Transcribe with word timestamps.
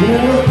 representing 0.00 0.47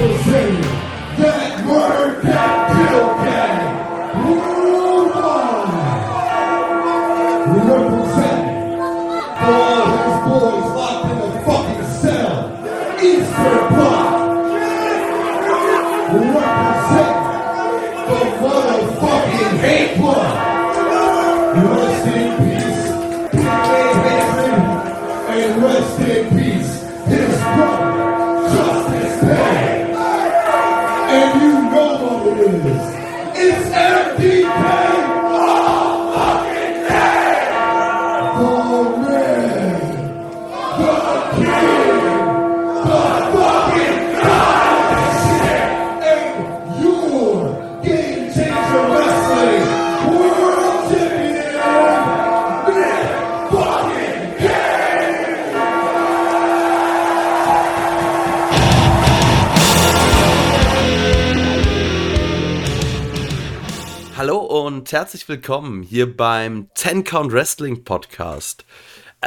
herzlich 65.07 65.29
willkommen 65.29 65.83
hier 65.83 66.17
beim 66.17 66.67
10 66.75 67.05
Count 67.05 67.31
Wrestling 67.31 67.85
Podcast. 67.85 68.65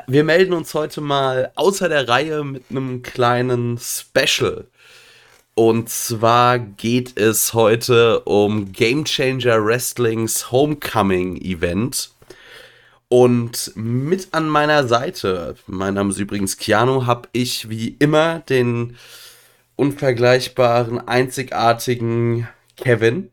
Wir 0.06 0.25
melden 0.25 0.53
uns 0.53 0.75
heute 0.75 1.00
mal 1.00 1.53
außer 1.55 1.89
der 1.89 2.06
Reihe 2.06 2.45
mit 2.45 2.64
einem 2.69 3.00
kleinen 3.00 3.78
Special. 3.78 4.67
Und 5.55 5.89
zwar 5.89 6.58
geht 6.58 7.19
es 7.19 7.55
heute 7.55 8.20
um 8.27 8.73
Game 8.73 9.06
Changer 9.06 9.64
Wrestlings 9.64 10.53
Homecoming 10.53 11.39
Event. 11.41 12.11
Und 13.08 13.73
mit 13.75 14.28
an 14.33 14.51
meiner 14.51 14.86
Seite, 14.86 15.55
mein 15.67 15.95
Name 15.95 16.11
ist 16.11 16.19
übrigens 16.19 16.58
Keanu, 16.58 17.06
habe 17.06 17.27
ich 17.33 17.70
wie 17.70 17.97
immer 17.98 18.41
den 18.41 18.98
unvergleichbaren, 19.77 21.08
einzigartigen 21.08 22.47
Kevin. 22.77 23.31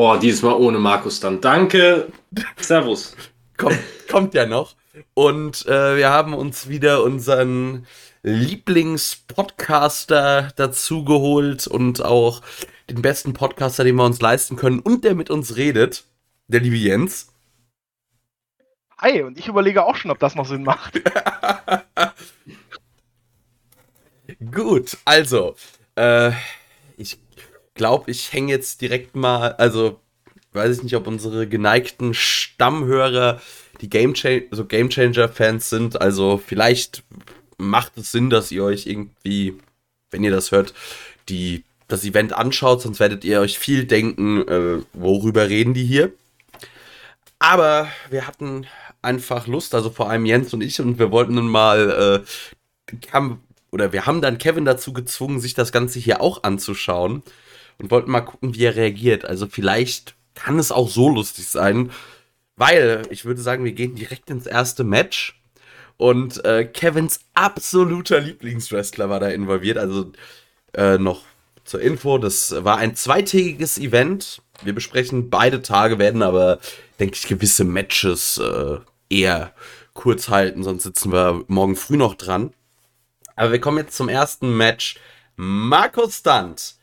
Oh, 0.00 0.16
dieses 0.16 0.42
Mal 0.42 0.54
ohne 0.54 0.78
Markus 0.78 1.18
dann. 1.18 1.40
Danke. 1.40 2.12
Servus. 2.56 3.16
kommt, 3.56 3.80
kommt 4.08 4.32
ja 4.32 4.46
noch. 4.46 4.76
Und 5.14 5.66
äh, 5.66 5.96
wir 5.96 6.10
haben 6.10 6.34
uns 6.34 6.68
wieder 6.68 7.02
unseren 7.02 7.84
Lieblingspodcaster 8.22 10.52
dazu 10.54 11.04
geholt 11.04 11.66
und 11.66 12.04
auch 12.04 12.42
den 12.88 13.02
besten 13.02 13.32
Podcaster, 13.32 13.82
den 13.82 13.96
wir 13.96 14.04
uns 14.04 14.20
leisten 14.20 14.54
können 14.54 14.78
und 14.78 15.02
der 15.02 15.16
mit 15.16 15.30
uns 15.30 15.56
redet, 15.56 16.04
der 16.46 16.60
liebe 16.60 16.76
Jens. 16.76 17.32
Hi, 18.98 19.24
und 19.24 19.36
ich 19.36 19.48
überlege 19.48 19.84
auch 19.84 19.96
schon, 19.96 20.12
ob 20.12 20.20
das 20.20 20.36
noch 20.36 20.46
Sinn 20.46 20.62
macht. 20.62 21.02
Gut, 24.52 24.96
also, 25.04 25.56
äh, 25.96 26.30
ich 26.96 27.18
glaube, 27.78 28.10
ich 28.10 28.34
hänge 28.34 28.52
jetzt 28.52 28.82
direkt 28.82 29.16
mal, 29.16 29.52
also, 29.52 29.98
weiß 30.52 30.76
ich 30.76 30.82
nicht, 30.82 30.96
ob 30.96 31.06
unsere 31.06 31.48
geneigten 31.48 32.12
Stammhörer 32.12 33.40
die 33.80 33.88
Game, 33.88 34.12
Chan 34.12 34.42
so 34.50 34.66
Game 34.66 34.90
Changer 34.90 35.30
Fans 35.30 35.70
sind, 35.70 36.00
also 36.00 36.36
vielleicht 36.44 37.04
macht 37.56 37.96
es 37.96 38.12
Sinn, 38.12 38.28
dass 38.28 38.52
ihr 38.52 38.64
euch 38.64 38.86
irgendwie, 38.86 39.56
wenn 40.10 40.22
ihr 40.22 40.30
das 40.30 40.52
hört, 40.52 40.74
die, 41.28 41.64
das 41.86 42.04
Event 42.04 42.34
anschaut, 42.34 42.82
sonst 42.82 43.00
werdet 43.00 43.24
ihr 43.24 43.40
euch 43.40 43.58
viel 43.58 43.84
denken, 43.84 44.46
äh, 44.46 44.82
worüber 44.92 45.48
reden 45.48 45.72
die 45.72 45.84
hier. 45.84 46.12
Aber 47.38 47.88
wir 48.10 48.26
hatten 48.26 48.66
einfach 49.00 49.46
Lust, 49.46 49.74
also 49.74 49.90
vor 49.90 50.10
allem 50.10 50.26
Jens 50.26 50.52
und 50.52 50.60
ich, 50.60 50.80
und 50.80 50.98
wir 50.98 51.10
wollten 51.12 51.34
nun 51.34 51.48
mal, 51.48 52.24
äh, 52.90 53.02
haben, 53.12 53.42
oder 53.70 53.92
wir 53.92 54.06
haben 54.06 54.20
dann 54.20 54.38
Kevin 54.38 54.64
dazu 54.64 54.92
gezwungen, 54.92 55.40
sich 55.40 55.54
das 55.54 55.72
Ganze 55.72 55.98
hier 55.98 56.20
auch 56.20 56.42
anzuschauen 56.42 57.22
und 57.78 57.90
wollten 57.90 58.10
mal 58.10 58.20
gucken, 58.20 58.54
wie 58.54 58.64
er 58.64 58.76
reagiert. 58.76 59.24
Also 59.24 59.46
vielleicht 59.46 60.14
kann 60.34 60.58
es 60.58 60.72
auch 60.72 60.88
so 60.88 61.08
lustig 61.08 61.46
sein, 61.48 61.90
weil 62.56 63.02
ich 63.10 63.24
würde 63.24 63.40
sagen, 63.40 63.64
wir 63.64 63.72
gehen 63.72 63.94
direkt 63.94 64.30
ins 64.30 64.46
erste 64.46 64.84
Match 64.84 65.40
und 65.96 66.44
äh, 66.44 66.64
Kevins 66.64 67.20
absoluter 67.34 68.20
Lieblingswrestler 68.20 69.10
war 69.10 69.20
da 69.20 69.28
involviert. 69.28 69.78
Also 69.78 70.12
äh, 70.74 70.98
noch 70.98 71.22
zur 71.64 71.80
Info, 71.80 72.18
das 72.18 72.64
war 72.64 72.78
ein 72.78 72.96
zweitägiges 72.96 73.78
Event. 73.78 74.40
Wir 74.62 74.74
besprechen 74.74 75.28
beide 75.28 75.60
Tage, 75.60 75.98
werden 75.98 76.22
aber, 76.22 76.60
denke 76.98 77.16
ich, 77.16 77.26
gewisse 77.26 77.64
Matches 77.64 78.38
äh, 78.38 78.78
eher 79.10 79.52
kurz 79.92 80.28
halten, 80.28 80.62
sonst 80.62 80.84
sitzen 80.84 81.12
wir 81.12 81.44
morgen 81.48 81.76
früh 81.76 81.96
noch 81.96 82.14
dran. 82.14 82.52
Aber 83.36 83.52
wir 83.52 83.60
kommen 83.60 83.78
jetzt 83.78 83.96
zum 83.96 84.08
ersten 84.08 84.56
Match. 84.56 84.96
Markus 85.36 86.18
Stunt 86.18 86.77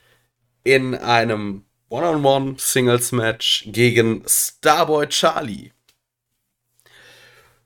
in 0.65 0.95
einem 0.95 1.63
One-on-One-Singles-Match 1.89 3.67
gegen 3.67 4.23
Starboy 4.27 5.07
Charlie. 5.07 5.71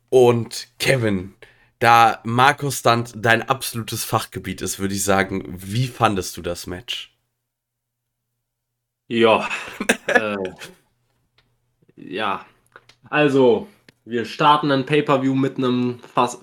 Und 0.09 0.67
Kevin, 0.79 1.33
da 1.79 2.19
Markus 2.25 2.79
Stunt 2.79 3.13
dein 3.15 3.47
absolutes 3.47 4.03
Fachgebiet 4.03 4.61
ist, 4.61 4.79
würde 4.79 4.93
ich 4.93 5.03
sagen, 5.03 5.45
wie 5.47 5.87
fandest 5.87 6.35
du 6.35 6.41
das 6.41 6.67
Match? 6.67 7.15
Ja. 9.07 9.47
äh, 10.07 10.35
ja. 11.95 12.45
Also, 13.09 13.67
wir 14.03 14.25
starten 14.25 14.71
ein 14.71 14.85
Pay-Per-View 14.85 15.35
mit 15.35 15.57
einem 15.57 16.01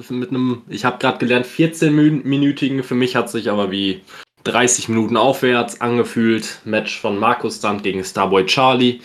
mit 0.08 0.30
einem, 0.30 0.62
ich 0.68 0.86
habe 0.86 0.98
gerade 0.98 1.18
gelernt, 1.18 1.46
14-minütigen. 1.46 2.82
Für 2.82 2.94
mich 2.94 3.14
hat 3.14 3.28
sich 3.28 3.50
aber 3.50 3.70
wie 3.70 4.02
30 4.46 4.88
Minuten 4.88 5.16
aufwärts 5.16 5.80
angefühlt. 5.80 6.60
Match 6.64 7.00
von 7.00 7.18
Markus 7.18 7.58
Stunt 7.58 7.82
gegen 7.82 8.04
Starboy 8.04 8.46
Charlie. 8.46 9.00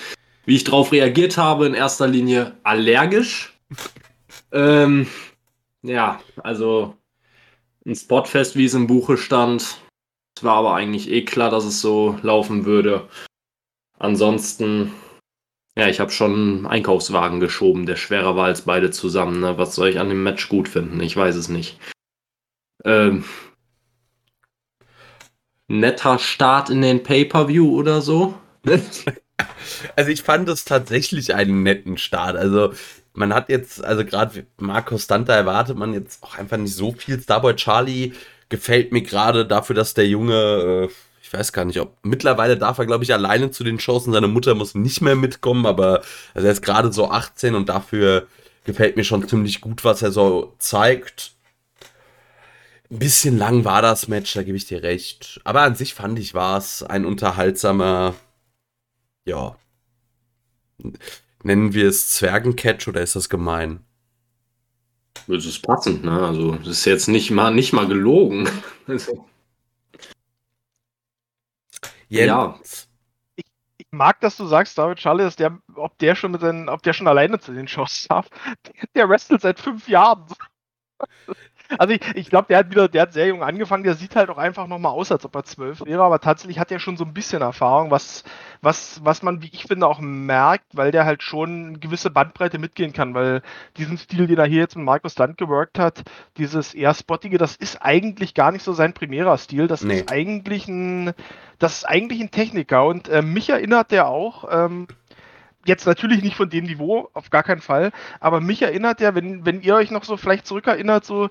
Wie 0.45 0.55
ich 0.55 0.63
darauf 0.63 0.91
reagiert 0.91 1.37
habe, 1.37 1.65
in 1.65 1.73
erster 1.73 2.07
Linie 2.07 2.53
allergisch. 2.63 3.59
ähm, 4.51 5.07
ja, 5.81 6.21
also 6.37 6.95
ein 7.85 7.95
Spotfest, 7.95 8.55
wie 8.55 8.65
es 8.65 8.75
im 8.75 8.87
Buche 8.87 9.17
stand. 9.17 9.81
Es 10.37 10.43
war 10.43 10.55
aber 10.55 10.75
eigentlich 10.75 11.09
eh 11.09 11.25
klar, 11.25 11.49
dass 11.49 11.65
es 11.65 11.81
so 11.81 12.17
laufen 12.21 12.65
würde. 12.65 13.07
Ansonsten, 13.97 14.91
ja, 15.75 15.87
ich 15.87 15.99
habe 15.99 16.11
schon 16.11 16.33
einen 16.33 16.65
Einkaufswagen 16.67 17.39
geschoben, 17.39 17.87
der 17.87 17.95
schwerer 17.95 18.35
war 18.35 18.45
als 18.45 18.63
beide 18.63 18.91
zusammen. 18.91 19.39
Ne? 19.39 19.57
Was 19.57 19.73
soll 19.73 19.89
ich 19.89 19.99
an 19.99 20.09
dem 20.09 20.23
Match 20.23 20.49
gut 20.49 20.69
finden? 20.69 20.99
Ich 21.01 21.17
weiß 21.17 21.35
es 21.35 21.49
nicht. 21.49 21.79
Ähm, 22.83 23.25
netter 25.79 26.19
Start 26.19 26.69
in 26.69 26.81
den 26.81 27.03
Pay-Per-View 27.03 27.75
oder 27.77 28.01
so. 28.01 28.35
Also 29.95 30.11
ich 30.11 30.21
fand 30.21 30.47
es 30.49 30.65
tatsächlich 30.65 31.33
einen 31.33 31.63
netten 31.63 31.97
Start. 31.97 32.35
Also 32.35 32.73
man 33.13 33.33
hat 33.33 33.49
jetzt, 33.49 33.83
also 33.83 34.05
gerade 34.05 34.45
Markus 34.57 35.07
Danta 35.07 35.33
erwartet 35.33 35.77
man 35.77 35.93
jetzt 35.93 36.23
auch 36.23 36.37
einfach 36.37 36.57
nicht 36.57 36.75
so 36.75 36.91
viel. 36.91 37.19
Starboy 37.19 37.55
Charlie 37.55 38.13
gefällt 38.49 38.91
mir 38.91 39.01
gerade 39.01 39.45
dafür, 39.45 39.75
dass 39.75 39.93
der 39.93 40.07
Junge, 40.07 40.89
äh, 40.89 40.93
ich 41.21 41.33
weiß 41.33 41.53
gar 41.53 41.65
nicht, 41.65 41.79
ob 41.79 41.97
mittlerweile 42.03 42.57
darf 42.57 42.77
er, 42.77 42.85
glaube 42.85 43.03
ich, 43.03 43.13
alleine 43.13 43.51
zu 43.51 43.63
den 43.63 43.79
Shows 43.79 44.07
und 44.07 44.13
seine 44.13 44.27
Mutter 44.27 44.55
muss 44.55 44.75
nicht 44.75 45.01
mehr 45.01 45.15
mitkommen, 45.15 45.65
aber 45.65 46.01
also 46.33 46.47
er 46.47 46.53
ist 46.53 46.61
gerade 46.61 46.91
so 46.91 47.09
18 47.09 47.55
und 47.55 47.69
dafür 47.69 48.27
gefällt 48.63 48.95
mir 48.97 49.03
schon 49.03 49.27
ziemlich 49.27 49.61
gut, 49.61 49.83
was 49.83 50.01
er 50.01 50.11
so 50.11 50.53
zeigt. 50.59 51.33
Ein 52.91 52.99
bisschen 52.99 53.37
lang 53.37 53.63
war 53.63 53.81
das 53.81 54.09
Match, 54.09 54.33
da 54.33 54.43
gebe 54.43 54.57
ich 54.57 54.65
dir 54.65 54.83
recht. 54.83 55.39
Aber 55.45 55.61
an 55.61 55.75
sich 55.75 55.93
fand 55.93 56.19
ich, 56.19 56.33
war 56.33 56.57
es 56.57 56.83
ein 56.83 57.05
unterhaltsamer, 57.05 58.15
ja, 59.23 59.55
nennen 61.43 61.73
wir 61.73 61.87
es 61.87 62.09
Zwergencatch 62.15 62.89
oder 62.89 63.01
ist 63.01 63.15
das 63.15 63.29
gemein? 63.29 63.85
Das 65.27 65.45
ist 65.45 65.61
passend, 65.61 66.03
ne? 66.03 66.11
Also, 66.21 66.55
das 66.55 66.67
ist 66.67 66.85
jetzt 66.85 67.07
nicht 67.07 67.31
mal, 67.31 67.53
nicht 67.53 67.71
mal 67.73 67.87
gelogen. 67.87 68.49
Also, 68.87 69.25
Jens, 72.09 72.27
Ja. 72.27 72.59
Ich 73.77 73.87
mag, 73.91 74.19
dass 74.19 74.35
du 74.35 74.45
sagst, 74.47 74.77
David 74.77 74.97
Charlie, 74.97 75.23
dass 75.23 75.37
der, 75.37 75.57
ob 75.75 75.97
der 75.99 76.15
schon 76.15 76.31
mit 76.31 76.41
seinen, 76.41 76.67
ob 76.67 76.83
der 76.83 76.91
schon 76.91 77.07
alleine 77.07 77.39
zu 77.39 77.53
den 77.53 77.69
Shows 77.69 78.07
darf. 78.09 78.27
Der, 78.65 78.73
der 78.95 79.09
wrestelt 79.09 79.41
seit 79.41 79.59
fünf 79.61 79.87
Jahren. 79.87 80.25
Also 81.77 81.93
ich, 81.93 82.01
ich 82.15 82.29
glaube, 82.29 82.47
der 82.49 82.59
hat 82.59 82.71
wieder, 82.71 82.87
der 82.87 83.03
hat 83.03 83.13
sehr 83.13 83.27
jung 83.27 83.43
angefangen, 83.43 83.83
der 83.83 83.95
sieht 83.95 84.15
halt 84.15 84.29
auch 84.29 84.37
einfach 84.37 84.67
nochmal 84.67 84.91
aus, 84.91 85.11
als 85.11 85.25
ob 85.25 85.35
er 85.35 85.43
zwölf 85.43 85.83
wäre, 85.85 86.03
aber 86.03 86.19
tatsächlich 86.19 86.59
hat 86.59 86.71
er 86.71 86.79
schon 86.79 86.97
so 86.97 87.05
ein 87.05 87.13
bisschen 87.13 87.41
Erfahrung, 87.41 87.91
was, 87.91 88.23
was, 88.61 88.99
was 89.03 89.23
man, 89.23 89.41
wie 89.41 89.49
ich 89.51 89.63
finde, 89.63 89.87
auch 89.87 89.99
merkt, 89.99 90.65
weil 90.73 90.91
der 90.91 91.05
halt 91.05 91.23
schon 91.23 91.67
eine 91.67 91.79
gewisse 91.79 92.09
Bandbreite 92.09 92.59
mitgehen 92.59 92.93
kann, 92.93 93.13
weil 93.13 93.41
diesen 93.77 93.97
Stil, 93.97 94.27
den 94.27 94.37
er 94.37 94.45
hier 94.45 94.59
jetzt 94.59 94.75
mit 94.75 94.85
Markus 94.85 95.17
Land 95.17 95.37
geworkt 95.37 95.79
hat, 95.79 96.03
dieses 96.37 96.73
eher 96.73 96.93
spottige, 96.93 97.37
das 97.37 97.55
ist 97.55 97.81
eigentlich 97.81 98.33
gar 98.33 98.51
nicht 98.51 98.63
so 98.63 98.73
sein 98.73 98.93
primärer 98.93 99.37
Stil, 99.37 99.67
das 99.67 99.83
Nee. 99.83 99.99
ist 99.99 100.11
eigentlich 100.11 100.67
ein, 100.67 101.13
das 101.59 101.77
ist 101.77 101.85
eigentlich 101.85 102.21
ein 102.21 102.31
Techniker 102.31 102.85
und 102.85 103.07
äh, 103.09 103.21
mich 103.21 103.49
erinnert 103.49 103.91
der 103.91 104.07
auch, 104.07 104.45
ähm, 104.51 104.87
jetzt 105.65 105.85
natürlich 105.85 106.23
nicht 106.23 106.35
von 106.35 106.49
dem 106.49 106.65
Niveau, 106.65 107.09
auf 107.13 107.29
gar 107.29 107.43
keinen 107.43 107.61
Fall, 107.61 107.91
aber 108.19 108.41
mich 108.41 108.61
erinnert 108.61 108.99
der, 108.99 109.15
wenn, 109.15 109.45
wenn 109.45 109.61
ihr 109.61 109.75
euch 109.75 109.91
noch 109.91 110.03
so 110.03 110.17
vielleicht 110.17 110.47
zurückerinnert, 110.47 111.05
so 111.05 111.29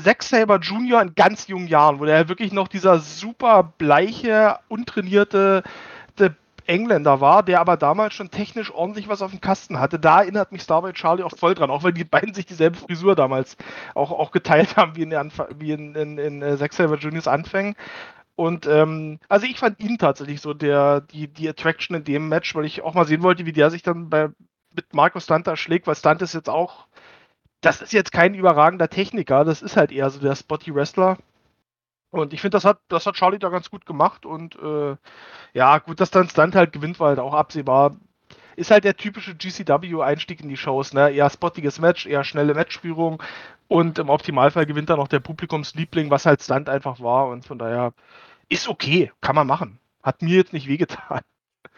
Zack 0.00 0.22
Saber 0.22 0.58
Jr. 0.58 1.02
in 1.02 1.14
ganz 1.14 1.48
jungen 1.48 1.68
Jahren, 1.68 2.00
wo 2.00 2.06
der 2.06 2.28
wirklich 2.28 2.52
noch 2.52 2.68
dieser 2.68 2.98
super 2.98 3.74
bleiche, 3.76 4.58
untrainierte 4.68 5.62
der 6.18 6.34
Engländer 6.66 7.20
war, 7.20 7.42
der 7.42 7.60
aber 7.60 7.76
damals 7.76 8.14
schon 8.14 8.30
technisch 8.30 8.72
ordentlich 8.72 9.08
was 9.08 9.20
auf 9.20 9.32
dem 9.32 9.40
Kasten 9.40 9.78
hatte. 9.80 9.98
Da 9.98 10.22
erinnert 10.22 10.50
mich 10.52 10.62
Starboy 10.62 10.92
Charlie 10.94 11.24
auch 11.24 11.36
voll 11.36 11.54
dran, 11.54 11.70
auch 11.70 11.82
weil 11.82 11.92
die 11.92 12.04
beiden 12.04 12.32
sich 12.32 12.46
dieselbe 12.46 12.78
Frisur 12.78 13.14
damals 13.14 13.56
auch, 13.94 14.12
auch 14.12 14.30
geteilt 14.30 14.76
haben, 14.76 14.96
wie 14.96 15.02
in, 15.02 15.14
Anf 15.14 15.42
wie 15.58 15.72
in, 15.72 15.94
in, 15.94 16.18
in 16.18 16.42
äh, 16.42 16.56
Saber 16.56 16.96
Jr.'s 16.96 17.28
Anfängen. 17.28 17.74
Und 18.42 18.66
ähm, 18.66 19.20
also 19.28 19.46
ich 19.46 19.60
fand 19.60 19.78
ihn 19.78 19.98
tatsächlich 19.98 20.40
so 20.40 20.52
der, 20.52 21.00
die, 21.00 21.28
die 21.28 21.48
Attraction 21.48 21.94
in 21.94 22.02
dem 22.02 22.28
Match, 22.28 22.56
weil 22.56 22.64
ich 22.64 22.82
auch 22.82 22.92
mal 22.92 23.06
sehen 23.06 23.22
wollte, 23.22 23.46
wie 23.46 23.52
der 23.52 23.70
sich 23.70 23.84
dann 23.84 24.10
bei, 24.10 24.30
mit 24.74 24.92
Markus 24.92 25.22
Stunt 25.22 25.46
da 25.46 25.54
schlägt, 25.56 25.86
weil 25.86 25.94
Stunt 25.94 26.22
ist 26.22 26.34
jetzt 26.34 26.50
auch, 26.50 26.88
das 27.60 27.82
ist 27.82 27.92
jetzt 27.92 28.10
kein 28.10 28.34
überragender 28.34 28.88
Techniker, 28.88 29.44
das 29.44 29.62
ist 29.62 29.76
halt 29.76 29.92
eher 29.92 30.10
so 30.10 30.18
der 30.18 30.34
Spotty 30.34 30.74
Wrestler. 30.74 31.18
Und 32.10 32.32
ich 32.32 32.40
finde, 32.40 32.56
das 32.56 32.64
hat, 32.64 32.80
das 32.88 33.06
hat 33.06 33.14
Charlie 33.14 33.38
da 33.38 33.48
ganz 33.48 33.70
gut 33.70 33.86
gemacht 33.86 34.26
und 34.26 34.56
äh, 34.56 34.96
ja, 35.52 35.78
gut, 35.78 36.00
dass 36.00 36.10
dann 36.10 36.28
Stunt 36.28 36.56
halt 36.56 36.72
gewinnt, 36.72 36.98
war 36.98 37.10
halt 37.10 37.20
auch 37.20 37.34
absehbar. 37.34 37.94
Ist 38.56 38.72
halt 38.72 38.82
der 38.82 38.96
typische 38.96 39.36
GCW-Einstieg 39.36 40.40
in 40.40 40.48
die 40.48 40.56
Shows, 40.56 40.94
ne? 40.94 41.12
Eher 41.12 41.30
spottiges 41.30 41.78
Match, 41.78 42.06
eher 42.06 42.24
schnelle 42.24 42.54
Matchführung 42.54 43.22
und 43.68 44.00
im 44.00 44.10
Optimalfall 44.10 44.66
gewinnt 44.66 44.90
dann 44.90 44.98
noch 44.98 45.08
der 45.08 45.20
Publikumsliebling, 45.20 46.10
was 46.10 46.26
halt 46.26 46.42
Stunt 46.42 46.68
einfach 46.68 46.98
war 46.98 47.28
und 47.28 47.46
von 47.46 47.58
daher 47.58 47.94
ist 48.52 48.68
okay, 48.68 49.10
kann 49.20 49.34
man 49.34 49.46
machen. 49.46 49.78
Hat 50.02 50.22
mir 50.22 50.36
jetzt 50.36 50.52
nicht 50.52 50.68
wehgetan. 50.68 51.20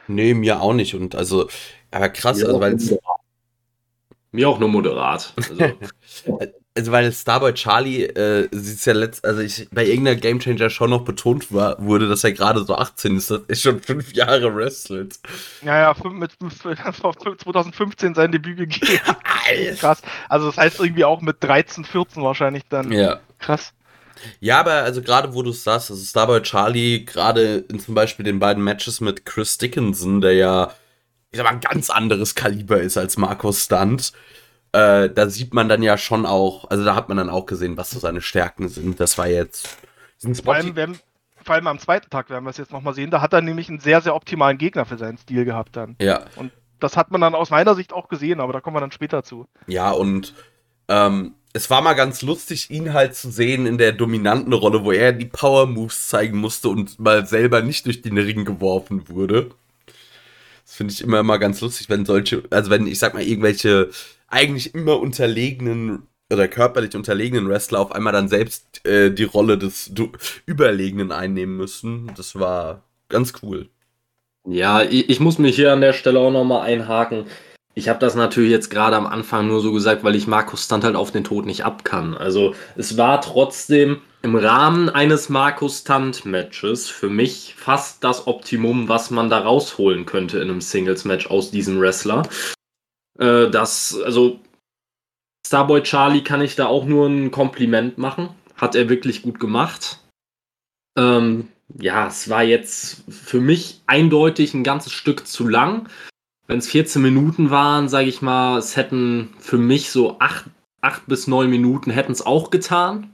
Nee, 0.09 0.35
mir 0.35 0.61
auch 0.61 0.75
nicht. 0.75 0.95
Und 0.95 1.15
also, 1.15 1.49
aber 1.91 2.09
krass, 2.11 2.39
Mir 2.39 2.47
also 2.47 2.61
weil 2.61 2.75
es. 2.75 2.95
Mir 4.33 4.49
auch 4.49 4.59
nur 4.59 4.69
moderat. 4.69 5.33
Also, 5.37 5.57
Also 6.77 6.91
weil 6.91 7.13
Starboy 7.13 7.55
Charlie 7.55 8.03
äh, 8.03 8.49
sieht's 8.51 8.85
ja 8.85 8.95
letzt, 8.95 9.25
also 9.25 9.41
ich 9.43 9.69
bei 9.71 9.87
irgendeiner 9.87 10.17
Game 10.21 10.41
Changer 10.41 10.71
schon 10.71 10.91
noch 10.91 11.05
betont 11.05 11.53
war, 11.53 11.77
wurde, 11.79 12.09
dass 12.09 12.25
er 12.25 12.33
gerade 12.33 12.65
so 12.65 12.75
18 12.75 13.17
ist, 13.17 13.31
dass 13.31 13.43
er 13.47 13.55
schon 13.55 13.81
fünf 13.81 14.13
Jahre 14.13 14.53
wrestelt. 14.57 15.21
Ja, 15.63 15.79
ja, 15.79 15.95
fünf- 15.95 16.17
mit, 16.17 16.33
mit 16.43 16.53
2015 17.41 18.17
sein 18.17 18.33
Debüt 18.33 18.57
gegeben. 18.57 18.99
Krass. 19.79 20.03
Also 20.29 20.47
das 20.47 20.57
heißt 20.57 20.81
irgendwie 20.81 21.05
auch 21.05 21.21
mit 21.21 21.37
13, 21.45 21.85
14 21.85 22.25
wahrscheinlich 22.25 22.65
dann. 22.69 22.91
Ja. 22.91 23.21
Krass. 23.39 23.73
Ja, 24.41 24.61
aber 24.61 24.73
also 24.73 25.03
gerade 25.03 25.35
wo 25.35 25.43
du 25.43 25.51
es 25.51 25.65
sagst, 25.65 25.91
also 25.91 26.03
Starboy 26.03 26.43
Charlie, 26.43 27.05
gerade 27.05 27.65
in 27.69 27.81
zum 27.81 27.95
Beispiel 27.95 28.25
den 28.25 28.39
beiden 28.39 28.63
Matches 28.63 29.01
mit 29.01 29.25
Chris 29.27 29.59
Dickinson, 29.59 30.21
der 30.21 30.33
ja, 30.35 30.73
ich 31.31 31.39
sag 31.39 31.45
mal, 31.45 31.53
ein 31.53 31.61
ganz 31.61 31.91
anderes 31.91 32.35
Kaliber 32.35 32.81
ist 32.81 32.97
als 32.97 33.17
Markus 33.17 33.65
Stunt, 33.65 34.13
äh, 34.73 35.09
da 35.09 35.29
sieht 35.29 35.55
man 35.55 35.69
dann 35.69 35.83
ja 35.83 35.97
schon 35.97 36.27
auch, 36.27 36.69
also 36.69 36.85
da 36.85 36.97
hat 36.97 37.09
man 37.09 37.17
dann 37.17 37.31
auch 37.31 37.47
gesehen, 37.47 37.77
was 37.77 37.91
so 37.91 38.01
seine 38.01 38.21
Stärken 38.21 38.69
sind. 38.69 38.99
Das 38.99 39.17
war 39.19 39.29
jetzt. 39.29 39.79
Sind 40.19 40.37
Vor 40.43 40.55
allem, 40.55 40.75
wenn, 40.75 40.99
vor 41.45 41.55
allem 41.55 41.69
am 41.69 41.79
zweiten 41.79 42.11
Tag 42.11 42.29
werden 42.29 42.45
wir 42.45 42.51
es 42.51 42.57
jetzt 42.57 42.73
nochmal 42.73 42.95
sehen. 42.95 43.11
Da 43.11 43.21
hat 43.21 43.33
er 43.33 43.41
nämlich 43.41 43.69
einen 43.69 43.79
sehr, 43.79 44.01
sehr 44.01 44.17
optimalen 44.17 44.59
Gegner 44.59 44.85
für 44.85 44.99
seinen 44.99 45.19
Stil 45.19 45.45
gehabt 45.45 45.77
dann. 45.77 45.97
ja. 46.01 46.25
Das 46.81 46.97
hat 46.99 47.11
man 47.11 47.21
dann 47.21 47.35
aus 47.35 47.49
meiner 47.49 47.75
Sicht 47.77 47.95
auch 47.95 48.09
gesehen, 48.09 48.41
aber 48.41 48.53
da 48.53 48.61
kommen 48.61 48.77
wir 48.77 48.81
dann 48.81 48.91
später 48.91 49.23
zu. 49.23 49.47
Ja, 49.69 49.93
und 49.93 50.35
ähm, 50.89 51.35
es 51.57 51.71
war 51.71 51.81
mal 51.83 51.95
ganz 51.95 52.21
lustig, 52.23 52.69
ihn 52.71 52.93
halt 52.93 53.15
zu 53.15 53.31
sehen 53.31 53.65
in 53.67 53.79
der 53.79 53.93
dominanten 53.93 54.53
Rolle, 54.53 54.85
wo 54.85 54.91
er 54.91 55.13
die 55.13 55.25
Power 55.25 55.67
Moves 55.67 56.09
zeigen 56.09 56.39
musste 56.39 56.69
und 56.69 56.99
mal 56.99 57.27
selber 57.27 57.63
nicht 57.63 57.87
durch 57.87 58.03
den 58.03 58.19
Ring 58.19 58.45
geworfen 58.45 59.09
wurde. 59.09 59.51
Das 60.67 60.75
finde 60.75 60.93
ich 60.93 61.01
immer 61.01 61.23
mal 61.23 61.37
ganz 61.37 61.61
lustig, 61.61 61.89
wenn 61.89 62.05
solche, 62.05 62.43
also 62.51 62.71
wenn 62.71 62.89
ich 62.89 62.99
sag 62.99 63.15
mal 63.15 63.23
irgendwelche 63.23 63.91
eigentlich 64.27 64.75
immer 64.75 64.99
unterlegenen 64.99 66.09
oder 66.33 66.49
körperlich 66.49 66.97
unterlegenen 66.97 67.49
Wrestler 67.49 67.79
auf 67.79 67.93
einmal 67.93 68.13
dann 68.13 68.29
selbst 68.29 68.85
äh, 68.85 69.13
die 69.13 69.25
Rolle 69.25 69.57
des 69.57 69.91
du 69.95 70.11
Überlegenen 70.47 71.13
einnehmen 71.13 71.57
müssen. 71.57 72.11
Das 72.17 72.35
war 72.35 72.83
ganz 73.09 73.33
cool. 73.43 73.69
Ja, 74.45 74.83
ich, 74.83 75.09
ich 75.09 75.21
muss 75.21 75.39
mich 75.39 75.55
hier 75.55 75.73
an 75.73 75.81
der 75.81 75.93
Stelle 75.93 76.19
auch 76.19 76.33
nochmal 76.33 76.63
einhaken. 76.63 77.27
Ich 77.77 77.89
habe 77.89 77.99
das 77.99 78.15
natürlich 78.15 78.51
jetzt 78.51 78.71
gerade 78.71 78.97
am 78.97 79.07
Anfang 79.07 79.49
nur 79.49 79.61
so 79.61 79.73
gesagt, 79.73 80.05
weil 80.05 80.15
ich 80.15 80.29
Markus 80.29 80.65
Stunt 80.65 80.85
halt 80.85 80.95
auf 80.95 81.11
den 81.11 81.25
Tod 81.25 81.45
nicht 81.45 81.65
ab 81.65 81.85
kann. 81.85 82.17
Also 82.17 82.55
es 82.77 82.97
war 82.97 83.21
trotzdem 83.21 84.01
im 84.23 84.37
Rahmen 84.37 84.89
eines 84.89 85.29
Markus 85.29 85.81
Stunt 85.81 86.25
Matches 86.25 86.89
für 86.89 87.11
mich 87.11 87.55
fast 87.59 88.05
das 88.05 88.29
Optimum, 88.29 88.89
was 88.89 89.11
man 89.11 89.29
da 89.29 89.41
rausholen 89.41 90.07
könnte 90.07 90.39
in 90.39 90.51
einem 90.51 90.61
Singles 90.61 91.05
Match 91.05 91.27
aus 91.27 91.51
diesem 91.51 91.81
Wrestler. 91.81 92.23
Äh, 93.19 93.51
das, 93.51 94.01
also 94.05 94.41
Starboy 95.47 95.83
Charlie 95.83 96.25
kann 96.25 96.41
ich 96.41 96.55
da 96.55 96.67
auch 96.67 96.85
nur 96.85 97.09
ein 97.09 97.33
Kompliment 97.33 97.99
machen. 97.99 98.31
Hat 98.57 98.77
er 98.77 98.89
wirklich 98.89 99.23
gut 99.23 99.41
gemacht. 99.41 99.99
Ähm, 100.97 101.49
ja, 101.77 102.07
es 102.07 102.31
war 102.31 102.45
jetzt 102.45 103.03
für 103.09 103.41
mich 103.41 103.83
eindeutig 103.87 104.55
ein 104.55 104.63
ganzes 104.63 104.93
Stück 104.93 105.27
zu 105.27 105.49
lang. 105.49 105.89
Wenn 106.47 106.59
es 106.59 106.69
14 106.69 107.01
Minuten 107.01 107.51
waren, 107.51 107.89
sage 107.89 108.09
ich 108.09 108.21
mal, 108.21 108.59
es 108.59 108.77
hätten 108.77 109.31
für 109.39 109.57
mich 109.57 109.91
so 109.91 110.19
8, 110.19 110.45
8 110.83 111.07
bis 111.07 111.27
9 111.27 111.49
Minuten 111.49 111.91
hätten 111.91 112.13
es 112.13 112.25
auch 112.25 112.51
getan. 112.51 113.11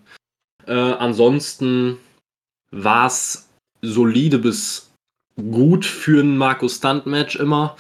Äh, 0.67 0.73
ansonsten 0.73 1.99
war 2.73 3.07
es 3.07 3.49
solide 3.83 4.39
bis 4.39 4.91
gut 5.37 5.85
für 5.85 6.23
ein 6.23 6.37
Markus 6.37 6.77
Stunt 6.77 7.07
Match 7.07 7.37
immer. 7.37 7.77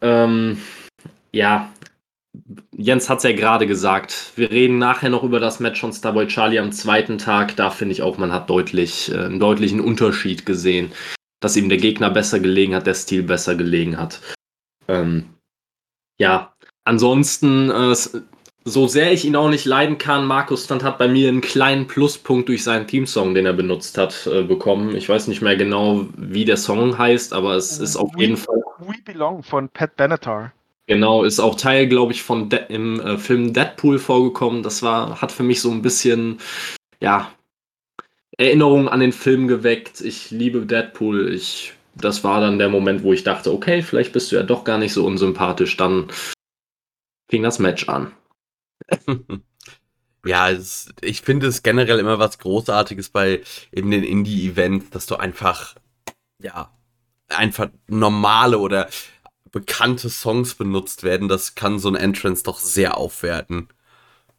Ähm, 0.00 0.58
ja, 1.32 1.72
Jens 2.76 3.08
hat 3.08 3.18
es 3.18 3.24
ja 3.24 3.32
gerade 3.32 3.66
gesagt. 3.66 4.32
Wir 4.36 4.50
reden 4.50 4.78
nachher 4.78 5.10
noch 5.10 5.22
über 5.22 5.40
das 5.40 5.60
Match 5.60 5.80
von 5.80 5.92
Starboy 5.92 6.26
Charlie 6.26 6.58
am 6.58 6.72
zweiten 6.72 7.18
Tag. 7.18 7.56
Da 7.56 7.70
finde 7.70 7.92
ich 7.92 8.02
auch, 8.02 8.18
man 8.18 8.32
hat 8.32 8.50
deutlich, 8.50 9.12
äh, 9.12 9.18
einen 9.18 9.40
deutlichen 9.40 9.80
Unterschied 9.80 10.44
gesehen, 10.44 10.92
dass 11.40 11.56
ihm 11.56 11.68
der 11.68 11.78
Gegner 11.78 12.10
besser 12.10 12.40
gelegen 12.40 12.74
hat, 12.74 12.86
der 12.86 12.94
Stil 12.94 13.22
besser 13.22 13.54
gelegen 13.54 13.96
hat. 13.96 14.20
Ähm, 14.90 15.24
ja, 16.18 16.52
ansonsten, 16.84 17.70
äh, 17.70 17.94
so 18.64 18.86
sehr 18.88 19.12
ich 19.12 19.24
ihn 19.24 19.36
auch 19.36 19.48
nicht 19.48 19.64
leiden 19.64 19.96
kann, 19.98 20.26
Markus 20.26 20.64
Stunt 20.64 20.82
hat 20.82 20.98
bei 20.98 21.08
mir 21.08 21.28
einen 21.28 21.40
kleinen 21.40 21.86
Pluspunkt 21.86 22.48
durch 22.48 22.62
seinen 22.62 22.86
Teamsong, 22.86 23.34
den 23.34 23.46
er 23.46 23.52
benutzt 23.54 23.96
hat, 23.96 24.26
äh, 24.26 24.42
bekommen. 24.42 24.94
Ich 24.94 25.08
weiß 25.08 25.28
nicht 25.28 25.40
mehr 25.40 25.56
genau, 25.56 26.06
wie 26.16 26.44
der 26.44 26.58
Song 26.58 26.98
heißt, 26.98 27.32
aber 27.32 27.54
es 27.54 27.78
ist 27.78 27.96
auf 27.96 28.10
jeden 28.18 28.36
Fall 28.36 28.60
We 28.78 28.94
Belong 29.04 29.42
von 29.42 29.68
Pat 29.68 29.96
Benatar. 29.96 30.52
Genau, 30.86 31.22
ist 31.22 31.38
auch 31.38 31.54
Teil, 31.54 31.86
glaube 31.86 32.12
ich, 32.12 32.22
von 32.22 32.48
De 32.48 32.60
im 32.68 33.00
äh, 33.00 33.16
Film 33.16 33.52
Deadpool 33.52 33.98
vorgekommen. 33.98 34.62
Das 34.62 34.82
war, 34.82 35.22
hat 35.22 35.30
für 35.30 35.44
mich 35.44 35.60
so 35.60 35.70
ein 35.70 35.82
bisschen, 35.82 36.38
ja, 37.00 37.30
Erinnerungen 38.36 38.88
an 38.88 39.00
den 39.00 39.12
Film 39.12 39.48
geweckt. 39.48 40.00
Ich 40.00 40.30
liebe 40.30 40.66
Deadpool. 40.66 41.32
Ich, 41.32 41.74
das 41.94 42.24
war 42.24 42.40
dann 42.40 42.58
der 42.58 42.68
Moment, 42.68 43.02
wo 43.02 43.12
ich 43.12 43.24
dachte, 43.24 43.52
okay, 43.52 43.82
vielleicht 43.82 44.12
bist 44.12 44.30
du 44.30 44.36
ja 44.36 44.42
doch 44.42 44.64
gar 44.64 44.78
nicht 44.78 44.92
so 44.92 45.06
unsympathisch. 45.06 45.76
Dann 45.76 46.08
fing 47.28 47.42
das 47.42 47.58
Match 47.58 47.88
an. 47.88 48.12
Ja, 50.26 50.50
es, 50.50 50.92
ich 51.00 51.22
finde 51.22 51.46
es 51.46 51.62
generell 51.62 51.98
immer 51.98 52.18
was 52.18 52.38
Großartiges 52.38 53.08
bei 53.08 53.40
eben 53.72 53.90
den 53.90 54.04
Indie-Events, 54.04 54.90
dass 54.90 55.06
du 55.06 55.16
einfach, 55.16 55.76
ja, 56.42 56.70
einfach 57.28 57.70
normale 57.86 58.58
oder 58.58 58.88
bekannte 59.50 60.10
Songs 60.10 60.54
benutzt 60.54 61.04
werden. 61.04 61.28
Das 61.28 61.54
kann 61.54 61.78
so 61.78 61.88
ein 61.88 61.94
Entrance 61.94 62.42
doch 62.42 62.58
sehr 62.58 62.98
aufwerten. 62.98 63.68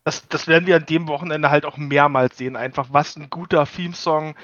Das, 0.04 0.28
das 0.28 0.48
werden 0.48 0.68
wir 0.68 0.78
an 0.78 0.86
dem 0.86 1.08
Wochenende 1.08 1.50
halt 1.50 1.66
auch 1.66 1.78
mehrmals 1.78 2.38
sehen. 2.38 2.56
Einfach, 2.56 2.90
was 2.92 3.16
ein 3.16 3.30
guter 3.30 3.66
Theme-Song 3.66 4.36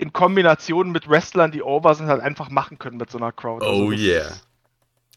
in 0.00 0.14
Kombination 0.14 0.92
mit 0.92 1.08
Wrestlern, 1.08 1.52
die 1.52 1.62
over 1.62 1.94
sind, 1.94 2.06
halt 2.06 2.22
einfach 2.22 2.48
machen 2.48 2.78
können 2.78 2.96
mit 2.96 3.10
so 3.10 3.18
einer 3.18 3.32
Crowd. 3.32 3.64
Oh 3.66 3.90
das 3.90 4.00
yeah. 4.00 4.32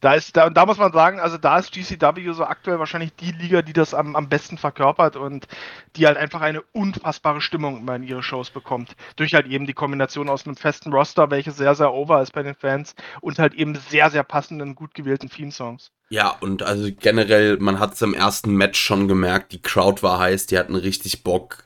Da 0.02 0.16
ist, 0.16 0.36
da, 0.36 0.48
und 0.48 0.58
da 0.58 0.66
muss 0.66 0.78
man 0.78 0.92
sagen, 0.92 1.22
also 1.22 1.38
da 1.38 1.58
ist 1.58 1.72
GCW 1.72 2.34
so 2.34 2.44
aktuell 2.44 2.78
wahrscheinlich 2.78 3.16
die 3.16 3.32
Liga, 3.32 3.62
die 3.62 3.72
das 3.72 3.94
am, 3.94 4.18
am 4.18 4.28
besten 4.28 4.58
verkörpert 4.58 5.16
und 5.16 5.48
die 5.96 6.06
halt 6.06 6.18
einfach 6.18 6.42
eine 6.42 6.62
unfassbare 6.74 7.40
Stimmung 7.40 7.78
immer 7.78 7.96
in 7.96 8.04
ihre 8.04 8.22
Shows 8.22 8.50
bekommt. 8.50 8.98
Durch 9.16 9.34
halt 9.34 9.48
eben 9.48 9.66
die 9.66 9.74
Kombination 9.74 10.28
aus 10.28 10.46
einem 10.46 10.58
festen 10.58 10.92
Roster, 10.92 11.32
welches 11.32 11.56
sehr, 11.56 11.74
sehr 11.76 11.94
over 11.94 12.22
ist 12.22 12.34
bei 12.34 12.44
den 12.44 12.56
Fans 12.56 12.96
und 13.22 13.40
halt 13.40 13.54
eben 13.54 13.76
sehr, 13.76 14.10
sehr 14.10 14.24
passenden, 14.24 14.76
gut 14.76 14.94
gewählten 14.94 15.30
Theme-Songs. 15.30 15.92
Ja, 16.10 16.36
und 16.42 16.64
also 16.64 16.90
generell, 17.00 17.56
man 17.60 17.80
hat 17.80 17.94
es 17.94 18.02
im 18.02 18.14
ersten 18.14 18.54
Match 18.54 18.82
schon 18.82 19.08
gemerkt, 19.08 19.54
die 19.54 19.62
Crowd 19.62 20.04
war 20.04 20.20
heiß, 20.20 20.48
die 20.48 20.60
hatten 20.60 20.76
richtig 20.76 21.24
Bock. 21.24 21.64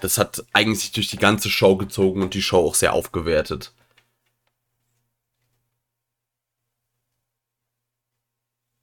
Das 0.00 0.18
hat 0.18 0.44
eigentlich 0.52 0.92
durch 0.92 1.08
die 1.08 1.18
ganze 1.18 1.48
Show 1.50 1.76
gezogen 1.76 2.22
und 2.22 2.34
die 2.34 2.42
Show 2.42 2.66
auch 2.66 2.74
sehr 2.74 2.92
aufgewertet. 2.92 3.72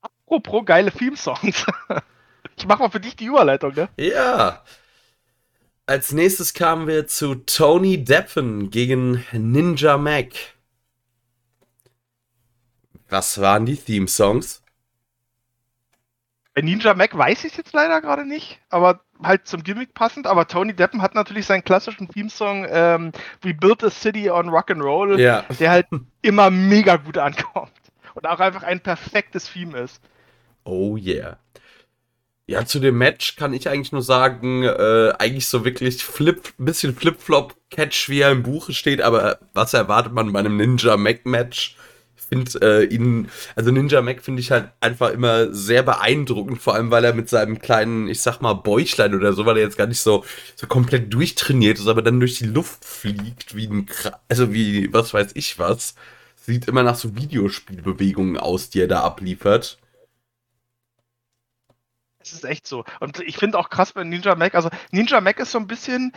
Apropos 0.01 0.65
geile 0.65 0.91
Theme-Songs. 0.91 1.65
Ich 2.57 2.67
mach 2.67 2.77
mal 2.77 2.91
für 2.91 2.99
dich 2.99 3.15
die 3.15 3.25
Überleitung, 3.25 3.73
ne? 3.73 3.89
Ja. 3.97 4.63
Als 5.87 6.11
nächstes 6.11 6.53
kamen 6.53 6.85
wir 6.85 7.07
zu 7.07 7.35
Tony 7.35 8.03
Deppen 8.03 8.69
gegen 8.69 9.25
Ninja 9.31 9.97
Mac. 9.97 10.33
Was 13.09 13.41
waren 13.41 13.65
die 13.65 13.77
Theme-Songs? 13.77 14.61
Bei 16.53 16.61
Ninja 16.61 16.93
Mac 16.93 17.17
weiß 17.17 17.45
ich 17.45 17.51
es 17.51 17.57
jetzt 17.57 17.73
leider 17.73 17.99
gerade 17.99 18.25
nicht, 18.25 18.59
aber 18.69 19.03
halt 19.23 19.47
zum 19.47 19.63
Gimmick 19.63 19.93
passend. 19.93 20.27
Aber 20.27 20.47
Tony 20.47 20.73
Deppen 20.73 21.01
hat 21.01 21.15
natürlich 21.15 21.45
seinen 21.45 21.63
klassischen 21.63 22.07
Theme-Song 22.07 22.65
ähm, 22.69 23.11
We 23.41 23.53
Built 23.53 23.83
a 23.83 23.89
City 23.89 24.29
on 24.29 24.49
Rock'n'Roll, 24.49 25.19
Ja. 25.19 25.43
der 25.59 25.71
halt 25.71 25.87
immer 26.21 26.49
mega 26.49 26.97
gut 26.97 27.17
ankommt. 27.17 27.71
Und 28.13 28.27
auch 28.27 28.39
einfach 28.39 28.63
ein 28.63 28.79
perfektes 28.81 29.51
Theme 29.51 29.77
ist. 29.79 30.01
Oh 30.63 30.97
yeah. 30.97 31.37
Ja, 32.47 32.65
zu 32.65 32.79
dem 32.79 32.97
Match 32.97 33.37
kann 33.37 33.53
ich 33.53 33.69
eigentlich 33.69 33.93
nur 33.93 34.01
sagen, 34.01 34.63
äh, 34.63 35.13
eigentlich 35.17 35.47
so 35.47 35.63
wirklich 35.63 36.03
Flip, 36.03 36.41
bisschen 36.57 36.93
Flip-Flop-Catch, 36.93 38.09
wie 38.09 38.19
er 38.19 38.31
im 38.31 38.43
Buche 38.43 38.73
steht, 38.73 39.01
aber 39.01 39.39
was 39.53 39.73
erwartet 39.73 40.11
man 40.11 40.33
bei 40.33 40.39
einem 40.39 40.57
Ninja 40.57 40.97
Mac-Match? 40.97 41.77
Ich 41.77 41.80
finde 42.31 42.59
äh, 42.61 42.85
ihn, 42.85 43.29
also 43.55 43.71
Ninja 43.71 44.01
Mac 44.01 44.23
finde 44.23 44.39
ich 44.39 44.51
halt 44.51 44.71
einfach 44.79 45.09
immer 45.11 45.53
sehr 45.53 45.83
beeindruckend, 45.83 46.61
vor 46.61 46.75
allem 46.75 46.89
weil 46.89 47.03
er 47.03 47.13
mit 47.13 47.27
seinem 47.29 47.59
kleinen, 47.59 48.07
ich 48.07 48.21
sag 48.21 48.39
mal, 48.39 48.53
Bäuchlein 48.53 49.13
oder 49.15 49.33
so, 49.33 49.45
weil 49.45 49.57
er 49.57 49.63
jetzt 49.63 49.77
gar 49.77 49.87
nicht 49.87 49.99
so, 49.99 50.23
so 50.55 50.67
komplett 50.67 51.13
durchtrainiert 51.13 51.77
ist, 51.77 51.87
aber 51.87 52.01
dann 52.01 52.19
durch 52.21 52.37
die 52.37 52.45
Luft 52.45 52.85
fliegt, 52.85 53.55
wie 53.55 53.67
ein, 53.67 53.89
also 54.29 54.53
wie, 54.53 54.93
was 54.93 55.13
weiß 55.13 55.31
ich 55.33 55.59
was. 55.59 55.95
Sieht 56.37 56.67
immer 56.67 56.83
nach 56.83 56.95
so 56.95 57.15
Videospielbewegungen 57.15 58.37
aus, 58.37 58.69
die 58.69 58.81
er 58.81 58.87
da 58.87 59.01
abliefert. 59.01 59.77
Es 62.23 62.33
ist 62.33 62.45
echt 62.45 62.67
so. 62.67 62.85
Und 62.99 63.19
ich 63.19 63.37
finde 63.37 63.57
auch 63.57 63.69
krass 63.69 63.93
bei 63.93 64.03
Ninja 64.03 64.35
Mac, 64.35 64.55
also 64.55 64.69
Ninja 64.91 65.21
Mac 65.21 65.39
ist 65.39 65.51
so 65.51 65.57
ein 65.57 65.67
bisschen 65.67 66.13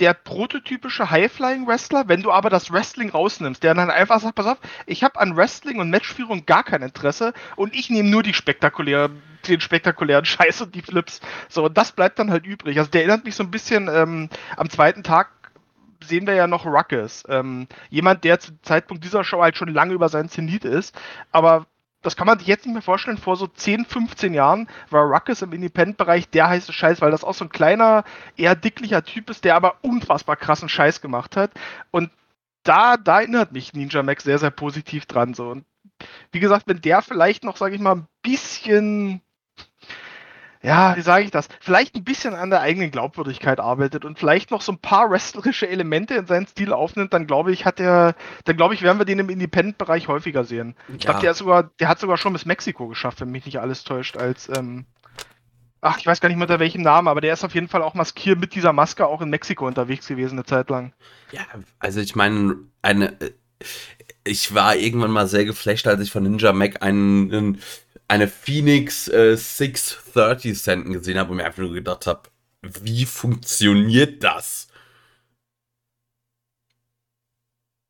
der 0.00 0.14
prototypische 0.14 1.10
High-Flying-Wrestler, 1.10 2.04
wenn 2.08 2.22
du 2.22 2.32
aber 2.32 2.50
das 2.50 2.72
Wrestling 2.72 3.10
rausnimmst, 3.10 3.62
der 3.62 3.74
dann 3.74 3.90
einfach 3.90 4.20
sagt, 4.20 4.34
pass 4.34 4.46
auf, 4.46 4.58
ich 4.86 5.04
habe 5.04 5.20
an 5.20 5.36
Wrestling 5.36 5.78
und 5.78 5.90
Matchführung 5.90 6.46
gar 6.46 6.64
kein 6.64 6.82
Interesse 6.82 7.32
und 7.56 7.74
ich 7.74 7.90
nehme 7.90 8.08
nur 8.08 8.22
die 8.22 8.34
spektakuläre, 8.34 9.10
den 9.48 9.60
spektakulären 9.60 10.24
Scheiß 10.24 10.62
und 10.62 10.74
die 10.74 10.82
Flips. 10.82 11.20
So, 11.48 11.64
und 11.66 11.78
das 11.78 11.92
bleibt 11.92 12.18
dann 12.18 12.30
halt 12.30 12.46
übrig. 12.46 12.78
Also 12.78 12.90
der 12.90 13.02
erinnert 13.02 13.24
mich 13.24 13.36
so 13.36 13.44
ein 13.44 13.50
bisschen, 13.50 13.88
ähm, 13.88 14.28
am 14.56 14.70
zweiten 14.70 15.02
Tag 15.02 15.30
sehen 16.02 16.26
wir 16.26 16.34
ja 16.34 16.46
noch 16.46 16.66
Ruckus. 16.66 17.24
Ähm, 17.28 17.66
jemand, 17.88 18.24
der 18.24 18.40
zum 18.40 18.58
Zeitpunkt 18.62 19.04
dieser 19.04 19.24
Show 19.24 19.40
halt 19.40 19.56
schon 19.56 19.68
lange 19.68 19.94
über 19.94 20.08
seinen 20.08 20.28
Zenit 20.28 20.64
ist, 20.64 20.94
aber 21.32 21.66
das 22.04 22.16
kann 22.16 22.26
man 22.26 22.38
sich 22.38 22.46
jetzt 22.46 22.66
nicht 22.66 22.74
mehr 22.74 22.82
vorstellen. 22.82 23.18
Vor 23.18 23.36
so 23.36 23.46
10, 23.46 23.86
15 23.86 24.34
Jahren 24.34 24.68
war 24.90 25.04
Ruckus 25.04 25.42
im 25.42 25.52
Independent-Bereich 25.52 26.28
der 26.28 26.48
heiße 26.48 26.72
Scheiß, 26.72 27.00
weil 27.00 27.10
das 27.10 27.24
auch 27.24 27.34
so 27.34 27.46
ein 27.46 27.48
kleiner, 27.48 28.04
eher 28.36 28.54
dicklicher 28.54 29.02
Typ 29.02 29.30
ist, 29.30 29.44
der 29.44 29.56
aber 29.56 29.76
unfassbar 29.82 30.36
krassen 30.36 30.68
Scheiß 30.68 31.00
gemacht 31.00 31.36
hat. 31.36 31.50
Und 31.90 32.10
da, 32.62 32.98
da 32.98 33.20
erinnert 33.20 33.52
mich 33.52 33.72
Ninja 33.72 34.02
Max 34.02 34.22
sehr, 34.22 34.38
sehr 34.38 34.50
positiv 34.50 35.06
dran. 35.06 35.32
So. 35.32 35.48
Und 35.48 35.64
wie 36.30 36.40
gesagt, 36.40 36.66
wenn 36.66 36.80
der 36.80 37.00
vielleicht 37.00 37.42
noch, 37.42 37.56
sage 37.56 37.74
ich 37.74 37.80
mal, 37.80 37.96
ein 37.96 38.06
bisschen 38.22 39.22
ja, 40.64 40.96
wie 40.96 41.02
sage 41.02 41.24
ich 41.24 41.30
das? 41.30 41.48
Vielleicht 41.60 41.94
ein 41.94 42.04
bisschen 42.04 42.34
an 42.34 42.48
der 42.48 42.62
eigenen 42.62 42.90
Glaubwürdigkeit 42.90 43.60
arbeitet 43.60 44.06
und 44.06 44.18
vielleicht 44.18 44.50
noch 44.50 44.62
so 44.62 44.72
ein 44.72 44.78
paar 44.78 45.10
wrestlerische 45.10 45.68
Elemente 45.68 46.14
in 46.14 46.26
seinen 46.26 46.46
Stil 46.46 46.72
aufnimmt, 46.72 47.12
dann 47.12 47.26
glaube 47.26 47.52
ich, 47.52 47.66
hat 47.66 47.80
er, 47.80 48.14
dann 48.46 48.56
glaube 48.56 48.72
ich, 48.72 48.80
werden 48.80 48.98
wir 48.98 49.04
den 49.04 49.18
im 49.18 49.28
Independent-Bereich 49.28 50.08
häufiger 50.08 50.44
sehen. 50.44 50.74
Ich 50.88 51.00
glaube, 51.00 51.20
der, 51.20 51.34
sogar, 51.34 51.64
der 51.80 51.88
hat 51.88 52.00
sogar 52.00 52.16
schon 52.16 52.32
bis 52.32 52.46
Mexiko 52.46 52.88
geschafft, 52.88 53.20
wenn 53.20 53.30
mich 53.30 53.44
nicht 53.44 53.60
alles 53.60 53.84
täuscht, 53.84 54.16
als, 54.16 54.48
ähm, 54.48 54.86
ach, 55.82 55.98
ich 55.98 56.06
weiß 56.06 56.22
gar 56.22 56.30
nicht 56.30 56.38
mehr 56.38 56.46
unter 56.46 56.60
welchem 56.60 56.80
Namen, 56.80 57.08
aber 57.08 57.20
der 57.20 57.34
ist 57.34 57.44
auf 57.44 57.54
jeden 57.54 57.68
Fall 57.68 57.82
auch 57.82 57.92
maskiert 57.92 58.40
mit 58.40 58.54
dieser 58.54 58.72
Maske 58.72 59.06
auch 59.06 59.20
in 59.20 59.28
Mexiko 59.28 59.66
unterwegs 59.66 60.08
gewesen, 60.08 60.38
eine 60.38 60.46
Zeit 60.46 60.70
lang. 60.70 60.94
Ja, 61.30 61.42
also 61.78 62.00
ich 62.00 62.16
meine, 62.16 62.56
eine. 62.80 63.18
Ich 64.26 64.54
war 64.54 64.76
irgendwann 64.76 65.10
mal 65.10 65.26
sehr 65.26 65.44
geflasht, 65.44 65.86
als 65.86 66.00
ich 66.00 66.10
von 66.10 66.22
Ninja 66.22 66.54
Mac 66.54 66.82
einen, 66.82 67.58
eine 68.08 68.28
Phoenix 68.28 69.08
äh, 69.08 69.36
630 69.36 70.58
Centen 70.58 70.92
gesehen 70.92 71.18
habe 71.18 71.30
und 71.30 71.38
mir 71.38 71.44
einfach 71.44 71.62
nur 71.62 71.72
gedacht 71.72 72.06
habe, 72.06 72.22
wie 72.62 73.04
funktioniert 73.06 74.22
das? 74.22 74.68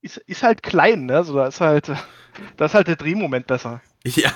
Ist, 0.00 0.18
ist 0.18 0.42
halt 0.42 0.62
klein, 0.62 1.06
ne? 1.06 1.24
So, 1.24 1.34
da 1.34 1.46
ist 1.46 1.60
halt, 1.60 1.90
da 2.56 2.64
ist 2.64 2.74
halt 2.74 2.88
der 2.88 2.96
Drehmoment 2.96 3.46
besser. 3.46 3.82
Ja. 4.04 4.32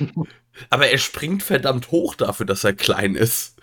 Aber 0.70 0.88
er 0.88 0.98
springt 0.98 1.42
verdammt 1.42 1.90
hoch 1.90 2.14
dafür, 2.14 2.46
dass 2.46 2.64
er 2.64 2.74
klein 2.74 3.14
ist. 3.14 3.61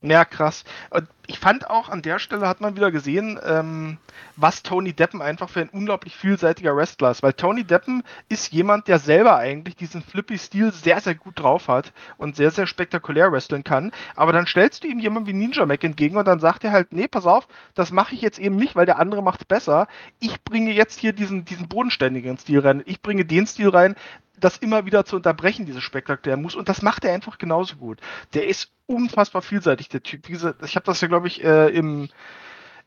Ja, 0.00 0.24
krass. 0.24 0.62
Und 0.90 1.08
ich 1.26 1.40
fand 1.40 1.68
auch 1.68 1.88
an 1.88 2.02
der 2.02 2.20
Stelle 2.20 2.46
hat 2.46 2.60
man 2.60 2.76
wieder 2.76 2.92
gesehen, 2.92 3.38
ähm, 3.44 3.98
was 4.36 4.62
Tony 4.62 4.92
Deppen 4.92 5.20
einfach 5.20 5.48
für 5.50 5.60
ein 5.60 5.70
unglaublich 5.70 6.14
vielseitiger 6.14 6.76
Wrestler 6.76 7.10
ist. 7.10 7.24
Weil 7.24 7.32
Tony 7.32 7.64
Deppen 7.64 8.04
ist 8.28 8.52
jemand, 8.52 8.86
der 8.86 9.00
selber 9.00 9.36
eigentlich 9.36 9.74
diesen 9.74 10.00
Flippy-Stil 10.02 10.70
sehr, 10.72 11.00
sehr 11.00 11.16
gut 11.16 11.40
drauf 11.40 11.66
hat 11.66 11.92
und 12.16 12.36
sehr, 12.36 12.52
sehr 12.52 12.68
spektakulär 12.68 13.32
wresteln 13.32 13.64
kann. 13.64 13.90
Aber 14.14 14.32
dann 14.32 14.46
stellst 14.46 14.84
du 14.84 14.88
ihm 14.88 15.00
jemanden 15.00 15.28
wie 15.28 15.32
Ninja 15.32 15.66
Mac 15.66 15.82
entgegen 15.82 16.16
und 16.16 16.28
dann 16.28 16.38
sagt 16.38 16.62
er 16.62 16.70
halt, 16.70 16.92
nee, 16.92 17.08
pass 17.08 17.26
auf, 17.26 17.48
das 17.74 17.90
mache 17.90 18.14
ich 18.14 18.20
jetzt 18.22 18.38
eben 18.38 18.54
nicht, 18.54 18.76
weil 18.76 18.86
der 18.86 19.00
andere 19.00 19.20
macht 19.22 19.40
es 19.40 19.46
besser. 19.46 19.88
Ich 20.20 20.44
bringe 20.44 20.70
jetzt 20.70 21.00
hier 21.00 21.12
diesen, 21.12 21.44
diesen 21.44 21.66
bodenständigen 21.66 22.38
Stil 22.38 22.60
rein. 22.60 22.84
Ich 22.86 23.02
bringe 23.02 23.24
den 23.24 23.48
Stil 23.48 23.70
rein, 23.70 23.96
das 24.40 24.58
immer 24.58 24.86
wieder 24.86 25.04
zu 25.04 25.16
unterbrechen, 25.16 25.66
diese 25.66 25.80
spektakulären 25.80 26.42
Moves. 26.42 26.54
Und 26.54 26.68
das 26.68 26.82
macht 26.82 27.04
er 27.04 27.12
einfach 27.12 27.38
genauso 27.38 27.76
gut. 27.76 28.00
Der 28.34 28.46
ist 28.46 28.70
unfassbar 28.86 29.42
vielseitig, 29.42 29.88
der 29.88 30.02
Typ. 30.02 30.26
Gesagt, 30.26 30.62
ich 30.64 30.76
habe 30.76 30.86
das 30.86 31.00
ja, 31.00 31.08
glaube 31.08 31.26
ich, 31.26 31.44
äh, 31.44 31.68
im, 31.68 32.08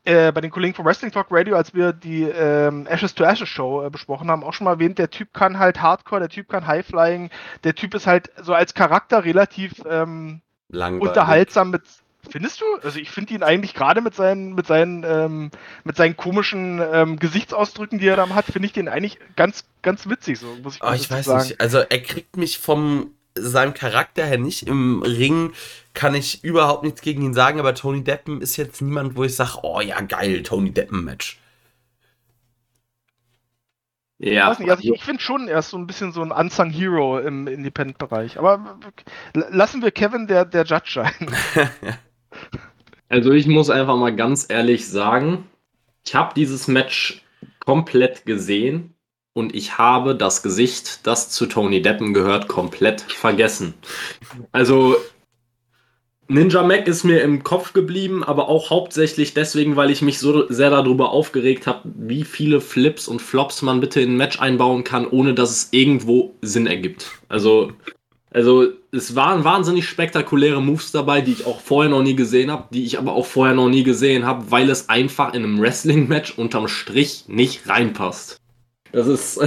äh, 0.04 0.32
bei 0.32 0.40
den 0.40 0.50
Kollegen 0.50 0.74
vom 0.74 0.84
Wrestling 0.84 1.12
Talk 1.12 1.28
Radio, 1.30 1.56
als 1.56 1.74
wir 1.74 1.92
die 1.92 2.22
ähm, 2.22 2.86
Ashes 2.86 3.14
to 3.14 3.24
Ashes 3.24 3.48
Show 3.48 3.84
äh, 3.84 3.90
besprochen 3.90 4.30
haben, 4.30 4.42
auch 4.42 4.52
schon 4.52 4.64
mal 4.64 4.72
erwähnt, 4.72 4.98
der 4.98 5.10
Typ 5.10 5.32
kann 5.32 5.58
halt 5.58 5.80
Hardcore, 5.80 6.20
der 6.20 6.28
Typ 6.28 6.48
kann 6.48 6.66
Highflying, 6.66 7.30
der 7.64 7.74
Typ 7.74 7.94
ist 7.94 8.06
halt 8.06 8.30
so 8.42 8.52
als 8.52 8.74
Charakter 8.74 9.24
relativ 9.24 9.74
ähm, 9.88 10.40
Langweilig. 10.68 11.08
unterhaltsam 11.08 11.70
mit. 11.70 11.82
Findest 12.30 12.60
du? 12.60 12.64
Also 12.82 12.98
ich 13.00 13.10
finde 13.10 13.34
ihn 13.34 13.42
eigentlich 13.42 13.74
gerade 13.74 14.00
mit 14.00 14.14
seinen, 14.14 14.54
mit 14.54 14.66
seinen, 14.66 15.02
ähm, 15.04 15.50
mit 15.84 15.96
seinen 15.96 16.16
komischen 16.16 16.80
ähm, 16.80 17.18
Gesichtsausdrücken, 17.18 17.98
die 17.98 18.06
er 18.06 18.16
da 18.16 18.28
hat, 18.30 18.46
finde 18.46 18.66
ich 18.66 18.72
den 18.72 18.88
eigentlich 18.88 19.18
ganz, 19.36 19.64
ganz 19.82 20.08
witzig, 20.08 20.38
so 20.38 20.56
muss 20.56 20.76
ich, 20.76 20.82
Oh, 20.82 20.92
ich 20.92 21.10
weiß 21.10 21.26
sagen. 21.26 21.32
nicht. 21.32 21.60
Also 21.60 21.78
er 21.78 22.00
kriegt 22.02 22.36
mich 22.36 22.58
vom 22.58 23.12
seinem 23.34 23.72
Charakter 23.74 24.24
her 24.26 24.38
nicht. 24.38 24.64
Im 24.66 25.02
Ring 25.02 25.52
kann 25.94 26.14
ich 26.14 26.42
überhaupt 26.44 26.82
nichts 26.84 27.00
gegen 27.02 27.22
ihn 27.22 27.34
sagen, 27.34 27.60
aber 27.60 27.74
Tony 27.74 28.02
Deppen 28.04 28.40
ist 28.42 28.56
jetzt 28.56 28.82
niemand, 28.82 29.16
wo 29.16 29.24
ich 29.24 29.34
sage, 29.36 29.58
oh 29.62 29.80
ja, 29.80 30.00
geil, 30.00 30.42
Tony 30.42 30.72
Deppen-Match. 30.72 31.38
Ich 34.24 34.34
Ja, 34.34 34.44
weiß 34.44 34.58
nicht, 34.60 34.70
also 34.70 34.82
ich, 34.82 34.90
ich 34.94 35.04
finde 35.04 35.20
schon, 35.22 35.48
er 35.48 35.58
ist 35.58 35.70
so 35.70 35.76
ein 35.76 35.86
bisschen 35.86 36.12
so 36.12 36.22
ein 36.22 36.30
Unsung 36.32 36.70
Hero 36.70 37.18
im 37.18 37.46
Independent-Bereich. 37.46 38.38
Aber 38.38 38.78
lassen 39.34 39.82
wir 39.82 39.90
Kevin 39.90 40.26
der, 40.26 40.44
der 40.44 40.64
Judge 40.64 40.92
sein. 40.94 41.36
Also 43.08 43.32
ich 43.32 43.46
muss 43.46 43.70
einfach 43.70 43.96
mal 43.96 44.14
ganz 44.14 44.46
ehrlich 44.48 44.88
sagen, 44.88 45.44
ich 46.04 46.14
habe 46.14 46.34
dieses 46.34 46.68
Match 46.68 47.22
komplett 47.60 48.24
gesehen 48.26 48.94
und 49.34 49.54
ich 49.54 49.78
habe 49.78 50.14
das 50.14 50.42
Gesicht, 50.42 51.06
das 51.06 51.30
zu 51.30 51.46
Tony 51.46 51.82
Deppen 51.82 52.14
gehört, 52.14 52.48
komplett 52.48 53.00
vergessen. 53.02 53.74
Also 54.50 54.96
Ninja 56.28 56.62
Mac 56.62 56.88
ist 56.88 57.04
mir 57.04 57.20
im 57.20 57.42
Kopf 57.42 57.72
geblieben, 57.72 58.24
aber 58.24 58.48
auch 58.48 58.70
hauptsächlich 58.70 59.34
deswegen, 59.34 59.76
weil 59.76 59.90
ich 59.90 60.02
mich 60.02 60.18
so 60.18 60.48
sehr 60.48 60.70
darüber 60.70 61.10
aufgeregt 61.10 61.66
habe, 61.66 61.82
wie 61.84 62.24
viele 62.24 62.60
Flips 62.60 63.08
und 63.08 63.20
Flops 63.20 63.62
man 63.62 63.80
bitte 63.80 64.00
in 64.00 64.12
ein 64.12 64.16
Match 64.16 64.40
einbauen 64.40 64.84
kann, 64.84 65.06
ohne 65.06 65.34
dass 65.34 65.50
es 65.50 65.68
irgendwo 65.72 66.34
Sinn 66.40 66.66
ergibt. 66.66 67.10
Also 67.28 67.72
also 68.32 68.72
es 68.94 69.16
waren 69.16 69.42
wahnsinnig 69.42 69.88
spektakuläre 69.88 70.60
Moves 70.60 70.92
dabei, 70.92 71.22
die 71.22 71.32
ich 71.32 71.46
auch 71.46 71.60
vorher 71.60 71.90
noch 71.90 72.02
nie 72.02 72.14
gesehen 72.14 72.50
habe, 72.50 72.68
die 72.70 72.84
ich 72.84 72.98
aber 72.98 73.14
auch 73.14 73.24
vorher 73.24 73.54
noch 73.54 73.70
nie 73.70 73.84
gesehen 73.84 74.26
habe, 74.26 74.50
weil 74.50 74.68
es 74.68 74.90
einfach 74.90 75.32
in 75.32 75.44
einem 75.44 75.60
Wrestling-Match 75.60 76.38
unterm 76.38 76.68
Strich 76.68 77.24
nicht 77.26 77.68
reinpasst. 77.68 78.36
Das 78.92 79.06
ist. 79.06 79.40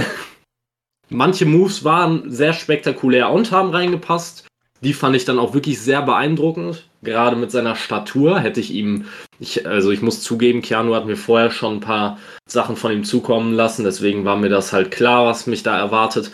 manche 1.08 1.46
Moves 1.46 1.84
waren 1.84 2.28
sehr 2.28 2.52
spektakulär 2.52 3.30
und 3.30 3.52
haben 3.52 3.70
reingepasst. 3.70 4.46
Die 4.82 4.92
fand 4.92 5.14
ich 5.14 5.24
dann 5.24 5.38
auch 5.38 5.54
wirklich 5.54 5.80
sehr 5.80 6.02
beeindruckend. 6.02 6.88
Gerade 7.02 7.36
mit 7.36 7.52
seiner 7.52 7.76
Statur 7.76 8.40
hätte 8.40 8.58
ich 8.58 8.72
ihm, 8.72 9.04
ich, 9.38 9.64
also 9.66 9.92
ich 9.92 10.02
muss 10.02 10.22
zugeben, 10.22 10.60
Keanu 10.60 10.94
hat 10.94 11.06
mir 11.06 11.16
vorher 11.16 11.52
schon 11.52 11.74
ein 11.74 11.80
paar 11.80 12.18
Sachen 12.48 12.74
von 12.74 12.90
ihm 12.90 13.04
zukommen 13.04 13.54
lassen, 13.54 13.84
deswegen 13.84 14.24
war 14.24 14.36
mir 14.36 14.48
das 14.48 14.72
halt 14.72 14.90
klar, 14.90 15.24
was 15.24 15.46
mich 15.46 15.62
da 15.62 15.78
erwartet. 15.78 16.32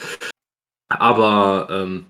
Aber 0.89 1.69
ähm, 1.71 2.07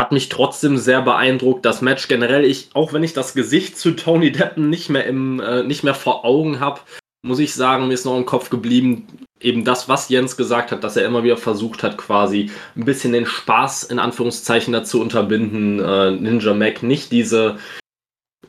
hat 0.00 0.12
mich 0.12 0.30
trotzdem 0.30 0.78
sehr 0.78 1.02
beeindruckt. 1.02 1.64
Das 1.66 1.82
Match 1.82 2.08
generell, 2.08 2.44
ich, 2.44 2.70
auch 2.72 2.94
wenn 2.94 3.02
ich 3.02 3.12
das 3.12 3.34
Gesicht 3.34 3.78
zu 3.78 3.90
Tony 3.92 4.32
Deppen 4.32 4.70
nicht 4.70 4.88
mehr 4.88 5.04
im, 5.04 5.40
äh, 5.40 5.62
nicht 5.62 5.84
mehr 5.84 5.94
vor 5.94 6.24
Augen 6.24 6.58
habe, 6.58 6.80
muss 7.22 7.38
ich 7.38 7.54
sagen, 7.54 7.86
mir 7.86 7.92
ist 7.92 8.06
noch 8.06 8.16
im 8.16 8.24
Kopf 8.24 8.48
geblieben, 8.48 9.06
eben 9.40 9.62
das, 9.62 9.90
was 9.90 10.08
Jens 10.08 10.38
gesagt 10.38 10.72
hat, 10.72 10.84
dass 10.84 10.96
er 10.96 11.04
immer 11.04 11.22
wieder 11.22 11.36
versucht 11.36 11.82
hat, 11.82 11.98
quasi 11.98 12.50
ein 12.76 12.86
bisschen 12.86 13.12
den 13.12 13.26
Spaß 13.26 13.84
in 13.84 13.98
Anführungszeichen 13.98 14.72
dazu 14.72 15.02
unterbinden, 15.02 15.80
äh, 15.80 16.12
Ninja 16.12 16.54
Mac 16.54 16.82
nicht 16.82 17.12
diese 17.12 17.58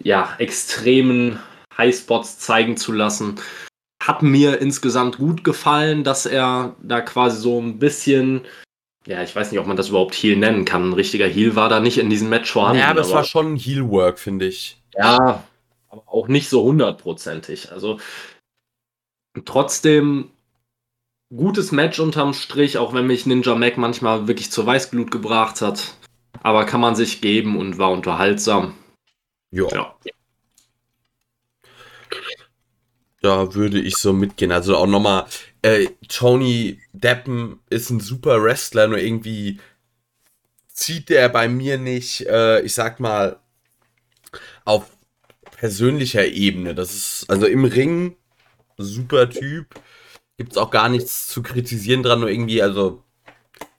ja, 0.01 0.33
extremen 0.37 1.37
Highspots 1.77 2.39
zeigen 2.39 2.77
zu 2.77 2.93
lassen. 2.93 3.35
Hat 4.01 4.23
mir 4.23 4.61
insgesamt 4.61 5.17
gut 5.17 5.43
gefallen, 5.43 6.05
dass 6.05 6.25
er 6.25 6.77
da 6.81 7.01
quasi 7.01 7.41
so 7.41 7.59
ein 7.59 7.77
bisschen 7.77 8.45
ja, 9.05 9.23
ich 9.23 9.35
weiß 9.35 9.51
nicht, 9.51 9.59
ob 9.59 9.67
man 9.67 9.77
das 9.77 9.89
überhaupt 9.89 10.13
Heal 10.13 10.37
nennen 10.37 10.65
kann. 10.65 10.89
Ein 10.89 10.93
richtiger 10.93 11.27
Heal 11.27 11.55
war 11.55 11.69
da 11.69 11.79
nicht 11.79 11.97
in 11.97 12.09
diesem 12.09 12.29
Match 12.29 12.51
vorhanden. 12.51 12.79
Ja, 12.79 12.89
aber 12.89 13.01
es 13.01 13.11
war 13.11 13.23
schon 13.23 13.55
Heal-Work, 13.55 14.19
finde 14.19 14.47
ich. 14.47 14.81
Ja, 14.95 15.43
aber 15.89 16.03
auch 16.05 16.27
nicht 16.27 16.49
so 16.49 16.63
hundertprozentig. 16.63 17.71
Also 17.71 17.99
trotzdem 19.45 20.31
gutes 21.35 21.71
Match 21.71 21.99
unterm 21.99 22.33
Strich, 22.33 22.77
auch 22.77 22.93
wenn 22.93 23.07
mich 23.07 23.25
Ninja 23.25 23.55
Mac 23.55 23.77
manchmal 23.77 24.27
wirklich 24.27 24.51
zur 24.51 24.65
Weißglut 24.65 25.11
gebracht 25.11 25.61
hat. 25.61 25.95
Aber 26.43 26.65
kann 26.65 26.81
man 26.81 26.95
sich 26.95 27.21
geben 27.21 27.57
und 27.57 27.77
war 27.77 27.91
unterhaltsam. 27.91 28.75
Jo. 29.51 29.69
Ja. 29.69 29.95
Da 33.21 33.53
würde 33.53 33.79
ich 33.79 33.97
so 33.97 34.13
mitgehen. 34.13 34.51
Also 34.51 34.75
auch 34.77 34.87
nochmal, 34.87 35.25
äh, 35.61 35.87
Tony 36.07 36.79
Deppen 36.93 37.59
ist 37.69 37.89
ein 37.89 37.99
super 37.99 38.41
Wrestler, 38.43 38.87
nur 38.87 38.97
irgendwie 38.97 39.59
zieht 40.67 41.09
der 41.09 41.29
bei 41.29 41.47
mir 41.47 41.77
nicht, 41.77 42.25
äh, 42.27 42.61
ich 42.61 42.73
sag 42.73 42.99
mal, 42.99 43.39
auf 44.65 44.97
persönlicher 45.57 46.25
Ebene. 46.25 46.73
Das 46.73 46.93
ist, 46.93 47.25
also 47.29 47.45
im 47.45 47.65
Ring, 47.65 48.15
super 48.77 49.29
Typ. 49.29 49.67
Gibt's 50.37 50.57
auch 50.57 50.71
gar 50.71 50.89
nichts 50.89 51.27
zu 51.27 51.43
kritisieren 51.43 52.01
dran, 52.01 52.21
nur 52.21 52.29
irgendwie, 52.29 52.63
also 52.63 53.03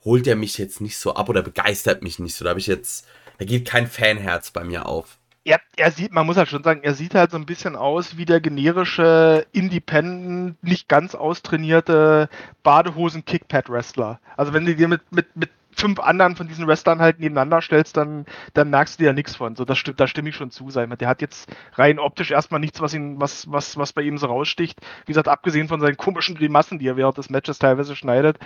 holt 0.04 0.26
er 0.26 0.36
mich 0.36 0.58
jetzt 0.58 0.80
nicht 0.80 0.96
so 0.96 1.14
ab 1.14 1.28
oder 1.28 1.42
begeistert 1.42 2.02
mich 2.02 2.18
nicht 2.18 2.36
so. 2.36 2.44
Da 2.44 2.50
habe 2.50 2.60
ich 2.60 2.66
jetzt, 2.68 3.06
da 3.38 3.44
geht 3.44 3.66
kein 3.66 3.88
Fanherz 3.88 4.50
bei 4.52 4.62
mir 4.64 4.86
auf 4.86 5.18
er, 5.44 5.60
er 5.76 5.90
sieht, 5.90 6.12
man 6.12 6.26
muss 6.26 6.36
halt 6.36 6.48
schon 6.48 6.62
sagen, 6.62 6.80
er 6.82 6.94
sieht 6.94 7.14
halt 7.14 7.32
so 7.32 7.36
ein 7.36 7.46
bisschen 7.46 7.74
aus 7.76 8.16
wie 8.16 8.24
der 8.24 8.40
generische 8.40 9.46
Independent, 9.52 10.62
nicht 10.62 10.88
ganz 10.88 11.14
austrainierte 11.14 12.28
Badehosen-Kickpad-Wrestler. 12.62 14.20
Also 14.36 14.52
wenn 14.52 14.64
du 14.64 14.76
dir 14.76 14.88
mit, 14.88 15.00
mit, 15.10 15.36
mit 15.36 15.50
fünf 15.74 15.98
anderen 16.00 16.36
von 16.36 16.48
diesen 16.48 16.66
Wrestlern 16.66 17.00
halt 17.00 17.18
nebeneinander 17.18 17.60
stellst, 17.60 17.96
dann, 17.96 18.26
dann 18.54 18.70
merkst 18.70 18.98
du 18.98 19.02
dir 19.02 19.06
ja 19.08 19.12
nichts 19.12 19.36
von. 19.36 19.56
So, 19.56 19.64
das 19.64 19.78
stimmt, 19.78 20.00
da 20.00 20.06
stimme 20.06 20.28
ich 20.28 20.36
schon 20.36 20.50
zu, 20.50 20.70
sein. 20.70 20.94
Der 21.00 21.08
hat 21.08 21.22
jetzt 21.22 21.50
rein 21.74 21.98
optisch 21.98 22.30
erstmal 22.30 22.60
nichts, 22.60 22.80
was 22.80 22.94
ihn, 22.94 23.20
was, 23.20 23.50
was, 23.50 23.76
was 23.76 23.92
bei 23.92 24.02
ihm 24.02 24.18
so 24.18 24.26
raussticht. 24.26 24.78
Wie 25.06 25.12
gesagt, 25.12 25.28
abgesehen 25.28 25.68
von 25.68 25.80
seinen 25.80 25.96
komischen 25.96 26.36
Grimassen, 26.36 26.78
die 26.78 26.86
er 26.86 26.96
während 26.96 27.18
des 27.18 27.30
Matches 27.30 27.58
teilweise 27.58 27.96
schneidet. 27.96 28.38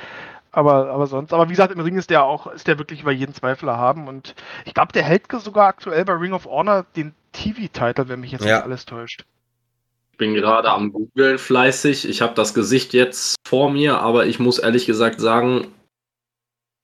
Aber, 0.57 0.89
aber 0.89 1.07
sonst, 1.07 1.35
aber 1.35 1.51
wie 1.51 1.53
gesagt, 1.53 1.71
im 1.75 1.81
Ring 1.81 1.99
ist 1.99 2.09
der 2.09 2.25
auch, 2.25 2.47
ist 2.47 2.67
der 2.67 2.79
wirklich 2.79 3.03
über 3.03 3.13
jeden 3.13 3.35
Zweifel 3.35 3.69
erhaben. 3.69 4.09
Und 4.09 4.35
ich 4.65 4.73
glaube, 4.73 4.91
der 4.95 5.03
hält 5.03 5.25
sogar 5.31 5.67
aktuell 5.67 6.03
bei 6.07 6.15
Ring 6.15 6.33
of 6.33 6.47
Honor 6.47 6.87
den 6.97 7.15
TV-Titel, 7.33 8.09
wenn 8.09 8.21
mich 8.21 8.33
jetzt 8.33 8.47
ja. 8.47 8.57
nicht 8.57 8.65
alles 8.65 8.87
täuscht. 8.87 9.27
Ich 10.13 10.17
bin 10.17 10.33
gerade 10.33 10.71
am 10.71 10.93
Googlen 10.93 11.37
fleißig. 11.37 12.09
Ich 12.09 12.23
habe 12.23 12.33
das 12.33 12.55
Gesicht 12.55 12.95
jetzt 12.95 13.37
vor 13.47 13.71
mir, 13.71 13.99
aber 13.99 14.25
ich 14.25 14.39
muss 14.39 14.59
ehrlich 14.59 14.87
gesagt 14.87 15.21
sagen, 15.21 15.75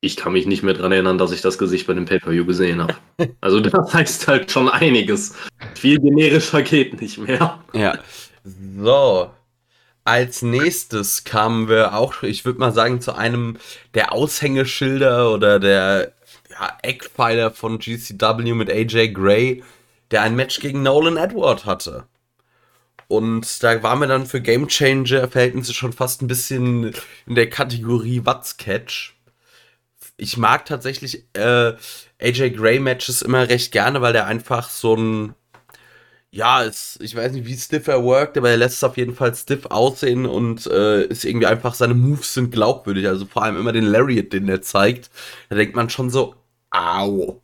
ich 0.02 0.16
kann 0.16 0.34
mich 0.34 0.44
nicht 0.44 0.62
mehr 0.62 0.74
daran 0.74 0.92
erinnern, 0.92 1.16
dass 1.16 1.32
ich 1.32 1.40
das 1.40 1.56
Gesicht 1.56 1.86
bei 1.86 1.94
dem 1.94 2.04
Pay-Per-View 2.04 2.44
gesehen 2.44 2.82
habe. 2.82 2.96
Also 3.40 3.60
das 3.60 3.94
heißt 3.94 4.28
halt 4.28 4.50
schon 4.50 4.68
einiges. 4.68 5.34
Viel 5.76 5.98
generischer 5.98 6.60
geht 6.60 7.00
nicht 7.00 7.16
mehr. 7.16 7.58
Ja. 7.72 7.98
So. 8.76 9.30
Als 10.04 10.42
nächstes 10.42 11.24
kamen 11.24 11.68
wir 11.68 11.94
auch, 11.94 12.22
ich 12.22 12.44
würde 12.44 12.58
mal 12.58 12.72
sagen, 12.72 13.00
zu 13.00 13.14
einem 13.14 13.58
der 13.94 14.12
Aushängeschilder 14.12 15.32
oder 15.32 15.60
der 15.60 16.12
ja, 16.50 16.78
Eckpfeiler 16.82 17.52
von 17.52 17.78
GCW 17.78 18.52
mit 18.54 18.70
AJ 18.70 19.12
Gray, 19.12 19.62
der 20.10 20.22
ein 20.22 20.36
Match 20.36 20.60
gegen 20.60 20.82
Nolan 20.82 21.16
Edward 21.16 21.64
hatte. 21.64 22.06
Und 23.08 23.62
da 23.62 23.82
waren 23.82 24.00
wir 24.00 24.06
dann 24.08 24.26
für 24.26 24.40
Game 24.40 24.68
Changer 24.68 25.28
Verhältnisse 25.28 25.74
schon 25.74 25.92
fast 25.92 26.22
ein 26.22 26.28
bisschen 26.28 26.94
in 27.26 27.34
der 27.34 27.50
Kategorie 27.50 28.22
What's 28.24 28.56
Catch 28.56 29.14
ich 30.22 30.36
mag 30.36 30.64
tatsächlich 30.66 31.24
äh, 31.34 31.74
AJ 32.20 32.50
Gray 32.50 32.78
Matches 32.78 33.22
immer 33.22 33.48
recht 33.48 33.72
gerne, 33.72 34.00
weil 34.00 34.12
der 34.12 34.26
einfach 34.26 34.68
so 34.68 34.94
ein 34.94 35.34
ja, 36.34 36.62
ist, 36.62 36.98
ich 37.02 37.14
weiß 37.14 37.32
nicht, 37.32 37.46
wie 37.46 37.56
stiff 37.56 37.88
er 37.88 38.02
worked, 38.02 38.38
aber 38.38 38.48
er 38.50 38.56
lässt 38.56 38.76
es 38.76 38.84
auf 38.84 38.96
jeden 38.96 39.14
Fall 39.14 39.34
stiff 39.34 39.66
aussehen 39.66 40.24
und 40.24 40.66
äh, 40.66 41.04
ist 41.04 41.24
irgendwie 41.26 41.46
einfach, 41.46 41.74
seine 41.74 41.92
Moves 41.94 42.32
sind 42.32 42.50
glaubwürdig. 42.50 43.06
Also 43.06 43.26
vor 43.26 43.42
allem 43.42 43.58
immer 43.58 43.72
den 43.72 43.84
Lariat, 43.84 44.32
den 44.32 44.48
er 44.48 44.62
zeigt. 44.62 45.10
Da 45.50 45.56
denkt 45.56 45.76
man 45.76 45.90
schon 45.90 46.08
so, 46.08 46.34
au. 46.70 47.42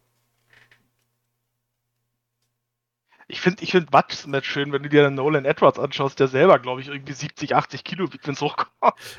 Ich 3.31 3.43
finde 3.43 3.63
ich 3.63 3.73
find 3.73 3.93
Watts 3.93 4.27
Match 4.27 4.49
schön, 4.49 4.73
wenn 4.73 4.83
du 4.83 4.89
dir 4.89 5.03
dann 5.03 5.17
Nolan 5.17 5.45
Edwards 5.45 5.79
anschaust, 5.79 6.19
der 6.19 6.29
selber, 6.29 6.59
glaube 6.59 6.81
ich, 6.81 6.89
irgendwie 6.89 7.13
70, 7.13 7.55
80 7.55 7.85
Kilo 7.85 8.11
wiegt, 8.11 8.27
wenn 8.27 8.33
es 8.33 8.41
hochkommt. 8.41 8.73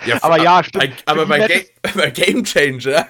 Ja, 0.04 0.18
aber 0.24 0.42
ja, 0.42 0.64
stimmt. 0.64 1.04
Aber 1.06 1.28
bei, 1.28 1.48
Ga 1.48 1.92
bei 1.96 2.10
Game 2.10 2.44
Changer 2.44 3.08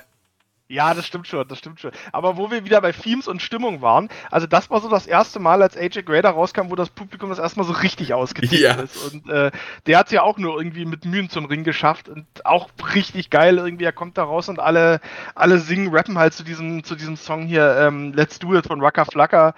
ja, 0.71 0.93
das 0.93 1.07
stimmt 1.07 1.27
schon, 1.27 1.47
das 1.47 1.57
stimmt 1.57 1.79
schon. 1.79 1.91
Aber 2.11 2.37
wo 2.37 2.51
wir 2.51 2.63
wieder 2.63 2.79
bei 2.79 2.91
Themes 2.91 3.27
und 3.27 3.41
Stimmung 3.41 3.81
waren, 3.81 4.07
also 4.29 4.45
das 4.45 4.69
war 4.69 4.79
so 4.79 4.87
das 4.87 5.07
erste 5.07 5.39
Mal, 5.39 5.63
als 5.63 5.75
AJ 5.75 6.03
Grader 6.03 6.29
rauskam, 6.29 6.69
wo 6.69 6.75
das 6.75 6.91
Publikum 6.91 7.29
das 7.29 7.39
erstmal 7.39 7.65
so 7.65 7.73
richtig 7.73 8.13
ausgetickt 8.13 8.61
ja. 8.61 8.75
ist. 8.75 9.11
Und 9.11 9.27
äh, 9.29 9.49
der 9.87 9.97
hat 9.97 10.05
es 10.05 10.11
ja 10.11 10.21
auch 10.21 10.37
nur 10.37 10.59
irgendwie 10.59 10.85
mit 10.85 11.05
Mühen 11.05 11.27
zum 11.27 11.45
Ring 11.45 11.63
geschafft 11.63 12.07
und 12.07 12.27
auch 12.45 12.69
richtig 12.93 13.31
geil 13.31 13.57
irgendwie. 13.57 13.85
Er 13.85 13.91
kommt 13.91 14.19
da 14.19 14.23
raus 14.23 14.47
und 14.47 14.59
alle, 14.59 15.01
alle 15.33 15.57
singen, 15.57 15.89
rappen 15.91 16.19
halt 16.19 16.35
zu 16.35 16.43
diesem, 16.43 16.83
zu 16.83 16.95
diesem 16.95 17.17
Song 17.17 17.47
hier, 17.47 17.75
ähm, 17.79 18.13
Let's 18.13 18.37
Do 18.37 18.55
It 18.55 18.67
von 18.67 18.79
Rucker 18.79 19.05
Flacker 19.05 19.55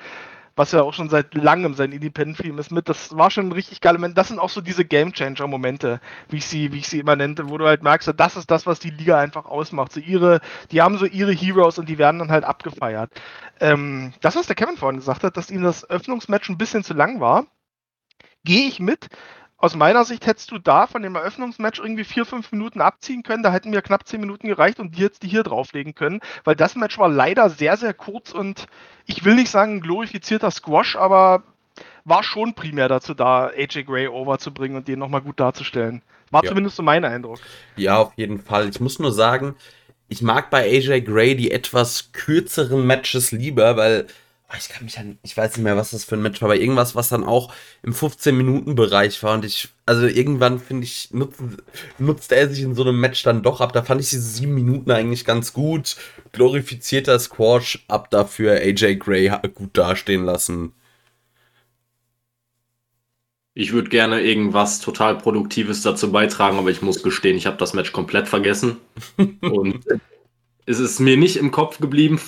was 0.61 0.71
ja 0.73 0.83
auch 0.83 0.93
schon 0.93 1.09
seit 1.09 1.33
langem 1.33 1.73
sein 1.73 1.91
Independent-Film 1.91 2.59
ist, 2.59 2.71
mit. 2.71 2.87
Das 2.87 3.17
war 3.17 3.31
schon 3.31 3.47
ein 3.47 3.51
richtig 3.51 3.81
geiler 3.81 3.97
Moment. 3.97 4.15
Das 4.15 4.27
sind 4.27 4.37
auch 4.37 4.49
so 4.49 4.61
diese 4.61 4.85
Game-Changer-Momente, 4.85 5.99
wie 6.29 6.37
ich 6.37 6.45
sie, 6.45 6.71
wie 6.71 6.77
ich 6.77 6.87
sie 6.87 6.99
immer 6.99 7.15
nannte, 7.15 7.49
wo 7.49 7.57
du 7.57 7.65
halt 7.65 7.81
merkst, 7.81 8.13
das 8.15 8.35
ist 8.35 8.51
das, 8.51 8.67
was 8.67 8.79
die 8.79 8.91
Liga 8.91 9.19
einfach 9.19 9.45
ausmacht. 9.45 9.91
So 9.91 9.99
ihre, 9.99 10.39
die 10.69 10.83
haben 10.83 10.99
so 10.99 11.07
ihre 11.07 11.31
Heroes 11.31 11.79
und 11.79 11.89
die 11.89 11.97
werden 11.97 12.19
dann 12.19 12.29
halt 12.29 12.43
abgefeiert. 12.43 13.11
Ähm, 13.59 14.13
das, 14.21 14.35
was 14.35 14.45
der 14.45 14.55
Kevin 14.55 14.77
vorhin 14.77 14.99
gesagt 14.99 15.23
hat, 15.23 15.35
dass 15.35 15.49
ihm 15.49 15.63
das 15.63 15.89
Öffnungsmatch 15.89 16.49
ein 16.49 16.59
bisschen 16.59 16.83
zu 16.83 16.93
lang 16.93 17.19
war, 17.19 17.47
gehe 18.43 18.67
ich 18.67 18.79
mit 18.79 19.07
aus 19.61 19.75
meiner 19.75 20.05
Sicht 20.05 20.25
hättest 20.25 20.51
du 20.51 20.57
da 20.57 20.87
von 20.87 21.03
dem 21.03 21.15
Eröffnungsmatch 21.15 21.79
irgendwie 21.79 22.03
vier, 22.03 22.25
fünf 22.25 22.51
Minuten 22.51 22.81
abziehen 22.81 23.21
können. 23.21 23.43
Da 23.43 23.51
hätten 23.51 23.69
mir 23.69 23.81
knapp 23.81 24.07
zehn 24.07 24.19
Minuten 24.19 24.47
gereicht 24.47 24.79
und 24.79 24.95
die 24.95 25.01
jetzt 25.01 25.23
die 25.23 25.27
hier 25.27 25.43
drauflegen 25.43 25.93
können, 25.93 26.19
weil 26.43 26.55
das 26.55 26.75
Match 26.75 26.97
war 26.97 27.09
leider 27.09 27.49
sehr, 27.49 27.77
sehr 27.77 27.93
kurz 27.93 28.31
und 28.31 28.67
ich 29.05 29.23
will 29.23 29.35
nicht 29.35 29.51
sagen 29.51 29.81
glorifizierter 29.81 30.49
Squash, 30.49 30.95
aber 30.95 31.43
war 32.05 32.23
schon 32.23 32.55
primär 32.55 32.87
dazu 32.87 33.13
da, 33.13 33.47
AJ 33.47 33.83
Gray 33.83 34.07
overzubringen 34.07 34.77
und 34.77 34.87
den 34.87 34.99
nochmal 34.99 35.21
gut 35.21 35.39
darzustellen. 35.39 36.01
War 36.31 36.43
ja. 36.43 36.49
zumindest 36.49 36.77
so 36.77 36.83
mein 36.83 37.05
Eindruck. 37.05 37.39
Ja, 37.75 37.97
auf 37.97 38.13
jeden 38.15 38.39
Fall. 38.39 38.69
Ich 38.69 38.79
muss 38.79 38.97
nur 38.97 39.11
sagen, 39.11 39.55
ich 40.07 40.21
mag 40.21 40.49
bei 40.49 40.63
AJ 40.63 41.01
Gray 41.01 41.35
die 41.35 41.51
etwas 41.51 42.11
kürzeren 42.13 42.85
Matches 42.87 43.31
lieber, 43.31 43.77
weil 43.77 44.07
ich 44.57 44.69
kann 44.69 44.83
mich 44.83 44.97
an, 44.97 45.17
ich 45.23 45.35
weiß 45.35 45.57
nicht 45.57 45.63
mehr, 45.63 45.77
was 45.77 45.91
das 45.91 46.03
für 46.03 46.15
ein 46.15 46.21
Match 46.21 46.41
war, 46.41 46.49
aber 46.49 46.59
irgendwas, 46.59 46.95
was 46.95 47.09
dann 47.09 47.23
auch 47.23 47.53
im 47.83 47.93
15-Minuten-Bereich 47.93 49.21
war. 49.23 49.35
Und 49.35 49.45
ich, 49.45 49.69
also 49.85 50.07
irgendwann 50.07 50.59
finde 50.59 50.83
ich, 50.83 51.09
nutzt, 51.11 51.41
nutzt 51.99 52.31
er 52.31 52.49
sich 52.49 52.63
in 52.63 52.75
so 52.75 52.83
einem 52.83 52.99
Match 52.99 53.23
dann 53.23 53.43
doch 53.43 53.61
ab. 53.61 53.73
Da 53.73 53.83
fand 53.83 54.01
ich 54.01 54.09
diese 54.09 54.21
sieben 54.21 54.53
Minuten 54.53 54.91
eigentlich 54.91 55.25
ganz 55.25 55.53
gut. 55.53 55.95
Glorifizierter 56.31 57.19
Squash, 57.19 57.83
ab 57.87 58.09
dafür 58.09 58.53
AJ 58.53 58.95
Gray 58.95 59.31
gut 59.53 59.77
dastehen 59.77 60.25
lassen. 60.25 60.73
Ich 63.53 63.73
würde 63.73 63.89
gerne 63.89 64.21
irgendwas 64.21 64.79
total 64.79 65.17
Produktives 65.17 65.81
dazu 65.81 66.11
beitragen, 66.11 66.57
aber 66.57 66.71
ich 66.71 66.81
muss 66.81 67.03
gestehen, 67.03 67.35
ich 67.35 67.45
habe 67.45 67.57
das 67.57 67.73
Match 67.73 67.91
komplett 67.91 68.29
vergessen. 68.29 68.77
Und 69.41 69.83
es 70.65 70.79
ist 70.79 70.99
mir 70.99 71.17
nicht 71.17 71.35
im 71.35 71.51
Kopf 71.51 71.79
geblieben, 71.79 72.19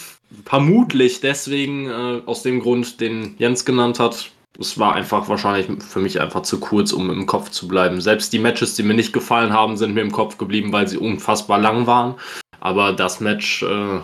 vermutlich 0.45 1.21
deswegen, 1.21 1.89
äh, 1.89 2.21
aus 2.25 2.43
dem 2.43 2.59
Grund, 2.59 2.99
den 3.01 3.35
Jens 3.37 3.65
genannt 3.65 3.99
hat, 3.99 4.31
es 4.59 4.77
war 4.77 4.93
einfach 4.93 5.29
wahrscheinlich 5.29 5.67
für 5.83 5.99
mich 5.99 6.21
einfach 6.21 6.43
zu 6.43 6.59
kurz, 6.59 6.93
um 6.93 7.09
im 7.09 7.25
Kopf 7.25 7.49
zu 7.49 7.67
bleiben. 7.67 8.01
Selbst 8.01 8.33
die 8.33 8.39
Matches, 8.39 8.75
die 8.75 8.83
mir 8.83 8.93
nicht 8.93 9.13
gefallen 9.13 9.51
haben, 9.51 9.77
sind 9.77 9.95
mir 9.95 10.01
im 10.01 10.11
Kopf 10.11 10.37
geblieben, 10.37 10.71
weil 10.71 10.87
sie 10.87 10.97
unfassbar 10.97 11.57
lang 11.59 11.87
waren. 11.87 12.15
Aber 12.59 12.93
das 12.93 13.19
Match 13.19 13.63
äh, 13.63 13.99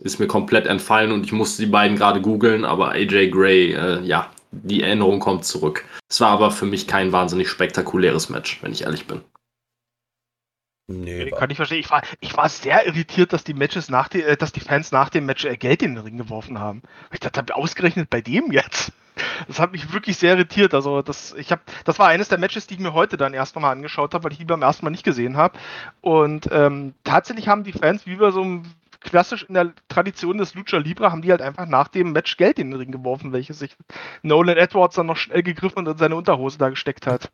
ist 0.00 0.20
mir 0.20 0.26
komplett 0.26 0.66
entfallen 0.66 1.12
und 1.12 1.24
ich 1.24 1.32
musste 1.32 1.62
die 1.62 1.70
beiden 1.70 1.96
gerade 1.96 2.20
googeln, 2.20 2.64
aber 2.64 2.90
AJ 2.92 3.30
Gray, 3.30 3.72
äh, 3.72 4.02
ja, 4.02 4.30
die 4.50 4.82
Erinnerung 4.82 5.20
kommt 5.20 5.44
zurück. 5.44 5.84
Es 6.08 6.20
war 6.20 6.30
aber 6.30 6.50
für 6.50 6.66
mich 6.66 6.86
kein 6.86 7.12
wahnsinnig 7.12 7.48
spektakuläres 7.48 8.30
Match, 8.30 8.62
wenn 8.62 8.72
ich 8.72 8.82
ehrlich 8.82 9.06
bin. 9.06 9.20
Nee, 10.90 11.30
kann 11.30 11.50
ich 11.50 11.56
verstehen. 11.58 11.80
Ich 11.80 11.90
war, 11.90 12.00
ich 12.20 12.34
war 12.34 12.48
sehr 12.48 12.86
irritiert, 12.86 13.34
dass 13.34 13.44
die 13.44 13.52
Matches 13.52 13.90
nach 13.90 14.08
die, 14.08 14.22
äh, 14.22 14.38
dass 14.38 14.52
die 14.52 14.60
Fans 14.60 14.90
nach 14.90 15.10
dem 15.10 15.26
Match 15.26 15.44
äh, 15.44 15.58
Geld 15.58 15.82
in 15.82 15.94
den 15.94 16.02
Ring 16.02 16.16
geworfen 16.16 16.58
haben. 16.58 16.82
Ich 17.12 17.20
dachte, 17.20 17.54
ausgerechnet 17.54 18.08
bei 18.10 18.20
dem 18.20 18.50
jetzt. 18.50 18.92
Das 19.48 19.58
hat 19.58 19.72
mich 19.72 19.92
wirklich 19.92 20.16
sehr 20.16 20.34
irritiert. 20.34 20.74
Also 20.74 21.02
das, 21.02 21.34
ich 21.36 21.50
habe, 21.50 21.60
das 21.84 21.98
war 21.98 22.06
eines 22.06 22.28
der 22.28 22.38
Matches, 22.38 22.68
die 22.68 22.74
ich 22.74 22.80
mir 22.80 22.92
heute 22.92 23.16
dann 23.16 23.34
erst 23.34 23.56
nochmal 23.56 23.72
angeschaut 23.72 24.14
habe, 24.14 24.22
weil 24.22 24.32
ich 24.32 24.38
die 24.38 24.44
beim 24.44 24.62
ersten 24.62 24.84
Mal 24.84 24.90
nicht 24.90 25.04
gesehen 25.04 25.36
habe. 25.36 25.58
Und 26.00 26.48
ähm, 26.52 26.94
tatsächlich 27.02 27.48
haben 27.48 27.64
die 27.64 27.72
Fans, 27.72 28.06
wie 28.06 28.20
wir 28.20 28.30
so 28.30 28.62
klassisch 29.00 29.44
in 29.44 29.54
der 29.54 29.72
Tradition 29.88 30.38
des 30.38 30.54
Lucha 30.54 30.78
Libre, 30.78 31.10
haben 31.10 31.22
die 31.22 31.32
halt 31.32 31.42
einfach 31.42 31.66
nach 31.66 31.88
dem 31.88 32.12
Match 32.12 32.36
Geld 32.36 32.60
in 32.60 32.70
den 32.70 32.78
Ring 32.78 32.92
geworfen, 32.92 33.32
welches 33.32 33.58
sich 33.58 33.76
Nolan 34.22 34.56
Edwards 34.56 34.94
dann 34.94 35.06
noch 35.06 35.16
schnell 35.16 35.42
gegriffen 35.42 35.78
und 35.78 35.88
in 35.88 35.98
seine 35.98 36.14
Unterhose 36.14 36.58
da 36.58 36.68
gesteckt 36.68 37.06
hat. 37.06 37.32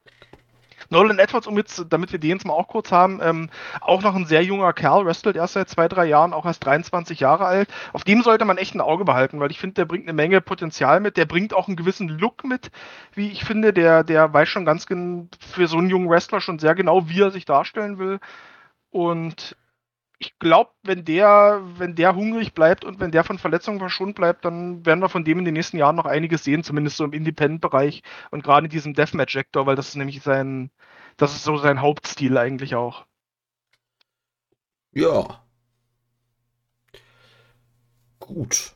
Nolan 0.94 1.18
Edwards, 1.18 1.46
um 1.46 1.56
jetzt, 1.58 1.84
damit 1.90 2.12
wir 2.12 2.20
den 2.20 2.30
jetzt 2.30 2.46
mal 2.46 2.54
auch 2.54 2.68
kurz 2.68 2.92
haben, 2.92 3.20
ähm, 3.20 3.50
auch 3.80 4.02
noch 4.02 4.14
ein 4.14 4.26
sehr 4.26 4.44
junger 4.44 4.72
Kerl, 4.72 5.04
wrestelt 5.04 5.36
erst 5.36 5.54
seit 5.54 5.68
zwei, 5.68 5.88
drei 5.88 6.06
Jahren, 6.06 6.32
auch 6.32 6.46
erst 6.46 6.64
23 6.64 7.18
Jahre 7.18 7.46
alt. 7.46 7.68
Auf 7.92 8.04
dem 8.04 8.22
sollte 8.22 8.44
man 8.44 8.58
echt 8.58 8.74
ein 8.74 8.80
Auge 8.80 9.04
behalten, 9.04 9.40
weil 9.40 9.50
ich 9.50 9.58
finde, 9.58 9.74
der 9.74 9.84
bringt 9.86 10.04
eine 10.04 10.12
Menge 10.12 10.40
Potenzial 10.40 11.00
mit, 11.00 11.16
der 11.16 11.26
bringt 11.26 11.52
auch 11.52 11.66
einen 11.66 11.76
gewissen 11.76 12.08
Look 12.08 12.44
mit, 12.44 12.70
wie 13.12 13.30
ich 13.30 13.44
finde, 13.44 13.72
der, 13.72 14.04
der 14.04 14.32
weiß 14.32 14.48
schon 14.48 14.64
ganz 14.64 14.86
für 14.86 15.66
so 15.66 15.78
einen 15.78 15.90
jungen 15.90 16.08
Wrestler 16.08 16.40
schon 16.40 16.60
sehr 16.60 16.76
genau, 16.76 17.08
wie 17.08 17.22
er 17.22 17.32
sich 17.32 17.44
darstellen 17.44 17.98
will. 17.98 18.20
Und 18.90 19.56
ich 20.24 20.38
glaube, 20.38 20.70
wenn 20.82 21.04
der, 21.04 21.60
wenn 21.76 21.94
der 21.94 22.14
hungrig 22.14 22.54
bleibt 22.54 22.84
und 22.84 22.98
wenn 22.98 23.10
der 23.10 23.24
von 23.24 23.38
Verletzungen 23.38 23.78
verschont 23.78 24.14
bleibt, 24.14 24.44
dann 24.44 24.84
werden 24.86 25.00
wir 25.00 25.08
von 25.10 25.24
dem 25.24 25.38
in 25.38 25.44
den 25.44 25.54
nächsten 25.54 25.76
Jahren 25.76 25.96
noch 25.96 26.06
einiges 26.06 26.44
sehen, 26.44 26.64
zumindest 26.64 26.96
so 26.96 27.04
im 27.04 27.12
Independent-Bereich 27.12 28.02
und 28.30 28.42
gerade 28.42 28.66
in 28.66 28.70
diesem 28.70 28.94
Deathmatch-Sektor, 28.94 29.66
weil 29.66 29.76
das 29.76 29.88
ist 29.88 29.96
nämlich 29.96 30.22
sein, 30.22 30.70
das 31.16 31.34
ist 31.34 31.44
so 31.44 31.58
sein 31.58 31.82
Hauptstil 31.82 32.38
eigentlich 32.38 32.74
auch. 32.74 33.04
Ja. 34.92 35.44
Gut. 38.18 38.72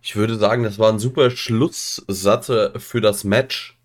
Ich 0.00 0.16
würde 0.16 0.36
sagen, 0.36 0.62
das 0.62 0.78
war 0.78 0.90
ein 0.90 0.98
super 0.98 1.30
Schlusssatz 1.30 2.46
für 2.78 3.00
das 3.02 3.24
Match. 3.24 3.78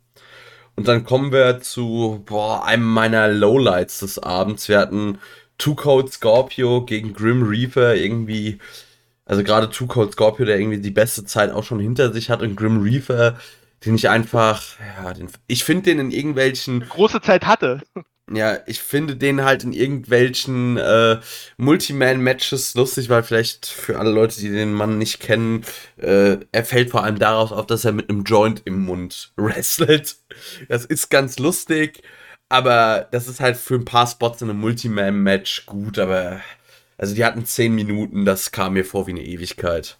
Und 0.75 0.87
dann 0.87 1.03
kommen 1.03 1.31
wir 1.31 1.59
zu 1.59 2.23
boah, 2.25 2.65
einem 2.65 2.85
meiner 2.85 3.27
Lowlights 3.27 3.99
des 3.99 4.19
Abends. 4.19 4.69
Wir 4.69 4.79
hatten 4.79 5.19
Two 5.63 5.75
Cold 5.75 6.11
Scorpio 6.11 6.83
gegen 6.83 7.13
Grim 7.13 7.41
Reaper 7.41 7.95
irgendwie, 7.95 8.59
also 9.23 9.45
gerade 9.45 9.69
Two 9.69 9.87
Cold 9.87 10.11
Scorpio, 10.11 10.45
der 10.45 10.59
irgendwie 10.59 10.81
die 10.81 10.91
beste 10.91 11.23
Zeit 11.23 11.53
auch 11.53 11.63
schon 11.63 11.79
hinter 11.79 12.11
sich 12.11 12.29
hat 12.29 12.41
und 12.41 12.57
Grim 12.57 12.81
Reaper, 12.81 13.39
den 13.85 13.95
ich 13.95 14.09
einfach, 14.09 14.61
ja, 14.97 15.13
den, 15.13 15.29
ich 15.47 15.63
finde 15.63 15.83
den 15.83 15.99
in 15.99 16.11
irgendwelchen. 16.11 16.81
Große 16.81 17.21
Zeit 17.21 17.45
hatte. 17.45 17.81
Ja, 18.29 18.57
ich 18.67 18.81
finde 18.81 19.15
den 19.15 19.45
halt 19.45 19.63
in 19.63 19.71
irgendwelchen 19.71 20.75
äh, 20.75 21.21
Multiman-Matches 21.55 22.75
lustig, 22.75 23.07
weil 23.07 23.23
vielleicht 23.23 23.65
für 23.65 23.99
alle 23.99 24.11
Leute, 24.11 24.41
die 24.41 24.49
den 24.49 24.73
Mann 24.73 24.97
nicht 24.97 25.21
kennen, 25.21 25.63
äh, 25.95 26.39
er 26.51 26.65
fällt 26.65 26.89
vor 26.89 27.05
allem 27.05 27.19
daraus 27.19 27.53
auf, 27.53 27.67
dass 27.67 27.85
er 27.85 27.93
mit 27.93 28.09
einem 28.09 28.23
Joint 28.25 28.63
im 28.65 28.83
Mund 28.83 29.31
wrestelt. 29.37 30.17
Das 30.67 30.83
ist 30.83 31.09
ganz 31.09 31.39
lustig. 31.39 32.03
Aber 32.53 33.07
das 33.09 33.27
ist 33.27 33.39
halt 33.39 33.57
für 33.57 33.73
ein 33.73 33.83
paar 33.83 34.05
Spots 34.05 34.43
in 34.43 34.49
einem 34.51 34.59
Multiman-Match 34.59 35.65
gut, 35.65 35.97
aber 35.97 36.39
also 36.99 37.15
die 37.15 37.25
hatten 37.25 37.45
10 37.45 37.73
Minuten, 37.73 38.25
das 38.25 38.51
kam 38.51 38.73
mir 38.73 38.85
vor 38.85 39.07
wie 39.07 39.11
eine 39.11 39.23
Ewigkeit. 39.23 39.97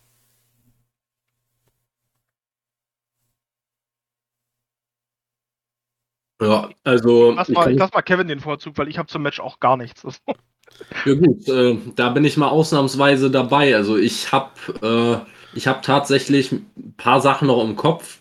Ja, 6.39 6.69
also. 6.83 7.31
Lass 7.31 7.49
mal, 7.49 7.71
ich 7.71 7.79
lass 7.79 7.91
mal 7.91 8.03
Kevin 8.03 8.27
den 8.27 8.39
Vorzug, 8.39 8.77
weil 8.77 8.87
ich 8.87 8.99
habe 8.99 9.07
zum 9.07 9.23
Match 9.23 9.39
auch 9.39 9.59
gar 9.59 9.75
nichts. 9.75 10.03
ja 11.05 11.13
gut, 11.15 11.49
äh, 11.49 11.75
da 11.95 12.09
bin 12.09 12.23
ich 12.23 12.37
mal 12.37 12.49
ausnahmsweise 12.49 13.31
dabei. 13.31 13.75
Also 13.75 13.97
ich 13.97 14.31
habe 14.31 15.25
äh, 15.55 15.57
ich 15.57 15.63
tatsächlich 15.63 16.51
ein 16.51 16.93
paar 16.97 17.19
Sachen 17.19 17.47
noch 17.47 17.63
im 17.63 17.75
Kopf. 17.75 18.19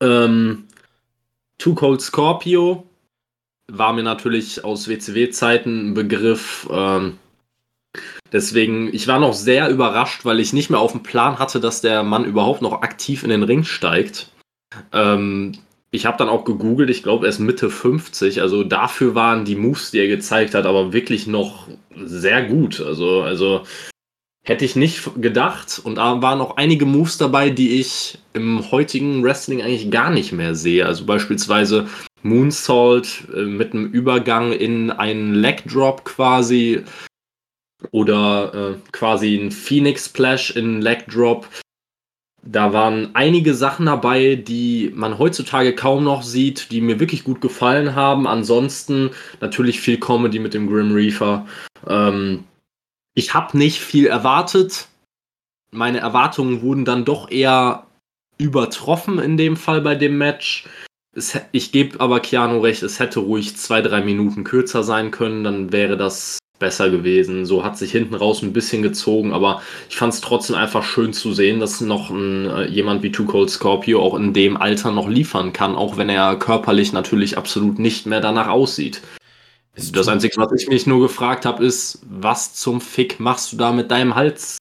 Ähm, 0.00 0.68
Too 1.58 1.74
Cold 1.74 2.00
Scorpio 2.00 2.86
war 3.72 3.92
mir 3.92 4.02
natürlich 4.02 4.64
aus 4.64 4.88
WCW-Zeiten 4.88 5.90
ein 5.90 5.94
Begriff. 5.94 6.68
Ähm, 6.70 7.18
deswegen, 8.30 8.92
ich 8.92 9.08
war 9.08 9.18
noch 9.18 9.32
sehr 9.32 9.70
überrascht, 9.70 10.24
weil 10.24 10.40
ich 10.40 10.52
nicht 10.52 10.68
mehr 10.68 10.80
auf 10.80 10.92
dem 10.92 11.02
Plan 11.02 11.38
hatte, 11.38 11.58
dass 11.58 11.80
der 11.80 12.02
Mann 12.02 12.24
überhaupt 12.24 12.60
noch 12.60 12.82
aktiv 12.82 13.22
in 13.22 13.30
den 13.30 13.42
Ring 13.42 13.64
steigt. 13.64 14.30
Ähm, 14.92 15.52
ich 15.90 16.06
habe 16.06 16.18
dann 16.18 16.28
auch 16.28 16.44
gegoogelt, 16.44 16.90
ich 16.90 17.02
glaube, 17.02 17.26
er 17.26 17.30
ist 17.30 17.38
Mitte 17.38 17.70
50. 17.70 18.42
Also 18.42 18.62
dafür 18.62 19.14
waren 19.14 19.44
die 19.44 19.56
Moves, 19.56 19.90
die 19.90 20.00
er 20.00 20.08
gezeigt 20.08 20.54
hat, 20.54 20.66
aber 20.66 20.92
wirklich 20.92 21.26
noch 21.26 21.68
sehr 21.94 22.44
gut. 22.44 22.80
Also, 22.80 23.22
also 23.22 23.62
hätte 24.44 24.64
ich 24.64 24.76
nicht 24.76 25.10
gedacht. 25.20 25.80
Und 25.82 25.96
da 25.96 26.20
waren 26.20 26.40
auch 26.40 26.56
einige 26.56 26.84
Moves 26.84 27.16
dabei, 27.16 27.48
die 27.48 27.80
ich 27.80 28.18
im 28.34 28.70
heutigen 28.70 29.22
Wrestling 29.22 29.62
eigentlich 29.62 29.90
gar 29.90 30.10
nicht 30.10 30.32
mehr 30.32 30.54
sehe. 30.54 30.84
Also 30.84 31.06
beispielsweise 31.06 31.88
Moonsault 32.22 33.28
äh, 33.34 33.42
mit 33.42 33.72
einem 33.72 33.86
Übergang 33.86 34.52
in 34.52 34.90
einen 34.90 35.34
Leg 35.34 35.64
Drop 35.66 36.04
quasi 36.04 36.84
oder 37.90 38.54
äh, 38.54 38.90
quasi 38.92 39.36
ein 39.36 39.50
Phoenix 39.50 40.06
Splash 40.06 40.50
in 40.56 40.80
Leg 40.80 41.06
Drop. 41.06 41.48
Da 42.44 42.72
waren 42.72 43.14
einige 43.14 43.54
Sachen 43.54 43.86
dabei, 43.86 44.34
die 44.34 44.90
man 44.94 45.18
heutzutage 45.18 45.74
kaum 45.74 46.02
noch 46.02 46.22
sieht, 46.22 46.72
die 46.72 46.80
mir 46.80 46.98
wirklich 46.98 47.22
gut 47.22 47.40
gefallen 47.40 47.94
haben. 47.94 48.26
Ansonsten 48.26 49.10
natürlich 49.40 49.80
viel 49.80 49.98
Comedy 49.98 50.40
mit 50.40 50.52
dem 50.52 50.68
Grim 50.68 50.92
Reaper. 50.92 51.46
Ähm, 51.86 52.44
ich 53.14 53.34
habe 53.34 53.56
nicht 53.56 53.80
viel 53.80 54.06
erwartet. 54.06 54.88
Meine 55.70 56.00
Erwartungen 56.00 56.62
wurden 56.62 56.84
dann 56.84 57.04
doch 57.04 57.30
eher 57.30 57.86
übertroffen 58.38 59.18
in 59.18 59.36
dem 59.36 59.56
Fall 59.56 59.80
bei 59.80 59.94
dem 59.94 60.18
Match. 60.18 60.66
Es, 61.14 61.38
ich 61.52 61.72
gebe 61.72 62.00
aber 62.00 62.20
Keanu 62.20 62.60
recht, 62.60 62.82
es 62.82 62.98
hätte 62.98 63.20
ruhig 63.20 63.56
zwei, 63.56 63.82
drei 63.82 64.02
Minuten 64.02 64.44
kürzer 64.44 64.82
sein 64.82 65.10
können, 65.10 65.44
dann 65.44 65.72
wäre 65.72 65.96
das 65.96 66.38
besser 66.58 66.90
gewesen. 66.90 67.44
So 67.44 67.64
hat 67.64 67.76
sich 67.76 67.92
hinten 67.92 68.14
raus 68.14 68.40
ein 68.40 68.52
bisschen 68.52 68.82
gezogen, 68.82 69.32
aber 69.32 69.60
ich 69.90 69.96
fand 69.96 70.14
es 70.14 70.20
trotzdem 70.20 70.56
einfach 70.56 70.84
schön 70.84 71.12
zu 71.12 71.34
sehen, 71.34 71.60
dass 71.60 71.80
noch 71.80 72.08
ein, 72.10 72.48
äh, 72.48 72.66
jemand 72.68 73.02
wie 73.02 73.12
Too 73.12 73.26
Cold 73.26 73.50
Scorpio 73.50 74.00
auch 74.00 74.14
in 74.14 74.32
dem 74.32 74.56
Alter 74.56 74.90
noch 74.92 75.08
liefern 75.08 75.52
kann, 75.52 75.74
auch 75.74 75.96
wenn 75.96 76.08
er 76.08 76.36
körperlich 76.36 76.92
natürlich 76.92 77.36
absolut 77.36 77.78
nicht 77.78 78.06
mehr 78.06 78.20
danach 78.20 78.48
aussieht. 78.48 79.02
Das 79.74 80.08
Einzige, 80.08 80.36
was 80.36 80.52
ich 80.52 80.68
mich 80.68 80.86
nur 80.86 81.00
gefragt 81.00 81.46
habe, 81.46 81.64
ist, 81.64 82.00
was 82.08 82.54
zum 82.54 82.80
Fick 82.80 83.20
machst 83.20 83.52
du 83.52 83.56
da 83.56 83.72
mit 83.72 83.90
deinem 83.90 84.14
Hals 84.14 84.58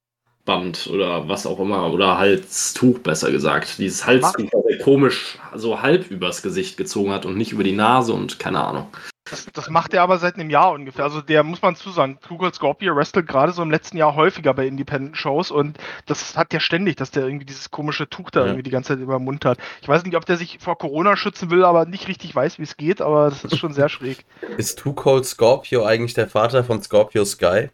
Halsband 0.52 0.88
oder 0.88 1.28
was 1.28 1.46
auch 1.46 1.60
immer, 1.60 1.92
oder 1.92 2.18
Halstuch 2.18 3.00
besser 3.00 3.32
gesagt. 3.32 3.78
Dieses 3.78 4.06
Halstuch, 4.06 4.50
das 4.52 4.66
er 4.70 4.78
komisch 4.80 5.38
so 5.56 5.82
halb 5.82 6.10
übers 6.12 6.42
Gesicht 6.42 6.78
gezogen 6.78 7.12
hat 7.12 7.26
und 7.26 7.38
nicht 7.38 7.52
über 7.52 7.64
die 7.64 7.72
Nase 7.72 8.14
und 8.14 8.40
keine 8.40 8.64
Ahnung. 8.64 8.88
Das, 9.26 9.46
das 9.54 9.70
macht 9.70 9.94
er 9.94 10.02
aber 10.02 10.18
seit 10.18 10.36
einem 10.36 10.50
Jahr 10.50 10.74
ungefähr. 10.74 11.06
Also 11.06 11.22
der 11.22 11.44
muss 11.44 11.62
man 11.62 11.76
zu 11.76 11.90
sagen, 11.92 12.18
Google 12.28 12.54
Scorpio 12.54 12.96
wrestelt 12.96 13.28
gerade 13.28 13.54
so 13.54 13.62
im 13.62 13.72
letzten 13.72 13.96
Jahr 13.96 14.16
häufiger 14.16 14.54
bei 14.54 14.68
Independent-Shows 14.68 15.52
und 15.52 15.78
das 16.06 16.36
hat 16.36 16.52
ja 16.54 16.60
ständig, 16.60 16.98
dass 16.98 17.12
der 17.12 17.24
irgendwie 17.24 17.46
dieses 17.46 17.72
komische 17.72 18.10
Tuch 18.10 18.30
da 18.32 18.42
ja. 18.42 18.46
irgendwie 18.48 18.64
die 18.64 18.72
ganze 18.72 18.90
Zeit 18.90 19.00
über 19.00 19.18
den 19.18 19.24
Mund 19.24 19.46
hat. 19.46 19.58
Ich 19.82 19.88
weiß 19.88 20.04
nicht, 20.04 20.18
ob 20.18 20.26
der 20.26 20.38
sich 20.38 20.58
vor 20.60 20.78
Corona 20.78 21.16
schützen 21.16 21.50
will, 21.50 21.64
aber 21.64 21.86
nicht 21.86 22.08
richtig 22.08 22.36
weiß, 22.36 22.60
wie 22.60 22.64
es 22.64 22.76
geht, 22.76 23.00
aber 23.00 23.30
das 23.30 23.46
ist 23.46 23.58
schon 23.58 23.74
sehr 23.74 23.90
schräg. 23.90 24.26
Ist 24.58 24.80
Too 24.80 24.94
Cold 24.94 25.26
Scorpio 25.26 25.86
eigentlich 25.86 26.14
der 26.14 26.28
Vater 26.28 26.64
von 26.64 26.82
Scorpio 26.82 27.24
Sky? 27.24 27.70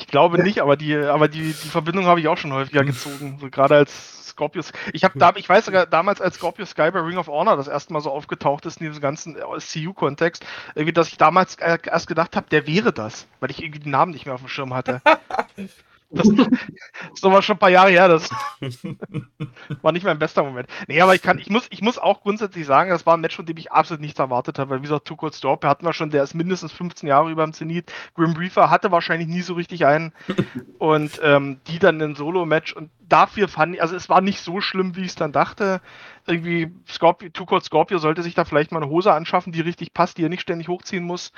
glaube 0.11 0.41
nicht, 0.43 0.59
aber 0.59 0.77
die, 0.77 0.95
aber 0.95 1.27
die, 1.27 1.41
die 1.41 1.69
Verbindung 1.69 2.05
habe 2.05 2.19
ich 2.19 2.27
auch 2.27 2.37
schon 2.37 2.53
häufiger 2.53 2.83
gezogen. 2.83 3.37
So, 3.39 3.49
gerade 3.49 3.75
als 3.75 4.27
Scorpius. 4.27 4.71
Ich 4.93 5.03
habe 5.03 5.17
da, 5.17 5.33
ich 5.35 5.47
weiß 5.47 5.65
sogar 5.65 5.85
damals, 5.85 6.21
als 6.21 6.35
Scorpio 6.35 6.65
Sky 6.65 6.91
bei 6.91 6.99
Ring 6.99 7.17
of 7.17 7.27
Honor 7.27 7.57
das 7.57 7.67
erste 7.67 7.93
Mal 7.93 8.01
so 8.01 8.11
aufgetaucht 8.11 8.65
ist 8.65 8.79
in 8.79 8.87
diesem 8.87 9.01
ganzen 9.01 9.35
CU-Kontext, 9.35 10.45
irgendwie, 10.75 10.93
dass 10.93 11.09
ich 11.09 11.17
damals 11.17 11.55
erst 11.55 12.07
gedacht 12.07 12.35
habe, 12.35 12.47
der 12.49 12.67
wäre 12.67 12.93
das, 12.93 13.27
weil 13.39 13.51
ich 13.51 13.61
irgendwie 13.61 13.79
den 13.79 13.91
Namen 13.91 14.11
nicht 14.11 14.25
mehr 14.25 14.35
auf 14.35 14.41
dem 14.41 14.49
Schirm 14.49 14.73
hatte. 14.73 15.01
Das 16.11 16.27
ist 17.13 17.25
aber 17.25 17.41
schon 17.41 17.55
ein 17.55 17.59
paar 17.59 17.69
Jahre 17.69 17.89
her, 17.89 18.07
das 18.07 18.29
war 19.81 19.91
nicht 19.91 20.03
mein 20.03 20.19
bester 20.19 20.43
Moment. 20.43 20.67
Nee, 20.87 21.01
aber 21.01 21.15
ich 21.15 21.21
kann, 21.21 21.39
ich 21.39 21.49
muss, 21.49 21.67
ich 21.69 21.81
muss 21.81 21.97
auch 21.97 22.21
grundsätzlich 22.21 22.65
sagen, 22.65 22.89
das 22.89 23.05
war 23.05 23.15
ein 23.15 23.21
Match, 23.21 23.35
von 23.35 23.45
dem 23.45 23.57
ich 23.57 23.71
absolut 23.71 24.01
nichts 24.01 24.19
erwartet 24.19 24.59
habe, 24.59 24.71
weil 24.71 24.79
wie 24.79 24.83
gesagt, 24.83 25.05
Too 25.05 25.15
Cold 25.15 25.33
Storp 25.33 25.63
hatten 25.63 25.85
wir 25.85 25.93
schon, 25.93 26.09
der 26.09 26.23
ist 26.23 26.33
mindestens 26.33 26.73
15 26.73 27.07
Jahre 27.07 27.31
über 27.31 27.43
dem 27.43 27.53
Zenit. 27.53 27.91
Grim 28.15 28.33
Reaper 28.33 28.69
hatte 28.69 28.91
wahrscheinlich 28.91 29.27
nie 29.27 29.41
so 29.41 29.53
richtig 29.53 29.85
einen 29.85 30.13
und 30.79 31.19
ähm, 31.23 31.61
die 31.67 31.79
dann 31.79 32.01
ein 32.01 32.15
Solo-Match 32.15 32.73
und 32.73 32.91
dafür 33.07 33.47
fand 33.47 33.75
ich, 33.75 33.81
also 33.81 33.95
es 33.95 34.09
war 34.09 34.21
nicht 34.21 34.41
so 34.41 34.61
schlimm, 34.61 34.95
wie 34.95 35.01
ich 35.01 35.07
es 35.07 35.15
dann 35.15 35.31
dachte. 35.31 35.81
Irgendwie 36.27 36.71
Scorpio, 36.87 37.29
Too 37.29 37.45
Cold 37.45 37.63
Scorpio 37.63 37.97
sollte 37.97 38.21
sich 38.21 38.35
da 38.35 38.45
vielleicht 38.45 38.71
mal 38.71 38.81
eine 38.81 38.91
Hose 38.91 39.13
anschaffen, 39.13 39.53
die 39.53 39.61
richtig 39.61 39.93
passt, 39.93 40.17
die 40.17 40.25
er 40.25 40.29
nicht 40.29 40.41
ständig 40.41 40.67
hochziehen 40.67 41.03
muss 41.03 41.31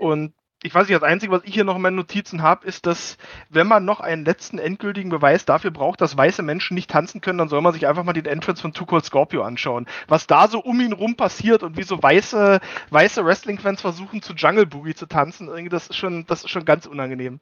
und 0.00 0.32
ich 0.62 0.74
weiß 0.74 0.88
nicht, 0.88 0.96
das 0.96 1.08
Einzige, 1.08 1.32
was 1.32 1.44
ich 1.44 1.54
hier 1.54 1.62
noch 1.64 1.76
in 1.76 1.82
meinen 1.82 1.96
Notizen 1.96 2.42
habe, 2.42 2.66
ist, 2.66 2.84
dass 2.86 3.16
wenn 3.48 3.68
man 3.68 3.84
noch 3.84 4.00
einen 4.00 4.24
letzten 4.24 4.58
endgültigen 4.58 5.08
Beweis 5.10 5.44
dafür 5.44 5.70
braucht, 5.70 6.00
dass 6.00 6.16
weiße 6.16 6.42
Menschen 6.42 6.74
nicht 6.74 6.90
tanzen 6.90 7.20
können, 7.20 7.38
dann 7.38 7.48
soll 7.48 7.60
man 7.60 7.72
sich 7.72 7.86
einfach 7.86 8.02
mal 8.02 8.12
den 8.12 8.26
Entrance 8.26 8.60
von 8.62 8.72
Too 8.72 8.86
Cold 8.86 9.04
Scorpio 9.04 9.42
anschauen. 9.42 9.86
Was 10.08 10.26
da 10.26 10.48
so 10.48 10.58
um 10.60 10.80
ihn 10.80 10.92
rum 10.92 11.14
passiert 11.16 11.62
und 11.62 11.76
wie 11.76 11.84
so 11.84 12.02
weiße, 12.02 12.60
weiße 12.90 13.24
Wrestling-Fans 13.24 13.80
versuchen, 13.80 14.20
zu 14.20 14.34
Jungle 14.34 14.66
Boogie 14.66 14.94
zu 14.94 15.06
tanzen, 15.06 15.46
irgendwie, 15.48 15.68
das 15.70 15.88
ist 15.88 15.96
schon, 15.96 16.26
das 16.26 16.42
ist 16.44 16.50
schon 16.50 16.64
ganz 16.64 16.86
unangenehm. 16.86 17.40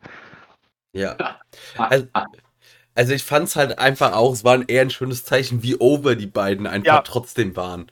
Ja. 0.93 1.17
Also, 1.77 2.07
also 2.95 3.13
ich 3.15 3.25
fand 3.25 3.49
es 3.49 3.57
halt 3.57 3.79
einfach 3.79 4.13
auch, 4.15 4.33
es 4.33 4.45
war 4.45 4.69
eher 4.69 4.83
ein 4.83 4.91
schönes 4.91 5.25
Zeichen, 5.25 5.63
wie 5.63 5.77
over 5.79 6.17
die 6.17 6.27
beiden 6.27 6.67
einfach 6.67 6.87
Ja. 6.87 7.03
trotzdem 7.03 7.57
waren. 7.57 7.91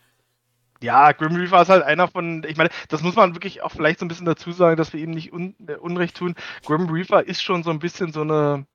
Ja, 0.85 1.13
Grim 1.13 1.35
Reaper 1.35 1.63
ist 1.63 1.71
halt 1.71 1.83
einer 1.83 2.09
von, 2.09 2.45
ich 2.47 2.59
meine, 2.59 2.69
das 2.89 3.03
muss 3.03 3.17
man 3.17 3.35
wirklich 3.35 3.63
auch 3.63 3.71
vielleicht 3.71 4.01
so 4.01 4.05
ein 4.05 4.09
bisschen 4.09 4.27
dazu 4.27 4.53
sagen, 4.53 4.77
dass 4.77 4.93
wir 4.93 5.01
ihm 5.01 5.13
nicht 5.13 5.33
un, 5.33 5.55
äh, 5.67 5.77
Unrecht 5.77 6.15
tun. 6.19 6.35
Grim 6.67 6.91
Reaper 6.91 7.23
ist 7.23 7.43
schon 7.43 7.63
so 7.63 7.71
ein 7.71 7.79
bisschen 7.79 8.13
so 8.13 8.21
eine, 8.21 8.67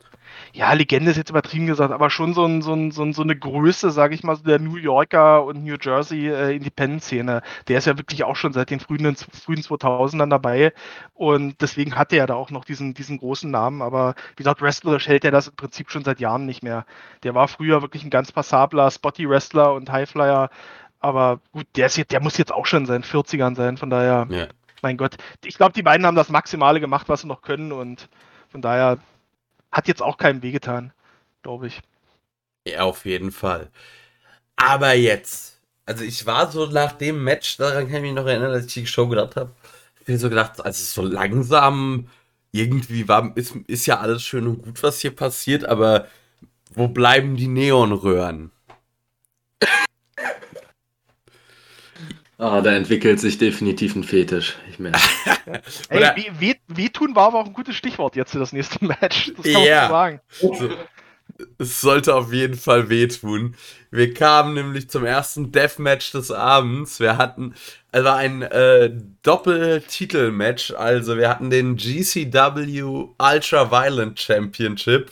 ja, 0.54 0.74
Legende 0.74 1.12
ist 1.12 1.18
jetzt 1.18 1.30
übertrieben 1.30 1.68
gesagt, 1.68 1.94
aber 1.94 2.10
schon 2.10 2.34
so, 2.34 2.46
ein, 2.46 2.64
so, 2.64 2.74
ein, 2.74 2.90
so, 2.90 3.04
ein, 3.04 3.14
so 3.14 3.22
eine 3.22 3.36
Größe, 3.38 3.92
sage 3.92 4.16
ich 4.16 4.24
mal, 4.24 4.36
so 4.36 4.44
der 4.44 4.58
New 4.58 4.78
Yorker 4.78 5.44
und 5.46 5.64
New 5.64 5.76
Jersey 5.80 6.30
äh, 6.30 6.56
Independent-Szene. 6.56 7.44
Der 7.68 7.78
ist 7.78 7.86
ja 7.86 7.96
wirklich 8.00 8.24
auch 8.24 8.36
schon 8.36 8.54
seit 8.54 8.72
den 8.72 8.80
frühen, 8.80 9.16
frühen 9.16 9.62
2000ern 9.62 10.32
dabei 10.32 10.74
und 11.14 11.62
deswegen 11.62 11.96
hat 11.96 12.12
er 12.12 12.18
ja 12.18 12.26
da 12.26 12.34
auch 12.34 12.50
noch 12.50 12.66
diesen, 12.66 12.96
diesen 12.96 13.20
großen 13.20 13.52
Namen, 13.52 13.84
aber 13.84 14.16
wie 14.32 14.38
gesagt, 14.38 14.64
wrestlerisch 14.64 15.08
hält 15.08 15.26
er 15.26 15.32
das 15.32 15.50
im 15.50 15.56
Prinzip 15.56 15.92
schon 15.92 16.04
seit 16.04 16.20
Jahren 16.20 16.48
nicht 16.48 16.64
mehr. 16.64 16.88
Der 17.22 17.36
war 17.36 17.48
früher 17.48 17.84
wirklich 17.84 18.04
ein 18.04 18.10
ganz 18.10 18.32
passabler 18.32 18.90
Spotty-Wrestler 18.90 19.74
und 19.74 19.92
Highflyer, 19.92 20.50
aber 21.00 21.40
gut, 21.52 21.66
der, 21.76 21.88
ist 21.88 21.98
jetzt, 21.98 22.12
der 22.12 22.22
muss 22.22 22.38
jetzt 22.38 22.52
auch 22.52 22.66
schon 22.66 22.82
in 22.84 22.86
seinen 22.88 23.04
40ern 23.04 23.56
sein, 23.56 23.78
von 23.78 23.90
daher, 23.90 24.28
Ja. 24.30 24.48
mein 24.82 24.98
Gott. 24.98 25.18
Ich 25.44 25.56
glaube, 25.58 25.74
die 25.74 25.84
beiden 25.84 26.06
haben 26.06 26.16
das 26.16 26.30
Maximale 26.30 26.80
gemacht, 26.80 27.10
was 27.10 27.22
sie 27.22 27.28
noch 27.28 27.42
können 27.42 27.72
und 27.72 28.10
von 28.50 28.62
daher 28.62 28.98
hat 29.72 29.88
jetzt 29.88 30.02
auch 30.02 30.18
keinem 30.18 30.42
wehgetan, 30.42 30.92
glaube 31.44 31.68
ich. 31.68 31.82
Ja, 32.68 32.82
auf 32.84 33.06
jeden 33.06 33.32
Fall. 33.32 33.70
Aber 34.56 34.94
jetzt, 34.94 35.62
also 35.86 36.04
ich 36.04 36.26
war 36.26 36.52
so 36.52 36.66
nach 36.66 36.94
dem 36.94 37.24
Match, 37.24 37.58
daran 37.58 37.86
kann 37.88 37.98
ich 37.98 38.02
mich 38.02 38.14
noch 38.14 38.26
erinnern, 38.26 38.52
dass 38.52 38.66
ich 38.66 38.74
die 38.74 38.88
Show 38.88 39.08
gedacht 39.08 39.36
habe, 39.36 39.52
ich 40.02 40.08
mir 40.08 40.18
so 40.18 40.30
gedacht, 40.30 40.64
also 40.64 40.84
so 40.84 41.08
langsam 41.08 42.10
irgendwie 42.52 43.08
war, 43.08 43.32
ist, 43.38 43.56
ist 43.68 43.86
ja 43.86 44.00
alles 44.00 44.24
schön 44.24 44.48
und 44.48 44.64
gut, 44.64 44.82
was 44.84 45.00
hier 45.00 45.16
passiert, 45.16 45.66
aber 45.66 46.08
wo 46.74 46.88
bleiben 46.88 47.36
die 47.36 47.48
Neonröhren? 47.48 48.52
Ah, 52.42 52.62
da 52.62 52.72
entwickelt 52.72 53.20
sich 53.20 53.38
definitiv 53.38 53.96
ein 53.98 54.04
Fetisch. 54.06 54.56
Ich 54.72 54.80
merke. 54.80 54.98
Ey, 55.90 56.02
weh, 56.16 56.32
weh, 56.40 56.56
wehtun 56.70 57.14
war 57.14 57.28
aber 57.28 57.40
auch 57.42 57.46
ein 57.48 57.54
gutes 57.54 57.76
Stichwort 57.76 58.16
jetzt 58.16 58.32
für 58.32 58.40
das 58.40 58.54
nächste 58.54 58.84
Match. 58.86 59.34
Das 59.36 59.44
kann 59.54 59.64
Ja. 59.64 59.90
man 59.90 60.20
so 60.30 60.56
sagen. 60.56 60.78
Es 61.58 61.82
sollte 61.82 62.16
auf 62.16 62.32
jeden 62.32 62.56
Fall 62.58 62.90
wehtun. 62.90 63.56
Wir 63.92 64.14
kamen 64.14 64.54
nämlich 64.54 64.90
zum 64.90 65.04
ersten 65.06 65.52
Deathmatch 65.52 66.14
des 66.14 66.32
Abends. 66.32 67.02
Wir 67.02 67.18
hatten, 67.18 67.56
es 67.92 68.04
war 68.06 68.16
ein 68.16 68.42
äh, 68.42 68.90
Doppeltitelmatch. 69.24 70.72
Also 70.72 71.18
wir 71.18 71.30
hatten 71.30 71.50
den 71.50 71.76
GCW 71.76 72.82
Ultra 73.18 73.70
Violent 73.70 74.20
Championship 74.20 75.12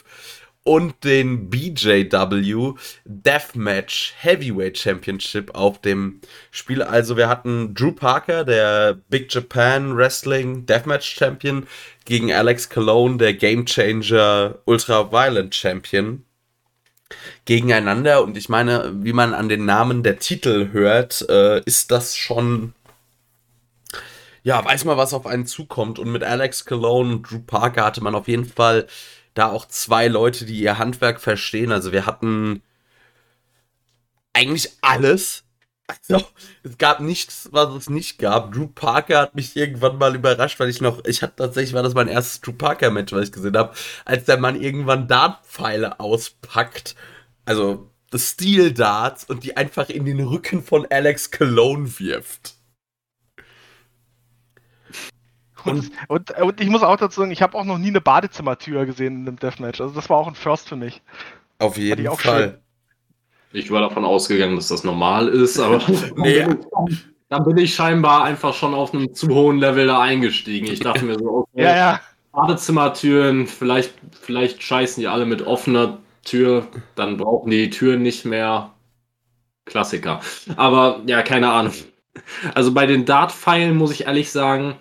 und 0.68 1.06
den 1.06 1.50
BJW 1.50 2.74
Deathmatch 3.06 4.14
Heavyweight 4.20 4.78
Championship 4.78 5.56
auf 5.56 5.80
dem 5.80 6.20
Spiel. 6.52 6.84
Also 6.84 7.16
wir 7.16 7.30
hatten 7.30 7.74
Drew 7.74 7.94
Parker, 7.94 8.44
der 8.44 9.00
Big 9.10 9.34
Japan 9.34 9.96
Wrestling 9.96 10.66
Deathmatch 10.66 11.16
Champion, 11.16 11.66
gegen 12.04 12.34
Alex 12.34 12.70
Cologne, 12.70 13.18
der 13.18 13.34
Game 13.34 13.66
Changer 13.66 14.60
Ultra 14.66 15.10
Violent 15.10 15.56
Champion 15.56 16.26
gegeneinander 17.46 18.22
und 18.22 18.36
ich 18.36 18.50
meine, 18.50 18.94
wie 19.00 19.14
man 19.14 19.34
an 19.34 19.48
den 19.48 19.64
Namen 19.64 20.04
der 20.04 20.20
Titel 20.20 20.74
hört, 20.74 21.26
äh, 21.30 21.62
ist 21.64 21.92
das 21.92 22.18
schon 22.18 22.74
ja, 24.44 24.64
weiß 24.64 24.86
mal, 24.86 24.96
was 24.96 25.14
auf 25.14 25.26
einen 25.26 25.46
zukommt 25.46 26.00
und 26.00 26.10
mit 26.10 26.24
Alex 26.24 26.64
Cologne 26.66 27.16
und 27.16 27.24
Drew 27.30 27.40
Parker 27.40 27.84
hatte 27.84 28.02
man 28.02 28.16
auf 28.16 28.30
jeden 28.30 28.46
Fall 28.46 28.88
da 29.38 29.50
auch 29.52 29.68
zwei 29.68 30.08
Leute, 30.08 30.46
die 30.46 30.60
ihr 30.60 30.78
Handwerk 30.78 31.20
verstehen. 31.22 31.72
Also 31.72 31.92
wir 31.92 32.06
hatten 32.06 32.62
eigentlich 34.34 34.72
alles. 34.82 35.44
Also, 35.88 36.26
es 36.64 36.78
gab 36.78 37.00
nichts, 37.00 37.48
was 37.54 37.74
es 37.74 37.90
nicht 37.90 38.20
gab. 38.20 38.52
Drew 38.52 38.68
Parker 38.68 39.22
hat 39.22 39.36
mich 39.36 39.56
irgendwann 39.56 39.98
mal 39.98 40.16
überrascht, 40.16 40.60
weil 40.60 40.70
ich 40.70 40.82
noch, 40.82 41.06
ich 41.06 41.22
hatte 41.22 41.38
tatsächlich, 41.38 41.74
war 41.74 41.84
das 41.84 41.94
mein 41.94 42.10
erstes 42.10 42.42
Drew 42.42 42.52
Parker-Match, 42.52 43.14
was 43.14 43.30
ich 43.30 43.32
gesehen 43.32 43.56
habe, 43.56 43.74
als 44.04 44.26
der 44.26 44.38
Mann 44.38 44.62
irgendwann 44.62 45.08
Dartpfeile 45.08 46.02
auspackt. 46.02 46.96
Also, 47.46 47.90
Steel 48.14 48.74
Darts 48.74 49.24
und 49.24 49.44
die 49.46 49.56
einfach 49.56 49.88
in 49.88 50.04
den 50.04 50.20
Rücken 50.20 50.62
von 50.62 50.86
Alex 50.90 51.32
Cologne 51.32 52.00
wirft. 52.00 52.57
Und, 55.66 55.92
und, 56.08 56.32
und 56.40 56.62
ich 56.62 56.70
muss 56.70 56.84
auch 56.84 56.98
dazu 56.98 57.22
sagen, 57.22 57.32
ich 57.32 57.42
habe 57.42 57.58
auch 57.58 57.66
noch 57.66 57.78
nie 57.78 57.88
eine 57.90 58.02
Badezimmertür 58.02 58.86
gesehen 58.86 59.22
in 59.22 59.28
einem 59.28 59.40
Deathmatch. 59.40 59.82
Also 59.82 59.94
das 59.94 60.10
war 60.10 60.18
auch 60.18 60.28
ein 60.28 60.36
First 60.36 60.70
für 60.70 60.76
mich. 60.76 61.02
Auf 61.60 61.78
jeden 61.78 62.06
ich 62.06 62.22
Fall. 62.22 62.62
Ich 63.54 63.72
war 63.72 63.82
davon 63.82 64.06
ausgegangen, 64.06 64.56
dass 64.56 64.68
das 64.68 64.84
normal 64.84 65.28
ist, 65.30 65.60
aber 65.60 65.82
Nee. 66.16 66.46
dann 67.30 67.44
bin 67.46 67.58
ich 67.58 67.74
scheinbar 67.74 68.24
einfach 68.24 68.54
schon 68.54 68.74
auf 68.74 68.94
einem 68.94 69.14
zu 69.14 69.30
hohen 69.30 69.58
Level 69.60 69.88
da 69.88 70.02
eingestiegen. 70.02 70.68
Ich 70.68 70.80
dachte 70.82 71.06
mir 71.06 71.18
so, 71.18 71.48
okay, 71.54 71.64
Ja, 71.64 71.76
ja. 71.76 72.00
Badezimmertüren, 72.34 73.48
vielleicht, 73.48 73.94
vielleicht 74.22 74.62
scheißen 74.62 75.02
die 75.02 75.08
alle 75.08 75.26
mit 75.26 75.42
offener 75.42 75.98
Tür, 76.24 76.68
dann 76.96 77.18
brauchen 77.18 77.50
die 77.50 77.70
Türen 77.70 78.04
nicht 78.04 78.26
mehr. 78.26 78.74
Klassiker. 79.66 80.22
Aber 80.56 81.02
ja, 81.08 81.24
keine 81.24 81.50
Ahnung. 81.52 81.74
Also 82.54 82.74
bei 82.74 82.86
den 82.86 83.06
Dart-Pfeilen 83.06 83.76
muss 83.76 83.92
ich 83.92 84.06
ehrlich 84.06 84.32
sagen, 84.32 84.76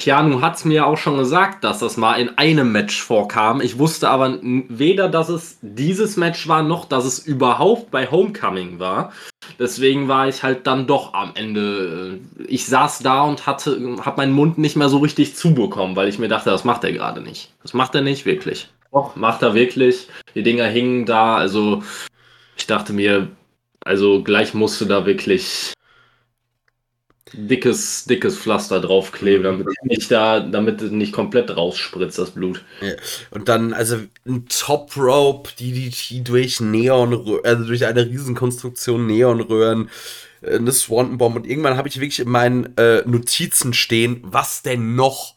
Keanu 0.00 0.40
hat 0.40 0.56
es 0.56 0.64
mir 0.64 0.86
auch 0.86 0.96
schon 0.96 1.18
gesagt, 1.18 1.62
dass 1.62 1.78
das 1.78 1.96
mal 1.96 2.14
in 2.14 2.36
einem 2.38 2.72
Match 2.72 3.02
vorkam. 3.02 3.60
Ich 3.60 3.78
wusste 3.78 4.08
aber 4.08 4.38
weder, 4.40 5.08
dass 5.08 5.28
es 5.28 5.58
dieses 5.60 6.16
Match 6.16 6.48
war, 6.48 6.62
noch 6.62 6.86
dass 6.86 7.04
es 7.04 7.18
überhaupt 7.18 7.90
bei 7.90 8.10
Homecoming 8.10 8.78
war. 8.78 9.12
Deswegen 9.58 10.08
war 10.08 10.26
ich 10.26 10.42
halt 10.42 10.66
dann 10.66 10.86
doch 10.86 11.12
am 11.12 11.32
Ende. 11.34 12.18
äh, 12.40 12.44
Ich 12.44 12.66
saß 12.66 13.00
da 13.00 13.22
und 13.22 13.46
hatte, 13.46 13.78
habe 14.04 14.16
meinen 14.16 14.32
Mund 14.32 14.56
nicht 14.58 14.76
mehr 14.76 14.88
so 14.88 14.98
richtig 14.98 15.36
zubekommen, 15.36 15.96
weil 15.96 16.08
ich 16.08 16.18
mir 16.18 16.28
dachte, 16.28 16.50
das 16.50 16.64
macht 16.64 16.82
er 16.82 16.92
gerade 16.92 17.20
nicht. 17.20 17.52
Das 17.62 17.74
macht 17.74 17.94
er 17.94 18.00
nicht 18.00 18.24
wirklich. 18.24 18.68
Doch, 18.92 19.16
macht 19.16 19.42
er 19.42 19.54
wirklich. 19.54 20.08
Die 20.34 20.42
Dinger 20.42 20.66
hingen 20.66 21.04
da. 21.04 21.36
Also 21.36 21.82
ich 22.56 22.66
dachte 22.66 22.94
mir, 22.94 23.28
also 23.84 24.22
gleich 24.22 24.54
musste 24.54 24.86
da 24.86 25.04
wirklich 25.04 25.74
dickes, 27.32 28.04
dickes 28.04 28.38
Pflaster 28.38 28.80
draufkleben, 28.80 29.44
damit 29.44 29.66
nicht 29.82 30.10
da, 30.10 30.40
damit 30.40 30.82
es 30.82 30.90
nicht 30.90 31.12
komplett 31.12 31.56
rausspritzt, 31.56 32.18
das 32.18 32.32
Blut. 32.32 32.64
Und 33.30 33.48
dann, 33.48 33.72
also 33.72 33.98
ein 34.26 34.46
Top 34.48 34.96
Rope, 34.96 35.50
DDT 35.58 36.26
durch 36.26 36.60
Neon, 36.60 37.40
also 37.44 37.64
durch 37.64 37.86
eine 37.86 38.06
Riesenkonstruktion 38.06 39.06
Neonröhren, 39.06 39.90
äh, 40.42 40.56
eine 40.56 40.72
Swanton 40.72 41.18
Bomb 41.18 41.36
und 41.36 41.46
irgendwann 41.46 41.76
habe 41.76 41.88
ich 41.88 41.96
wirklich 41.96 42.20
in 42.20 42.30
meinen 42.30 42.76
äh, 42.76 43.02
Notizen 43.06 43.72
stehen, 43.72 44.20
was 44.22 44.62
denn 44.62 44.94
noch? 44.94 45.36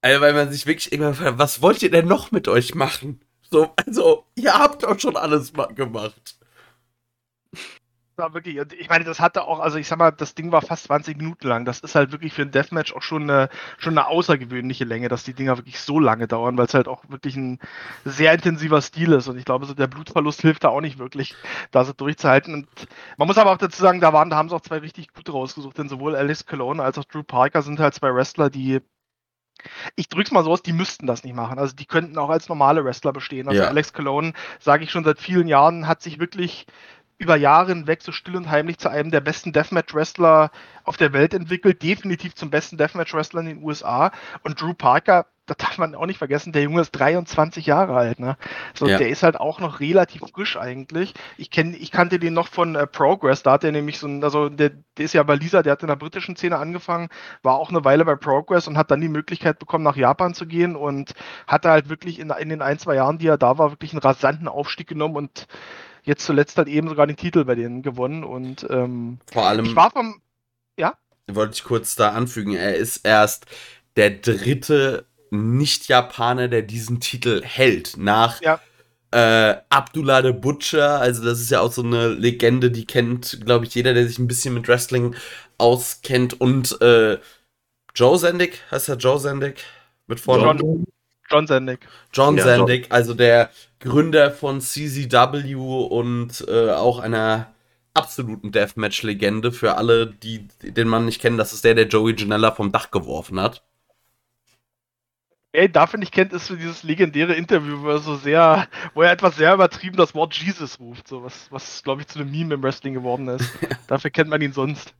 also, 0.00 0.20
weil 0.20 0.34
man 0.34 0.52
sich 0.52 0.66
wirklich 0.66 0.92
irgendwann 0.92 1.14
fragt, 1.14 1.38
was 1.38 1.62
wollt 1.62 1.82
ihr 1.82 1.90
denn 1.90 2.06
noch 2.06 2.30
mit 2.30 2.48
euch 2.48 2.74
machen? 2.74 3.20
So, 3.50 3.72
also, 3.86 4.24
ihr 4.34 4.54
habt 4.54 4.82
doch 4.82 4.98
schon 4.98 5.16
alles 5.16 5.52
gemacht. 5.74 6.36
War 8.16 8.34
wirklich, 8.34 8.58
und 8.60 8.72
ich 8.72 8.88
meine, 8.88 9.04
das 9.04 9.20
hatte 9.20 9.44
auch, 9.44 9.60
also 9.60 9.78
ich 9.78 9.88
sag 9.88 9.98
mal, 9.98 10.10
das 10.10 10.34
Ding 10.34 10.52
war 10.52 10.62
fast 10.62 10.84
20 10.84 11.16
Minuten 11.16 11.48
lang. 11.48 11.64
Das 11.64 11.80
ist 11.80 11.94
halt 11.94 12.12
wirklich 12.12 12.32
für 12.32 12.42
ein 12.42 12.50
Deathmatch 12.50 12.94
auch 12.94 13.02
schon 13.02 13.22
eine, 13.24 13.48
schon 13.78 13.96
eine 13.96 14.06
außergewöhnliche 14.06 14.84
Länge, 14.84 15.08
dass 15.08 15.24
die 15.24 15.34
Dinger 15.34 15.56
wirklich 15.58 15.80
so 15.80 15.98
lange 15.98 16.28
dauern, 16.28 16.56
weil 16.58 16.66
es 16.66 16.74
halt 16.74 16.88
auch 16.88 17.04
wirklich 17.08 17.36
ein 17.36 17.58
sehr 18.04 18.32
intensiver 18.32 18.80
Stil 18.80 19.12
ist. 19.12 19.28
Und 19.28 19.38
ich 19.38 19.44
glaube, 19.44 19.66
so 19.66 19.74
der 19.74 19.86
Blutverlust 19.86 20.42
hilft 20.42 20.64
da 20.64 20.68
auch 20.68 20.80
nicht 20.80 20.98
wirklich, 20.98 21.34
da 21.70 21.84
so 21.84 21.92
durchzuhalten. 21.92 22.54
Und 22.54 22.68
man 23.16 23.28
muss 23.28 23.38
aber 23.38 23.52
auch 23.52 23.58
dazu 23.58 23.80
sagen, 23.80 24.00
da 24.00 24.12
waren, 24.12 24.30
da 24.30 24.36
haben 24.36 24.48
sie 24.48 24.54
auch 24.54 24.60
zwei 24.60 24.78
richtig 24.78 25.12
gute 25.12 25.32
rausgesucht, 25.32 25.78
denn 25.78 25.88
sowohl 25.88 26.16
Alice 26.16 26.46
Cologne 26.46 26.82
als 26.82 26.98
auch 26.98 27.04
Drew 27.04 27.22
Parker 27.22 27.62
sind 27.62 27.80
halt 27.80 27.94
zwei 27.94 28.14
Wrestler, 28.14 28.50
die 28.50 28.80
ich 29.96 30.08
drück's 30.08 30.30
mal 30.30 30.44
so 30.44 30.50
aus, 30.50 30.62
die 30.62 30.72
müssten 30.72 31.06
das 31.06 31.24
nicht 31.24 31.34
machen. 31.34 31.58
Also 31.58 31.74
die 31.74 31.86
könnten 31.86 32.18
auch 32.18 32.30
als 32.30 32.48
normale 32.48 32.84
Wrestler 32.84 33.12
bestehen. 33.12 33.48
Also 33.48 33.62
Ja. 33.62 33.68
Alex 33.68 33.92
Cologne, 33.92 34.32
sage 34.58 34.84
ich 34.84 34.90
schon 34.90 35.04
seit 35.04 35.20
vielen 35.20 35.46
Jahren, 35.46 35.86
hat 35.86 36.02
sich 36.02 36.18
wirklich 36.18 36.66
über 37.22 37.36
Jahre 37.36 37.68
hinweg 37.72 38.02
so 38.02 38.12
still 38.12 38.36
und 38.36 38.50
heimlich 38.50 38.78
zu 38.78 38.88
einem 38.90 39.10
der 39.10 39.20
besten 39.20 39.52
Deathmatch-Wrestler 39.52 40.50
auf 40.84 40.96
der 40.96 41.12
Welt 41.12 41.32
entwickelt, 41.34 41.82
definitiv 41.82 42.34
zum 42.34 42.50
besten 42.50 42.76
Deathmatch-Wrestler 42.76 43.40
in 43.40 43.46
den 43.46 43.62
USA. 43.62 44.10
Und 44.42 44.60
Drew 44.60 44.74
Parker, 44.74 45.26
das 45.46 45.56
darf 45.56 45.78
man 45.78 45.94
auch 45.94 46.06
nicht 46.06 46.18
vergessen, 46.18 46.52
der 46.52 46.62
Junge 46.62 46.80
ist 46.80 46.92
23 46.92 47.66
Jahre 47.66 47.96
alt, 47.96 48.20
ne? 48.20 48.36
So, 48.74 48.86
Ja. 48.86 48.98
der 48.98 49.08
ist 49.08 49.22
halt 49.24 49.38
auch 49.38 49.58
noch 49.60 49.80
relativ 49.80 50.22
frisch 50.32 50.56
eigentlich. 50.56 51.14
Ich 51.36 51.50
kenn, 51.50 51.74
ich 51.74 51.90
kannte 51.90 52.18
den 52.20 52.32
noch 52.32 52.46
von 52.48 52.74
äh, 52.76 52.86
Progress, 52.86 53.42
da 53.42 53.52
hat 53.52 53.64
er 53.64 53.72
nämlich 53.72 53.98
so 53.98 54.06
ein, 54.06 54.22
also 54.22 54.48
der, 54.48 54.70
der 54.70 55.04
ist 55.04 55.14
ja 55.14 55.22
bei 55.24 55.34
Lisa, 55.34 55.62
der 55.62 55.72
hat 55.72 55.82
in 55.82 55.88
der 55.88 55.96
britischen 55.96 56.36
Szene 56.36 56.58
angefangen, 56.58 57.08
war 57.42 57.54
auch 57.54 57.70
eine 57.70 57.84
Weile 57.84 58.04
bei 58.04 58.14
Progress 58.16 58.68
und 58.68 58.78
hat 58.78 58.90
dann 58.90 59.00
die 59.00 59.08
Möglichkeit 59.08 59.58
bekommen, 59.58 59.84
nach 59.84 59.96
Japan 59.96 60.32
zu 60.34 60.46
gehen 60.46 60.76
und 60.76 61.12
hatte 61.46 61.70
halt 61.70 61.88
wirklich 61.88 62.20
in, 62.20 62.30
in 62.30 62.48
den 62.48 62.62
ein, 62.62 62.78
zwei 62.78 62.94
Jahren, 62.94 63.18
die 63.18 63.26
er 63.26 63.38
da 63.38 63.58
war, 63.58 63.70
wirklich 63.72 63.92
einen 63.92 64.02
rasanten 64.02 64.46
Aufstieg 64.48 64.86
genommen 64.88 65.16
und 65.16 65.46
jetzt 66.02 66.24
zuletzt 66.24 66.58
halt 66.58 66.68
eben 66.68 66.88
sogar 66.88 67.06
den 67.06 67.16
Titel 67.16 67.44
bei 67.44 67.54
denen 67.54 67.82
gewonnen. 67.82 68.24
Und 68.24 68.66
ähm, 68.70 69.18
Vor 69.32 69.46
allem. 69.46 69.64
ich 69.64 69.76
war 69.76 69.90
vom. 69.90 70.20
wollte 71.30 71.54
ich 71.54 71.64
kurz 71.64 71.94
da 71.96 72.10
anfügen, 72.10 72.54
er 72.54 72.76
ist 72.76 72.98
erst 73.06 73.46
der 73.96 74.10
dritte 74.10 75.06
Nicht-Japaner, 75.30 76.48
der 76.48 76.62
diesen 76.62 77.00
Titel 77.00 77.42
hält. 77.42 77.96
Nach 77.96 78.40
Ja. 78.42 78.60
äh, 79.12 79.56
Abdullah 79.70 80.22
the 80.22 80.32
Butcher, 80.32 81.00
also 81.00 81.24
das 81.24 81.40
ist 81.40 81.50
ja 81.50 81.60
auch 81.60 81.72
so 81.72 81.82
eine 81.82 82.08
Legende, 82.08 82.70
die 82.70 82.86
kennt, 82.86 83.40
glaube 83.44 83.64
ich, 83.66 83.74
jeder, 83.74 83.94
der 83.94 84.06
sich 84.08 84.18
ein 84.18 84.26
bisschen 84.26 84.54
mit 84.54 84.68
Wrestling 84.68 85.14
auskennt. 85.58 86.40
Und 86.40 86.80
äh, 86.82 87.18
Joe 87.94 88.18
Sendig, 88.18 88.60
heißt 88.70 88.88
er 88.88 88.96
Joe 88.96 89.18
Sendig? 89.18 89.62
Mit 90.06 90.20
Vornamen? 90.20 90.84
John, 91.32 91.46
Sendig. 91.46 91.80
John 92.12 92.36
Ja, 92.36 92.44
Sendig, 92.44 92.86
also 92.90 93.14
der 93.14 93.50
Gründer 93.80 94.30
von 94.30 94.60
CZW 94.60 95.54
und 95.54 96.44
äh, 96.48 96.70
auch 96.70 96.98
einer 96.98 97.52
absoluten 97.94 98.52
Deathmatch-Legende 98.52 99.52
für 99.52 99.76
alle, 99.76 100.06
die 100.06 100.48
den 100.62 100.88
Mann 100.88 101.04
nicht 101.04 101.20
kennen. 101.20 101.38
Das 101.38 101.52
ist 101.52 101.64
der, 101.64 101.74
der 101.74 101.88
Joey 101.88 102.14
Janella 102.16 102.52
vom 102.52 102.72
Dach 102.72 102.90
geworfen 102.90 103.40
hat. 103.40 103.62
Ey, 105.54 105.70
dafür 105.70 105.98
nicht 105.98 106.14
kennt, 106.14 106.32
ist 106.32 106.46
so 106.46 106.56
dieses 106.56 106.82
legendäre 106.82 107.34
Interview, 107.34 107.82
wo 107.82 107.88
er 107.90 107.98
so 107.98 108.16
sehr, 108.16 108.68
wo 108.94 109.02
er 109.02 109.12
etwas 109.12 109.36
sehr 109.36 109.52
übertrieben 109.52 109.98
das 109.98 110.14
Wort 110.14 110.32
Jesus 110.32 110.80
ruft, 110.80 111.06
so 111.06 111.22
was, 111.22 111.52
was 111.52 111.82
glaube 111.82 112.00
ich 112.00 112.08
zu 112.08 112.18
einem 112.18 112.30
Meme 112.30 112.54
im 112.54 112.62
Wrestling 112.62 112.94
geworden 112.94 113.28
ist. 113.28 113.52
dafür 113.86 114.10
kennt 114.10 114.30
man 114.30 114.40
ihn 114.40 114.54
sonst. 114.54 114.94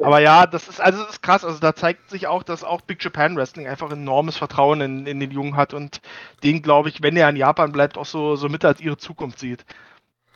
Aber 0.00 0.20
ja, 0.20 0.46
das 0.46 0.68
ist, 0.68 0.78
also 0.78 0.98
das 1.00 1.12
ist 1.12 1.22
krass, 1.22 1.42
also 1.42 1.58
da 1.58 1.74
zeigt 1.74 2.10
sich 2.10 2.26
auch, 2.26 2.42
dass 2.42 2.64
auch 2.64 2.82
Big 2.82 3.02
Japan 3.02 3.34
Wrestling 3.36 3.66
einfach 3.66 3.90
enormes 3.90 4.36
Vertrauen 4.36 4.82
in, 4.82 5.06
in 5.06 5.20
den 5.20 5.30
Jungen 5.30 5.56
hat 5.56 5.72
und 5.72 6.02
den, 6.44 6.60
glaube 6.60 6.90
ich, 6.90 7.02
wenn 7.02 7.16
er 7.16 7.30
in 7.30 7.36
Japan 7.36 7.72
bleibt, 7.72 7.96
auch 7.96 8.06
so, 8.06 8.36
so 8.36 8.50
mit 8.50 8.66
als 8.66 8.80
ihre 8.82 8.98
Zukunft 8.98 9.38
sieht. 9.38 9.64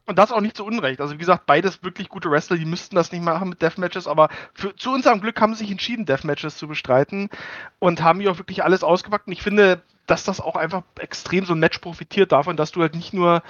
Und 0.05 0.19
das 0.19 0.33
auch 0.33 0.41
nicht 0.41 0.57
zu 0.57 0.65
Unrecht. 0.65 1.01
Also 1.01 1.15
wie 1.15 1.19
gesagt, 1.19 1.47
beides 1.47 1.85
wirklich 1.85 2.09
gute 2.09 2.31
Wrestler, 2.31 2.57
die 2.57 2.65
müssten 2.65 2.97
das 2.97 3.13
nicht 3.13 3.23
machen 3.23 3.49
mit 3.49 3.63
Deathmatches, 3.63 4.09
aber 4.09 4.31
für, 4.53 4.75
zu 4.75 4.93
unserem 4.93 5.21
Glück 5.21 5.41
haben 5.41 5.55
sie 5.55 5.61
sich 5.61 5.71
entschieden, 5.71 6.07
Deathmatches 6.07 6.57
zu 6.57 6.67
bestreiten 6.67 7.31
und 7.79 8.03
haben 8.03 8.19
hier 8.19 8.33
auch 8.33 8.39
wirklich 8.39 8.65
alles 8.65 8.83
ausgepackt. 8.83 9.29
Und 9.29 9.33
ich 9.33 9.43
finde, 9.43 9.83
dass 10.07 10.25
das 10.25 10.41
auch 10.41 10.57
einfach 10.57 10.83
extrem 10.99 11.45
so 11.45 11.55
ein 11.55 11.61
Match 11.61 11.79
profitiert 11.79 12.33
davon, 12.33 12.57
dass 12.57 12.73
du 12.73 12.81
halt 12.81 12.97
nicht 12.97 13.15
nur 13.15 13.43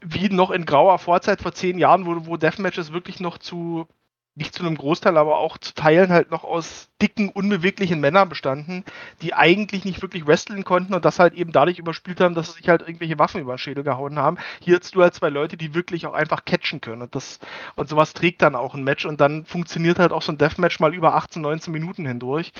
wie 0.00 0.28
noch 0.28 0.50
in 0.50 0.66
grauer 0.66 0.98
Vorzeit 0.98 1.40
vor 1.40 1.52
zehn 1.52 1.78
Jahren, 1.78 2.06
wo, 2.06 2.26
wo 2.26 2.36
Deathmatches 2.36 2.92
wirklich 2.92 3.20
noch 3.20 3.38
zu, 3.38 3.86
nicht 4.34 4.54
zu 4.54 4.64
einem 4.64 4.76
Großteil, 4.78 5.18
aber 5.18 5.38
auch 5.38 5.58
zu 5.58 5.74
Teilen 5.74 6.10
halt 6.10 6.30
noch 6.30 6.42
aus 6.42 6.88
dicken, 7.02 7.28
unbeweglichen 7.28 8.00
Männern 8.00 8.30
bestanden, 8.30 8.84
die 9.20 9.34
eigentlich 9.34 9.84
nicht 9.84 10.00
wirklich 10.00 10.26
wresteln 10.26 10.64
konnten 10.64 10.94
und 10.94 11.04
das 11.04 11.18
halt 11.18 11.34
eben 11.34 11.52
dadurch 11.52 11.78
überspielt 11.78 12.20
haben, 12.20 12.34
dass 12.34 12.46
sie 12.46 12.58
sich 12.58 12.68
halt 12.68 12.80
irgendwelche 12.80 13.18
Waffen 13.18 13.42
über 13.42 13.54
den 13.54 13.58
Schädel 13.58 13.84
gehauen 13.84 14.18
haben. 14.18 14.38
Hier 14.60 14.78
hast 14.80 14.94
du 14.94 15.02
halt 15.02 15.14
zwei 15.14 15.28
Leute, 15.28 15.58
die 15.58 15.74
wirklich 15.74 16.06
auch 16.06 16.14
einfach 16.14 16.46
catchen 16.46 16.80
können 16.80 17.02
und 17.02 17.14
das 17.14 17.40
und 17.76 17.88
sowas 17.90 18.14
trägt 18.14 18.40
dann 18.40 18.54
auch 18.54 18.74
ein 18.74 18.84
Match 18.84 19.04
und 19.04 19.20
dann 19.20 19.44
funktioniert 19.44 19.98
halt 19.98 20.12
auch 20.12 20.22
so 20.22 20.32
ein 20.32 20.38
Deathmatch 20.38 20.80
mal 20.80 20.94
über 20.94 21.14
18, 21.14 21.42
19 21.42 21.72
Minuten 21.72 22.06
hindurch. 22.06 22.52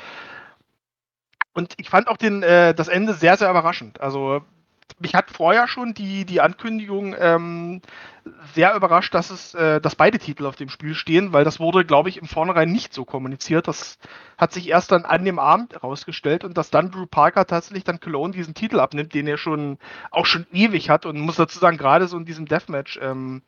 Und 1.54 1.74
ich 1.78 1.90
fand 1.90 2.08
auch 2.08 2.16
den, 2.16 2.42
äh, 2.42 2.74
das 2.74 2.88
Ende 2.88 3.14
sehr, 3.14 3.36
sehr 3.36 3.50
überraschend. 3.50 4.00
Also 4.00 4.42
mich 5.02 5.14
hat 5.14 5.30
vorher 5.30 5.68
schon 5.68 5.94
die, 5.94 6.24
die 6.24 6.40
Ankündigung 6.40 7.14
ähm, 7.18 7.82
sehr 8.54 8.74
überrascht, 8.74 9.14
dass 9.14 9.30
es, 9.30 9.54
äh, 9.54 9.80
dass 9.80 9.96
beide 9.96 10.18
Titel 10.18 10.46
auf 10.46 10.56
dem 10.56 10.68
Spiel 10.68 10.94
stehen, 10.94 11.32
weil 11.32 11.44
das 11.44 11.60
wurde, 11.60 11.84
glaube 11.84 12.08
ich, 12.08 12.18
im 12.18 12.28
Vornherein 12.28 12.70
nicht 12.70 12.94
so 12.94 13.04
kommuniziert. 13.04 13.68
Das 13.68 13.98
hat 14.38 14.52
sich 14.52 14.68
erst 14.68 14.92
dann 14.92 15.04
an 15.04 15.24
dem 15.24 15.38
Abend 15.38 15.74
herausgestellt 15.74 16.44
und 16.44 16.56
dass 16.56 16.70
dann 16.70 16.90
Drew 16.90 17.06
Parker 17.06 17.46
tatsächlich 17.46 17.84
dann 17.84 18.00
Cologne 18.00 18.32
diesen 18.32 18.54
Titel 18.54 18.80
abnimmt, 18.80 19.14
den 19.14 19.26
er 19.26 19.38
schon 19.38 19.78
auch 20.10 20.26
schon 20.26 20.46
ewig 20.52 20.88
hat 20.88 21.04
und 21.04 21.18
muss 21.20 21.36
dazu 21.36 21.58
sagen, 21.58 21.78
gerade 21.78 22.06
so 22.06 22.16
in 22.16 22.24
diesem 22.24 22.46
Deathmatch 22.46 22.98
ähm, 23.02 23.42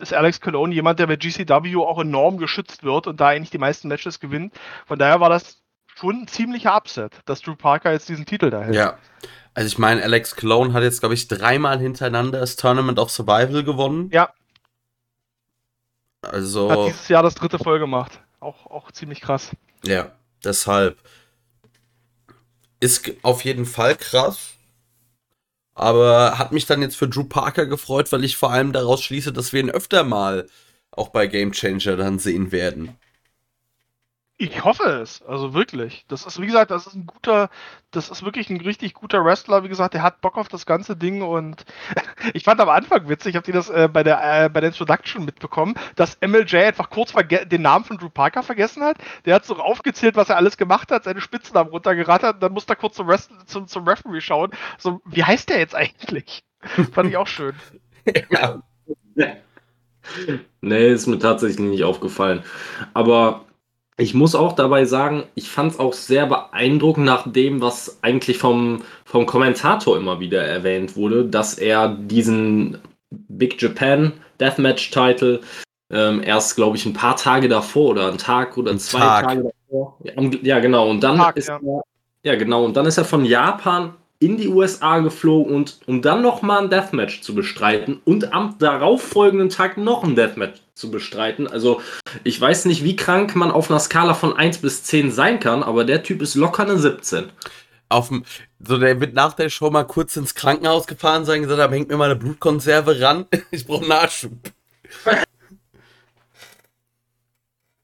ist 0.00 0.14
Alex 0.14 0.40
Cologne 0.40 0.74
jemand, 0.74 0.98
der 1.00 1.06
bei 1.06 1.16
GCW 1.16 1.76
auch 1.76 2.00
enorm 2.00 2.38
geschützt 2.38 2.84
wird 2.84 3.06
und 3.06 3.20
da 3.20 3.28
eigentlich 3.28 3.50
die 3.50 3.58
meisten 3.58 3.88
Matches 3.88 4.20
gewinnt. 4.20 4.54
Von 4.86 4.98
daher 4.98 5.20
war 5.20 5.28
das 5.28 5.60
schon 5.96 6.22
ein 6.22 6.28
ziemlicher 6.28 6.74
Upset, 6.76 7.20
dass 7.24 7.40
Drew 7.42 7.56
Parker 7.56 7.92
jetzt 7.92 8.08
diesen 8.08 8.26
Titel 8.26 8.50
da 8.50 8.62
hält. 8.62 8.74
Ja. 8.74 8.96
Also 9.54 9.66
ich 9.66 9.78
meine, 9.78 10.02
Alex 10.02 10.36
Cologne 10.36 10.72
hat 10.72 10.82
jetzt, 10.82 11.00
glaube 11.00 11.14
ich, 11.14 11.28
dreimal 11.28 11.78
hintereinander 11.78 12.40
das 12.40 12.56
Tournament 12.56 12.98
of 12.98 13.10
Survival 13.10 13.64
gewonnen. 13.64 14.10
Ja. 14.12 14.32
Also. 16.22 16.70
Hat 16.70 16.86
dieses 16.86 17.08
Jahr 17.08 17.22
das 17.22 17.34
dritte 17.34 17.58
voll 17.58 17.78
gemacht. 17.78 18.20
Auch, 18.38 18.66
auch 18.66 18.92
ziemlich 18.92 19.20
krass. 19.20 19.50
Ja, 19.84 20.12
deshalb. 20.44 20.98
Ist 22.78 23.10
auf 23.22 23.44
jeden 23.44 23.66
Fall 23.66 23.96
krass. 23.96 24.54
Aber 25.74 26.38
hat 26.38 26.52
mich 26.52 26.66
dann 26.66 26.82
jetzt 26.82 26.96
für 26.96 27.08
Drew 27.08 27.24
Parker 27.24 27.66
gefreut, 27.66 28.12
weil 28.12 28.24
ich 28.24 28.36
vor 28.36 28.50
allem 28.50 28.72
daraus 28.72 29.02
schließe, 29.02 29.32
dass 29.32 29.52
wir 29.52 29.60
ihn 29.60 29.70
öfter 29.70 30.04
mal 30.04 30.46
auch 30.90 31.08
bei 31.08 31.26
Game 31.26 31.52
Changer 31.52 31.96
dann 31.96 32.18
sehen 32.18 32.52
werden. 32.52 32.96
Ich 34.42 34.64
hoffe 34.64 34.84
es, 34.84 35.20
also 35.20 35.52
wirklich. 35.52 36.06
Das 36.08 36.24
ist, 36.24 36.40
wie 36.40 36.46
gesagt, 36.46 36.70
das 36.70 36.86
ist 36.86 36.94
ein 36.94 37.04
guter, 37.04 37.50
das 37.90 38.08
ist 38.08 38.24
wirklich 38.24 38.48
ein 38.48 38.62
richtig 38.62 38.94
guter 38.94 39.22
Wrestler. 39.22 39.64
Wie 39.64 39.68
gesagt, 39.68 39.92
der 39.92 40.02
hat 40.02 40.22
Bock 40.22 40.38
auf 40.38 40.48
das 40.48 40.64
ganze 40.64 40.96
Ding 40.96 41.20
und 41.20 41.66
ich 42.32 42.44
fand 42.44 42.58
am 42.58 42.70
Anfang 42.70 43.06
witzig, 43.10 43.36
habt 43.36 43.48
ihr 43.48 43.52
das 43.52 43.68
äh, 43.68 43.90
bei, 43.92 44.02
der, 44.02 44.44
äh, 44.44 44.48
bei 44.48 44.60
der 44.60 44.70
Introduction 44.70 45.26
mitbekommen, 45.26 45.74
dass 45.94 46.16
MLJ 46.26 46.56
einfach 46.56 46.88
kurz 46.88 47.12
den 47.12 47.60
Namen 47.60 47.84
von 47.84 47.98
Drew 47.98 48.08
Parker 48.08 48.42
vergessen 48.42 48.82
hat. 48.82 48.96
Der 49.26 49.34
hat 49.34 49.44
so 49.44 49.56
aufgezählt, 49.56 50.16
was 50.16 50.30
er 50.30 50.38
alles 50.38 50.56
gemacht 50.56 50.90
hat, 50.90 51.04
seine 51.04 51.20
Spitznamen 51.20 51.70
runtergerattert 51.70 52.36
und 52.36 52.42
dann 52.42 52.54
musste 52.54 52.72
er 52.72 52.76
kurz 52.76 52.96
zum, 52.96 53.08
Wrest 53.08 53.30
zum, 53.44 53.66
zum 53.66 53.86
Referee 53.86 54.22
schauen. 54.22 54.52
So, 54.78 55.02
wie 55.04 55.22
heißt 55.22 55.50
der 55.50 55.58
jetzt 55.58 55.74
eigentlich? 55.74 56.44
fand 56.92 57.10
ich 57.10 57.18
auch 57.18 57.26
schön. 57.28 57.54
Ja. 58.30 58.62
Nee, 60.62 60.88
ist 60.88 61.06
mir 61.06 61.18
tatsächlich 61.18 61.60
nicht 61.60 61.84
aufgefallen. 61.84 62.42
Aber 62.94 63.44
ich 64.00 64.14
muss 64.14 64.34
auch 64.34 64.54
dabei 64.54 64.86
sagen, 64.86 65.24
ich 65.34 65.50
fand 65.50 65.72
es 65.72 65.78
auch 65.78 65.92
sehr 65.92 66.26
beeindruckend 66.26 67.04
nach 67.04 67.30
dem, 67.30 67.60
was 67.60 67.98
eigentlich 68.02 68.38
vom, 68.38 68.82
vom 69.04 69.26
Kommentator 69.26 69.96
immer 69.96 70.20
wieder 70.20 70.42
erwähnt 70.42 70.96
wurde, 70.96 71.26
dass 71.26 71.58
er 71.58 71.88
diesen 71.88 72.78
Big 73.10 73.60
Japan 73.60 74.12
Deathmatch-Title 74.40 75.40
ähm, 75.90 76.22
erst, 76.22 76.56
glaube 76.56 76.76
ich, 76.76 76.86
ein 76.86 76.94
paar 76.94 77.16
Tage 77.16 77.48
davor 77.48 77.90
oder 77.90 78.08
einen 78.08 78.18
Tag 78.18 78.56
oder 78.56 78.70
Ein 78.70 78.78
zwei 78.78 79.00
Tag. 79.00 79.24
Tage 79.26 79.42
davor. 79.42 79.98
Ja, 80.02 80.12
Ja, 80.42 80.60
genau. 80.60 80.88
Und 80.88 81.02
dann 81.02 81.18
Tag, 81.18 81.36
ist 81.36 81.48
ja. 81.48 81.58
er, 81.62 81.82
ja, 82.22 82.36
genau. 82.36 82.64
Und 82.64 82.76
dann 82.76 82.86
ist 82.86 82.96
er 82.96 83.04
von 83.04 83.24
Japan 83.24 83.94
in 84.20 84.36
die 84.36 84.48
USA 84.48 84.98
geflogen 84.98 85.54
und 85.54 85.80
um 85.86 86.02
dann 86.02 86.20
nochmal 86.20 86.62
ein 86.62 86.70
Deathmatch 86.70 87.22
zu 87.22 87.34
bestreiten 87.34 88.00
und 88.04 88.32
am 88.34 88.56
darauffolgenden 88.58 89.48
Tag 89.48 89.78
noch 89.78 90.04
ein 90.04 90.14
Deathmatch 90.14 90.60
zu 90.74 90.90
bestreiten. 90.90 91.48
Also 91.48 91.80
ich 92.22 92.38
weiß 92.38 92.66
nicht, 92.66 92.84
wie 92.84 92.96
krank 92.96 93.34
man 93.34 93.50
auf 93.50 93.70
einer 93.70 93.80
Skala 93.80 94.12
von 94.12 94.36
1 94.36 94.58
bis 94.58 94.84
10 94.84 95.10
sein 95.10 95.40
kann, 95.40 95.62
aber 95.62 95.84
der 95.84 96.02
Typ 96.02 96.20
ist 96.20 96.34
locker 96.34 96.64
eine 96.64 96.78
17. 96.78 97.30
Auf 97.88 98.08
dem, 98.08 98.24
so 98.60 98.78
der 98.78 99.00
wird 99.00 99.14
nach 99.14 99.32
der 99.32 99.48
Show 99.48 99.70
mal 99.70 99.84
kurz 99.84 100.16
ins 100.16 100.34
Krankenhaus 100.34 100.86
gefahren 100.86 101.24
sein, 101.24 101.40
gesagt, 101.42 101.60
haben, 101.60 101.72
hängt 101.72 101.88
mir 101.88 101.96
mal 101.96 102.04
eine 102.04 102.16
Blutkonserve 102.16 103.00
ran. 103.00 103.24
Ich 103.50 103.66
brauche 103.66 103.88
Nachschub. 103.88 104.32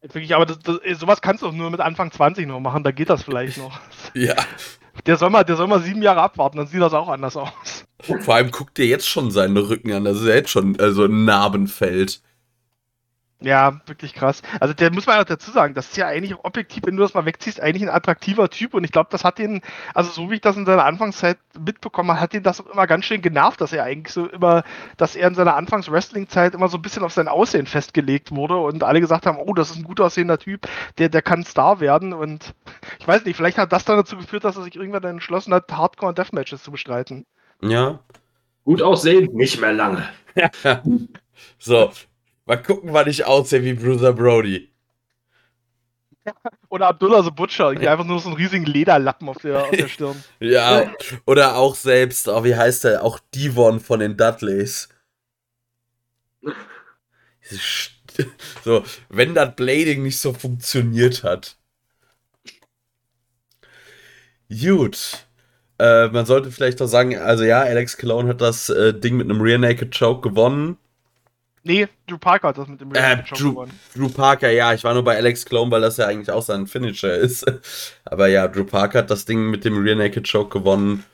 Wirklich, 0.02 0.34
aber 0.34 0.46
das, 0.46 0.58
das, 0.60 0.78
sowas 1.00 1.20
kannst 1.20 1.42
du 1.42 1.48
auch 1.48 1.52
nur 1.52 1.70
mit 1.70 1.80
Anfang 1.80 2.12
20 2.12 2.46
noch 2.46 2.60
machen, 2.60 2.84
da 2.84 2.92
geht 2.92 3.10
das 3.10 3.24
vielleicht 3.24 3.56
noch. 3.56 3.80
Ja. 4.14 4.36
Der 5.04 5.16
soll 5.16 5.30
mal, 5.30 5.44
der 5.44 5.56
soll 5.56 5.66
mal 5.66 5.82
sieben 5.82 6.02
Jahre 6.02 6.22
abwarten, 6.22 6.58
dann 6.58 6.66
sieht 6.66 6.80
das 6.80 6.94
auch 6.94 7.08
anders 7.08 7.36
aus. 7.36 7.50
Vor 8.00 8.34
allem 8.34 8.50
guckt 8.50 8.78
dir 8.78 8.86
jetzt 8.86 9.08
schon 9.08 9.30
seinen 9.30 9.56
Rücken 9.56 9.92
an. 9.92 10.04
Das 10.04 10.18
ist 10.18 10.26
ja 10.26 10.34
jetzt 10.34 10.50
schon 10.50 10.78
also 10.80 11.04
ein 11.04 11.24
Narbenfeld. 11.24 12.20
Ja, 13.40 13.80
wirklich 13.84 14.14
krass. 14.14 14.40
Also 14.60 14.72
der 14.72 14.90
muss 14.90 15.06
man 15.06 15.18
auch 15.20 15.24
dazu 15.24 15.50
sagen, 15.50 15.74
das 15.74 15.88
ist 15.88 15.98
ja 15.98 16.06
eigentlich 16.06 16.34
objektiv, 16.42 16.84
wenn 16.86 16.96
du 16.96 17.02
das 17.02 17.12
mal 17.12 17.26
wegziehst, 17.26 17.60
eigentlich 17.60 17.82
ein 17.82 17.94
attraktiver 17.94 18.48
Typ 18.48 18.72
und 18.72 18.82
ich 18.82 18.92
glaube, 18.92 19.08
das 19.10 19.24
hat 19.24 19.38
ihn, 19.38 19.60
also 19.92 20.10
so 20.10 20.30
wie 20.30 20.36
ich 20.36 20.40
das 20.40 20.56
in 20.56 20.64
seiner 20.64 20.86
Anfangszeit 20.86 21.36
mitbekommen 21.58 22.10
habe, 22.10 22.20
hat 22.20 22.32
ihn 22.32 22.42
das 22.42 22.62
auch 22.62 22.72
immer 22.72 22.86
ganz 22.86 23.04
schön 23.04 23.20
genervt, 23.20 23.60
dass 23.60 23.74
er 23.74 23.84
eigentlich 23.84 24.14
so 24.14 24.26
immer, 24.26 24.64
dass 24.96 25.16
er 25.16 25.28
in 25.28 25.34
seiner 25.34 25.54
Anfangs-Wrestling-Zeit 25.54 26.54
immer 26.54 26.68
so 26.68 26.78
ein 26.78 26.82
bisschen 26.82 27.02
auf 27.02 27.12
sein 27.12 27.28
Aussehen 27.28 27.66
festgelegt 27.66 28.34
wurde 28.34 28.56
und 28.56 28.82
alle 28.82 29.02
gesagt 29.02 29.26
haben, 29.26 29.36
oh, 29.38 29.52
das 29.52 29.70
ist 29.70 29.76
ein 29.76 29.84
gut 29.84 30.00
aussehender 30.00 30.38
Typ, 30.38 30.66
der, 30.96 31.10
der 31.10 31.20
kann 31.20 31.44
Star 31.44 31.80
werden 31.80 32.14
und 32.14 32.54
ich 32.98 33.06
weiß 33.06 33.26
nicht, 33.26 33.36
vielleicht 33.36 33.58
hat 33.58 33.70
das 33.70 33.84
dann 33.84 33.98
dazu 33.98 34.16
geführt, 34.16 34.44
dass 34.44 34.56
er 34.56 34.62
sich 34.62 34.76
irgendwann 34.76 35.02
dann 35.02 35.16
entschlossen 35.16 35.52
hat, 35.52 35.70
Hardcore- 35.70 36.08
und 36.08 36.18
Deathmatches 36.18 36.62
zu 36.62 36.70
bestreiten. 36.70 37.26
Ja. 37.60 38.00
Gut 38.64 38.80
aussehen, 38.80 39.34
nicht 39.34 39.60
mehr 39.60 39.74
lange. 39.74 40.08
So, 41.58 41.90
mal 42.46 42.62
gucken, 42.62 42.92
wann 42.92 43.08
ich 43.08 43.24
aussehe 43.24 43.62
wie 43.62 43.74
Bruiser 43.74 44.12
Brody. 44.12 44.70
Oder 46.68 46.88
Abdullah 46.88 47.22
the 47.22 47.30
Butcher, 47.30 47.68
irgendwie 47.68 47.88
einfach 47.88 48.04
nur 48.04 48.18
so 48.18 48.28
einen 48.28 48.36
riesigen 48.36 48.64
Lederlappen 48.64 49.28
auf 49.28 49.38
der, 49.38 49.64
auf 49.64 49.70
der 49.70 49.88
Stirn. 49.88 50.24
Ja, 50.40 50.92
oder 51.24 51.56
auch 51.56 51.74
selbst, 51.74 52.26
oh, 52.28 52.42
wie 52.42 52.56
heißt 52.56 52.84
der? 52.84 53.04
Auch 53.04 53.20
Devon 53.34 53.80
von 53.80 54.00
den 54.00 54.16
Dudleys. 54.16 54.88
So, 58.64 58.82
wenn 59.10 59.34
das 59.34 59.54
Blading 59.56 60.02
nicht 60.02 60.18
so 60.18 60.32
funktioniert 60.32 61.22
hat. 61.22 61.58
Gut. 64.48 65.26
Äh, 65.78 66.08
man 66.08 66.24
sollte 66.24 66.50
vielleicht 66.50 66.80
auch 66.80 66.86
sagen, 66.86 67.18
also 67.18 67.44
ja, 67.44 67.60
Alex 67.60 67.98
Cologne 67.98 68.30
hat 68.30 68.40
das 68.40 68.70
äh, 68.70 68.94
Ding 68.94 69.18
mit 69.18 69.28
einem 69.28 69.42
Rear 69.42 69.58
Naked 69.58 69.96
Choke 69.96 70.30
gewonnen. 70.30 70.78
Nee, 71.66 71.88
Drew 72.06 72.18
Parker 72.18 72.48
hat 72.48 72.58
das 72.58 72.68
mit 72.68 72.80
dem 72.80 72.94
Äh, 72.94 72.98
Rear 73.00 73.16
Naked 73.16 73.28
Choke 73.28 73.42
Drew, 73.42 73.50
gewonnen. 73.50 73.80
Drew 73.94 74.08
Parker, 74.08 74.50
ja, 74.50 74.72
ich 74.72 74.84
war 74.84 74.94
nur 74.94 75.02
bei 75.02 75.16
Alex 75.16 75.44
Clone, 75.44 75.70
weil 75.72 75.80
das 75.80 75.96
ja 75.96 76.06
eigentlich 76.06 76.30
auch 76.30 76.42
sein 76.42 76.68
Finisher 76.68 77.14
ist. 77.16 77.44
Aber 78.04 78.28
ja, 78.28 78.46
Drew 78.46 78.64
Parker 78.64 79.00
hat 79.00 79.10
das 79.10 79.24
Ding 79.24 79.50
mit 79.50 79.64
dem 79.64 79.82
Rear 79.82 79.96
Naked 79.96 80.30
Choke 80.30 80.58
gewonnen. 80.58 81.04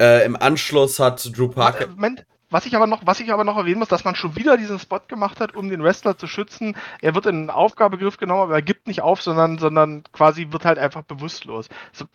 Äh, 0.00 0.26
Im 0.26 0.34
Anschluss 0.34 0.98
hat 0.98 1.36
Drew 1.36 1.48
Parker. 1.48 1.86
Moment, 1.86 2.26
was 2.50 2.66
ich 2.66 2.74
aber 2.74 2.86
noch, 2.86 3.06
was 3.06 3.20
ich 3.20 3.32
aber 3.32 3.44
noch 3.44 3.56
erwähnen 3.56 3.78
muss, 3.78 3.88
dass 3.88 4.04
man 4.04 4.16
schon 4.16 4.36
wieder 4.36 4.56
diesen 4.56 4.78
Spot 4.78 5.00
gemacht 5.06 5.40
hat, 5.40 5.54
um 5.54 5.68
den 5.70 5.82
Wrestler 5.82 6.18
zu 6.18 6.26
schützen. 6.26 6.76
Er 7.00 7.14
wird 7.14 7.26
in 7.26 7.36
einen 7.36 7.50
Aufgabegriff 7.50 8.16
genommen, 8.18 8.42
aber 8.42 8.54
er 8.54 8.62
gibt 8.62 8.88
nicht 8.88 9.02
auf, 9.02 9.22
sondern, 9.22 9.58
sondern 9.58 10.02
quasi 10.12 10.48
wird 10.50 10.64
halt 10.64 10.78
einfach 10.78 11.02
bewusstlos. 11.02 11.68
So, 11.92 12.06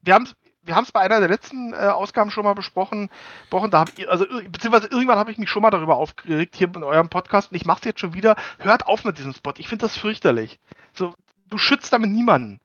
wir 0.00 0.14
haben 0.14 0.24
es 0.24 0.34
wir 0.64 0.76
haben 0.76 0.84
es 0.84 0.92
bei 0.92 1.00
einer 1.00 1.20
der 1.20 1.28
letzten 1.28 1.72
äh, 1.72 1.76
Ausgaben 1.76 2.30
schon 2.30 2.44
mal 2.44 2.54
besprochen, 2.54 3.10
besprochen 3.42 3.70
da 3.70 3.80
hab 3.80 3.98
ich, 3.98 4.08
also 4.08 4.26
beziehungsweise 4.50 4.88
irgendwann 4.88 5.18
habe 5.18 5.32
ich 5.32 5.38
mich 5.38 5.50
schon 5.50 5.62
mal 5.62 5.70
darüber 5.70 5.96
aufgeregt 5.96 6.54
hier 6.56 6.70
in 6.74 6.84
eurem 6.84 7.08
Podcast 7.08 7.50
und 7.50 7.56
ich 7.56 7.64
mache 7.64 7.80
es 7.80 7.84
jetzt 7.84 8.00
schon 8.00 8.14
wieder. 8.14 8.36
Hört 8.58 8.86
auf 8.86 9.04
mit 9.04 9.18
diesem 9.18 9.32
Spot. 9.32 9.54
Ich 9.58 9.68
finde 9.68 9.84
das 9.84 9.96
fürchterlich. 9.96 10.60
So, 10.94 11.14
du 11.48 11.58
schützt 11.58 11.92
damit 11.92 12.10
niemanden. 12.10 12.60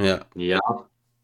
Ja. 0.00 0.20
Ja. 0.34 0.60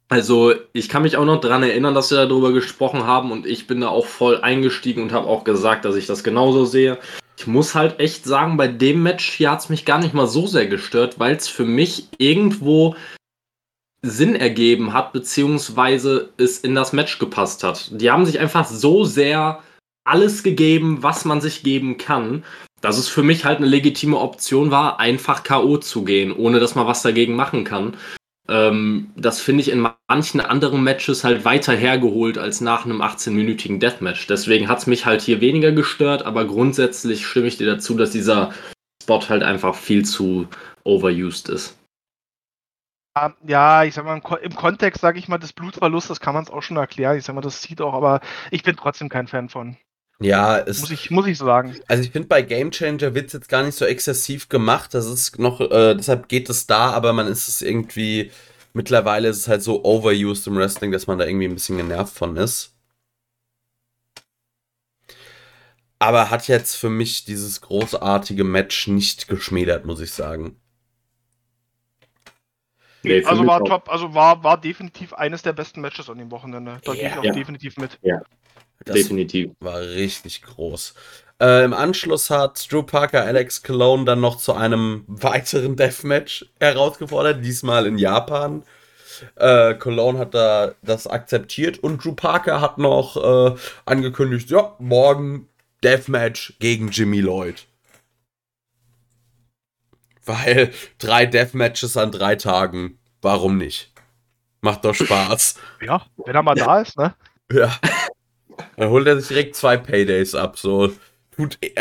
Also, 0.08 0.54
ich 0.72 0.88
kann 0.88 1.02
mich 1.02 1.16
auch 1.16 1.24
noch 1.24 1.40
dran 1.40 1.62
erinnern, 1.62 1.94
dass 1.94 2.10
wir 2.10 2.26
darüber 2.26 2.52
gesprochen 2.52 3.04
haben 3.04 3.32
und 3.32 3.46
ich 3.46 3.66
bin 3.66 3.80
da 3.80 3.88
auch 3.88 4.06
voll 4.06 4.40
eingestiegen 4.42 5.02
und 5.02 5.12
habe 5.12 5.26
auch 5.26 5.44
gesagt, 5.44 5.84
dass 5.84 5.96
ich 5.96 6.06
das 6.06 6.22
genauso 6.22 6.66
sehe. 6.66 6.98
Ich 7.36 7.46
muss 7.46 7.74
halt 7.74 7.98
echt 7.98 8.24
sagen, 8.24 8.56
bei 8.56 8.68
dem 8.68 9.02
Match 9.02 9.28
hier 9.28 9.50
hat 9.50 9.60
es 9.60 9.68
mich 9.70 9.84
gar 9.84 9.98
nicht 9.98 10.14
mal 10.14 10.28
so 10.28 10.46
sehr 10.46 10.66
gestört, 10.66 11.18
weil 11.18 11.34
es 11.34 11.48
für 11.48 11.64
mich 11.64 12.08
irgendwo 12.18 12.94
Sinn 14.04 14.36
ergeben 14.36 14.92
hat, 14.92 15.12
beziehungsweise 15.12 16.30
es 16.36 16.58
in 16.58 16.74
das 16.74 16.92
Match 16.92 17.18
gepasst 17.18 17.64
hat. 17.64 17.90
Die 18.00 18.10
haben 18.10 18.26
sich 18.26 18.38
einfach 18.38 18.66
so 18.66 19.04
sehr 19.04 19.62
alles 20.04 20.42
gegeben, 20.42 21.02
was 21.02 21.24
man 21.24 21.40
sich 21.40 21.62
geben 21.62 21.96
kann, 21.96 22.44
dass 22.82 22.98
es 22.98 23.08
für 23.08 23.22
mich 23.22 23.46
halt 23.46 23.58
eine 23.58 23.66
legitime 23.66 24.18
Option 24.18 24.70
war, 24.70 25.00
einfach 25.00 25.42
K.O. 25.42 25.78
zu 25.78 26.04
gehen, 26.04 26.32
ohne 26.32 26.60
dass 26.60 26.74
man 26.74 26.86
was 26.86 27.00
dagegen 27.00 27.34
machen 27.34 27.64
kann. 27.64 27.96
Ähm, 28.46 29.10
das 29.16 29.40
finde 29.40 29.62
ich 29.62 29.70
in 29.70 29.88
manchen 30.08 30.42
anderen 30.42 30.84
Matches 30.84 31.24
halt 31.24 31.46
weiter 31.46 31.72
hergeholt 31.74 32.36
als 32.36 32.60
nach 32.60 32.84
einem 32.84 33.00
18-minütigen 33.00 33.78
Deathmatch. 33.78 34.26
Deswegen 34.26 34.68
hat 34.68 34.80
es 34.80 34.86
mich 34.86 35.06
halt 35.06 35.22
hier 35.22 35.40
weniger 35.40 35.72
gestört, 35.72 36.26
aber 36.26 36.44
grundsätzlich 36.44 37.26
stimme 37.26 37.46
ich 37.46 37.56
dir 37.56 37.66
dazu, 37.66 37.94
dass 37.94 38.10
dieser 38.10 38.52
Spot 39.02 39.22
halt 39.30 39.42
einfach 39.42 39.74
viel 39.74 40.04
zu 40.04 40.46
overused 40.84 41.48
ist. 41.48 41.78
Ja, 43.46 43.84
ich 43.84 43.94
sag 43.94 44.04
mal, 44.04 44.14
im, 44.16 44.22
Ko 44.22 44.34
im 44.36 44.56
Kontext, 44.56 45.00
sage 45.00 45.18
ich 45.20 45.28
mal, 45.28 45.38
des 45.38 45.52
Blutverlustes 45.52 46.18
kann 46.18 46.34
man 46.34 46.44
es 46.44 46.50
auch 46.50 46.62
schon 46.62 46.76
erklären. 46.76 47.16
Ich 47.16 47.24
sag 47.24 47.34
mal, 47.34 47.42
das 47.42 47.62
sieht 47.62 47.80
auch, 47.80 47.94
aber 47.94 48.20
ich 48.50 48.64
bin 48.64 48.76
trotzdem 48.76 49.08
kein 49.08 49.28
Fan 49.28 49.48
von. 49.48 49.76
Ja, 50.20 50.58
es, 50.58 50.80
Muss 50.80 50.90
ich, 50.90 51.10
muss 51.10 51.26
ich 51.26 51.38
sagen. 51.38 51.76
also 51.88 52.02
ich 52.02 52.10
finde 52.10 52.28
bei 52.28 52.42
Game 52.42 52.70
Changer 52.70 53.14
wird 53.14 53.26
es 53.26 53.32
jetzt 53.32 53.48
gar 53.48 53.62
nicht 53.62 53.76
so 53.76 53.84
exzessiv 53.84 54.48
gemacht. 54.48 54.94
Das 54.94 55.06
ist 55.06 55.38
noch, 55.38 55.60
äh, 55.60 55.94
deshalb 55.94 56.28
geht 56.28 56.48
es 56.50 56.66
da, 56.66 56.90
aber 56.90 57.12
man 57.12 57.26
ist 57.26 57.46
es 57.48 57.62
irgendwie, 57.62 58.32
mittlerweile 58.72 59.28
ist 59.28 59.38
es 59.38 59.48
halt 59.48 59.62
so 59.62 59.84
overused 59.84 60.46
im 60.48 60.56
Wrestling, 60.56 60.90
dass 60.92 61.06
man 61.06 61.18
da 61.18 61.26
irgendwie 61.26 61.46
ein 61.46 61.54
bisschen 61.54 61.76
genervt 61.76 62.16
von 62.16 62.36
ist. 62.36 62.72
Aber 65.98 66.30
hat 66.30 66.48
jetzt 66.48 66.74
für 66.74 66.90
mich 66.90 67.24
dieses 67.24 67.60
großartige 67.60 68.44
Match 68.44 68.88
nicht 68.88 69.28
geschmälert, 69.28 69.84
muss 69.84 70.00
ich 70.00 70.12
sagen. 70.12 70.60
Nee, 73.04 73.24
Also 73.24 73.46
war 73.46 73.62
auch. 73.62 73.68
top, 73.68 73.88
also 73.90 74.14
war, 74.14 74.42
war 74.42 74.60
definitiv 74.60 75.12
eines 75.12 75.42
der 75.42 75.52
besten 75.52 75.80
Matches 75.80 76.08
an 76.10 76.18
dem 76.18 76.30
Wochenende. 76.30 76.78
Da 76.84 76.94
gehe 76.94 77.06
ich 77.06 77.12
Ja. 77.12 77.20
auch 77.20 77.24
Ja. 77.24 77.32
definitiv 77.32 77.76
mit. 77.76 77.98
Das 78.84 78.94
Definitiv. 78.96 79.52
war 79.60 79.80
richtig 79.80 80.42
groß. 80.42 80.94
Äh, 81.40 81.64
Im 81.64 81.72
Anschluss 81.72 82.28
hat 82.30 82.70
Drew 82.70 82.82
Parker 82.82 83.24
Alex 83.24 83.62
Cologne 83.62 84.04
dann 84.04 84.20
noch 84.20 84.36
zu 84.36 84.52
einem 84.54 85.04
weiteren 85.06 85.76
Deathmatch 85.76 86.46
herausgefordert, 86.60 87.44
diesmal 87.44 87.86
in 87.86 87.98
Japan. 87.98 88.62
Äh, 89.36 89.74
Cologne 89.74 90.18
hat 90.18 90.34
da 90.34 90.72
das 90.82 91.06
akzeptiert 91.06 91.78
und 91.78 92.04
Drew 92.04 92.12
Parker 92.12 92.60
hat 92.60 92.78
noch 92.78 93.16
äh, 93.16 93.54
angekündigt, 93.86 94.50
ja, 94.50 94.74
morgen 94.78 95.48
Deathmatch 95.82 96.54
gegen 96.58 96.88
Jimmy 96.88 97.20
Lloyd. 97.20 97.66
Weil 100.24 100.72
drei 100.98 101.26
Deathmatches 101.26 101.96
an 101.96 102.12
drei 102.12 102.36
Tagen, 102.36 102.98
warum 103.20 103.58
nicht? 103.58 103.92
Macht 104.60 104.84
doch 104.84 104.94
Spaß. 104.94 105.56
Ja, 105.84 106.06
wenn 106.24 106.34
er 106.34 106.42
mal 106.42 106.54
da 106.54 106.80
ist, 106.80 106.96
ne? 106.96 107.14
Ja. 107.52 107.78
Dann 108.76 108.88
holt 108.88 109.06
er 109.06 109.20
sich 109.20 109.28
direkt 109.28 109.56
zwei 109.56 109.76
Paydays 109.76 110.34
ab. 110.34 110.58
So 110.58 110.92
tut 111.36 111.58
eh, 111.60 111.74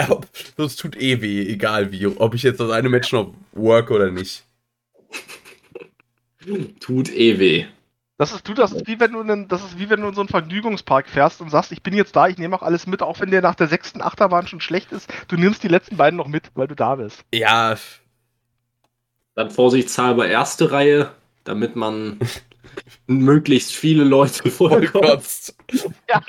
das 0.57 0.75
tut 0.75 0.99
eh 0.99 1.21
weh, 1.21 1.47
egal 1.47 1.91
wie, 1.91 2.07
ob 2.07 2.33
ich 2.33 2.43
jetzt 2.43 2.59
das 2.59 2.71
eine 2.71 2.89
Match 2.89 3.13
noch 3.13 3.33
work 3.53 3.91
oder 3.91 4.11
nicht. 4.11 4.43
Tut 6.81 7.09
eh 7.09 7.39
weh. 7.39 7.65
Das 8.17 8.33
ist, 8.33 8.47
du, 8.47 8.53
das 8.53 8.73
ist 8.73 8.87
wie 8.87 8.99
wenn 8.99 9.13
du 9.13 9.21
in, 9.21 9.47
das 9.47 9.63
ist 9.63 9.79
wie 9.79 9.89
wenn 9.89 10.01
du 10.01 10.09
in 10.09 10.13
so 10.13 10.21
einen 10.21 10.29
Vergnügungspark 10.29 11.09
fährst 11.09 11.41
und 11.41 11.49
sagst, 11.49 11.71
ich 11.71 11.81
bin 11.81 11.93
jetzt 11.93 12.15
da, 12.15 12.27
ich 12.27 12.37
nehme 12.37 12.55
auch 12.55 12.61
alles 12.61 12.85
mit, 12.85 13.01
auch 13.01 13.19
wenn 13.19 13.31
der 13.31 13.41
nach 13.41 13.55
der 13.55 13.67
sechsten 13.67 14.01
Achterbahn 14.01 14.47
schon 14.47 14.61
schlecht 14.61 14.91
ist, 14.91 15.11
du 15.29 15.35
nimmst 15.35 15.63
die 15.63 15.67
letzten 15.67 15.97
beiden 15.97 16.17
noch 16.17 16.27
mit, 16.27 16.51
weil 16.53 16.67
du 16.67 16.75
da 16.75 16.95
bist. 16.95 17.23
Ja, 17.33 17.75
Dann 19.35 19.49
vorsichtshalber 19.49 20.27
erste 20.27 20.71
Reihe, 20.71 21.11
damit 21.43 21.75
man 21.75 22.19
möglichst 23.07 23.73
viele 23.73 24.03
Leute 24.03 24.49
vollkotzt. 24.49 25.55
Ja. 26.09 26.21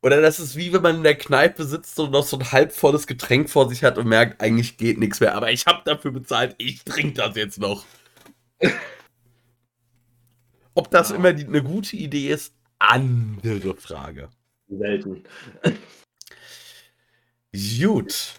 Oder 0.00 0.22
das 0.22 0.38
ist 0.38 0.54
wie 0.56 0.72
wenn 0.72 0.82
man 0.82 0.96
in 0.96 1.02
der 1.02 1.16
Kneipe 1.18 1.64
sitzt 1.64 1.98
und 1.98 2.12
noch 2.12 2.24
so 2.24 2.38
ein 2.38 2.52
halbvolles 2.52 3.06
Getränk 3.06 3.50
vor 3.50 3.68
sich 3.68 3.82
hat 3.82 3.98
und 3.98 4.06
merkt, 4.06 4.40
eigentlich 4.40 4.76
geht 4.76 4.98
nichts 4.98 5.20
mehr. 5.20 5.34
Aber 5.34 5.50
ich 5.50 5.66
habe 5.66 5.82
dafür 5.84 6.12
bezahlt, 6.12 6.54
ich 6.58 6.84
trinke 6.84 7.14
das 7.14 7.36
jetzt 7.36 7.58
noch. 7.58 7.84
Ob 10.74 10.90
das 10.90 11.10
Ja. 11.10 11.16
immer 11.16 11.32
die, 11.32 11.46
eine 11.46 11.62
gute 11.62 11.96
Idee 11.96 12.28
ist, 12.30 12.54
andere 12.78 13.74
Frage. 13.76 14.28
Selten. 14.68 15.24
Gut. 17.52 18.37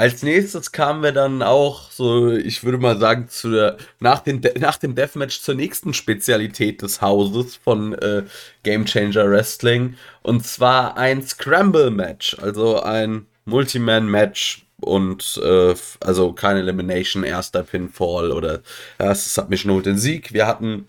Als 0.00 0.22
nächstes 0.22 0.72
kamen 0.72 1.02
wir 1.02 1.12
dann 1.12 1.42
auch 1.42 1.90
so, 1.90 2.32
ich 2.32 2.64
würde 2.64 2.78
mal 2.78 2.98
sagen, 2.98 3.28
zu 3.28 3.50
der, 3.50 3.76
nach, 3.98 4.20
den, 4.20 4.40
De- 4.40 4.58
nach 4.58 4.78
dem 4.78 4.94
Deathmatch 4.94 5.42
zur 5.42 5.54
nächsten 5.54 5.92
Spezialität 5.92 6.80
des 6.80 7.02
Hauses 7.02 7.56
von 7.56 7.92
äh, 7.92 8.22
Game 8.62 8.86
Changer 8.86 9.30
Wrestling. 9.30 9.96
Und 10.22 10.46
zwar 10.46 10.96
ein 10.96 11.20
Scramble-Match, 11.20 12.38
also 12.40 12.80
ein 12.80 13.26
Multiman-Match 13.44 14.64
und 14.80 15.38
äh, 15.44 15.74
also 16.00 16.32
keine 16.32 16.60
Elimination, 16.60 17.22
erster 17.22 17.62
Pinfall 17.62 18.32
oder 18.32 18.62
erstes 18.98 19.34
Submission 19.34 19.70
holt 19.74 19.84
den 19.84 19.98
Sieg. 19.98 20.32
Wir 20.32 20.46
hatten 20.46 20.88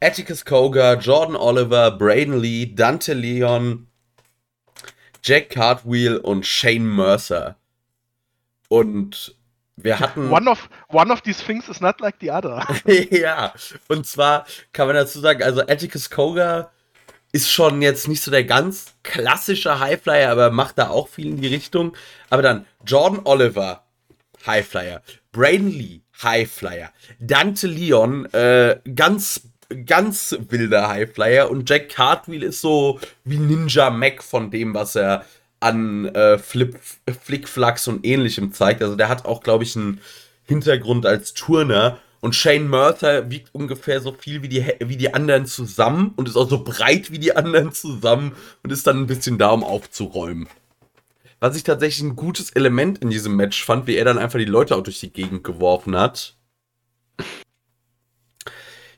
Atticus 0.00 0.46
Koga, 0.46 0.94
Jordan 0.94 1.36
Oliver, 1.36 1.90
Braden 1.90 2.40
Lee, 2.40 2.64
Dante 2.74 3.12
Leon, 3.12 3.88
Jack 5.22 5.50
Cartwheel 5.50 6.16
und 6.16 6.46
Shane 6.46 6.96
Mercer. 6.96 7.56
Und 8.68 9.36
wir 9.76 9.98
hatten. 9.98 10.30
One 10.30 10.48
of, 10.48 10.68
one 10.88 11.12
of 11.12 11.22
these 11.22 11.42
things 11.42 11.68
is 11.68 11.80
not 11.80 12.00
like 12.00 12.16
the 12.20 12.30
other. 12.30 12.66
ja, 13.10 13.52
und 13.88 14.06
zwar 14.06 14.46
kann 14.72 14.86
man 14.86 14.96
dazu 14.96 15.20
sagen, 15.20 15.42
also 15.42 15.62
Atticus 15.62 16.10
Koga 16.10 16.70
ist 17.32 17.50
schon 17.50 17.82
jetzt 17.82 18.06
nicht 18.06 18.22
so 18.22 18.30
der 18.30 18.44
ganz 18.44 18.94
klassische 19.02 19.80
Highflyer, 19.80 20.30
aber 20.30 20.52
macht 20.52 20.78
da 20.78 20.88
auch 20.88 21.08
viel 21.08 21.26
in 21.26 21.40
die 21.40 21.48
Richtung. 21.48 21.96
Aber 22.30 22.42
dann 22.42 22.66
Jordan 22.86 23.22
Oliver, 23.24 23.84
Highflyer. 24.46 25.02
Braden 25.32 25.68
Lee, 25.68 26.02
Highflyer. 26.22 26.92
Dante 27.18 27.66
Leon, 27.66 28.26
äh, 28.26 28.78
ganz, 28.94 29.48
ganz 29.84 30.36
wilder 30.48 30.88
Highflyer. 30.88 31.50
Und 31.50 31.68
Jack 31.68 31.88
Cartwheel 31.88 32.44
ist 32.44 32.60
so 32.60 33.00
wie 33.24 33.38
Ninja 33.38 33.90
Mac 33.90 34.22
von 34.22 34.52
dem, 34.52 34.72
was 34.72 34.94
er 34.94 35.24
an 35.64 36.06
äh, 36.14 36.38
Flip, 36.38 36.78
Flickflacks 37.22 37.88
und 37.88 38.04
ähnlichem 38.04 38.52
zeigt. 38.52 38.82
Also 38.82 38.96
der 38.96 39.08
hat 39.08 39.24
auch, 39.24 39.42
glaube 39.42 39.64
ich, 39.64 39.74
einen 39.76 40.00
Hintergrund 40.44 41.06
als 41.06 41.32
Turner. 41.32 41.98
Und 42.20 42.34
Shane 42.34 42.68
Murther 42.68 43.30
wiegt 43.30 43.54
ungefähr 43.54 44.00
so 44.00 44.12
viel 44.12 44.42
wie 44.42 44.48
die, 44.48 44.64
wie 44.80 44.96
die 44.96 45.12
anderen 45.12 45.46
zusammen 45.46 46.12
und 46.16 46.28
ist 46.28 46.36
auch 46.36 46.48
so 46.48 46.62
breit 46.62 47.10
wie 47.10 47.18
die 47.18 47.34
anderen 47.36 47.72
zusammen 47.72 48.32
und 48.62 48.72
ist 48.72 48.86
dann 48.86 48.98
ein 48.98 49.06
bisschen 49.06 49.38
da, 49.38 49.50
um 49.50 49.64
aufzuräumen. 49.64 50.48
Was 51.40 51.56
ich 51.56 51.64
tatsächlich 51.64 52.02
ein 52.02 52.16
gutes 52.16 52.50
Element 52.50 52.98
in 52.98 53.10
diesem 53.10 53.36
Match 53.36 53.64
fand, 53.64 53.86
wie 53.86 53.96
er 53.96 54.04
dann 54.04 54.18
einfach 54.18 54.38
die 54.38 54.46
Leute 54.46 54.76
auch 54.76 54.82
durch 54.82 55.00
die 55.00 55.12
Gegend 55.12 55.44
geworfen 55.44 55.96
hat. 55.96 56.36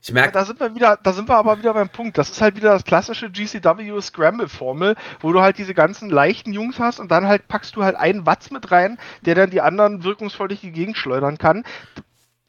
Ich 0.08 0.12
merke, 0.12 0.32
da 0.32 0.44
sind 0.44 0.60
wir 0.60 0.74
wieder, 0.74 0.98
da 1.02 1.12
sind 1.12 1.28
wir 1.28 1.36
aber 1.36 1.58
wieder 1.58 1.74
beim 1.74 1.88
Punkt. 1.88 2.16
Das 2.16 2.30
ist 2.30 2.40
halt 2.40 2.54
wieder 2.54 2.70
das 2.70 2.84
klassische 2.84 3.30
GCW 3.30 4.00
Scramble 4.00 4.48
Formel, 4.48 4.94
wo 5.20 5.32
du 5.32 5.40
halt 5.40 5.58
diese 5.58 5.74
ganzen 5.74 6.10
leichten 6.10 6.52
Jungs 6.52 6.78
hast 6.78 7.00
und 7.00 7.10
dann 7.10 7.26
halt 7.26 7.48
packst 7.48 7.74
du 7.74 7.82
halt 7.82 7.96
einen 7.96 8.24
Watts 8.24 8.50
mit 8.50 8.70
rein, 8.70 8.98
der 9.22 9.34
dann 9.34 9.50
die 9.50 9.60
anderen 9.60 10.04
wirkungsvoll 10.04 10.48
durch 10.48 10.60
die 10.60 10.70
Gegend 10.72 10.96
schleudern 10.96 11.38
kann 11.38 11.64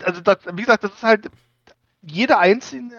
also 0.04 0.22
das, 0.22 0.38
wie 0.52 0.62
gesagt, 0.62 0.84
das 0.84 0.94
ist 0.94 1.04
halt 1.04 1.30
jede 2.02 2.38
einzelne 2.38 2.96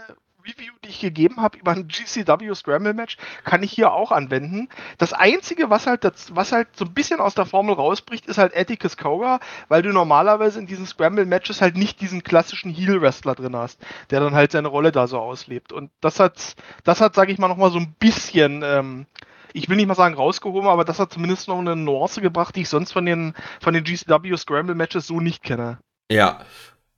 Review, 0.48 0.72
die 0.84 0.88
ich 0.88 1.00
gegeben 1.00 1.36
habe 1.40 1.58
über 1.58 1.72
ein 1.72 1.88
GCW 1.88 2.54
Scramble 2.54 2.94
Match, 2.94 3.16
kann 3.44 3.62
ich 3.62 3.72
hier 3.72 3.92
auch 3.92 4.12
anwenden. 4.12 4.68
Das 4.96 5.12
einzige, 5.12 5.70
was 5.70 5.86
halt, 5.86 6.04
das, 6.04 6.34
was 6.34 6.52
halt 6.52 6.68
so 6.76 6.84
ein 6.84 6.94
bisschen 6.94 7.20
aus 7.20 7.34
der 7.34 7.46
Formel 7.46 7.74
rausbricht, 7.74 8.26
ist 8.26 8.38
halt 8.38 8.56
Atticus 8.56 8.96
Koga, 8.96 9.40
weil 9.68 9.82
du 9.82 9.90
normalerweise 9.92 10.58
in 10.58 10.66
diesen 10.66 10.86
Scramble 10.86 11.26
Matches 11.26 11.60
halt 11.60 11.76
nicht 11.76 12.00
diesen 12.00 12.22
klassischen 12.22 12.72
Heel 12.72 13.00
Wrestler 13.00 13.34
drin 13.34 13.56
hast, 13.56 13.80
der 14.10 14.20
dann 14.20 14.34
halt 14.34 14.52
seine 14.52 14.68
Rolle 14.68 14.92
da 14.92 15.06
so 15.06 15.18
auslebt. 15.18 15.72
Und 15.72 15.90
das 16.00 16.18
hat, 16.20 16.54
das 16.84 17.00
hat, 17.00 17.14
sage 17.14 17.32
ich 17.32 17.38
mal, 17.38 17.48
noch 17.48 17.56
mal 17.56 17.70
so 17.70 17.78
ein 17.78 17.94
bisschen 17.98 18.62
ähm, 18.64 19.06
ich 19.54 19.68
will 19.68 19.76
nicht 19.76 19.86
mal 19.86 19.94
sagen 19.94 20.14
rausgehoben, 20.14 20.68
aber 20.68 20.84
das 20.84 20.98
hat 20.98 21.12
zumindest 21.12 21.48
noch 21.48 21.58
eine 21.58 21.74
Nuance 21.74 22.20
gebracht, 22.20 22.54
die 22.54 22.62
ich 22.62 22.68
sonst 22.68 22.92
von 22.92 23.06
den, 23.06 23.34
von 23.60 23.74
den 23.74 23.82
GCW 23.82 24.36
Scramble 24.36 24.74
Matches 24.74 25.06
so 25.06 25.20
nicht 25.20 25.42
kenne. 25.42 25.78
Ja, 26.10 26.42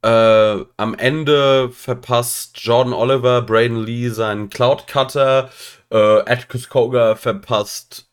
äh, 0.02 0.64
am 0.76 0.94
Ende 0.94 1.70
verpasst 1.70 2.58
Jordan 2.58 2.94
Oliver 2.94 3.42
Braden 3.42 3.82
Lee 3.82 4.08
seinen 4.08 4.48
Cloud 4.48 4.86
Cutter. 4.86 5.50
Äh, 5.90 5.96
Atticus 5.96 6.68
Koga 6.68 7.16
verpasst 7.16 8.08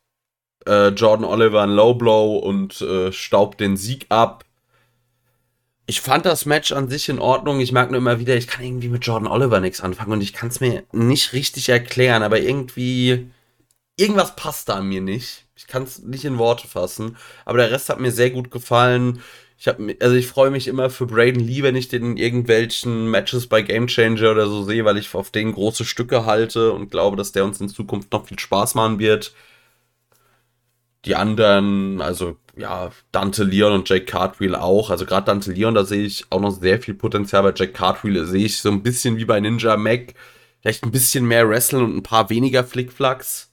äh, 0.68 0.90
Jordan 0.90 1.26
Oliver 1.26 1.62
einen 1.62 1.76
Low 1.76 1.94
Blow 1.94 2.38
und 2.38 2.82
äh, 2.82 3.12
staubt 3.12 3.60
den 3.60 3.78
Sieg 3.78 4.06
ab. 4.10 4.44
Ich 5.86 6.02
fand 6.02 6.26
das 6.26 6.46
Match 6.46 6.74
an 6.74 6.90
sich 6.90 7.08
in 7.08 7.20
Ordnung. 7.20 7.62
Ich 7.62 7.72
merke 7.72 7.92
nur 7.94 8.02
immer 8.02 8.20
wieder, 8.20 8.36
ich 8.36 8.48
kann 8.48 8.66
irgendwie 8.66 8.90
mit 8.90 9.06
Jordan 9.06 9.32
Oliver 9.32 9.62
nichts 9.62 9.80
anfangen 9.80 10.12
und 10.12 10.22
ich 10.22 10.34
kann 10.34 10.50
es 10.50 10.60
mir 10.60 10.84
nicht 10.92 11.32
richtig 11.32 11.70
erklären, 11.70 12.24
aber 12.24 12.40
irgendwie. 12.40 13.32
Irgendwas 14.00 14.36
passt 14.36 14.70
da 14.70 14.76
an 14.76 14.88
mir 14.90 15.02
nicht. 15.02 15.46
Ich 15.56 15.66
kann 15.66 15.82
es 15.82 16.00
nicht 16.00 16.24
in 16.24 16.38
Worte 16.38 16.68
fassen. 16.68 17.18
Aber 17.46 17.58
der 17.58 17.72
Rest 17.72 17.90
hat 17.90 18.00
mir 18.00 18.12
sehr 18.12 18.30
gut 18.30 18.52
gefallen. 18.52 19.24
Ich 19.60 19.68
habe, 19.68 19.96
also 20.00 20.16
ich 20.16 20.28
freue 20.28 20.52
mich 20.52 20.68
immer 20.68 20.90
für 20.92 21.08
Braden 21.08 21.40
Lee, 21.40 21.64
wenn 21.64 21.76
ich 21.76 21.88
den 21.88 22.12
in 22.12 22.18
irgendwelchen 22.18 23.10
Matches 23.10 23.48
bei 23.48 23.64
Game 23.64 23.88
Changer 23.88 24.32
oder 24.32 24.48
so 24.48 24.64
sehe, 24.64 24.86
weil 24.86 24.98
ich 24.98 25.14
auf 25.16 25.32
den 25.32 25.52
große 25.52 25.84
Stücke 25.84 26.26
halte 26.26 26.72
und 26.74 26.92
glaube, 26.92 27.18
dass 27.18 27.32
der 27.32 27.44
uns 27.44 27.60
in 27.60 27.68
Zukunft 27.68 28.12
noch 28.12 28.28
viel 28.28 28.38
Spaß 28.38 28.76
machen 28.76 29.00
wird. 29.00 29.34
Die 31.06 31.16
anderen, 31.16 32.02
also 32.02 32.38
ja, 32.56 32.92
Dante 33.12 33.44
Leon 33.44 33.74
und 33.74 33.90
Jake 33.90 34.06
Cartwheel 34.06 34.56
auch. 34.56 34.92
Also 34.92 35.06
gerade 35.06 35.26
Dante 35.26 35.52
Leon, 35.52 35.74
da 35.74 35.86
sehe 35.86 36.04
ich 36.06 36.26
auch 36.30 36.42
noch 36.42 36.52
sehr 36.52 36.80
viel 36.82 36.94
Potenzial. 36.94 37.44
Bei 37.44 37.54
Jake 37.56 37.74
Cartwheel 37.74 38.26
sehe 38.26 38.46
ich 38.46 38.60
so 38.60 38.70
ein 38.70 38.84
bisschen 38.84 39.18
wie 39.18 39.26
bei 39.26 39.40
Ninja 39.40 39.76
Mac. 39.78 40.14
Vielleicht 40.62 40.84
ein 40.84 40.92
bisschen 40.92 41.26
mehr 41.26 41.48
Wrestling 41.50 41.84
und 41.84 41.96
ein 41.96 42.04
paar 42.04 42.30
weniger 42.30 42.64
Flickflacks. 42.64 43.52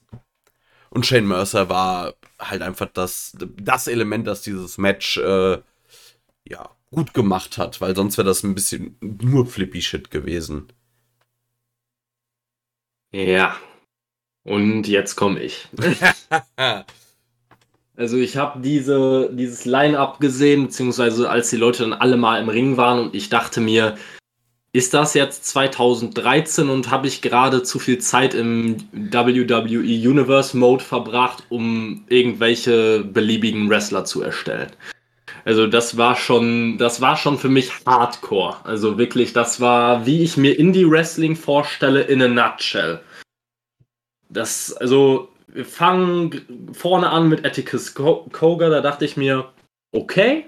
Und 0.89 1.05
Shane 1.05 1.27
Mercer 1.27 1.69
war 1.69 2.13
halt 2.39 2.61
einfach 2.61 2.87
das, 2.93 3.35
das 3.57 3.87
Element, 3.87 4.27
das 4.27 4.41
dieses 4.41 4.77
Match 4.77 5.17
äh, 5.17 5.57
ja, 6.47 6.69
gut 6.91 7.13
gemacht 7.13 7.57
hat, 7.57 7.81
weil 7.81 7.95
sonst 7.95 8.17
wäre 8.17 8.27
das 8.27 8.43
ein 8.43 8.55
bisschen 8.55 8.97
nur 9.01 9.45
flippy 9.45 9.81
Shit 9.81 10.11
gewesen. 10.11 10.67
Ja. 13.11 13.55
Und 14.43 14.87
jetzt 14.87 15.15
komme 15.15 15.39
ich. 15.41 15.67
also 17.95 18.17
ich 18.17 18.37
habe 18.37 18.61
diese, 18.61 19.31
dieses 19.33 19.65
Line-up 19.65 20.19
gesehen, 20.19 20.65
beziehungsweise 20.65 21.29
als 21.29 21.49
die 21.49 21.57
Leute 21.57 21.83
dann 21.83 21.93
alle 21.93 22.17
mal 22.17 22.39
im 22.39 22.49
Ring 22.49 22.77
waren 22.77 22.99
und 22.99 23.15
ich 23.15 23.29
dachte 23.29 23.59
mir, 23.59 23.97
ist 24.71 24.93
das 24.93 25.13
jetzt 25.13 25.45
2013 25.45 26.69
und 26.69 26.91
habe 26.91 27.07
ich 27.07 27.21
gerade 27.21 27.63
zu 27.63 27.79
viel 27.79 27.97
Zeit 27.99 28.33
im 28.33 28.75
WWE 28.91 29.79
Universe 30.09 30.55
Mode 30.55 30.83
verbracht, 30.83 31.43
um 31.47 32.03
irgendwelche 32.09 33.03
beliebigen 33.03 33.69
Wrestler 33.69 34.03
zu 34.03 34.21
erstellen? 34.21 34.71
Also 35.45 35.67
das 35.67 35.95
war 35.95 36.15
schon, 36.15 36.79
das 36.79 37.01
war 37.01 37.15
schon 37.15 37.37
für 37.37 37.49
mich 37.49 37.71
Hardcore. 37.85 38.57
Also 38.65 38.97
wirklich, 38.97 39.31
das 39.31 39.61
war, 39.61 40.05
wie 40.07 40.23
ich 40.23 40.37
mir 40.37 40.57
Indie-Wrestling 40.57 41.35
vorstelle 41.35 42.01
in 42.01 42.21
a 42.23 42.27
nutshell. 42.27 42.99
Das, 44.27 44.73
also, 44.73 45.29
wir 45.47 45.65
fangen 45.65 46.71
vorne 46.73 47.09
an 47.11 47.29
mit 47.29 47.45
Atticus 47.45 47.93
Koga, 47.93 48.69
da 48.69 48.81
dachte 48.81 49.05
ich 49.05 49.17
mir, 49.17 49.53
okay, 49.91 50.47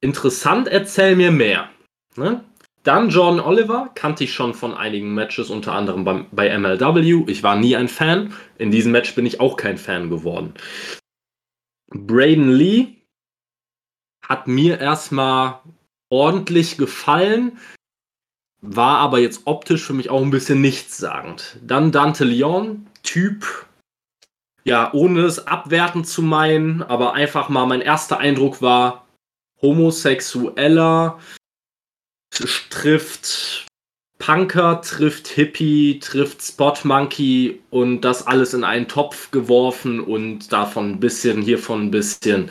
interessant, 0.00 0.68
erzähl 0.68 1.16
mir 1.16 1.32
mehr. 1.32 1.68
Ne? 2.14 2.44
Dann 2.84 3.10
John 3.10 3.40
Oliver, 3.40 3.90
kannte 3.96 4.22
ich 4.22 4.32
schon 4.32 4.54
von 4.54 4.72
einigen 4.72 5.12
Matches, 5.14 5.50
unter 5.50 5.72
anderem 5.72 6.04
bei, 6.04 6.24
bei 6.30 6.56
MLW. 6.56 7.24
Ich 7.26 7.42
war 7.42 7.56
nie 7.56 7.74
ein 7.74 7.88
Fan. 7.88 8.32
In 8.56 8.70
diesem 8.70 8.92
Match 8.92 9.16
bin 9.16 9.26
ich 9.26 9.40
auch 9.40 9.56
kein 9.56 9.78
Fan 9.78 10.08
geworden. 10.08 10.54
Braden 11.90 12.52
Lee, 12.52 12.97
hat 14.28 14.46
mir 14.46 14.78
erstmal 14.78 15.60
ordentlich 16.10 16.76
gefallen, 16.76 17.58
war 18.60 18.98
aber 18.98 19.18
jetzt 19.18 19.42
optisch 19.46 19.84
für 19.84 19.94
mich 19.94 20.10
auch 20.10 20.22
ein 20.22 20.30
bisschen 20.30 20.60
nichtssagend. 20.60 21.58
Dann 21.62 21.92
Dante 21.92 22.24
Leon, 22.24 22.86
Typ, 23.02 23.66
ja, 24.64 24.92
ohne 24.92 25.22
es 25.22 25.46
abwertend 25.46 26.06
zu 26.06 26.22
meinen, 26.22 26.82
aber 26.82 27.14
einfach 27.14 27.48
mal 27.48 27.66
mein 27.66 27.80
erster 27.80 28.18
Eindruck 28.18 28.60
war, 28.60 29.06
homosexueller 29.62 31.18
trifft 32.70 33.66
Punker, 34.18 34.82
trifft 34.82 35.28
Hippie, 35.28 36.00
trifft 36.00 36.42
Spot 36.42 36.74
Monkey 36.82 37.62
und 37.70 38.02
das 38.02 38.26
alles 38.26 38.52
in 38.52 38.64
einen 38.64 38.88
Topf 38.88 39.30
geworfen 39.30 40.00
und 40.00 40.52
davon 40.52 40.90
ein 40.90 41.00
bisschen, 41.00 41.40
hiervon 41.40 41.86
ein 41.86 41.90
bisschen. 41.90 42.50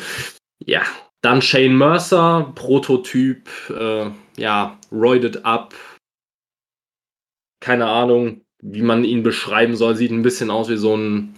Ja, 0.65 0.81
dann 1.21 1.41
Shane 1.41 1.77
Mercer, 1.77 2.51
Prototyp, 2.55 3.49
äh, 3.69 4.11
ja, 4.37 4.77
roided 4.91 5.45
up. 5.45 5.73
Keine 7.59 7.87
Ahnung, 7.87 8.41
wie 8.61 8.83
man 8.83 9.03
ihn 9.03 9.23
beschreiben 9.23 9.75
soll. 9.75 9.95
Sieht 9.95 10.11
ein 10.11 10.21
bisschen 10.21 10.51
aus 10.51 10.69
wie 10.69 10.77
so 10.77 10.95
ein 10.95 11.35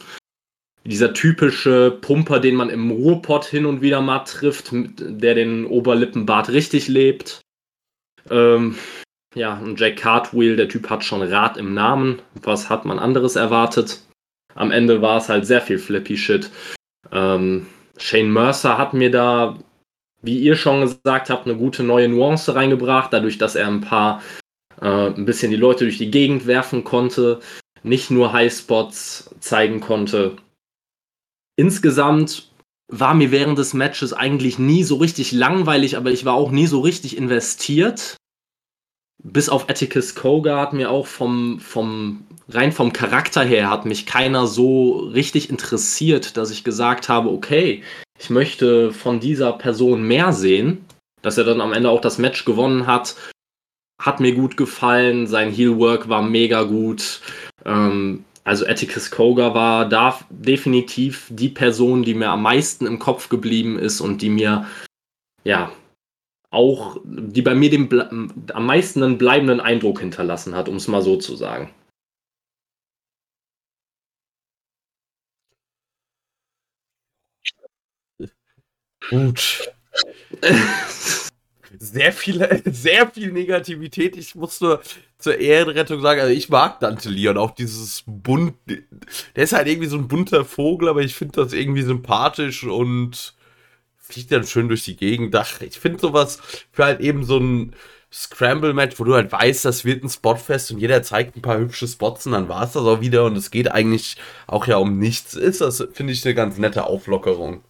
dieser 0.85 1.13
typische 1.13 1.91
Pumper, 2.01 2.39
den 2.39 2.55
man 2.55 2.69
im 2.69 2.89
Ruhrpott 2.89 3.45
hin 3.45 3.65
und 3.65 3.81
wieder 3.81 4.01
mal 4.01 4.19
trifft, 4.19 4.69
der 4.71 5.35
den 5.35 5.65
Oberlippenbart 5.65 6.49
richtig 6.49 6.87
lebt. 6.87 7.41
Ähm, 8.29 8.75
ja, 9.35 9.57
und 9.59 9.79
Jack 9.79 9.97
Cartwheel, 9.97 10.55
der 10.55 10.69
Typ 10.69 10.89
hat 10.89 11.03
schon 11.03 11.21
Rad 11.21 11.57
im 11.57 11.73
Namen. 11.73 12.21
Was 12.41 12.69
hat 12.69 12.85
man 12.85 12.97
anderes 12.97 13.35
erwartet? 13.35 14.01
Am 14.55 14.71
Ende 14.71 15.01
war 15.01 15.17
es 15.17 15.29
halt 15.29 15.45
sehr 15.45 15.61
viel 15.61 15.77
Flippy 15.77 16.17
Shit. 16.17 16.49
Ähm, 17.11 17.67
Shane 17.97 18.31
Mercer 18.31 18.77
hat 18.77 18.93
mir 18.93 19.11
da 19.11 19.57
wie 20.21 20.39
ihr 20.39 20.55
schon 20.55 20.81
gesagt 20.81 21.29
habt, 21.29 21.45
eine 21.45 21.57
gute 21.57 21.83
neue 21.83 22.09
Nuance 22.09 22.53
reingebracht, 22.53 23.13
dadurch, 23.13 23.37
dass 23.37 23.55
er 23.55 23.67
ein 23.67 23.81
paar, 23.81 24.21
äh, 24.81 25.07
ein 25.07 25.25
bisschen 25.25 25.51
die 25.51 25.57
Leute 25.57 25.85
durch 25.85 25.97
die 25.97 26.11
Gegend 26.11 26.45
werfen 26.47 26.83
konnte, 26.83 27.39
nicht 27.83 28.11
nur 28.11 28.33
Highspots 28.33 29.33
zeigen 29.39 29.79
konnte. 29.79 30.35
Insgesamt 31.55 32.49
war 32.89 33.13
mir 33.13 33.31
während 33.31 33.57
des 33.57 33.73
Matches 33.73 34.13
eigentlich 34.13 34.59
nie 34.59 34.83
so 34.83 34.97
richtig 34.97 35.31
langweilig, 35.31 35.95
aber 35.95 36.11
ich 36.11 36.25
war 36.25 36.33
auch 36.33 36.51
nie 36.51 36.67
so 36.67 36.81
richtig 36.81 37.15
investiert. 37.15 38.17
Bis 39.21 39.49
auf 39.49 39.69
Atticus 39.69 40.15
Koga 40.15 40.59
hat 40.59 40.73
mir 40.73 40.89
auch 40.89 41.05
vom, 41.05 41.59
vom, 41.59 42.25
rein 42.47 42.71
vom 42.71 42.93
Charakter 42.93 43.43
her 43.43 43.69
hat 43.69 43.85
mich 43.85 44.05
keiner 44.05 44.47
so 44.47 44.97
richtig 44.97 45.49
interessiert, 45.49 46.35
dass 46.37 46.51
ich 46.51 46.63
gesagt 46.63 47.09
habe, 47.09 47.29
okay, 47.29 47.83
ich 48.19 48.29
möchte 48.29 48.91
von 48.91 49.19
dieser 49.19 49.53
Person 49.53 50.03
mehr 50.03 50.33
sehen. 50.33 50.85
Dass 51.21 51.37
er 51.37 51.43
dann 51.43 51.61
am 51.61 51.73
Ende 51.73 51.89
auch 51.89 52.01
das 52.01 52.17
Match 52.17 52.45
gewonnen 52.45 52.87
hat, 52.87 53.15
hat 54.01 54.19
mir 54.19 54.33
gut 54.33 54.55
gefallen. 54.55 55.27
Sein 55.27 55.51
Heelwork 55.51 56.07
war 56.07 56.21
mega 56.21 56.63
gut. 56.63 57.21
Ähm, 57.65 58.23
also 58.43 58.65
Atticus 58.65 59.11
Koga 59.11 59.53
war 59.53 59.87
da 59.87 60.17
definitiv 60.29 61.27
die 61.29 61.49
Person, 61.49 62.03
die 62.03 62.13
mir 62.13 62.29
am 62.29 62.41
meisten 62.41 62.85
im 62.85 62.99
Kopf 62.99 63.29
geblieben 63.29 63.77
ist 63.77 63.99
und 63.99 64.21
die 64.21 64.29
mir, 64.29 64.65
ja, 65.43 65.71
auch, 66.51 66.97
die 67.03 67.41
bei 67.41 67.53
mir 67.53 67.69
den 67.69 68.31
am 68.53 68.65
meisten 68.65 69.03
einen 69.03 69.17
bleibenden 69.17 69.59
Eindruck 69.59 69.99
hinterlassen 69.99 70.55
hat, 70.55 70.67
um 70.67 70.77
es 70.77 70.87
mal 70.87 71.01
so 71.01 71.17
zu 71.17 71.35
sagen. 71.35 71.69
Gut. 79.09 79.71
sehr 81.77 82.11
viel, 82.11 82.61
sehr 82.71 83.09
viel 83.09 83.31
Negativität. 83.31 84.17
Ich 84.17 84.35
muss 84.35 84.61
nur 84.61 84.81
zur 85.17 85.37
Ehrenrettung 85.37 86.01
sagen, 86.01 86.21
also 86.21 86.33
ich 86.33 86.49
mag 86.49 86.79
Dante 86.79 87.09
Leon, 87.09 87.37
auch 87.37 87.51
dieses 87.51 88.03
bunt, 88.05 88.55
der 88.67 89.43
ist 89.43 89.53
halt 89.53 89.67
irgendwie 89.67 89.89
so 89.89 89.97
ein 89.97 90.07
bunter 90.07 90.45
Vogel, 90.45 90.89
aber 90.89 91.01
ich 91.01 91.15
finde 91.15 91.43
das 91.43 91.53
irgendwie 91.53 91.81
sympathisch 91.81 92.63
und 92.63 93.35
fliegt 93.97 94.31
dann 94.31 94.45
schön 94.45 94.69
durch 94.69 94.83
die 94.83 94.95
Gegend. 94.95 95.35
Ach, 95.35 95.61
ich 95.61 95.79
finde 95.79 95.99
sowas 95.99 96.39
für 96.71 96.85
halt 96.85 97.01
eben 97.01 97.23
so 97.23 97.37
ein 97.37 97.75
Scramble-Match, 98.11 98.99
wo 98.99 99.03
du 99.03 99.13
halt 99.13 99.31
weißt, 99.31 99.65
das 99.65 99.85
wird 99.85 100.03
ein 100.03 100.09
Spotfest 100.09 100.71
und 100.71 100.79
jeder 100.79 101.03
zeigt 101.03 101.35
ein 101.35 101.43
paar 101.43 101.59
hübsche 101.59 101.87
Spots 101.87 102.25
und 102.25 102.31
dann 102.31 102.49
war 102.49 102.63
es 102.63 102.71
das 102.71 102.83
auch 102.83 103.01
wieder 103.01 103.25
und 103.25 103.37
es 103.37 103.51
geht 103.51 103.71
eigentlich 103.71 104.17
auch 104.47 104.65
ja 104.67 104.77
um 104.77 104.97
nichts. 104.97 105.35
Ist 105.35 105.61
das, 105.61 105.85
finde 105.93 106.13
ich, 106.13 106.25
eine 106.25 106.33
ganz 106.33 106.57
nette 106.57 106.85
Auflockerung. 106.85 107.63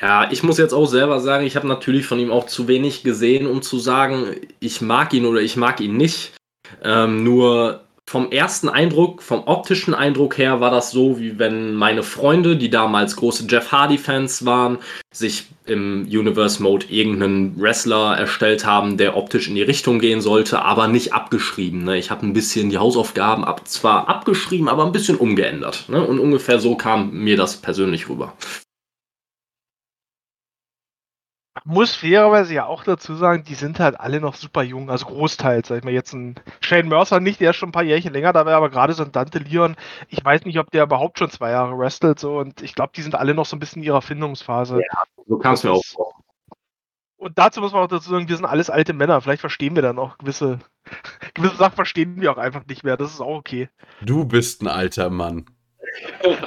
Ja, 0.00 0.30
ich 0.30 0.42
muss 0.42 0.58
jetzt 0.58 0.72
auch 0.72 0.86
selber 0.86 1.20
sagen, 1.20 1.46
ich 1.46 1.54
habe 1.56 1.68
natürlich 1.68 2.06
von 2.06 2.18
ihm 2.18 2.32
auch 2.32 2.46
zu 2.46 2.66
wenig 2.66 3.04
gesehen, 3.04 3.46
um 3.46 3.62
zu 3.62 3.78
sagen, 3.78 4.34
ich 4.58 4.80
mag 4.80 5.14
ihn 5.14 5.24
oder 5.24 5.40
ich 5.40 5.56
mag 5.56 5.80
ihn 5.80 5.96
nicht. 5.96 6.32
Ähm, 6.82 7.22
nur 7.22 7.84
vom 8.06 8.30
ersten 8.30 8.68
Eindruck, 8.68 9.22
vom 9.22 9.44
optischen 9.46 9.94
Eindruck 9.94 10.36
her 10.36 10.60
war 10.60 10.70
das 10.70 10.90
so, 10.90 11.18
wie 11.18 11.38
wenn 11.38 11.74
meine 11.74 12.02
Freunde, 12.02 12.56
die 12.56 12.68
damals 12.68 13.16
große 13.16 13.46
Jeff 13.48 13.72
Hardy-Fans 13.72 14.44
waren, 14.44 14.78
sich 15.12 15.46
im 15.64 16.02
Universe 16.02 16.62
Mode 16.62 16.86
irgendeinen 16.90 17.58
Wrestler 17.58 18.16
erstellt 18.18 18.66
haben, 18.66 18.98
der 18.98 19.16
optisch 19.16 19.48
in 19.48 19.54
die 19.54 19.62
Richtung 19.62 20.00
gehen 20.00 20.20
sollte, 20.20 20.60
aber 20.62 20.88
nicht 20.88 21.14
abgeschrieben. 21.14 21.84
Ne? 21.84 21.96
Ich 21.96 22.10
habe 22.10 22.26
ein 22.26 22.34
bisschen 22.34 22.68
die 22.68 22.78
Hausaufgaben 22.78 23.44
ab, 23.44 23.66
zwar 23.66 24.08
abgeschrieben, 24.08 24.68
aber 24.68 24.84
ein 24.84 24.92
bisschen 24.92 25.16
umgeändert. 25.16 25.88
Ne? 25.88 26.04
Und 26.04 26.18
ungefähr 26.18 26.58
so 26.58 26.76
kam 26.76 27.12
mir 27.12 27.38
das 27.38 27.56
persönlich 27.56 28.10
rüber. 28.10 28.34
Muss 31.64 31.96
fairerweise 31.96 32.52
ja 32.52 32.66
auch 32.66 32.84
dazu 32.84 33.14
sagen, 33.14 33.42
die 33.44 33.54
sind 33.54 33.80
halt 33.80 33.98
alle 33.98 34.20
noch 34.20 34.34
super 34.34 34.62
jung, 34.62 34.90
also 34.90 35.06
großteils, 35.06 35.68
sag 35.68 35.78
ich 35.78 35.84
mal, 35.84 35.94
jetzt 35.94 36.12
ein 36.12 36.34
Shane 36.60 36.88
Mercer 36.88 37.20
nicht, 37.20 37.40
der 37.40 37.50
ist 37.50 37.56
schon 37.56 37.70
ein 37.70 37.72
paar 37.72 37.82
Jährchen 37.82 38.12
länger 38.12 38.34
dabei, 38.34 38.54
aber 38.54 38.68
gerade 38.68 38.92
so 38.92 39.02
ein 39.02 39.12
Dante 39.12 39.38
Leon, 39.38 39.76
ich 40.08 40.22
weiß 40.22 40.44
nicht, 40.44 40.58
ob 40.58 40.70
der 40.70 40.84
überhaupt 40.84 41.18
schon 41.18 41.30
zwei 41.30 41.50
Jahre 41.50 41.76
wrestelt, 41.78 42.18
so, 42.18 42.38
und 42.38 42.60
ich 42.60 42.74
glaube, 42.74 42.92
die 42.94 43.02
sind 43.02 43.14
alle 43.14 43.34
noch 43.34 43.46
so 43.46 43.56
ein 43.56 43.60
bisschen 43.60 43.82
in 43.82 43.86
ihrer 43.86 44.02
Findungsphase. 44.02 44.76
Ja, 44.76 45.02
so 45.26 45.38
kam 45.38 45.54
es 45.54 45.64
mir 45.64 45.72
auch 45.72 45.84
vor. 45.84 46.12
Und 47.16 47.38
dazu 47.38 47.62
muss 47.62 47.72
man 47.72 47.82
auch 47.82 47.88
dazu 47.88 48.10
sagen, 48.10 48.28
wir 48.28 48.36
sind 48.36 48.44
alles 48.44 48.68
alte 48.68 48.92
Männer, 48.92 49.22
vielleicht 49.22 49.40
verstehen 49.40 49.74
wir 49.74 49.82
dann 49.82 49.98
auch 49.98 50.18
gewisse, 50.18 50.58
gewisse 51.34 51.56
Sachen 51.56 51.76
verstehen 51.76 52.20
wir 52.20 52.30
auch 52.30 52.38
einfach 52.38 52.66
nicht 52.66 52.84
mehr, 52.84 52.98
das 52.98 53.14
ist 53.14 53.22
auch 53.22 53.38
okay. 53.38 53.70
Du 54.02 54.26
bist 54.26 54.60
ein 54.60 54.68
alter 54.68 55.08
Mann. 55.08 55.46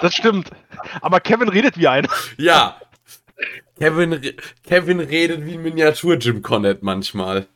Das 0.02 0.14
stimmt. 0.14 0.52
Aber 1.02 1.20
Kevin 1.20 1.50
redet 1.50 1.78
wie 1.78 1.88
einer. 1.88 2.10
Ja, 2.38 2.78
Kevin, 3.80 4.20
Kevin 4.64 5.00
redet 5.00 5.46
wie 5.46 5.54
ein 5.54 5.64
Miniatur-Jim 5.64 6.42
Cornette 6.42 6.84
manchmal. 6.84 7.48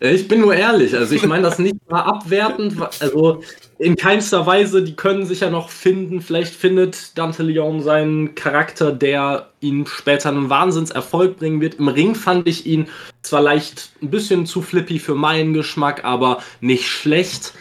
Ich 0.00 0.26
bin 0.26 0.40
nur 0.40 0.54
ehrlich, 0.54 0.96
also 0.96 1.14
ich 1.14 1.24
meine 1.24 1.44
das 1.44 1.60
nicht 1.60 1.76
mal 1.88 2.00
abwertend, 2.00 2.76
also 3.00 3.44
in 3.78 3.94
keinster 3.94 4.46
Weise, 4.46 4.82
die 4.82 4.96
können 4.96 5.26
sich 5.26 5.40
ja 5.40 5.50
noch 5.50 5.68
finden, 5.68 6.20
vielleicht 6.20 6.54
findet 6.54 7.16
Dante 7.16 7.44
Leon 7.44 7.82
seinen 7.82 8.34
Charakter, 8.34 8.90
der 8.90 9.50
ihn 9.60 9.86
später 9.86 10.30
einen 10.30 10.50
Wahnsinnserfolg 10.50 11.36
bringen 11.36 11.60
wird. 11.60 11.76
Im 11.76 11.86
Ring 11.86 12.16
fand 12.16 12.48
ich 12.48 12.66
ihn 12.66 12.88
zwar 13.22 13.42
leicht 13.42 13.92
ein 14.02 14.10
bisschen 14.10 14.44
zu 14.44 14.60
flippy 14.60 14.98
für 14.98 15.14
meinen 15.14 15.54
Geschmack, 15.54 16.04
aber 16.04 16.42
nicht 16.60 16.88
schlecht. 16.88 17.54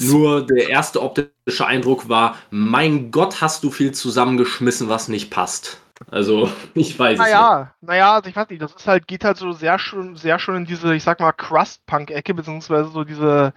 Nur 0.00 0.46
der 0.46 0.68
erste 0.68 1.02
optische 1.02 1.66
Eindruck 1.66 2.08
war, 2.08 2.36
mein 2.50 3.10
Gott, 3.10 3.40
hast 3.40 3.64
du 3.64 3.70
viel 3.70 3.92
zusammengeschmissen, 3.92 4.88
was 4.88 5.08
nicht 5.08 5.30
passt. 5.30 5.80
Also, 6.10 6.50
ich 6.74 6.98
weiß 6.98 7.18
naja, 7.18 7.60
es 7.60 7.66
nicht. 7.66 7.88
Naja, 7.88 8.14
also 8.14 8.28
ich 8.28 8.36
weiß 8.36 8.48
nicht, 8.50 8.62
das 8.62 8.74
ist 8.74 8.86
halt, 8.86 9.06
geht 9.06 9.24
halt 9.24 9.36
so 9.36 9.52
sehr 9.52 9.78
schön, 9.78 10.16
sehr 10.16 10.38
schön 10.38 10.56
in 10.56 10.64
diese, 10.64 10.94
ich 10.94 11.02
sag 11.02 11.20
mal, 11.20 11.32
Crust-Punk-Ecke, 11.32 12.34
beziehungsweise 12.34 12.90
so 12.90 13.04
diese, 13.04 13.52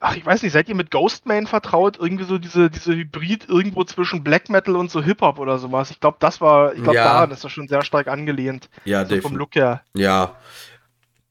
ach, 0.00 0.16
ich 0.16 0.24
weiß 0.24 0.42
nicht, 0.42 0.52
seid 0.52 0.68
ihr 0.68 0.74
mit 0.74 0.90
Ghostman 0.90 1.46
vertraut? 1.46 1.98
Irgendwie 1.98 2.24
so 2.24 2.38
diese, 2.38 2.70
diese 2.70 2.94
Hybrid 2.94 3.48
irgendwo 3.48 3.84
zwischen 3.84 4.22
Black 4.22 4.50
Metal 4.50 4.76
und 4.76 4.90
so 4.90 5.02
Hip-Hop 5.02 5.38
oder 5.38 5.58
sowas. 5.58 5.90
Ich 5.90 6.00
glaube, 6.00 6.18
das 6.20 6.40
war, 6.40 6.74
ich 6.74 6.82
glaube, 6.82 6.96
ja. 6.96 7.04
daran 7.04 7.30
ist 7.30 7.44
das 7.44 7.52
schon 7.52 7.68
sehr 7.68 7.82
stark 7.82 8.08
angelehnt. 8.08 8.68
Ja, 8.84 9.04
so 9.06 9.20
vom 9.20 9.36
Look 9.36 9.54
her. 9.54 9.82
Ja, 9.94 10.36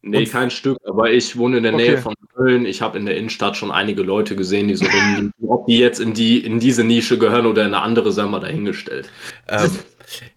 Nee, 0.05 0.19
und 0.19 0.31
kein 0.31 0.51
Stück, 0.51 0.77
aber 0.85 1.11
ich 1.11 1.37
wohne 1.37 1.57
in 1.57 1.63
der 1.63 1.73
okay. 1.73 1.91
Nähe 1.91 1.97
von 1.97 2.13
Köln. 2.35 2.65
Ich 2.65 2.81
habe 2.81 2.97
in 2.97 3.05
der 3.05 3.15
Innenstadt 3.15 3.55
schon 3.55 3.71
einige 3.71 4.03
Leute 4.03 4.35
gesehen, 4.35 4.67
die 4.67 4.75
so 4.75 4.85
rumliegen. 4.85 5.31
Ob 5.47 5.65
die 5.65 5.79
jetzt 5.79 6.01
in, 6.01 6.13
die, 6.13 6.39
in 6.39 6.59
diese 6.59 6.83
Nische 6.83 7.17
gehören 7.17 7.45
oder 7.45 7.61
in 7.61 7.73
eine 7.73 7.81
andere, 7.81 8.11
sei 8.11 8.25
mal 8.25 8.41
dahingestellt. 8.41 9.09
Ähm, 9.47 9.71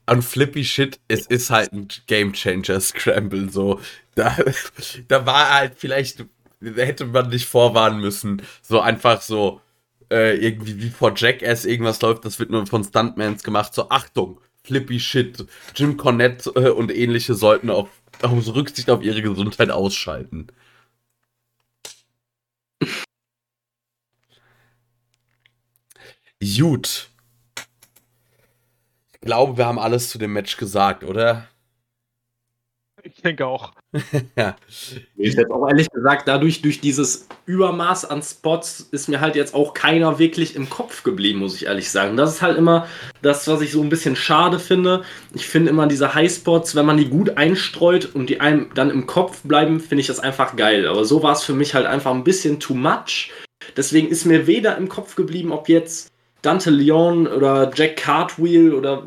und 0.08 0.22
Flippy 0.22 0.64
Shit, 0.64 1.00
es 1.08 1.26
ist 1.26 1.50
halt 1.50 1.72
ein 1.72 1.88
Game 2.06 2.32
Changer 2.32 2.80
Scramble. 2.80 3.50
So. 3.50 3.80
Da, 4.14 4.36
da 5.08 5.26
war 5.26 5.52
halt 5.52 5.72
vielleicht, 5.76 6.24
hätte 6.62 7.06
man 7.06 7.28
nicht 7.30 7.46
vorwarnen 7.46 8.00
müssen. 8.00 8.42
So 8.62 8.80
einfach 8.80 9.20
so, 9.20 9.60
äh, 10.12 10.36
irgendwie 10.36 10.80
wie 10.80 10.90
vor 10.90 11.12
Jackass 11.16 11.64
irgendwas 11.64 12.00
läuft, 12.02 12.24
das 12.24 12.38
wird 12.38 12.50
nur 12.50 12.66
von 12.68 12.84
Stuntmans 12.84 13.42
gemacht. 13.42 13.74
So, 13.74 13.88
Achtung, 13.88 14.40
Flippy 14.62 15.00
Shit, 15.00 15.44
Jim 15.74 15.96
Cornette 15.96 16.50
äh, 16.54 16.70
und 16.70 16.94
ähnliche 16.94 17.34
sollten 17.34 17.70
auch 18.22 18.32
aus 18.32 18.54
Rücksicht 18.54 18.90
auf 18.90 19.02
ihre 19.02 19.22
Gesundheit 19.22 19.70
ausschalten. 19.70 20.48
Gut. 26.40 27.10
Ich 29.14 29.20
glaube, 29.20 29.56
wir 29.56 29.66
haben 29.66 29.78
alles 29.78 30.10
zu 30.10 30.18
dem 30.18 30.32
Match 30.32 30.56
gesagt, 30.56 31.02
oder? 31.02 31.48
Ich 33.02 33.22
denke 33.22 33.46
auch. 33.46 33.72
ja. 34.36 34.56
Ich 35.16 35.34
jetzt 35.34 35.50
auch 35.50 35.68
ehrlich 35.68 35.90
gesagt, 35.90 36.28
dadurch, 36.28 36.62
durch 36.62 36.80
dieses 36.80 37.28
Übermaß 37.46 38.04
an 38.06 38.22
Spots, 38.22 38.88
ist 38.90 39.08
mir 39.08 39.20
halt 39.20 39.36
jetzt 39.36 39.54
auch 39.54 39.74
keiner 39.74 40.18
wirklich 40.18 40.56
im 40.56 40.68
Kopf 40.68 41.02
geblieben, 41.02 41.40
muss 41.40 41.56
ich 41.56 41.66
ehrlich 41.66 41.90
sagen. 41.90 42.16
Das 42.16 42.34
ist 42.34 42.42
halt 42.42 42.56
immer 42.56 42.86
das, 43.22 43.48
was 43.48 43.60
ich 43.60 43.72
so 43.72 43.82
ein 43.82 43.88
bisschen 43.88 44.16
schade 44.16 44.58
finde. 44.58 45.02
Ich 45.34 45.46
finde 45.46 45.70
immer 45.70 45.86
diese 45.86 46.14
Highspots, 46.14 46.74
wenn 46.74 46.86
man 46.86 46.96
die 46.96 47.08
gut 47.08 47.36
einstreut 47.36 48.14
und 48.14 48.28
die 48.28 48.40
einem 48.40 48.68
dann 48.74 48.90
im 48.90 49.06
Kopf 49.06 49.42
bleiben, 49.42 49.80
finde 49.80 50.00
ich 50.00 50.06
das 50.06 50.20
einfach 50.20 50.56
geil. 50.56 50.86
Aber 50.86 51.04
so 51.04 51.22
war 51.22 51.32
es 51.32 51.42
für 51.42 51.54
mich 51.54 51.74
halt 51.74 51.86
einfach 51.86 52.12
ein 52.12 52.24
bisschen 52.24 52.60
too 52.60 52.74
much. 52.74 53.30
Deswegen 53.76 54.08
ist 54.08 54.24
mir 54.24 54.46
weder 54.46 54.76
im 54.76 54.88
Kopf 54.88 55.16
geblieben, 55.16 55.52
ob 55.52 55.68
jetzt 55.68 56.10
Dante 56.42 56.70
Leon 56.70 57.26
oder 57.26 57.70
Jack 57.74 57.96
Cartwheel 57.96 58.74
oder 58.74 59.06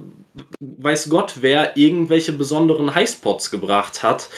weiß 0.59 1.09
Gott, 1.09 1.35
wer 1.41 1.77
irgendwelche 1.77 2.33
besonderen 2.33 2.93
Highspots 2.93 3.51
gebracht 3.51 4.03
hat. 4.03 4.29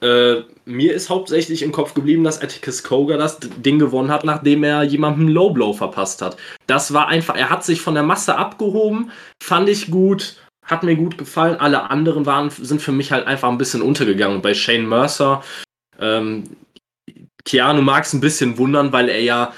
Äh, 0.00 0.42
mir 0.64 0.94
ist 0.94 1.10
hauptsächlich 1.10 1.62
im 1.62 1.72
Kopf 1.72 1.94
geblieben, 1.94 2.24
dass 2.24 2.40
Atticus 2.40 2.82
Koga 2.82 3.16
das 3.16 3.38
Ding 3.40 3.78
gewonnen 3.78 4.10
hat, 4.10 4.24
nachdem 4.24 4.62
er 4.64 4.82
jemandem 4.84 5.28
Low 5.28 5.50
Blow 5.50 5.72
verpasst 5.72 6.22
hat. 6.22 6.36
Das 6.66 6.92
war 6.94 7.08
einfach, 7.08 7.36
er 7.36 7.50
hat 7.50 7.64
sich 7.64 7.80
von 7.80 7.94
der 7.94 8.02
Masse 8.02 8.36
abgehoben, 8.36 9.10
fand 9.42 9.68
ich 9.68 9.90
gut, 9.90 10.36
hat 10.64 10.84
mir 10.84 10.94
gut 10.94 11.18
gefallen. 11.18 11.58
Alle 11.58 11.90
anderen 11.90 12.24
waren, 12.24 12.50
sind 12.50 12.80
für 12.80 12.92
mich 12.92 13.12
halt 13.12 13.26
einfach 13.26 13.48
ein 13.48 13.58
bisschen 13.58 13.82
untergegangen. 13.82 14.42
Bei 14.42 14.54
Shane 14.54 14.88
Mercer, 14.88 15.42
ähm, 15.98 16.56
Keanu 17.44 17.82
mag 17.82 18.04
es 18.04 18.12
ein 18.12 18.20
bisschen 18.20 18.58
wundern, 18.58 18.92
weil 18.92 19.08
er 19.08 19.20
ja, 19.20 19.54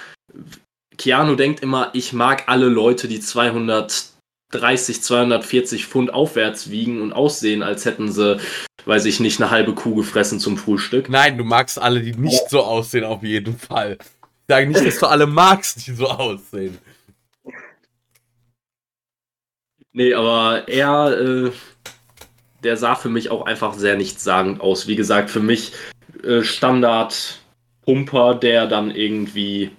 Keanu 0.96 1.36
denkt 1.36 1.60
immer, 1.60 1.90
ich 1.92 2.12
mag 2.12 2.44
alle 2.46 2.68
Leute, 2.68 3.06
die 3.06 3.20
200 3.20 4.12
230, 4.52 5.02
240 5.02 5.86
Pfund 5.86 6.12
aufwärts 6.12 6.70
wiegen 6.70 7.00
und 7.00 7.12
aussehen, 7.12 7.62
als 7.62 7.84
hätten 7.84 8.12
sie, 8.12 8.38
weiß 8.84 9.04
ich 9.04 9.20
nicht, 9.20 9.40
eine 9.40 9.50
halbe 9.50 9.74
Kuh 9.74 9.94
gefressen 9.94 10.40
zum 10.40 10.56
Frühstück. 10.56 11.08
Nein, 11.08 11.38
du 11.38 11.44
magst 11.44 11.80
alle, 11.80 12.00
die 12.00 12.14
nicht 12.14 12.48
so 12.48 12.62
aussehen, 12.62 13.04
auf 13.04 13.22
jeden 13.22 13.58
Fall. 13.58 13.98
Ich 14.00 14.54
sage 14.54 14.66
nicht, 14.66 14.84
dass 14.84 14.98
du 14.98 15.06
alle 15.06 15.26
magst, 15.26 15.86
die 15.86 15.92
so 15.92 16.08
aussehen. 16.08 16.78
Nee, 19.92 20.14
aber 20.14 20.68
er, 20.68 21.18
äh, 21.20 21.52
der 22.62 22.76
sah 22.76 22.94
für 22.94 23.10
mich 23.10 23.30
auch 23.30 23.44
einfach 23.46 23.74
sehr 23.74 23.96
nichtssagend 23.96 24.60
aus. 24.60 24.88
Wie 24.88 24.96
gesagt, 24.96 25.30
für 25.30 25.40
mich 25.40 25.72
äh, 26.24 26.42
Standard-Pumper, 26.42 28.34
der 28.36 28.66
dann 28.66 28.90
irgendwie 28.90 29.70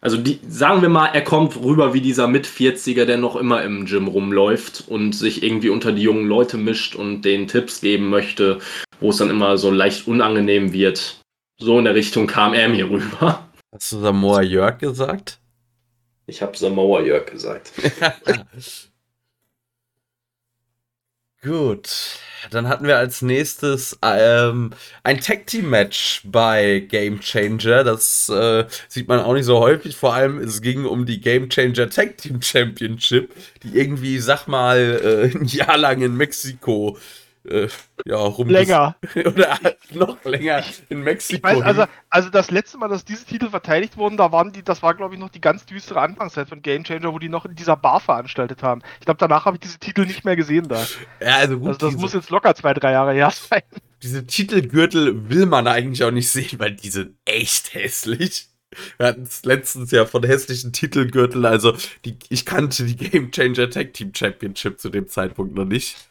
also 0.00 0.16
die, 0.16 0.40
sagen 0.48 0.80
wir 0.80 0.88
mal, 0.88 1.08
er 1.08 1.22
kommt 1.22 1.56
rüber 1.56 1.92
wie 1.92 2.00
dieser 2.00 2.26
Mit-40er, 2.26 3.04
der 3.04 3.18
noch 3.18 3.36
immer 3.36 3.62
im 3.62 3.84
Gym 3.84 4.08
rumläuft 4.08 4.84
und 4.88 5.12
sich 5.12 5.42
irgendwie 5.42 5.68
unter 5.68 5.92
die 5.92 6.02
jungen 6.02 6.26
Leute 6.26 6.56
mischt 6.56 6.94
und 6.94 7.22
denen 7.22 7.48
Tipps 7.48 7.82
geben 7.82 8.08
möchte, 8.08 8.60
wo 9.00 9.10
es 9.10 9.18
dann 9.18 9.28
immer 9.28 9.58
so 9.58 9.70
leicht 9.70 10.06
unangenehm 10.06 10.72
wird. 10.72 11.20
So 11.58 11.78
in 11.78 11.84
der 11.84 11.94
Richtung 11.94 12.26
kam 12.26 12.54
er 12.54 12.70
mir 12.70 12.88
rüber. 12.88 13.46
Hast 13.72 13.92
du 13.92 14.00
Samoa 14.00 14.40
Jörg 14.40 14.78
gesagt? 14.78 15.38
Ich 16.26 16.40
habe 16.40 16.56
Samoa 16.56 17.02
Jörg 17.02 17.30
gesagt. 17.30 17.72
Gut, 21.42 22.18
dann 22.50 22.68
hatten 22.68 22.86
wir 22.86 22.96
als 22.96 23.22
nächstes 23.22 23.98
ähm, 24.02 24.72
ein 25.02 25.20
Tag 25.20 25.46
Team 25.46 25.70
Match 25.70 26.22
bei 26.24 26.80
Game 26.80 27.20
Changer. 27.20 27.84
Das 27.84 28.28
äh, 28.28 28.64
sieht 28.88 29.08
man 29.08 29.20
auch 29.20 29.34
nicht 29.34 29.44
so 29.44 29.58
häufig. 29.60 29.96
Vor 29.96 30.14
allem 30.14 30.38
es 30.38 30.62
ging 30.62 30.84
um 30.84 31.06
die 31.06 31.20
Game 31.20 31.48
Changer 31.50 31.90
Tag 31.90 32.18
Team 32.18 32.40
Championship, 32.42 33.34
die 33.62 33.76
irgendwie, 33.76 34.18
sag 34.18 34.46
mal, 34.46 35.30
äh, 35.32 35.36
ein 35.36 35.44
Jahr 35.44 35.76
lang 35.76 36.02
in 36.02 36.16
Mexiko 36.16 36.98
äh, 37.50 37.68
ja, 38.04 38.16
rum 38.16 38.48
Länger. 38.48 38.96
oder 39.14 39.58
noch 39.92 40.24
länger 40.24 40.62
in 40.88 41.02
Mexiko. 41.02 41.36
Ich 41.36 41.42
weiß, 41.42 41.62
also, 41.62 41.84
also 42.08 42.30
das 42.30 42.50
letzte 42.50 42.78
Mal, 42.78 42.88
dass 42.88 43.04
diese 43.04 43.24
Titel 43.24 43.50
verteidigt 43.50 43.96
wurden, 43.96 44.16
da 44.16 44.32
waren 44.32 44.52
die, 44.52 44.62
das 44.62 44.82
war 44.82 44.94
glaube 44.94 45.14
ich 45.14 45.20
noch 45.20 45.28
die 45.28 45.40
ganz 45.40 45.66
düstere 45.66 46.00
Anfangszeit 46.00 46.48
von 46.48 46.62
Game 46.62 46.84
Changer, 46.84 47.12
wo 47.12 47.18
die 47.18 47.28
noch 47.28 47.44
in 47.44 47.54
dieser 47.54 47.76
Bar 47.76 48.00
veranstaltet 48.00 48.62
haben. 48.62 48.82
Ich 49.00 49.04
glaube, 49.04 49.18
danach 49.18 49.44
habe 49.44 49.56
ich 49.56 49.60
diese 49.60 49.78
Titel 49.78 50.06
nicht 50.06 50.24
mehr 50.24 50.36
gesehen 50.36 50.68
da. 50.68 50.86
ja, 51.20 51.36
also 51.36 51.58
gut, 51.58 51.68
Also 51.68 51.78
das 51.78 51.90
diese, 51.90 52.00
muss 52.00 52.12
jetzt 52.14 52.30
locker 52.30 52.54
zwei, 52.54 52.72
drei 52.74 52.92
Jahre 52.92 53.12
her 53.12 53.30
sein. 53.50 53.62
diese 54.02 54.26
Titelgürtel 54.26 55.28
will 55.28 55.46
man 55.46 55.66
eigentlich 55.66 56.04
auch 56.04 56.12
nicht 56.12 56.30
sehen, 56.30 56.58
weil 56.58 56.72
die 56.74 56.90
sind 56.90 57.16
echt 57.24 57.74
hässlich. 57.74 58.48
Wir 58.98 59.06
hatten 59.06 59.22
es 59.22 59.44
letztens 59.44 59.90
ja 59.90 60.06
von 60.06 60.22
hässlichen 60.22 60.72
Titelgürteln, 60.72 61.44
also 61.44 61.76
die, 62.04 62.16
ich 62.28 62.46
kannte 62.46 62.84
die 62.84 62.94
Game 62.94 63.32
Changer 63.32 63.68
Tag 63.68 63.94
Team 63.94 64.12
Championship 64.14 64.78
zu 64.78 64.90
dem 64.90 65.08
Zeitpunkt 65.08 65.56
noch 65.56 65.64
nicht. 65.64 66.09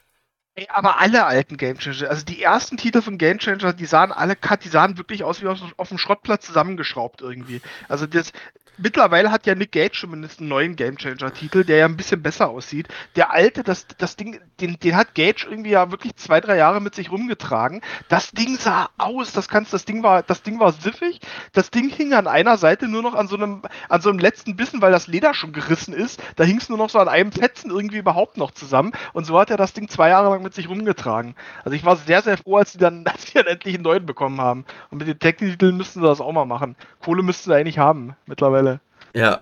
Aber 0.68 1.00
alle 1.00 1.26
alten 1.26 1.58
Game 1.58 1.78
Changer, 1.78 2.10
also 2.10 2.26
die 2.26 2.42
ersten 2.42 2.78
Titel 2.78 3.02
von 3.02 3.18
Game 3.18 3.40
Changer, 3.40 3.74
die 3.74 3.86
sahen 3.86 4.12
alle 4.12 4.36
cut, 4.36 4.64
die 4.64 4.70
sahen 4.70 4.98
wirklich 4.98 5.24
aus 5.24 5.42
wie 5.42 5.48
auf, 5.48 5.60
auf 5.78 5.90
dem 5.90 5.98
Schrottplatz 5.98 6.46
zusammengeschraubt 6.46 7.22
irgendwie. 7.22 7.62
Also 7.88 8.06
das, 8.06 8.32
mittlerweile 8.80 9.32
hat 9.32 9.46
ja 9.46 9.56
Nick 9.56 9.72
Gage 9.72 10.00
zumindest 10.00 10.40
einen 10.40 10.50
neuen 10.50 10.76
Game 10.76 10.98
Changer 10.98 11.34
Titel, 11.34 11.64
der 11.64 11.78
ja 11.78 11.86
ein 11.86 11.98
bisschen 11.98 12.22
besser 12.22 12.50
aussieht. 12.50 12.88
Der 13.16 13.32
alte, 13.32 13.64
das, 13.64 13.86
das 13.98 14.16
Ding, 14.16 14.40
den, 14.60 14.80
den 14.80 14.96
hat 14.96 15.16
Gage 15.16 15.46
irgendwie 15.50 15.72
ja 15.72 15.92
wirklich 15.92 16.16
zwei, 16.16 16.42
drei 16.42 16.58
Jahre 16.58 16.82
mit 16.82 16.96
sich 16.96 17.12
rumgetragen. 17.12 17.82
Das 18.08 18.32
Ding 18.32 18.58
sah 18.58 18.90
aus, 18.98 19.32
das 19.34 19.50
kannst, 19.50 19.74
das 19.74 19.86
Ding 19.86 20.04
war, 20.04 20.24
das 20.24 20.42
Ding 20.42 20.60
war 20.60 20.72
siffig. 20.72 21.20
Das 21.54 21.72
Ding 21.72 21.90
hing 21.90 22.14
an 22.14 22.28
einer 22.28 22.58
Seite 22.58 22.88
nur 22.88 23.02
noch 23.02 23.14
an 23.14 23.28
so 23.28 23.36
einem, 23.36 23.62
an 23.90 24.02
so 24.02 24.10
einem 24.10 24.20
letzten 24.20 24.56
Bissen, 24.56 24.82
weil 24.82 24.92
das 24.92 25.08
Leder 25.08 25.34
schon 25.34 25.54
gerissen 25.54 25.94
ist. 25.94 26.22
Da 26.36 26.44
hing 26.44 26.58
es 26.58 26.70
nur 26.70 26.78
noch 26.78 26.90
so 26.90 27.00
an 27.00 27.08
einem 27.08 27.32
Fetzen 27.32 27.70
irgendwie 27.70 27.98
überhaupt 27.98 28.38
noch 28.38 28.52
zusammen. 28.52 28.94
Und 29.14 29.26
so 29.26 29.40
hat 29.40 29.50
er 29.50 29.58
das 29.58 29.74
Ding 29.74 29.90
zwei 29.90 30.10
Jahre 30.10 30.30
lang 30.30 30.44
mit 30.44 30.49
sich 30.54 30.70
rumgetragen. 30.70 31.36
Also 31.64 31.76
ich 31.76 31.86
war 31.86 31.96
sehr, 31.98 32.22
sehr 32.22 32.38
froh, 32.38 32.58
als 32.58 32.74
die 32.74 32.78
dann, 32.78 33.06
als 33.08 33.26
die 33.26 33.34
dann 33.34 33.48
endlich 33.48 33.76
einen 33.76 33.84
neuen 33.84 34.06
bekommen 34.06 34.40
haben. 34.42 34.66
Und 34.92 35.00
mit 35.00 35.08
den 35.08 35.20
Tech-Titeln 35.20 35.78
müssten 35.78 36.02
sie 36.02 36.08
das 36.08 36.22
auch 36.22 36.32
mal 36.32 36.46
machen. 36.46 36.76
Kohle 37.04 37.24
müssten 37.24 37.50
sie 37.50 37.56
eigentlich 37.56 37.78
haben, 37.80 38.16
mittlerweile. 38.26 38.80
Ja. 39.14 39.42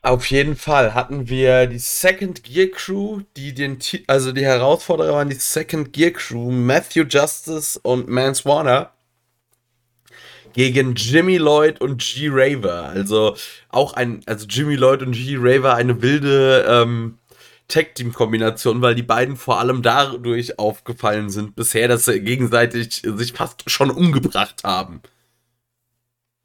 Auf 0.00 0.26
jeden 0.26 0.54
Fall 0.56 0.94
hatten 0.94 1.28
wir 1.28 1.66
die 1.66 1.78
Second 1.80 2.44
Gear 2.44 2.68
Crew, 2.68 3.22
die 3.36 3.52
den, 3.52 3.80
Ti- 3.80 4.04
also 4.06 4.30
die 4.32 4.44
Herausforderer 4.44 5.12
waren 5.12 5.28
die 5.28 5.34
Second 5.34 5.92
Gear 5.92 6.12
Crew, 6.12 6.50
Matthew 6.52 7.02
Justice 7.08 7.78
und 7.82 8.08
Mance 8.08 8.44
Warner 8.44 8.92
gegen 10.52 10.94
Jimmy 10.94 11.36
Lloyd 11.36 11.80
und 11.80 12.00
G 12.00 12.28
Raver. 12.30 12.84
Also 12.84 13.36
auch 13.68 13.92
ein, 13.94 14.22
also 14.26 14.46
Jimmy 14.46 14.76
Lloyd 14.76 15.02
und 15.02 15.12
G 15.12 15.36
Raver 15.38 15.74
eine 15.74 16.00
wilde 16.00 16.64
ähm, 16.68 17.18
Tag 17.68 17.94
Team 17.94 18.12
Kombination, 18.12 18.80
weil 18.80 18.94
die 18.94 19.02
beiden 19.02 19.36
vor 19.36 19.60
allem 19.60 19.82
dadurch 19.82 20.58
aufgefallen 20.58 21.30
sind 21.30 21.54
bisher, 21.54 21.86
dass 21.86 22.06
sie 22.06 22.20
gegenseitig 22.20 23.02
sich 23.04 23.32
fast 23.34 23.70
schon 23.70 23.90
umgebracht 23.90 24.64
haben. 24.64 25.02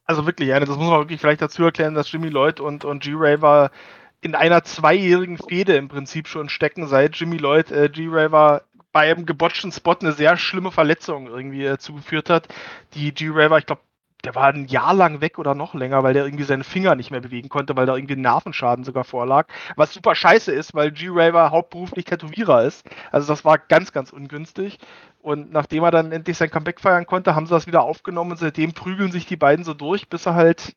Also 0.06 0.26
wirklich, 0.26 0.50
ja, 0.50 0.60
das 0.60 0.70
muss 0.70 0.80
man 0.80 1.00
wirklich 1.00 1.22
vielleicht 1.22 1.42
dazu 1.42 1.64
erklären, 1.64 1.94
dass 1.94 2.12
Jimmy 2.12 2.28
Lloyd 2.28 2.60
und, 2.60 2.84
und 2.84 3.04
G-Raver 3.04 3.72
in 4.20 4.36
einer 4.36 4.64
zweijährigen 4.64 5.38
Fehde 5.38 5.76
im 5.76 5.88
Prinzip 5.88 6.28
schon 6.28 6.50
stecken, 6.50 6.88
seit 6.88 7.16
Jimmy 7.16 7.38
Lloyd 7.38 7.72
äh, 7.72 7.90
G-Raver 7.90 8.64
bei 8.92 9.12
einem 9.12 9.26
gebotchten 9.26 9.72
Spot 9.72 9.96
eine 10.00 10.12
sehr 10.12 10.38
schlimme 10.38 10.72
Verletzung 10.72 11.28
irgendwie 11.28 11.66
äh, 11.66 11.78
zugeführt 11.78 12.30
hat. 12.30 12.48
Die 12.94 13.14
G-Raver, 13.14 13.58
ich 13.58 13.66
glaube, 13.66 13.82
der 14.24 14.36
war 14.36 14.48
ein 14.48 14.68
Jahr 14.68 14.94
lang 14.94 15.20
weg 15.22 15.38
oder 15.38 15.54
noch 15.54 15.74
länger, 15.74 16.04
weil 16.04 16.14
der 16.14 16.26
irgendwie 16.26 16.46
seine 16.46 16.64
Finger 16.64 16.96
nicht 16.96 17.12
mehr 17.12 17.20
bewegen 17.20 17.50
konnte, 17.50 17.76
weil 17.76 17.86
da 17.86 17.96
irgendwie 17.96 18.16
ein 18.16 18.22
Nervenschaden 18.22 18.86
sogar 18.86 19.04
vorlag. 19.04 19.48
Was 19.76 19.94
super 19.94 20.16
scheiße 20.16 20.52
ist, 20.52 20.74
weil 20.74 20.92
G-Raver 20.92 21.52
hauptberuflich 21.52 22.06
Tätowierer 22.06 22.64
ist. 22.64 22.86
Also 23.12 23.28
das 23.28 23.44
war 23.44 23.58
ganz, 23.58 23.92
ganz 23.92 24.12
ungünstig. 24.12 24.80
Und 25.22 25.52
nachdem 25.52 25.84
er 25.84 25.92
dann 25.92 26.12
endlich 26.12 26.38
sein 26.38 26.50
Comeback 26.50 26.80
feiern 26.80 27.06
konnte, 27.06 27.36
haben 27.36 27.48
sie 27.48 27.54
das 27.54 27.68
wieder 27.68 27.84
aufgenommen 27.84 28.32
und 28.32 28.38
seitdem 28.38 28.74
prügeln 28.74 29.12
sich 29.12 29.26
die 29.26 29.38
beiden 29.38 29.66
so 29.66 29.74
durch, 29.74 30.10
bis 30.10 30.26
er 30.26 30.36
halt 30.36 30.76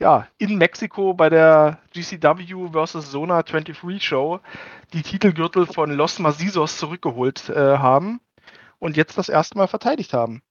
ja, 0.00 0.26
in 0.38 0.58
Mexiko 0.58 1.14
bei 1.14 1.28
der 1.28 1.78
GCW 1.92 2.68
vs. 2.72 3.10
Zona 3.10 3.42
23 3.42 4.02
Show 4.04 4.40
die 4.92 5.02
Titelgürtel 5.02 5.66
von 5.66 5.90
Los 5.90 6.18
Mazisos 6.18 6.78
zurückgeholt 6.78 7.48
äh, 7.48 7.78
haben 7.78 8.20
und 8.78 8.96
jetzt 8.96 9.18
das 9.18 9.28
erste 9.28 9.58
Mal 9.58 9.66
verteidigt 9.66 10.12
haben. 10.12 10.42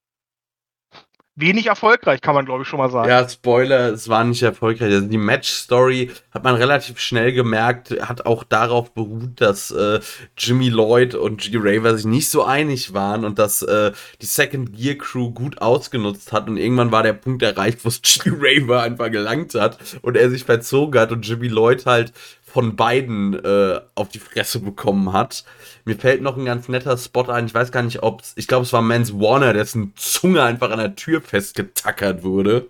Wenig 1.40 1.66
erfolgreich, 1.66 2.20
kann 2.20 2.34
man 2.34 2.44
glaube 2.44 2.62
ich 2.62 2.68
schon 2.68 2.78
mal 2.78 2.90
sagen. 2.90 3.08
Ja, 3.08 3.28
Spoiler, 3.28 3.92
es 3.92 4.08
war 4.08 4.24
nicht 4.24 4.42
erfolgreich. 4.42 4.92
Also 4.92 5.06
die 5.06 5.18
Match-Story 5.18 6.10
hat 6.32 6.44
man 6.44 6.56
relativ 6.56 6.98
schnell 6.98 7.32
gemerkt, 7.32 7.90
hat 8.00 8.26
auch 8.26 8.44
darauf 8.44 8.92
beruht, 8.92 9.40
dass 9.40 9.70
äh, 9.70 10.00
Jimmy 10.36 10.68
Lloyd 10.68 11.14
und 11.14 11.42
G. 11.42 11.56
Raver 11.56 11.96
sich 11.96 12.06
nicht 12.06 12.28
so 12.28 12.44
einig 12.44 12.92
waren 12.92 13.24
und 13.24 13.38
dass 13.38 13.62
äh, 13.62 13.92
die 14.20 14.26
Second 14.26 14.76
Gear 14.76 14.96
Crew 14.96 15.30
gut 15.30 15.62
ausgenutzt 15.62 16.32
hat 16.32 16.48
und 16.48 16.56
irgendwann 16.56 16.90
war 16.90 17.02
der 17.02 17.12
Punkt 17.12 17.42
erreicht, 17.42 17.84
wo 17.84 17.88
es 17.88 18.02
G. 18.02 18.30
Raver 18.30 18.82
einfach 18.82 19.10
gelangt 19.10 19.54
hat 19.54 19.78
und 20.02 20.16
er 20.16 20.30
sich 20.30 20.44
verzogen 20.44 21.00
hat 21.00 21.12
und 21.12 21.26
Jimmy 21.26 21.48
Lloyd 21.48 21.86
halt 21.86 22.12
von 22.52 22.76
beiden 22.76 23.34
äh, 23.44 23.80
auf 23.94 24.08
die 24.08 24.18
Fresse 24.18 24.60
bekommen 24.60 25.12
hat. 25.12 25.44
Mir 25.84 25.96
fällt 25.96 26.22
noch 26.22 26.36
ein 26.36 26.44
ganz 26.44 26.68
netter 26.68 26.96
Spot 26.96 27.24
ein. 27.28 27.46
Ich 27.46 27.54
weiß 27.54 27.70
gar 27.72 27.82
nicht, 27.82 28.02
ob 28.02 28.22
ich 28.36 28.48
glaube, 28.48 28.64
es 28.64 28.72
war 28.72 28.82
Mans 28.82 29.12
Warner, 29.12 29.52
dessen 29.52 29.92
Zunge 29.96 30.42
einfach 30.42 30.70
an 30.70 30.78
der 30.78 30.96
Tür 30.96 31.20
festgetackert 31.20 32.22
wurde. 32.22 32.68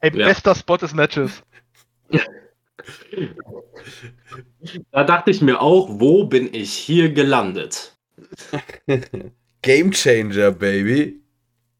Ey, 0.00 0.16
Ja. 0.16 0.26
bester 0.28 0.54
Spot 0.54 0.76
des 0.78 0.94
Matches. 0.94 1.42
Da 4.90 5.04
dachte 5.04 5.30
ich 5.30 5.40
mir 5.40 5.60
auch, 5.60 5.88
wo 5.90 6.24
bin 6.24 6.52
ich 6.52 6.72
hier 6.72 7.12
gelandet? 7.12 7.96
Game 9.62 9.92
Changer, 9.92 10.50
Baby. 10.52 11.20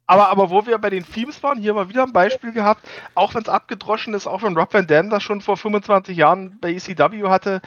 Aber, 0.07 0.29
aber 0.29 0.51
wo 0.51 0.67
wir 0.67 0.79
bei 0.79 0.91
den 0.91 1.05
Themes 1.05 1.43
waren, 1.43 1.59
hier 1.59 1.75
mal 1.75 1.89
wieder 1.89 2.05
ein 2.05 2.13
Beispiel 2.13 2.53
gehabt, 2.53 2.87
auch 3.15 3.35
wenn 3.35 3.43
es 3.43 3.49
abgedroschen 3.49 4.15
ist, 4.15 4.27
auch 4.27 4.43
wenn 4.43 4.57
Rob 4.57 4.73
Van 4.73 4.87
Dam 4.87 5.11
das 5.11 5.23
schon 5.23 5.41
vor 5.41 5.57
25 5.57 6.17
Jahren 6.17 6.59
bei 6.61 6.73
ECW 6.73 7.29
hatte, 7.29 7.61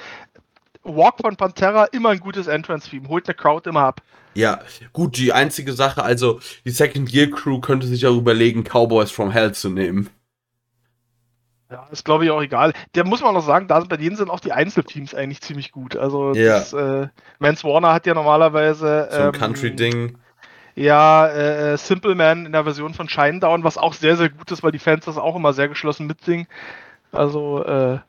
Walk 0.84 1.16
von 1.22 1.36
Pantera 1.36 1.86
immer 1.86 2.10
ein 2.10 2.20
gutes 2.20 2.48
Entrance-Theme, 2.48 3.10
holt 3.10 3.28
eine 3.28 3.36
Crowd 3.36 3.70
immer 3.70 3.82
ab. 3.82 4.02
Ja, 4.36 4.60
gut, 4.94 5.18
die 5.18 5.34
einzige 5.34 5.74
Sache, 5.74 6.04
also 6.04 6.40
die 6.66 6.70
Second 6.70 7.10
Gear 7.10 7.28
Crew 7.28 7.60
könnte 7.60 7.88
sich 7.88 8.06
auch 8.08 8.16
überlegen, 8.16 8.64
Cowboys 8.64 9.12
from 9.12 9.32
Hell 9.32 9.54
zu 9.54 9.70
nehmen. 9.70 10.10
Ja, 11.72 11.88
ist 11.92 12.06
glaube 12.06 12.26
ich 12.26 12.32
auch 12.32 12.42
egal. 12.42 12.74
Der 12.96 13.06
muss 13.06 13.22
man 13.22 13.34
noch 13.34 13.46
sagen, 13.46 13.68
da, 13.68 13.80
bei 13.82 13.98
denen 13.98 14.16
sind 14.16 14.30
auch 14.30 14.40
die 14.40 14.52
Einzelteams 14.52 15.14
eigentlich 15.14 15.42
ziemlich 15.42 15.72
gut. 15.72 15.96
Also 15.96 16.34
Ja. 16.34 16.60
das, 16.60 16.74
äh, 16.74 17.08
Mance 17.38 17.64
Warner 17.64 17.94
hat 17.94 18.08
ja 18.08 18.14
normalerweise 18.14 19.08
So 19.12 19.18
ein 19.18 19.26
ähm, 19.26 19.32
Country-Ding. 19.34 20.18
Ja, 20.80 21.28
äh, 21.28 21.78
Simple 21.78 22.16
Man 22.16 22.46
in 22.46 22.54
der 22.54 22.64
Version 22.64 22.94
von 22.94 23.10
Shinedown, 23.10 23.66
was 23.66 23.78
auch 23.78 23.94
sehr, 23.94 24.16
sehr 24.16 24.30
gut 24.30 24.50
ist, 24.50 24.64
weil 24.64 24.72
die 24.72 24.80
Fans 24.80 25.04
das 25.04 25.18
auch 25.18 25.36
immer 25.36 25.52
sehr 25.52 25.68
geschlossen 25.68 26.08
mitsingen. 26.08 26.48
Also, 27.12 27.62
äh, 27.66 28.00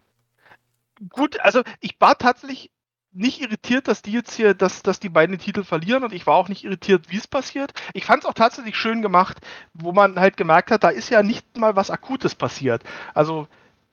gut, 1.09 1.41
also 1.41 1.63
ich 1.81 1.97
war 2.01 2.17
tatsächlich 2.17 2.71
nicht 3.11 3.41
irritiert, 3.41 3.89
dass 3.89 4.03
die 4.03 4.13
jetzt 4.13 4.35
hier, 4.35 4.55
dass, 4.55 4.85
dass 4.85 5.01
die 5.01 5.09
beiden 5.09 5.37
den 5.37 5.45
Titel 5.45 5.65
verlieren 5.65 6.05
und 6.05 6.13
ich 6.13 6.29
war 6.29 6.37
auch 6.37 6.49
nicht 6.49 6.63
irritiert, 6.63 7.11
wie 7.11 7.17
es 7.17 7.27
passiert. 7.27 7.73
Ich 7.93 8.05
fand 8.05 8.23
es 8.23 8.29
auch 8.29 8.35
tatsächlich 8.35 8.77
schön 8.77 9.03
gemacht, 9.03 9.39
wo 9.75 9.91
man 9.91 10.21
halt 10.21 10.37
gemerkt 10.37 10.71
hat, 10.71 10.85
da 10.85 10.91
ist 10.91 11.11
ja 11.11 11.25
nicht 11.25 11.57
mal 11.59 11.75
was 11.75 11.91
Akutes 11.91 12.37
passiert. 12.37 12.85
Also 13.15 13.49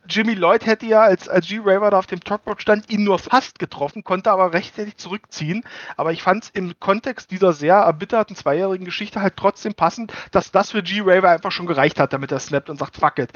Jimmy 0.10 0.34
Lloyd 0.34 0.66
hätte 0.66 0.86
ja, 0.86 1.01
als, 1.01 1.28
als 1.28 1.47
G-Raver 1.47 1.91
da 1.91 1.99
auf 1.99 2.08
dem 2.08 2.20
Topboard 2.20 2.62
stand, 2.62 2.89
ihn 2.89 3.03
nur 3.03 3.20
fast 3.20 3.60
getroffen, 3.60 4.03
konnte 4.03 4.32
aber 4.32 4.53
rechtzeitig 4.53 4.97
zurückziehen. 4.97 5.64
Aber 5.95 6.12
ich 6.12 6.24
fand 6.24 6.45
es 6.45 6.49
im 6.51 6.80
Kontext 6.80 7.32
dieser 7.32 7.53
sehr 7.53 7.76
erbitterten 7.76 8.36
zweijährigen 8.36 8.86
Geschichte 8.86 9.22
halt 9.22 9.36
trotzdem 9.38 9.74
passend, 9.74 10.14
dass 10.32 10.51
das 10.51 10.72
für 10.72 10.84
G-Raver 10.84 11.30
einfach 11.30 11.51
schon 11.51 11.68
gereicht 11.68 11.99
hat, 11.99 12.14
damit 12.14 12.32
er 12.32 12.39
snappt 12.39 12.70
und 12.70 12.78
sagt, 12.78 12.97
fuck 12.97 13.20
it, 13.20 13.32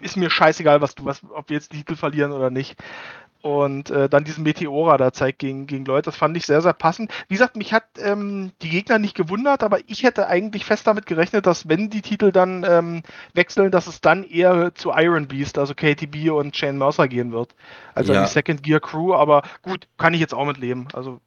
ist 0.00 0.16
mir 0.16 0.30
scheißegal, 0.30 0.80
was 0.80 0.94
du, 0.94 1.04
was, 1.04 1.22
ob 1.30 1.48
wir 1.50 1.56
jetzt 1.56 1.72
Titel 1.72 1.96
verlieren 1.96 2.32
oder 2.32 2.50
nicht. 2.50 2.76
Und 3.40 3.90
äh, 3.90 4.08
dann 4.08 4.24
diesen 4.24 4.42
Meteora 4.42 4.96
da 4.96 5.12
zeigt 5.12 5.38
gegen, 5.38 5.68
gegen 5.68 5.84
Leute, 5.84 6.06
das 6.06 6.16
fand 6.16 6.36
ich 6.36 6.44
sehr, 6.44 6.60
sehr 6.60 6.72
passend. 6.72 7.12
Wie 7.28 7.34
gesagt, 7.34 7.56
mich 7.56 7.72
hat 7.72 7.84
ähm, 7.98 8.50
die 8.62 8.68
Gegner 8.68 8.98
nicht 8.98 9.14
gewundert, 9.16 9.62
aber 9.62 9.78
ich 9.86 10.02
hätte 10.02 10.26
eigentlich 10.26 10.64
fest 10.64 10.86
damit 10.88 11.06
gerechnet, 11.06 11.46
dass 11.46 11.68
wenn 11.68 11.88
die 11.88 12.02
Titel 12.02 12.32
dann 12.32 12.64
ähm, 12.68 13.02
wechseln, 13.34 13.70
dass 13.70 13.86
es 13.86 14.00
dann 14.00 14.24
eher 14.24 14.74
zu 14.74 14.90
Iron 14.90 15.28
Beast, 15.28 15.56
also 15.56 15.74
KTB 15.74 16.30
und 16.32 16.56
Shane 16.56 16.78
Mercer 16.78 17.06
gehen 17.06 17.30
wird. 17.30 17.54
Also 17.94 18.12
Ja. 18.12 18.22
die 18.22 18.28
Second 18.28 18.62
Gear 18.64 18.80
Crew, 18.80 19.14
aber 19.14 19.42
gut, 19.62 19.86
kann 19.98 20.14
ich 20.14 20.20
jetzt 20.20 20.34
auch 20.34 20.44
mit 20.44 20.58
leben. 20.58 20.88
Also 20.92 21.20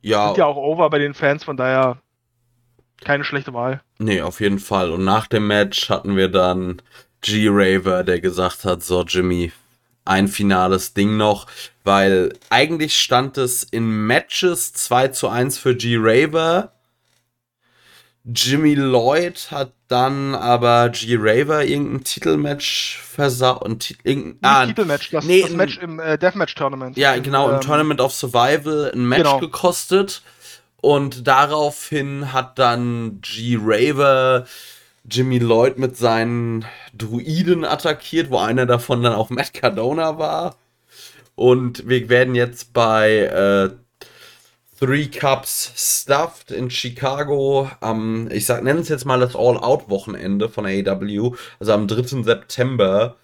Ja, 0.00 0.28
sind 0.28 0.38
ja 0.38 0.46
auch 0.46 0.56
over 0.56 0.88
bei 0.88 0.98
den 0.98 1.12
Fans, 1.12 1.44
von 1.44 1.58
daher 1.58 1.98
keine 3.04 3.24
schlechte 3.24 3.52
Wahl. 3.52 3.82
Nee, 3.98 4.22
auf 4.22 4.40
jeden 4.40 4.58
Fall. 4.58 4.90
Und 4.90 5.04
nach 5.04 5.26
dem 5.26 5.46
Match 5.46 5.90
hatten 5.90 6.16
wir 6.16 6.28
dann 6.28 6.80
G-Raver, 7.22 8.02
der 8.02 8.20
gesagt 8.20 8.64
hat, 8.64 8.82
so 8.82 9.02
Jimmy, 9.02 9.52
ein 10.04 10.28
finales 10.28 10.94
Ding 10.94 11.16
noch, 11.16 11.46
weil 11.84 12.32
eigentlich 12.48 13.00
stand 13.00 13.38
es 13.38 13.62
in 13.62 14.06
Matches 14.06 14.72
2 14.72 15.08
zu 15.08 15.28
1 15.28 15.58
für 15.58 15.74
G-Raver. 15.74 16.72
Jimmy 18.24 18.74
Lloyd 18.74 19.50
hat 19.50 19.72
dann 19.88 20.34
aber 20.34 20.90
G-Raver 20.90 21.64
irgendein 21.64 22.04
Titelmatch 22.04 23.00
versaut 23.02 23.62
und 23.62 23.96
irgendein 24.04 24.38
Ah, 24.42 24.66
Titelmatch, 24.66 25.10
das, 25.10 25.24
nee, 25.24 25.42
das 25.42 25.50
Match 25.52 25.78
im 25.78 25.98
äh, 25.98 26.18
Deathmatch-Tournament. 26.18 26.96
Ja, 26.96 27.16
genau, 27.18 27.48
im 27.48 27.54
Ähm, 27.56 27.60
Tournament 27.62 28.00
of 28.00 28.12
Survival 28.12 28.92
ein 28.94 29.06
Match 29.08 29.22
genau. 29.22 29.38
gekostet. 29.40 30.22
Und 30.82 31.26
daraufhin 31.26 32.32
hat 32.32 32.58
dann 32.58 33.20
G-Raver 33.20 34.46
Jimmy 35.10 35.38
Lloyd 35.38 35.78
mit 35.78 35.96
seinen 35.96 36.64
Druiden 36.94 37.64
attackiert, 37.64 38.30
wo 38.30 38.38
einer 38.38 38.66
davon 38.66 39.02
dann 39.02 39.14
auch 39.14 39.30
Matt 39.30 39.52
Cardona 39.54 40.18
war. 40.18 40.56
Und 41.34 41.88
wir 41.88 42.08
werden 42.08 42.34
jetzt 42.34 42.72
bei 42.72 43.18
äh, 43.18 43.70
Three 44.78 45.06
Cups 45.06 45.72
Stuffed 45.76 46.50
in 46.50 46.70
Chicago 46.70 47.70
am, 47.80 48.28
ich 48.30 48.46
sag, 48.46 48.62
nennen 48.62 48.80
es 48.80 48.88
jetzt 48.88 49.04
mal 49.04 49.20
das 49.20 49.36
All-Out-Wochenende 49.36 50.48
von 50.48 50.64
AEW, 50.64 51.34
also 51.58 51.72
am 51.72 51.86
3. 51.86 52.22
September, 52.22 53.16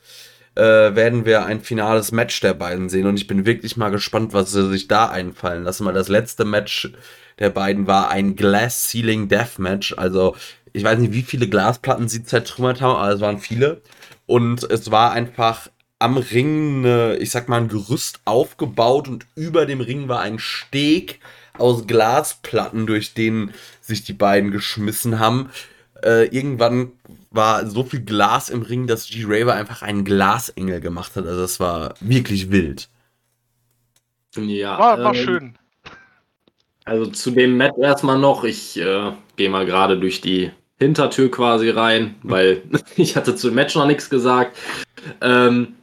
äh, 0.54 0.94
werden 0.94 1.24
wir 1.24 1.44
ein 1.46 1.60
finales 1.60 2.12
Match 2.12 2.40
der 2.40 2.54
beiden 2.54 2.88
sehen. 2.88 3.06
Und 3.06 3.16
ich 3.16 3.26
bin 3.26 3.46
wirklich 3.46 3.76
mal 3.76 3.90
gespannt, 3.90 4.32
was 4.32 4.52
sie 4.52 4.68
sich 4.68 4.88
da 4.88 5.08
einfallen 5.08 5.64
lassen, 5.64 5.86
weil 5.86 5.94
das 5.94 6.08
letzte 6.08 6.44
Match 6.44 6.92
der 7.38 7.50
beiden 7.50 7.86
war 7.86 8.10
ein 8.10 8.36
Glass 8.36 8.88
Ceiling 8.90 9.28
Deathmatch. 9.28 9.94
Also, 9.96 10.34
ich 10.76 10.84
weiß 10.84 10.98
nicht, 10.98 11.14
wie 11.14 11.22
viele 11.22 11.48
Glasplatten 11.48 12.06
sie 12.06 12.22
zertrümmert 12.22 12.82
haben, 12.82 12.96
aber 12.96 13.10
es 13.10 13.20
waren 13.22 13.38
viele. 13.38 13.80
Und 14.26 14.62
es 14.70 14.90
war 14.90 15.12
einfach 15.12 15.70
am 15.98 16.18
Ring, 16.18 16.84
eine, 16.84 17.16
ich 17.16 17.30
sag 17.30 17.48
mal, 17.48 17.62
ein 17.62 17.68
Gerüst 17.68 18.20
aufgebaut 18.26 19.08
und 19.08 19.24
über 19.36 19.64
dem 19.64 19.80
Ring 19.80 20.08
war 20.08 20.20
ein 20.20 20.38
Steg 20.38 21.20
aus 21.56 21.86
Glasplatten, 21.86 22.86
durch 22.86 23.14
den 23.14 23.54
sich 23.80 24.04
die 24.04 24.12
beiden 24.12 24.50
geschmissen 24.50 25.18
haben. 25.18 25.48
Äh, 26.04 26.26
irgendwann 26.26 26.92
war 27.30 27.66
so 27.66 27.82
viel 27.82 28.02
Glas 28.02 28.50
im 28.50 28.60
Ring, 28.60 28.86
dass 28.86 29.08
G-Raver 29.08 29.54
einfach 29.54 29.80
einen 29.80 30.04
Glasengel 30.04 30.82
gemacht 30.82 31.16
hat. 31.16 31.26
Also 31.26 31.40
das 31.40 31.58
war 31.58 31.94
wirklich 32.00 32.50
wild. 32.50 32.90
Ja, 34.36 34.78
War, 34.78 35.02
war 35.02 35.14
ähm, 35.14 35.24
schön. 35.24 35.58
Also 36.84 37.06
zu 37.06 37.30
dem 37.30 37.56
Match 37.56 37.78
erstmal 37.78 38.18
noch. 38.18 38.44
Ich 38.44 38.78
äh, 38.78 39.12
gehe 39.36 39.48
mal 39.48 39.64
gerade 39.64 39.98
durch 39.98 40.20
die 40.20 40.52
Hintertür 40.78 41.30
quasi 41.30 41.70
rein, 41.70 42.16
weil 42.22 42.62
ich 42.96 43.16
hatte 43.16 43.34
zu 43.34 43.48
dem 43.48 43.54
Match 43.54 43.74
noch 43.74 43.86
nichts 43.86 44.10
gesagt. 44.10 44.56
Ähm, 45.20 45.76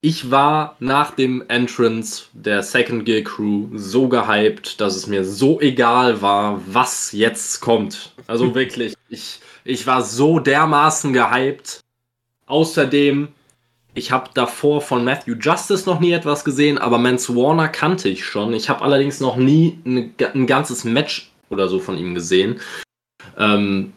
ich 0.00 0.30
war 0.30 0.76
nach 0.78 1.10
dem 1.10 1.42
Entrance 1.48 2.26
der 2.32 2.62
Second 2.62 3.04
Gear 3.06 3.22
Crew 3.22 3.66
so 3.74 4.08
gehypt, 4.08 4.80
dass 4.80 4.94
es 4.94 5.06
mir 5.06 5.24
so 5.24 5.60
egal 5.60 6.22
war, 6.22 6.62
was 6.66 7.12
jetzt 7.12 7.60
kommt. 7.60 8.12
Also 8.26 8.54
wirklich, 8.54 8.94
ich, 9.08 9.40
ich 9.64 9.86
war 9.86 10.02
so 10.02 10.38
dermaßen 10.38 11.12
gehypt. 11.12 11.80
Außerdem, 12.46 13.28
ich 13.94 14.12
habe 14.12 14.30
davor 14.32 14.80
von 14.80 15.04
Matthew 15.04 15.34
Justice 15.40 15.88
noch 15.88 15.98
nie 15.98 16.12
etwas 16.12 16.44
gesehen, 16.44 16.78
aber 16.78 16.98
Mance 16.98 17.34
Warner 17.34 17.66
kannte 17.66 18.08
ich 18.08 18.24
schon. 18.24 18.52
Ich 18.52 18.68
habe 18.68 18.82
allerdings 18.82 19.18
noch 19.18 19.36
nie 19.36 19.80
eine, 19.84 20.10
ein 20.34 20.46
ganzes 20.46 20.84
Match 20.84 21.32
oder 21.50 21.68
so 21.68 21.80
von 21.80 21.98
ihm 21.98 22.14
gesehen. 22.14 22.60
Ähm, 23.36 23.92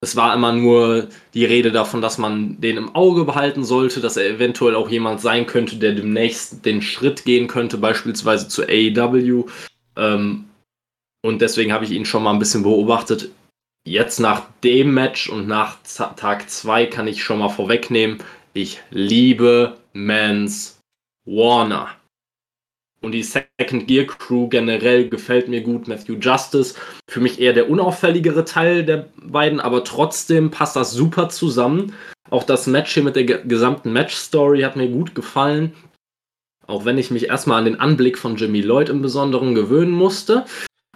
es 0.00 0.16
war 0.16 0.34
immer 0.34 0.52
nur 0.52 1.08
die 1.32 1.46
Rede 1.46 1.72
davon, 1.72 2.02
dass 2.02 2.18
man 2.18 2.60
den 2.60 2.76
im 2.76 2.94
Auge 2.94 3.24
behalten 3.24 3.64
sollte, 3.64 4.00
dass 4.00 4.18
er 4.18 4.28
eventuell 4.28 4.74
auch 4.74 4.90
jemand 4.90 5.20
sein 5.22 5.46
könnte, 5.46 5.76
der 5.76 5.92
demnächst 5.92 6.64
den 6.66 6.82
Schritt 6.82 7.24
gehen 7.24 7.48
könnte, 7.48 7.78
beispielsweise 7.78 8.46
zu 8.48 8.64
AEW. 8.64 9.46
Ähm, 9.96 10.44
und 11.22 11.40
deswegen 11.40 11.72
habe 11.72 11.86
ich 11.86 11.90
ihn 11.90 12.04
schon 12.04 12.22
mal 12.22 12.32
ein 12.32 12.38
bisschen 12.38 12.62
beobachtet. 12.62 13.30
Jetzt 13.86 14.20
nach 14.20 14.42
dem 14.62 14.92
Match 14.92 15.30
und 15.30 15.48
nach 15.48 15.78
Tag 16.16 16.50
2 16.50 16.86
kann 16.86 17.08
ich 17.08 17.24
schon 17.24 17.38
mal 17.38 17.48
vorwegnehmen, 17.48 18.18
ich 18.52 18.80
liebe 18.90 19.78
Mans 19.94 20.80
Warner. 21.24 21.88
Und 23.04 23.12
die 23.12 23.22
Second 23.22 23.86
Gear 23.86 24.06
Crew 24.06 24.48
generell 24.48 25.08
gefällt 25.08 25.48
mir 25.48 25.60
gut. 25.60 25.86
Matthew 25.86 26.14
Justice, 26.14 26.74
für 27.08 27.20
mich 27.20 27.40
eher 27.40 27.52
der 27.52 27.68
unauffälligere 27.68 28.44
Teil 28.44 28.84
der 28.84 29.10
beiden, 29.22 29.60
aber 29.60 29.84
trotzdem 29.84 30.50
passt 30.50 30.74
das 30.74 30.92
super 30.92 31.28
zusammen. 31.28 31.92
Auch 32.30 32.44
das 32.44 32.66
Match 32.66 32.94
hier 32.94 33.02
mit 33.02 33.16
der 33.16 33.24
ge- 33.24 33.42
gesamten 33.46 33.92
Match-Story 33.92 34.62
hat 34.62 34.76
mir 34.76 34.88
gut 34.88 35.14
gefallen. 35.14 35.74
Auch 36.66 36.86
wenn 36.86 36.96
ich 36.96 37.10
mich 37.10 37.26
erstmal 37.26 37.58
an 37.58 37.66
den 37.66 37.78
Anblick 37.78 38.16
von 38.16 38.36
Jimmy 38.36 38.62
Lloyd 38.62 38.88
im 38.88 39.02
Besonderen 39.02 39.54
gewöhnen 39.54 39.92
musste. 39.92 40.46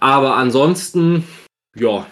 Aber 0.01 0.35
ansonsten, 0.35 1.25
ja, 1.77 2.07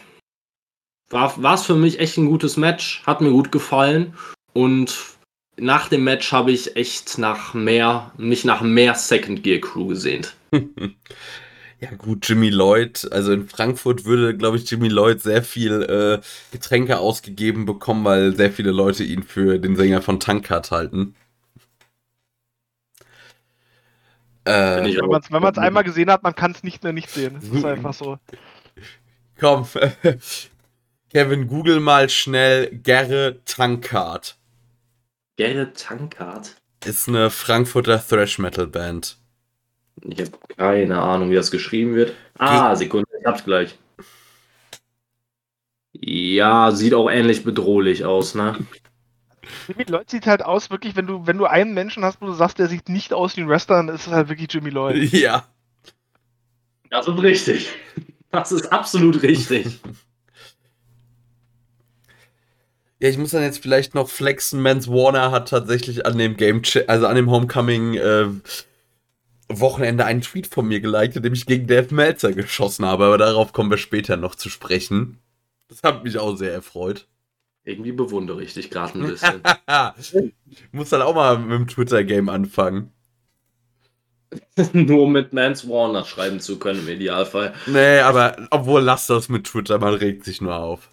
war 1.09 1.53
es 1.55 1.65
für 1.65 1.73
mich 1.75 1.99
echt 1.99 2.17
ein 2.17 2.27
gutes 2.27 2.55
Match. 2.55 3.01
Hat 3.07 3.21
mir 3.21 3.31
gut 3.31 3.51
gefallen. 3.51 4.13
Und 4.53 5.16
nach 5.57 5.89
dem 5.89 6.03
Match 6.03 6.31
habe 6.31 6.51
ich 6.51 6.75
echt 6.75 7.17
nach 7.17 7.53
mehr, 7.53 8.11
mich 8.17 8.45
nach 8.45 8.61
mehr 8.61 8.95
Second 8.95 9.43
Gear 9.43 9.59
Crew 9.59 9.87
gesehnt. 9.87 10.35
Ja 11.79 11.91
gut, 11.91 12.27
Jimmy 12.27 12.49
Lloyd, 12.49 13.07
also 13.11 13.31
in 13.31 13.47
Frankfurt 13.47 14.03
würde, 14.03 14.35
glaube 14.35 14.57
ich, 14.57 14.69
Jimmy 14.69 14.87
Lloyd 14.87 15.21
sehr 15.21 15.43
viel 15.43 15.83
äh, 15.83 16.25
Getränke 16.51 16.97
ausgegeben 16.97 17.65
bekommen, 17.65 18.03
weil 18.03 18.35
sehr 18.35 18.51
viele 18.51 18.71
Leute 18.71 19.03
ihn 19.03 19.21
für 19.21 19.59
den 19.59 19.75
Sänger 19.75 20.01
von 20.01 20.19
Tankard 20.19 20.71
halten. 20.71 21.13
Äh, 24.47 24.89
ich 24.89 24.97
Wenn 24.97 25.41
man 25.41 25.51
es 25.51 25.59
einmal 25.59 25.83
gesehen 25.83 26.09
hat, 26.09 26.23
man 26.23 26.33
kann 26.33 26.51
es 26.51 26.63
nicht 26.63 26.83
mehr 26.83 26.93
nicht 26.93 27.11
sehen. 27.11 27.35
Das 27.35 27.43
ist 27.43 27.65
einfach 27.65 27.93
so. 27.93 28.17
komm, 29.39 29.67
Kevin, 31.11 31.47
google 31.47 31.79
mal 31.79 32.09
schnell 32.09 32.71
Gerre 32.71 33.41
Tankard. 33.45 34.35
Gerrit 35.38 35.77
Tankard? 35.77 36.55
Ist 36.83 37.07
eine 37.07 37.29
Frankfurter 37.29 38.03
Thrash 38.05 38.39
Metal 38.39 38.67
Band. 38.67 39.17
Ich 40.01 40.19
habe 40.19 40.31
keine 40.55 40.99
Ahnung, 40.99 41.29
wie 41.31 41.35
das 41.35 41.51
geschrieben 41.51 41.95
wird. 41.95 42.13
Ah, 42.38 42.75
Sekunde, 42.75 43.07
ich 43.19 43.25
hab's 43.25 43.43
gleich. 43.43 43.77
Ja, 45.93 46.71
sieht 46.71 46.93
auch 46.93 47.09
ähnlich 47.09 47.43
bedrohlich 47.43 48.05
aus, 48.05 48.35
ne? 48.35 48.57
Jimmy 49.67 49.85
Lloyd 49.88 50.09
sieht 50.09 50.27
halt 50.27 50.43
aus, 50.43 50.69
wirklich, 50.69 50.95
wenn 50.95 51.07
du, 51.07 51.25
wenn 51.25 51.38
du 51.38 51.45
einen 51.45 51.73
Menschen 51.73 52.03
hast, 52.03 52.21
wo 52.21 52.25
du 52.25 52.33
sagst, 52.33 52.59
der 52.59 52.67
sieht 52.67 52.89
nicht 52.89 53.13
aus 53.13 53.38
wie 53.38 53.41
ein 53.41 53.49
Wrestler, 53.49 53.77
dann 53.77 53.89
ist 53.89 54.07
es 54.07 54.13
halt 54.13 54.29
wirklich 54.29 54.51
Jimmy 54.51 54.69
Lloyd. 54.69 55.11
Ja. 55.13 55.47
Das 56.89 57.07
ist 57.07 57.21
richtig. 57.21 57.69
Das 58.31 58.51
ist 58.51 58.71
absolut 58.71 59.21
richtig. 59.21 59.79
Ja, 62.99 63.09
ich 63.09 63.17
muss 63.17 63.31
dann 63.31 63.43
jetzt 63.43 63.61
vielleicht 63.61 63.93
noch 63.93 64.09
flexen. 64.09 64.61
Mans 64.61 64.87
Warner 64.87 65.31
hat 65.31 65.49
tatsächlich 65.49 66.05
an 66.05 66.17
dem 66.17 66.35
Game, 66.35 66.61
also 66.87 67.05
an 67.05 67.15
dem 67.15 67.29
Homecoming 67.29 67.93
äh, 67.95 68.27
Wochenende 69.49 70.05
einen 70.05 70.21
Tweet 70.21 70.47
von 70.47 70.67
mir 70.67 70.79
geliked, 70.79 71.15
in 71.15 71.23
dem 71.23 71.33
ich 71.33 71.45
gegen 71.45 71.67
Dave 71.67 71.93
Meltzer 71.93 72.33
geschossen 72.33 72.85
habe, 72.85 73.05
aber 73.05 73.17
darauf 73.17 73.53
kommen 73.53 73.69
wir 73.69 73.77
später 73.77 74.17
noch 74.17 74.35
zu 74.35 74.49
sprechen. 74.49 75.19
Das 75.69 75.83
hat 75.83 76.03
mich 76.03 76.17
auch 76.17 76.35
sehr 76.35 76.53
erfreut. 76.53 77.07
Irgendwie 77.63 77.91
bewundere 77.91 78.41
ich 78.43 78.53
dich 78.53 78.69
gerade 78.69 78.97
ein 78.99 79.07
bisschen. 79.07 79.41
ich 80.49 80.67
muss 80.71 80.89
dann 80.89 81.01
auch 81.01 81.15
mal 81.15 81.37
mit 81.37 81.51
dem 81.51 81.67
Twitter-Game 81.67 82.29
anfangen. 82.29 82.91
Nur 84.73 85.09
mit 85.09 85.33
Mans 85.33 85.67
Warner 85.69 86.03
schreiben 86.03 86.39
zu 86.39 86.59
können 86.59 86.79
im 86.79 86.89
Idealfall. 86.89 87.53
Nee, 87.65 87.99
aber 87.99 88.47
obwohl 88.51 88.81
lass 88.81 89.07
das 89.07 89.29
mit 89.29 89.45
Twitter, 89.45 89.79
man 89.79 89.93
regt 89.93 90.25
sich 90.25 90.41
nur 90.41 90.55
auf. 90.57 90.89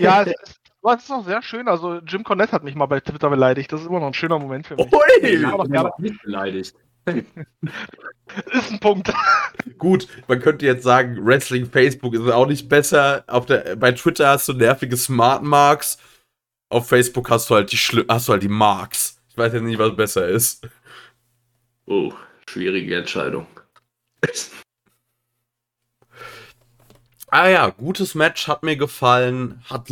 Ja, 0.00 0.22
es 0.22 0.28
ist, 0.28 0.59
aber 0.82 0.96
es 0.96 1.04
ist 1.04 1.10
auch 1.10 1.24
sehr 1.24 1.42
schön. 1.42 1.68
Also, 1.68 1.96
Jim 2.06 2.24
Cornette 2.24 2.52
hat 2.52 2.64
mich 2.64 2.74
mal 2.74 2.86
bei 2.86 3.00
Twitter 3.00 3.28
beleidigt. 3.28 3.70
Das 3.72 3.80
ist 3.80 3.86
immer 3.86 4.00
noch 4.00 4.06
ein 4.06 4.14
schöner 4.14 4.38
Moment 4.38 4.66
für 4.66 4.76
mich. 4.76 4.86
Ui! 4.92 5.44
Aber 5.44 5.66
gerne. 5.66 5.90
nicht 5.98 6.22
beleidigt. 6.22 6.74
Ist 7.06 8.70
ein 8.70 8.80
Punkt. 8.80 9.12
Gut, 9.78 10.06
man 10.28 10.40
könnte 10.40 10.66
jetzt 10.66 10.84
sagen, 10.84 11.24
Wrestling 11.24 11.66
Facebook 11.66 12.14
ist 12.14 12.28
auch 12.30 12.46
nicht 12.46 12.68
besser. 12.68 13.24
Auf 13.26 13.46
der, 13.46 13.76
bei 13.76 13.92
Twitter 13.92 14.28
hast 14.28 14.48
du 14.48 14.52
nervige 14.52 14.96
Smart 14.96 15.42
Marks. 15.42 15.98
Auf 16.68 16.88
Facebook 16.88 17.30
hast 17.30 17.50
du 17.50 17.56
halt 17.56 17.72
die 17.72 17.76
Schli 17.76 18.04
hast 18.08 18.28
du 18.28 18.32
halt 18.32 18.42
die 18.42 18.48
Marks. 18.48 19.20
Ich 19.30 19.36
weiß 19.36 19.52
jetzt 19.52 19.62
nicht, 19.62 19.78
was 19.78 19.96
besser 19.96 20.28
ist. 20.28 20.68
Oh, 21.86 22.12
schwierige 22.48 22.96
Entscheidung. 22.96 23.46
Ah 27.28 27.48
ja, 27.48 27.70
gutes 27.70 28.14
Match, 28.14 28.46
hat 28.46 28.62
mir 28.62 28.76
gefallen. 28.76 29.62
Hat, 29.68 29.88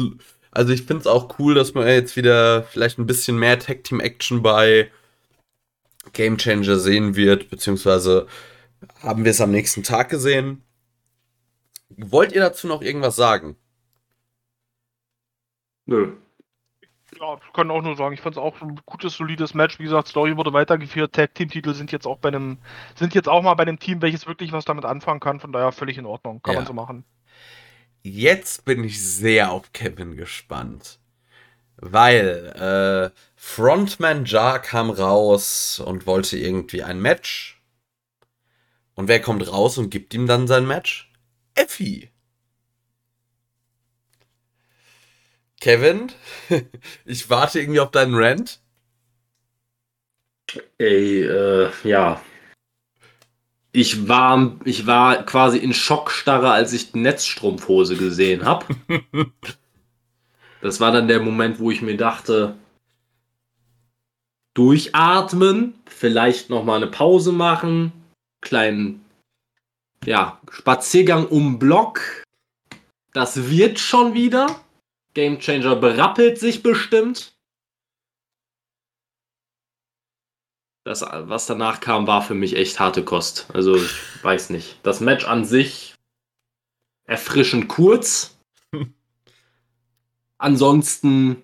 also 0.50 0.72
ich 0.72 0.82
finde 0.82 1.00
es 1.02 1.06
auch 1.06 1.38
cool, 1.38 1.54
dass 1.54 1.74
man 1.74 1.86
jetzt 1.86 2.16
wieder 2.16 2.62
vielleicht 2.64 2.98
ein 2.98 3.06
bisschen 3.06 3.38
mehr 3.38 3.58
Tag 3.58 3.84
Team 3.84 4.00
Action 4.00 4.42
bei 4.42 4.90
Game 6.12 6.38
Changer 6.38 6.78
sehen 6.78 7.16
wird, 7.16 7.50
beziehungsweise 7.50 8.26
haben 9.02 9.24
wir 9.24 9.30
es 9.30 9.40
am 9.40 9.50
nächsten 9.50 9.82
Tag 9.82 10.08
gesehen. 10.08 10.62
Wollt 11.90 12.32
ihr 12.32 12.40
dazu 12.40 12.66
noch 12.66 12.82
irgendwas 12.82 13.16
sagen? 13.16 13.56
Nö. 15.86 16.16
Ja, 17.18 17.38
ich 17.44 17.52
kann 17.54 17.70
auch 17.70 17.82
nur 17.82 17.96
sagen, 17.96 18.12
ich 18.14 18.20
fand 18.20 18.36
es 18.36 18.42
auch 18.42 18.60
ein 18.60 18.78
gutes, 18.84 19.14
solides 19.14 19.54
Match. 19.54 19.78
Wie 19.78 19.84
gesagt, 19.84 20.08
Story 20.08 20.36
wurde 20.36 20.52
weitergeführt. 20.52 21.14
Tag-Team-Titel 21.14 21.72
sind 21.74 21.90
jetzt 21.90 22.06
auch 22.06 22.18
bei 22.18 22.28
einem, 22.28 22.58
sind 22.94 23.14
jetzt 23.14 23.28
auch 23.28 23.42
mal 23.42 23.54
bei 23.54 23.62
einem 23.62 23.78
Team, 23.78 24.02
welches 24.02 24.26
wirklich 24.26 24.52
was 24.52 24.66
damit 24.66 24.84
anfangen 24.84 25.20
kann. 25.20 25.40
Von 25.40 25.52
daher 25.52 25.72
völlig 25.72 25.96
in 25.98 26.04
Ordnung. 26.06 26.42
Kann 26.42 26.54
Ja. 26.54 26.60
man 26.60 26.66
so 26.66 26.74
machen. 26.74 27.04
Jetzt 28.02 28.64
bin 28.64 28.84
ich 28.84 29.02
sehr 29.02 29.50
auf 29.52 29.72
Kevin 29.72 30.16
gespannt. 30.16 30.98
Weil 31.76 33.12
äh, 33.14 33.18
Frontman 33.36 34.24
Jar 34.24 34.60
kam 34.60 34.90
raus 34.90 35.80
und 35.84 36.06
wollte 36.06 36.36
irgendwie 36.36 36.82
ein 36.82 37.00
Match. 37.00 37.60
Und 38.94 39.08
wer 39.08 39.20
kommt 39.20 39.46
raus 39.50 39.78
und 39.78 39.90
gibt 39.90 40.12
ihm 40.14 40.26
dann 40.26 40.48
sein 40.48 40.66
Match? 40.66 41.12
Effi. 41.54 42.10
Kevin, 45.60 46.12
ich 47.04 47.30
warte 47.30 47.60
irgendwie 47.60 47.80
auf 47.80 47.90
deinen 47.90 48.14
Rant. 48.14 48.60
Ey, 50.78 51.22
äh, 51.22 51.70
ja. 51.84 52.20
Ich 53.80 54.08
war, 54.08 54.56
ich 54.64 54.88
war 54.88 55.24
quasi 55.24 55.58
in 55.58 55.72
Schockstarre, 55.72 56.50
als 56.50 56.72
ich 56.72 56.90
die 56.90 56.98
Netzstrumpfhose 56.98 57.94
gesehen 57.96 58.44
habe. 58.44 58.66
Das 60.60 60.80
war 60.80 60.90
dann 60.90 61.06
der 61.06 61.20
Moment, 61.20 61.60
wo 61.60 61.70
ich 61.70 61.80
mir 61.80 61.96
dachte, 61.96 62.56
durchatmen, 64.54 65.74
vielleicht 65.86 66.50
noch 66.50 66.64
mal 66.64 66.74
eine 66.78 66.88
Pause 66.88 67.30
machen, 67.30 67.92
kleinen 68.40 69.04
ja, 70.04 70.40
Spaziergang 70.50 71.28
um 71.28 71.60
Block. 71.60 72.24
Das 73.12 73.48
wird 73.48 73.78
schon 73.78 74.12
wieder. 74.12 74.60
Gamechanger 75.14 75.76
berappelt 75.76 76.40
sich 76.40 76.64
bestimmt. 76.64 77.37
Das, 80.88 81.02
was 81.02 81.44
danach 81.44 81.80
kam, 81.80 82.06
war 82.06 82.22
für 82.22 82.32
mich 82.32 82.56
echt 82.56 82.80
harte 82.80 83.04
Kost. 83.04 83.46
Also, 83.52 83.76
ich 83.76 84.24
weiß 84.24 84.48
nicht. 84.48 84.78
Das 84.84 85.00
Match 85.00 85.26
an 85.26 85.44
sich 85.44 85.92
erfrischend 87.04 87.68
kurz. 87.68 88.38
Ansonsten 90.38 91.42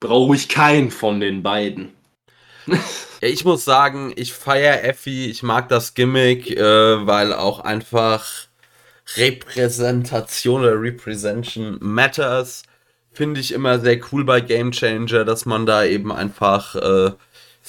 brauche 0.00 0.34
ich 0.34 0.48
keinen 0.48 0.90
von 0.90 1.20
den 1.20 1.44
beiden. 1.44 1.92
Ich 3.20 3.44
muss 3.44 3.64
sagen, 3.64 4.12
ich 4.14 4.32
feiere 4.32 4.84
Effi, 4.84 5.26
ich 5.26 5.42
mag 5.42 5.68
das 5.68 5.94
Gimmick, 5.94 6.56
äh, 6.56 7.04
weil 7.04 7.32
auch 7.32 7.58
einfach 7.58 8.46
Repräsentation 9.16 10.60
oder 10.60 10.80
Representation 10.80 11.78
matters. 11.80 12.62
Finde 13.10 13.40
ich 13.40 13.50
immer 13.50 13.80
sehr 13.80 13.98
cool 14.12 14.24
bei 14.24 14.40
Game 14.40 14.70
Changer, 14.70 15.24
dass 15.24 15.46
man 15.46 15.66
da 15.66 15.82
eben 15.82 16.12
einfach, 16.12 16.76
äh, 16.76 17.10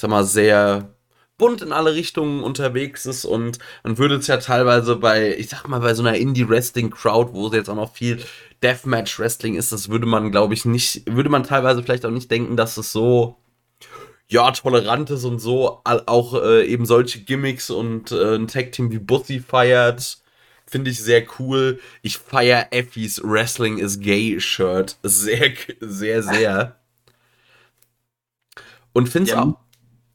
sag 0.00 0.10
mal, 0.10 0.24
sehr 0.24 0.94
bunt 1.38 1.62
in 1.62 1.72
alle 1.72 1.94
Richtungen 1.94 2.42
unterwegs 2.42 3.06
ist 3.06 3.24
und 3.24 3.58
man 3.82 3.96
würde 3.96 4.16
es 4.16 4.26
ja 4.26 4.36
teilweise 4.36 4.96
bei, 4.96 5.34
ich 5.38 5.48
sag 5.48 5.66
mal, 5.68 5.80
bei 5.80 5.94
so 5.94 6.02
einer 6.02 6.18
Indie-Wrestling-Crowd, 6.18 7.32
wo 7.32 7.46
es 7.48 7.54
jetzt 7.54 7.70
auch 7.70 7.76
noch 7.76 7.94
viel 7.94 8.22
Deathmatch-Wrestling 8.62 9.54
ist, 9.54 9.72
das 9.72 9.88
würde 9.88 10.04
man, 10.06 10.30
glaube 10.30 10.52
ich, 10.52 10.66
nicht, 10.66 11.02
würde 11.06 11.30
man 11.30 11.44
teilweise 11.44 11.82
vielleicht 11.82 12.04
auch 12.04 12.10
nicht 12.10 12.30
denken, 12.30 12.56
dass 12.58 12.76
es 12.76 12.92
so 12.92 13.36
ja, 14.28 14.50
tolerant 14.52 15.10
ist 15.10 15.24
und 15.24 15.40
so, 15.40 15.80
auch 15.84 16.34
äh, 16.34 16.64
eben 16.66 16.86
solche 16.86 17.20
Gimmicks 17.20 17.70
und 17.70 18.12
äh, 18.12 18.36
ein 18.36 18.46
Tag-Team 18.46 18.92
wie 18.92 18.98
Bussy 18.98 19.40
feiert, 19.40 20.18
finde 20.66 20.90
ich 20.90 21.02
sehr 21.02 21.24
cool. 21.38 21.80
Ich 22.02 22.18
feier 22.18 22.68
Effis 22.70 23.20
Wrestling 23.24 23.78
is 23.78 23.98
Gay 23.98 24.38
Shirt 24.40 24.96
sehr, 25.02 25.52
sehr, 25.80 26.22
sehr. 26.22 26.76
Und 28.92 29.08
find's 29.08 29.30
Ja. 29.30 29.42
auch. 29.42 29.56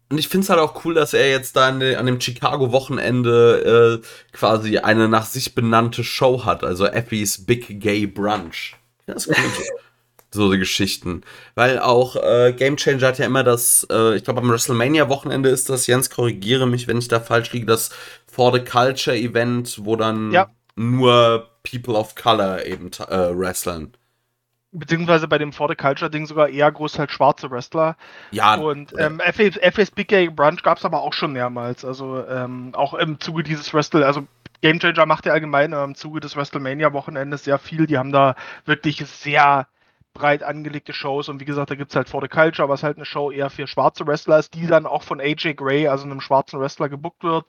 Und 0.10 0.20
ich 0.20 0.28
finde 0.28 0.44
es 0.46 0.50
halt 0.50 0.60
auch 0.60 0.86
cool, 0.86 0.94
dass 0.94 1.14
er 1.14 1.30
jetzt 1.30 1.56
da 1.56 1.68
an, 1.70 1.80
de- 1.80 1.96
an 1.96 2.06
dem 2.06 2.22
Chicago-Wochenende 2.22 4.02
äh, 4.04 4.08
quasi 4.36 4.78
eine 4.78 5.08
nach 5.10 5.26
sich 5.26 5.56
benannte 5.56 6.04
Show 6.04 6.46
hat, 6.46 6.64
also 6.64 6.86
Effie's 6.86 7.46
Big 7.46 7.80
Gay 7.82 8.06
Brunch. 8.06 8.76
Das 9.08 9.26
ist 9.26 9.38
cool. 9.38 9.66
so 10.32 10.52
die 10.52 10.60
Geschichten. 10.60 11.22
Weil 11.56 11.80
auch 11.80 12.16
äh, 12.18 12.54
Game 12.54 12.78
Changer 12.78 13.08
hat 13.08 13.20
ja 13.20 13.26
immer 13.26 13.44
das, 13.44 13.88
äh, 13.90 14.16
ich 14.16 14.24
glaube 14.24 14.42
am 14.42 14.50
WrestleMania-Wochenende 14.52 15.50
ist 15.50 15.70
das, 15.70 15.88
Jens, 15.88 16.10
korrigiere 16.10 16.68
mich, 16.68 16.88
wenn 16.88 16.98
ich 16.98 17.08
da 17.08 17.20
falsch 17.20 17.52
liege, 17.54 17.66
das 17.66 17.90
For 18.32 18.54
the 18.54 18.60
Culture 18.60 19.16
Event, 19.18 19.80
wo 19.86 19.96
dann 19.96 20.32
Ja. 20.32 20.52
nur 20.76 21.50
People 21.64 21.96
of 21.96 22.16
Color 22.16 22.66
eben 22.66 22.92
äh, 23.08 23.38
wresteln. 23.38 23.94
Beziehungsweise 24.78 25.28
bei 25.28 25.38
dem 25.38 25.54
For 25.54 25.70
the 25.70 25.76
Culture 25.76 26.12
Ding 26.12 26.26
sogar 26.26 26.50
eher 26.50 26.72
großteils 26.72 27.12
schwarze 27.12 27.50
Wrestler. 27.50 27.96
Ja, 28.32 28.56
Und 28.56 28.94
ähm, 28.98 29.20
FS, 29.20 29.58
FS 29.58 29.92
Big 29.92 30.10
Gay 30.10 30.30
Brunch 30.30 30.64
gab 30.64 30.78
es 30.78 30.86
aber 30.86 31.02
auch 31.02 31.14
schon 31.14 31.34
mehrmals. 31.34 31.86
Also 31.86 32.26
ähm, 32.28 32.72
auch 32.74 32.94
im 32.94 33.20
Zuge 33.20 33.44
dieses 33.44 33.74
Wrestle, 33.74 34.06
also 34.06 34.28
Game 34.62 34.80
Changer 34.80 35.06
macht 35.06 35.26
ja 35.26 35.34
allgemein 35.34 35.74
äh, 35.74 35.84
im 35.84 35.96
Zuge 35.96 36.20
des 36.20 36.36
WrestleMania-Wochenendes 36.36 37.44
sehr 37.44 37.60
viel. 37.60 37.88
Die 37.88 37.98
haben 37.98 38.12
da 38.12 38.36
wirklich 38.66 39.06
sehr 39.06 39.68
breit 40.16 40.42
angelegte 40.42 40.94
Shows 40.94 41.30
und 41.30 41.40
wie 41.40 41.46
gesagt, 41.46 41.70
da 41.70 41.76
gibt 41.76 41.92
es 41.92 41.96
halt 41.96 42.10
For 42.10 42.22
the 42.22 42.28
Culture, 42.28 42.68
was 42.68 42.82
halt 42.82 42.98
eine 42.98 43.06
Show 43.06 43.30
eher 43.30 43.52
für 43.52 43.68
schwarze 43.68 44.08
Wrestler 44.08 44.40
ist, 44.40 44.56
die 44.56 44.66
dann 44.66 44.88
auch 44.88 45.04
von 45.04 45.20
AJ 45.20 45.54
Gray, 45.56 45.88
also 45.88 46.06
einem 46.06 46.22
schwarzen 46.22 46.60
Wrestler, 46.60 46.90
gebuckt 46.90 47.24
wird. 47.24 47.46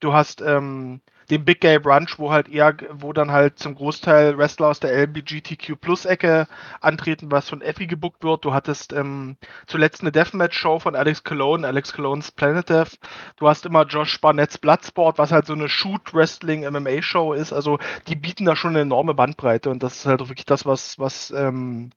Du 0.00 0.12
hast 0.12 0.42
ähm, 0.42 1.00
den 1.30 1.44
Big 1.44 1.60
Gay 1.60 1.78
Brunch, 1.78 2.18
wo 2.18 2.30
halt 2.32 2.48
eher, 2.48 2.74
wo 2.92 3.12
dann 3.12 3.30
halt 3.30 3.58
zum 3.58 3.74
Großteil 3.74 4.38
Wrestler 4.38 4.68
aus 4.68 4.80
der 4.80 4.92
LBGTQ 4.92 5.80
Plus 5.80 6.04
Ecke 6.04 6.46
antreten, 6.80 7.30
was 7.30 7.48
von 7.48 7.60
Effie 7.60 7.86
gebuckt 7.86 8.24
wird. 8.24 8.44
Du 8.44 8.54
hattest 8.54 8.92
ähm, 8.92 9.36
zuletzt 9.66 10.02
eine 10.02 10.12
Deathmatch-Show 10.12 10.78
von 10.78 10.96
Alex 10.96 11.24
Cologne, 11.24 11.66
Alex 11.66 11.92
Cologne's 11.92 12.30
Planet 12.32 12.68
Death. 12.68 12.98
Du 13.36 13.48
hast 13.48 13.66
immer 13.66 13.84
Josh 13.84 14.20
Barnett's 14.20 14.58
Bloodsport, 14.58 15.18
was 15.18 15.32
halt 15.32 15.46
so 15.46 15.52
eine 15.52 15.68
Shoot-Wrestling-MMA-Show 15.68 17.34
ist. 17.34 17.52
Also 17.52 17.78
die 18.06 18.16
bieten 18.16 18.44
da 18.44 18.56
schon 18.56 18.70
eine 18.70 18.80
enorme 18.80 19.14
Bandbreite 19.14 19.70
und 19.70 19.82
das 19.82 19.96
ist 19.96 20.06
halt 20.06 20.20
wirklich 20.20 20.46
das, 20.46 20.66
was, 20.66 20.98
was, 20.98 21.30
ähm, 21.30 21.90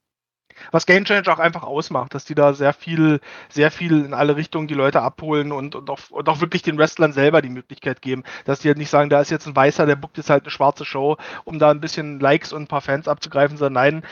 was 0.70 0.86
Game 0.86 1.04
Changer 1.04 1.32
auch 1.32 1.38
einfach 1.38 1.62
ausmacht, 1.62 2.14
dass 2.14 2.24
die 2.24 2.34
da 2.34 2.54
sehr 2.54 2.72
viel, 2.72 3.20
sehr 3.48 3.70
viel 3.70 4.04
in 4.04 4.14
alle 4.14 4.36
Richtungen 4.36 4.68
die 4.68 4.74
Leute 4.74 5.02
abholen 5.02 5.52
und, 5.52 5.74
und, 5.74 5.90
auch, 5.90 5.98
und 6.10 6.28
auch 6.28 6.40
wirklich 6.40 6.62
den 6.62 6.78
Wrestlern 6.78 7.12
selber 7.12 7.42
die 7.42 7.48
Möglichkeit 7.48 8.02
geben, 8.02 8.22
dass 8.44 8.60
die 8.60 8.68
halt 8.68 8.78
nicht 8.78 8.90
sagen, 8.90 9.10
da 9.10 9.20
ist 9.20 9.30
jetzt 9.30 9.46
ein 9.46 9.56
Weißer, 9.56 9.86
der 9.86 9.96
bookt 9.96 10.16
jetzt 10.16 10.30
halt 10.30 10.44
eine 10.44 10.50
schwarze 10.50 10.84
Show, 10.84 11.16
um 11.44 11.58
da 11.58 11.70
ein 11.70 11.80
bisschen 11.80 12.20
Likes 12.20 12.52
und 12.52 12.62
ein 12.62 12.68
paar 12.68 12.80
Fans 12.80 13.08
abzugreifen, 13.08 13.56
sondern 13.56 13.72
nein, 13.82 14.02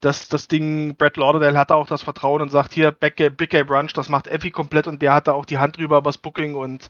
das, 0.00 0.28
das 0.28 0.48
Ding, 0.48 0.96
Brett 0.96 1.16
Lauderdale 1.16 1.58
hat 1.58 1.70
da 1.70 1.74
auch 1.74 1.88
das 1.88 2.02
Vertrauen 2.02 2.40
und 2.40 2.50
sagt, 2.50 2.72
hier, 2.72 2.92
Big 2.92 3.16
Gay, 3.16 3.64
Brunch, 3.64 3.92
das 3.94 4.08
macht 4.08 4.28
Effie 4.28 4.50
komplett 4.50 4.86
und 4.86 5.02
der 5.02 5.12
hat 5.14 5.26
da 5.26 5.32
auch 5.32 5.44
die 5.44 5.58
Hand 5.58 5.76
drüber 5.76 6.04
was 6.04 6.18
Booking 6.18 6.54
und 6.54 6.88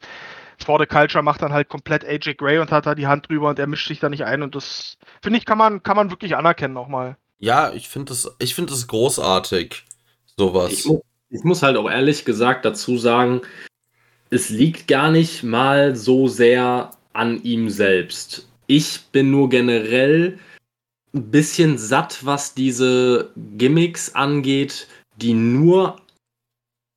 For 0.63 0.79
the 0.79 0.87
Culture 0.87 1.23
macht 1.23 1.43
dann 1.43 1.53
halt 1.53 1.69
komplett 1.69 2.05
AJ 2.05 2.35
Gray 2.35 2.59
und 2.59 2.73
hat 2.73 2.87
da 2.87 2.95
die 2.95 3.07
Hand 3.07 3.29
drüber 3.29 3.49
und 3.49 3.59
er 3.59 3.67
mischt 3.67 3.89
sich 3.89 4.01
da 4.01 4.09
nicht 4.09 4.25
ein 4.25 4.43
und 4.43 4.55
das, 4.55 4.99
finde 5.23 5.39
ich, 5.39 5.47
kann 5.47 5.59
man, 5.59 5.83
kann 5.83 5.97
man 5.97 6.11
wirklich 6.11 6.37
anerkennen 6.37 6.75
nochmal. 6.75 7.17
Ja, 7.39 7.73
ich 7.73 7.89
finde 7.89 8.11
das, 8.11 8.31
ich 8.39 8.55
finde 8.55 8.73
das 8.73 8.87
großartig. 8.87 9.85
Sowas. 10.37 10.73
Ich, 10.73 10.87
mu 10.87 11.01
ich 11.31 11.45
muss 11.45 11.63
halt 11.63 11.77
auch 11.77 11.91
ehrlich 11.91 12.25
gesagt 12.25 12.65
dazu 12.65 12.97
sagen, 12.97 13.43
es 14.31 14.49
liegt 14.49 14.89
gar 14.89 15.11
nicht 15.11 15.43
mal 15.43 15.95
so 15.97 16.29
sehr 16.29 16.91
an 17.13 17.43
ihm 17.43 17.71
selbst. 17.71 18.49
Ich 18.67 19.01
bin 19.13 19.31
nur 19.31 19.49
generell 19.49 20.39
ein 21.15 21.31
bisschen 21.31 21.79
satt, 21.79 22.25
was 22.25 22.55
diese 22.55 23.31
Gimmicks 23.57 24.15
angeht, 24.15 24.87
die 25.17 25.35
nur 25.35 26.01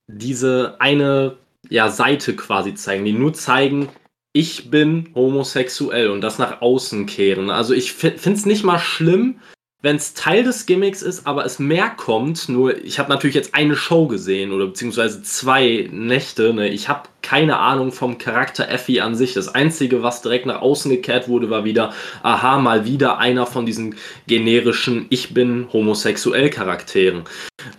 diese 0.06 0.76
eine 0.78 1.36
ja, 1.68 1.90
Seite 1.90 2.36
quasi 2.36 2.74
zeigen, 2.74 3.04
die 3.04 3.12
nur 3.12 3.32
zeigen, 3.32 3.88
ich 4.34 4.70
bin 4.70 5.10
homosexuell 5.14 6.10
und 6.10 6.20
das 6.20 6.38
nach 6.38 6.60
außen 6.60 7.06
kehren. 7.06 7.50
Also 7.50 7.74
ich 7.74 7.92
finde 7.92 8.32
es 8.32 8.46
nicht 8.46 8.64
mal 8.64 8.78
schlimm, 8.78 9.40
wenn 9.82 9.96
es 9.96 10.14
Teil 10.14 10.44
des 10.44 10.64
Gimmicks 10.66 11.02
ist, 11.02 11.26
aber 11.26 11.44
es 11.44 11.58
mehr 11.58 11.90
kommt, 11.90 12.48
nur 12.48 12.84
ich 12.84 13.00
habe 13.00 13.10
natürlich 13.10 13.34
jetzt 13.34 13.54
eine 13.54 13.74
Show 13.74 14.06
gesehen 14.06 14.52
oder 14.52 14.66
beziehungsweise 14.66 15.22
zwei 15.24 15.88
Nächte. 15.90 16.54
Ne? 16.54 16.68
Ich 16.68 16.88
habe 16.88 17.08
keine 17.20 17.58
Ahnung 17.58 17.90
vom 17.90 18.16
Charakter 18.16 18.68
Effie 18.68 19.00
an 19.00 19.16
sich. 19.16 19.34
Das 19.34 19.48
Einzige, 19.48 20.04
was 20.04 20.22
direkt 20.22 20.46
nach 20.46 20.62
außen 20.62 20.88
gekehrt 20.88 21.28
wurde, 21.28 21.50
war 21.50 21.64
wieder, 21.64 21.92
aha, 22.22 22.58
mal 22.58 22.86
wieder 22.86 23.18
einer 23.18 23.44
von 23.44 23.66
diesen 23.66 23.96
generischen 24.28 25.06
Ich 25.10 25.34
bin 25.34 25.66
homosexuell 25.72 26.48
Charakteren. 26.48 27.24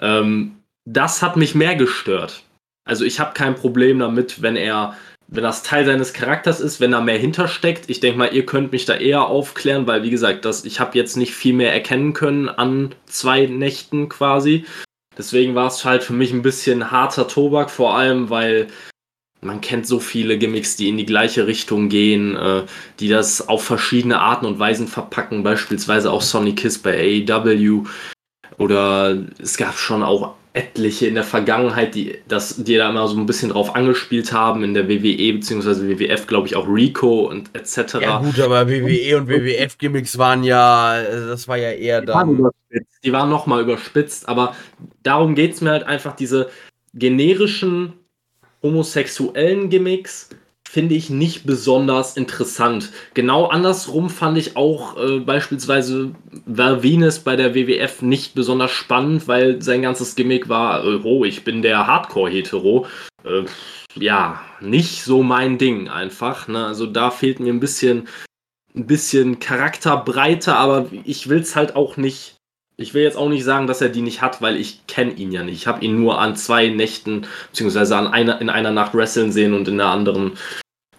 Ähm, 0.01 0.57
das 0.85 1.21
hat 1.21 1.37
mich 1.37 1.55
mehr 1.55 1.75
gestört. 1.75 2.43
Also 2.85 3.05
ich 3.05 3.21
habe 3.21 3.33
kein 3.33 3.55
Problem 3.55 3.99
damit, 3.99 4.41
wenn 4.41 4.57
er 4.57 4.97
wenn 5.33 5.43
das 5.43 5.63
Teil 5.63 5.83
seines 5.83 6.13
Charakters 6.13 6.59
ist, 6.59 6.79
wenn 6.79 6.91
da 6.91 7.01
mehr 7.01 7.17
hintersteckt. 7.17 7.89
Ich 7.89 7.99
denke 7.99 8.19
mal, 8.19 8.33
ihr 8.33 8.45
könnt 8.45 8.71
mich 8.71 8.85
da 8.85 8.93
eher 8.93 9.25
aufklären, 9.25 9.87
weil 9.87 10.03
wie 10.03 10.11
gesagt, 10.11 10.45
das, 10.45 10.63
ich 10.63 10.79
habe 10.79 10.95
jetzt 10.95 11.17
nicht 11.17 11.33
viel 11.33 11.53
mehr 11.53 11.73
erkennen 11.73 12.13
können 12.13 12.49
an 12.49 12.93
zwei 13.07 13.47
Nächten 13.47 14.09
quasi. 14.09 14.65
Deswegen 15.17 15.55
war 15.55 15.67
es 15.67 15.83
halt 15.85 16.03
für 16.03 16.13
mich 16.13 16.31
ein 16.31 16.43
bisschen 16.43 16.91
harter 16.91 17.27
Tobak, 17.27 17.71
vor 17.71 17.97
allem 17.97 18.29
weil 18.29 18.67
man 19.41 19.59
kennt 19.59 19.87
so 19.87 19.99
viele 19.99 20.37
Gimmicks, 20.37 20.75
die 20.75 20.87
in 20.87 20.97
die 20.97 21.05
gleiche 21.05 21.47
Richtung 21.47 21.89
gehen, 21.89 22.35
äh, 22.35 22.63
die 22.99 23.09
das 23.09 23.47
auf 23.47 23.63
verschiedene 23.63 24.19
Arten 24.19 24.45
und 24.45 24.59
Weisen 24.59 24.87
verpacken, 24.87 25.41
beispielsweise 25.41 26.11
auch 26.11 26.21
Sonic 26.21 26.57
Kiss 26.57 26.77
bei 26.77 27.25
AEW. 27.27 27.85
Oder 28.59 29.17
es 29.39 29.57
gab 29.57 29.79
schon 29.79 30.03
auch 30.03 30.35
etliche 30.53 31.07
in 31.07 31.15
der 31.15 31.23
Vergangenheit, 31.23 31.95
die, 31.95 32.19
das, 32.27 32.63
die 32.63 32.75
da 32.75 32.89
immer 32.89 33.07
so 33.07 33.17
ein 33.17 33.25
bisschen 33.25 33.49
drauf 33.49 33.75
angespielt 33.75 34.31
haben, 34.31 34.63
in 34.63 34.75
der 34.75 34.87
WWE 34.87 35.33
bzw. 35.33 35.97
WWF, 35.97 36.27
glaube 36.27 36.47
ich, 36.47 36.55
auch 36.55 36.67
Rico 36.67 37.27
und 37.27 37.49
etc. 37.55 37.95
Ja 38.01 38.19
gut, 38.19 38.39
aber 38.39 38.69
WWE 38.69 39.17
und 39.17 39.27
WWF-Gimmicks 39.27 40.17
waren 40.19 40.43
ja, 40.43 41.01
das 41.01 41.47
war 41.47 41.57
ja 41.57 41.71
eher 41.71 42.01
Die 42.01 42.07
waren 42.07 42.27
dann. 42.27 42.37
überspitzt. 42.37 42.99
Die 43.03 43.11
waren 43.11 43.29
nochmal 43.29 43.61
überspitzt, 43.63 44.29
aber 44.29 44.55
darum 45.01 45.33
geht 45.33 45.53
es 45.55 45.61
mir 45.61 45.71
halt 45.71 45.83
einfach, 45.83 46.15
diese 46.15 46.49
generischen 46.93 47.93
homosexuellen 48.61 49.69
Gimmicks 49.69 50.29
finde 50.73 50.95
ich 50.95 51.11
nicht 51.11 51.45
besonders 51.45 52.17
interessant. 52.17 52.89
Genau 53.13 53.45
andersrum 53.45 54.09
fand 54.09 54.39
ich 54.39 54.57
auch 54.57 54.97
äh, 54.97 55.19
beispielsweise 55.19 56.15
Val 56.47 56.81
Venus 56.81 57.19
bei 57.19 57.35
der 57.35 57.53
WWF 57.53 58.01
nicht 58.01 58.33
besonders 58.33 58.71
spannend, 58.71 59.27
weil 59.27 59.61
sein 59.61 59.83
ganzes 59.83 60.15
Gimmick 60.15 60.49
war, 60.49 60.83
äh, 60.83 60.99
oh, 61.03 61.25
ich 61.25 61.43
bin 61.43 61.61
der 61.61 61.85
Hardcore-Hetero. 61.85 62.87
Äh, 63.23 63.43
ja, 63.93 64.41
nicht 64.61 65.03
so 65.03 65.21
mein 65.21 65.59
Ding 65.59 65.89
einfach. 65.89 66.47
Ne? 66.47 66.65
Also 66.65 66.87
da 66.87 67.11
fehlt 67.11 67.39
mir 67.39 67.53
ein 67.53 67.59
bisschen, 67.59 68.07
ein 68.75 68.87
bisschen 68.87 69.37
Charakterbreite, 69.37 70.55
aber 70.55 70.87
ich 71.03 71.29
will 71.29 71.41
es 71.41 71.55
halt 71.55 71.75
auch 71.75 71.97
nicht. 71.97 72.37
Ich 72.77 72.95
will 72.95 73.03
jetzt 73.03 73.17
auch 73.17 73.29
nicht 73.29 73.43
sagen, 73.43 73.67
dass 73.67 73.81
er 73.81 73.89
die 73.89 74.01
nicht 74.01 74.23
hat, 74.23 74.41
weil 74.41 74.57
ich 74.57 74.87
kenne 74.87 75.11
ihn 75.11 75.31
ja 75.31 75.43
nicht. 75.43 75.57
Ich 75.57 75.67
habe 75.67 75.85
ihn 75.85 75.99
nur 75.99 76.19
an 76.19 76.35
zwei 76.35 76.69
Nächten, 76.69 77.27
beziehungsweise 77.51 77.95
an 77.95 78.07
einer, 78.07 78.41
in 78.41 78.49
einer 78.49 78.71
Nacht 78.71 78.95
wresteln 78.95 79.31
sehen 79.31 79.53
und 79.53 79.67
in 79.67 79.77
der 79.77 79.89
anderen 79.89 80.31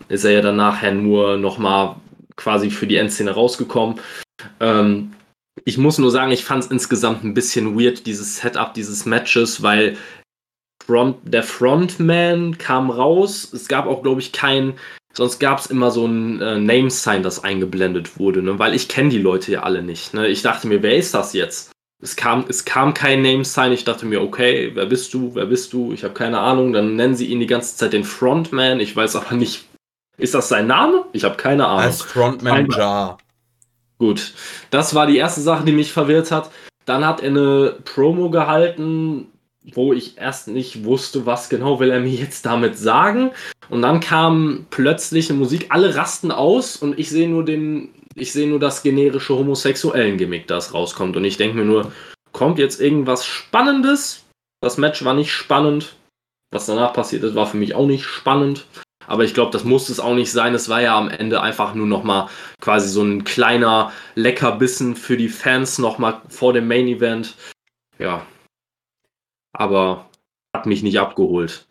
ist 0.08 0.24
er 0.24 0.32
ja 0.32 0.40
dann 0.40 0.56
nachher 0.56 0.92
nur 0.92 1.36
nochmal 1.36 1.96
quasi 2.36 2.70
für 2.70 2.86
die 2.86 2.96
Endszene 2.96 3.30
rausgekommen. 3.30 4.00
Ähm, 4.60 5.12
ich 5.64 5.78
muss 5.78 5.98
nur 5.98 6.10
sagen, 6.10 6.32
ich 6.32 6.44
fand 6.44 6.64
es 6.64 6.70
insgesamt 6.70 7.24
ein 7.24 7.34
bisschen 7.34 7.78
weird, 7.78 8.06
dieses 8.06 8.36
Setup 8.36 8.74
dieses 8.74 9.06
Matches, 9.06 9.62
weil 9.62 9.96
Front, 10.84 11.16
der 11.24 11.42
Frontman 11.42 12.58
kam 12.58 12.90
raus. 12.90 13.50
Es 13.52 13.68
gab 13.68 13.86
auch, 13.86 14.02
glaube 14.02 14.20
ich, 14.20 14.32
kein. 14.32 14.74
Sonst 15.14 15.38
gab 15.38 15.60
es 15.60 15.66
immer 15.66 15.90
so 15.90 16.06
ein 16.06 16.42
äh, 16.42 16.58
Name-Sign, 16.58 17.22
das 17.22 17.44
eingeblendet 17.44 18.18
wurde, 18.18 18.42
ne? 18.42 18.58
weil 18.58 18.74
ich 18.74 18.88
kenne 18.88 19.10
die 19.10 19.18
Leute 19.18 19.52
ja 19.52 19.62
alle 19.62 19.80
nicht. 19.80 20.12
Ne? 20.12 20.26
Ich 20.26 20.42
dachte 20.42 20.66
mir, 20.66 20.82
wer 20.82 20.96
ist 20.96 21.14
das 21.14 21.32
jetzt? 21.32 21.70
Es 22.02 22.16
kam, 22.16 22.44
es 22.48 22.64
kam 22.64 22.92
kein 22.92 23.22
Name-Sign. 23.22 23.72
Ich 23.72 23.84
dachte 23.84 24.06
mir, 24.06 24.20
okay, 24.20 24.72
wer 24.74 24.86
bist 24.86 25.14
du? 25.14 25.34
Wer 25.34 25.46
bist 25.46 25.72
du? 25.72 25.92
Ich 25.92 26.02
habe 26.02 26.14
keine 26.14 26.40
Ahnung. 26.40 26.72
Dann 26.72 26.96
nennen 26.96 27.14
sie 27.14 27.26
ihn 27.26 27.40
die 27.40 27.46
ganze 27.46 27.76
Zeit 27.76 27.92
den 27.92 28.04
Frontman. 28.04 28.80
Ich 28.80 28.94
weiß 28.94 29.14
aber 29.16 29.36
nicht, 29.36 29.64
ist 30.16 30.34
das 30.34 30.48
sein 30.48 30.66
Name? 30.66 31.04
Ich 31.12 31.24
habe 31.24 31.36
keine 31.36 31.66
Ahnung. 31.66 31.82
Als 31.82 32.02
Frontman 32.02 32.70
Jar. 32.70 33.18
Gut, 33.98 34.32
das 34.70 34.94
war 34.94 35.06
die 35.06 35.16
erste 35.16 35.40
Sache, 35.40 35.64
die 35.64 35.72
mich 35.72 35.92
verwirrt 35.92 36.30
hat. 36.30 36.50
Dann 36.84 37.06
hat 37.06 37.20
er 37.20 37.30
eine 37.30 37.76
Promo 37.84 38.28
gehalten, 38.30 39.28
wo 39.72 39.92
ich 39.92 40.18
erst 40.18 40.48
nicht 40.48 40.84
wusste, 40.84 41.26
was 41.26 41.48
genau 41.48 41.80
will 41.80 41.90
er 41.90 42.00
mir 42.00 42.10
jetzt 42.10 42.44
damit 42.44 42.76
sagen. 42.76 43.30
Und 43.70 43.82
dann 43.82 44.00
kam 44.00 44.66
plötzlich 44.70 45.30
eine 45.30 45.38
Musik, 45.38 45.66
alle 45.70 45.94
rasten 45.94 46.30
aus 46.30 46.76
und 46.76 46.98
ich 46.98 47.08
sehe 47.08 47.28
nur 47.28 47.44
den, 47.44 47.90
ich 48.14 48.32
sehe 48.32 48.48
nur 48.48 48.60
das 48.60 48.82
generische 48.82 49.34
homosexuellen 49.34 50.18
Gimmick, 50.18 50.46
das 50.46 50.74
rauskommt. 50.74 51.16
Und 51.16 51.24
ich 51.24 51.38
denke 51.38 51.56
mir 51.56 51.64
nur, 51.64 51.92
kommt 52.32 52.58
jetzt 52.58 52.80
irgendwas 52.80 53.24
Spannendes? 53.24 54.24
Das 54.60 54.76
Match 54.76 55.04
war 55.04 55.14
nicht 55.14 55.32
spannend. 55.32 55.94
Was 56.50 56.66
danach 56.66 56.92
passiert 56.92 57.24
ist, 57.24 57.34
war 57.34 57.46
für 57.46 57.56
mich 57.56 57.74
auch 57.74 57.86
nicht 57.86 58.04
spannend. 58.04 58.66
Aber 59.06 59.24
ich 59.24 59.34
glaube, 59.34 59.52
das 59.52 59.64
musste 59.64 59.92
es 59.92 60.00
auch 60.00 60.14
nicht 60.14 60.32
sein. 60.32 60.54
Es 60.54 60.68
war 60.68 60.80
ja 60.80 60.96
am 60.96 61.08
Ende 61.08 61.40
einfach 61.40 61.74
nur 61.74 61.86
noch 61.86 62.04
mal 62.04 62.28
quasi 62.60 62.88
so 62.88 63.02
ein 63.02 63.24
kleiner 63.24 63.92
Leckerbissen 64.14 64.96
für 64.96 65.16
die 65.16 65.28
Fans 65.28 65.78
noch 65.78 65.98
mal 65.98 66.22
vor 66.28 66.52
dem 66.52 66.68
Main 66.68 66.88
Event. 66.88 67.34
Ja. 67.98 68.26
Aber 69.52 70.08
hat 70.54 70.66
mich 70.66 70.82
nicht 70.82 70.98
abgeholt. 70.98 71.66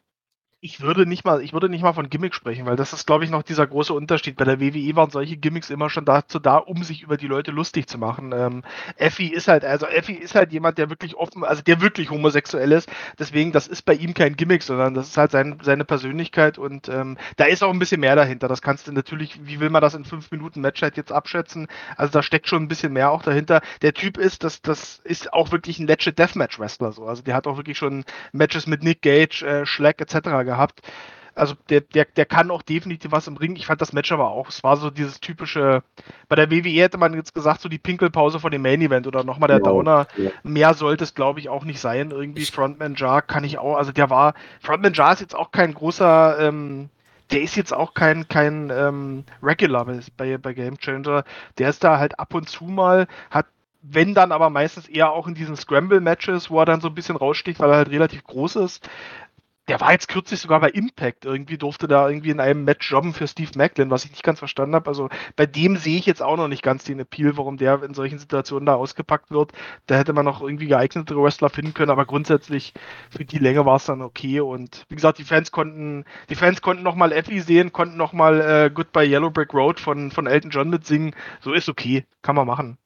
Ich 0.65 0.79
würde 0.79 1.05
nicht 1.05 1.25
mal, 1.25 1.41
ich 1.41 1.51
würde 1.51 1.67
nicht 1.67 1.81
mal 1.81 1.91
von 1.91 2.09
Gimmick 2.09 2.33
sprechen, 2.33 2.65
weil 2.65 2.77
das 2.77 2.93
ist, 2.93 3.05
glaube 3.05 3.25
ich, 3.25 3.29
noch 3.29 3.43
dieser 3.43 3.67
große 3.67 3.93
Unterschied. 3.93 4.37
Bei 4.37 4.45
der 4.45 4.61
WWE 4.61 4.95
waren 4.95 5.09
solche 5.09 5.35
Gimmicks 5.35 5.69
immer 5.69 5.89
schon 5.89 6.05
dazu 6.05 6.39
da, 6.39 6.55
um 6.55 6.83
sich 6.83 7.01
über 7.01 7.17
die 7.17 7.27
Leute 7.27 7.51
lustig 7.51 7.89
zu 7.89 7.97
machen. 7.97 8.31
Ähm, 8.33 8.63
Effie 8.95 9.27
ist 9.27 9.49
halt, 9.49 9.65
also 9.65 9.87
Effie 9.87 10.13
ist 10.13 10.35
halt 10.35 10.53
jemand, 10.53 10.77
der 10.77 10.89
wirklich 10.89 11.15
offen, 11.15 11.43
also 11.43 11.61
der 11.61 11.81
wirklich 11.81 12.11
homosexuell 12.11 12.71
ist. 12.71 12.89
Deswegen, 13.19 13.51
das 13.51 13.67
ist 13.67 13.81
bei 13.81 13.93
ihm 13.93 14.13
kein 14.13 14.37
Gimmick, 14.37 14.63
sondern 14.63 14.93
das 14.93 15.09
ist 15.09 15.17
halt 15.17 15.31
sein, 15.31 15.59
seine 15.61 15.83
Persönlichkeit 15.83 16.57
und 16.57 16.87
ähm, 16.87 17.17
da 17.35 17.43
ist 17.43 17.61
auch 17.61 17.73
ein 17.73 17.79
bisschen 17.79 17.99
mehr 17.99 18.15
dahinter. 18.15 18.47
Das 18.47 18.61
kannst 18.61 18.87
du 18.87 18.93
natürlich, 18.93 19.45
wie 19.45 19.59
will 19.59 19.69
man 19.69 19.81
das 19.81 19.95
in 19.95 20.05
fünf 20.05 20.31
Minuten 20.31 20.61
Match 20.61 20.81
halt 20.81 20.95
jetzt 20.95 21.11
abschätzen? 21.11 21.67
Also 21.97 22.13
da 22.13 22.23
steckt 22.23 22.47
schon 22.47 22.63
ein 22.63 22.67
bisschen 22.69 22.93
mehr 22.93 23.11
auch 23.11 23.21
dahinter. 23.21 23.59
Der 23.81 23.93
Typ 23.93 24.17
ist, 24.17 24.45
das, 24.45 24.61
das 24.61 25.01
ist 25.03 25.33
auch 25.33 25.51
wirklich 25.51 25.79
ein 25.79 25.87
legit 25.87 26.17
Deathmatch 26.17 26.57
Wrestler 26.57 26.93
so. 26.93 27.05
Also 27.05 27.21
der 27.21 27.35
hat 27.35 27.47
auch 27.47 27.57
wirklich 27.57 27.77
schon 27.77 28.05
Matches 28.31 28.65
mit 28.65 28.81
Nick 28.81 29.01
Gage, 29.01 29.45
äh, 29.45 29.65
Schleck 29.65 29.99
etc. 29.99 30.21
gehabt. 30.45 30.52
Also 31.35 31.55
der, 31.69 31.81
der, 31.81 32.05
der 32.05 32.25
kann 32.27 32.51
auch 32.51 32.61
definitiv 32.61 33.11
was 33.11 33.27
im 33.27 33.37
Ring. 33.37 33.55
Ich 33.55 33.65
fand 33.65 33.81
das 33.81 33.91
Match 33.91 34.11
aber 34.11 34.29
auch. 34.29 34.49
Es 34.49 34.63
war 34.63 34.77
so 34.77 34.91
dieses 34.91 35.19
typische, 35.19 35.81
bei 36.29 36.35
der 36.35 36.51
WWE 36.51 36.81
hätte 36.81 36.97
man 36.99 37.15
jetzt 37.15 37.33
gesagt, 37.33 37.61
so 37.61 37.69
die 37.69 37.79
Pinkelpause 37.79 38.39
vor 38.39 38.51
dem 38.51 38.61
Main 38.61 38.81
Event 38.81 39.07
oder 39.07 39.23
nochmal 39.23 39.47
der 39.47 39.57
Ja, 39.57 39.63
Downer. 39.63 40.07
ja. 40.15 40.29
Mehr 40.43 40.75
sollte 40.75 41.03
es, 41.03 41.15
glaube 41.15 41.39
ich, 41.39 41.49
auch 41.49 41.65
nicht 41.65 41.79
sein. 41.79 42.11
Irgendwie 42.11 42.45
Frontman 42.45 42.93
Jar 42.95 43.23
kann 43.23 43.43
ich 43.43 43.57
auch, 43.57 43.77
also 43.77 43.91
der 43.91 44.11
war, 44.11 44.35
Frontman 44.61 44.93
Jar 44.93 45.13
ist 45.13 45.21
jetzt 45.21 45.35
auch 45.35 45.51
kein 45.51 45.73
großer, 45.73 46.37
ähm, 46.39 46.89
der 47.31 47.41
ist 47.41 47.55
jetzt 47.55 47.73
auch 47.73 47.95
kein, 47.95 48.27
kein 48.27 48.69
ähm, 48.71 49.23
Regular 49.41 49.85
bei, 49.85 49.99
bei, 50.17 50.37
bei 50.37 50.53
Game 50.53 50.77
Changer. 50.77 51.23
Der 51.57 51.69
ist 51.69 51.83
da 51.83 51.97
halt 51.97 52.19
ab 52.19 52.35
und 52.35 52.47
zu 52.47 52.65
mal, 52.65 53.07
hat 53.31 53.47
wenn 53.85 54.13
dann 54.13 54.31
aber 54.31 54.49
meistens 54.49 54.87
eher 54.87 55.11
auch 55.11 55.27
in 55.27 55.35
diesen 55.35 55.57
Scramble-Matches, 55.57 56.49
wo 56.49 56.59
er 56.59 56.65
dann 56.65 56.79
so 56.79 56.87
ein 56.87 56.95
bisschen 56.95 57.17
raussticht, 57.17 57.59
weil 57.59 57.69
er 57.69 57.75
halt 57.77 57.89
relativ 57.89 58.23
groß 58.23 58.55
ist. 58.57 58.89
Der 59.69 59.79
war 59.79 59.93
jetzt 59.93 60.09
kürzlich 60.09 60.41
sogar 60.41 60.59
bei 60.59 60.69
Impact. 60.69 61.23
Irgendwie 61.23 61.57
durfte 61.57 61.87
da 61.87 62.09
irgendwie 62.09 62.31
in 62.31 62.41
einem 62.41 62.65
Match 62.65 62.91
jobben 62.91 63.13
für 63.13 63.27
Steve 63.29 63.51
Macklin, 63.55 63.89
was 63.89 64.03
ich 64.03 64.11
nicht 64.11 64.23
ganz 64.23 64.39
verstanden 64.39 64.75
habe. 64.75 64.89
Also 64.89 65.07
bei 65.37 65.45
dem 65.45 65.77
sehe 65.77 65.97
ich 65.97 66.05
jetzt 66.05 66.21
auch 66.21 66.35
noch 66.35 66.49
nicht 66.49 66.63
ganz 66.63 66.83
den 66.83 66.99
Appeal, 66.99 67.37
warum 67.37 67.55
der 67.55 67.81
in 67.81 67.93
solchen 67.93 68.19
Situationen 68.19 68.65
da 68.65 68.75
ausgepackt 68.75 69.31
wird. 69.31 69.53
Da 69.87 69.95
hätte 69.95 70.11
man 70.11 70.25
noch 70.25 70.41
irgendwie 70.41 70.67
geeignetere 70.67 71.23
Wrestler 71.23 71.49
finden 71.49 71.73
können, 71.73 71.91
aber 71.91 72.05
grundsätzlich 72.05 72.73
für 73.09 73.23
die 73.23 73.37
Länge 73.39 73.65
war 73.65 73.77
es 73.77 73.85
dann 73.85 74.01
okay. 74.01 74.41
Und 74.41 74.83
wie 74.89 74.95
gesagt, 74.95 75.17
die 75.19 75.23
Fans 75.23 75.51
konnten, 75.51 76.03
die 76.29 76.35
Fans 76.35 76.61
konnten 76.61 76.83
nochmal 76.83 77.13
Effie 77.13 77.39
sehen, 77.39 77.71
konnten 77.71 77.95
nochmal 77.95 78.41
äh, 78.41 78.69
Goodbye 78.69 79.05
Yellow 79.07 79.31
Brick 79.31 79.53
Road 79.53 79.79
von, 79.79 80.11
von 80.11 80.27
Elton 80.27 80.51
John 80.51 80.69
mitsingen. 80.71 81.15
So 81.39 81.53
ist 81.53 81.69
okay, 81.69 82.05
kann 82.21 82.35
man 82.35 82.47
machen. 82.47 82.77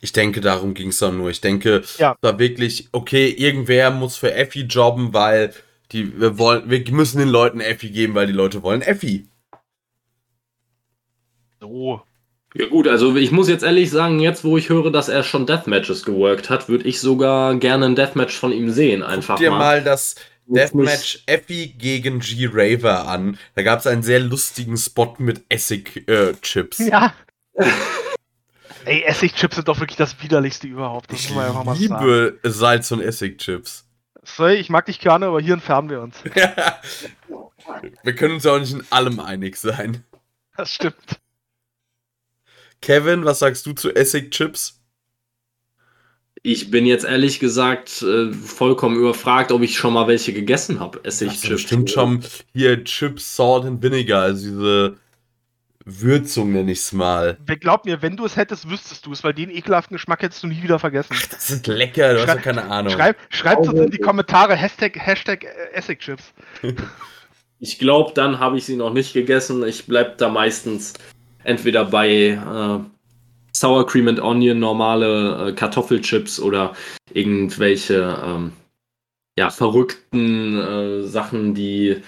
Ich 0.00 0.12
denke, 0.12 0.42
darum 0.42 0.74
ging 0.74 0.88
es 0.88 0.98
doch 0.98 1.12
nur. 1.12 1.30
Ich 1.30 1.40
denke, 1.40 1.82
Ja. 1.96 2.14
da 2.20 2.38
wirklich, 2.38 2.90
okay, 2.92 3.30
irgendwer 3.30 3.90
muss 3.90 4.18
für 4.18 4.34
Effi 4.34 4.64
jobben, 4.64 5.14
weil 5.14 5.54
die, 5.94 6.20
wir 6.20 6.38
wollen, 6.38 6.68
wir 6.68 6.84
müssen 6.92 7.18
den 7.18 7.28
Leuten 7.28 7.60
Effi 7.60 7.90
geben, 7.90 8.14
weil 8.14 8.26
die 8.26 8.32
Leute 8.32 8.62
wollen 8.62 8.82
Effi. 8.82 9.26
So. 11.60 12.02
Ja 12.56 12.66
gut, 12.68 12.86
also 12.86 13.16
ich 13.16 13.32
muss 13.32 13.48
jetzt 13.48 13.64
ehrlich 13.64 13.90
sagen, 13.90 14.20
jetzt 14.20 14.44
wo 14.44 14.56
ich 14.56 14.68
höre, 14.68 14.92
dass 14.92 15.08
er 15.08 15.24
schon 15.24 15.46
Deathmatches 15.46 16.04
geworkt 16.04 16.50
hat, 16.50 16.68
würde 16.68 16.84
ich 16.84 17.00
sogar 17.00 17.56
gerne 17.56 17.86
ein 17.86 17.96
Deathmatch 17.96 18.36
von 18.36 18.52
ihm 18.52 18.70
sehen. 18.70 19.02
Einfach 19.02 19.36
Guck 19.36 19.44
dir 19.44 19.50
mal. 19.50 19.58
mal 19.58 19.82
das 19.82 20.14
Deathmatch 20.46 21.24
Effi 21.26 21.74
gegen 21.78 22.20
G. 22.20 22.48
Raver 22.52 23.08
an. 23.08 23.38
Da 23.54 23.62
gab 23.62 23.80
es 23.80 23.86
einen 23.86 24.02
sehr 24.02 24.20
lustigen 24.20 24.76
Spot 24.76 25.14
mit 25.18 25.42
Essig-Chips. 25.48 26.78
Ja. 26.78 27.14
Ey, 28.84 29.02
Essigchips 29.02 29.56
sind 29.56 29.68
doch 29.68 29.80
wirklich 29.80 29.96
das 29.96 30.22
widerlichste 30.22 30.66
überhaupt. 30.66 31.10
Das 31.10 31.20
ich 31.20 31.28
muss 31.30 31.36
man 31.36 31.46
einfach 31.46 31.64
mal 31.64 31.74
sagen. 31.76 32.06
liebe 32.06 32.38
Salz- 32.42 32.92
und 32.92 33.00
Essig-Chips. 33.00 33.83
Sorry, 34.24 34.54
ich 34.54 34.70
mag 34.70 34.86
dich 34.86 35.00
gerne, 35.00 35.26
aber 35.26 35.40
hier 35.40 35.54
entfernen 35.54 35.90
wir 35.90 36.00
uns. 36.00 36.16
wir 38.02 38.14
können 38.14 38.34
uns 38.34 38.44
ja 38.44 38.52
auch 38.52 38.58
nicht 38.58 38.72
in 38.72 38.84
allem 38.90 39.20
einig 39.20 39.56
sein. 39.56 40.04
Das 40.56 40.72
stimmt. 40.72 41.20
Kevin, 42.80 43.24
was 43.24 43.38
sagst 43.38 43.66
du 43.66 43.72
zu 43.72 43.94
Essig-Chips? 43.94 44.80
Ich 46.42 46.70
bin 46.70 46.84
jetzt 46.84 47.06
ehrlich 47.06 47.40
gesagt 47.40 48.02
äh, 48.02 48.30
vollkommen 48.32 48.96
überfragt, 48.96 49.50
ob 49.50 49.62
ich 49.62 49.78
schon 49.78 49.94
mal 49.94 50.06
welche 50.08 50.34
gegessen 50.34 50.78
habe. 50.80 51.00
Bestimmt 51.00 51.88
äh, 51.88 51.92
schon 51.92 52.22
hier 52.52 52.84
Chips, 52.84 53.36
Salt 53.36 53.64
and 53.64 53.82
Vinegar, 53.82 54.22
also 54.22 54.44
diese 54.46 54.96
Würzung 55.84 56.52
nenne 56.52 56.72
ich 56.72 56.78
es 56.78 56.92
mal. 56.92 57.36
Wer 57.44 57.56
glaubt 57.56 57.84
mir, 57.84 58.00
wenn 58.00 58.16
du 58.16 58.24
es 58.24 58.36
hättest, 58.36 58.68
wüsstest 58.70 59.04
du 59.06 59.12
es, 59.12 59.22
weil 59.22 59.34
den 59.34 59.50
ekelhaften 59.50 59.96
Geschmack 59.96 60.22
hättest 60.22 60.42
du 60.42 60.46
nie 60.46 60.62
wieder 60.62 60.78
vergessen. 60.78 61.14
Das 61.30 61.50
ist 61.50 61.66
lecker, 61.66 62.14
du 62.14 62.20
hast 62.20 62.26
Schrei- 62.26 62.34
ja 62.36 62.40
keine 62.40 62.64
Ahnung. 62.64 62.92
Schreib, 62.92 63.16
schreibt 63.28 63.66
uns 63.68 63.78
in 63.78 63.90
die 63.90 63.98
Kommentare 63.98 64.56
Hashtag, 64.56 64.96
Hashtag 64.98 65.44
äh, 65.44 65.48
Essigchips. 65.74 66.32
Ich 67.60 67.78
glaube, 67.78 68.12
dann 68.14 68.40
habe 68.40 68.58
ich 68.58 68.66
sie 68.66 68.76
noch 68.76 68.92
nicht 68.92 69.14
gegessen. 69.14 69.66
Ich 69.66 69.86
bleib 69.86 70.18
da 70.18 70.28
meistens 70.28 70.92
entweder 71.44 71.86
bei 71.86 72.10
äh, 72.32 72.78
Sour 73.56 73.86
Cream 73.86 74.08
and 74.08 74.20
Onion, 74.20 74.58
normale 74.58 75.48
äh, 75.48 75.52
Kartoffelchips 75.52 76.40
oder 76.40 76.74
irgendwelche 77.14 78.18
ähm, 78.22 78.52
ja, 79.38 79.48
verrückten 79.50 80.58
äh, 80.58 81.02
Sachen, 81.06 81.54
die 81.54 82.02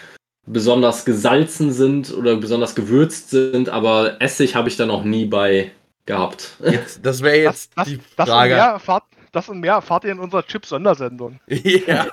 besonders 0.47 1.05
gesalzen 1.05 1.73
sind 1.73 2.13
oder 2.13 2.37
besonders 2.37 2.75
gewürzt 2.75 3.31
sind, 3.31 3.69
aber 3.69 4.21
Essig 4.21 4.55
habe 4.55 4.69
ich 4.69 4.77
da 4.77 4.87
noch 4.87 5.05
nie 5.05 5.27
bei 5.27 5.73
gehabt. 6.07 6.57
Jetzt, 6.63 7.01
das 7.05 7.21
wäre 7.23 7.37
jetzt 7.39 7.73
das, 7.77 7.89
die 7.89 7.99
das, 8.17 8.29
und 8.29 8.35
Frage. 8.35 8.55
mehr 8.55 8.65
erfahrt, 8.65 9.05
das 9.33 9.49
und 9.49 9.61
mehr 9.61 9.75
erfahrt 9.75 10.05
ihr 10.05 10.13
in 10.13 10.21
unserer 10.21 10.47
Chip-Sondersendung. 10.47 11.41
ja. 11.49 12.07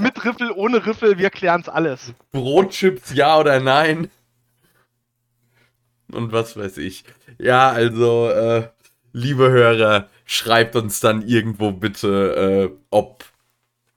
Mit 0.00 0.24
Riffel, 0.24 0.50
ohne 0.50 0.84
Riffel, 0.84 1.16
wir 1.16 1.30
klären's 1.30 1.68
alles. 1.68 2.12
Brotchips, 2.32 3.14
ja 3.14 3.38
oder 3.38 3.60
nein? 3.60 4.10
Und 6.12 6.32
was 6.32 6.56
weiß 6.56 6.78
ich. 6.78 7.04
Ja, 7.38 7.70
also, 7.70 8.28
äh, 8.30 8.68
liebe 9.12 9.50
Hörer, 9.50 10.08
schreibt 10.24 10.76
uns 10.76 11.00
dann 11.00 11.22
irgendwo 11.22 11.72
bitte, 11.72 12.70
äh, 12.72 12.76
ob, 12.90 13.24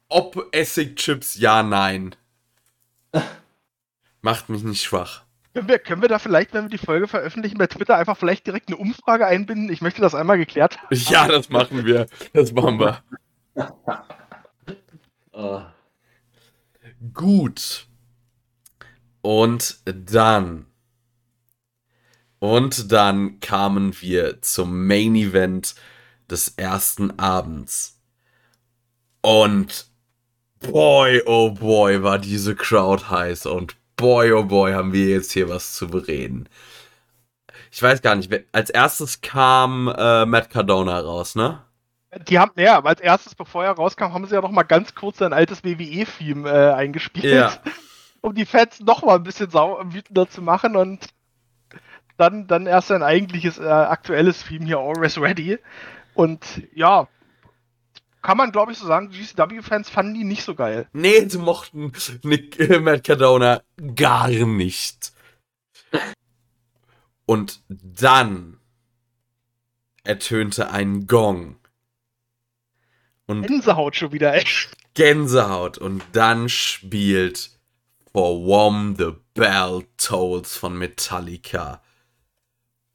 ob 0.08 0.48
Essigchips, 0.52 1.40
ja, 1.40 1.64
nein. 1.64 2.16
Macht 4.22 4.50
mich 4.50 4.64
nicht 4.64 4.84
schwach. 4.84 5.24
Können 5.54 5.68
wir, 5.68 5.80
können 5.80 6.02
wir 6.02 6.10
da 6.10 6.20
vielleicht, 6.20 6.54
wenn 6.54 6.66
wir 6.66 6.70
die 6.70 6.78
Folge 6.78 7.08
veröffentlichen, 7.08 7.58
bei 7.58 7.68
Twitter 7.68 7.98
einfach 7.98 8.18
vielleicht 8.18 8.46
direkt 8.46 8.68
eine 8.70 8.78
Umfrage 8.78 9.26
einbinden? 9.26 9.72
Ich 9.72 9.82
möchte 9.82 10.02
das 10.02 10.14
einmal 10.14 10.38
geklärt 10.38 10.78
haben. 10.78 10.96
Ja, 11.10 11.28
das 11.28 11.50
machen 11.50 11.86
wir. 11.86 12.06
Das 12.34 12.52
machen 12.52 12.80
wir. 12.80 13.02
Äh, 15.34 15.60
Gut. 17.14 17.88
Und 19.22 19.80
dann. 19.86 20.66
Und 22.40 22.92
dann 22.92 23.40
kamen 23.40 24.00
wir 24.02 24.42
zum 24.42 24.88
Main 24.88 25.16
Event 25.16 25.76
des 26.30 26.54
ersten 26.58 27.20
Abends. 27.20 28.00
Und 29.22 29.88
boy, 30.60 31.22
oh 31.26 31.52
boy, 31.52 32.04
war 32.04 32.20
diese 32.20 32.56
Crowd 32.56 33.10
heiß. 33.10 33.46
Und 33.46 33.76
boy, 34.00 34.32
oh 34.32 34.44
boy, 34.44 34.74
haben 34.74 34.94
wir 34.94 35.08
jetzt 35.08 35.32
hier 35.34 35.50
was 35.50 35.74
zu 35.74 35.88
bereden. 35.88 36.48
Ich 37.72 37.84
weiß 37.84 38.02
gar 38.02 38.16
nicht, 38.16 38.34
als 38.52 38.70
erstes 38.70 39.22
kam 39.22 39.94
äh, 39.96 40.26
Matt 40.26 40.50
Cardona 40.50 41.00
raus, 41.00 41.36
ne? 41.36 41.62
Die 42.28 42.40
haben, 42.40 42.52
ja, 42.56 42.84
als 42.84 43.02
erstes, 43.02 43.36
bevor 43.36 43.64
er 43.64 43.74
rauskam, 43.74 44.14
haben 44.14 44.26
sie 44.26 44.34
ja 44.34 44.42
noch 44.42 44.52
mal 44.52 44.64
ganz 44.64 44.96
kurz 44.96 45.20
sein 45.20 45.34
altes 45.34 45.64
WWE-Theme 45.64 46.50
äh, 46.50 46.74
eingespielt, 46.74 47.26
Ja. 47.26 47.52
um 48.22 48.34
die 48.34 48.46
Fans 48.46 48.80
noch 48.80 49.04
mal 49.04 49.16
ein 49.16 49.24
bisschen 49.24 49.52
sau 49.52 49.80
wütender 49.84 50.28
zu 50.28 50.42
machen 50.42 50.76
und 50.76 51.08
dann, 52.18 52.48
dann 52.48 52.66
erst 52.66 52.88
sein 52.88 53.04
eigentliches 53.04 53.60
äh, 53.60 53.64
aktuelles 53.64 54.44
Theme 54.46 54.66
hier, 54.66 54.80
Always 54.80 55.20
Ready. 55.20 55.60
Und 56.16 56.64
ja, 56.74 57.08
kann 58.22 58.38
man 58.38 58.52
glaube 58.52 58.72
ich 58.72 58.78
so 58.78 58.88
sagen, 58.88 59.10
GCW-Fans 59.10 59.90
fanden 59.90 60.14
die 60.14 60.24
nicht 60.24 60.44
so 60.44 60.56
geil. 60.56 60.88
Nee, 60.94 61.28
sie 61.28 61.38
mochten 61.38 61.92
Nick, 62.24 62.60
äh, 62.60 62.80
Matt 62.80 63.04
Cardona 63.04 63.62
gar 63.96 64.30
nicht. 64.30 65.14
Und 67.26 67.62
dann 67.68 68.60
ertönte 70.04 70.72
ein 70.72 71.06
Gong. 71.06 71.58
Und 73.28 73.46
Gänsehaut 73.46 73.96
schon 73.96 74.12
wieder, 74.12 74.34
echt. 74.34 74.76
Gänsehaut. 74.96 75.78
Und 75.78 76.04
dann 76.14 76.50
spielt 76.50 77.52
For 78.12 78.44
Whom 78.44 78.96
the 78.98 79.12
Bell 79.36 79.86
Tolls 79.98 80.58
von 80.58 80.76
Metallica. 80.78 81.84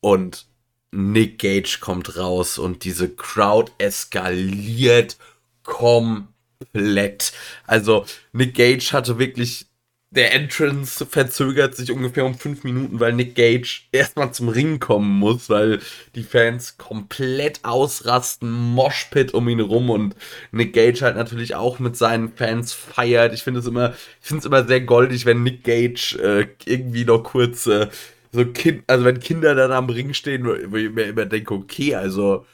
Und 0.01 0.49
Nick 0.95 1.39
Gage 1.39 1.79
kommt 1.81 2.17
raus 2.17 2.59
und 2.59 2.85
diese 2.85 3.09
Crowd 3.09 3.73
eskaliert 3.79 5.17
komplett. 5.65 7.33
Also 7.67 8.07
Nick 8.33 8.55
Gage 8.55 8.93
hatte 8.93 9.19
wirklich, 9.19 9.67
der 10.11 10.33
Entrance 10.33 11.05
verzögert 11.05 11.75
sich 11.75 11.91
ungefähr 11.91 12.25
um 12.25 12.39
fünf 12.39 12.63
Minuten, 12.63 13.01
weil 13.01 13.13
Nick 13.13 13.35
Gage 13.35 13.81
erstmal 13.91 14.33
zum 14.33 14.49
Ring 14.49 14.79
kommen 14.79 15.11
muss, 15.19 15.51
weil 15.51 15.81
die 16.15 16.23
Fans 16.23 16.79
komplett 16.79 17.65
ausrasten, 17.65 18.53
Moshpit 18.53 19.35
um 19.35 19.49
ihn 19.49 19.59
rum 19.59 19.91
und 19.91 20.15
Nick 20.53 20.75
Gage 20.75 21.01
halt 21.01 21.17
natürlich 21.17 21.57
auch 21.57 21.81
mit 21.81 21.97
seinen 21.97 22.33
Fans 22.33 22.73
feiert. 22.73 23.35
Ich 23.35 23.43
finde 23.43 23.59
es 23.59 23.67
immer, 23.67 23.95
ich 24.23 24.29
finde 24.29 24.41
es 24.41 24.47
immer 24.47 24.65
sehr 24.65 24.83
goldig, 24.83 25.27
wenn 25.27 25.43
Nick 25.43 25.65
Gage 25.65 26.17
äh, 26.23 26.47
irgendwie 26.65 27.05
noch 27.05 27.25
kurz 27.25 27.67
äh, 27.67 27.89
so 28.35 28.45
Kind, 28.47 28.85
also 28.89 29.05
wenn 29.07 29.21
Kinder 29.21 29.55
dann 29.55 29.73
am 29.73 29.89
Ring 29.91 30.15
stehen, 30.15 30.47
wo 30.47 30.77
ich 30.77 30.91
mir 30.93 31.05
immer 31.05 31.27
denke, 31.27 31.55
okay, 31.55 31.95
also 31.95 32.47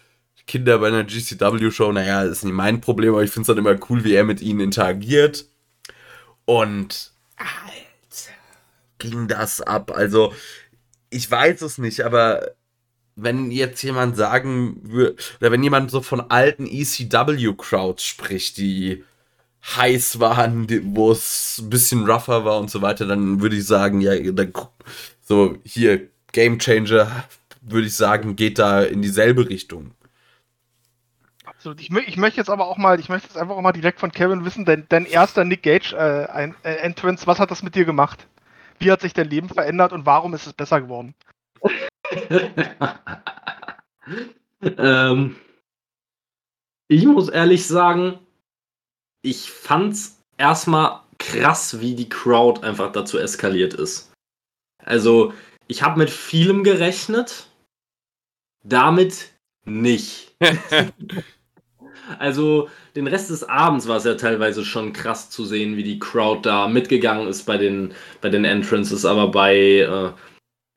Kinder 0.46 0.78
bei 0.78 0.88
einer 0.88 1.04
GCW-Show, 1.04 1.92
naja, 1.92 2.22
ist 2.24 2.44
nicht 2.44 2.54
mein 2.54 2.80
Problem, 2.82 3.14
aber 3.14 3.24
ich 3.24 3.30
finde 3.32 3.42
es 3.42 3.56
dann 3.56 3.58
immer 3.64 3.78
cool, 3.90 4.04
wie 4.04 4.14
er 4.14 4.24
mit 4.24 4.42
ihnen 4.42 4.60
interagiert. 4.60 5.46
Und 6.44 7.12
Alter, 7.36 8.32
ging 8.98 9.28
das 9.28 9.60
ab. 9.60 9.92
Also, 9.94 10.34
ich 11.10 11.30
weiß 11.30 11.62
es 11.62 11.78
nicht, 11.78 12.02
aber 12.02 12.52
wenn 13.16 13.50
jetzt 13.50 13.82
jemand 13.82 14.16
sagen 14.16 14.80
würde, 14.84 15.16
oder 15.40 15.52
wenn 15.52 15.62
jemand 15.62 15.90
so 15.90 16.02
von 16.02 16.20
alten 16.30 16.66
ECW-Crowds 16.66 18.04
spricht, 18.04 18.58
die 18.58 19.04
heiß 19.76 20.20
waren, 20.20 20.68
wo 20.96 21.12
es 21.12 21.58
ein 21.60 21.70
bisschen 21.70 22.10
rougher 22.10 22.44
war 22.44 22.60
und 22.60 22.70
so 22.70 22.82
weiter, 22.82 23.06
dann 23.06 23.40
würde 23.42 23.56
ich 23.56 23.66
sagen, 23.66 24.00
ja, 24.00 24.18
dann 24.32 24.52
gu- 24.52 24.68
so 25.30 25.56
hier 25.64 26.08
Game 26.32 26.58
Changer, 26.58 27.24
würde 27.60 27.86
ich 27.86 27.94
sagen, 27.94 28.34
geht 28.34 28.58
da 28.58 28.82
in 28.82 29.00
dieselbe 29.00 29.48
Richtung. 29.48 29.92
Absolut. 31.44 31.80
Ich, 31.80 31.90
ich 31.90 32.16
möchte 32.16 32.38
jetzt 32.38 32.50
aber 32.50 32.66
auch 32.66 32.78
mal, 32.78 32.98
ich 32.98 33.08
möchte 33.08 33.28
jetzt 33.28 33.36
einfach 33.36 33.54
auch 33.54 33.62
mal 33.62 33.70
direkt 33.70 34.00
von 34.00 34.10
Kevin 34.10 34.44
wissen, 34.44 34.64
dein, 34.64 34.86
dein 34.88 35.06
erster 35.06 35.44
Nick 35.44 35.62
Gage 35.62 35.94
äh, 35.94 36.26
ein, 36.32 36.56
äh, 36.64 36.74
Entrance, 36.78 37.28
was 37.28 37.38
hat 37.38 37.52
das 37.52 37.62
mit 37.62 37.76
dir 37.76 37.84
gemacht? 37.84 38.26
Wie 38.80 38.90
hat 38.90 39.02
sich 39.02 39.12
dein 39.12 39.30
Leben 39.30 39.48
verändert 39.48 39.92
und 39.92 40.04
warum 40.04 40.34
ist 40.34 40.48
es 40.48 40.52
besser 40.52 40.80
geworden? 40.80 41.14
ähm, 44.62 45.36
ich 46.88 47.06
muss 47.06 47.28
ehrlich 47.28 47.68
sagen, 47.68 48.18
ich 49.22 49.48
fand's 49.48 50.20
erstmal 50.38 51.02
krass, 51.18 51.78
wie 51.78 51.94
die 51.94 52.08
Crowd 52.08 52.66
einfach 52.66 52.90
dazu 52.90 53.16
eskaliert 53.16 53.74
ist. 53.74 54.09
Also, 54.84 55.32
ich 55.68 55.82
habe 55.82 55.98
mit 55.98 56.10
vielem 56.10 56.64
gerechnet, 56.64 57.48
damit 58.62 59.30
nicht. 59.64 60.34
Also, 62.18 62.68
den 62.96 63.06
Rest 63.06 63.30
des 63.30 63.44
Abends 63.44 63.86
war 63.86 63.98
es 63.98 64.04
ja 64.04 64.14
teilweise 64.14 64.64
schon 64.64 64.92
krass 64.92 65.30
zu 65.30 65.44
sehen, 65.44 65.76
wie 65.76 65.84
die 65.84 65.98
Crowd 65.98 66.40
da 66.42 66.66
mitgegangen 66.66 67.28
ist 67.28 67.44
bei 67.44 67.56
den, 67.56 67.94
bei 68.20 68.28
den 68.28 68.44
Entrances, 68.44 69.04
aber 69.04 69.28
bei, 69.28 69.56
äh, 69.56 70.10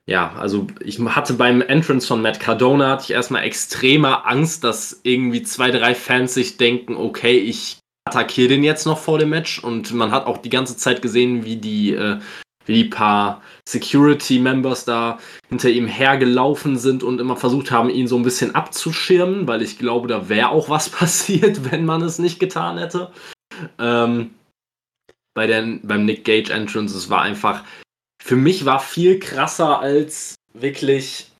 ja, 0.06 0.34
also 0.34 0.68
ich 0.82 1.00
hatte 1.00 1.34
beim 1.34 1.62
Entrance 1.62 2.06
von 2.06 2.22
Matt 2.22 2.40
Cardona 2.40 2.90
hatte 2.92 3.06
ich 3.06 3.12
erstmal 3.12 3.44
extreme 3.44 4.26
Angst, 4.26 4.64
dass 4.64 5.00
irgendwie 5.04 5.44
zwei, 5.44 5.72
drei 5.72 5.96
Fans 5.96 6.34
sich 6.34 6.58
denken, 6.58 6.96
okay, 6.96 7.38
ich 7.38 7.80
attackiere 8.06 8.50
den 8.50 8.64
jetzt 8.64 8.86
noch 8.86 9.00
vor 9.00 9.18
dem 9.18 9.30
Match 9.30 9.64
und 9.64 9.94
man 9.94 10.12
hat 10.12 10.26
auch 10.26 10.38
die 10.38 10.50
ganze 10.50 10.76
Zeit 10.76 11.02
gesehen, 11.02 11.46
wie 11.46 11.56
die, 11.56 11.94
äh, 11.94 12.20
wie 12.66 12.84
die 12.84 12.90
paar 12.90 13.42
Security-Members 13.68 14.86
da 14.86 15.20
hinter 15.50 15.70
ihm 15.70 15.88
hergelaufen 15.88 16.78
sind 16.78 17.04
und 17.04 17.20
immer 17.20 17.36
versucht 17.36 17.72
haben, 17.72 17.90
ihn 17.90 18.08
so 18.08 18.18
ein 18.18 18.24
bisschen 18.24 18.56
abzuschirmen, 18.56 19.48
weil 19.48 19.62
ich 19.62 19.78
glaube, 19.78 20.08
da 20.08 20.30
wäre 20.30 20.50
auch 20.50 20.70
was 20.70 20.90
passiert, 20.90 21.72
wenn 21.72 21.86
man 21.86 22.02
es 22.02 22.20
nicht 22.20 22.40
getan 22.40 22.78
hätte. 22.78 23.12
Ähm, 23.80 24.34
bei 25.34 25.48
den, 25.48 25.82
beim 25.86 26.06
Nick 26.06 26.26
Gage 26.26 26.52
Entrance, 26.52 26.96
es 26.96 27.10
war 27.10 27.22
einfach, 27.22 27.64
für 28.22 28.36
mich 28.36 28.66
war 28.66 28.80
viel 28.80 29.20
krasser 29.20 29.80
als 29.80 30.36
wirklich 30.54 31.32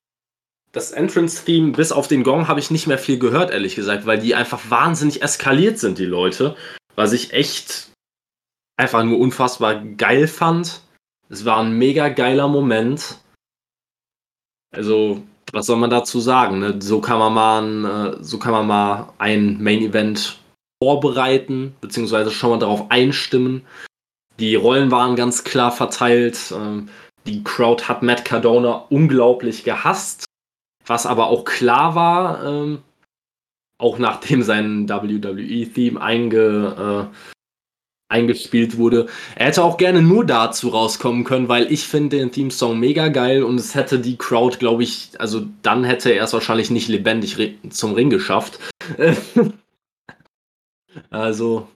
das 0.72 0.90
Entrance-Theme, 0.90 1.72
bis 1.72 1.92
auf 1.92 2.08
den 2.08 2.24
Gong 2.24 2.48
habe 2.48 2.58
ich 2.58 2.70
nicht 2.70 2.88
mehr 2.88 2.98
viel 2.98 3.18
gehört, 3.18 3.52
ehrlich 3.52 3.76
gesagt, 3.76 4.06
weil 4.06 4.18
die 4.18 4.34
einfach 4.34 4.60
wahnsinnig 4.70 5.22
eskaliert 5.22 5.78
sind, 5.78 5.98
die 5.98 6.04
Leute. 6.04 6.56
Was 6.96 7.12
ich 7.12 7.32
echt 7.32 7.90
einfach 8.76 9.04
nur 9.04 9.18
unfassbar 9.18 9.84
geil 9.84 10.26
fand. 10.26 10.80
Es 11.28 11.44
war 11.44 11.58
ein 11.58 11.76
mega 11.76 12.08
geiler 12.08 12.48
Moment. 12.48 13.18
Also, 14.72 15.22
was 15.52 15.66
soll 15.66 15.76
man 15.76 15.90
dazu 15.90 16.20
sagen? 16.20 16.58
Ne? 16.58 16.80
So 16.80 17.00
kann 17.00 17.18
man 17.18 17.32
mal 17.32 17.62
ein, 17.62 17.84
äh, 17.84 18.16
so 18.22 18.38
kann 18.38 18.52
man 18.52 18.66
mal 18.66 19.12
ein 19.18 19.62
Main 19.62 19.82
Event 19.82 20.38
vorbereiten, 20.82 21.74
beziehungsweise 21.80 22.30
schon 22.30 22.50
mal 22.50 22.58
darauf 22.58 22.90
einstimmen. 22.90 23.64
Die 24.40 24.56
Rollen 24.56 24.90
waren 24.90 25.16
ganz 25.16 25.44
klar 25.44 25.70
verteilt. 25.70 26.52
Ähm, 26.54 26.88
die 27.26 27.42
Crowd 27.42 27.84
hat 27.84 28.02
Matt 28.02 28.24
Cardona 28.24 28.84
unglaublich 28.90 29.64
gehasst, 29.64 30.24
was 30.86 31.06
aber 31.06 31.28
auch 31.28 31.44
klar 31.44 31.94
war, 31.94 32.44
ähm, 32.44 32.82
auch 33.78 33.98
nachdem 33.98 34.42
sein 34.42 34.88
WWE-Theme 34.88 36.00
einge, 36.00 37.10
äh, 37.10 37.33
eingespielt 38.14 38.78
wurde. 38.78 39.06
Er 39.34 39.46
hätte 39.46 39.64
auch 39.64 39.76
gerne 39.76 40.00
nur 40.00 40.24
dazu 40.24 40.68
rauskommen 40.68 41.24
können, 41.24 41.48
weil 41.48 41.70
ich 41.72 41.86
finde 41.86 42.16
den 42.18 42.30
Theme-Song 42.30 42.78
mega 42.78 43.08
geil 43.08 43.42
und 43.42 43.58
es 43.58 43.74
hätte 43.74 43.98
die 43.98 44.16
Crowd, 44.16 44.58
glaube 44.58 44.84
ich, 44.84 45.10
also 45.18 45.46
dann 45.62 45.82
hätte 45.82 46.10
er 46.10 46.24
es 46.24 46.32
wahrscheinlich 46.32 46.70
nicht 46.70 46.88
lebendig 46.88 47.36
zum 47.70 47.94
Ring 47.94 48.10
geschafft. 48.10 48.60
also, 51.10 51.66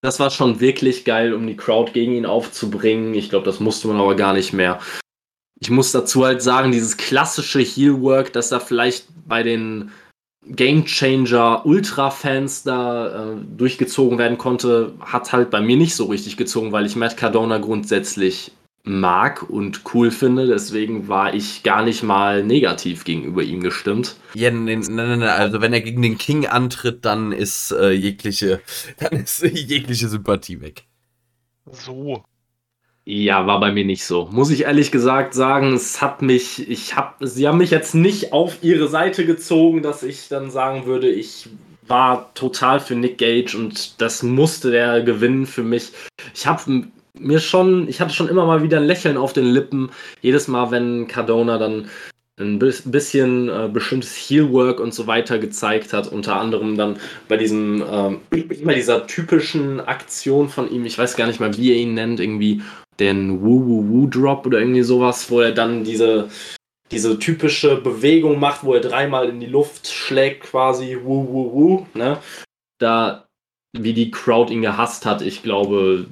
das 0.00 0.20
war 0.20 0.30
schon 0.30 0.60
wirklich 0.60 1.04
geil, 1.04 1.34
um 1.34 1.46
die 1.46 1.56
Crowd 1.56 1.90
gegen 1.92 2.12
ihn 2.12 2.26
aufzubringen. 2.26 3.14
Ich 3.14 3.28
glaube, 3.28 3.46
das 3.46 3.58
musste 3.58 3.88
man 3.88 4.00
aber 4.00 4.14
gar 4.14 4.34
nicht 4.34 4.52
mehr. 4.52 4.78
Ich 5.60 5.70
muss 5.70 5.90
dazu 5.90 6.24
halt 6.24 6.40
sagen, 6.40 6.70
dieses 6.70 6.96
klassische 6.96 7.58
Heel-Work, 7.58 8.32
das 8.32 8.50
da 8.50 8.60
vielleicht 8.60 9.08
bei 9.26 9.42
den 9.42 9.90
Game 10.46 10.84
Changer 10.84 11.66
Ultra-Fans 11.66 12.62
da 12.62 13.32
äh, 13.32 13.36
durchgezogen 13.56 14.18
werden 14.18 14.38
konnte, 14.38 14.94
hat 15.00 15.32
halt 15.32 15.50
bei 15.50 15.60
mir 15.60 15.76
nicht 15.76 15.94
so 15.94 16.06
richtig 16.06 16.36
gezogen, 16.36 16.72
weil 16.72 16.86
ich 16.86 16.96
Matt 16.96 17.16
Cardona 17.16 17.58
grundsätzlich 17.58 18.52
mag 18.84 19.48
und 19.48 19.82
cool 19.92 20.10
finde. 20.10 20.46
Deswegen 20.46 21.08
war 21.08 21.34
ich 21.34 21.62
gar 21.62 21.84
nicht 21.84 22.02
mal 22.02 22.42
negativ 22.44 23.04
gegenüber 23.04 23.42
ihm 23.42 23.60
gestimmt. 23.60 24.16
Ja, 24.34 24.50
nein, 24.50 24.80
nein, 24.88 25.18
nein, 25.18 25.22
also 25.22 25.60
wenn 25.60 25.72
er 25.72 25.80
gegen 25.80 26.02
den 26.02 26.18
King 26.18 26.46
antritt, 26.46 27.04
dann 27.04 27.32
ist 27.32 27.72
äh, 27.72 27.90
jegliche, 27.90 28.60
dann 28.98 29.20
ist 29.20 29.42
jegliche 29.42 30.08
Sympathie 30.08 30.60
weg. 30.60 30.84
So. 31.70 32.24
Ja, 33.10 33.46
war 33.46 33.58
bei 33.58 33.72
mir 33.72 33.86
nicht 33.86 34.04
so. 34.04 34.28
Muss 34.32 34.50
ich 34.50 34.64
ehrlich 34.64 34.92
gesagt 34.92 35.32
sagen, 35.32 35.72
es 35.72 36.02
hat 36.02 36.20
mich, 36.20 36.68
ich 36.68 36.94
hab, 36.94 37.16
sie 37.20 37.48
haben 37.48 37.56
mich 37.56 37.70
jetzt 37.70 37.94
nicht 37.94 38.34
auf 38.34 38.58
ihre 38.60 38.86
Seite 38.86 39.24
gezogen, 39.24 39.82
dass 39.82 40.02
ich 40.02 40.28
dann 40.28 40.50
sagen 40.50 40.84
würde, 40.84 41.08
ich 41.08 41.48
war 41.86 42.34
total 42.34 42.80
für 42.80 42.94
Nick 42.94 43.16
Gage 43.16 43.56
und 43.56 43.98
das 44.02 44.22
musste 44.22 44.70
der 44.70 45.00
gewinnen 45.00 45.46
für 45.46 45.62
mich. 45.62 45.92
Ich 46.34 46.46
habe 46.46 46.90
mir 47.18 47.40
schon, 47.40 47.88
ich 47.88 48.02
hatte 48.02 48.12
schon 48.12 48.28
immer 48.28 48.44
mal 48.44 48.62
wieder 48.62 48.76
ein 48.76 48.84
Lächeln 48.84 49.16
auf 49.16 49.32
den 49.32 49.46
Lippen, 49.46 49.88
jedes 50.20 50.46
Mal, 50.46 50.70
wenn 50.70 51.08
Cardona 51.08 51.56
dann 51.56 51.88
ein 52.38 52.58
bisschen 52.58 53.48
äh, 53.48 53.70
bestimmtes 53.72 54.14
Heelwork 54.16 54.80
und 54.80 54.92
so 54.92 55.06
weiter 55.06 55.38
gezeigt 55.38 55.94
hat, 55.94 56.08
unter 56.08 56.38
anderem 56.38 56.76
dann 56.76 56.98
bei 57.26 57.38
diesem, 57.38 57.82
ähm, 57.90 58.20
bei 58.30 58.74
dieser 58.74 59.06
typischen 59.06 59.80
Aktion 59.80 60.50
von 60.50 60.70
ihm, 60.70 60.84
ich 60.84 60.98
weiß 60.98 61.16
gar 61.16 61.26
nicht 61.26 61.40
mal, 61.40 61.56
wie 61.56 61.72
er 61.72 61.78
ihn 61.78 61.94
nennt, 61.94 62.20
irgendwie 62.20 62.60
den 63.00 63.42
Woo-Woo-Woo-Drop 63.42 64.46
oder 64.46 64.60
irgendwie 64.60 64.82
sowas, 64.82 65.30
wo 65.30 65.40
er 65.40 65.52
dann 65.52 65.84
diese, 65.84 66.28
diese 66.90 67.18
typische 67.18 67.76
Bewegung 67.76 68.38
macht, 68.40 68.64
wo 68.64 68.74
er 68.74 68.80
dreimal 68.80 69.28
in 69.28 69.40
die 69.40 69.46
Luft 69.46 69.88
schlägt, 69.88 70.44
quasi 70.44 70.98
Woo-Woo-Woo, 71.02 71.86
ne? 71.94 72.18
Da, 72.78 73.28
wie 73.72 73.92
die 73.92 74.10
Crowd 74.10 74.52
ihn 74.52 74.62
gehasst 74.62 75.06
hat, 75.06 75.22
ich 75.22 75.42
glaube, 75.42 76.06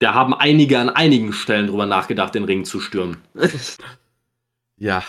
da 0.00 0.14
haben 0.14 0.34
einige 0.34 0.78
an 0.78 0.90
einigen 0.90 1.32
Stellen 1.32 1.68
drüber 1.68 1.86
nachgedacht, 1.86 2.34
den 2.34 2.44
Ring 2.44 2.64
zu 2.64 2.80
stürmen. 2.80 3.18
ja. 4.76 5.02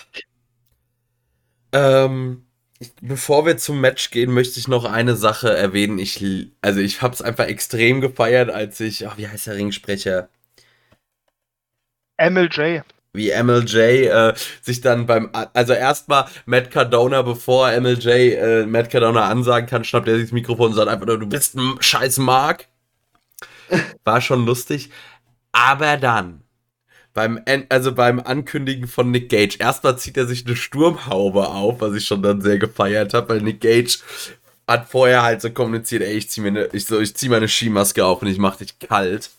Ähm, 1.74 2.46
bevor 3.02 3.46
wir 3.46 3.58
zum 3.58 3.82
Match 3.82 4.12
gehen, 4.12 4.32
möchte 4.32 4.60
ich 4.60 4.68
noch 4.68 4.86
eine 4.86 5.16
Sache 5.16 5.56
erwähnen. 5.56 6.00
Ich, 6.00 6.24
also 6.62 6.80
ich 6.80 7.02
habe 7.02 7.14
es 7.14 7.22
einfach 7.22 7.46
extrem 7.46 8.00
gefeiert, 8.00 8.50
als 8.50 8.80
ich, 8.80 9.08
ach, 9.08 9.18
wie 9.18 9.28
heißt 9.28 9.48
der 9.48 9.56
Ringsprecher? 9.56 10.30
MLJ. 12.18 12.82
Wie 13.14 13.32
MLJ 13.32 13.78
äh, 13.78 14.34
sich 14.62 14.82
dann 14.82 15.06
beim, 15.06 15.30
also 15.54 15.74
erstmal 15.74 16.26
Matt 16.46 16.70
Cardona, 16.70 17.22
bevor 17.22 17.72
MLJ 17.80 18.10
äh, 18.10 18.66
Matt 18.66 18.90
Cardona 18.90 19.30
ansagen 19.30 19.70
kann, 19.70 19.84
schnappt 19.84 20.08
er 20.08 20.16
sich 20.16 20.26
das 20.26 20.34
Mikrofon 20.34 20.72
und 20.72 20.74
sagt 20.76 20.90
einfach 20.90 21.06
nur, 21.06 21.20
du 21.20 21.28
bist 21.28 21.56
ein 21.56 21.78
scheiß 21.80 22.18
Mark. 22.18 22.68
War 24.04 24.22
schon 24.22 24.46
lustig. 24.46 24.90
Aber 25.54 25.96
dann, 25.98 26.42
beim, 27.14 27.42
also 27.70 27.94
beim 27.94 28.20
Ankündigen 28.20 28.88
von 28.88 29.12
Nick 29.12 29.30
Gage, 29.30 29.58
erstmal 29.60 29.98
zieht 29.98 30.18
er 30.18 30.28
sich 30.28 30.46
eine 30.46 30.58
Sturmhaube 30.58 31.48
auf, 31.48 31.80
was 31.80 31.96
ich 31.96 32.06
schon 32.06 32.22
dann 32.22 32.42
sehr 32.42 32.60
gefeiert 32.60 33.14
habe, 33.14 33.30
weil 33.30 33.42
Nick 33.42 33.62
Gage 33.62 33.98
hat 34.68 34.90
vorher 34.90 35.24
halt 35.24 35.42
so 35.42 35.50
kommuniziert, 35.50 36.04
ey, 36.04 36.14
ich 36.18 36.30
zieh 36.30 36.42
mir 36.42 36.50
eine, 36.50 36.66
ich 36.74 36.86
so, 36.86 37.00
ich 37.00 37.16
zieh 37.16 37.30
meine 37.30 37.48
Skimaske 37.48 38.04
auf 38.04 38.22
und 38.22 38.28
ich 38.28 38.38
mach 38.38 38.58
dich 38.58 38.78
kalt 38.80 39.30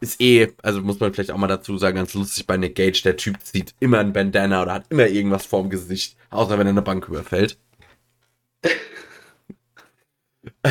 ist 0.00 0.20
eh, 0.20 0.52
also 0.62 0.80
muss 0.80 1.00
man 1.00 1.12
vielleicht 1.12 1.30
auch 1.30 1.38
mal 1.38 1.48
dazu 1.48 1.76
sagen, 1.78 1.96
ganz 1.96 2.14
lustig 2.14 2.46
bei 2.46 2.56
Nick 2.56 2.76
Gage, 2.76 3.02
der 3.02 3.16
Typ 3.16 3.40
zieht 3.42 3.74
immer 3.80 3.98
ein 3.98 4.12
Bandana 4.12 4.62
oder 4.62 4.74
hat 4.74 4.86
immer 4.90 5.06
irgendwas 5.06 5.46
vorm 5.46 5.70
Gesicht, 5.70 6.16
außer 6.30 6.58
wenn 6.58 6.66
er 6.66 6.70
eine 6.70 6.82
Bank 6.82 7.08
überfällt. 7.08 7.58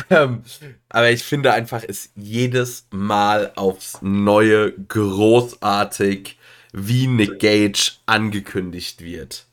ähm, 0.09 0.43
aber 0.89 1.11
ich 1.11 1.23
finde 1.23 1.53
einfach, 1.53 1.83
ist 1.83 2.11
jedes 2.15 2.87
Mal 2.91 3.51
aufs 3.55 4.01
Neue 4.01 4.73
großartig, 4.73 6.37
wie 6.73 7.07
Nick 7.07 7.39
Gage 7.39 7.93
angekündigt 8.05 9.01
wird. 9.01 9.45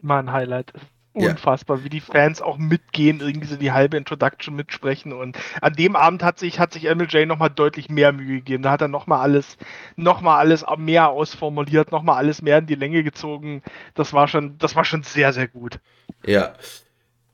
Immer 0.00 0.18
ein 0.18 0.32
Highlight 0.32 0.70
ist 0.72 0.97
unfassbar, 1.18 1.78
ja. 1.78 1.84
wie 1.84 1.88
die 1.88 2.00
Fans 2.00 2.40
auch 2.40 2.58
mitgehen, 2.58 3.20
irgendwie 3.20 3.46
so 3.46 3.56
die 3.56 3.72
halbe 3.72 3.96
Introduction 3.96 4.54
mitsprechen. 4.54 5.12
Und 5.12 5.36
an 5.60 5.74
dem 5.74 5.96
Abend 5.96 6.22
hat 6.22 6.38
sich, 6.38 6.58
hat 6.58 6.72
sich 6.72 6.84
MLJ 6.84 7.26
nochmal 7.26 7.50
deutlich 7.50 7.88
mehr 7.88 8.12
Mühe 8.12 8.36
gegeben. 8.36 8.62
Da 8.62 8.70
hat 8.70 8.80
er 8.80 8.88
nochmal 8.88 9.20
alles, 9.20 9.56
nochmal 9.96 10.38
alles 10.38 10.64
mehr 10.76 11.08
ausformuliert, 11.08 11.92
nochmal 11.92 12.16
alles 12.16 12.42
mehr 12.42 12.58
in 12.58 12.66
die 12.66 12.74
Länge 12.74 13.02
gezogen. 13.02 13.62
Das 13.94 14.12
war 14.12 14.28
schon, 14.28 14.58
das 14.58 14.76
war 14.76 14.84
schon 14.84 15.02
sehr, 15.02 15.32
sehr 15.32 15.48
gut. 15.48 15.80
Ja. 16.24 16.54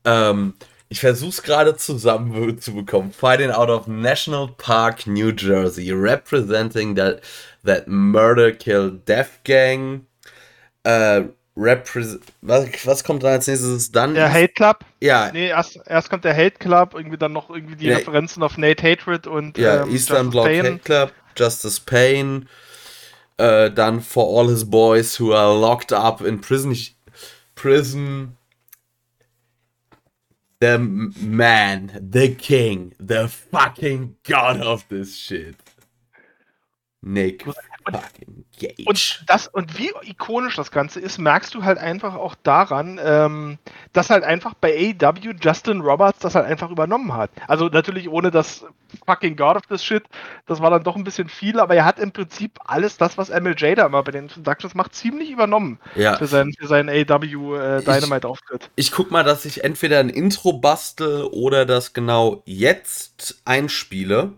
Ähm, 0.03 0.53
ich 0.87 0.99
versuche 0.99 1.29
es 1.29 1.43
gerade 1.43 1.75
zusammen 1.75 2.59
zu 2.59 2.73
bekommen. 2.73 3.11
Fighting 3.11 3.49
out 3.49 3.69
of 3.69 3.87
National 3.87 4.47
Park, 4.47 5.07
New 5.07 5.31
Jersey, 5.31 5.91
representing 5.91 6.95
that, 6.95 7.21
that 7.63 7.87
Murder 7.87 8.51
Kill 8.51 8.91
Death 8.91 9.43
Gang. 9.43 10.05
Äh, 10.83 11.23
Repres 11.57 12.19
was, 12.41 12.67
was 12.85 13.03
kommt 13.03 13.23
da 13.23 13.29
als 13.29 13.47
nächstes 13.47 13.91
dann? 13.91 14.13
Der 14.13 14.31
Hate 14.31 14.49
Club? 14.49 14.79
Ja. 14.99 15.31
Nee, 15.31 15.47
erst, 15.47 15.79
erst 15.85 16.09
kommt 16.09 16.25
der 16.25 16.35
Hate 16.35 16.57
Club, 16.59 16.93
irgendwie 16.95 17.17
dann 17.17 17.31
noch 17.31 17.49
irgendwie 17.49 17.75
die 17.75 17.87
ja. 17.87 17.97
Referenzen 17.97 18.43
auf 18.43 18.57
Nate 18.57 18.83
Hatred 18.83 19.25
und 19.25 19.57
ja, 19.57 19.83
ähm, 19.83 19.91
Eastern 19.91 20.29
Block 20.29 20.47
Hate 20.47 20.79
Club, 20.79 21.13
Justice 21.37 21.81
Payne, 21.85 22.45
äh, 23.37 23.71
dann 23.71 24.01
For 24.01 24.37
All 24.37 24.49
His 24.49 24.69
Boys 24.69 25.19
Who 25.19 25.33
Are 25.33 25.57
Locked 25.57 25.93
Up 25.93 26.21
in 26.21 26.41
Prison. 26.41 26.75
Prison. 27.55 28.37
The 30.61 30.77
man, 30.77 31.91
the 32.11 32.33
king, 32.33 32.93
the 32.97 33.27
fucking 33.27 34.15
god 34.23 34.61
of 34.61 34.87
this 34.87 35.17
shit. 35.17 35.55
Nick 37.03 37.43
fucking 37.43 38.44
Gage. 38.57 38.83
Und, 38.85 39.23
das, 39.27 39.47
und 39.47 39.77
wie 39.77 39.91
ikonisch 40.03 40.55
das 40.55 40.71
Ganze 40.71 40.99
ist, 40.99 41.17
merkst 41.17 41.53
du 41.53 41.63
halt 41.63 41.77
einfach 41.77 42.15
auch 42.15 42.35
daran, 42.43 42.99
ähm, 43.03 43.57
dass 43.93 44.09
halt 44.09 44.23
einfach 44.23 44.53
bei 44.53 44.95
AEW 44.99 45.33
Justin 45.41 45.81
Roberts 45.81 46.19
das 46.19 46.35
halt 46.35 46.45
einfach 46.45 46.69
übernommen 46.69 47.13
hat. 47.13 47.31
Also 47.47 47.67
natürlich 47.67 48.09
ohne 48.09 48.31
das 48.31 48.65
fucking 49.05 49.35
God 49.35 49.57
of 49.57 49.63
this 49.67 49.83
Shit, 49.83 50.03
das 50.45 50.61
war 50.61 50.69
dann 50.69 50.83
doch 50.83 50.95
ein 50.95 51.03
bisschen 51.03 51.27
viel, 51.27 51.59
aber 51.59 51.75
er 51.75 51.85
hat 51.85 51.99
im 51.99 52.11
Prinzip 52.11 52.59
alles 52.63 52.97
das, 52.97 53.17
was 53.17 53.29
MLJ 53.29 53.75
da 53.75 53.85
immer 53.87 54.03
bei 54.03 54.11
den 54.11 54.25
Introductions 54.25 54.73
macht, 54.73 54.95
ziemlich 54.95 55.31
übernommen 55.31 55.79
ja. 55.95 56.15
für 56.17 56.27
seinen, 56.27 56.53
für 56.53 56.67
seinen 56.67 56.89
AEW 56.89 57.55
äh, 57.55 57.81
Dynamite-Auftritt. 57.83 58.69
Ich, 58.75 58.87
ich 58.87 58.91
guck 58.91 59.11
mal, 59.11 59.23
dass 59.23 59.45
ich 59.45 59.63
entweder 59.63 59.99
ein 59.99 60.09
Intro 60.09 60.53
bastel 60.53 61.23
oder 61.25 61.65
das 61.65 61.93
genau 61.93 62.41
jetzt 62.45 63.41
einspiele 63.45 64.33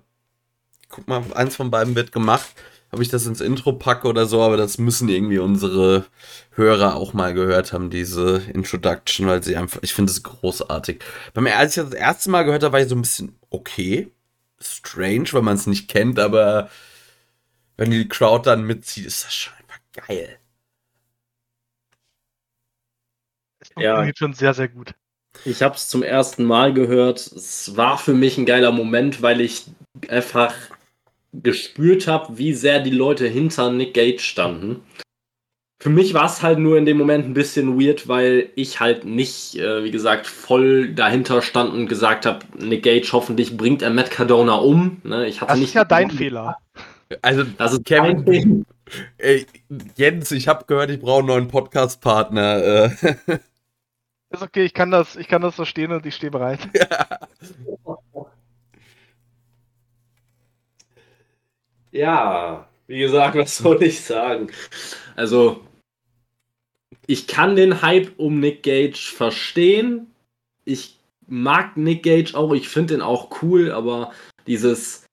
guck 0.89 1.07
mal, 1.07 1.23
eins 1.33 1.55
von 1.55 1.71
beiden 1.71 1.95
wird 1.95 2.11
gemacht. 2.11 2.47
Ob 2.91 3.01
ich 3.01 3.09
das 3.09 3.25
ins 3.25 3.41
Intro 3.41 3.73
packe 3.73 4.07
oder 4.07 4.25
so, 4.25 4.41
aber 4.41 4.55
das 4.55 4.77
müssen 4.77 5.09
irgendwie 5.09 5.39
unsere 5.39 6.05
Hörer 6.51 6.95
auch 6.95 7.13
mal 7.13 7.33
gehört 7.33 7.73
haben, 7.73 7.89
diese 7.89 8.41
Introduction, 8.53 9.27
weil 9.27 9.43
sie 9.43 9.57
einfach, 9.57 9.79
ich 9.81 9.93
finde 9.93 10.11
es 10.11 10.23
großartig. 10.23 11.03
Beim, 11.33 11.47
als 11.47 11.75
ich 11.75 11.83
das, 11.83 11.91
das 11.91 11.99
erste 11.99 12.29
Mal 12.29 12.43
gehört 12.43 12.63
habe, 12.63 12.73
war 12.73 12.81
ich 12.81 12.87
so 12.87 12.95
ein 12.95 13.01
bisschen 13.01 13.37
okay. 13.49 14.11
Strange, 14.59 15.29
weil 15.33 15.43
man 15.43 15.55
es 15.55 15.67
nicht 15.67 15.87
kennt, 15.87 16.17
aber 16.17 16.69
wenn 17.75 17.91
die 17.91 18.07
Crowd 18.07 18.49
dann 18.49 18.63
mitzieht, 18.63 19.05
ist 19.05 19.25
das 19.25 19.35
schon 19.35 19.53
einfach 19.53 19.79
geil. 20.07 20.39
Es 23.59 23.69
funktioniert 23.69 24.07
ja. 24.07 24.13
schon 24.15 24.33
sehr, 24.33 24.53
sehr 24.53 24.67
gut. 24.67 24.93
Ich 25.45 25.61
habe 25.61 25.75
es 25.75 25.89
zum 25.89 26.01
ersten 26.01 26.43
Mal 26.43 26.73
gehört. 26.73 27.19
Es 27.19 27.77
war 27.77 27.97
für 27.97 28.13
mich 28.13 28.37
ein 28.37 28.45
geiler 28.45 28.71
Moment, 28.71 29.21
weil 29.21 29.41
ich 29.41 29.65
einfach 30.07 30.55
gespürt 31.43 32.07
habe, 32.07 32.37
wie 32.37 32.53
sehr 32.53 32.79
die 32.79 32.91
Leute 32.91 33.27
hinter 33.27 33.71
Nick 33.71 33.93
Gage 33.93 34.19
standen. 34.19 34.81
Für 35.79 35.89
mich 35.89 36.13
war 36.15 36.25
es 36.25 36.41
halt 36.41 36.57
nur 36.57 36.77
in 36.77 36.85
dem 36.85 36.97
Moment 36.97 37.25
ein 37.25 37.35
bisschen 37.35 37.79
weird, 37.79 38.07
weil 38.07 38.49
ich 38.55 38.79
halt 38.79 39.05
nicht, 39.05 39.55
äh, 39.55 39.83
wie 39.83 39.91
gesagt, 39.91 40.25
voll 40.25 40.93
dahinter 40.93 41.43
stand 41.43 41.71
und 41.71 41.87
gesagt 41.87 42.25
habe, 42.25 42.39
Nick 42.57 42.83
Gage 42.83 43.09
hoffentlich 43.11 43.55
bringt 43.55 43.83
er 43.83 43.91
Matt 43.91 44.09
Cardona 44.09 44.55
um. 44.55 45.01
Ne? 45.03 45.27
Ich 45.27 45.39
hatte 45.39 45.51
das 45.51 45.59
nicht 45.59 45.69
ist 45.69 45.75
ja 45.75 45.85
dein 45.85 46.09
Fehler. 46.09 46.57
Also, 47.21 47.43
das 47.43 47.73
ist 47.73 47.85
Kevin. 47.85 48.65
Ey, 49.17 49.45
Jens, 49.95 50.31
ich 50.31 50.47
habe 50.47 50.65
gehört, 50.65 50.89
ich 50.89 50.99
brauche 50.99 51.19
einen 51.19 51.27
neuen 51.27 51.47
Podcast-Partner. 51.47 52.63
Äh. 52.63 52.89
Ist 54.29 54.41
okay, 54.41 54.65
ich 54.65 54.73
kann 54.73 54.91
das, 54.91 55.15
ich 55.15 55.27
kann 55.27 55.41
das 55.41 55.55
verstehen 55.55 55.91
und 55.91 56.05
ich 56.05 56.15
stehe 56.15 56.31
bereit. 56.31 56.59
Ja. 56.73 57.19
Ja, 61.91 62.67
wie 62.87 62.99
gesagt, 62.99 63.35
was 63.35 63.57
soll 63.57 63.81
ich 63.83 64.01
sagen? 64.01 64.51
Also, 65.15 65.61
ich 67.05 67.27
kann 67.27 67.55
den 67.55 67.81
Hype 67.81 68.11
um 68.17 68.39
Nick 68.39 68.63
Gage 68.63 68.97
verstehen. 68.97 70.07
Ich 70.65 70.97
mag 71.27 71.77
Nick 71.77 72.03
Gage 72.03 72.35
auch, 72.35 72.53
ich 72.53 72.69
finde 72.69 72.95
den 72.95 73.01
auch 73.01 73.41
cool, 73.41 73.71
aber 73.71 74.11
dieses 74.45 75.05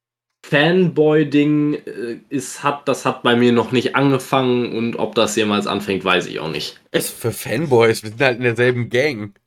Fanboy-Ding 0.47 1.75
äh, 1.75 2.19
ist, 2.29 2.63
hat, 2.63 2.87
das 2.87 3.05
hat 3.05 3.23
bei 3.23 3.35
mir 3.35 3.53
noch 3.53 3.73
nicht 3.73 3.97
angefangen 3.97 4.77
und 4.77 4.97
ob 4.97 5.15
das 5.15 5.37
jemals 5.37 5.67
anfängt, 5.67 6.05
weiß 6.05 6.27
ich 6.27 6.39
auch 6.39 6.51
nicht. 6.51 6.81
Es 6.91 7.07
ist 7.07 7.19
für 7.19 7.33
Fanboys, 7.33 8.03
wir 8.03 8.11
sind 8.11 8.21
halt 8.21 8.37
in 8.37 8.45
derselben 8.45 8.91
Gang. 8.91 9.35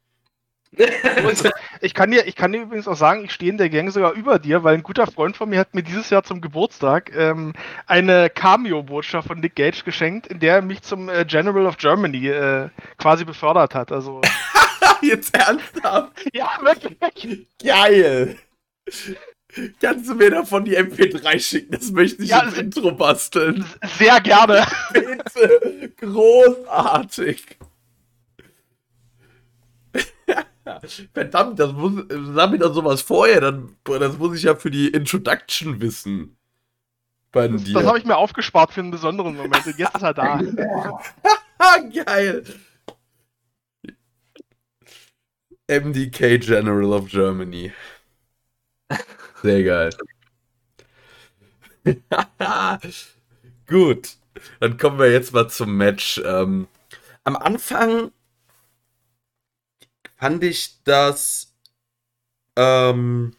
Ich 1.82 1.94
kann 1.94 2.12
dir, 2.12 2.28
ich 2.28 2.36
kann 2.36 2.52
dir 2.52 2.62
übrigens 2.62 2.88
auch 2.88 2.96
sagen, 2.96 3.26
ich 3.26 3.32
stehe 3.32 3.52
in 3.52 3.58
der 3.58 3.70
Gang 3.70 3.92
sogar 3.92 4.14
über 4.14 4.40
dir, 4.40 4.64
weil 4.64 4.76
ein 4.76 4.84
guter 4.84 5.08
Freund 5.08 5.38
von 5.38 5.50
mir 5.50 5.60
hat 5.60 5.74
mir 5.74 5.84
dieses 5.84 6.10
Jahr 6.10 6.24
zum 6.24 6.42
Geburtstag 6.42 7.12
ähm, 7.16 7.54
eine 7.86 8.30
Cameo-Botschaft 8.30 9.28
von 9.28 9.40
Nick 9.40 9.56
Gage 9.56 9.84
geschenkt, 9.84 10.28
in 10.28 10.40
der 10.40 10.56
er 10.56 10.62
mich 10.62 10.82
zum 10.82 11.10
äh, 11.10 11.26
General 11.26 11.66
of 11.66 11.78
Germany 11.78 12.28
äh, 12.28 12.70
quasi 12.98 13.26
befördert 13.26 13.76
hat. 13.76 13.92
Also 13.92 14.22
Jetzt 15.02 15.36
ernsthaft? 15.36 16.12
ja, 16.34 16.50
wirklich. 16.62 17.48
Geil! 17.64 18.38
Kannst 19.82 20.10
du 20.10 20.16
mir 20.16 20.30
davon 20.30 20.66
die 20.66 20.78
MP3 20.78 21.40
schicken? 21.40 21.72
Das 21.72 21.92
möchte 21.92 22.24
ich 22.24 22.30
Ja, 22.30 22.42
ins 22.42 22.58
Intro 22.58 22.92
basteln. 22.92 23.66
Sehr 23.98 24.20
gerne. 24.22 24.66
Bitte! 24.94 25.92
Großartig! 25.98 27.58
Verdammt, 31.14 31.60
das 31.60 31.72
muss, 31.74 32.06
sag 32.10 32.52
mir 32.52 32.60
doch 32.60 32.74
sowas 32.74 33.02
vorher, 33.02 33.42
dann, 33.42 33.76
das 33.84 34.18
muss 34.18 34.38
ich 34.38 34.44
ja 34.44 34.56
für 34.56 34.72
die 34.72 34.90
Introduction 34.90 35.80
wissen. 35.82 36.38
Bei 37.32 37.48
Das, 37.48 37.64
das 37.64 37.86
habe 37.86 38.00
ich 38.00 38.06
mir 38.06 38.18
aufgespart 38.18 38.74
für 38.74 38.82
einen 38.82 38.92
besonderen 38.92 39.36
Moment 39.36 39.66
und 39.66 39.78
jetzt 39.78 39.96
ist 39.96 40.02
er 40.02 40.14
da. 40.14 40.42
Geil! 42.06 42.44
MDK 45.70 46.40
General 46.40 46.94
of 46.94 47.10
Germany. 47.10 47.74
Sehr 49.44 49.64
geil. 49.64 49.90
Gut, 53.68 54.18
dann 54.60 54.78
kommen 54.78 54.98
wir 54.98 55.12
jetzt 55.12 55.34
mal 55.34 55.50
zum 55.50 55.76
Match. 55.76 56.22
Ähm, 56.26 56.68
am 57.24 57.36
Anfang 57.36 58.12
fand 60.18 60.44
ich 60.44 60.84
das 60.84 61.54
ähm, 62.58 63.34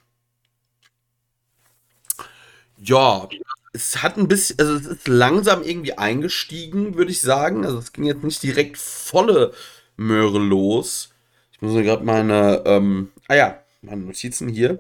ja, 2.81 3.29
es 3.73 4.03
hat 4.03 4.17
ein 4.17 4.29
bisschen, 4.29 4.59
also 4.59 4.75
es 4.75 4.87
ist 4.87 5.09
langsam 5.09 5.63
irgendwie 5.63 5.99
eingestiegen, 5.99 6.95
würde 6.97 7.11
ich 7.11 7.21
sagen. 7.21 7.67
Also 7.67 7.79
es 7.79 7.93
ging 7.93 8.05
jetzt 8.05 8.25
nicht 8.25 8.43
direkt 8.43 8.79
volle 8.79 9.53
Möhre 9.97 10.39
los. 10.39 11.11
Ich 11.53 11.61
muss 11.61 11.73
mir 11.73 11.83
gerade 11.83 12.05
meine, 12.05 12.63
ähm, 12.65 13.11
ah 13.29 13.35
ja, 13.35 13.63
meine 13.83 14.03
Notizen 14.03 14.49
hier. 14.49 14.79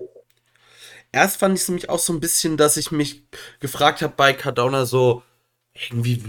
Erst 1.11 1.39
fand 1.39 1.57
ich 1.57 1.63
es 1.63 1.69
nämlich 1.69 1.89
auch 1.89 1.99
so 1.99 2.13
ein 2.13 2.21
bisschen, 2.21 2.57
dass 2.57 2.77
ich 2.77 2.93
mich 2.93 3.23
gefragt 3.61 4.03
habe 4.03 4.15
bei 4.17 4.33
Cardona 4.33 4.85
so, 4.87 5.23
irgendwie 5.91 6.23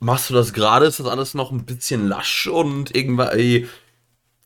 machst 0.00 0.30
du 0.30 0.34
das 0.34 0.52
gerade? 0.52 0.86
Ist 0.86 1.00
das 1.00 1.06
alles 1.06 1.34
noch 1.34 1.50
ein 1.52 1.64
bisschen 1.64 2.08
lasch 2.08 2.46
und 2.46 2.94
irgendwie 2.94 3.68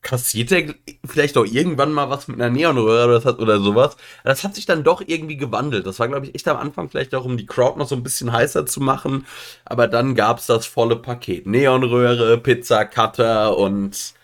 kassiert 0.03 0.51
er 0.51 0.75
vielleicht 1.05 1.37
auch 1.37 1.45
irgendwann 1.45 1.93
mal 1.93 2.09
was 2.09 2.29
mit 2.29 2.41
einer 2.41 2.51
Neonröhre 2.51 3.07
oder, 3.07 3.21
das 3.21 3.39
oder 3.39 3.61
sowas. 3.61 3.97
Das 4.25 4.45
hat 4.45 4.55
sich 4.55 4.67
dann 4.67 4.85
doch 4.85 5.03
irgendwie 5.07 5.37
gewandelt. 5.37 5.87
Das 5.87 5.99
war, 5.99 6.09
glaube 6.09 6.27
ich, 6.27 6.35
echt 6.35 6.49
am 6.49 6.57
Anfang 6.57 6.89
vielleicht 6.89 7.15
auch, 7.15 7.25
um 7.25 7.37
die 7.37 7.47
Crowd 7.47 7.79
noch 7.79 7.89
so 7.89 7.97
ein 7.97 8.03
bisschen 8.03 8.33
heißer 8.33 8.67
zu 8.67 8.81
machen. 8.81 9.27
Aber 9.65 9.89
dann 9.89 10.15
gab 10.15 10.39
es 10.39 10.47
das 10.47 10.67
volle 10.67 10.97
Paket. 10.97 11.47
Neonröhre, 11.47 12.39
Pizza, 12.39 12.85
Cutter 12.85 13.57
und 13.57 14.15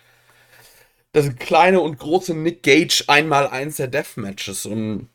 das 1.13 1.35
kleine 1.37 1.81
und 1.81 1.99
große 1.99 2.35
Nick 2.35 2.63
Gage 2.63 3.05
einmal 3.07 3.49
eins 3.49 3.77
der 3.77 3.89
Deathmatches. 3.89 4.67
Und 4.67 5.09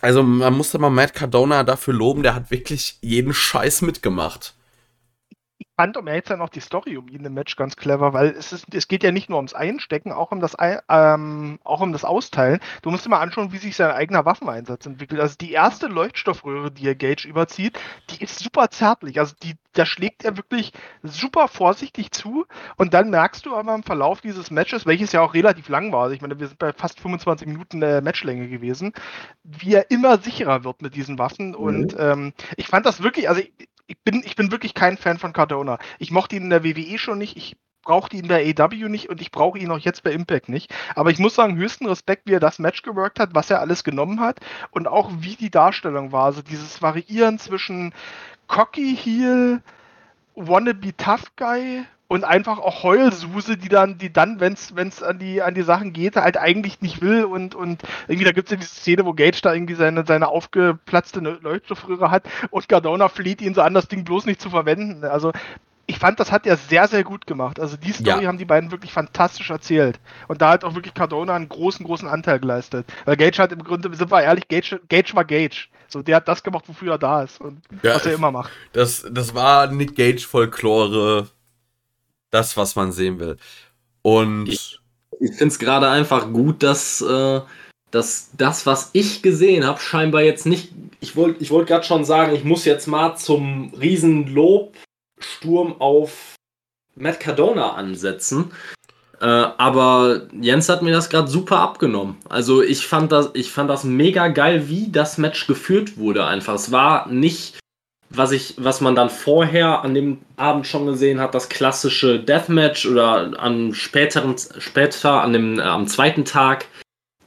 also 0.00 0.22
man 0.22 0.54
musste 0.54 0.78
mal 0.78 0.90
Matt 0.90 1.14
Cardona 1.14 1.62
dafür 1.62 1.94
loben, 1.94 2.22
der 2.22 2.34
hat 2.34 2.50
wirklich 2.50 2.98
jeden 3.00 3.34
Scheiß 3.34 3.82
mitgemacht. 3.82 4.54
Fand 5.80 5.96
um 5.96 6.06
zu 6.06 6.20
sein 6.26 6.42
auch 6.42 6.50
die 6.50 6.60
Story 6.60 6.98
um 6.98 7.08
ihn 7.08 7.24
im 7.24 7.32
Match 7.32 7.56
ganz 7.56 7.74
clever, 7.74 8.12
weil 8.12 8.32
es, 8.32 8.52
ist, 8.52 8.66
es 8.74 8.86
geht 8.86 9.02
ja 9.02 9.12
nicht 9.12 9.30
nur 9.30 9.38
ums 9.38 9.54
Einstecken, 9.54 10.12
auch 10.12 10.30
um 10.30 10.40
das, 10.40 10.58
Ei- 10.58 10.78
ähm, 10.90 11.58
auch 11.64 11.80
um 11.80 11.92
das 11.92 12.04
Austeilen. 12.04 12.60
Du 12.82 12.90
musst 12.90 13.06
dir 13.06 13.08
mal 13.08 13.20
anschauen, 13.20 13.50
wie 13.52 13.56
sich 13.56 13.76
sein 13.76 13.90
eigener 13.90 14.26
Waffeneinsatz 14.26 14.84
entwickelt. 14.84 15.22
Also 15.22 15.36
die 15.40 15.52
erste 15.52 15.86
Leuchtstoffröhre, 15.86 16.70
die 16.70 16.86
er 16.86 16.94
Gage 16.94 17.26
überzieht, 17.26 17.78
die 18.10 18.22
ist 18.22 18.40
super 18.40 18.68
zärtlich. 18.68 19.18
Also 19.20 19.34
die, 19.42 19.54
da 19.72 19.86
schlägt 19.86 20.22
er 20.22 20.36
wirklich 20.36 20.72
super 21.02 21.48
vorsichtig 21.48 22.12
zu 22.12 22.44
und 22.76 22.92
dann 22.92 23.08
merkst 23.08 23.46
du 23.46 23.56
aber 23.56 23.74
im 23.74 23.82
Verlauf 23.82 24.20
dieses 24.20 24.50
Matches, 24.50 24.84
welches 24.84 25.12
ja 25.12 25.22
auch 25.22 25.32
relativ 25.32 25.70
lang 25.70 25.92
war, 25.92 26.02
also 26.02 26.14
ich 26.14 26.20
meine, 26.20 26.38
wir 26.38 26.48
sind 26.48 26.58
bei 26.58 26.74
fast 26.74 27.00
25 27.00 27.46
Minuten 27.48 27.80
äh, 27.80 28.02
Matchlänge 28.02 28.48
gewesen, 28.48 28.92
wie 29.44 29.74
er 29.74 29.90
immer 29.90 30.18
sicherer 30.18 30.64
wird 30.64 30.82
mit 30.82 30.94
diesen 30.94 31.18
Waffen 31.18 31.54
und 31.54 31.94
ähm, 31.98 32.34
ich 32.58 32.68
fand 32.68 32.84
das 32.84 33.02
wirklich, 33.02 33.28
also 33.30 33.40
ich, 33.90 33.98
bin, 34.04 34.22
ich 34.24 34.36
bin 34.36 34.52
wirklich 34.52 34.74
kein 34.74 34.96
Fan 34.96 35.18
von 35.18 35.32
Cardona. 35.32 35.78
Ich 35.98 36.12
mochte 36.12 36.36
ihn 36.36 36.44
in 36.44 36.50
der 36.50 36.64
WWE 36.64 36.96
schon 36.96 37.18
nicht, 37.18 37.36
ich 37.36 37.56
brauchte 37.82 38.16
ihn 38.16 38.28
der 38.28 38.38
AW 38.38 38.88
nicht 38.88 39.08
und 39.08 39.20
ich 39.20 39.32
brauche 39.32 39.58
ihn 39.58 39.70
auch 39.70 39.78
jetzt 39.78 40.04
bei 40.04 40.12
Impact 40.12 40.48
nicht. 40.48 40.72
Aber 40.94 41.10
ich 41.10 41.18
muss 41.18 41.34
sagen, 41.34 41.56
höchsten 41.56 41.86
Respekt, 41.86 42.22
wie 42.26 42.34
er 42.34 42.40
das 42.40 42.60
Match 42.60 42.82
geworkt 42.82 43.18
hat, 43.18 43.34
was 43.34 43.50
er 43.50 43.60
alles 43.60 43.82
genommen 43.82 44.20
hat 44.20 44.38
und 44.70 44.86
auch 44.86 45.10
wie 45.18 45.34
die 45.34 45.50
Darstellung 45.50 46.12
war. 46.12 46.26
Also 46.26 46.40
dieses 46.42 46.82
Variieren 46.82 47.38
zwischen 47.38 47.92
Cocky 48.46 48.96
Heel, 48.96 49.60
Wannabe 50.36 50.96
Tough 50.96 51.34
Guy 51.36 51.84
und 52.10 52.24
einfach 52.24 52.58
auch 52.58 52.82
Heulsuse, 52.82 53.56
die 53.56 53.68
dann, 53.68 53.96
die 53.96 54.12
dann, 54.12 54.40
wenn 54.40 54.54
es 54.54 55.00
an 55.00 55.20
die, 55.20 55.42
an 55.42 55.54
die 55.54 55.62
Sachen 55.62 55.92
geht, 55.92 56.16
halt 56.16 56.36
eigentlich 56.36 56.80
nicht 56.80 57.00
will 57.00 57.22
und, 57.22 57.54
und 57.54 57.84
irgendwie, 58.08 58.24
da 58.24 58.32
gibt 58.32 58.48
es 58.48 58.50
ja 58.50 58.56
diese 58.56 58.74
Szene, 58.74 59.06
wo 59.06 59.12
Gage 59.14 59.38
da 59.40 59.54
irgendwie 59.54 59.74
seine, 59.76 60.04
seine 60.04 60.26
aufgeplatzte 60.26 61.20
Leuchtstoffröhre 61.20 62.10
hat 62.10 62.24
und 62.50 62.68
Cardona 62.68 63.08
fleht 63.08 63.40
ihn 63.40 63.54
so 63.54 63.62
an, 63.62 63.74
das 63.74 63.86
Ding 63.86 64.02
bloß 64.02 64.26
nicht 64.26 64.40
zu 64.40 64.50
verwenden. 64.50 65.04
Also 65.04 65.30
ich 65.86 66.00
fand, 66.00 66.18
das 66.18 66.32
hat 66.32 66.46
er 66.48 66.56
sehr, 66.56 66.88
sehr 66.88 67.04
gut 67.04 67.28
gemacht. 67.28 67.60
Also 67.60 67.76
die 67.76 67.92
Story 67.92 68.22
Ja. 68.22 68.28
haben 68.28 68.38
die 68.38 68.44
beiden 68.44 68.72
wirklich 68.72 68.92
fantastisch 68.92 69.50
erzählt. 69.50 70.00
Und 70.26 70.42
da 70.42 70.50
hat 70.50 70.64
auch 70.64 70.74
wirklich 70.74 70.94
Cardona 70.94 71.36
einen 71.36 71.48
großen, 71.48 71.86
großen 71.86 72.08
Anteil 72.08 72.40
geleistet. 72.40 72.86
Weil 73.04 73.16
Gage 73.18 73.38
hat 73.38 73.52
im 73.52 73.62
Grunde, 73.62 73.94
sind 73.94 74.10
wir 74.10 74.20
ehrlich, 74.22 74.48
Gage, 74.48 74.80
Gage 74.88 75.14
war 75.14 75.24
Gage. 75.24 75.68
So, 75.86 76.02
der 76.02 76.16
hat 76.16 76.26
das 76.26 76.42
gemacht, 76.42 76.64
wofür 76.66 76.94
er 76.94 76.98
da 76.98 77.22
ist 77.22 77.40
und 77.40 77.62
Ja. 77.82 77.94
was 77.94 78.04
er 78.06 78.14
immer 78.14 78.32
macht. 78.32 78.50
Das, 78.72 79.06
das 79.08 79.32
war 79.32 79.68
Nick 79.68 79.94
Gage 79.94 80.26
Folklore. 80.26 81.28
Das, 82.30 82.56
was 82.56 82.76
man 82.76 82.92
sehen 82.92 83.18
will. 83.18 83.36
Und 84.02 84.48
Ich 84.48 84.78
finde 85.20 85.46
es 85.46 85.58
gerade 85.58 85.88
einfach 85.88 86.32
gut, 86.32 86.62
dass, 86.62 87.00
äh, 87.00 87.40
dass 87.90 88.30
das, 88.36 88.66
was 88.66 88.90
ich 88.92 89.22
gesehen 89.22 89.66
habe, 89.66 89.80
scheinbar 89.80 90.22
jetzt 90.22 90.46
nicht. 90.46 90.72
Ich 91.00 91.16
wollte 91.16 91.42
ich 91.42 91.50
wollt 91.50 91.68
gerade 91.68 91.84
schon 91.84 92.04
sagen, 92.04 92.34
ich 92.34 92.44
muss 92.44 92.64
jetzt 92.64 92.86
mal 92.86 93.16
zum 93.16 93.72
Riesenlobsturm 93.74 95.80
auf 95.80 96.34
Matt 96.94 97.20
Cardona 97.20 97.74
ansetzen. 97.74 98.52
Äh, 99.20 99.26
aber 99.26 100.28
Jens 100.40 100.68
hat 100.68 100.82
mir 100.82 100.92
das 100.92 101.10
gerade 101.10 101.28
super 101.28 101.58
abgenommen. 101.58 102.16
Also 102.28 102.62
ich 102.62 102.86
fand 102.86 103.12
das, 103.12 103.30
ich 103.34 103.50
fand 103.50 103.68
das 103.68 103.84
mega 103.84 104.28
geil, 104.28 104.68
wie 104.68 104.90
das 104.90 105.18
Match 105.18 105.46
geführt 105.46 105.98
wurde. 105.98 106.24
Einfach. 106.24 106.54
Es 106.54 106.72
war 106.72 107.06
nicht, 107.08 107.58
was 108.10 108.32
ich, 108.32 108.54
was 108.58 108.80
man 108.80 108.96
dann 108.96 109.08
vorher 109.08 109.82
an 109.82 109.94
dem 109.94 110.18
Abend 110.36 110.66
schon 110.66 110.86
gesehen 110.86 111.20
hat, 111.20 111.34
das 111.34 111.48
klassische 111.48 112.18
Deathmatch 112.18 112.86
oder 112.86 113.32
am 113.38 113.72
späteren, 113.72 114.34
später 114.58 115.22
an 115.22 115.32
dem, 115.32 115.58
äh, 115.58 115.62
am 115.62 115.86
zweiten 115.86 116.24
Tag. 116.24 116.66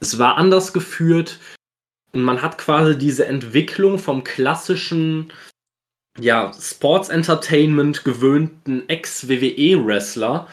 Es 0.00 0.18
war 0.18 0.36
anders 0.36 0.74
geführt 0.74 1.38
und 2.12 2.22
man 2.22 2.42
hat 2.42 2.58
quasi 2.58 2.98
diese 2.98 3.26
Entwicklung 3.26 3.98
vom 3.98 4.22
klassischen 4.24 5.32
ja, 6.20 6.52
Sports 6.60 7.08
Entertainment 7.08 8.04
gewöhnten 8.04 8.88
Ex-WWE-Wrestler 8.88 10.46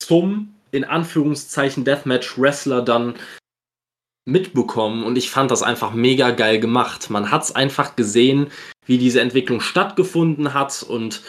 zum 0.00 0.54
in 0.70 0.84
Anführungszeichen 0.84 1.84
Deathmatch-Wrestler 1.84 2.82
dann 2.82 3.14
mitbekommen 4.26 5.04
und 5.04 5.16
ich 5.16 5.30
fand 5.30 5.50
das 5.50 5.62
einfach 5.62 5.92
mega 5.94 6.30
geil 6.30 6.60
gemacht. 6.60 7.10
Man 7.10 7.30
hat 7.30 7.44
es 7.44 7.54
einfach 7.54 7.96
gesehen, 7.96 8.48
wie 8.84 8.98
diese 8.98 9.20
Entwicklung 9.20 9.60
stattgefunden 9.60 10.52
hat 10.52 10.82
und 10.82 11.22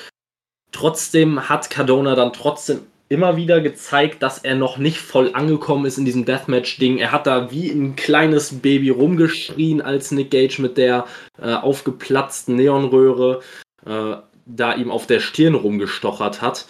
trotzdem 0.72 1.48
hat 1.48 1.70
Cardona 1.70 2.16
dann 2.16 2.34
trotzdem 2.34 2.82
immer 3.10 3.38
wieder 3.38 3.62
gezeigt, 3.62 4.22
dass 4.22 4.40
er 4.40 4.56
noch 4.56 4.78
nicht 4.78 4.98
voll 4.98 5.32
angekommen 5.34 5.86
ist 5.86 5.98
in 5.98 6.06
diesem 6.06 6.26
Deathmatch-Ding. 6.26 6.98
Er 6.98 7.12
hat 7.12 7.26
da 7.26 7.52
wie 7.52 7.70
ein 7.70 7.96
kleines 7.96 8.60
Baby 8.60 8.90
rumgeschrien, 8.90 9.82
als 9.82 10.12
Nick 10.12 10.32
Gage 10.32 10.62
mit 10.62 10.78
der 10.78 11.06
äh, 11.42 11.54
aufgeplatzten 11.54 12.56
Neonröhre 12.56 13.42
äh, 13.86 14.16
da 14.46 14.74
ihm 14.76 14.92
auf 14.92 15.08
der 15.08 15.20
Stirn 15.20 15.56
rumgestochert 15.56 16.42
hat. 16.42 16.66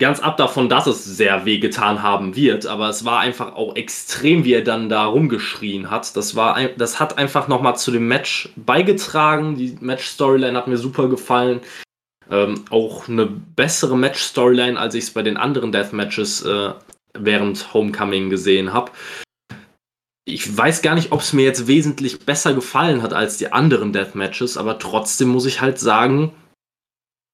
Ganz 0.00 0.18
ab 0.20 0.38
davon, 0.38 0.70
dass 0.70 0.86
es 0.86 1.04
sehr 1.04 1.44
wehgetan 1.44 2.02
haben 2.02 2.34
wird, 2.34 2.64
aber 2.64 2.88
es 2.88 3.04
war 3.04 3.20
einfach 3.20 3.54
auch 3.54 3.76
extrem, 3.76 4.44
wie 4.44 4.54
er 4.54 4.64
dann 4.64 4.88
da 4.88 5.04
rumgeschrien 5.04 5.90
hat. 5.90 6.16
Das, 6.16 6.34
war 6.34 6.58
das 6.78 6.98
hat 6.98 7.18
einfach 7.18 7.48
nochmal 7.48 7.76
zu 7.76 7.90
dem 7.90 8.08
Match 8.08 8.48
beigetragen. 8.56 9.56
Die 9.56 9.76
Match-Storyline 9.78 10.56
hat 10.56 10.68
mir 10.68 10.78
super 10.78 11.08
gefallen. 11.08 11.60
Ähm, 12.30 12.64
auch 12.70 13.08
eine 13.08 13.26
bessere 13.26 13.94
Match-Storyline, 13.98 14.80
als 14.80 14.94
ich 14.94 15.04
es 15.04 15.10
bei 15.10 15.20
den 15.20 15.36
anderen 15.36 15.70
Deathmatches 15.70 16.46
äh, 16.46 16.70
während 17.12 17.74
Homecoming 17.74 18.30
gesehen 18.30 18.72
habe. 18.72 18.92
Ich 20.24 20.56
weiß 20.56 20.80
gar 20.80 20.94
nicht, 20.94 21.12
ob 21.12 21.20
es 21.20 21.34
mir 21.34 21.44
jetzt 21.44 21.66
wesentlich 21.66 22.20
besser 22.20 22.54
gefallen 22.54 23.02
hat 23.02 23.12
als 23.12 23.36
die 23.36 23.52
anderen 23.52 23.92
Deathmatches, 23.92 24.56
aber 24.56 24.78
trotzdem 24.78 25.28
muss 25.28 25.44
ich 25.44 25.60
halt 25.60 25.78
sagen, 25.78 26.32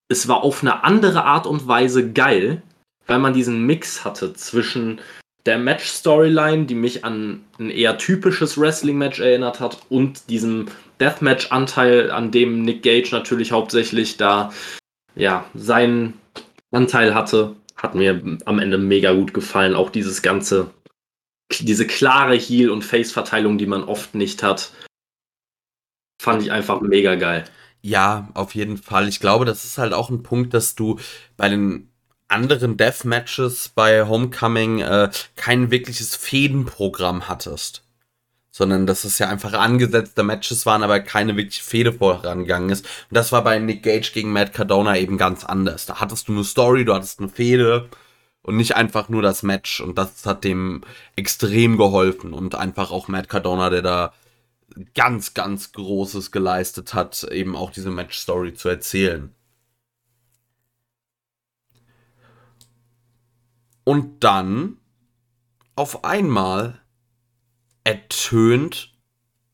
es 0.08 0.28
war 0.28 0.42
auf 0.42 0.62
eine 0.62 0.84
andere 0.84 1.24
Art 1.24 1.46
und 1.46 1.66
Weise 1.66 2.12
geil, 2.12 2.62
weil 3.06 3.18
man 3.18 3.34
diesen 3.34 3.64
Mix 3.66 4.04
hatte 4.04 4.34
zwischen 4.34 5.00
der 5.46 5.58
Match-Storyline, 5.58 6.66
die 6.66 6.74
mich 6.74 7.04
an 7.04 7.44
ein 7.58 7.70
eher 7.70 7.98
typisches 7.98 8.58
Wrestling-Match 8.58 9.20
erinnert 9.20 9.60
hat, 9.60 9.82
und 9.88 10.28
diesem 10.28 10.66
Deathmatch-Anteil, 11.00 12.10
an 12.10 12.30
dem 12.32 12.62
Nick 12.62 12.82
Gage 12.82 13.10
natürlich 13.12 13.52
hauptsächlich 13.52 14.16
da 14.16 14.52
ja 15.14 15.48
seinen 15.54 16.14
Anteil 16.72 17.14
hatte, 17.14 17.54
hat 17.76 17.94
mir 17.94 18.38
am 18.44 18.58
Ende 18.58 18.78
mega 18.78 19.12
gut 19.12 19.34
gefallen. 19.34 19.74
Auch 19.74 19.90
dieses 19.90 20.22
ganze, 20.22 20.70
diese 21.60 21.86
klare 21.86 22.34
Heel- 22.34 22.70
und 22.70 22.84
Face-Verteilung, 22.84 23.58
die 23.58 23.66
man 23.66 23.84
oft 23.84 24.14
nicht 24.14 24.42
hat, 24.42 24.72
fand 26.20 26.42
ich 26.42 26.50
einfach 26.50 26.80
mega 26.80 27.14
geil. 27.14 27.44
Ja, 27.82 28.28
auf 28.34 28.54
jeden 28.54 28.78
Fall. 28.78 29.08
Ich 29.08 29.20
glaube, 29.20 29.44
das 29.44 29.64
ist 29.64 29.78
halt 29.78 29.92
auch 29.92 30.10
ein 30.10 30.22
Punkt, 30.22 30.54
dass 30.54 30.74
du 30.74 30.98
bei 31.36 31.48
den 31.48 31.90
anderen 32.28 32.76
Deathmatches 32.76 33.68
bei 33.68 34.06
Homecoming 34.06 34.80
äh, 34.80 35.10
kein 35.36 35.70
wirkliches 35.70 36.16
Fädenprogramm 36.16 37.28
hattest. 37.28 37.84
Sondern 38.50 38.86
dass 38.86 39.04
es 39.04 39.18
ja 39.18 39.28
einfach 39.28 39.52
angesetzte 39.52 40.22
Matches 40.22 40.64
waren, 40.64 40.82
aber 40.82 41.00
keine 41.00 41.36
wirkliche 41.36 41.62
Fehde 41.62 41.92
vorangegangen 41.92 42.70
ist. 42.70 42.86
Und 42.86 43.16
das 43.16 43.30
war 43.30 43.44
bei 43.44 43.58
Nick 43.58 43.82
Gage 43.82 44.12
gegen 44.14 44.32
Matt 44.32 44.54
Cardona 44.54 44.96
eben 44.96 45.18
ganz 45.18 45.44
anders. 45.44 45.86
Da 45.86 46.00
hattest 46.00 46.28
du 46.28 46.32
eine 46.32 46.44
Story, 46.44 46.84
du 46.84 46.94
hattest 46.94 47.20
eine 47.20 47.28
Fehde 47.28 47.88
und 48.42 48.56
nicht 48.56 48.74
einfach 48.74 49.08
nur 49.10 49.20
das 49.20 49.42
Match. 49.42 49.80
Und 49.80 49.98
das 49.98 50.24
hat 50.24 50.42
dem 50.42 50.82
extrem 51.16 51.76
geholfen. 51.76 52.32
Und 52.32 52.54
einfach 52.54 52.90
auch 52.90 53.08
Matt 53.08 53.28
Cardona, 53.28 53.68
der 53.68 53.82
da 53.82 54.12
ganz, 54.94 55.34
ganz 55.34 55.72
Großes 55.72 56.30
geleistet 56.30 56.94
hat, 56.94 57.24
eben 57.24 57.56
auch 57.56 57.70
diese 57.70 57.90
Match-Story 57.90 58.54
zu 58.54 58.68
erzählen. 58.68 59.34
Und 63.84 64.24
dann 64.24 64.78
auf 65.76 66.04
einmal 66.04 66.80
ertönt 67.84 68.94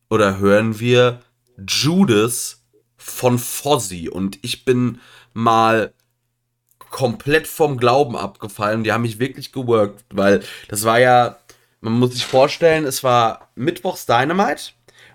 oder 0.09 0.39
hören 0.39 0.81
wir 0.81 1.21
Judas 1.69 2.65
von 2.97 3.39
Fozzy 3.39 4.09
und 4.09 4.39
ich 4.43 4.65
bin 4.65 5.01
mal 5.35 5.93
komplett 6.91 7.47
vom 7.47 7.79
Glauben 7.79 8.17
abgefallen. 8.17 8.85
Die 8.85 8.93
haben 8.93 9.03
mich 9.03 9.19
wirklich 9.19 9.53
geworkt, 9.53 10.05
weil 10.11 10.43
das 10.69 10.85
war 10.85 11.01
ja, 11.01 11.39
man 11.81 11.95
muss 11.95 12.13
sich 12.13 12.25
vorstellen, 12.25 12.85
es 12.85 13.03
war 13.03 13.51
Mittwochs 13.55 14.07
Dynamite, 14.07 14.73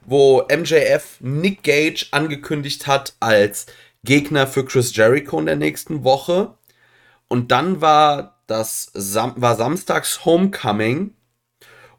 wo 0.07 0.47
MJF 0.49 1.17
Nick 1.19 1.61
Gage 1.61 2.07
angekündigt 2.11 2.87
hat 2.87 3.15
als 3.19 3.67
Gegner 4.03 4.47
für 4.47 4.65
Chris 4.65 4.95
Jericho 4.95 5.37
in 5.37 5.45
der 5.45 5.57
nächsten 5.57 6.03
Woche. 6.03 6.55
Und 7.27 7.51
dann 7.51 7.81
war 7.81 8.41
das 8.47 8.89
Sam 8.93 9.33
war 9.35 9.55
samstags 9.55 10.25
Homecoming. 10.25 11.13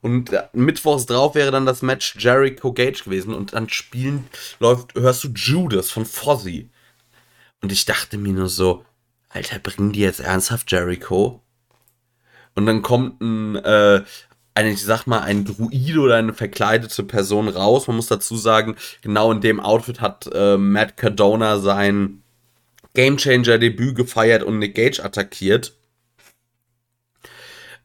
Und 0.01 0.33
mittwochs 0.53 1.07
drauf 1.07 1.35
wäre 1.35 1.51
dann 1.51 1.67
das 1.67 1.83
Match 1.83 2.17
Jericho 2.19 2.73
Gage 2.73 3.05
gewesen. 3.05 3.35
Und 3.35 3.53
dann 3.53 3.69
spielen 3.69 4.27
läuft 4.59 4.95
hörst 4.95 5.25
du 5.25 5.29
Judas 5.29 5.91
von 5.91 6.07
Fozzy. 6.07 6.71
Und 7.61 7.71
ich 7.71 7.85
dachte 7.85 8.17
mir 8.17 8.33
nur 8.33 8.49
so 8.49 8.85
Alter 9.29 9.59
bringen 9.59 9.93
die 9.93 10.01
jetzt 10.01 10.21
ernsthaft 10.21 10.73
Jericho? 10.73 11.43
Und 12.55 12.67
dann 12.67 12.83
kommt 12.83 13.21
ein 13.21 13.57
äh, 13.57 14.03
eine, 14.59 14.71
ich 14.71 14.83
sag 14.83 15.07
mal, 15.07 15.21
ein 15.21 15.45
Druide 15.45 16.01
oder 16.01 16.17
eine 16.17 16.35
verkleidete 16.35 17.05
Person 17.05 17.49
raus. 17.49 17.87
Man 17.87 17.97
muss 17.97 18.09
dazu 18.09 18.37
sagen, 18.37 18.75
genau 19.03 19.31
in 19.31 19.41
dem 19.41 19.61
Outfit 19.61 20.01
hat 20.01 20.29
äh, 20.35 20.57
Matt 20.57 20.97
Cardona 20.97 21.59
sein 21.61 22.23
Gamechanger-Debüt 22.95 23.95
gefeiert 23.95 24.43
und 24.43 24.59
Nick 24.59 24.75
Gage 24.75 25.05
attackiert. 25.05 25.75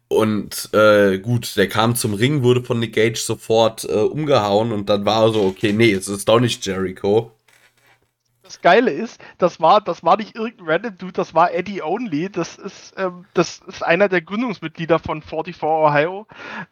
Und 0.08 0.70
äh, 0.74 1.20
gut, 1.20 1.56
der 1.58 1.70
kam 1.70 1.96
zum 1.96 2.16
Ring, 2.16 2.42
wurde 2.42 2.64
von 2.64 2.80
Nick 2.80 2.94
Gage 2.96 3.20
sofort 3.20 3.84
äh, 3.84 3.94
umgehauen 3.94 4.72
und 4.72 4.90
dann 4.90 5.06
war 5.06 5.26
er 5.28 5.34
so, 5.34 5.44
okay, 5.44 5.74
nee, 5.74 5.92
es 5.92 6.08
ist 6.08 6.28
doch 6.28 6.40
nicht 6.40 6.66
Jericho. 6.66 7.32
Das 8.54 8.62
Geile 8.62 8.92
ist, 8.92 9.20
das 9.40 9.60
war, 9.60 9.82
das 9.82 10.04
war 10.04 10.16
nicht 10.16 10.36
irgendein 10.36 10.68
random 10.68 10.98
Dude, 11.00 11.14
das 11.14 11.34
war 11.34 11.52
Eddie 11.52 11.82
Only. 11.82 12.30
Das 12.30 12.56
ist, 12.56 12.94
ähm, 12.98 13.26
das 13.34 13.62
ist 13.66 13.84
einer 13.84 14.10
der 14.10 14.22
Gründungsmitglieder 14.22 15.00
von 15.00 15.24
44 15.24 15.64
Ohio, 15.64 16.28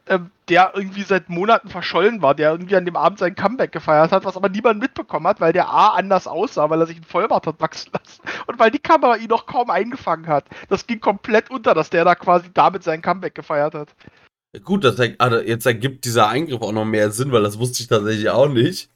ähm, 0.06 0.30
der 0.48 0.74
irgendwie 0.76 1.02
seit 1.02 1.30
Monaten 1.30 1.70
verschollen 1.70 2.22
war, 2.22 2.36
der 2.36 2.52
irgendwie 2.52 2.76
an 2.76 2.86
dem 2.86 2.96
Abend 2.96 3.18
sein 3.18 3.34
Comeback 3.34 3.72
gefeiert 3.72 4.12
hat, 4.12 4.26
was 4.26 4.38
aber 4.38 4.50
niemand 4.50 4.80
mitbekommen 4.80 5.26
hat, 5.26 5.42
weil 5.42 5.54
der 5.54 5.70
A 5.70 5.96
anders 5.96 6.28
aussah, 6.28 6.70
weil 6.70 6.82
er 6.82 6.86
sich 6.86 6.98
einen 6.98 7.06
Vollbart 7.06 7.48
hat 7.48 7.60
wachsen 7.60 7.92
lassen 7.94 8.22
und 8.46 8.60
weil 8.60 8.70
die 8.70 8.78
Kamera 8.78 9.16
ihn 9.16 9.30
noch 9.30 9.48
kaum 9.48 9.72
eingefangen 9.72 10.28
hat. 10.28 10.46
Das 10.70 10.86
ging 10.86 11.00
komplett 11.00 11.50
unter, 11.50 11.74
dass 11.74 11.90
der 11.90 12.06
da 12.06 12.14
quasi 12.14 12.52
damit 12.54 12.84
sein 12.84 13.02
Comeback 13.02 13.34
gefeiert 13.34 13.74
hat. 13.74 13.90
Gut, 14.64 14.84
das 14.84 15.00
also 15.18 15.40
jetzt 15.40 15.66
ergibt 15.66 16.06
dieser 16.06 16.28
Eingriff 16.28 16.62
auch 16.62 16.74
noch 16.74 16.86
mehr 16.86 17.10
Sinn, 17.10 17.32
weil 17.32 17.42
das 17.42 17.58
wusste 17.58 17.82
ich 17.82 17.90
tatsächlich 17.90 18.30
auch 18.30 18.50
nicht. 18.50 18.92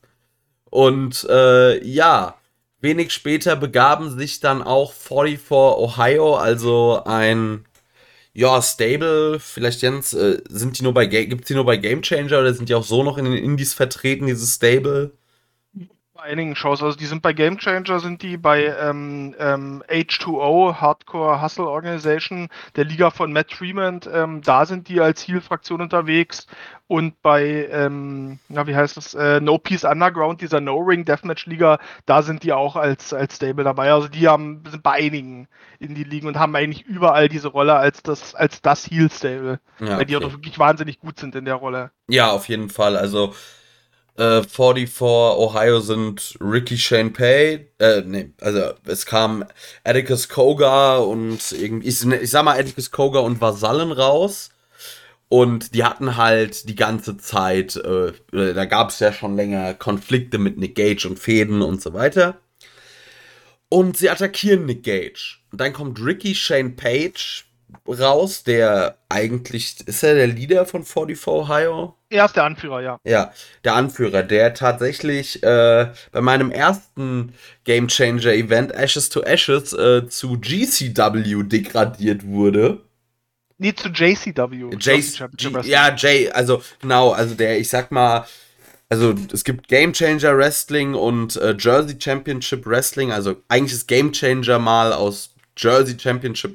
Und 0.70 1.26
äh, 1.32 1.84
ja, 1.84 2.36
Wenig 2.81 3.11
später 3.11 3.56
begaben 3.56 4.18
sich 4.18 4.39
dann 4.39 4.61
auch 4.61 4.93
44 4.93 5.49
Ohio, 5.52 6.35
also 6.35 7.02
ein 7.06 7.65
ja, 8.34 8.61
Stable, 8.61 9.39
vielleicht 9.39 9.81
Jens, 9.81 10.14
äh, 10.14 10.41
sind 10.49 10.77
die 10.80 10.84
nur 10.84 10.93
bei 10.93 11.07
gibt's 11.07 11.47
die 11.47 11.56
nur 11.56 11.65
bei 11.65 11.77
Game 11.77 12.02
Changer 12.02 12.39
oder 12.41 12.53
sind 12.53 12.69
die 12.69 12.76
auch 12.76 12.84
so 12.84 13.03
noch 13.03 13.18
in 13.18 13.26
den 13.26 13.34
Indies 13.34 13.73
vertreten, 13.73 14.27
dieses 14.27 14.56
Stable? 14.56 15.11
Einigen 16.26 16.56
Shows, 16.56 16.84
also 16.84 16.97
die 16.97 17.06
sind 17.06 17.22
bei 17.22 17.34
Game 17.34 17.57
Changer, 17.57 17.99
sind 17.99 18.22
die 18.22 18.38
bei 18.38 18.65
ähm, 18.65 19.35
ähm, 19.39 19.84
H2O, 19.88 20.76
Hardcore 20.76 21.41
Hustle 21.41 21.68
Organization, 21.68 22.49
der 22.76 22.85
Liga 22.85 23.11
von 23.11 23.31
Matt 23.31 23.53
Fremont, 23.53 24.10
ähm, 24.11 24.41
da 24.41 24.65
sind 24.65 24.89
die 24.89 24.99
als 24.99 25.27
Heal-Fraktion 25.27 25.81
unterwegs 25.81 26.47
und 26.88 27.22
bei, 27.22 27.68
ähm, 27.72 28.39
na, 28.47 28.68
wie 28.68 28.76
heißt 28.76 28.97
das, 28.97 29.15
äh, 29.15 29.39
No 29.39 29.57
Peace 29.57 29.84
Underground, 29.84 30.41
dieser 30.41 30.61
No-Ring 30.61 31.03
Deathmatch-Liga, 31.06 31.80
da 32.06 32.22
sind 32.22 32.43
die 32.43 32.53
auch 32.53 32.76
als, 32.76 33.11
als 33.11 33.35
Stable 33.35 33.64
dabei. 33.64 33.91
Also 33.91 34.07
die 34.07 34.27
haben, 34.27 34.64
sind 34.69 34.84
bei 34.84 34.91
einigen 34.91 35.47
in 35.80 35.95
die 35.95 36.03
Ligen 36.03 36.27
und 36.27 36.38
haben 36.38 36.56
eigentlich 36.56 36.85
überall 36.85 37.27
diese 37.27 37.47
Rolle 37.47 37.76
als 37.76 38.03
das, 38.03 38.35
als 38.35 38.61
das 38.61 38.89
Heal-Stable. 38.89 39.60
Ja, 39.80 39.97
weil 39.97 40.06
die 40.06 40.15
auch 40.15 40.22
wirklich 40.22 40.60
wahnsinnig 40.60 40.99
gut 40.99 41.19
sind 41.19 41.35
in 41.35 41.45
der 41.45 41.56
Rolle. 41.56 41.91
Ja, 42.07 42.31
auf 42.31 42.47
jeden 42.49 42.69
Fall. 42.69 42.97
Also 42.97 43.34
äh, 44.18 44.44
44 44.44 45.02
Ohio 45.02 45.80
sind 45.80 46.38
Ricky 46.40 46.78
Shane 46.78 47.12
Pay, 47.12 47.68
äh, 47.80 48.02
nee, 48.06 48.32
also 48.42 48.72
es 48.86 49.06
kam 49.06 49.46
Atticus 49.84 50.30
Koga 50.30 50.98
und 50.98 51.52
irgendwie, 51.52 51.88
ich, 51.88 52.00
sag 52.00 52.46
mal 52.46 52.60
Atticus 52.60 52.92
Koga 52.92 53.20
und 53.20 53.42
Vasallen 53.42 53.92
raus. 53.92 54.50
Und 55.28 55.74
die 55.74 55.84
hatten 55.84 56.18
halt 56.18 56.70
die 56.70 56.76
ganze 56.76 57.18
Zeit, 57.18 57.76
äh, 57.78 58.10
äh, 58.32 58.54
da 58.54 58.66
gab 58.66 58.90
es 58.90 59.00
ja 59.00 59.12
schon 59.12 59.36
länger 59.36 59.74
Konflikte 59.74 60.38
mit 60.38 60.58
Nick 60.58 60.76
Gage 60.76 61.08
und 61.08 61.20
Fäden 61.20 61.62
und 61.62 61.82
so 61.82 61.94
weiter. 61.94 62.40
Und 63.68 63.98
sie 63.98 64.10
attackieren 64.10 64.66
Nick 64.66 64.84
Gage. 64.84 65.40
Und 65.52 65.60
dann 65.60 65.74
kommt 65.74 66.00
Ricky 66.00 66.36
Shane 66.36 66.76
Page 66.76 67.45
raus, 67.88 68.44
der 68.44 68.98
eigentlich, 69.10 69.88
ist 69.88 70.04
er 70.04 70.16
der 70.16 70.28
Leader 70.28 70.66
von 70.66 70.84
44 70.84 71.28
Ohio? 71.28 71.96
Er 72.10 72.26
ist 72.26 72.36
der 72.36 72.44
Anführer, 72.44 72.82
ja. 72.82 73.00
Ja, 73.04 73.34
der 73.64 73.76
Anführer, 73.76 74.24
der 74.24 74.54
tatsächlich 74.54 75.44
äh, 75.44 75.92
bei 76.12 76.22
meinem 76.22 76.52
ersten 76.52 77.34
Game 77.64 77.88
Changer 77.88 78.34
Event 78.34 78.74
Ashes 78.74 79.10
to 79.10 79.22
Ashes 79.22 79.74
äh, 79.74 80.08
zu 80.08 80.40
GCW 80.40 81.44
degradiert 81.44 82.26
wurde. 82.26 82.82
Nee, 83.58 83.74
zu 83.74 83.90
JCW. 83.90 84.72
J 84.72 84.86
Wrestling. 84.86 85.64
ja, 85.64 85.96
Jay, 85.96 86.30
also 86.30 86.62
genau, 86.82 87.12
also 87.12 87.36
der, 87.36 87.58
ich 87.58 87.70
sag 87.70 87.90
mal, 87.92 88.26
also 88.90 89.16
es 89.32 89.44
gibt 89.44 89.68
Game 89.70 89.94
Changer 89.94 90.38
Wrestling 90.38 90.94
und 90.94 91.38
äh, 91.38 91.56
Jersey 91.58 91.96
Championship 91.98 92.66
Wrestling, 92.66 93.12
also 93.12 93.38
eigentlich 93.48 93.74
ist 93.74 93.88
Game 93.88 94.12
Changer 94.12 94.60
mal 94.60 94.92
aus 94.92 95.34
Jersey 95.58 95.98
Championship 95.98 96.54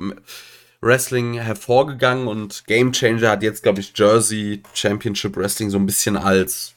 Wrestling 0.81 1.35
hervorgegangen 1.35 2.27
und 2.27 2.65
Game 2.67 2.93
Changer 2.93 3.31
hat 3.31 3.43
jetzt, 3.43 3.63
glaube 3.63 3.81
ich, 3.81 3.93
Jersey 3.95 4.63
Championship 4.75 5.37
Wrestling 5.37 5.71
so 5.71 5.79
ein 5.79 5.87
bisschen 5.87 6.17
als, 6.17 6.75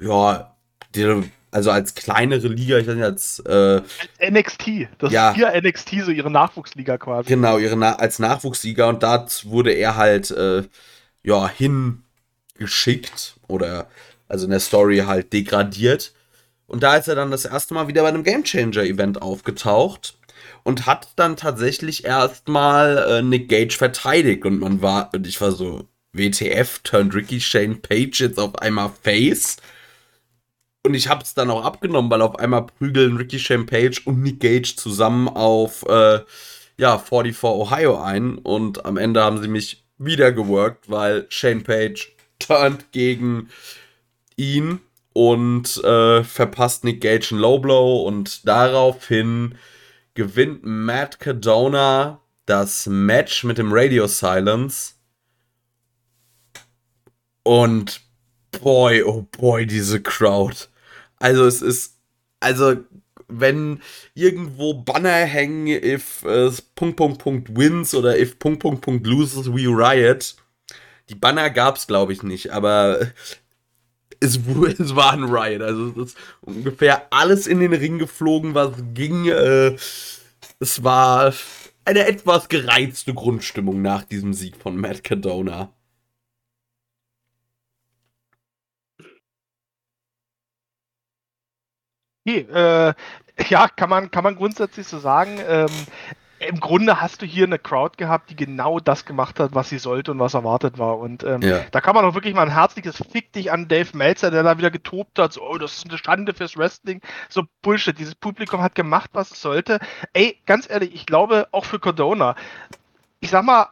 ja, 0.00 0.56
die, 0.94 1.22
also 1.50 1.70
als 1.70 1.94
kleinere 1.94 2.48
Liga, 2.48 2.78
ich 2.78 2.86
weiß 2.86 2.94
nicht, 2.94 3.04
als, 3.04 3.38
äh, 3.40 3.80
NXT. 4.30 4.88
Das 4.98 5.12
Ja. 5.12 5.30
ist 5.30 5.36
hier 5.36 5.52
NXT, 5.54 5.90
so 6.04 6.10
ihre 6.10 6.30
Nachwuchsliga 6.30 6.98
quasi. 6.98 7.28
Genau, 7.28 7.58
ihre 7.58 7.76
Na 7.76 7.96
als 7.96 8.18
Nachwuchssieger 8.18 8.88
und 8.88 9.02
da 9.02 9.26
wurde 9.44 9.72
er 9.72 9.96
halt 9.96 10.30
äh, 10.32 10.64
ja 11.22 11.48
hingeschickt 12.58 13.36
oder 13.48 13.88
also 14.28 14.44
in 14.46 14.50
der 14.50 14.60
Story 14.60 14.98
halt 15.06 15.32
degradiert. 15.32 16.12
Und 16.66 16.82
da 16.82 16.96
ist 16.96 17.06
er 17.06 17.14
dann 17.14 17.30
das 17.30 17.44
erste 17.44 17.74
Mal 17.74 17.86
wieder 17.86 18.02
bei 18.02 18.08
einem 18.08 18.24
Game 18.24 18.44
Changer 18.44 18.82
Event 18.84 19.20
aufgetaucht 19.20 20.16
und 20.64 20.86
hat 20.86 21.08
dann 21.16 21.36
tatsächlich 21.36 22.04
erstmal 22.04 22.98
äh, 22.98 23.22
Nick 23.22 23.48
Gage 23.48 23.74
verteidigt 23.74 24.44
und 24.44 24.60
man 24.60 24.82
war, 24.82 25.10
und 25.14 25.26
ich 25.26 25.40
war 25.40 25.52
so, 25.52 25.88
WTF, 26.12 26.80
turned 26.80 27.14
Ricky 27.14 27.40
Shane 27.40 27.80
Page 27.80 28.20
jetzt 28.20 28.38
auf 28.38 28.58
einmal 28.58 28.90
Face. 29.02 29.56
Und 30.84 30.94
ich 30.94 31.08
habe 31.08 31.22
es 31.22 31.34
dann 31.34 31.50
auch 31.50 31.64
abgenommen, 31.64 32.10
weil 32.10 32.22
auf 32.22 32.38
einmal 32.38 32.66
prügeln 32.66 33.16
Ricky 33.16 33.38
Shane 33.38 33.66
Page 33.66 34.06
und 34.06 34.22
Nick 34.22 34.40
Gage 34.40 34.74
zusammen 34.76 35.28
auf 35.28 35.84
äh, 35.88 36.20
ja, 36.76 36.98
44 36.98 37.44
Ohio 37.44 38.00
ein. 38.00 38.36
Und 38.36 38.84
am 38.84 38.96
Ende 38.96 39.22
haben 39.22 39.40
sie 39.40 39.48
mich 39.48 39.84
wieder 39.96 40.32
geworkt, 40.32 40.90
weil 40.90 41.26
Shane 41.28 41.62
Page 41.62 42.14
turnt 42.38 42.92
gegen 42.92 43.48
ihn 44.36 44.80
und 45.12 45.82
äh, 45.84 46.24
verpasst 46.24 46.84
Nick 46.84 47.00
Gage 47.00 47.28
einen 47.30 47.40
Low 47.40 47.58
Blow 47.58 48.02
und 48.02 48.46
daraufhin 48.46 49.54
gewinnt 50.14 50.60
Matt 50.64 51.20
Cadona 51.20 52.20
das 52.46 52.86
Match 52.86 53.44
mit 53.44 53.58
dem 53.58 53.72
Radio 53.72 54.06
Silence. 54.06 54.94
Und 57.44 58.00
boy, 58.60 59.02
oh 59.02 59.22
boy, 59.22 59.66
diese 59.66 60.00
Crowd. 60.02 60.68
Also 61.18 61.46
es 61.46 61.62
ist, 61.62 61.98
also 62.40 62.76
wenn 63.28 63.80
irgendwo 64.14 64.74
Banner 64.74 65.24
hängen, 65.24 65.66
if 65.66 66.24
uh, 66.24 66.52
Punkt, 66.74 66.96
Punkt, 66.96 67.18
Punkt 67.18 67.56
wins 67.56 67.94
oder 67.94 68.18
if 68.18 68.38
Punkt, 68.38 68.60
Punkt, 68.60 68.82
Punkt 68.82 69.06
loses, 69.06 69.52
we 69.52 69.66
riot. 69.66 70.36
Die 71.08 71.14
Banner 71.14 71.50
gab's, 71.50 71.86
glaube 71.86 72.12
ich, 72.12 72.22
nicht, 72.22 72.50
aber 72.50 73.12
es, 74.22 74.36
es, 74.78 74.96
war 74.96 75.12
ein 75.12 75.24
Riot. 75.24 75.62
Also 75.62 75.88
es 75.88 76.12
ist 76.12 76.18
ungefähr 76.40 77.06
alles 77.12 77.46
in 77.46 77.60
den 77.60 77.72
Ring 77.72 77.98
geflogen, 77.98 78.54
was 78.54 78.72
ging. 78.94 79.26
Äh, 79.26 79.76
es 80.60 80.84
war 80.84 81.32
eine 81.84 82.06
etwas 82.06 82.48
gereizte 82.48 83.14
Grundstimmung 83.14 83.82
nach 83.82 84.04
diesem 84.04 84.32
Sieg 84.32 84.56
von 84.56 84.76
Matt 84.76 85.02
Cadona. 85.04 85.72
Okay, 92.24 92.46
äh, 92.52 92.94
ja, 93.48 93.68
kann 93.68 93.90
man, 93.90 94.10
kann 94.10 94.22
man 94.22 94.36
grundsätzlich 94.36 94.86
so 94.86 94.98
sagen. 94.98 95.38
Ähm, 95.44 95.66
im 96.48 96.60
Grunde 96.60 97.00
hast 97.00 97.22
du 97.22 97.26
hier 97.26 97.46
eine 97.46 97.58
Crowd 97.58 97.96
gehabt, 97.96 98.30
die 98.30 98.36
genau 98.36 98.80
das 98.80 99.04
gemacht 99.04 99.38
hat, 99.38 99.54
was 99.54 99.68
sie 99.68 99.78
sollte 99.78 100.10
und 100.10 100.18
was 100.18 100.34
erwartet 100.34 100.78
war. 100.78 100.98
Und 100.98 101.22
ähm, 101.24 101.42
ja. 101.42 101.60
da 101.70 101.80
kann 101.80 101.94
man 101.94 102.04
auch 102.04 102.14
wirklich 102.14 102.34
mal 102.34 102.42
ein 102.42 102.52
herzliches 102.52 103.02
Fick 103.10 103.32
dich 103.32 103.52
an 103.52 103.68
Dave 103.68 103.96
Meltzer, 103.96 104.30
der 104.30 104.42
da 104.42 104.58
wieder 104.58 104.70
getobt 104.70 105.18
hat, 105.18 105.32
so, 105.32 105.42
oh, 105.42 105.58
das 105.58 105.78
ist 105.78 105.88
eine 105.88 105.98
Schande 105.98 106.34
fürs 106.34 106.56
Wrestling. 106.56 107.00
So 107.28 107.44
Bullshit. 107.62 107.98
Dieses 107.98 108.14
Publikum 108.14 108.62
hat 108.62 108.74
gemacht, 108.74 109.10
was 109.12 109.30
es 109.30 109.40
sollte. 109.40 109.78
Ey, 110.12 110.38
ganz 110.46 110.68
ehrlich, 110.68 110.94
ich 110.94 111.06
glaube 111.06 111.48
auch 111.52 111.64
für 111.64 111.78
Cardona, 111.78 112.34
ich 113.20 113.30
sag 113.30 113.44
mal, 113.44 113.68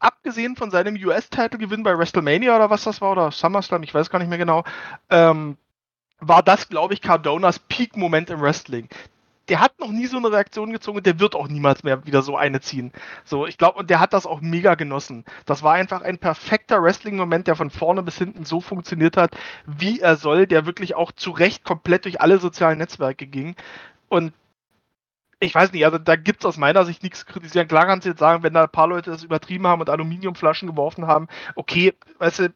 abgesehen 0.00 0.56
von 0.56 0.70
seinem 0.70 0.94
US-Title-Gewinn 0.96 1.82
bei 1.82 1.96
WrestleMania 1.96 2.54
oder 2.54 2.70
was 2.70 2.84
das 2.84 3.00
war, 3.00 3.12
oder 3.12 3.30
SummerSlam, 3.30 3.82
ich 3.82 3.94
weiß 3.94 4.10
gar 4.10 4.18
nicht 4.18 4.28
mehr 4.28 4.38
genau, 4.38 4.64
ähm, 5.10 5.56
war 6.20 6.42
das, 6.42 6.68
glaube 6.68 6.94
ich, 6.94 7.00
Cardonas 7.00 7.58
Peak-Moment 7.58 8.30
im 8.30 8.40
Wrestling 8.40 8.88
der 9.48 9.60
hat 9.60 9.78
noch 9.80 9.90
nie 9.90 10.06
so 10.06 10.18
eine 10.18 10.30
Reaktion 10.30 10.72
gezogen 10.72 10.98
und 10.98 11.06
der 11.06 11.20
wird 11.20 11.34
auch 11.34 11.48
niemals 11.48 11.82
mehr 11.82 12.06
wieder 12.06 12.22
so 12.22 12.36
eine 12.36 12.60
ziehen. 12.60 12.92
So, 13.24 13.46
ich 13.46 13.58
glaube, 13.58 13.78
und 13.78 13.90
der 13.90 14.00
hat 14.00 14.12
das 14.12 14.26
auch 14.26 14.40
mega 14.40 14.74
genossen. 14.74 15.24
Das 15.46 15.62
war 15.62 15.74
einfach 15.74 16.02
ein 16.02 16.18
perfekter 16.18 16.82
Wrestling-Moment, 16.82 17.46
der 17.46 17.56
von 17.56 17.70
vorne 17.70 18.02
bis 18.02 18.18
hinten 18.18 18.44
so 18.44 18.60
funktioniert 18.60 19.16
hat, 19.16 19.36
wie 19.66 20.00
er 20.00 20.16
soll, 20.16 20.46
der 20.46 20.66
wirklich 20.66 20.94
auch 20.94 21.12
zu 21.12 21.30
Recht 21.30 21.64
komplett 21.64 22.04
durch 22.04 22.20
alle 22.20 22.38
sozialen 22.38 22.78
Netzwerke 22.78 23.26
ging. 23.26 23.56
Und 24.08 24.32
ich 25.40 25.54
weiß 25.54 25.72
nicht, 25.72 25.84
also 25.84 25.98
da 25.98 26.16
gibt 26.16 26.40
es 26.40 26.46
aus 26.46 26.56
meiner 26.56 26.84
Sicht 26.84 27.02
nichts 27.02 27.20
zu 27.20 27.26
kritisieren. 27.26 27.68
Klar 27.68 27.86
kannst 27.86 28.04
du 28.04 28.10
jetzt 28.10 28.18
sagen, 28.18 28.42
wenn 28.42 28.54
da 28.54 28.64
ein 28.64 28.70
paar 28.70 28.88
Leute 28.88 29.10
das 29.10 29.22
übertrieben 29.22 29.66
haben 29.66 29.80
und 29.80 29.88
Aluminiumflaschen 29.88 30.68
geworfen 30.68 31.06
haben, 31.06 31.28
okay, 31.54 31.94
weißt 32.18 32.40
du, 32.40 32.54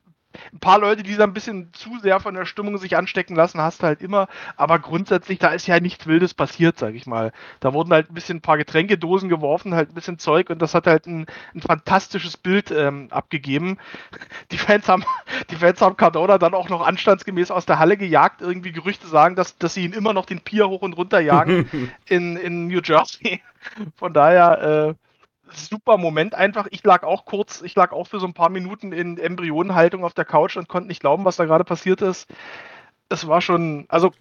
ein 0.52 0.58
paar 0.60 0.78
Leute, 0.78 1.02
die 1.02 1.16
da 1.16 1.24
ein 1.24 1.32
bisschen 1.32 1.72
zu 1.72 1.98
sehr 2.00 2.20
von 2.20 2.34
der 2.34 2.44
Stimmung 2.44 2.78
sich 2.78 2.96
anstecken 2.96 3.36
lassen, 3.36 3.60
hast 3.60 3.82
du 3.82 3.86
halt 3.86 4.02
immer. 4.02 4.28
Aber 4.56 4.78
grundsätzlich, 4.78 5.38
da 5.38 5.48
ist 5.48 5.66
ja 5.66 5.80
nichts 5.80 6.06
Wildes 6.06 6.34
passiert, 6.34 6.78
sag 6.78 6.94
ich 6.94 7.06
mal. 7.06 7.32
Da 7.60 7.72
wurden 7.72 7.92
halt 7.92 8.10
ein 8.10 8.14
bisschen 8.14 8.38
ein 8.38 8.42
paar 8.42 8.58
Getränkedosen 8.58 9.28
geworfen, 9.28 9.74
halt 9.74 9.90
ein 9.90 9.94
bisschen 9.94 10.18
Zeug 10.18 10.50
und 10.50 10.60
das 10.60 10.74
hat 10.74 10.86
halt 10.86 11.06
ein, 11.06 11.26
ein 11.54 11.60
fantastisches 11.60 12.36
Bild 12.36 12.70
ähm, 12.70 13.08
abgegeben. 13.10 13.78
Die 14.52 14.58
Fans 14.58 14.88
haben, 14.88 15.04
die 15.50 15.56
Fans 15.56 15.80
haben 15.80 15.96
Cardona 15.96 16.38
dann 16.38 16.54
auch 16.54 16.68
noch 16.68 16.86
anstandsgemäß 16.86 17.50
aus 17.50 17.66
der 17.66 17.78
Halle 17.78 17.96
gejagt. 17.96 18.42
Irgendwie 18.42 18.72
Gerüchte 18.72 19.06
sagen, 19.06 19.36
dass, 19.36 19.56
dass 19.58 19.74
sie 19.74 19.84
ihn 19.84 19.92
immer 19.92 20.12
noch 20.12 20.26
den 20.26 20.40
Pier 20.40 20.68
hoch 20.68 20.82
und 20.82 20.94
runter 20.94 21.20
jagen 21.20 21.90
in, 22.06 22.36
in 22.36 22.66
New 22.66 22.80
Jersey. 22.82 23.40
Von 23.96 24.12
daher, 24.12 24.88
äh, 24.90 24.94
super 25.56 25.98
Moment 25.98 26.34
einfach. 26.34 26.66
Ich 26.70 26.82
lag 26.84 27.02
auch 27.02 27.24
kurz, 27.24 27.62
ich 27.62 27.74
lag 27.74 27.92
auch 27.92 28.06
für 28.06 28.20
so 28.20 28.26
ein 28.26 28.34
paar 28.34 28.48
Minuten 28.48 28.92
in 28.92 29.18
Embryonenhaltung 29.18 30.04
auf 30.04 30.14
der 30.14 30.24
Couch 30.24 30.56
und 30.56 30.68
konnte 30.68 30.88
nicht 30.88 31.00
glauben, 31.00 31.24
was 31.24 31.36
da 31.36 31.44
gerade 31.44 31.64
passiert 31.64 32.02
ist. 32.02 32.30
Es 33.08 33.26
war 33.26 33.40
schon, 33.40 33.86
also 33.88 34.12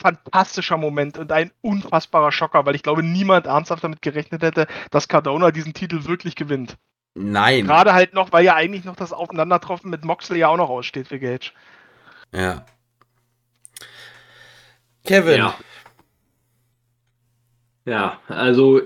fantastischer 0.00 0.76
Moment 0.76 1.18
und 1.18 1.30
ein 1.32 1.52
unfassbarer 1.60 2.32
Schocker, 2.32 2.64
weil 2.66 2.74
ich 2.74 2.82
glaube, 2.82 3.02
niemand 3.02 3.46
ernsthaft 3.46 3.84
damit 3.84 4.02
gerechnet 4.02 4.42
hätte, 4.42 4.66
dass 4.90 5.08
Cardona 5.08 5.50
diesen 5.50 5.74
Titel 5.74 6.04
wirklich 6.06 6.36
gewinnt. 6.36 6.76
Nein. 7.14 7.66
Gerade 7.66 7.92
halt 7.92 8.14
noch, 8.14 8.32
weil 8.32 8.44
ja 8.44 8.54
eigentlich 8.54 8.84
noch 8.84 8.96
das 8.96 9.12
Aufeinandertreffen 9.12 9.90
mit 9.90 10.04
Moxley 10.04 10.38
ja 10.38 10.48
auch 10.48 10.56
noch 10.56 10.70
aussteht 10.70 11.08
für 11.08 11.18
Gage. 11.18 11.52
Ja. 12.32 12.64
Kevin. 15.04 15.38
Ja. 15.38 15.54
Ja, 17.84 18.20
also 18.28 18.82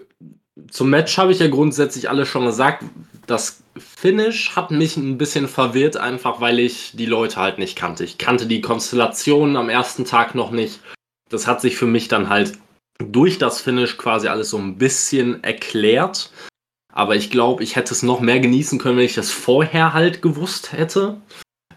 zum 0.70 0.90
Match 0.90 1.18
habe 1.18 1.32
ich 1.32 1.40
ja 1.40 1.48
grundsätzlich 1.48 2.08
alles 2.08 2.28
schon 2.28 2.46
gesagt. 2.46 2.84
Das 3.26 3.62
Finish 3.76 4.54
hat 4.54 4.70
mich 4.70 4.96
ein 4.96 5.18
bisschen 5.18 5.48
verwirrt, 5.48 5.96
einfach 5.96 6.40
weil 6.40 6.60
ich 6.60 6.92
die 6.94 7.06
Leute 7.06 7.36
halt 7.36 7.58
nicht 7.58 7.76
kannte. 7.76 8.04
Ich 8.04 8.18
kannte 8.18 8.46
die 8.46 8.60
Konstellationen 8.60 9.56
am 9.56 9.68
ersten 9.68 10.04
Tag 10.04 10.34
noch 10.34 10.50
nicht. 10.50 10.80
Das 11.28 11.46
hat 11.46 11.60
sich 11.60 11.76
für 11.76 11.86
mich 11.86 12.08
dann 12.08 12.28
halt 12.28 12.52
durch 12.98 13.38
das 13.38 13.60
Finish 13.60 13.96
quasi 13.96 14.28
alles 14.28 14.50
so 14.50 14.58
ein 14.58 14.78
bisschen 14.78 15.42
erklärt. 15.42 16.30
Aber 16.92 17.16
ich 17.16 17.30
glaube, 17.30 17.64
ich 17.64 17.74
hätte 17.74 17.92
es 17.92 18.04
noch 18.04 18.20
mehr 18.20 18.38
genießen 18.38 18.78
können, 18.78 18.98
wenn 18.98 19.04
ich 19.04 19.14
das 19.14 19.32
vorher 19.32 19.94
halt 19.94 20.22
gewusst 20.22 20.70
hätte. 20.70 21.20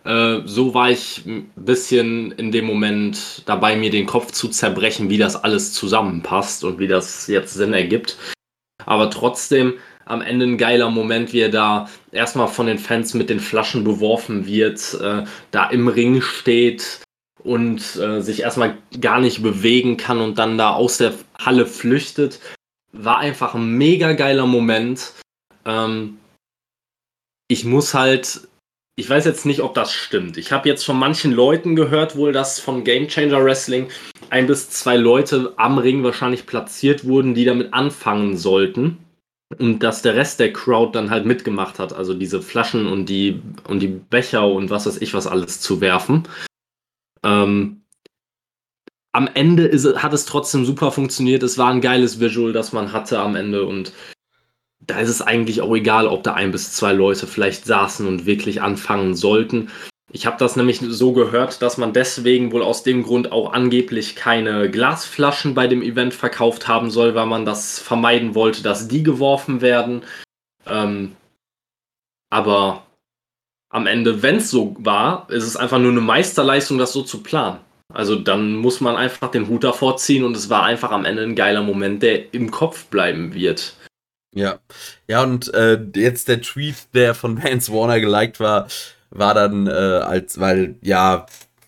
Äh, 0.04 0.42
so 0.46 0.76
war 0.76 0.92
ich 0.92 1.26
ein 1.26 1.52
bisschen 1.56 2.32
in 2.34 2.52
dem 2.52 2.66
Moment 2.66 3.42
dabei, 3.48 3.76
mir 3.76 3.90
den 3.90 4.06
Kopf 4.06 4.32
zu 4.32 4.50
zerbrechen, 4.50 5.10
wie 5.10 5.18
das 5.18 5.36
alles 5.36 5.74
zusammenpasst 5.74 6.64
und 6.64 6.78
wie 6.78 6.88
das 6.88 7.26
jetzt 7.26 7.56
Sinn 7.56 7.74
ergibt 7.74 8.18
aber 8.86 9.10
trotzdem 9.10 9.76
am 10.06 10.22
Ende 10.22 10.46
ein 10.46 10.58
geiler 10.58 10.90
Moment, 10.90 11.34
wie 11.34 11.42
er 11.42 11.50
da 11.50 11.90
erstmal 12.12 12.48
von 12.48 12.68
den 12.68 12.80
Fans 12.80 13.14
mit 13.14 13.30
den 13.30 13.40
Flaschen 13.40 13.84
beworfen 13.84 14.46
wird, 14.46 14.94
äh, 15.02 15.24
da 15.52 15.70
im 15.70 15.88
Ring 15.88 16.22
steht 16.22 17.02
und 17.44 17.96
äh, 17.98 18.22
sich 18.22 18.42
erstmal 18.42 18.78
gar 19.00 19.20
nicht 19.20 19.44
bewegen 19.44 19.98
kann 19.98 20.20
und 20.20 20.38
dann 20.38 20.58
da 20.58 20.74
aus 20.74 20.98
der 20.98 21.14
Halle 21.40 21.66
flüchtet. 21.66 22.40
War 22.94 23.20
einfach 23.20 23.54
ein 23.54 23.78
mega 23.78 24.14
geiler 24.14 24.46
Moment. 24.46 25.14
Ähm, 25.66 26.18
ich 27.50 27.66
muss 27.66 27.94
halt, 27.94 28.48
ich 28.96 29.10
weiß 29.10 29.26
jetzt 29.26 29.46
nicht, 29.46 29.62
ob 29.62 29.74
das 29.74 29.94
stimmt. 29.94 30.38
Ich 30.38 30.52
habe 30.52 30.68
jetzt 30.68 30.84
von 30.84 30.98
manchen 30.98 31.32
Leuten 31.32 31.76
gehört, 31.76 32.16
wohl, 32.16 32.32
dass 32.32 32.60
von 32.60 32.84
Game 32.84 33.08
Changer 33.08 33.44
Wrestling 33.44 33.90
ein 34.32 34.48
bis 34.48 34.70
zwei 34.70 34.98
Leute 34.98 35.54
am 35.58 35.78
Ring 35.78 36.04
wahrscheinlich 36.04 36.46
platziert 36.46 37.06
wurden, 37.06 37.34
die 37.34 37.46
damit 37.46 37.74
anfangen 37.74 38.38
sollten. 38.38 38.98
Und 39.58 39.80
dass 39.80 40.02
der 40.02 40.16
Rest 40.16 40.40
der 40.40 40.52
Crowd 40.52 40.92
dann 40.98 41.10
halt 41.10 41.26
mitgemacht 41.26 41.80
hat, 41.80 41.94
also 41.94 42.14
diese 42.14 42.42
Flaschen 42.42 42.86
und 42.86 43.08
die, 43.08 43.42
und 43.68 43.80
die 43.80 43.88
Becher 43.88 44.46
und 44.46 44.70
was 44.70 44.86
weiß 44.86 45.02
ich 45.02 45.14
was 45.14 45.26
alles 45.26 45.62
zu 45.62 45.80
werfen. 45.80 46.28
Ähm, 47.24 47.82
am 49.14 49.30
Ende 49.34 49.64
ist, 49.66 50.04
hat 50.04 50.14
es 50.14 50.26
trotzdem 50.26 50.66
super 50.66 50.92
funktioniert. 50.92 51.44
Es 51.44 51.58
war 51.58 51.70
ein 51.70 51.82
geiles 51.82 52.20
Visual, 52.20 52.52
das 52.52 52.74
man 52.74 52.92
hatte 52.92 53.20
am 53.20 53.36
Ende 53.36 53.66
und 53.66 53.94
da 54.80 55.00
ist 55.00 55.10
es 55.10 55.22
eigentlich 55.22 55.62
auch 55.62 55.76
egal, 55.76 56.08
ob 56.08 56.24
da 56.24 56.34
ein 56.34 56.52
bis 56.52 56.74
zwei 56.74 56.94
Leute 56.94 57.28
vielleicht 57.28 57.66
saßen 57.66 58.08
und 58.08 58.26
wirklich 58.26 58.62
anfangen 58.62 59.16
sollten. 59.16 59.70
Ich 60.12 60.26
habe 60.26 60.38
das 60.38 60.56
nämlich 60.56 60.80
so 60.80 61.12
gehört, 61.12 61.62
dass 61.62 61.78
man 61.78 61.92
deswegen 61.92 62.54
wohl 62.54 62.64
aus 62.64 62.84
dem 62.84 63.04
Grund 63.04 63.32
auch 63.34 63.52
angeblich 63.52 64.16
keine 64.16 64.72
Glasflaschen 64.72 65.54
bei 65.54 65.68
dem 65.68 65.82
Event 65.82 66.14
verkauft 66.14 66.68
haben 66.68 66.90
soll, 66.90 67.14
weil 67.14 67.26
man 67.26 67.46
das 67.46 67.80
vermeiden 67.80 68.34
wollte, 68.34 68.64
dass 68.64 68.88
die 68.88 69.04
geworfen 69.04 69.60
werden. 69.60 70.04
Ähm, 70.66 71.18
aber 72.30 72.86
am 73.70 73.86
Ende, 73.86 74.22
wenn 74.24 74.38
es 74.38 74.50
so 74.50 74.76
war, 74.80 75.30
ist 75.30 75.44
es 75.44 75.58
einfach 75.58 75.80
nur 75.80 75.92
eine 75.92 76.02
Meisterleistung, 76.02 76.78
das 76.78 76.94
so 76.94 77.04
zu 77.04 77.22
planen. 77.22 77.60
Also 77.94 78.16
dann 78.16 78.56
muss 78.56 78.80
man 78.80 78.96
einfach 78.96 79.32
den 79.32 79.48
Hut 79.48 79.64
davor 79.64 79.98
ziehen 79.98 80.24
und 80.24 80.36
es 80.38 80.50
war 80.50 80.64
einfach 80.64 80.92
am 80.92 81.06
Ende 81.06 81.24
ein 81.24 81.36
geiler 81.36 81.64
Moment, 81.64 82.02
der 82.02 82.34
im 82.34 82.52
Kopf 82.52 82.86
bleiben 82.86 83.34
wird. 83.34 83.76
Ja, 84.36 84.60
ja 85.08 85.24
und 85.24 85.54
äh, 85.54 85.80
jetzt 85.96 86.28
der 86.28 86.42
Tweet, 86.42 86.94
der 86.94 87.16
von 87.16 87.42
Vance 87.42 87.74
Warner 87.74 88.00
geliked 88.00 88.40
war, 88.40 88.68
war 89.10 89.34
dann 89.34 89.68
äh, 89.68 89.72
als, 89.72 90.40
weil 90.40 90.76
ja, 90.82 91.26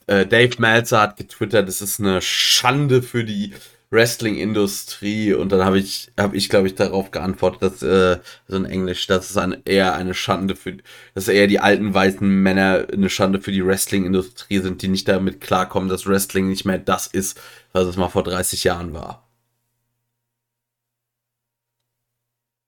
äh, 0.08 0.26
Dave 0.26 0.56
Meltzer 0.60 1.02
hat 1.02 1.18
getwittert, 1.18 1.70
es 1.70 1.82
ist 1.82 2.00
eine 2.00 2.22
Schande 2.22 3.02
für 3.02 3.24
die 3.24 3.54
Wrestling-Industrie 3.92 5.34
und 5.34 5.52
dann 5.52 5.66
habe 5.66 5.80
ich, 5.80 6.12
habe 6.20 6.38
ich 6.38 6.50
glaube 6.50 6.68
ich 6.68 6.76
darauf 6.76 7.12
geantwortet, 7.12 7.62
dass 7.62 7.82
äh, 7.82 8.20
so 8.48 8.58
in 8.58 8.66
Englisch, 8.66 9.08
dass 9.08 9.30
es 9.30 9.38
ein, 9.38 9.58
eher 9.66 9.96
eine 9.96 10.14
Schande 10.14 10.56
für, 10.56 10.78
dass 11.16 11.28
eher 11.28 11.48
die 11.48 11.60
alten 11.60 11.94
weißen 11.94 12.28
Männer 12.28 12.88
eine 12.92 13.10
Schande 13.10 13.42
für 13.42 13.52
die 13.52 13.66
Wrestling-Industrie 13.66 14.60
sind, 14.60 14.82
die 14.82 14.90
nicht 14.90 15.08
damit 15.08 15.42
klarkommen, 15.42 15.90
dass 15.90 16.06
Wrestling 16.08 16.50
nicht 16.50 16.66
mehr 16.66 16.78
das 16.78 17.08
ist, 17.08 17.40
was 17.74 17.88
es 17.88 17.98
mal 17.98 18.10
vor 18.10 18.24
30 18.24 18.64
Jahren 18.64 18.94
war. 18.94 19.29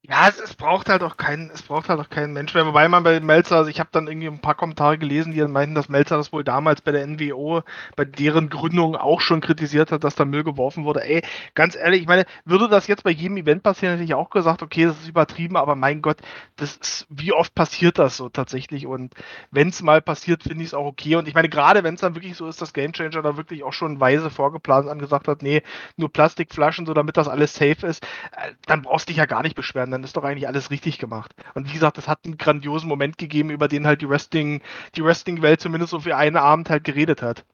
Ja, 0.04 0.26
es, 0.28 0.40
es, 0.40 0.54
braucht 0.54 0.88
halt 0.88 1.04
auch 1.04 1.16
keinen, 1.16 1.48
es 1.50 1.62
braucht 1.62 1.88
halt 1.88 2.00
auch 2.00 2.10
keinen 2.10 2.32
Mensch 2.32 2.52
mehr. 2.54 2.66
Wobei 2.66 2.88
man 2.88 3.04
bei 3.04 3.20
Melzer, 3.20 3.58
also 3.58 3.70
ich 3.70 3.78
habe 3.78 3.90
dann 3.92 4.08
irgendwie 4.08 4.26
ein 4.26 4.40
paar 4.40 4.56
Kommentare 4.56 4.98
gelesen, 4.98 5.32
die 5.32 5.38
dann 5.38 5.52
meinten, 5.52 5.76
dass 5.76 5.88
Melzer 5.88 6.16
das 6.16 6.32
wohl 6.32 6.42
damals 6.42 6.80
bei 6.80 6.90
der 6.90 7.06
NWO, 7.06 7.62
bei 7.94 8.04
deren 8.04 8.48
Gründung 8.48 8.96
auch 8.96 9.20
schon 9.20 9.40
kritisiert 9.40 9.92
hat, 9.92 10.02
dass 10.02 10.16
da 10.16 10.24
Müll 10.24 10.42
geworfen 10.42 10.84
wurde. 10.84 11.04
Ey, 11.04 11.22
ganz 11.54 11.76
ehrlich, 11.76 12.00
ich 12.00 12.08
meine, 12.08 12.24
würde 12.44 12.68
das 12.68 12.88
jetzt 12.88 13.04
bei 13.04 13.10
jedem 13.12 13.36
Event 13.36 13.62
passieren, 13.62 13.92
hätte 13.92 14.02
ich 14.02 14.14
auch 14.14 14.30
gesagt, 14.30 14.62
okay, 14.64 14.86
das 14.86 14.98
ist 14.98 15.08
übertrieben, 15.08 15.56
aber 15.56 15.76
mein 15.76 16.02
Gott, 16.02 16.16
das 16.56 16.76
ist, 16.78 17.06
wie 17.08 17.32
oft 17.32 17.54
passiert 17.54 18.00
das 18.00 18.16
so 18.16 18.28
tatsächlich? 18.28 18.88
Und 18.88 19.14
wenn 19.52 19.68
es 19.68 19.82
mal 19.82 20.02
passiert, 20.02 20.42
finde 20.42 20.64
ich 20.64 20.70
es 20.70 20.74
auch 20.74 20.86
okay. 20.86 21.14
Und 21.14 21.28
ich 21.28 21.34
meine, 21.34 21.48
gerade 21.48 21.84
wenn 21.84 21.94
es 21.94 22.00
dann 22.00 22.16
wirklich 22.16 22.36
so 22.36 22.48
ist, 22.48 22.60
dass 22.60 22.72
Gamechanger 22.72 23.22
da 23.22 23.36
wirklich 23.36 23.62
auch 23.62 23.72
schon 23.72 24.00
weise 24.00 24.30
vorgeplant 24.30 24.88
angesagt 24.88 25.28
hat, 25.28 25.42
nee, 25.42 25.62
nur 25.96 26.12
Plastikflaschen, 26.12 26.86
so 26.86 26.92
damit 26.92 27.16
das 27.16 27.28
alles 27.28 27.54
safe 27.54 27.86
ist, 27.86 28.02
äh, 28.32 28.54
dann 28.66 28.82
brauchst 28.82 29.08
du 29.08 29.10
dich 29.12 29.18
ja 29.18 29.26
gar 29.26 29.44
nicht 29.44 29.54
beschweren 29.54 29.91
dann 29.92 30.04
ist 30.04 30.16
doch 30.16 30.24
eigentlich 30.24 30.48
alles 30.48 30.70
richtig 30.70 30.98
gemacht. 30.98 31.32
Und 31.54 31.68
wie 31.68 31.74
gesagt, 31.74 31.98
es 31.98 32.08
hat 32.08 32.20
einen 32.24 32.38
grandiosen 32.38 32.88
Moment 32.88 33.18
gegeben, 33.18 33.50
über 33.50 33.68
den 33.68 33.86
halt 33.86 34.02
die 34.02 34.08
Wrestling, 34.08 34.62
die 34.96 35.04
Wrestling-Welt 35.04 35.60
zumindest 35.60 35.90
so 35.90 36.00
für 36.00 36.16
einen 36.16 36.36
Abend 36.36 36.70
halt 36.70 36.84
geredet 36.84 37.22
hat. 37.22 37.44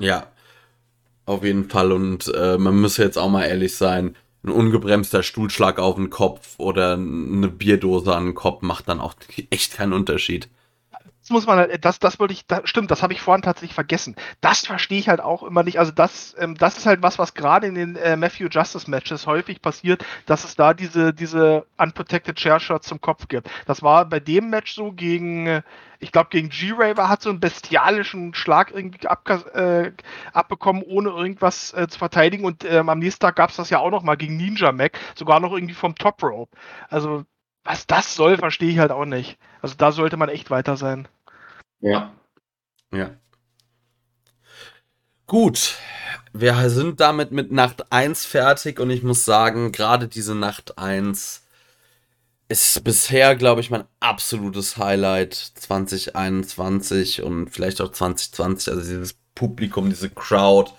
Ja, 0.00 0.26
auf 1.26 1.44
jeden 1.44 1.68
Fall. 1.68 1.92
Und 1.92 2.32
äh, 2.34 2.58
man 2.58 2.80
muss 2.80 2.96
jetzt 2.96 3.18
auch 3.18 3.30
mal 3.30 3.44
ehrlich 3.44 3.76
sein, 3.76 4.16
ein 4.42 4.50
ungebremster 4.50 5.22
Stuhlschlag 5.22 5.78
auf 5.78 5.96
den 5.96 6.10
Kopf 6.10 6.54
oder 6.58 6.94
eine 6.94 7.48
Bierdose 7.48 8.14
an 8.14 8.26
den 8.26 8.34
Kopf 8.34 8.62
macht 8.62 8.88
dann 8.88 9.00
auch 9.00 9.14
echt 9.50 9.74
keinen 9.74 9.92
Unterschied 9.92 10.48
das 11.28 11.34
muss 11.34 11.46
man 11.46 11.58
halt, 11.58 11.84
das, 11.84 11.98
das 11.98 12.18
wollte 12.18 12.32
ich, 12.32 12.46
das, 12.46 12.62
stimmt, 12.64 12.90
das 12.90 13.02
habe 13.02 13.12
ich 13.12 13.20
vorhin 13.20 13.42
tatsächlich 13.42 13.74
vergessen. 13.74 14.16
Das 14.40 14.64
verstehe 14.64 14.98
ich 14.98 15.10
halt 15.10 15.20
auch 15.20 15.42
immer 15.42 15.62
nicht. 15.62 15.78
Also 15.78 15.92
das, 15.92 16.34
ähm, 16.38 16.54
das 16.54 16.78
ist 16.78 16.86
halt 16.86 17.02
was, 17.02 17.18
was 17.18 17.34
gerade 17.34 17.66
in 17.66 17.74
den 17.74 17.96
äh, 17.96 18.16
Matthew 18.16 18.48
Justice 18.50 18.90
Matches 18.90 19.26
häufig 19.26 19.60
passiert, 19.60 20.02
dass 20.24 20.44
es 20.44 20.56
da 20.56 20.72
diese, 20.72 21.12
diese 21.12 21.66
unprotected 21.76 22.36
Chair 22.36 22.60
Shots 22.60 22.88
zum 22.88 23.02
Kopf 23.02 23.28
gibt. 23.28 23.50
Das 23.66 23.82
war 23.82 24.06
bei 24.06 24.20
dem 24.20 24.48
Match 24.48 24.74
so 24.74 24.90
gegen, 24.90 25.46
äh, 25.46 25.62
ich 25.98 26.12
glaube 26.12 26.30
gegen 26.30 26.48
G-Raver 26.48 27.10
hat 27.10 27.20
so 27.20 27.28
einen 27.28 27.40
bestialischen 27.40 28.32
Schlag 28.32 28.70
irgendwie 28.74 29.06
äh, 29.06 29.92
abbekommen, 30.32 30.82
ohne 30.82 31.10
irgendwas 31.10 31.74
äh, 31.74 31.88
zu 31.88 31.98
verteidigen. 31.98 32.46
Und 32.46 32.64
ähm, 32.64 32.88
am 32.88 33.00
nächsten 33.00 33.20
Tag 33.20 33.36
gab 33.36 33.50
es 33.50 33.56
das 33.56 33.68
ja 33.68 33.80
auch 33.80 33.90
noch 33.90 34.02
mal 34.02 34.16
gegen 34.16 34.38
Ninja 34.38 34.72
Mac, 34.72 34.98
sogar 35.14 35.40
noch 35.40 35.52
irgendwie 35.52 35.74
vom 35.74 35.94
Top 35.94 36.22
Rope. 36.22 36.56
Also 36.88 37.26
was 37.64 37.86
das 37.86 38.14
soll, 38.14 38.38
verstehe 38.38 38.70
ich 38.70 38.78
halt 38.78 38.92
auch 38.92 39.04
nicht. 39.04 39.36
Also 39.60 39.74
da 39.76 39.92
sollte 39.92 40.16
man 40.16 40.30
echt 40.30 40.50
weiter 40.50 40.78
sein. 40.78 41.06
Ja. 41.80 42.14
Ja. 42.92 43.10
Gut. 45.26 45.76
Wir 46.32 46.70
sind 46.70 47.00
damit 47.00 47.32
mit 47.32 47.52
Nacht 47.52 47.90
1 47.92 48.24
fertig 48.24 48.80
und 48.80 48.90
ich 48.90 49.02
muss 49.02 49.24
sagen, 49.24 49.72
gerade 49.72 50.08
diese 50.08 50.34
Nacht 50.34 50.78
1 50.78 51.42
ist 52.48 52.82
bisher, 52.84 53.36
glaube 53.36 53.60
ich, 53.60 53.70
mein 53.70 53.84
absolutes 54.00 54.78
Highlight 54.78 55.34
2021 55.34 57.22
und 57.22 57.50
vielleicht 57.50 57.80
auch 57.80 57.92
2020. 57.92 58.72
Also 58.72 58.88
dieses 58.88 59.16
Publikum, 59.34 59.90
diese 59.90 60.10
Crowd, 60.10 60.72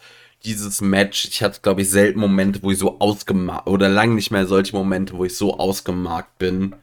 dieses 0.44 0.82
Match. 0.82 1.26
Ich 1.26 1.44
hatte, 1.44 1.62
glaube 1.62 1.82
ich, 1.82 1.90
selten 1.90 2.20
Momente, 2.20 2.64
wo 2.64 2.72
ich 2.72 2.80
so 2.80 3.00
ausgemarkt 3.00 3.68
oder 3.68 3.90
lang 3.90 4.16
nicht 4.16 4.32
mehr 4.32 4.48
solche 4.48 4.76
Momente, 4.76 5.14
wo 5.18 5.26
ich 5.26 5.38
so 5.38 5.58
ausgemarkt 5.58 6.40
bin. 6.40 6.76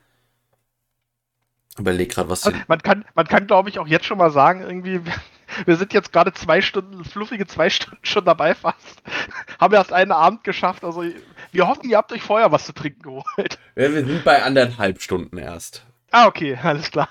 Überleg 1.78 2.10
gerade, 2.12 2.28
was. 2.28 2.44
Also 2.44 2.58
man 2.68 2.80
kann, 2.80 3.04
man 3.14 3.26
kann, 3.26 3.46
glaube 3.46 3.68
ich, 3.68 3.78
auch 3.78 3.86
jetzt 3.86 4.06
schon 4.06 4.18
mal 4.18 4.30
sagen, 4.30 4.62
irgendwie, 4.62 5.00
wir 5.66 5.76
sind 5.76 5.92
jetzt 5.92 6.12
gerade 6.12 6.32
zwei 6.32 6.60
Stunden, 6.60 7.04
fluffige 7.04 7.46
zwei 7.46 7.70
Stunden 7.70 8.04
schon 8.04 8.24
dabei 8.24 8.54
fast. 8.54 9.02
Haben 9.60 9.74
erst 9.74 9.92
einen 9.92 10.12
Abend 10.12 10.44
geschafft. 10.44 10.84
Also 10.84 11.04
wir 11.52 11.68
hoffen, 11.68 11.88
ihr 11.88 11.96
habt 11.96 12.12
euch 12.12 12.22
vorher 12.22 12.52
was 12.52 12.66
zu 12.66 12.72
trinken 12.72 13.02
geholt. 13.02 13.58
Ja, 13.76 13.92
wir 13.92 14.04
sind 14.04 14.24
bei 14.24 14.42
anderthalb 14.42 15.02
Stunden 15.02 15.38
erst. 15.38 15.84
Ah, 16.10 16.26
okay, 16.26 16.58
alles 16.62 16.90
klar. 16.90 17.08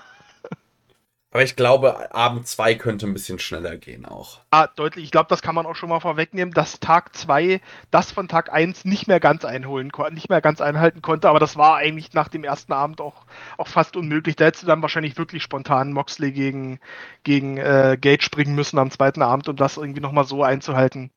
Aber 1.36 1.44
ich 1.44 1.54
glaube, 1.54 2.14
Abend 2.14 2.46
2 2.46 2.76
könnte 2.76 3.06
ein 3.06 3.12
bisschen 3.12 3.38
schneller 3.38 3.76
gehen 3.76 4.06
auch. 4.06 4.38
Ah, 4.50 4.68
deutlich. 4.68 5.04
Ich 5.04 5.10
glaube, 5.10 5.26
das 5.28 5.42
kann 5.42 5.54
man 5.54 5.66
auch 5.66 5.76
schon 5.76 5.90
mal 5.90 6.00
vorwegnehmen, 6.00 6.54
dass 6.54 6.80
Tag 6.80 7.14
2 7.14 7.60
das 7.90 8.10
von 8.10 8.26
Tag 8.26 8.50
1 8.50 8.86
nicht 8.86 9.06
mehr 9.06 9.20
ganz 9.20 9.44
einholen 9.44 9.92
konnte, 9.92 10.14
nicht 10.14 10.30
mehr 10.30 10.40
ganz 10.40 10.62
einhalten 10.62 11.02
konnte, 11.02 11.28
aber 11.28 11.38
das 11.38 11.54
war 11.54 11.76
eigentlich 11.76 12.14
nach 12.14 12.28
dem 12.28 12.42
ersten 12.42 12.72
Abend 12.72 13.02
auch, 13.02 13.26
auch 13.58 13.68
fast 13.68 13.98
unmöglich. 13.98 14.36
Da 14.36 14.46
hättest 14.46 14.62
du 14.62 14.66
dann 14.66 14.80
wahrscheinlich 14.80 15.18
wirklich 15.18 15.42
spontan 15.42 15.92
Moxley 15.92 16.32
gegen, 16.32 16.80
gegen 17.22 17.58
äh, 17.58 17.98
Gage 18.00 18.22
springen 18.22 18.54
müssen 18.54 18.78
am 18.78 18.90
zweiten 18.90 19.20
Abend, 19.20 19.46
um 19.50 19.56
das 19.56 19.76
irgendwie 19.76 20.00
nochmal 20.00 20.24
so 20.24 20.42
einzuhalten. 20.42 21.10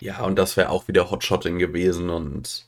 Ja, 0.00 0.22
und 0.22 0.36
das 0.36 0.56
wäre 0.56 0.70
auch 0.70 0.88
wieder 0.88 1.12
Hotshotting 1.12 1.60
gewesen 1.60 2.10
und 2.10 2.67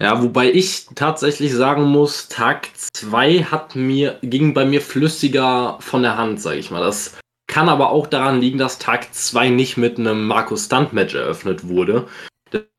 ja, 0.00 0.22
wobei 0.22 0.52
ich 0.52 0.86
tatsächlich 0.94 1.52
sagen 1.52 1.82
muss, 1.82 2.28
Tag 2.28 2.68
2 2.92 3.44
hat 3.44 3.74
mir, 3.74 4.18
ging 4.22 4.54
bei 4.54 4.64
mir 4.64 4.80
flüssiger 4.80 5.78
von 5.80 6.02
der 6.02 6.16
Hand, 6.16 6.40
sage 6.40 6.58
ich 6.58 6.70
mal. 6.70 6.80
Das 6.80 7.18
kann 7.48 7.68
aber 7.68 7.90
auch 7.90 8.06
daran 8.06 8.40
liegen, 8.40 8.58
dass 8.58 8.78
Tag 8.78 9.12
2 9.12 9.48
nicht 9.48 9.76
mit 9.76 9.98
einem 9.98 10.26
Markus 10.28 10.66
Stunt 10.66 10.92
Match 10.92 11.14
eröffnet 11.14 11.66
wurde. 11.66 12.06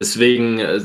Deswegen, 0.01 0.59
äh, 0.59 0.79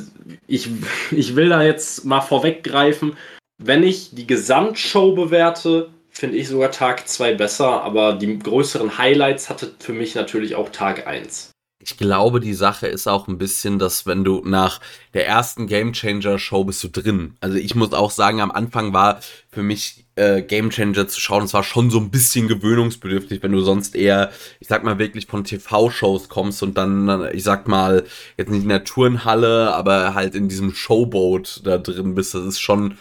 ich, 0.48 0.68
ich 1.12 1.36
will 1.36 1.50
da 1.50 1.62
jetzt 1.62 2.04
mal 2.04 2.20
vorweggreifen. 2.20 3.16
Wenn 3.62 3.84
ich 3.84 4.10
die 4.12 4.26
Gesamtshow 4.26 5.14
bewerte, 5.14 5.90
finde 6.10 6.36
ich 6.36 6.48
sogar 6.48 6.72
Tag 6.72 7.06
2 7.08 7.34
besser, 7.34 7.82
aber 7.82 8.14
die 8.14 8.40
größeren 8.40 8.98
Highlights 8.98 9.48
hatte 9.48 9.72
für 9.78 9.92
mich 9.92 10.16
natürlich 10.16 10.56
auch 10.56 10.70
Tag 10.70 11.06
1 11.06 11.53
ich 11.84 11.98
glaube, 11.98 12.40
die 12.40 12.54
Sache 12.54 12.86
ist 12.86 13.06
auch 13.06 13.28
ein 13.28 13.36
bisschen, 13.36 13.78
dass 13.78 14.06
wenn 14.06 14.24
du 14.24 14.40
nach 14.42 14.80
der 15.12 15.28
ersten 15.28 15.66
Game 15.66 15.92
Changer 15.92 16.38
Show 16.38 16.64
bist 16.64 16.82
du 16.82 16.88
drin. 16.88 17.36
Also 17.40 17.58
ich 17.58 17.74
muss 17.74 17.92
auch 17.92 18.10
sagen, 18.10 18.40
am 18.40 18.50
Anfang 18.50 18.94
war 18.94 19.20
für 19.50 19.62
mich 19.62 20.06
äh, 20.16 20.40
Game 20.40 20.70
Changer 20.70 21.06
zu 21.08 21.20
schauen, 21.20 21.44
es 21.44 21.52
war 21.52 21.62
schon 21.62 21.90
so 21.90 21.98
ein 21.98 22.10
bisschen 22.10 22.48
gewöhnungsbedürftig, 22.48 23.42
wenn 23.42 23.52
du 23.52 23.60
sonst 23.60 23.94
eher, 23.96 24.32
ich 24.60 24.68
sag 24.68 24.82
mal, 24.82 24.98
wirklich 24.98 25.26
von 25.26 25.44
TV-Shows 25.44 26.30
kommst 26.30 26.62
und 26.62 26.78
dann, 26.78 27.28
ich 27.34 27.42
sag 27.42 27.68
mal, 27.68 28.04
jetzt 28.38 28.50
nicht 28.50 28.62
in 28.62 28.70
der 28.70 28.84
Turnhalle, 28.84 29.74
aber 29.74 30.14
halt 30.14 30.34
in 30.34 30.48
diesem 30.48 30.74
Showboat 30.74 31.60
da 31.64 31.76
drin 31.76 32.14
bist. 32.14 32.34
Das 32.34 32.46
ist 32.46 32.60
schon, 32.60 32.96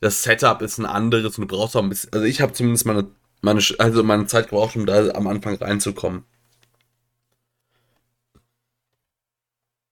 das 0.00 0.22
Setup 0.22 0.60
ist 0.60 0.76
ein 0.76 0.86
anderes 0.86 1.38
und 1.38 1.50
du 1.50 1.56
brauchst 1.56 1.74
auch 1.74 1.82
ein 1.82 1.88
bisschen, 1.88 2.12
also 2.12 2.26
ich 2.26 2.42
habe 2.42 2.52
zumindest 2.52 2.84
meine, 2.84 3.06
meine, 3.40 3.62
also 3.78 4.02
meine 4.02 4.26
Zeit 4.26 4.50
gebraucht, 4.50 4.76
um 4.76 4.84
da 4.84 5.08
am 5.14 5.26
Anfang 5.26 5.54
reinzukommen. 5.56 6.24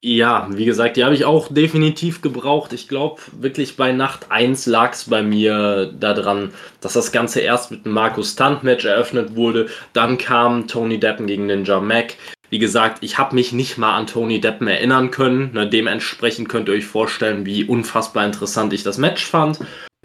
Ja, 0.07 0.49
wie 0.51 0.67
gesagt, 0.67 0.99
die 0.99 1.05
habe 1.05 1.15
ich 1.15 1.25
auch 1.25 1.49
definitiv 1.51 2.21
gebraucht. 2.21 2.75
Ich 2.75 2.89
glaube, 2.89 3.23
wirklich 3.41 3.79
bei 3.79 3.91
Nacht 3.91 4.31
1 4.31 4.67
lag 4.67 4.93
es 4.93 5.05
bei 5.05 5.23
mir 5.23 5.95
daran, 5.99 6.51
dass 6.83 6.93
das 6.93 7.11
Ganze 7.11 7.41
erst 7.41 7.71
mit 7.71 7.87
einem 7.87 7.95
Markus 7.95 8.33
Stunt-Match 8.33 8.85
eröffnet 8.85 9.35
wurde. 9.35 9.69
Dann 9.95 10.19
kam 10.19 10.69
Tony 10.69 11.01
Deppen 11.01 11.27
gegen 11.27 11.47
Ninja 11.47 11.81
Mac. 11.81 12.17
Wie 12.51 12.59
gesagt, 12.59 12.99
ich 13.01 13.17
habe 13.17 13.35
mich 13.35 13.55
nicht 13.55 13.79
mal 13.79 13.97
an 13.97 14.07
Tony 14.07 14.43
Deppen 14.43 14.69
erinnern 14.69 15.11
können. 15.11 15.55
Ne, 15.55 15.67
dementsprechend 15.67 16.51
könnt 16.51 16.69
ihr 16.69 16.75
euch 16.75 16.85
vorstellen, 16.85 17.47
wie 17.47 17.65
unfassbar 17.65 18.27
interessant 18.27 18.75
ich 18.75 18.83
das 18.83 18.99
Match 18.99 19.25
fand. 19.25 19.59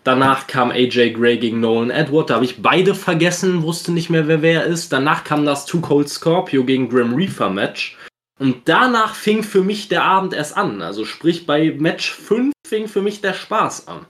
Danach 0.05 0.47
kam 0.47 0.71
AJ 0.71 1.11
Gray 1.11 1.39
gegen 1.39 1.59
Nolan 1.59 1.89
Edward. 1.89 2.29
Da 2.29 2.35
habe 2.35 2.45
ich 2.45 2.61
beide 2.61 2.95
vergessen, 2.95 3.63
wusste 3.63 3.91
nicht 3.91 4.09
mehr, 4.09 4.29
wer 4.29 4.41
wer 4.41 4.63
ist. 4.63 4.93
Danach 4.93 5.25
kam 5.25 5.45
das 5.45 5.65
Two 5.65 5.81
Cold 5.81 6.07
Scorpio 6.07 6.63
gegen 6.63 6.87
Grim 6.87 7.15
Reaper 7.15 7.49
Match. 7.49 7.97
Und 8.39 8.61
danach 8.65 9.15
fing 9.15 9.43
für 9.43 9.61
mich 9.61 9.89
der 9.89 10.03
Abend 10.03 10.33
erst 10.33 10.55
an. 10.55 10.81
Also 10.81 11.05
sprich, 11.05 11.45
bei 11.45 11.75
Match 11.77 12.11
5 12.11 12.53
fing 12.65 12.87
für 12.87 13.01
mich 13.01 13.21
der 13.21 13.33
Spaß 13.33 13.87
an. 13.87 14.05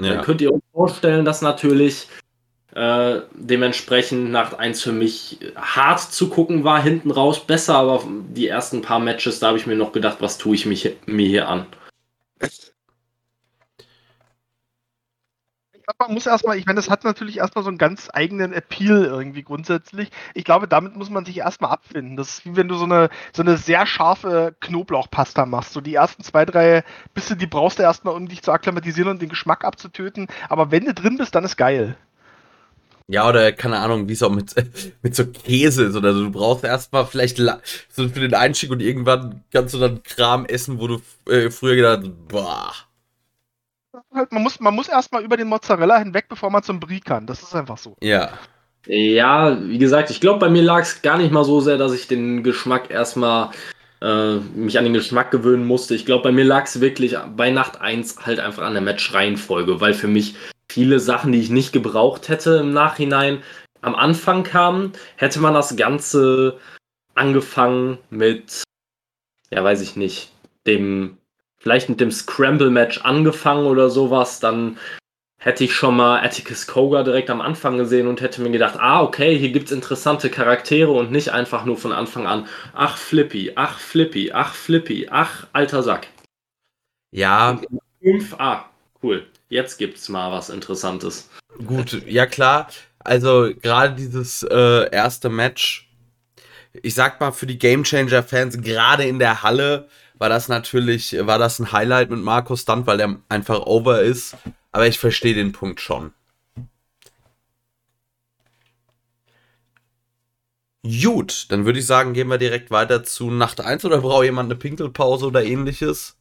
Ja. 0.00 0.14
Dann 0.14 0.24
könnt 0.24 0.40
ihr 0.40 0.52
euch 0.52 0.62
vorstellen, 0.72 1.24
dass 1.24 1.42
natürlich 1.42 2.08
äh, 2.74 3.20
dementsprechend 3.34 4.30
Nacht 4.30 4.58
1 4.58 4.82
für 4.82 4.92
mich 4.92 5.38
hart 5.54 6.00
zu 6.00 6.28
gucken 6.28 6.64
war, 6.64 6.82
hinten 6.82 7.10
raus 7.10 7.46
besser, 7.46 7.76
aber 7.76 8.02
die 8.30 8.48
ersten 8.48 8.82
paar 8.82 8.98
Matches, 8.98 9.38
da 9.38 9.48
habe 9.48 9.58
ich 9.58 9.66
mir 9.66 9.76
noch 9.76 9.92
gedacht, 9.92 10.16
was 10.20 10.38
tue 10.38 10.56
ich 10.56 10.66
mich, 10.66 10.96
mir 11.06 11.28
hier 11.28 11.48
an. 11.48 11.66
Glaube, 15.84 16.04
man 16.04 16.14
muss 16.14 16.26
erstmal, 16.26 16.56
ich 16.56 16.66
meine, 16.66 16.76
das 16.76 16.90
hat 16.90 17.04
natürlich 17.04 17.38
erstmal 17.38 17.64
so 17.64 17.68
einen 17.68 17.78
ganz 17.78 18.08
eigenen 18.12 18.52
Appeal 18.52 19.04
irgendwie 19.04 19.42
grundsätzlich. 19.42 20.10
Ich 20.34 20.44
glaube, 20.44 20.68
damit 20.68 20.96
muss 20.96 21.10
man 21.10 21.24
sich 21.24 21.38
erstmal 21.38 21.70
abfinden. 21.70 22.16
Das 22.16 22.28
ist 22.28 22.44
wie 22.46 22.56
wenn 22.56 22.68
du 22.68 22.76
so 22.76 22.84
eine, 22.84 23.10
so 23.32 23.42
eine 23.42 23.56
sehr 23.56 23.86
scharfe 23.86 24.54
Knoblauchpasta 24.60 25.46
machst. 25.46 25.72
So 25.72 25.80
die 25.80 25.94
ersten 25.94 26.22
zwei, 26.22 26.44
drei 26.44 26.84
Bisse, 27.14 27.36
die 27.36 27.46
brauchst 27.46 27.78
du 27.78 27.82
erstmal, 27.82 28.14
um 28.14 28.28
dich 28.28 28.42
zu 28.42 28.52
akklimatisieren 28.52 29.10
und 29.10 29.22
den 29.22 29.28
Geschmack 29.28 29.64
abzutöten. 29.64 30.28
Aber 30.48 30.70
wenn 30.70 30.84
du 30.84 30.94
drin 30.94 31.16
bist, 31.18 31.34
dann 31.34 31.44
ist 31.44 31.56
geil. 31.56 31.96
Ja, 33.06 33.28
oder 33.28 33.52
keine 33.52 33.78
Ahnung, 33.80 34.08
wie 34.08 34.14
es 34.14 34.22
auch 34.22 34.30
mit, 34.30 34.54
mit 35.02 35.14
so 35.14 35.26
Käse 35.26 35.84
ist 35.84 35.96
oder. 35.96 36.12
Du 36.12 36.30
brauchst 36.30 36.64
erstmal 36.64 37.06
vielleicht 37.06 37.36
so 37.36 38.08
für 38.08 38.20
den 38.20 38.34
Einstieg 38.34 38.70
und 38.70 38.80
irgendwann 38.80 39.44
kannst 39.52 39.74
du 39.74 39.78
dann 39.78 40.02
Kram 40.02 40.46
essen, 40.46 40.80
wo 40.80 40.88
du 40.88 41.02
äh, 41.30 41.50
früher 41.50 41.76
gedacht 41.76 42.00
hast, 42.02 42.28
boah. 42.28 42.72
Halt, 44.12 44.32
man 44.32 44.42
muss, 44.42 44.60
man 44.60 44.74
muss 44.74 44.88
erstmal 44.88 45.22
über 45.22 45.36
den 45.36 45.48
Mozzarella 45.48 45.98
hinweg, 45.98 46.26
bevor 46.28 46.50
man 46.50 46.62
zum 46.62 46.80
Brie 46.80 47.00
kann. 47.00 47.26
Das 47.26 47.42
ist 47.42 47.54
einfach 47.54 47.78
so. 47.78 47.96
Ja. 48.00 48.32
Ja, 48.86 49.58
wie 49.62 49.78
gesagt, 49.78 50.10
ich 50.10 50.20
glaube, 50.20 50.40
bei 50.40 50.50
mir 50.50 50.62
lag 50.62 50.80
es 50.80 51.00
gar 51.00 51.16
nicht 51.16 51.32
mal 51.32 51.44
so 51.44 51.60
sehr, 51.60 51.78
dass 51.78 51.94
ich 51.94 52.06
den 52.06 52.42
Geschmack 52.42 52.90
erstmal 52.90 53.50
äh, 54.02 54.36
mich 54.54 54.78
an 54.78 54.84
den 54.84 54.92
Geschmack 54.92 55.30
gewöhnen 55.30 55.66
musste. 55.66 55.94
Ich 55.94 56.04
glaube, 56.04 56.24
bei 56.24 56.32
mir 56.32 56.44
lag 56.44 56.64
es 56.64 56.80
wirklich 56.80 57.16
bei 57.36 57.50
Nacht 57.50 57.80
1 57.80 58.26
halt 58.26 58.40
einfach 58.40 58.62
an 58.62 58.74
der 58.74 58.82
Match-Reihenfolge, 58.82 59.80
weil 59.80 59.94
für 59.94 60.08
mich 60.08 60.34
viele 60.70 61.00
Sachen, 61.00 61.32
die 61.32 61.40
ich 61.40 61.50
nicht 61.50 61.72
gebraucht 61.72 62.28
hätte 62.28 62.56
im 62.56 62.72
Nachhinein, 62.72 63.42
am 63.80 63.94
Anfang 63.94 64.42
kamen. 64.42 64.92
Hätte 65.16 65.40
man 65.40 65.54
das 65.54 65.76
Ganze 65.76 66.58
angefangen 67.14 67.98
mit, 68.10 68.64
ja, 69.50 69.64
weiß 69.64 69.80
ich 69.80 69.96
nicht, 69.96 70.30
dem, 70.66 71.16
vielleicht 71.64 71.88
mit 71.88 71.98
dem 71.98 72.10
Scramble-Match 72.10 73.00
angefangen 73.06 73.66
oder 73.66 73.88
sowas, 73.88 74.38
dann 74.38 74.76
hätte 75.40 75.64
ich 75.64 75.74
schon 75.74 75.96
mal 75.96 76.22
Atticus 76.22 76.66
Koga 76.66 77.02
direkt 77.02 77.30
am 77.30 77.40
Anfang 77.40 77.78
gesehen 77.78 78.06
und 78.06 78.20
hätte 78.20 78.42
mir 78.42 78.50
gedacht, 78.50 78.78
ah, 78.78 79.02
okay, 79.02 79.38
hier 79.38 79.50
gibt's 79.50 79.72
interessante 79.72 80.28
Charaktere 80.28 80.90
und 80.92 81.10
nicht 81.10 81.30
einfach 81.30 81.64
nur 81.64 81.78
von 81.78 81.92
Anfang 81.92 82.26
an, 82.26 82.46
ach 82.74 82.98
Flippy, 82.98 83.52
ach 83.54 83.78
Flippy, 83.78 84.30
ach 84.30 84.54
Flippy, 84.54 85.08
ach 85.10 85.46
alter 85.54 85.82
Sack. 85.82 86.08
Ja, 87.12 87.58
5, 88.02 88.34
ah, 88.38 88.68
cool. 89.02 89.24
Jetzt 89.48 89.78
gibt's 89.78 90.10
mal 90.10 90.30
was 90.32 90.50
Interessantes. 90.50 91.30
gut, 91.66 92.02
ja 92.06 92.26
klar. 92.26 92.68
Also 92.98 93.52
gerade 93.62 93.94
dieses 93.94 94.42
äh, 94.42 94.90
erste 94.90 95.30
Match, 95.30 95.90
ich 96.74 96.94
sag 96.94 97.20
mal 97.20 97.32
für 97.32 97.46
die 97.46 97.58
Gamechanger-Fans, 97.58 98.60
gerade 98.60 99.04
in 99.04 99.18
der 99.18 99.42
Halle, 99.42 99.88
war 100.18 100.28
das 100.28 100.48
natürlich, 100.48 101.16
war 101.20 101.38
das 101.38 101.58
ein 101.58 101.72
Highlight 101.72 102.10
mit 102.10 102.20
Markus 102.20 102.62
Stunt, 102.62 102.86
weil 102.86 102.98
der 102.98 103.16
einfach 103.28 103.60
over 103.66 104.02
ist. 104.02 104.36
Aber 104.72 104.86
ich 104.86 104.98
verstehe 104.98 105.34
den 105.34 105.52
Punkt 105.52 105.80
schon. 105.80 106.12
Gut, 110.82 111.46
dann 111.50 111.64
würde 111.64 111.78
ich 111.78 111.86
sagen, 111.86 112.12
gehen 112.12 112.28
wir 112.28 112.36
direkt 112.36 112.70
weiter 112.70 113.04
zu 113.04 113.30
Nacht 113.30 113.60
1 113.60 113.84
oder 113.86 114.02
braucht 114.02 114.24
jemand 114.24 114.48
eine 114.50 114.58
Pinkelpause 114.58 115.26
oder 115.26 115.42
ähnliches? 115.42 116.18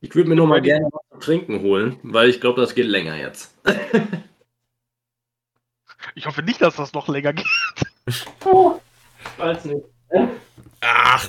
Ich 0.00 0.14
würde 0.14 0.28
mir 0.28 0.36
noch 0.36 0.46
mal 0.46 0.62
gerne 0.62 0.88
was 0.92 1.02
zu 1.20 1.26
trinken 1.26 1.60
holen, 1.62 1.98
weil 2.02 2.28
ich 2.28 2.40
glaube, 2.40 2.60
das 2.60 2.74
geht 2.74 2.86
länger 2.86 3.16
jetzt. 3.16 3.54
Ich 6.14 6.26
hoffe 6.26 6.42
nicht, 6.42 6.60
dass 6.60 6.76
das 6.76 6.92
noch 6.92 7.08
länger 7.08 7.32
geht. 7.32 7.46
Weiß 9.36 9.64
nicht. 9.64 9.84
Ach, 10.80 11.28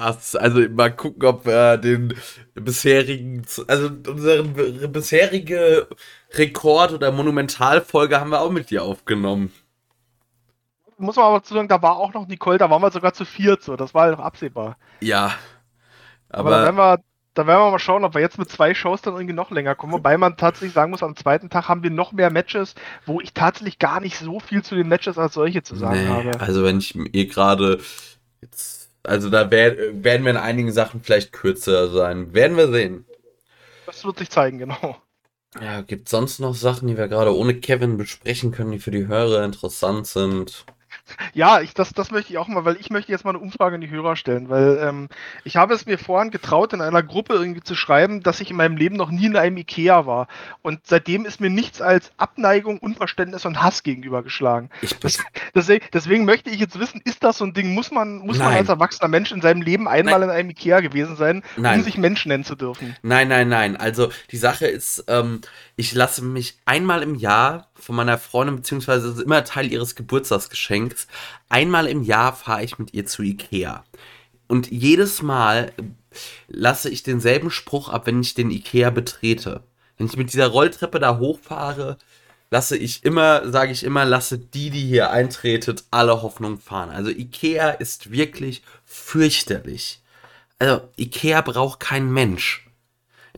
was? 0.00 0.36
Also 0.36 0.60
mal 0.70 0.94
gucken, 0.94 1.24
ob 1.26 1.46
wir 1.46 1.76
den 1.76 2.14
bisherigen, 2.54 3.44
also 3.66 3.86
unseren 3.86 4.54
b- 4.54 4.86
bisherige 4.88 5.88
Rekord 6.34 6.92
oder 6.92 7.12
Monumentalfolge 7.12 8.20
haben 8.20 8.30
wir 8.30 8.40
auch 8.40 8.50
mit 8.50 8.70
dir 8.70 8.82
aufgenommen. 8.84 9.52
Muss 10.98 11.16
man 11.16 11.26
aber 11.26 11.42
zu 11.42 11.54
sagen, 11.54 11.68
da 11.68 11.80
war 11.80 11.96
auch 11.96 12.12
noch 12.12 12.26
Nicole, 12.26 12.58
da 12.58 12.70
waren 12.70 12.82
wir 12.82 12.90
sogar 12.90 13.12
zu 13.12 13.24
viert, 13.24 13.62
so. 13.62 13.76
Das 13.76 13.94
war 13.94 14.02
halt 14.04 14.18
noch 14.18 14.24
absehbar. 14.24 14.76
Ja. 15.00 15.34
Aber, 16.28 16.50
da, 16.50 16.62
werden 16.64 16.76
wir, 16.76 16.98
da 17.34 17.46
werden 17.46 17.60
wir 17.60 17.70
mal 17.70 17.78
schauen, 17.78 18.04
ob 18.04 18.14
wir 18.14 18.20
jetzt 18.20 18.38
mit 18.38 18.50
zwei 18.50 18.74
Shows 18.74 19.00
dann 19.02 19.14
irgendwie 19.14 19.34
noch 19.34 19.50
länger 19.50 19.74
kommen. 19.76 19.92
Wobei 19.92 20.18
man 20.18 20.36
tatsächlich 20.36 20.72
sagen 20.74 20.90
muss, 20.90 21.02
am 21.02 21.16
zweiten 21.16 21.50
Tag 21.50 21.68
haben 21.68 21.82
wir 21.84 21.90
noch 21.90 22.12
mehr 22.12 22.30
Matches, 22.30 22.74
wo 23.06 23.20
ich 23.20 23.32
tatsächlich 23.32 23.78
gar 23.78 24.00
nicht 24.00 24.18
so 24.18 24.40
viel 24.40 24.62
zu 24.62 24.74
den 24.74 24.88
Matches 24.88 25.18
als 25.18 25.34
solche 25.34 25.62
zu 25.62 25.76
sagen 25.76 26.04
Nee, 26.04 26.06
habe. 26.06 26.40
also 26.40 26.64
wenn 26.64 26.78
ich 26.78 26.94
mir 26.94 27.26
gerade 27.26 27.80
jetzt, 28.42 28.77
also 29.08 29.30
da 29.30 29.50
wär, 29.50 30.04
werden 30.04 30.24
wir 30.24 30.30
in 30.30 30.36
einigen 30.36 30.72
Sachen 30.72 31.02
vielleicht 31.02 31.32
kürzer 31.32 31.88
sein. 31.88 32.34
Werden 32.34 32.56
wir 32.56 32.70
sehen. 32.70 33.06
Das 33.86 34.04
wird 34.04 34.18
sich 34.18 34.30
zeigen, 34.30 34.58
genau. 34.58 34.96
Ja, 35.60 35.80
gibt 35.80 36.10
sonst 36.10 36.40
noch 36.40 36.54
Sachen, 36.54 36.88
die 36.88 36.98
wir 36.98 37.08
gerade 37.08 37.34
ohne 37.34 37.54
Kevin 37.54 37.96
besprechen 37.96 38.52
können, 38.52 38.72
die 38.72 38.78
für 38.78 38.90
die 38.90 39.06
Hörer 39.06 39.44
interessant 39.44 40.06
sind? 40.06 40.66
Ja, 41.34 41.60
ich, 41.60 41.74
das, 41.74 41.92
das 41.92 42.10
möchte 42.10 42.32
ich 42.32 42.38
auch 42.38 42.48
mal, 42.48 42.64
weil 42.64 42.76
ich 42.80 42.90
möchte 42.90 43.12
jetzt 43.12 43.24
mal 43.24 43.30
eine 43.30 43.38
Umfrage 43.38 43.76
an 43.76 43.80
die 43.80 43.90
Hörer 43.90 44.16
stellen, 44.16 44.48
weil 44.48 44.78
ähm, 44.82 45.08
ich 45.44 45.56
habe 45.56 45.74
es 45.74 45.86
mir 45.86 45.98
vorhin 45.98 46.30
getraut, 46.30 46.72
in 46.72 46.80
einer 46.80 47.02
Gruppe 47.02 47.34
irgendwie 47.34 47.62
zu 47.62 47.74
schreiben, 47.74 48.22
dass 48.22 48.40
ich 48.40 48.50
in 48.50 48.56
meinem 48.56 48.76
Leben 48.76 48.96
noch 48.96 49.10
nie 49.10 49.26
in 49.26 49.36
einem 49.36 49.56
Ikea 49.56 50.06
war. 50.06 50.28
Und 50.62 50.80
seitdem 50.84 51.24
ist 51.26 51.40
mir 51.40 51.50
nichts 51.50 51.80
als 51.80 52.12
Abneigung, 52.16 52.78
Unverständnis 52.78 53.44
und 53.46 53.62
Hass 53.62 53.82
gegenübergeschlagen. 53.82 54.70
Das, 55.00 55.18
deswegen, 55.54 55.86
deswegen 55.92 56.24
möchte 56.24 56.50
ich 56.50 56.60
jetzt 56.60 56.78
wissen, 56.78 57.00
ist 57.04 57.24
das 57.24 57.38
so 57.38 57.44
ein 57.44 57.54
Ding, 57.54 57.74
muss 57.74 57.90
man, 57.90 58.18
muss 58.18 58.38
man 58.38 58.48
Nein. 58.48 58.58
als 58.58 58.68
erwachsener 58.68 59.08
Mensch 59.08 59.32
in 59.32 59.40
seinem 59.40 59.62
Leben 59.62 59.88
einmal 59.88 60.22
in 60.22 60.30
einem 60.30 60.50
Ikea 60.50 60.80
gewesen 60.80 61.16
sein, 61.16 61.42
Nein. 61.56 61.78
um 61.78 61.84
sich 61.84 61.98
Mensch 61.98 62.26
nennen 62.26 62.44
zu 62.44 62.54
dürfen? 62.54 62.96
Nein, 63.02 63.28
nein, 63.28 63.48
nein. 63.48 63.76
Also 63.76 64.10
die 64.30 64.36
Sache 64.36 64.66
ist, 64.66 65.04
ähm, 65.08 65.40
ich 65.76 65.94
lasse 65.94 66.24
mich 66.24 66.58
einmal 66.64 67.02
im 67.02 67.14
Jahr 67.14 67.67
von 67.78 67.96
meiner 67.96 68.18
Freundin, 68.18 68.56
beziehungsweise 68.56 69.08
ist 69.08 69.20
immer 69.20 69.44
Teil 69.44 69.72
ihres 69.72 69.94
Geburtstagsgeschenks, 69.94 71.06
einmal 71.48 71.86
im 71.86 72.02
Jahr 72.02 72.34
fahre 72.34 72.64
ich 72.64 72.78
mit 72.78 72.94
ihr 72.94 73.06
zu 73.06 73.22
Ikea. 73.22 73.84
Und 74.46 74.70
jedes 74.70 75.22
Mal 75.22 75.72
lasse 76.48 76.90
ich 76.90 77.02
denselben 77.02 77.50
Spruch 77.50 77.88
ab, 77.88 78.06
wenn 78.06 78.20
ich 78.20 78.34
den 78.34 78.50
Ikea 78.50 78.90
betrete. 78.90 79.62
Wenn 79.96 80.06
ich 80.06 80.16
mit 80.16 80.32
dieser 80.32 80.48
Rolltreppe 80.48 80.98
da 80.98 81.18
hochfahre, 81.18 81.98
lasse 82.50 82.76
ich 82.76 83.04
immer, 83.04 83.50
sage 83.50 83.72
ich 83.72 83.84
immer, 83.84 84.04
lasse 84.04 84.38
die, 84.38 84.70
die 84.70 84.86
hier 84.86 85.10
eintretet, 85.10 85.84
alle 85.90 86.22
Hoffnung 86.22 86.58
fahren. 86.58 86.90
Also 86.90 87.10
Ikea 87.10 87.70
ist 87.70 88.10
wirklich 88.10 88.62
fürchterlich. 88.84 90.00
Also 90.58 90.88
Ikea 90.96 91.40
braucht 91.42 91.80
kein 91.80 92.10
Mensch. 92.10 92.67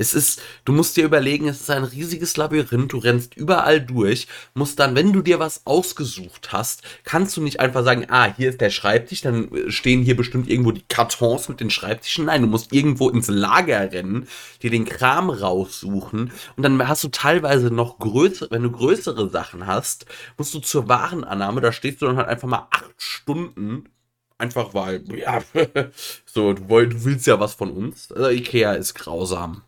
Es 0.00 0.14
ist, 0.14 0.40
du 0.64 0.72
musst 0.72 0.96
dir 0.96 1.04
überlegen, 1.04 1.46
es 1.46 1.60
ist 1.60 1.70
ein 1.70 1.84
riesiges 1.84 2.38
Labyrinth, 2.38 2.94
du 2.94 2.96
rennst 2.96 3.36
überall 3.36 3.82
durch, 3.82 4.28
musst 4.54 4.78
dann, 4.78 4.94
wenn 4.94 5.12
du 5.12 5.20
dir 5.20 5.38
was 5.38 5.66
ausgesucht 5.66 6.52
hast, 6.52 6.80
kannst 7.04 7.36
du 7.36 7.42
nicht 7.42 7.60
einfach 7.60 7.84
sagen, 7.84 8.06
ah, 8.08 8.32
hier 8.34 8.48
ist 8.48 8.62
der 8.62 8.70
Schreibtisch, 8.70 9.20
dann 9.20 9.54
äh, 9.54 9.70
stehen 9.70 10.02
hier 10.02 10.16
bestimmt 10.16 10.48
irgendwo 10.48 10.72
die 10.72 10.86
Kartons 10.88 11.50
mit 11.50 11.60
den 11.60 11.68
Schreibtischen. 11.68 12.24
Nein, 12.24 12.40
du 12.40 12.48
musst 12.48 12.72
irgendwo 12.72 13.10
ins 13.10 13.28
Lager 13.28 13.92
rennen, 13.92 14.26
dir 14.62 14.70
den 14.70 14.86
Kram 14.86 15.28
raussuchen 15.28 16.32
und 16.56 16.62
dann 16.62 16.88
hast 16.88 17.04
du 17.04 17.08
teilweise 17.08 17.70
noch 17.70 17.98
größere, 17.98 18.50
wenn 18.52 18.62
du 18.62 18.70
größere 18.70 19.28
Sachen 19.28 19.66
hast, 19.66 20.06
musst 20.38 20.54
du 20.54 20.60
zur 20.60 20.88
Warenannahme, 20.88 21.60
da 21.60 21.72
stehst 21.72 22.00
du 22.00 22.06
dann 22.06 22.16
halt 22.16 22.28
einfach 22.28 22.48
mal 22.48 22.68
acht 22.70 22.94
Stunden 22.96 23.90
Einfach 24.38 24.72
weil, 24.72 25.04
ja, 25.18 25.42
so, 26.24 26.54
du, 26.54 26.64
willst 26.70 27.26
ja 27.26 27.38
was 27.38 27.52
von 27.52 27.70
uns. 27.70 28.10
Also 28.10 28.30
Ikea 28.30 28.72
ist 28.72 28.94
grausam. 28.94 29.64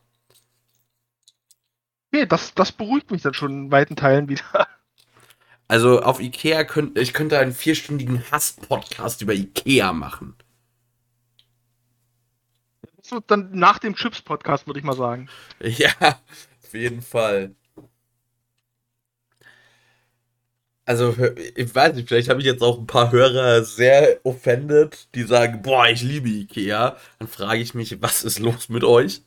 Nee, 2.12 2.26
das, 2.26 2.54
das 2.54 2.72
beruhigt 2.72 3.10
mich 3.10 3.22
dann 3.22 3.34
schon 3.34 3.64
in 3.64 3.72
weiten 3.72 3.96
Teilen 3.96 4.28
wieder. 4.28 4.68
Also 5.66 6.02
auf 6.02 6.20
Ikea 6.20 6.64
könnte, 6.64 7.00
ich 7.00 7.14
könnte 7.14 7.38
einen 7.38 7.52
vierstündigen 7.52 8.30
Hass-Podcast 8.30 9.22
über 9.22 9.32
Ikea 9.32 9.94
machen. 9.94 10.36
Wird 13.08 13.30
dann 13.30 13.50
nach 13.52 13.78
dem 13.78 13.94
Chips-Podcast, 13.94 14.66
würde 14.66 14.80
ich 14.80 14.84
mal 14.84 14.96
sagen. 14.96 15.28
Ja, 15.62 15.90
auf 16.62 16.74
jeden 16.74 17.00
Fall. 17.02 17.54
Also, 20.84 21.14
ich 21.54 21.74
weiß 21.74 21.94
nicht, 21.94 22.08
vielleicht 22.08 22.28
habe 22.28 22.40
ich 22.40 22.46
jetzt 22.46 22.62
auch 22.62 22.78
ein 22.78 22.86
paar 22.86 23.12
Hörer 23.12 23.62
sehr 23.64 24.20
offended, 24.24 25.08
die 25.14 25.22
sagen, 25.22 25.62
boah, 25.62 25.88
ich 25.88 26.02
liebe 26.02 26.28
Ikea. 26.28 26.96
Dann 27.18 27.28
frage 27.28 27.60
ich 27.60 27.72
mich, 27.74 28.02
was 28.02 28.24
ist 28.24 28.38
los 28.40 28.68
mit 28.68 28.84
euch? 28.84 29.22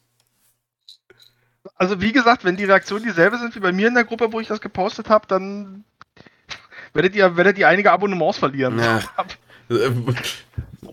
Also 1.76 2.02
wie 2.02 2.12
gesagt, 2.12 2.44
wenn 2.44 2.58
die 2.58 2.66
Reaktionen 2.66 3.04
dieselbe 3.04 3.38
sind 3.38 3.56
wie 3.56 3.60
bei 3.60 3.72
mir 3.72 3.88
in 3.88 3.96
der 3.96 4.06
Gruppe, 4.06 4.32
wo 4.32 4.40
ich 4.40 4.48
das 4.48 4.62
gepostet 4.62 5.10
habe, 5.10 5.28
dann 5.28 5.84
werdet 6.94 7.16
ihr, 7.16 7.36
werdet 7.38 7.58
ihr 7.58 7.68
einige 7.68 7.92
Abonnements 7.92 8.38
verlieren. 8.38 8.80
Ja. 8.80 9.02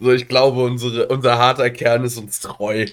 So, 0.01 0.12
ich 0.12 0.28
glaube, 0.28 0.65
unsere, 0.65 1.09
unser 1.09 1.39
harter 1.39 1.70
Kern 1.70 2.05
ist 2.05 2.16
uns 2.16 2.40
treu. 2.40 2.86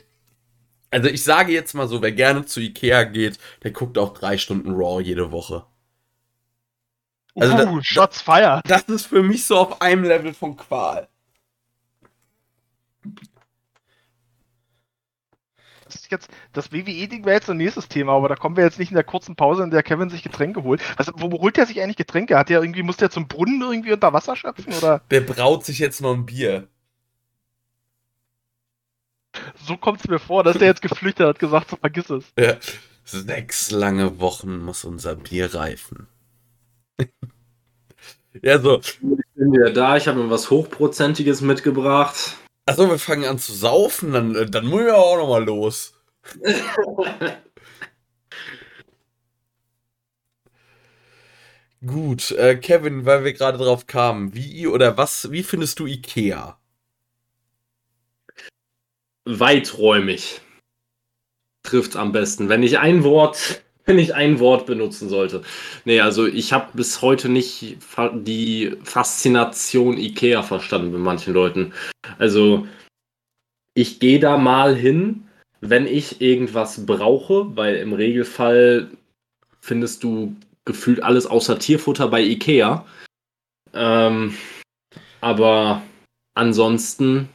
Also 0.91 1.07
ich 1.07 1.23
sage 1.23 1.53
jetzt 1.53 1.73
mal 1.73 1.87
so, 1.87 2.01
wer 2.01 2.11
gerne 2.11 2.45
zu 2.45 2.59
Ikea 2.59 3.03
geht, 3.03 3.37
der 3.63 3.71
guckt 3.71 3.97
auch 3.97 4.13
drei 4.13 4.37
Stunden 4.37 4.71
Raw 4.71 5.01
jede 5.01 5.31
Woche. 5.31 5.65
Also 7.35 7.55
uh, 7.55 7.79
Shots 7.81 8.21
fired. 8.21 8.61
Das 8.67 8.83
ist 8.83 9.05
für 9.05 9.23
mich 9.23 9.45
so 9.45 9.57
auf 9.57 9.81
einem 9.81 10.03
Level 10.03 10.33
von 10.33 10.57
Qual. 10.57 11.07
Ist 16.09 16.11
jetzt, 16.11 16.29
das 16.53 16.71
WWE-Ding 16.71 17.25
wäre 17.25 17.35
jetzt 17.35 17.49
ein 17.49 17.57
nächstes 17.57 17.87
Thema, 17.87 18.13
aber 18.13 18.29
da 18.29 18.35
kommen 18.35 18.57
wir 18.57 18.63
jetzt 18.63 18.79
nicht 18.79 18.89
in 18.89 18.95
der 18.95 19.03
kurzen 19.03 19.35
Pause, 19.35 19.63
in 19.63 19.71
der 19.71 19.83
Kevin 19.83 20.09
sich 20.09 20.23
Getränke 20.23 20.63
holt. 20.63 20.81
Also, 20.97 21.11
wo 21.15 21.31
holt 21.39 21.57
er 21.57 21.65
sich 21.65 21.81
eigentlich 21.81 21.97
Getränke? 21.97 22.37
Hat 22.37 22.49
der 22.49 22.61
irgendwie, 22.61 22.83
muss 22.83 22.97
der 22.97 23.09
zum 23.11 23.27
Brunnen 23.27 23.61
irgendwie 23.61 23.93
unter 23.93 24.13
Wasser 24.13 24.35
schöpfen? 24.35 24.73
Oder 24.73 25.01
Der 25.11 25.21
braut 25.21 25.65
sich 25.65 25.79
jetzt 25.79 26.01
noch 26.01 26.13
ein 26.13 26.25
Bier. 26.25 26.67
so 29.65 29.77
kommt 29.77 29.99
es 30.01 30.07
mir 30.07 30.19
vor, 30.19 30.43
dass 30.43 30.57
der 30.57 30.67
jetzt 30.67 30.81
geflüchtet 30.81 31.27
hat, 31.27 31.39
gesagt, 31.39 31.69
so 31.69 31.75
vergiss 31.75 32.09
es. 32.09 32.25
Ja. 32.37 32.55
Sechs 33.05 33.71
lange 33.71 34.19
Wochen 34.19 34.59
muss 34.59 34.83
unser 34.83 35.15
Bier 35.15 35.53
reifen. 35.53 36.07
Ja, 38.43 38.59
so. 38.59 38.79
Ich 38.79 38.99
bin 38.99 39.51
wieder 39.51 39.71
da, 39.71 39.97
ich 39.97 40.07
habe 40.07 40.23
mir 40.23 40.29
was 40.29 40.51
Hochprozentiges 40.51 41.41
mitgebracht. 41.41 42.37
Achso, 42.67 42.87
wir 42.87 42.99
fangen 42.99 43.25
an 43.25 43.39
zu 43.39 43.51
saufen, 43.51 44.13
dann, 44.13 44.51
dann 44.51 44.67
muss 44.67 44.83
ich 44.83 44.91
auch 44.91 45.17
nochmal 45.17 45.43
los. 45.43 45.98
Gut, 51.85 52.31
äh, 52.31 52.55
Kevin, 52.57 53.05
weil 53.05 53.23
wir 53.23 53.33
gerade 53.33 53.57
drauf 53.57 53.85
kamen, 53.87 54.33
wie 54.33 54.67
oder 54.67 54.97
was, 54.97 55.31
wie 55.31 55.43
findest 55.43 55.79
du 55.79 55.87
Ikea? 55.87 56.57
Weiträumig. 59.25 60.41
Trifft's 61.63 61.95
am 61.95 62.11
besten. 62.11 62.49
Wenn 62.49 62.63
ich 62.63 62.79
ein 62.79 63.03
Wort, 63.03 63.63
wenn 63.85 63.99
ich 63.99 64.13
ein 64.15 64.39
Wort 64.39 64.65
benutzen 64.65 65.07
sollte. 65.09 65.43
Nee, 65.85 66.01
also 66.01 66.25
ich 66.27 66.51
habe 66.53 66.71
bis 66.73 67.01
heute 67.01 67.29
nicht 67.29 67.77
fa- 67.79 68.09
die 68.13 68.75
Faszination 68.83 69.97
Ikea 69.97 70.43
verstanden 70.43 70.91
bei 70.91 70.97
manchen 70.99 71.33
Leuten. 71.33 71.73
Also 72.17 72.67
ich 73.73 73.99
gehe 73.99 74.19
da 74.19 74.37
mal 74.37 74.75
hin, 74.75 75.28
wenn 75.61 75.87
ich 75.87 76.21
irgendwas 76.21 76.85
brauche, 76.85 77.55
weil 77.55 77.75
im 77.75 77.93
Regelfall 77.93 78.89
findest 79.59 80.03
du 80.03 80.35
gefühlt 80.65 81.03
alles 81.03 81.25
außer 81.25 81.59
Tierfutter 81.59 82.07
bei 82.07 82.21
Ikea. 82.21 82.85
Ähm, 83.73 84.35
aber 85.21 85.81
ansonsten 86.35 87.29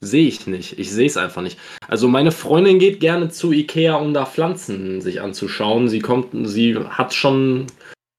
sehe 0.00 0.28
ich 0.28 0.46
nicht. 0.46 0.78
Ich 0.78 0.92
sehe 0.92 1.06
es 1.06 1.16
einfach 1.16 1.42
nicht. 1.42 1.58
Also 1.88 2.08
meine 2.08 2.32
Freundin 2.32 2.78
geht 2.78 3.00
gerne 3.00 3.30
zu 3.30 3.52
Ikea, 3.52 3.96
um 3.96 4.14
da 4.14 4.26
Pflanzen 4.26 5.00
sich 5.00 5.20
anzuschauen. 5.20 5.88
Sie 5.88 6.00
kommt, 6.00 6.28
sie 6.48 6.76
hat 6.76 7.14
schon 7.14 7.66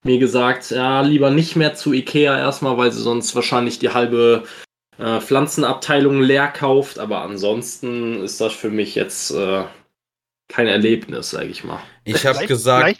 mir 0.04 0.20
gesagt, 0.20 0.72
ja, 0.72 1.02
lieber 1.02 1.30
nicht 1.30 1.56
mehr 1.56 1.76
zu 1.76 1.94
Ikea 1.94 2.38
erstmal, 2.38 2.78
weil 2.78 2.92
sie 2.92 3.02
sonst 3.02 3.36
wahrscheinlich 3.36 3.80
die 3.80 3.90
halbe 3.90 4.44
äh, 4.98 5.20
Pflanzenabteilung 5.22 6.22
leer 6.22 6.48
kauft. 6.48 7.00
Aber 7.00 7.22
ansonsten 7.22 8.24
ist 8.24 8.40
das 8.42 8.54
für 8.54 8.70
mich 8.70 8.96
jetzt 8.96 9.32
äh, 9.32 9.64
kein 10.48 10.68
Erlebnis, 10.68 11.32
sage 11.32 11.48
ich 11.48 11.64
mal. 11.64 11.80
Ich 12.04 12.26
habe 12.26 12.36
Vielleicht- 12.36 12.48
gesagt, 12.48 13.00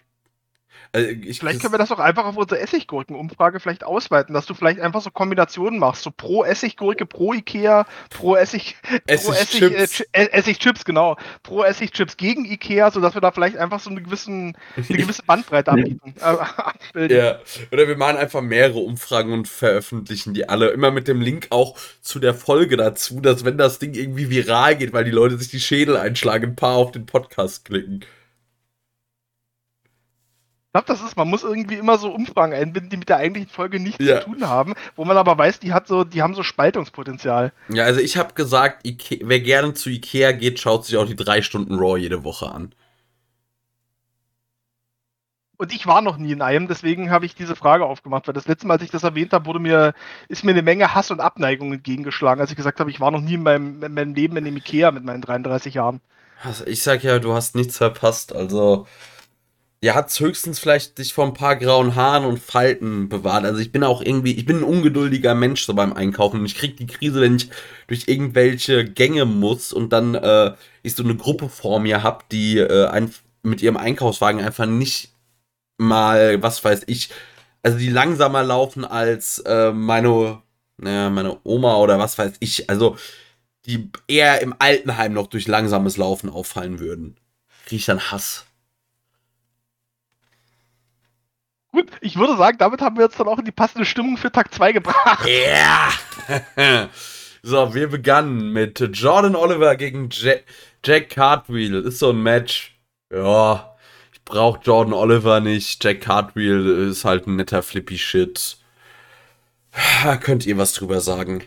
Vielleicht, 0.94 1.10
äh, 1.10 1.12
ich, 1.30 1.40
vielleicht 1.40 1.62
können 1.62 1.74
wir 1.74 1.78
das 1.78 1.92
auch 1.92 2.00
einfach 2.00 2.26
auf 2.26 2.38
unsere 2.38 2.60
Essiggurkenumfrage 2.62 3.60
vielleicht 3.60 3.84
ausweiten, 3.84 4.34
dass 4.34 4.46
du 4.46 4.54
vielleicht 4.54 4.80
einfach 4.80 5.02
so 5.02 5.12
Kombinationen 5.12 5.80
machst. 5.80 6.04
So 6.04 6.12
pro 6.12 6.44
Essiggurke, 6.44 7.06
pro 7.06 7.34
Ikea, 7.34 7.86
pro 8.10 8.36
Essig, 8.36 8.76
pro 8.82 8.90
Essig, 9.08 9.62
äh, 9.62 9.74
Essigchips. 9.74 9.92
Chi- 9.98 10.06
äh, 10.12 10.28
Essigchips, 10.32 10.86
genau. 10.86 11.18
Pro 11.44 11.64
Essigchips 11.64 12.18
gegen 12.18 12.46
Ikea, 12.46 12.92
sodass 12.92 13.14
wir 13.14 13.22
da 13.22 13.32
vielleicht 13.32 13.58
einfach 13.58 13.80
so 13.80 13.90
eine, 13.90 14.02
gewissen, 14.02 14.58
eine 14.76 14.86
gewisse 14.98 15.24
Bandbreite. 15.24 15.72
Äh, 15.72 16.24
abbilden. 16.24 17.18
Ja, 17.18 17.40
oder 17.72 17.88
wir 17.88 17.98
machen 17.98 18.18
einfach 18.18 18.42
mehrere 18.42 18.80
Umfragen 18.80 19.34
und 19.34 19.48
veröffentlichen 19.48 20.34
die 20.34 20.48
alle. 20.50 20.70
Immer 20.70 20.92
mit 20.92 21.08
dem 21.08 21.22
Link 21.22 21.48
auch 21.50 21.78
zu 22.02 22.20
der 22.20 22.34
Folge 22.34 22.78
dazu, 22.78 23.20
dass 23.22 23.46
wenn 23.46 23.58
das 23.58 23.80
Ding 23.80 23.94
irgendwie 23.94 24.30
viral 24.30 24.76
geht, 24.76 24.94
weil 24.94 25.04
die 25.04 25.12
Leute 25.12 25.38
sich 25.38 25.50
die 25.50 25.60
Schädel 25.60 25.98
einschlagen, 25.98 26.52
ein 26.52 26.56
paar 26.56 26.76
auf 26.76 26.92
den 26.92 27.06
Podcast 27.06 27.66
klicken. 27.66 28.06
Glaube, 30.78 30.94
das 30.94 31.02
ist, 31.02 31.18
man 31.18 31.28
muss 31.28 31.42
irgendwie 31.42 31.74
immer 31.74 31.98
so 31.98 32.12
Umfragen 32.12 32.54
einbinden, 32.54 32.92
die 32.92 32.98
mit 32.98 33.10
der 33.10 33.18
eigentlichen 33.18 33.50
Folge 33.50 33.80
nichts 33.80 34.06
Ja. 34.06 34.22
zu 34.22 34.26
tun 34.30 34.48
haben, 34.48 34.76
wo 34.96 35.06
man 35.06 35.18
aber 35.18 35.36
weiß, 35.36 35.58
die 35.60 35.74
hat 35.74 35.88
so, 35.88 36.04
die 36.04 36.22
haben 36.22 36.36
so 36.36 36.44
Spaltungspotenzial. 36.44 37.52
Ja, 37.70 37.84
also 37.86 38.00
ich 38.00 38.16
habe 38.16 38.36
gesagt, 38.36 38.86
Ike 38.86 39.22
wer 39.24 39.40
gerne 39.40 39.74
zu 39.74 39.90
Ikea 39.90 40.34
geht, 40.34 40.60
schaut 40.60 40.86
sich 40.86 40.96
auch 40.98 41.08
die 41.08 41.16
drei 41.16 41.42
Stunden 41.42 41.80
Raw 41.80 41.98
jede 41.98 42.24
Woche 42.24 42.52
an. 42.52 42.76
Und 45.58 45.74
ich 45.74 45.88
war 45.88 46.04
noch 46.04 46.18
nie 46.18 46.34
in 46.34 46.44
einem, 46.44 46.68
deswegen 46.68 47.10
habe 47.10 47.26
ich 47.26 47.34
diese 47.34 47.56
Frage 47.56 47.84
aufgemacht, 47.84 48.28
weil 48.28 48.36
das 48.36 48.48
letzte 48.48 48.68
Mal, 48.68 48.76
als 48.76 48.84
ich 48.84 48.92
das 48.92 49.02
erwähnt 49.02 49.34
habe, 49.34 49.48
wurde 49.48 49.58
mir, 49.58 49.96
ist 50.28 50.44
mir 50.44 50.52
eine 50.52 50.62
Menge 50.62 50.94
Hass 50.94 51.10
und 51.10 51.22
Abneigung 51.22 51.74
entgegengeschlagen, 51.74 52.40
als 52.40 52.52
ich 52.52 52.56
gesagt 52.56 52.80
habe, 52.80 52.92
ich 52.92 53.00
war 53.00 53.10
noch 53.10 53.22
nie 53.22 53.34
in 53.34 53.42
meinem, 53.42 53.82
in 53.82 53.96
meinem 53.96 54.14
Leben 54.14 54.38
in 54.38 54.46
dem 54.46 54.58
Ikea 54.58 54.92
mit 54.92 55.04
meinen 55.04 55.22
33 55.24 55.74
Jahren. 55.74 56.02
Also 56.44 56.68
ich 56.68 56.84
sag 56.84 57.04
ja, 57.04 57.18
du 57.18 57.34
hast 57.34 57.56
nichts 57.56 57.78
verpasst. 57.78 58.36
Also, 58.36 58.86
ja, 59.84 59.94
hat's 59.94 60.20
höchstens 60.20 60.58
vielleicht 60.60 60.98
dich 60.98 61.14
vor 61.14 61.26
ein 61.26 61.34
paar 61.34 61.56
grauen 61.56 61.96
Haaren 61.96 62.26
und 62.26 62.40
Falten 62.40 63.10
bewahrt. 63.10 63.46
Also 63.46 63.60
ich 63.60 63.72
bin 63.72 63.84
auch 63.84 64.02
irgendwie, 64.02 64.34
ich 64.34 64.46
bin 64.46 64.58
ein 64.58 64.64
ungeduldiger 64.64 65.36
Mensch 65.36 65.66
so 65.66 65.74
beim 65.76 65.94
Einkaufen 65.94 66.40
und 66.40 66.46
ich 66.46 66.56
krieg 66.56 66.78
die 66.78 66.88
Krise, 66.88 67.22
wenn 67.22 67.36
ich 67.36 67.50
durch 67.88 68.08
irgendwelche 68.08 68.86
Gänge 68.86 69.26
muss 69.26 69.74
und 69.74 69.94
dann 69.94 70.16
äh, 70.16 70.56
ich 70.82 70.96
so 70.96 71.04
eine 71.04 71.16
Gruppe 71.16 71.50
vor 71.50 71.80
mir 71.80 72.02
hab, 72.02 72.28
die 72.30 72.58
äh, 72.58 72.88
ein, 72.88 73.14
mit 73.44 73.62
ihrem 73.62 73.78
Einkaufswagen 73.78 74.42
einfach 74.42 74.66
nicht 74.66 75.12
mal, 75.78 76.42
was 76.42 76.64
weiß 76.64 76.84
ich, 76.88 77.10
also 77.62 77.78
die 77.78 77.90
langsamer 77.90 78.44
laufen 78.44 78.86
als 78.86 79.40
äh, 79.40 79.72
meine, 79.72 80.42
naja, 80.78 81.10
meine 81.10 81.38
Oma 81.44 81.78
oder 81.78 82.00
was 82.00 82.18
weiß 82.18 82.34
ich. 82.40 82.70
Also 82.70 82.98
die 83.66 83.92
eher 84.08 84.42
im 84.42 84.56
Altenheim 84.58 85.14
noch 85.14 85.28
durch 85.28 85.48
langsames 85.48 85.98
Laufen 85.98 86.30
auffallen 86.30 86.80
würden. 86.80 87.18
Krieg 87.66 87.80
ich 87.80 87.86
dann 87.86 88.12
Hass. 88.12 88.46
Gut, 91.78 91.92
ich 92.02 92.18
würde 92.18 92.36
sagen, 92.38 92.58
damit 92.58 92.82
haben 92.82 92.98
wir 92.98 93.04
jetzt 93.04 93.20
dann 93.20 93.28
auch 93.28 93.38
in 93.38 93.46
die 93.46 93.52
passende 93.52 93.86
Stimmung 93.86 94.18
für 94.18 94.32
Tag 94.32 94.52
2 94.52 94.72
gebracht. 94.72 95.30
Ja! 95.46 95.92
so, 97.44 97.76
wir 97.76 97.88
begannen 97.88 98.52
mit 98.52 98.80
Jordan 98.80 99.36
Oliver 99.36 99.76
gegen 99.76 100.10
Jack, 100.12 100.46
Jack 100.84 101.12
Cartwheel. 101.12 101.76
Ist 101.76 102.00
so 102.00 102.10
ein 102.10 102.24
Match. 102.24 102.76
Ja, 103.14 103.76
ich 104.12 104.24
brauch 104.24 104.58
Jordan 104.64 104.94
Oliver 104.94 105.40
nicht. 105.40 105.84
Jack 105.84 106.02
Cartwheel 106.02 106.90
ist 106.90 107.06
halt 107.06 107.28
ein 107.28 107.36
netter 107.36 107.62
Flippy 107.62 108.00
Shit. 108.00 108.58
Könnt 110.22 110.48
ihr 110.48 110.58
was 110.58 110.74
drüber 110.74 111.00
sagen? 111.00 111.44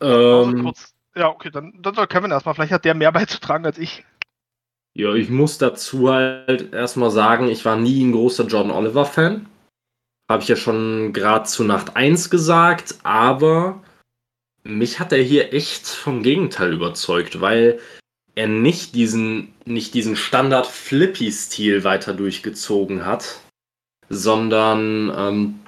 Also 0.00 0.50
Ähm, 0.50 0.64
kurz, 0.64 0.94
ja, 1.14 1.28
okay, 1.28 1.50
dann, 1.50 1.80
dann 1.80 1.94
soll 1.94 2.08
Kevin 2.08 2.32
erstmal. 2.32 2.56
Vielleicht 2.56 2.72
hat 2.72 2.84
der 2.84 2.94
mehr 2.94 3.12
beizutragen 3.12 3.64
als 3.64 3.78
ich. 3.78 4.04
Ja, 4.96 5.12
ich 5.14 5.28
muss 5.28 5.58
dazu 5.58 6.08
halt 6.10 6.72
erstmal 6.72 7.10
sagen, 7.10 7.48
ich 7.48 7.64
war 7.64 7.76
nie 7.76 8.04
ein 8.04 8.12
großer 8.12 8.46
Jordan 8.46 8.70
Oliver-Fan. 8.70 9.46
Habe 10.30 10.42
ich 10.42 10.48
ja 10.48 10.56
schon 10.56 11.12
gerade 11.12 11.44
zu 11.44 11.64
Nacht 11.64 11.96
1 11.96 12.30
gesagt, 12.30 12.96
aber 13.02 13.82
mich 14.62 15.00
hat 15.00 15.12
er 15.12 15.22
hier 15.22 15.52
echt 15.52 15.86
vom 15.86 16.22
Gegenteil 16.22 16.72
überzeugt, 16.72 17.40
weil 17.40 17.80
er 18.36 18.46
nicht 18.46 18.94
diesen, 18.94 19.52
nicht 19.64 19.94
diesen 19.94 20.16
Standard-Flippy-Stil 20.16 21.84
weiter 21.84 22.14
durchgezogen 22.14 23.04
hat, 23.04 23.40
sondern 24.08 25.12
ähm, 25.16 25.60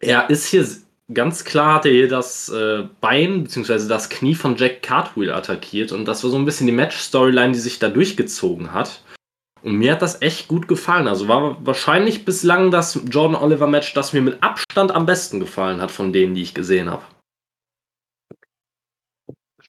er 0.00 0.30
ist 0.30 0.46
hier 0.46 0.66
ganz 1.12 1.44
klar, 1.44 1.74
hat 1.74 1.86
er 1.86 1.92
hier 1.92 2.08
das 2.08 2.48
äh, 2.48 2.84
Bein 3.00 3.44
bzw. 3.44 3.88
das 3.88 4.08
Knie 4.08 4.34
von 4.34 4.56
Jack 4.56 4.82
Cartwheel 4.82 5.32
attackiert 5.32 5.92
und 5.92 6.06
das 6.06 6.22
war 6.24 6.30
so 6.30 6.38
ein 6.38 6.44
bisschen 6.44 6.66
die 6.66 6.72
Match-Storyline, 6.72 7.52
die 7.52 7.58
sich 7.58 7.78
da 7.78 7.88
durchgezogen 7.88 8.72
hat. 8.72 9.02
Und 9.62 9.76
mir 9.76 9.92
hat 9.92 10.02
das 10.02 10.22
echt 10.22 10.48
gut 10.48 10.68
gefallen. 10.68 11.06
Also 11.06 11.28
war 11.28 11.58
wahrscheinlich 11.66 12.24
bislang 12.24 12.70
das 12.70 12.98
Jordan 13.10 13.36
Oliver 13.36 13.66
Match, 13.66 13.92
das 13.92 14.14
mir 14.14 14.22
mit 14.22 14.42
Abstand 14.42 14.90
am 14.92 15.04
besten 15.04 15.38
gefallen 15.38 15.82
hat 15.82 15.90
von 15.90 16.12
denen, 16.12 16.34
die 16.34 16.42
ich 16.42 16.54
gesehen 16.54 16.90
habe. 16.90 17.02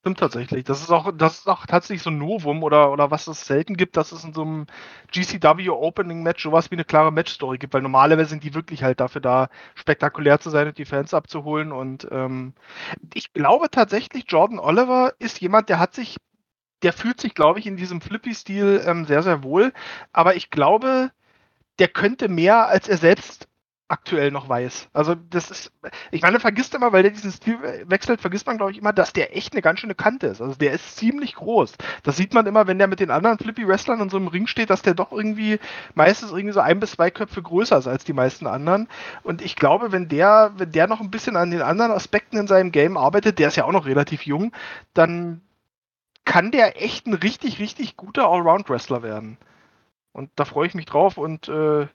Stimmt 0.01 0.19
tatsächlich. 0.19 0.63
Das 0.63 0.81
ist 0.81 0.89
auch, 0.89 1.11
das 1.15 1.39
ist 1.39 1.47
auch 1.47 1.67
tatsächlich 1.67 2.01
so 2.01 2.09
ein 2.09 2.17
Novum 2.17 2.63
oder, 2.63 2.91
oder 2.91 3.11
was 3.11 3.27
es 3.27 3.45
selten 3.45 3.77
gibt, 3.77 3.97
dass 3.97 4.11
es 4.11 4.23
in 4.23 4.33
so 4.33 4.41
einem 4.41 4.65
GCW 5.11 5.69
Opening 5.69 6.23
Match 6.23 6.41
sowas 6.41 6.71
wie 6.71 6.75
eine 6.75 6.85
klare 6.85 7.11
Matchstory 7.11 7.59
gibt, 7.59 7.71
weil 7.75 7.83
normalerweise 7.83 8.31
sind 8.31 8.43
die 8.43 8.55
wirklich 8.55 8.81
halt 8.83 8.99
dafür 8.99 9.21
da, 9.21 9.49
spektakulär 9.75 10.39
zu 10.39 10.49
sein 10.49 10.67
und 10.67 10.77
die 10.79 10.85
Fans 10.85 11.13
abzuholen. 11.13 11.71
Und 11.71 12.07
ähm, 12.09 12.53
ich 13.13 13.33
glaube 13.33 13.69
tatsächlich, 13.69 14.25
Jordan 14.27 14.57
Oliver 14.59 15.13
ist 15.19 15.39
jemand, 15.41 15.69
der 15.69 15.77
hat 15.79 15.93
sich, 15.93 16.17
der 16.83 16.93
fühlt 16.93 17.21
sich, 17.21 17.35
glaube 17.35 17.59
ich, 17.59 17.67
in 17.67 17.77
diesem 17.77 18.01
Flippy-Stil 18.01 18.83
ähm, 18.85 19.05
sehr, 19.05 19.23
sehr 19.23 19.43
wohl. 19.43 19.73
Aber 20.13 20.35
ich 20.35 20.49
glaube, 20.51 21.11
der 21.79 21.89
könnte 21.89 22.29
mehr, 22.29 22.67
als 22.67 22.89
er 22.89 22.97
selbst 22.97 23.47
aktuell 23.91 24.31
noch 24.31 24.47
weiß. 24.47 24.89
Also 24.93 25.15
das 25.15 25.51
ist, 25.51 25.73
ich 26.11 26.21
meine, 26.21 26.39
vergisst 26.39 26.73
immer, 26.73 26.93
weil 26.93 27.03
der 27.03 27.11
diesen 27.11 27.31
Stil 27.31 27.57
wechselt, 27.85 28.21
vergisst 28.21 28.47
man, 28.47 28.57
glaube 28.57 28.71
ich, 28.71 28.77
immer, 28.77 28.93
dass 28.93 29.11
der 29.11 29.35
echt 29.35 29.53
eine 29.53 29.61
ganz 29.61 29.79
schöne 29.79 29.95
Kante 29.95 30.27
ist. 30.27 30.41
Also 30.41 30.55
der 30.55 30.71
ist 30.71 30.95
ziemlich 30.95 31.35
groß. 31.35 31.73
Das 32.03 32.15
sieht 32.15 32.33
man 32.33 32.45
immer, 32.45 32.67
wenn 32.67 32.77
der 32.79 32.87
mit 32.87 33.01
den 33.01 33.11
anderen 33.11 33.37
Flippy-Wrestlern 33.37 33.99
in 33.99 34.09
so 34.09 34.17
einem 34.17 34.27
Ring 34.27 34.47
steht, 34.47 34.69
dass 34.69 34.81
der 34.81 34.93
doch 34.93 35.11
irgendwie 35.11 35.59
meistens 35.93 36.31
irgendwie 36.31 36.53
so 36.53 36.61
ein 36.61 36.79
bis 36.79 36.91
zwei 36.91 37.11
Köpfe 37.11 37.41
größer 37.41 37.77
ist 37.77 37.87
als 37.87 38.05
die 38.05 38.13
meisten 38.13 38.47
anderen. 38.47 38.87
Und 39.23 39.41
ich 39.41 39.57
glaube, 39.57 39.91
wenn 39.91 40.07
der, 40.07 40.53
wenn 40.55 40.71
der 40.71 40.87
noch 40.87 41.01
ein 41.01 41.11
bisschen 41.11 41.35
an 41.35 41.51
den 41.51 41.61
anderen 41.61 41.91
Aspekten 41.91 42.37
in 42.37 42.47
seinem 42.47 42.71
Game 42.71 42.95
arbeitet, 42.95 43.39
der 43.39 43.49
ist 43.49 43.57
ja 43.57 43.65
auch 43.65 43.73
noch 43.73 43.85
relativ 43.85 44.25
jung, 44.25 44.53
dann 44.93 45.41
kann 46.23 46.51
der 46.51 46.81
echt 46.81 47.07
ein 47.07 47.13
richtig, 47.13 47.59
richtig 47.59 47.97
guter 47.97 48.29
Allround-Wrestler 48.29 49.03
werden. 49.03 49.37
Und 50.13 50.29
da 50.37 50.45
freue 50.45 50.67
ich 50.67 50.75
mich 50.75 50.85
drauf 50.85 51.17
und 51.17 51.49
äh, 51.49 51.87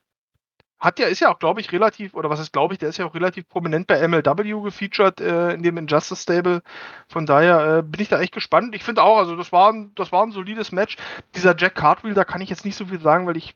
hat 0.78 0.98
ja, 0.98 1.06
ist 1.06 1.20
ja 1.20 1.32
auch, 1.32 1.38
glaube 1.38 1.60
ich, 1.60 1.72
relativ, 1.72 2.14
oder 2.14 2.28
was 2.28 2.40
ist, 2.40 2.52
glaube 2.52 2.74
ich, 2.74 2.78
der 2.78 2.90
ist 2.90 2.98
ja 2.98 3.06
auch 3.06 3.14
relativ 3.14 3.48
prominent 3.48 3.86
bei 3.86 4.06
MLW 4.06 4.60
gefeatured 4.62 5.20
äh, 5.20 5.52
in 5.52 5.62
dem 5.62 5.78
Injustice 5.78 6.22
Stable. 6.22 6.62
Von 7.08 7.24
daher 7.24 7.78
äh, 7.78 7.82
bin 7.82 8.02
ich 8.02 8.08
da 8.08 8.20
echt 8.20 8.34
gespannt. 8.34 8.74
Ich 8.74 8.84
finde 8.84 9.02
auch, 9.02 9.16
also 9.16 9.36
das 9.36 9.52
war, 9.52 9.72
ein, 9.72 9.94
das 9.94 10.12
war 10.12 10.22
ein 10.22 10.32
solides 10.32 10.72
Match. 10.72 10.96
Dieser 11.34 11.56
Jack 11.56 11.76
Cartwheel, 11.76 12.14
da 12.14 12.24
kann 12.24 12.42
ich 12.42 12.50
jetzt 12.50 12.64
nicht 12.64 12.76
so 12.76 12.86
viel 12.86 13.00
sagen, 13.00 13.26
weil 13.26 13.38
ich 13.38 13.54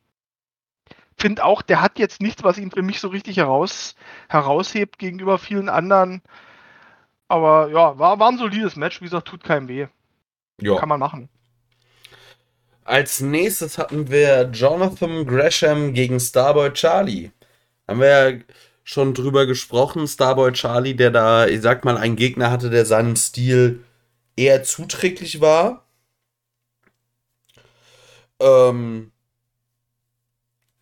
finde 1.18 1.44
auch, 1.44 1.60
der 1.60 1.82
hat 1.82 1.98
jetzt 1.98 2.22
nichts, 2.22 2.42
was 2.42 2.56
ihn 2.56 2.70
für 2.70 2.82
mich 2.82 3.00
so 3.00 3.08
richtig 3.08 3.36
heraus, 3.36 3.94
heraushebt 4.28 4.98
gegenüber 4.98 5.38
vielen 5.38 5.68
anderen. 5.68 6.22
Aber 7.28 7.68
ja, 7.68 7.98
war, 7.98 8.18
war 8.18 8.30
ein 8.30 8.38
solides 8.38 8.76
Match. 8.76 9.00
Wie 9.00 9.04
gesagt, 9.04 9.28
tut 9.28 9.44
keinem 9.44 9.68
weh. 9.68 9.88
Ja. 10.60 10.76
Kann 10.76 10.88
man 10.88 10.98
machen. 10.98 11.28
Als 12.90 13.20
nächstes 13.20 13.78
hatten 13.78 14.10
wir 14.10 14.50
Jonathan 14.52 15.24
Gresham 15.24 15.94
gegen 15.94 16.18
Starboy 16.18 16.72
Charlie. 16.72 17.30
Haben 17.86 18.00
wir 18.00 18.30
ja 18.32 18.38
schon 18.82 19.14
drüber 19.14 19.46
gesprochen. 19.46 20.08
Starboy 20.08 20.50
Charlie, 20.52 20.96
der 20.96 21.12
da, 21.12 21.46
ich 21.46 21.62
sag 21.62 21.84
mal, 21.84 21.96
einen 21.96 22.16
Gegner 22.16 22.50
hatte, 22.50 22.68
der 22.68 22.84
seinem 22.86 23.14
Stil 23.14 23.84
eher 24.36 24.64
zuträglich 24.64 25.40
war. 25.40 25.86
Ähm, 28.40 29.12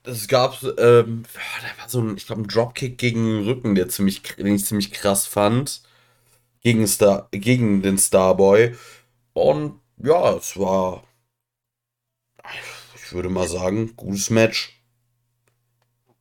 es 0.05 0.29
gab, 0.29 0.63
ähm, 0.79 1.25
da 1.35 1.83
war 1.83 1.89
so 1.89 2.01
ein, 2.01 2.17
ich 2.17 2.27
glaube, 2.27 2.43
ein 2.43 2.49
Dropkick 2.49 2.97
gegen 2.97 3.27
den 3.27 3.45
Rücken, 3.45 3.75
der 3.75 3.91
ziemlich, 3.91 4.23
den 4.23 4.47
ich 4.55 4.65
ziemlich 4.65 4.93
krass 4.93 5.27
fand. 5.27 5.83
Gegen, 6.63 6.87
Star, 6.87 7.29
gegen 7.33 7.83
den 7.83 7.99
Starboy. 7.99 8.75
Und 9.35 9.81
ja, 9.99 10.35
es 10.37 10.59
war, 10.59 11.05
ich 13.09 13.15
würde 13.15 13.31
mal 13.31 13.49
sagen, 13.49 13.97
gutes 13.97 14.29
Match. 14.29 14.75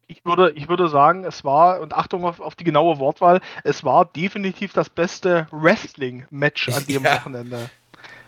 Ich 0.08 0.24
würde, 0.24 0.52
ich 0.52 0.70
würde 0.70 0.88
sagen, 0.88 1.26
es 1.26 1.44
war, 1.44 1.82
und 1.82 1.94
Achtung 1.94 2.24
auf, 2.24 2.40
auf 2.40 2.56
die 2.56 2.64
genaue 2.64 2.98
Wortwahl, 2.98 3.42
es 3.66 3.84
war 3.84 4.06
definitiv 4.06 4.72
das 4.72 4.90
beste 4.90 5.48
Wrestling-Match 5.52 6.70
an 6.70 6.86
dem 6.88 7.04
Ja. 7.04 7.16
Wochenende. 7.16 7.70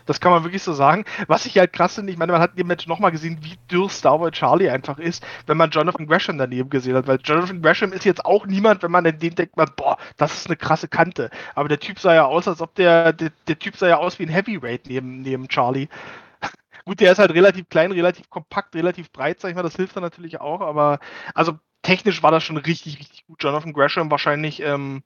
Das 0.04 0.20
kann 0.20 0.30
man 0.32 0.42
wirklich 0.44 0.62
so 0.62 0.74
sagen. 0.74 1.06
Was 1.26 1.46
ich 1.46 1.56
halt 1.56 1.72
krass 1.72 1.94
finde, 1.94 2.12
ich 2.12 2.18
meine, 2.18 2.32
man 2.32 2.40
hat 2.42 2.50
in 2.50 2.56
dem 2.58 2.66
Match 2.66 2.86
nochmal 2.86 3.12
gesehen, 3.12 3.38
wie 3.42 3.56
dürr 3.70 3.88
Starboy 3.88 4.30
Charlie 4.30 4.68
einfach 4.68 4.98
ist, 4.98 5.24
wenn 5.46 5.56
man 5.56 5.70
Jonathan 5.70 6.06
Gresham 6.06 6.36
daneben 6.36 6.68
gesehen 6.68 6.96
hat. 6.96 7.06
Weil 7.06 7.18
Jonathan 7.24 7.62
Gresham 7.62 7.92
ist 7.94 8.04
jetzt 8.04 8.26
auch 8.26 8.44
niemand, 8.44 8.82
wenn 8.82 8.90
man 8.90 9.06
an 9.06 9.18
den 9.18 9.34
denkt, 9.34 9.56
man, 9.56 9.70
boah, 9.76 9.96
das 10.18 10.34
ist 10.34 10.48
eine 10.48 10.56
krasse 10.56 10.88
Kante. 10.88 11.30
Aber 11.54 11.68
der 11.68 11.80
Typ 11.80 11.98
sah 11.98 12.12
ja 12.14 12.26
aus, 12.26 12.46
als 12.46 12.60
ob 12.60 12.74
der, 12.74 13.14
der, 13.14 13.30
der 13.48 13.58
Typ 13.58 13.76
sah 13.76 13.88
ja 13.88 13.96
aus 13.96 14.18
wie 14.18 14.24
ein 14.24 14.30
Heavyweight 14.30 14.86
neben, 14.86 15.22
neben 15.22 15.48
Charlie. 15.48 15.88
Gut, 16.90 16.98
der 16.98 17.12
ist 17.12 17.18
halt 17.20 17.30
relativ 17.30 17.68
klein, 17.68 17.92
relativ 17.92 18.28
kompakt, 18.30 18.74
relativ 18.74 19.12
breit, 19.12 19.38
sag 19.38 19.50
ich 19.50 19.54
mal, 19.54 19.62
das 19.62 19.76
hilft 19.76 19.94
dann 19.94 20.02
natürlich 20.02 20.40
auch, 20.40 20.60
aber 20.60 20.98
also 21.36 21.56
technisch 21.82 22.20
war 22.24 22.32
das 22.32 22.42
schon 22.42 22.56
richtig, 22.56 22.98
richtig 22.98 23.24
gut. 23.26 23.40
Jonathan 23.44 23.72
Gresham 23.72 24.10
wahrscheinlich 24.10 24.58
ähm, 24.60 25.04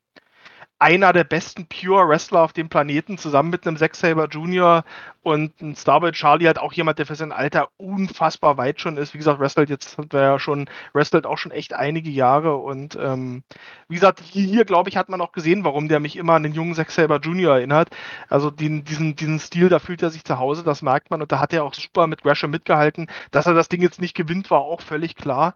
einer 0.85 1.15
der 1.15 1.25
besten 1.25 1.67
Pure 1.67 2.07
Wrestler 2.07 2.43
auf 2.43 2.53
dem 2.53 2.69
Planeten, 2.69 3.17
zusammen 3.17 3.49
mit 3.49 3.67
einem 3.67 3.79
Zack 3.79 3.95
Saber 3.95 4.29
Jr. 4.29 4.85
und 5.23 5.59
ein 5.63 5.75
Starboy 5.75 6.13
Charlie 6.13 6.47
halt 6.47 6.59
auch 6.59 6.75
jemand, 6.75 6.99
der 6.99 7.07
für 7.07 7.15
sein 7.15 7.33
Alter 7.33 7.69
unfassbar 7.79 8.59
weit 8.59 8.83
schon 8.83 8.99
ist. 8.99 9.15
Wie 9.15 9.19
gesagt, 9.19 9.41
wrestelt 9.41 9.71
jetzt 9.71 9.97
hat 9.97 10.13
er 10.13 10.21
ja 10.21 10.39
schon, 10.39 10.69
wrestelt 10.93 11.25
auch 11.25 11.39
schon 11.39 11.53
echt 11.53 11.73
einige 11.73 12.11
Jahre 12.11 12.57
und 12.57 12.99
ähm, 13.01 13.45
wie 13.89 13.95
gesagt, 13.95 14.21
hier, 14.21 14.47
hier 14.47 14.67
glaube 14.67 14.91
ich, 14.91 14.99
hat 14.99 15.09
man 15.09 15.23
auch 15.23 15.33
gesehen, 15.33 15.65
warum 15.65 15.89
der 15.89 16.01
mich 16.01 16.17
immer 16.17 16.35
an 16.35 16.43
den 16.43 16.53
jungen 16.53 16.75
Zack 16.75 16.91
Saber 16.91 17.19
Jr. 17.19 17.55
erinnert. 17.55 17.89
Also 18.29 18.51
den, 18.51 18.85
diesen, 18.85 19.17
diesen 19.17 19.41
Stil, 19.41 19.71
da 19.71 19.79
fühlt 19.79 20.03
er 20.03 20.11
sich 20.11 20.23
zu 20.25 20.39
Hause, 20.39 20.65
das 20.65 20.83
merkt 20.83 21.11
man 21.11 21.23
und 21.23 21.33
da 21.33 21.41
hat 21.41 21.55
er 21.55 21.65
auch 21.65 21.73
super 21.73 22.07
mit 22.07 22.23
Gresham 22.23 22.51
mitgehalten. 22.51 23.07
Dass 23.31 23.47
er 23.47 23.55
das 23.55 23.71
Ding 23.71 23.81
jetzt 23.81 24.03
nicht 24.03 24.15
gewinnt, 24.15 24.51
war 24.51 24.61
auch 24.61 24.83
völlig 24.83 25.17
klar. 25.17 25.55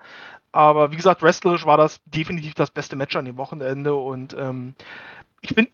Aber 0.53 0.91
wie 0.91 0.97
gesagt, 0.97 1.23
wrestlerisch 1.23 1.67
war 1.67 1.77
das 1.77 2.01
definitiv 2.07 2.55
das 2.55 2.71
beste 2.71 2.97
Match 2.97 3.15
an 3.17 3.27
dem 3.27 3.37
Wochenende 3.37 3.95
und 3.95 4.35
ähm, 4.39 4.75
ich 5.41 5.51
finde, 5.55 5.71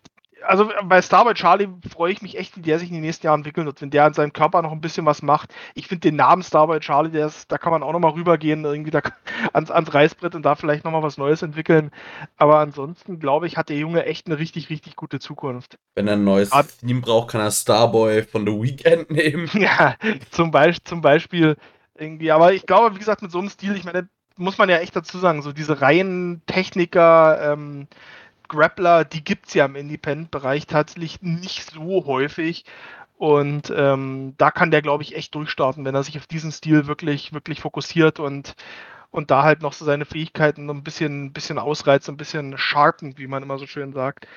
also 0.47 0.69
bei 0.83 1.01
Starboy 1.01 1.33
Charlie 1.33 1.67
freue 1.89 2.11
ich 2.11 2.21
mich 2.21 2.37
echt, 2.37 2.55
wie 2.55 2.61
der 2.61 2.77
sich 2.77 2.89
in 2.89 2.93
den 2.95 3.03
nächsten 3.03 3.25
Jahren 3.25 3.39
entwickeln 3.39 3.65
wird, 3.65 3.81
wenn 3.81 3.89
der 3.89 4.05
an 4.05 4.13
seinem 4.13 4.31
Körper 4.33 4.61
noch 4.61 4.71
ein 4.71 4.81
bisschen 4.81 5.05
was 5.05 5.21
macht. 5.23 5.53
Ich 5.73 5.87
finde 5.87 6.01
den 6.01 6.17
Namen 6.17 6.43
Starboy 6.43 6.79
Charlie, 6.79 7.09
der 7.09 7.27
ist, 7.27 7.51
da 7.51 7.57
kann 7.57 7.71
man 7.71 7.81
auch 7.81 7.91
nochmal 7.91 8.11
rübergehen, 8.11 8.63
irgendwie 8.63 8.91
da, 8.91 9.01
ans, 9.53 9.71
ans 9.71 9.93
Reißbrett 9.93 10.35
und 10.35 10.43
da 10.43 10.55
vielleicht 10.55 10.83
nochmal 10.85 11.01
was 11.03 11.17
Neues 11.17 11.41
entwickeln. 11.41 11.89
Aber 12.37 12.59
ansonsten 12.59 13.19
glaube 13.19 13.47
ich, 13.47 13.57
hat 13.57 13.69
der 13.69 13.77
Junge 13.77 14.05
echt 14.05 14.27
eine 14.27 14.37
richtig, 14.37 14.69
richtig 14.69 14.95
gute 14.95 15.19
Zukunft. 15.19 15.79
Wenn 15.95 16.07
er 16.07 16.13
ein 16.13 16.23
neues 16.23 16.51
Ab- 16.51 16.67
Theme 16.79 17.01
braucht, 17.01 17.31
kann 17.31 17.41
er 17.41 17.51
Starboy 17.51 18.23
von 18.23 18.45
The 18.45 18.53
Weeknd 18.53 19.09
nehmen. 19.09 19.49
Ja, 19.53 19.95
zum, 20.31 20.51
Beisp 20.51 20.87
zum 20.87 21.01
Beispiel 21.01 21.55
irgendwie. 21.97 22.31
Aber 22.31 22.53
ich 22.53 22.65
glaube, 22.65 22.93
wie 22.95 22.99
gesagt, 22.99 23.21
mit 23.21 23.31
so 23.31 23.39
einem 23.39 23.49
Stil, 23.49 23.75
ich 23.75 23.83
meine, 23.83 24.09
muss 24.37 24.57
man 24.57 24.69
ja 24.69 24.77
echt 24.77 24.95
dazu 24.95 25.17
sagen, 25.17 25.41
so 25.41 25.53
diese 25.53 25.81
reinen 25.81 26.41
Techniker, 26.45 27.53
ähm, 27.53 27.87
Grappler, 28.47 29.05
die 29.05 29.23
gibt 29.23 29.47
es 29.47 29.53
ja 29.53 29.65
im 29.65 29.75
Independent-Bereich 29.75 30.67
tatsächlich 30.67 31.21
nicht 31.21 31.71
so 31.71 32.05
häufig. 32.05 32.65
Und 33.17 33.71
ähm, 33.75 34.33
da 34.37 34.51
kann 34.51 34.71
der, 34.71 34.81
glaube 34.81 35.03
ich, 35.03 35.15
echt 35.15 35.33
durchstarten, 35.35 35.85
wenn 35.85 35.95
er 35.95 36.03
sich 36.03 36.17
auf 36.17 36.27
diesen 36.27 36.51
Stil 36.51 36.87
wirklich, 36.87 37.33
wirklich 37.33 37.61
fokussiert 37.61 38.19
und, 38.19 38.55
und 39.09 39.31
da 39.31 39.43
halt 39.43 39.61
noch 39.61 39.73
so 39.73 39.85
seine 39.85 40.05
Fähigkeiten 40.05 40.69
ein 40.69 40.83
bisschen, 40.83 41.25
ein 41.25 41.33
bisschen 41.33 41.57
ausreizt, 41.57 42.09
ein 42.09 42.17
bisschen 42.17 42.57
sharpen, 42.57 43.17
wie 43.17 43.27
man 43.27 43.43
immer 43.43 43.57
so 43.57 43.67
schön 43.67 43.93
sagt. 43.93 44.27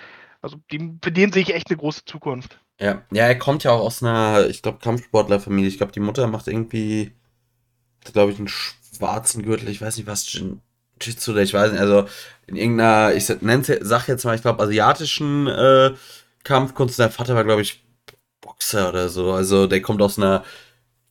Also 0.40 0.58
dem, 0.70 1.00
für 1.02 1.10
den 1.10 1.32
sehe 1.32 1.42
ich 1.42 1.54
echt 1.54 1.68
eine 1.70 1.76
große 1.78 2.04
Zukunft. 2.04 2.60
Ja, 2.80 3.02
ja, 3.10 3.26
er 3.26 3.38
kommt 3.38 3.64
ja 3.64 3.72
auch 3.72 3.80
aus 3.80 4.02
einer, 4.02 4.46
ich 4.46 4.62
glaube, 4.62 4.78
Kampfsportlerfamilie. 4.78 5.68
Ich 5.68 5.78
glaube, 5.78 5.92
die 5.92 6.00
Mutter 6.00 6.28
macht 6.28 6.46
irgendwie, 6.46 7.12
glaube 8.12 8.30
ich, 8.30 8.38
einen 8.38 8.46
schwarzen 8.46 9.42
Gürtel. 9.42 9.68
Ich 9.68 9.80
weiß 9.80 9.96
nicht, 9.96 10.06
was 10.06 10.30
Jitsu 11.00 11.32
oder 11.32 11.42
ich 11.42 11.54
weiß 11.54 11.72
nicht. 11.72 11.80
Also 11.80 12.08
in 12.46 12.56
irgendeiner, 12.56 13.14
ich 13.14 13.28
nenne 13.40 13.64
sag 13.82 14.08
jetzt 14.08 14.24
mal, 14.24 14.34
ich 14.34 14.42
glaube, 14.42 14.62
asiatischen 14.62 15.46
äh, 15.46 15.94
Kampfkunst. 16.44 16.98
Der 16.98 17.10
Vater 17.10 17.34
war, 17.34 17.44
glaube 17.44 17.62
ich, 17.62 17.84
Boxer 18.40 18.88
oder 18.88 19.08
so. 19.08 19.32
Also 19.32 19.66
der 19.66 19.82
kommt 19.82 20.02
aus 20.02 20.18
einer 20.18 20.44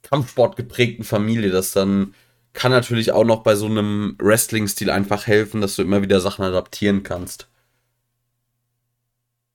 Kampfsport 0.04 0.56
geprägten 0.56 1.04
Familie. 1.04 1.52
Das 1.52 1.72
dann 1.72 2.14
kann 2.54 2.72
natürlich 2.72 3.12
auch 3.12 3.24
noch 3.24 3.44
bei 3.44 3.56
so 3.56 3.68
einem 3.68 4.16
Wrestling-Stil 4.20 4.90
einfach 4.90 5.28
helfen, 5.28 5.62
dass 5.62 5.76
du 5.76 5.84
immer 5.84 6.02
wieder 6.02 6.20
Sachen 6.20 6.44
adaptieren 6.44 7.04
kannst. 7.04 7.48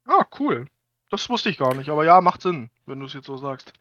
Ah, 0.06 0.24
cool. 0.38 0.66
Das 1.10 1.28
wusste 1.28 1.50
ich 1.50 1.59
gar 1.59 1.74
nicht, 1.74 1.90
aber 1.90 2.04
ja, 2.04 2.20
macht 2.20 2.42
Sinn, 2.42 2.70
wenn 2.86 3.00
du 3.00 3.06
es 3.06 3.12
jetzt 3.12 3.26
so 3.26 3.36
sagst. 3.36 3.72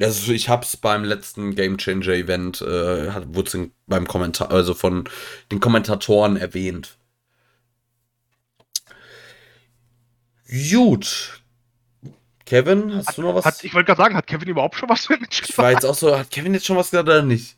Also 0.00 0.32
ich 0.32 0.48
hab's 0.48 0.76
beim 0.76 1.04
letzten 1.04 1.54
Game 1.54 1.78
Changer 1.78 2.12
Event, 2.12 2.60
äh, 2.60 3.10
hat, 3.10 3.34
wurde 3.34 3.48
es 3.48 3.70
beim 3.86 4.06
Kommentar, 4.06 4.50
also 4.50 4.74
von 4.74 5.08
den 5.50 5.60
Kommentatoren 5.60 6.36
erwähnt. 6.36 6.98
Gut. 10.70 11.40
Kevin, 12.44 12.94
hast 12.94 13.18
du 13.18 13.22
noch 13.22 13.34
was? 13.34 13.44
Hat, 13.44 13.64
ich 13.64 13.74
wollte 13.74 13.86
gerade 13.86 14.02
sagen, 14.02 14.16
hat 14.16 14.26
Kevin 14.26 14.48
überhaupt 14.48 14.76
schon 14.76 14.88
was 14.88 15.06
für 15.06 15.18
mich 15.18 15.42
ich 15.48 15.58
war 15.58 15.72
jetzt 15.72 15.84
auch 15.84 15.94
so, 15.94 16.16
hat 16.16 16.30
Kevin 16.30 16.54
jetzt 16.54 16.66
schon 16.66 16.76
was 16.76 16.90
gesagt 16.90 17.08
oder 17.08 17.22
nicht? 17.22 17.56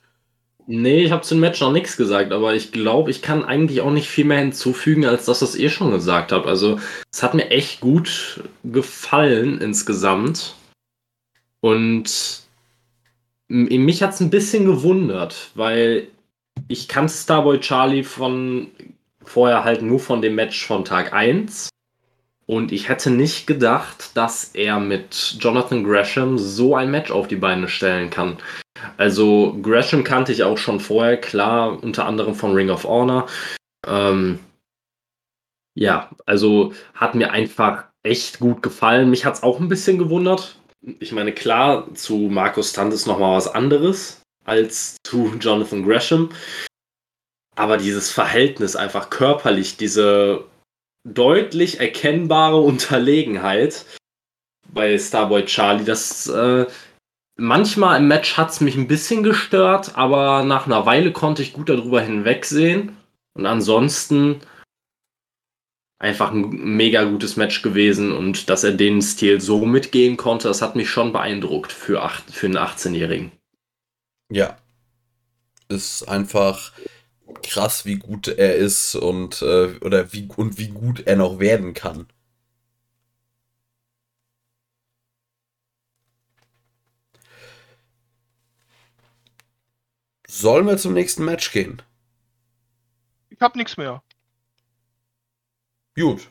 Nee, 0.71 1.05
ich 1.05 1.13
habe 1.13 1.23
zum 1.23 1.41
Match 1.41 1.61
noch 1.61 1.73
nichts 1.73 1.97
gesagt, 1.97 2.31
aber 2.31 2.55
ich 2.55 2.73
glaube, 2.73 3.11
ich 3.11 3.23
kann 3.23 3.45
eigentlich 3.45 3.81
auch 3.81 3.91
nicht 3.91 4.09
viel 4.09 4.27
mehr 4.27 4.39
hinzufügen, 4.39 5.07
als 5.07 5.25
dass 5.25 5.39
das 5.39 5.55
ihr 5.55 5.71
schon 5.71 5.91
gesagt 5.91 6.31
habt. 6.31 6.47
Also, 6.47 6.79
es 7.11 7.23
hat 7.23 7.33
mir 7.35 7.51
echt 7.51 7.81
gut 7.81 8.43
gefallen 8.65 9.63
insgesamt. 9.63 10.55
Und 11.61 12.43
mich 13.49 14.03
hat 14.03 14.15
es 14.15 14.21
ein 14.21 14.31
bisschen 14.31 14.67
gewundert, 14.67 15.51
weil 15.55 16.09
ich 16.69 16.89
kannte 16.89 17.13
Starboy 17.13 17.61
Charlie 17.61 18.05
von 18.05 18.69
vorher 19.25 19.65
halt 19.65 19.83
nur 19.83 20.01
von 20.01 20.23
dem 20.23 20.35
Match 20.35 20.67
von 20.67 20.85
Tag 20.85 21.13
1. 21.13 21.69
Und 22.47 22.73
ich 22.73 22.89
hätte 22.89 23.11
nicht 23.11 23.47
gedacht, 23.47 24.17
dass 24.17 24.55
er 24.55 24.81
mit 24.81 25.37
Jonathan 25.39 25.85
Gresham 25.85 26.39
so 26.39 26.75
ein 26.77 26.91
Match 26.91 27.11
auf 27.11 27.29
die 27.29 27.37
Beine 27.37 27.69
stellen 27.69 28.09
kann. 28.09 28.39
Also 28.97 29.59
Gresham 29.61 30.03
kannte 30.03 30.33
ich 30.33 30.43
auch 30.43 30.57
schon 30.57 30.81
vorher, 30.81 31.19
klar, 31.19 31.83
unter 31.83 32.07
anderem 32.07 32.35
von 32.35 32.55
Ring 32.55 32.71
of 32.71 32.85
Honor. 32.85 33.27
Ähm, 33.87 34.39
ja, 35.75 36.11
also 36.25 36.73
hat 36.95 37.15
mir 37.15 37.33
einfach 37.33 37.85
echt 38.03 38.41
gut 38.41 38.63
gefallen. 38.63 39.11
Mich 39.11 39.27
hat 39.27 39.35
es 39.35 39.43
auch 39.43 39.61
ein 39.61 39.69
bisschen 39.69 39.99
gewundert. 39.99 40.58
Ich 41.01 41.13
meine, 41.13 41.33
klar, 41.33 41.93
zu 41.95 42.17
Markus 42.17 42.71
Stunt 42.71 42.93
ist 42.93 43.07
nochmal 43.07 43.37
was 43.37 43.49
anderes 43.49 44.23
als 44.45 44.97
zu 45.05 45.35
Jonathan 45.41 45.85
Gresham. 45.85 46.31
Aber 47.57 47.77
dieses 47.77 48.11
Verhältnis 48.11 48.77
einfach 48.77 49.11
körperlich, 49.11 49.77
diese 49.77 50.45
deutlich 51.05 51.81
erkennbare 51.81 52.59
Unterlegenheit 52.59 53.85
bei 54.73 54.97
Starboy 54.99 55.45
Charlie, 55.45 55.85
das 55.85 56.29
äh, 56.29 56.67
manchmal 57.37 57.99
im 57.99 58.09
Match 58.09 58.37
hat 58.37 58.51
es 58.51 58.61
mich 58.61 58.77
ein 58.77 58.87
bisschen 58.87 59.23
gestört, 59.23 59.97
aber 59.97 60.45
nach 60.45 60.67
einer 60.67 60.87
Weile 60.87 61.13
konnte 61.13 61.43
ich 61.43 61.53
gut 61.53 61.69
darüber 61.69 62.01
hinwegsehen. 62.01 62.97
Und 63.35 63.47
ansonsten 63.47 64.41
einfach 65.99 66.33
ein 66.33 66.77
mega 66.77 67.05
gutes 67.05 67.37
Match 67.37 67.63
gewesen 67.63 68.13
und 68.13 68.49
dass 68.49 68.65
er 68.65 68.73
den 68.73 69.03
Stil 69.03 69.41
so 69.41 69.65
mitgehen 69.67 70.17
konnte, 70.17 70.49
das 70.49 70.63
hat 70.63 70.77
mich 70.77 70.91
schon 70.91 71.13
beeindruckt 71.13 71.73
für, 71.73 72.03
acht, 72.03 72.31
für 72.31 72.47
einen 72.47 72.59
18-Jährigen. 72.59 73.33
Ja. 74.31 74.57
Ist 75.69 76.09
einfach 76.09 76.73
krass, 77.43 77.85
wie 77.85 77.97
gut 77.97 78.29
er 78.29 78.57
ist 78.57 78.95
und 78.95 79.43
äh, 79.43 79.77
oder 79.81 80.13
wie 80.13 80.29
und 80.37 80.59
wie 80.59 80.69
gut 80.69 81.07
er 81.07 81.17
noch 81.17 81.41
werden 81.41 81.75
kann. 81.75 82.07
Sollen 90.27 90.67
wir 90.67 90.77
zum 90.77 90.95
nächsten 90.95 91.25
Match 91.25 91.53
gehen? 91.53 91.83
Ich 93.29 93.41
hab 93.41 93.57
nichts 93.57 93.77
mehr. 93.77 94.03
Gut. 95.99 96.29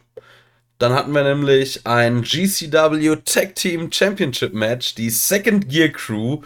Dann 0.78 0.94
hatten 0.94 1.12
wir 1.12 1.24
nämlich 1.24 1.86
ein 1.86 2.22
GCW 2.22 3.18
Tag 3.26 3.56
Team 3.56 3.92
Championship 3.92 4.54
Match. 4.54 4.96
Die 4.96 5.10
Second 5.10 5.68
Gear 5.68 5.90
Crew 5.90 6.42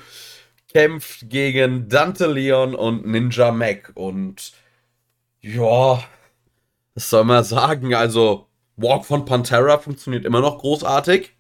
kämpft 0.74 1.30
gegen 1.30 1.88
Dante 1.88 2.26
Leon 2.26 2.74
und 2.74 3.06
Ninja 3.06 3.52
Mac. 3.52 3.92
Und 3.94 4.54
ja, 5.42 6.04
was 6.96 7.10
soll 7.12 7.26
man 7.26 7.44
sagen? 7.44 7.94
Also, 7.94 8.48
Walk 8.76 9.06
von 9.06 9.26
Pantera 9.26 9.78
funktioniert 9.78 10.26
immer 10.26 10.42
noch 10.42 10.58
großartig. 10.58 11.32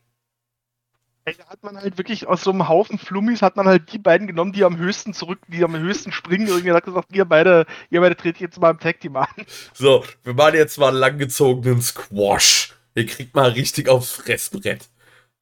Ey, 1.24 1.36
da 1.38 1.46
hat 1.50 1.62
man 1.62 1.78
halt 1.78 2.00
wirklich 2.00 2.26
aus 2.26 2.44
so 2.44 2.50
einem 2.50 2.68
Haufen 2.68 2.98
Flummis 2.98 3.44
hat 3.44 3.56
man 3.56 3.68
halt 3.68 3.94
die 3.94 4.00
beiden 4.00 4.26
genommen, 4.26 4.54
die 4.54 4.64
am 4.64 4.78
höchsten 4.78 5.14
zurück, 5.14 5.40
die 5.48 5.64
am 5.64 5.78
höchsten 5.78 6.12
springen. 6.12 6.48
Irgendwie 6.48 6.72
hat 6.72 6.84
gesagt, 6.84 7.16
ihr 7.16 7.26
beide, 7.26 7.68
ihr 7.92 8.02
beide 8.02 8.16
tretet 8.16 8.42
jetzt 8.42 8.60
mal 8.60 8.72
im 8.72 8.80
Tag 8.80 9.00
Team 9.00 9.16
an. 9.16 9.28
So, 9.74 10.04
wir 10.24 10.34
machen 10.34 10.56
jetzt 10.56 10.80
mal 10.80 10.90
einen 10.90 10.98
langgezogenen 10.98 11.82
Squash. 11.82 12.74
Ihr 12.96 13.06
kriegt 13.06 13.36
mal 13.36 13.50
richtig 13.50 13.88
aufs 13.88 14.12
Fressbrett. 14.12 14.90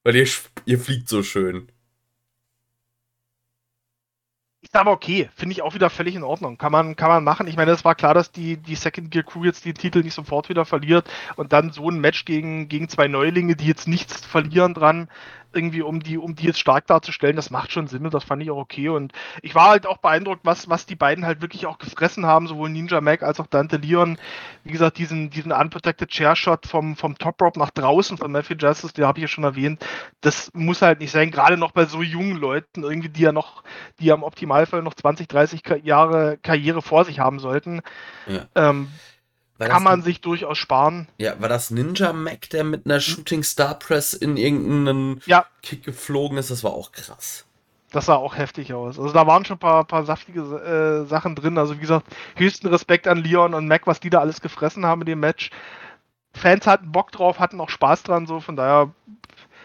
Weil 0.04 0.18
ihr, 0.18 0.28
ihr 0.66 0.80
fliegt 0.80 1.08
so 1.08 1.24
schön. 1.24 1.72
Ist 4.62 4.76
aber 4.76 4.92
okay, 4.92 5.30
finde 5.36 5.54
ich 5.54 5.62
auch 5.62 5.74
wieder 5.74 5.90
völlig 5.90 6.16
in 6.16 6.24
Ordnung. 6.24 6.58
Kann 6.58 6.72
man, 6.72 6.96
kann 6.96 7.10
man 7.10 7.24
machen. 7.24 7.48
Ich 7.48 7.56
meine, 7.56 7.72
es 7.72 7.86
war 7.86 7.96
klar, 7.96 8.14
dass 8.14 8.32
die, 8.32 8.58
die 8.58 8.76
Second 8.76 9.10
Gear 9.10 9.24
Crew 9.24 9.46
jetzt 9.46 9.66
den 9.66 9.74
Titel 9.74 10.04
nicht 10.04 10.14
sofort 10.14 10.50
wieder 10.50 10.66
verliert 10.66 11.10
und 11.38 11.54
dann 11.54 11.72
so 11.72 11.90
ein 11.90 12.00
Match 12.00 12.26
gegen, 12.26 12.68
gegen 12.68 12.90
zwei 12.90 13.08
Neulinge, 13.08 13.56
die 13.56 13.66
jetzt 13.66 13.88
nichts 13.88 14.26
verlieren 14.26 14.74
dran, 14.74 15.10
irgendwie 15.54 15.82
um 15.82 16.02
die, 16.02 16.18
um 16.18 16.36
die 16.36 16.46
jetzt 16.46 16.60
stark 16.60 16.88
darzustellen, 16.88 17.36
das 17.36 17.50
macht 17.50 17.72
schon 17.72 17.88
Sinn 17.88 18.06
und 18.06 18.14
das 18.14 18.24
fand 18.24 18.42
ich 18.42 18.52
auch 18.52 18.58
okay. 18.58 18.90
Und 18.90 19.14
ich 19.42 19.56
war 19.56 19.70
halt 19.70 19.88
auch 19.88 19.98
beeindruckt, 19.98 20.42
was, 20.44 20.70
was 20.70 20.86
die 20.86 20.96
beiden 20.96 21.26
halt 21.26 21.42
wirklich 21.42 21.66
auch 21.66 21.78
gefressen 21.78 22.26
haben, 22.26 22.48
sowohl 22.48 22.70
Ninja 22.70 23.02
Mac 23.02 23.24
als 23.24 23.40
auch 23.40 23.48
Dante 23.48 23.78
Leon. 23.78 24.18
Wie 24.64 24.72
gesagt, 24.72 24.98
diesen, 24.98 25.30
diesen 25.30 25.52
Unprotected 25.52 26.10
Chair 26.10 26.36
Shot 26.36 26.68
vom, 26.68 26.96
vom 26.96 27.18
Top 27.18 27.42
Rope 27.42 27.60
nach 27.60 27.72
draußen 27.72 28.18
von 28.18 28.32
Matthew 28.32 28.56
Justice, 28.60 28.94
den 28.94 29.06
habe 29.06 29.20
ich 29.20 29.24
ja 29.24 29.28
schon 29.28 29.44
erwähnt. 29.44 29.84
Das 30.22 30.52
muss 30.54 30.82
halt 30.82 31.00
nicht 31.00 31.12
sein, 31.12 31.32
gerade 31.32 31.58
noch 31.58 31.72
bei 31.72 31.86
so 31.86 32.02
jungen 32.02 32.38
Leuten, 32.38 32.84
irgendwie, 32.84 33.10
die 33.10 33.22
ja 33.22 33.32
noch, 33.32 33.64
die 34.00 34.06
ja 34.06 34.16
im 34.16 34.24
Optimalfall 34.24 34.84
noch 34.84 34.94
20, 34.94 35.28
30 35.28 35.62
Jahre 35.84 36.38
Karriere 36.42 36.82
vor 36.82 37.06
sich 37.06 37.20
haben 37.20 37.40
sollten. 37.40 37.82
Ja. 38.28 38.46
Ähm, 38.56 38.90
kann 39.60 39.84
man 39.84 40.02
sich 40.02 40.22
durchaus 40.22 40.57
sparen. 40.57 41.07
Ja, 41.18 41.40
war 41.41 41.49
das 41.49 41.69
Ninja 41.69 42.14
Mac, 42.14 42.49
der 42.49 42.64
mit 42.64 42.86
einer 42.86 42.95
hm. 42.95 43.02
Shooting 43.02 43.44
Star 43.44 43.76
Press 43.76 44.14
in 44.14 44.38
irgendeinen 44.38 45.22
ja. 45.26 45.45
Kick 45.61 45.84
geflogen 45.84 46.38
ist? 46.38 46.49
Das 46.49 46.64
war 46.64 46.72
auch 46.72 46.91
krass. 46.91 47.45
Das 47.91 48.06
sah 48.06 48.15
auch 48.15 48.38
heftig 48.38 48.73
aus. 48.73 48.99
Also 48.99 49.14
da 49.14 49.26
waren 49.26 49.45
schon 49.45 49.57
ein 49.57 49.60
paar, 49.60 49.84
paar 49.84 50.06
saftige 50.06 50.41
äh, 50.41 51.07
Sachen 51.07 51.36
drin. 51.36 51.57
Also 51.57 51.76
wie 51.76 51.81
gesagt, 51.81 52.06
höchsten 52.36 52.68
Respekt 52.68 53.07
an 53.07 53.18
Leon 53.18 53.53
und 53.53 53.68
Mac, 53.68 53.88
was 53.88 53.99
die 53.99 54.11
da 54.11 54.19
alles 54.19 54.41
gefressen 54.41 54.86
haben 54.86 55.02
in 55.02 55.07
dem 55.07 55.19
Match. 55.19 55.49
Fans 56.34 56.68
hatten 56.68 56.91
Bock 56.91 57.11
drauf, 57.11 57.40
hatten 57.40 57.60
auch 57.60 57.69
Spaß 57.69 58.03
dran, 58.03 58.27
so 58.27 58.40
von 58.40 58.56
daher 58.56 58.94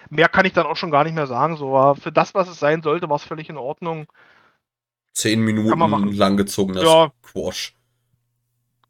mehr 0.08 0.28
kann 0.28 0.46
ich 0.46 0.54
dann 0.54 0.66
auch 0.66 0.76
schon 0.76 0.90
gar 0.90 1.04
nicht 1.04 1.14
mehr 1.14 1.26
sagen. 1.26 1.56
So, 1.56 1.76
aber 1.76 2.00
für 2.00 2.12
das, 2.12 2.34
was 2.34 2.48
es 2.48 2.58
sein 2.58 2.82
sollte, 2.82 3.08
war 3.10 3.16
es 3.16 3.24
völlig 3.24 3.50
in 3.50 3.58
Ordnung. 3.58 4.06
Zehn 5.12 5.40
Minuten 5.40 6.12
langgezogenes 6.12 6.82
ja. 6.82 7.12
Quash 7.22 7.74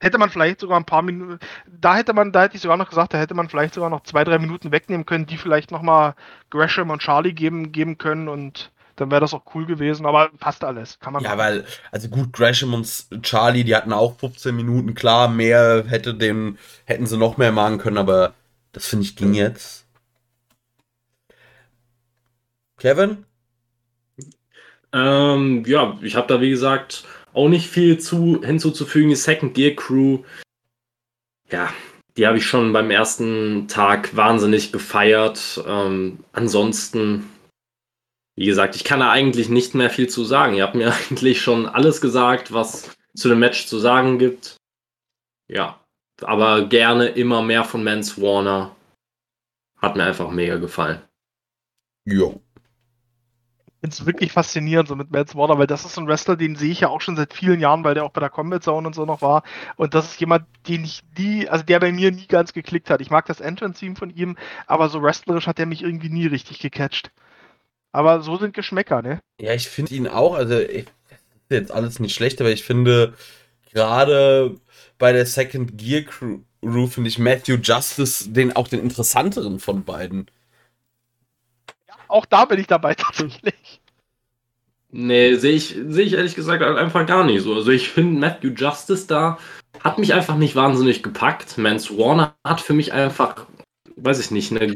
hätte 0.04 0.18
man 0.18 0.28
vielleicht 0.28 0.60
sogar 0.60 0.78
ein 0.78 0.84
paar 0.84 1.00
Minuten, 1.00 1.38
da 1.66 1.96
hätte 1.96 2.12
man, 2.12 2.30
da 2.30 2.42
hätte 2.42 2.56
ich 2.56 2.62
sogar 2.62 2.76
noch 2.76 2.90
gesagt, 2.90 3.14
da 3.14 3.18
hätte 3.18 3.32
man 3.32 3.48
vielleicht 3.48 3.72
sogar 3.72 3.88
noch 3.88 4.02
zwei, 4.02 4.22
drei 4.22 4.38
Minuten 4.38 4.70
wegnehmen 4.70 5.06
können, 5.06 5.24
die 5.24 5.38
vielleicht 5.38 5.70
nochmal 5.70 6.14
Gresham 6.50 6.90
und 6.90 7.00
Charlie 7.00 7.32
geben, 7.32 7.72
geben 7.72 7.96
können 7.96 8.28
und 8.28 8.70
dann 8.96 9.10
wäre 9.10 9.22
das 9.22 9.32
auch 9.32 9.42
cool 9.54 9.64
gewesen, 9.64 10.04
aber 10.04 10.30
passt 10.38 10.62
alles. 10.62 11.00
Kann 11.00 11.14
man 11.14 11.22
ja, 11.22 11.30
machen. 11.30 11.38
weil, 11.38 11.64
also 11.90 12.08
gut, 12.08 12.32
Gresham 12.34 12.74
und 12.74 13.06
Charlie, 13.22 13.64
die 13.64 13.74
hatten 13.74 13.94
auch 13.94 14.18
15 14.18 14.54
Minuten, 14.54 14.94
klar, 14.94 15.28
mehr 15.28 15.84
hätte 15.88 16.14
dem, 16.14 16.58
hätten 16.84 17.06
sie 17.06 17.16
noch 17.16 17.38
mehr 17.38 17.50
machen 17.50 17.78
können, 17.78 17.98
aber 17.98 18.34
das 18.72 18.86
finde 18.86 19.06
ich 19.06 19.16
ging 19.16 19.32
jetzt. 19.32 19.86
Kevin? 22.76 23.24
Ähm, 24.92 25.64
ja, 25.66 25.98
ich 26.02 26.14
habe 26.14 26.28
da 26.28 26.40
wie 26.42 26.50
gesagt 26.50 27.04
auch 27.34 27.48
nicht 27.48 27.68
viel 27.68 27.98
zu, 27.98 28.40
hinzuzufügen. 28.42 29.10
Die 29.10 29.16
Second 29.16 29.54
Gear 29.54 29.74
Crew, 29.74 30.20
ja, 31.50 31.72
die 32.16 32.26
habe 32.26 32.38
ich 32.38 32.46
schon 32.46 32.72
beim 32.72 32.90
ersten 32.90 33.68
Tag 33.68 34.16
wahnsinnig 34.16 34.72
gefeiert. 34.72 35.62
Ähm, 35.66 36.20
ansonsten, 36.32 37.28
wie 38.36 38.46
gesagt, 38.46 38.76
ich 38.76 38.84
kann 38.84 39.00
da 39.00 39.10
eigentlich 39.10 39.48
nicht 39.48 39.74
mehr 39.74 39.90
viel 39.90 40.08
zu 40.08 40.24
sagen. 40.24 40.54
Ihr 40.54 40.62
habt 40.62 40.76
mir 40.76 40.92
eigentlich 41.10 41.42
schon 41.42 41.66
alles 41.66 42.00
gesagt, 42.00 42.52
was 42.52 42.90
zu 43.14 43.28
dem 43.28 43.40
Match 43.40 43.66
zu 43.66 43.78
sagen 43.78 44.18
gibt. 44.18 44.56
Ja, 45.48 45.80
aber 46.22 46.66
gerne 46.66 47.08
immer 47.08 47.42
mehr 47.42 47.64
von 47.64 47.84
Mans 47.84 48.20
Warner. 48.20 48.74
Hat 49.78 49.96
mir 49.96 50.04
einfach 50.04 50.30
mega 50.30 50.56
gefallen. 50.56 51.02
Jo 52.06 52.43
finde 53.84 53.96
es 53.96 54.06
wirklich 54.06 54.32
faszinierend, 54.32 54.88
so 54.88 54.96
mit 54.96 55.10
Mads 55.10 55.34
Warner, 55.34 55.58
weil 55.58 55.66
das 55.66 55.84
ist 55.84 55.98
ein 55.98 56.06
Wrestler, 56.06 56.36
den 56.36 56.56
sehe 56.56 56.72
ich 56.72 56.80
ja 56.80 56.88
auch 56.88 57.02
schon 57.02 57.16
seit 57.16 57.34
vielen 57.34 57.60
Jahren, 57.60 57.84
weil 57.84 57.92
der 57.92 58.04
auch 58.04 58.12
bei 58.12 58.20
der 58.20 58.30
Combat 58.30 58.64
Zone 58.64 58.86
und 58.86 58.94
so 58.94 59.04
noch 59.04 59.20
war. 59.20 59.42
Und 59.76 59.92
das 59.92 60.06
ist 60.06 60.20
jemand, 60.20 60.46
den 60.66 60.84
ich 60.84 61.02
nie, 61.18 61.46
also 61.50 61.66
der 61.66 61.80
bei 61.80 61.92
mir 61.92 62.10
nie 62.10 62.26
ganz 62.26 62.54
geklickt 62.54 62.88
hat. 62.88 63.02
Ich 63.02 63.10
mag 63.10 63.26
das 63.26 63.40
Entrance-Team 63.40 63.96
von 63.96 64.08
ihm, 64.08 64.38
aber 64.66 64.88
so 64.88 65.02
wrestlerisch 65.02 65.46
hat 65.46 65.58
er 65.58 65.66
mich 65.66 65.82
irgendwie 65.82 66.08
nie 66.08 66.26
richtig 66.26 66.60
gecatcht. 66.60 67.10
Aber 67.92 68.22
so 68.22 68.38
sind 68.38 68.54
Geschmäcker, 68.54 69.02
ne? 69.02 69.20
Ja, 69.38 69.52
ich 69.52 69.68
finde 69.68 69.94
ihn 69.94 70.08
auch, 70.08 70.34
also 70.34 70.58
ich, 70.58 70.86
jetzt 71.50 71.70
alles 71.70 72.00
nicht 72.00 72.14
schlecht, 72.14 72.40
aber 72.40 72.52
ich 72.52 72.64
finde 72.64 73.12
gerade 73.70 74.56
bei 74.96 75.12
der 75.12 75.26
Second 75.26 75.76
Gear 75.76 76.04
Crew 76.04 76.86
finde 76.86 77.08
ich 77.08 77.18
Matthew 77.18 77.56
Justice 77.56 78.30
den 78.30 78.56
auch 78.56 78.66
den 78.66 78.80
interessanteren 78.80 79.58
von 79.58 79.84
beiden 79.84 80.30
auch 82.14 82.26
da 82.26 82.44
bin 82.44 82.60
ich 82.60 82.66
dabei 82.66 82.94
tatsächlich. 82.94 83.80
Nee, 84.90 85.34
sehe 85.34 85.52
ich, 85.52 85.76
seh 85.88 86.02
ich 86.02 86.12
ehrlich 86.12 86.36
gesagt 86.36 86.62
einfach 86.62 87.04
gar 87.04 87.24
nicht 87.24 87.42
so. 87.42 87.54
Also 87.54 87.72
ich 87.72 87.88
finde 87.88 88.20
Matthew 88.20 88.50
Justice 88.50 89.08
da 89.08 89.38
hat 89.82 89.98
mich 89.98 90.14
einfach 90.14 90.36
nicht 90.36 90.54
wahnsinnig 90.54 91.02
gepackt. 91.02 91.58
Mans 91.58 91.90
Warner 91.90 92.36
hat 92.44 92.60
für 92.60 92.74
mich 92.74 92.92
einfach, 92.92 93.46
weiß 93.96 94.20
ich 94.20 94.30
nicht, 94.30 94.52
eine 94.52 94.72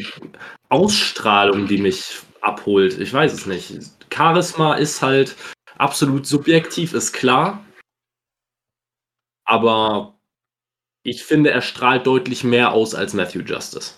Ausstrahlung, 0.68 1.68
die 1.68 1.78
mich 1.78 2.20
abholt. 2.40 2.98
Ich 2.98 3.12
weiß 3.12 3.32
es 3.32 3.46
nicht. 3.46 3.72
Charisma 4.12 4.74
ist 4.74 5.00
halt 5.02 5.36
absolut 5.76 6.26
subjektiv, 6.26 6.94
ist 6.94 7.12
klar. 7.12 7.64
Aber 9.44 10.18
ich 11.04 11.22
finde, 11.22 11.50
er 11.50 11.62
strahlt 11.62 12.06
deutlich 12.08 12.42
mehr 12.42 12.72
aus 12.72 12.96
als 12.96 13.14
Matthew 13.14 13.42
Justice. 13.42 13.94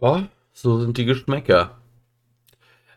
Ja, 0.00 0.26
so 0.60 0.80
sind 0.80 0.98
die 0.98 1.04
Geschmäcker. 1.04 1.78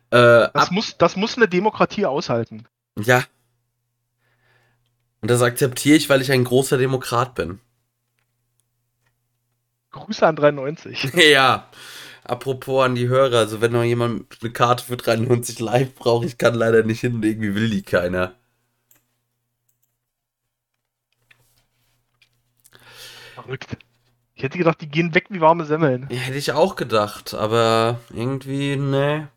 Äh, 0.10 0.50
das, 0.54 0.72
muss, 0.72 0.98
das 0.98 1.16
muss 1.16 1.38
eine 1.38 1.48
Demokratie 1.48 2.06
aushalten. 2.06 2.68
Ja. 2.98 3.24
Und 5.22 5.30
das 5.30 5.44
akzeptiere 5.44 5.96
ich, 5.96 6.10
weil 6.10 6.22
ich 6.22 6.32
ein 6.32 6.44
großer 6.44 6.78
Demokrat 6.80 7.36
bin. 7.36 7.60
Grüße 9.92 10.26
an 10.26 10.36
93. 10.36 11.14
ja. 11.32 11.70
Apropos 12.24 12.84
an 12.84 12.96
die 12.96 13.08
Hörer, 13.08 13.38
also 13.38 13.62
wenn 13.62 13.74
noch 13.74 13.84
jemand 13.84 14.38
eine 14.42 14.52
Karte 14.52 14.84
für 14.84 14.98
93 14.98 15.60
live 15.60 15.94
braucht, 15.94 16.26
ich 16.26 16.38
kann 16.38 16.56
leider 16.56 16.84
nicht 16.84 17.02
hin 17.02 17.16
und 17.16 17.26
irgendwie 17.26 17.54
will 17.54 17.70
die 17.70 17.84
keiner. 17.84 18.34
Verrückt. 23.36 23.78
Ich 24.42 24.44
hätte 24.46 24.58
gedacht, 24.58 24.82
die 24.82 24.90
gehen 24.90 25.14
weg 25.14 25.28
wie 25.30 25.40
warme 25.40 25.66
Semmeln. 25.66 26.08
Ja, 26.10 26.18
hätte 26.18 26.40
ich 26.40 26.52
auch 26.52 26.76
gedacht, 26.76 27.36
aber 27.36 28.00
irgendwie, 28.12 28.76
ne. 28.76 29.30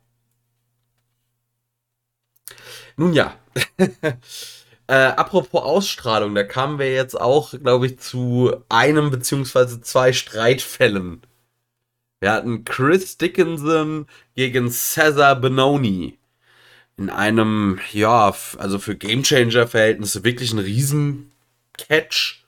Nun 2.97 3.13
ja. 3.13 3.37
äh, 4.87 4.95
apropos 4.95 5.63
Ausstrahlung, 5.63 6.35
da 6.35 6.43
kamen 6.43 6.79
wir 6.79 6.91
jetzt 6.91 7.21
auch, 7.21 7.51
glaube 7.51 7.85
ich, 7.85 7.99
zu 7.99 8.57
einem 8.71 9.11
beziehungsweise 9.11 9.83
zwei 9.83 10.15
Streitfällen. 10.15 11.21
Wir 12.21 12.33
hatten 12.33 12.65
Chris 12.65 13.19
Dickinson 13.19 14.07
gegen 14.35 14.71
Cesar 14.71 15.37
Benoni. 15.37 16.17
In 16.97 17.11
einem, 17.11 17.79
ja, 17.93 18.35
also 18.57 18.79
für 18.79 18.97
Gamechanger-Verhältnisse 18.97 20.25
wirklich 20.25 20.55
ein 20.55 20.61
Riesen-Catch. 20.61 22.44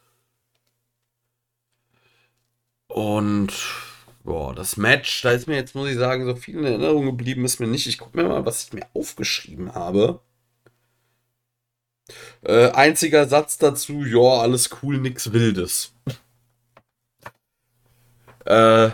Und 2.97 3.53
boah, 4.25 4.55
das 4.55 4.79
Match, 4.79 5.21
da 5.21 5.33
ist 5.33 5.47
mir 5.47 5.57
jetzt, 5.57 5.75
muss 5.75 5.91
ich 5.91 5.99
sagen, 5.99 6.25
so 6.25 6.35
viel 6.35 6.57
in 6.57 6.65
Erinnerung 6.65 7.05
geblieben 7.05 7.45
ist 7.45 7.61
mir 7.61 7.67
nicht. 7.67 7.87
Ich 7.87 7.99
gucke 7.99 8.17
mir 8.17 8.27
mal, 8.27 8.47
was 8.47 8.65
ich 8.65 8.73
mir 8.73 8.87
aufgeschrieben 8.95 9.75
habe. 9.75 10.21
Äh, 12.41 12.71
einziger 12.71 13.29
Satz 13.29 13.59
dazu, 13.59 14.03
ja, 14.03 14.41
alles 14.41 14.71
cool, 14.83 14.97
nix 14.97 15.31
Wildes. 15.35 15.93
äh, 18.47 18.89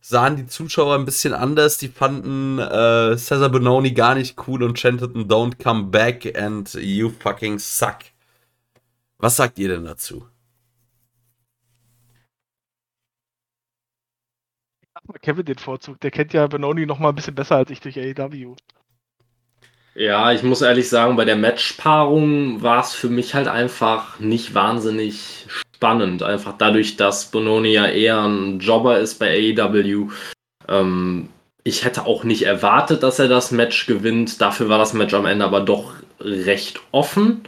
sahen 0.00 0.36
die 0.36 0.46
Zuschauer 0.46 0.94
ein 0.94 1.04
bisschen 1.04 1.34
anders. 1.34 1.78
Die 1.78 1.88
fanden 1.88 2.60
äh, 2.60 3.16
Cesar 3.16 3.48
Bononi 3.48 3.90
gar 3.90 4.14
nicht 4.14 4.36
cool 4.46 4.62
und 4.62 4.78
chanteten 4.78 5.26
Don't 5.26 5.60
come 5.60 5.86
back 5.86 6.38
and 6.38 6.72
you 6.74 7.10
fucking 7.10 7.58
suck. 7.58 7.98
Was 9.16 9.34
sagt 9.34 9.58
ihr 9.58 9.66
denn 9.66 9.84
dazu? 9.84 10.28
Kevin 15.22 15.44
den 15.44 15.58
Vorzug. 15.58 16.00
Der 16.00 16.10
kennt 16.10 16.32
ja 16.32 16.46
Benoni 16.46 16.86
noch 16.86 16.98
mal 16.98 17.10
ein 17.10 17.14
bisschen 17.14 17.34
besser 17.34 17.56
als 17.56 17.70
ich 17.70 17.80
durch 17.80 17.98
AEW. 17.98 18.54
Ja, 19.94 20.32
ich 20.32 20.44
muss 20.44 20.62
ehrlich 20.62 20.88
sagen, 20.88 21.16
bei 21.16 21.24
der 21.24 21.36
Matchpaarung 21.36 22.62
war 22.62 22.80
es 22.82 22.94
für 22.94 23.08
mich 23.08 23.34
halt 23.34 23.48
einfach 23.48 24.20
nicht 24.20 24.54
wahnsinnig 24.54 25.46
spannend. 25.48 26.22
Einfach 26.22 26.56
dadurch, 26.56 26.96
dass 26.96 27.30
Bononi 27.30 27.72
ja 27.72 27.86
eher 27.86 28.22
ein 28.22 28.60
Jobber 28.60 29.00
ist 29.00 29.18
bei 29.18 29.54
AEW. 29.56 30.10
Ähm, 30.68 31.28
ich 31.64 31.84
hätte 31.84 32.06
auch 32.06 32.22
nicht 32.22 32.42
erwartet, 32.42 33.02
dass 33.02 33.18
er 33.18 33.28
das 33.28 33.50
Match 33.50 33.86
gewinnt. 33.86 34.40
Dafür 34.40 34.68
war 34.68 34.78
das 34.78 34.92
Match 34.92 35.14
am 35.14 35.26
Ende 35.26 35.44
aber 35.44 35.60
doch 35.60 35.94
recht 36.20 36.80
offen. 36.92 37.42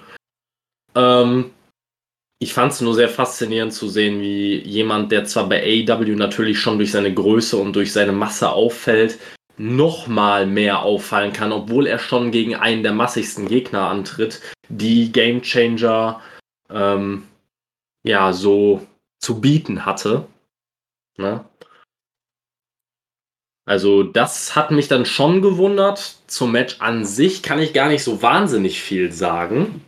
Ähm, 0.96 1.50
ich 2.42 2.54
fand 2.54 2.72
es 2.72 2.80
nur 2.80 2.94
sehr 2.94 3.10
faszinierend 3.10 3.72
zu 3.74 3.88
sehen, 3.88 4.20
wie 4.22 4.56
jemand, 4.60 5.12
der 5.12 5.26
zwar 5.26 5.48
bei 5.48 5.62
AEW 5.62 6.16
natürlich 6.16 6.58
schon 6.58 6.78
durch 6.78 6.90
seine 6.90 7.12
Größe 7.12 7.56
und 7.58 7.76
durch 7.76 7.92
seine 7.92 8.12
Masse 8.12 8.50
auffällt, 8.50 9.18
noch 9.58 10.06
mal 10.06 10.46
mehr 10.46 10.80
auffallen 10.80 11.34
kann, 11.34 11.52
obwohl 11.52 11.86
er 11.86 11.98
schon 11.98 12.30
gegen 12.30 12.54
einen 12.54 12.82
der 12.82 12.94
massigsten 12.94 13.46
Gegner 13.46 13.88
antritt, 13.88 14.40
die 14.70 15.12
Game 15.12 15.42
Changer 15.42 16.22
ähm, 16.70 17.24
ja 18.04 18.32
so 18.32 18.86
zu 19.18 19.42
bieten 19.42 19.84
hatte. 19.84 20.26
Ne? 21.18 21.44
Also 23.66 24.02
das 24.02 24.56
hat 24.56 24.70
mich 24.70 24.88
dann 24.88 25.04
schon 25.04 25.42
gewundert. 25.42 26.16
Zum 26.26 26.52
Match 26.52 26.80
an 26.80 27.04
sich 27.04 27.42
kann 27.42 27.58
ich 27.58 27.74
gar 27.74 27.88
nicht 27.88 28.02
so 28.02 28.22
wahnsinnig 28.22 28.80
viel 28.80 29.12
sagen. 29.12 29.84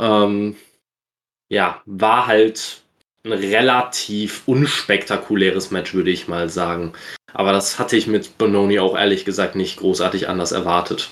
Ähm, 0.00 0.56
ja, 1.48 1.82
war 1.86 2.26
halt 2.26 2.82
ein 3.24 3.32
relativ 3.32 4.42
unspektakuläres 4.46 5.70
Match, 5.70 5.94
würde 5.94 6.10
ich 6.10 6.28
mal 6.28 6.48
sagen. 6.48 6.92
Aber 7.32 7.52
das 7.52 7.78
hatte 7.78 7.96
ich 7.96 8.06
mit 8.06 8.36
Bononi 8.38 8.78
auch 8.80 8.96
ehrlich 8.96 9.24
gesagt 9.24 9.54
nicht 9.54 9.78
großartig 9.78 10.28
anders 10.28 10.52
erwartet. 10.52 11.10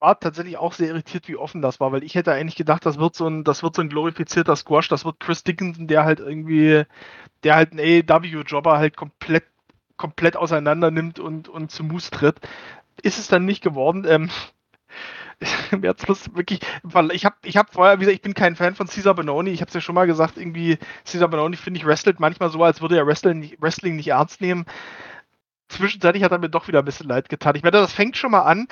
War 0.00 0.18
tatsächlich 0.18 0.58
auch 0.58 0.72
sehr 0.72 0.88
irritiert, 0.88 1.28
wie 1.28 1.36
offen 1.36 1.62
das 1.62 1.80
war, 1.80 1.92
weil 1.92 2.02
ich 2.02 2.14
hätte 2.14 2.32
eigentlich 2.32 2.56
gedacht, 2.56 2.84
das 2.84 2.98
wird 2.98 3.14
so 3.14 3.26
ein, 3.26 3.44
das 3.44 3.62
wird 3.62 3.76
so 3.76 3.82
ein 3.82 3.88
glorifizierter 3.88 4.56
Squash, 4.56 4.88
das 4.88 5.04
wird 5.04 5.20
Chris 5.20 5.44
Dickinson, 5.44 5.86
der 5.86 6.04
halt 6.04 6.20
irgendwie, 6.20 6.84
der 7.42 7.54
halt 7.54 7.72
einen 7.72 7.80
AEW-Jobber 7.80 8.78
halt 8.78 8.96
komplett, 8.96 9.44
komplett 9.96 10.36
auseinander 10.36 10.90
nimmt 10.90 11.20
und, 11.20 11.48
und 11.48 11.70
zu 11.70 11.84
Moose 11.84 12.10
tritt. 12.10 12.40
Ist 13.02 13.18
es 13.18 13.28
dann 13.28 13.44
nicht 13.44 13.62
geworden. 13.62 14.04
Ähm, 14.06 14.30
hat's 15.84 16.06
Lust, 16.06 16.34
wirklich, 16.34 16.60
ich 17.12 17.24
habe 17.24 17.36
ich 17.44 17.56
hab 17.56 17.72
vorher, 17.72 17.96
wie 17.96 18.00
gesagt, 18.00 18.16
ich 18.16 18.22
bin 18.22 18.34
kein 18.34 18.56
Fan 18.56 18.74
von 18.74 18.86
Caesar 18.86 19.14
Benoni, 19.14 19.50
ich 19.50 19.60
habe 19.60 19.68
es 19.68 19.74
ja 19.74 19.80
schon 19.80 19.94
mal 19.94 20.06
gesagt, 20.06 20.36
irgendwie, 20.36 20.78
Caesar 21.04 21.28
Benoni, 21.28 21.56
finde 21.56 21.78
ich, 21.78 21.86
wrestelt 21.86 22.20
manchmal 22.20 22.50
so, 22.50 22.62
als 22.62 22.80
würde 22.80 22.96
er 22.96 23.06
Wrestling 23.06 23.40
nicht, 23.40 23.60
Wrestling 23.60 23.96
nicht 23.96 24.08
ernst 24.08 24.40
nehmen. 24.40 24.64
Zwischenzeitlich 25.68 26.22
hat 26.22 26.32
er 26.32 26.38
mir 26.38 26.50
doch 26.50 26.68
wieder 26.68 26.80
ein 26.80 26.84
bisschen 26.84 27.08
leid 27.08 27.28
getan. 27.28 27.56
Ich 27.56 27.62
meine, 27.62 27.78
das 27.78 27.92
fängt 27.92 28.16
schon 28.16 28.30
mal 28.30 28.42
an. 28.42 28.68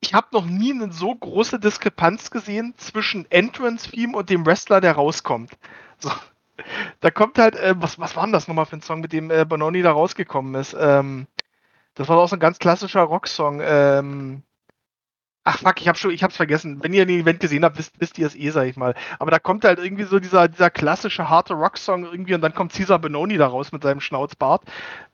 Ich 0.00 0.12
habe 0.12 0.26
noch 0.32 0.44
nie 0.44 0.72
eine 0.72 0.92
so 0.92 1.14
große 1.14 1.58
Diskrepanz 1.58 2.30
gesehen 2.30 2.74
zwischen 2.76 3.30
Entrance-Theme 3.30 4.16
und 4.16 4.28
dem 4.28 4.44
Wrestler, 4.44 4.80
der 4.80 4.92
rauskommt. 4.92 5.52
So. 5.98 6.10
Da 7.00 7.10
kommt 7.10 7.38
halt, 7.38 7.56
äh, 7.56 7.74
was, 7.78 7.98
was 7.98 8.14
war 8.16 8.24
denn 8.24 8.32
das 8.32 8.48
nochmal 8.48 8.66
für 8.66 8.76
ein 8.76 8.82
Song, 8.82 9.00
mit 9.00 9.12
dem 9.12 9.30
äh, 9.30 9.44
Bononi 9.44 9.82
da 9.82 9.92
rausgekommen 9.92 10.54
ist? 10.54 10.76
Ähm, 10.78 11.26
das 11.94 12.08
war 12.08 12.18
auch 12.18 12.28
so 12.28 12.36
ein 12.36 12.40
ganz 12.40 12.58
klassischer 12.58 13.02
Rocksong. 13.02 13.60
Ähm, 13.62 14.42
Ach 15.46 15.58
fuck, 15.58 15.78
ich 15.80 15.88
habe 15.88 15.98
schon, 15.98 16.10
ich 16.10 16.22
hab's 16.22 16.36
vergessen. 16.36 16.82
Wenn 16.82 16.94
ihr 16.94 17.04
den 17.04 17.20
Event 17.20 17.38
gesehen 17.38 17.64
habt, 17.64 17.76
wisst, 17.78 18.00
wisst 18.00 18.18
ihr 18.18 18.26
es 18.26 18.34
eh, 18.34 18.50
sag 18.50 18.66
ich 18.66 18.76
mal. 18.76 18.94
Aber 19.18 19.30
da 19.30 19.38
kommt 19.38 19.64
halt 19.64 19.78
irgendwie 19.78 20.04
so 20.04 20.18
dieser, 20.18 20.48
dieser 20.48 20.70
klassische 20.70 21.28
harte 21.28 21.52
Rock-Song 21.52 22.04
irgendwie 22.04 22.34
und 22.34 22.40
dann 22.40 22.54
kommt 22.54 22.72
Caesar 22.72 22.98
Benoni 22.98 23.36
da 23.36 23.46
raus 23.46 23.70
mit 23.70 23.82
seinem 23.82 24.00
Schnauzbart. 24.00 24.62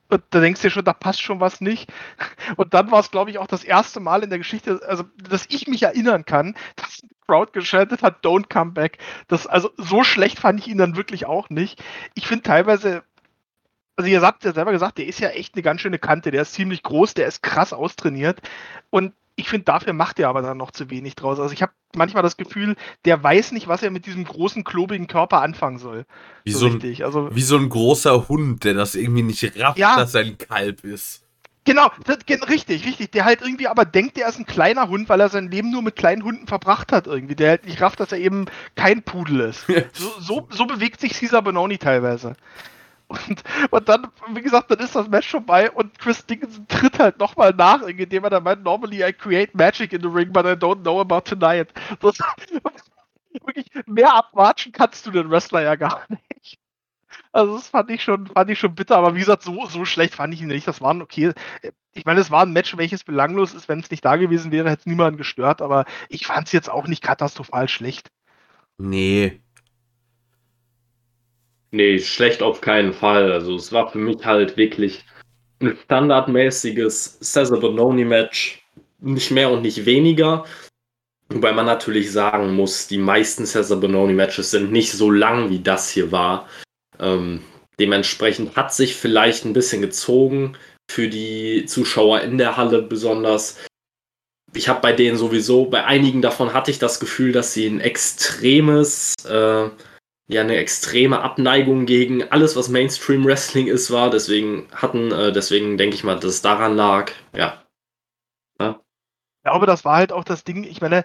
Und 0.09 0.23
da 0.31 0.41
denkst 0.41 0.61
du 0.61 0.69
dir 0.69 0.73
schon, 0.73 0.85
da 0.85 0.93
passt 0.93 1.23
schon 1.23 1.41
was 1.41 1.61
nicht. 1.61 1.93
Und 2.57 2.75
dann 2.75 2.91
war 2.91 2.99
es, 2.99 3.13
glaube 3.13 3.31
ich, 3.31 3.39
auch 3.39 3.47
das 3.47 3.63
erste 3.63 4.01
Mal 4.01 4.25
in 4.25 4.31
der 4.31 4.41
Geschichte, 4.41 4.81
also 4.87 5.05
dass 5.17 5.47
ich 5.49 5.69
mich 5.69 5.85
erinnern 5.85 6.25
kann, 6.25 6.57
dass 6.77 6.97
die 6.97 7.09
Crowd 7.27 7.53
geschaltet 7.53 8.03
hat, 8.03 8.25
Don't 8.25 8.53
Come 8.53 8.73
Back. 8.73 8.99
Das, 9.29 9.47
also 9.47 9.71
so 9.77 10.03
schlecht 10.03 10.41
fand 10.41 10.59
ich 10.61 10.67
ihn 10.67 10.79
dann 10.79 10.97
wirklich 10.97 11.27
auch 11.27 11.49
nicht. 11.49 11.83
Ich 12.15 12.27
finde 12.27 12.43
teilweise, 12.43 13.05
also 13.97 14.11
ihr 14.11 14.21
habt 14.21 14.45
ja 14.45 14.53
selber 14.53 14.73
gesagt, 14.73 14.99
der 14.99 15.07
ist 15.07 15.21
ja 15.21 15.29
echt 15.29 15.55
eine 15.55 15.63
ganz 15.63 15.81
schöne 15.81 16.01
Kante, 16.01 16.33
der 16.33 16.43
ist 16.43 16.55
ziemlich 16.55 16.83
groß, 16.83 17.15
der 17.15 17.29
ist 17.29 17.43
krass 17.43 17.73
austrainiert. 17.73 18.41
Und 18.91 19.13
ich 19.41 19.49
finde, 19.49 19.65
dafür 19.65 19.93
macht 19.93 20.19
er 20.19 20.29
aber 20.29 20.43
dann 20.43 20.59
noch 20.59 20.71
zu 20.71 20.91
wenig 20.91 21.15
draus. 21.17 21.41
Also 21.41 21.53
ich 21.53 21.63
habe 21.63 21.73
manchmal 21.95 22.23
das 22.23 22.37
Gefühl, 22.37 22.77
der 23.05 23.23
weiß 23.23 23.53
nicht, 23.53 23.69
was 23.69 23.83
er 23.83 23.91
mit 23.91 24.07
diesem 24.07 24.25
großen, 24.25 24.65
klobigen 24.65 25.07
Körper 25.07 25.43
anfangen 25.43 25.79
soll. 25.79 26.05
Wie 26.45 26.53
so, 26.53 26.67
ein, 26.67 26.83
also, 27.03 27.35
wie 27.35 27.43
so 27.43 27.57
ein 27.57 27.69
großer 27.69 28.29
Hund, 28.29 28.65
der 28.65 28.75
das 28.75 28.95
irgendwie 28.95 29.23
nicht 29.23 29.43
rafft, 29.59 29.79
ja, 29.79 29.97
dass 29.97 30.15
er 30.15 30.23
ein 30.23 30.39
Kalb 30.39 30.85
ist. 30.85 31.25
Genau, 31.65 31.91
das, 32.05 32.19
richtig, 32.49 32.87
richtig. 32.87 33.13
Der 33.13 33.25
halt 33.25 33.43
irgendwie 33.43 33.69
aber 33.69 33.85
denkt, 33.85 34.19
er 34.19 34.29
ist 34.29 34.39
ein 34.39 34.47
kleiner 34.47 34.89
Hund, 34.89 35.09
weil 35.09 35.21
er 35.21 35.29
sein 35.29 35.51
Leben 35.51 35.71
nur 35.71 35.83
mit 35.83 35.95
kleinen 35.95 36.25
Hunden 36.25 36.47
verbracht 36.47 36.91
hat 36.91 37.07
irgendwie. 37.07 37.37
Der 37.37 37.51
halt 37.51 37.67
nicht 37.67 37.81
rafft, 37.81 38.01
dass 38.01 38.13
er 38.13 38.19
eben 38.19 38.47
kein 38.77 39.03
Pudel 39.03 39.41
ist. 39.41 39.67
so, 39.93 40.11
so, 40.21 40.49
so 40.51 40.67
bewegt 40.67 41.01
sich 41.01 41.13
Caesar 41.13 41.43
Benoni 41.43 41.79
teilweise. 41.79 42.35
Und, 43.11 43.43
und 43.71 43.89
dann, 43.89 44.07
wie 44.35 44.41
gesagt, 44.41 44.71
dann 44.71 44.79
ist 44.79 44.95
das 44.95 45.09
Match 45.09 45.29
vorbei 45.29 45.69
und 45.69 45.99
Chris 45.99 46.25
Dickinson 46.27 46.69
tritt 46.69 47.01
halt 47.01 47.19
nochmal 47.19 47.53
nach, 47.53 47.83
indem 47.83 48.23
er 48.23 48.31
dann 48.31 48.45
meint, 48.45 48.63
normally 48.63 49.03
I 49.03 49.13
create 49.13 49.53
magic 49.53 49.93
in 49.93 50.01
the 50.01 50.09
ring, 50.09 50.33
but 50.33 50.45
I 50.45 50.51
don't 50.51 50.83
know 50.83 51.01
about 51.01 51.23
tonight. 51.23 51.69
Das, 52.01 52.19
wirklich, 53.45 53.67
mehr 53.87 54.15
abwatschen 54.15 54.71
kannst 54.71 55.07
du 55.07 55.11
den 55.11 55.29
Wrestler 55.29 55.63
ja 55.63 55.75
gar 55.75 56.03
nicht. 56.09 56.59
Also 57.33 57.57
das 57.57 57.69
fand 57.69 57.91
ich 57.91 58.03
schon, 58.03 58.29
fand 58.29 58.49
ich 58.49 58.61
schon 58.61 58.77
bitter, 58.77 58.97
aber 58.97 59.17
wie 59.17 59.21
gesagt, 59.21 59.43
so, 59.43 59.67
so 59.67 59.85
schlecht 59.85 60.15
fand 60.15 60.33
ich 60.33 60.43
ihn 60.43 60.49
nicht. 60.49 60.69
Das 60.69 60.81
war 60.81 60.95
ein 60.95 61.03
okay. 61.03 61.33
Ich 61.93 62.05
meine, 62.05 62.21
es 62.21 62.31
war 62.31 62.43
ein 62.43 62.53
Match, 62.53 62.77
welches 62.77 63.03
belanglos 63.03 63.55
ist. 63.55 63.69
Wenn 63.69 63.81
es 63.81 63.91
nicht 63.91 64.05
da 64.05 64.17
gewesen 64.17 64.53
wäre, 64.53 64.71
hätte 64.71 64.81
es 64.81 64.87
niemanden 64.87 65.19
gestört, 65.19 65.63
aber 65.63 65.85
ich 66.09 66.27
fand 66.27 66.47
es 66.47 66.53
jetzt 66.53 66.71
auch 66.71 66.87
nicht 66.87 67.03
katastrophal 67.03 67.69
schlecht. 67.69 68.11
Nee, 68.79 69.41
Nee, 71.73 71.99
schlecht 72.01 72.43
auf 72.43 72.61
keinen 72.61 72.93
Fall. 72.93 73.33
Also 73.33 73.55
es 73.55 73.73
war 73.73 73.91
für 73.91 73.99
mich 73.99 74.25
halt 74.25 74.57
wirklich 74.57 75.05
ein 75.61 75.77
standardmäßiges 75.85 77.19
Cesar 77.21 77.61
Bononi 77.61 78.05
Match. 78.05 78.63
Nicht 78.99 79.31
mehr 79.31 79.51
und 79.51 79.63
nicht 79.63 79.87
weniger. 79.87 80.45
Wobei 81.29 81.53
man 81.53 81.67
natürlich 81.67 82.11
sagen 82.11 82.55
muss, 82.55 82.89
die 82.89 82.99
meisten 82.99 83.47
Cesar 83.47 83.79
Bononi 83.79 84.13
Matches 84.13 84.51
sind 84.51 84.73
nicht 84.73 84.93
so 84.93 85.11
lang 85.11 85.49
wie 85.49 85.61
das 85.61 85.91
hier 85.91 86.11
war. 86.11 86.49
Ähm, 86.99 87.43
dementsprechend 87.79 88.57
hat 88.57 88.75
sich 88.75 88.97
vielleicht 88.97 89.45
ein 89.45 89.53
bisschen 89.53 89.81
gezogen 89.81 90.57
für 90.91 91.09
die 91.09 91.67
Zuschauer 91.67 92.23
in 92.23 92.37
der 92.37 92.57
Halle 92.57 92.83
besonders. 92.83 93.59
Ich 94.55 94.69
habe 94.69 94.81
bei 94.81 94.93
denen 94.93 95.17
sowieso, 95.17 95.67
bei 95.67 95.85
einigen 95.85 96.21
davon 96.21 96.53
hatte 96.53 96.73
ich 96.73 96.81
das 96.81 96.99
Gefühl, 96.99 97.31
dass 97.31 97.55
sie 97.55 97.67
ein 97.69 97.81
extremes 97.81 99.15
äh, 99.25 99.69
ja 100.33 100.43
eine 100.43 100.57
extreme 100.57 101.21
Abneigung 101.23 101.87
gegen 101.87 102.31
alles, 102.31 102.57
was 102.57 102.69
Mainstream 102.69 103.25
Wrestling 103.25 103.67
ist, 103.67 103.91
war. 103.91 104.11
Deswegen 104.11 104.69
hatten, 104.73 105.13
äh, 105.13 105.33
deswegen 105.33 105.77
denke 105.77 105.97
ich 105.97 106.05
mal, 106.05 106.15
dass 106.17 106.25
es 106.25 106.43
daran 106.43 106.77
lag. 106.77 107.13
Ja. 107.35 107.65
ja. 108.59 108.81
Ich 109.39 109.51
glaube, 109.51 109.67
das 109.67 109.85
war 109.85 109.97
halt 109.97 110.13
auch 110.13 110.25
das 110.25 110.45
Ding. 110.45 110.65
Ich 110.65 110.81
meine, 110.81 111.05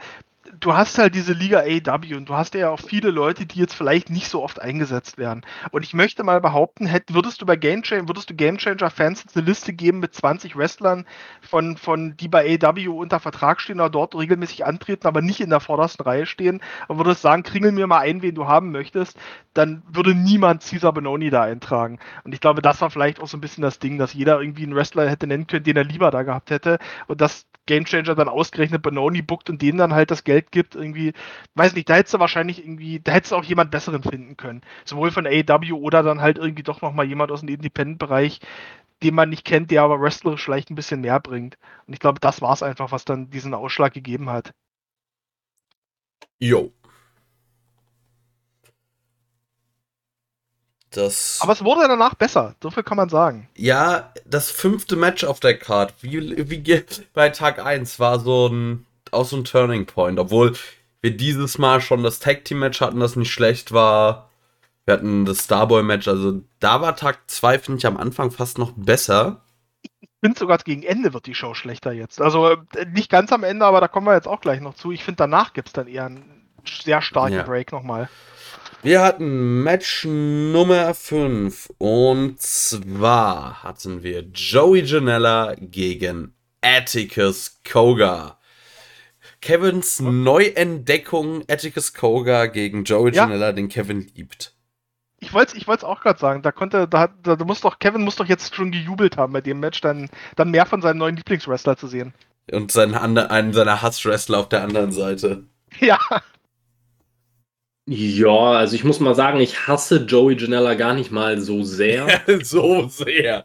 du 0.60 0.74
hast 0.74 0.98
halt 0.98 1.16
diese 1.16 1.34
Liga 1.34 1.60
AW 1.60 2.16
und 2.16 2.30
du 2.30 2.34
hast 2.36 2.54
ja 2.56 2.70
auch 2.70 2.80
viele 2.80 3.12
Leute, 3.12 3.46
die 3.46 3.60
jetzt 3.60 3.74
vielleicht 3.74 4.10
nicht 4.10 4.30
so 4.30 4.44
oft 4.44 4.62
eingesetzt 4.62 5.18
werden. 5.18 5.46
Und 5.72 5.84
ich 5.84 5.94
möchte 5.94 6.24
mal 6.24 6.42
behaupten, 6.42 6.86
hätt, 6.86 7.14
würdest 7.14 7.42
du 7.42 7.46
bei 7.46 7.56
Game 7.56 7.84
Changer, 7.84 8.08
würdest 8.08 8.30
du 8.30 8.36
Game 8.36 8.58
Changer 8.58 8.90
Fans 8.90 9.26
eine 9.36 9.46
Liste 9.46 9.74
geben 9.74 10.00
mit 10.00 10.14
20 10.14 10.56
Wrestlern, 10.56 11.06
von, 11.42 11.78
von 11.78 12.18
die 12.18 12.28
bei 12.28 12.58
AW 12.62 12.88
unter 12.88 13.20
Vertrag 13.20 13.62
stehen 13.62 13.80
oder 13.80 13.90
dort 13.90 14.16
regelmäßig 14.16 14.66
antreten, 14.66 15.08
aber 15.08 15.22
nicht 15.22 15.42
in 15.42 15.50
der 15.50 15.60
vordersten 15.60 16.04
Reihe 16.04 16.26
stehen, 16.26 16.62
und 16.88 16.98
würdest 16.98 17.22
sagen, 17.22 17.44
kringel 17.44 17.72
mir 17.72 17.88
mal 17.88 18.00
ein, 18.00 18.22
wen 18.22 18.36
du 18.36 18.48
haben 18.48 18.72
möchtest, 18.72 19.18
dann 19.54 19.84
würde 19.88 20.16
niemand 20.16 20.64
Caesar 20.64 20.94
Benoni 20.94 21.30
da 21.30 21.44
eintragen. 21.44 22.00
Und 22.24 22.34
ich 22.34 22.42
glaube, 22.42 22.62
das 22.62 22.82
war 22.82 22.90
vielleicht 22.90 23.20
auch 23.20 23.28
so 23.28 23.38
ein 23.38 23.42
bisschen 23.42 23.62
das 23.62 23.80
Ding, 23.80 23.98
dass 23.98 24.14
jeder 24.14 24.40
irgendwie 24.40 24.64
einen 24.64 24.76
Wrestler 24.76 25.10
hätte 25.10 25.28
nennen 25.28 25.48
können, 25.48 25.64
den 25.64 25.78
er 25.78 25.84
lieber 25.84 26.12
da 26.12 26.24
gehabt 26.24 26.50
hätte. 26.50 26.80
Und 27.08 27.22
das 27.22 27.48
Gamechanger 27.66 28.16
dann 28.16 28.28
ausgerechnet 28.28 28.82
Benoni 28.84 29.22
buckt 29.22 29.50
und 29.50 29.62
denen 29.62 29.78
dann 29.78 29.94
halt 29.94 30.12
das 30.12 30.24
Geld 30.24 30.45
gibt, 30.52 30.76
irgendwie, 30.76 31.14
weiß 31.56 31.74
nicht, 31.76 31.90
da 31.90 31.96
hättest 31.96 32.14
du 32.14 32.20
wahrscheinlich 32.20 32.60
irgendwie, 32.60 33.00
da 33.00 33.12
hättest 33.14 33.32
du 33.32 33.36
auch 33.36 33.44
jemand 33.44 33.72
besseren 33.72 34.04
finden 34.04 34.38
können. 34.38 34.62
Sowohl 34.86 35.12
von 35.12 35.28
AEW 35.28 35.76
oder 35.76 36.04
dann 36.04 36.22
halt 36.22 36.38
irgendwie 36.38 36.64
doch 36.64 36.82
nochmal 36.82 37.08
jemand 37.08 37.32
aus 37.32 37.42
dem 37.42 37.50
Independent-Bereich, 37.50 38.40
den 39.04 39.16
man 39.16 39.30
nicht 39.30 39.46
kennt, 39.46 39.72
der 39.72 39.84
aber 39.84 40.02
wrestlerisch 40.02 40.44
vielleicht 40.44 40.70
ein 40.70 40.76
bisschen 40.76 41.02
mehr 41.02 41.20
bringt. 41.20 41.58
Und 41.88 41.94
ich 41.94 42.00
glaube, 42.00 42.20
das 42.20 42.42
war 42.42 42.54
es 42.54 42.64
einfach, 42.64 42.92
was 42.92 43.06
dann 43.06 43.30
diesen 43.30 43.54
Ausschlag 43.54 43.94
gegeben 43.94 44.30
hat. 44.30 44.54
Jo. 46.40 46.72
Das 50.96 51.40
Aber 51.42 51.52
es 51.52 51.64
wurde 51.64 51.88
danach 51.88 52.16
besser, 52.16 52.56
so 52.64 52.72
viel 52.72 52.84
kann 52.84 52.98
man 52.98 53.10
sagen. 53.10 53.50
Ja, 53.56 54.14
das 54.26 54.50
fünfte 54.50 54.96
Match 54.96 55.26
auf 55.26 55.40
der 55.42 55.58
Card, 55.58 55.94
wie, 56.02 56.50
wie 56.50 56.86
bei 57.14 57.30
Tag 57.30 57.60
1, 57.60 58.00
war 58.00 58.20
so 58.20 58.48
ein 58.48 58.86
auch 59.12 59.26
so 59.26 59.38
ein 59.38 59.46
Turning 59.46 59.86
Point, 59.86 60.20
obwohl 60.20 60.54
wir 61.02 61.16
dieses 61.16 61.58
Mal 61.58 61.82
schon 61.82 62.04
das 62.04 62.20
Tag 62.20 62.46
Team 62.46 62.60
Match 62.60 62.82
hatten, 62.82 63.00
das 63.00 63.16
nicht 63.16 63.32
schlecht 63.32 63.72
war. 63.72 64.30
Wir 64.86 64.96
hatten 64.96 65.26
das 65.26 65.46
Starboy 65.46 65.84
Match, 65.84 66.08
also 66.08 66.42
da 66.60 66.82
war 66.82 66.96
Tag 66.96 67.20
2, 67.28 67.60
finde 67.60 67.80
ich, 67.80 67.86
am 67.86 67.98
Anfang 67.98 68.32
fast 68.32 68.58
noch 68.58 68.72
besser. 68.76 69.42
Ich 69.82 70.10
finde 70.22 70.40
sogar 70.40 70.58
gegen 70.60 70.84
Ende 70.84 71.14
wird 71.14 71.26
die 71.28 71.36
Show 71.36 71.54
schlechter 71.54 71.92
jetzt. 71.92 72.22
Also 72.22 72.50
äh, 72.50 72.58
nicht 72.94 73.10
ganz 73.10 73.32
am 73.32 73.44
Ende, 73.44 73.66
aber 73.66 73.82
da 73.82 73.88
kommen 73.88 74.08
wir 74.08 74.16
jetzt 74.16 74.28
auch 74.28 74.42
gleich 74.42 74.62
noch 74.62 74.76
zu. 74.76 74.92
Ich 74.92 75.04
finde, 75.04 75.18
danach 75.18 75.54
gibt 75.54 75.70
es 75.70 75.74
dann 75.74 75.88
eher 75.88 76.06
einen 76.06 76.50
sehr 76.66 77.02
starken 77.02 77.36
Ja. 77.36 77.44
Break 77.44 77.72
nochmal. 77.72 78.10
Wir 78.82 79.02
hatten 79.02 79.64
Match 79.64 80.06
Nummer 80.06 80.94
5 80.94 81.72
und 81.80 82.40
zwar 82.40 83.64
hatten 83.64 84.04
wir 84.04 84.22
Joey 84.22 84.82
Janella 84.82 85.56
gegen 85.60 86.36
Atticus 86.62 87.62
Koga. 87.68 88.38
Kevins 89.46 90.00
Neuentdeckung 90.00 91.44
Atticus 91.48 91.94
Koga 91.94 92.48
gegen 92.48 92.84
Joey 92.84 93.14
Ja. 93.14 93.26
Janella, 93.26 93.52
den 93.52 93.70
Kevin 93.70 94.08
liebt. 94.16 94.56
Ich 95.20 95.34
wollte 95.34 95.56
es 95.56 95.84
auch 95.84 96.02
gerade 96.02 96.20
sagen, 96.20 96.42
da 96.42 96.52
konnte, 96.52 96.88
da, 96.88 97.02
hat- 97.02 97.14
da, 97.22 97.36
da 97.36 97.46
muss 97.46 97.62
doch, 97.62 97.78
Kevin 97.78 98.02
muss 98.04 98.16
doch 98.16 98.26
jetzt 98.26 98.56
schon 98.56 98.72
gejubelt 98.72 99.18
haben 99.18 99.34
bei 99.34 99.42
dem 99.42 99.60
Match, 99.60 99.82
dann, 99.82 100.10
dann 100.36 100.50
mehr 100.50 100.66
von 100.66 100.82
seinem 100.82 100.98
neuen 100.98 101.16
Lieblingswrestler 101.16 101.78
zu 101.78 101.86
sehen. 101.86 102.12
Und 102.52 102.72
sein, 102.72 102.96
ander- 102.96 103.30
einen 103.30 103.54
seiner 103.54 103.84
Hasswrestler 103.84 104.40
auf 104.40 104.50
der 104.50 104.64
anderen 104.64 104.92
Seite. 104.92 105.44
Ja, 105.80 106.00
Ja, 107.88 108.52
also 108.54 108.76
ich 108.76 108.84
muss 108.84 109.00
mal 109.00 109.14
sagen, 109.14 109.40
ich 109.42 109.68
hasse 109.68 110.06
Joey 110.06 110.36
Janella 110.38 110.74
gar 110.74 110.96
nicht 110.96 111.12
mal 111.12 111.40
so 111.40 111.62
sehr. 111.64 112.08
so 112.42 112.88
sehr. 112.88 113.44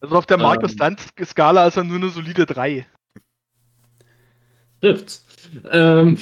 also 0.00 0.16
auf 0.16 0.26
der 0.26 0.38
Markus 0.38 0.72
Ähm. 0.80 0.96
Stunt-Skala 0.96 1.68
ist 1.68 1.76
er 1.76 1.84
nur 1.84 1.98
eine 1.98 2.08
solide 2.08 2.46
3. 2.46 2.84
Trifft's. 4.80 5.24
Ähm, 5.70 6.18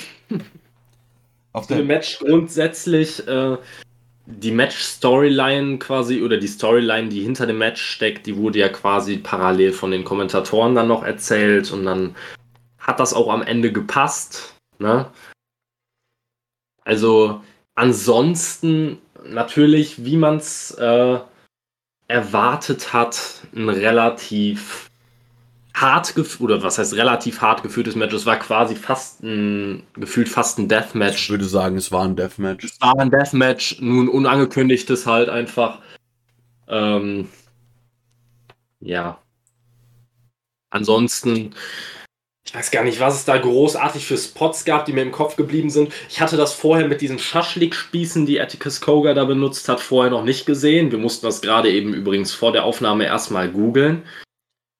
Auf 1.52 1.66
Für 1.66 1.82
Match 1.82 2.18
grundsätzlich 2.18 3.26
äh, 3.26 3.56
die 4.26 4.50
Match-Storyline 4.50 5.78
quasi 5.78 6.22
oder 6.22 6.36
die 6.36 6.48
Storyline, 6.48 7.08
die 7.08 7.22
hinter 7.22 7.46
dem 7.46 7.58
Match 7.58 7.80
steckt, 7.80 8.26
die 8.26 8.36
wurde 8.36 8.58
ja 8.58 8.68
quasi 8.68 9.18
parallel 9.18 9.72
von 9.72 9.90
den 9.90 10.04
Kommentatoren 10.04 10.74
dann 10.74 10.88
noch 10.88 11.04
erzählt 11.04 11.72
und 11.72 11.84
dann 11.84 12.16
hat 12.78 13.00
das 13.00 13.14
auch 13.14 13.32
am 13.32 13.42
Ende 13.42 13.72
gepasst. 13.72 14.54
Ne? 14.78 15.10
Also 16.84 17.40
ansonsten 17.74 18.98
natürlich, 19.24 20.04
wie 20.04 20.16
man 20.16 20.36
es 20.36 20.72
äh, 20.72 21.18
erwartet 22.08 22.92
hat, 22.92 23.42
ein 23.54 23.68
relativ 23.68 24.85
hart 25.76 26.14
oder 26.40 26.62
was 26.62 26.78
heißt 26.78 26.94
relativ 26.94 27.42
hart 27.42 27.62
geführtes 27.62 27.96
Match. 27.96 28.14
Es 28.14 28.24
war 28.24 28.38
quasi 28.38 28.74
fast 28.74 29.22
ein 29.22 29.82
gefühlt 29.94 30.28
fast 30.28 30.58
ein 30.58 30.62
Ich 30.62 30.68
Deathmatch. 30.68 31.28
würde 31.28 31.44
sagen, 31.44 31.76
es 31.76 31.92
war 31.92 32.04
ein 32.04 32.16
Deathmatch. 32.16 32.64
Es 32.64 32.80
war 32.80 32.98
ein 32.98 33.10
Deathmatch, 33.10 33.80
nun 33.80 34.08
unangekündigtes 34.08 35.06
halt 35.06 35.28
einfach. 35.28 35.80
Ähm, 36.66 37.28
ja. 38.80 39.20
Ansonsten, 40.70 41.54
ich 42.46 42.54
weiß 42.54 42.70
gar 42.70 42.82
nicht, 42.82 42.98
was 42.98 43.14
es 43.16 43.24
da 43.26 43.36
großartig 43.36 44.06
für 44.06 44.16
Spots 44.16 44.64
gab, 44.64 44.86
die 44.86 44.94
mir 44.94 45.02
im 45.02 45.12
Kopf 45.12 45.36
geblieben 45.36 45.68
sind. 45.68 45.92
Ich 46.08 46.22
hatte 46.22 46.38
das 46.38 46.54
vorher 46.54 46.88
mit 46.88 47.02
diesen 47.02 47.18
Schaschlik-Spießen, 47.18 48.24
die 48.24 48.40
Atticus 48.40 48.80
Koga 48.80 49.12
da 49.12 49.24
benutzt 49.24 49.68
hat, 49.68 49.80
vorher 49.80 50.10
noch 50.10 50.24
nicht 50.24 50.46
gesehen. 50.46 50.90
Wir 50.90 50.98
mussten 50.98 51.26
das 51.26 51.42
gerade 51.42 51.70
eben 51.70 51.92
übrigens 51.92 52.32
vor 52.32 52.52
der 52.52 52.64
Aufnahme 52.64 53.04
erstmal 53.04 53.50
googeln. 53.50 54.04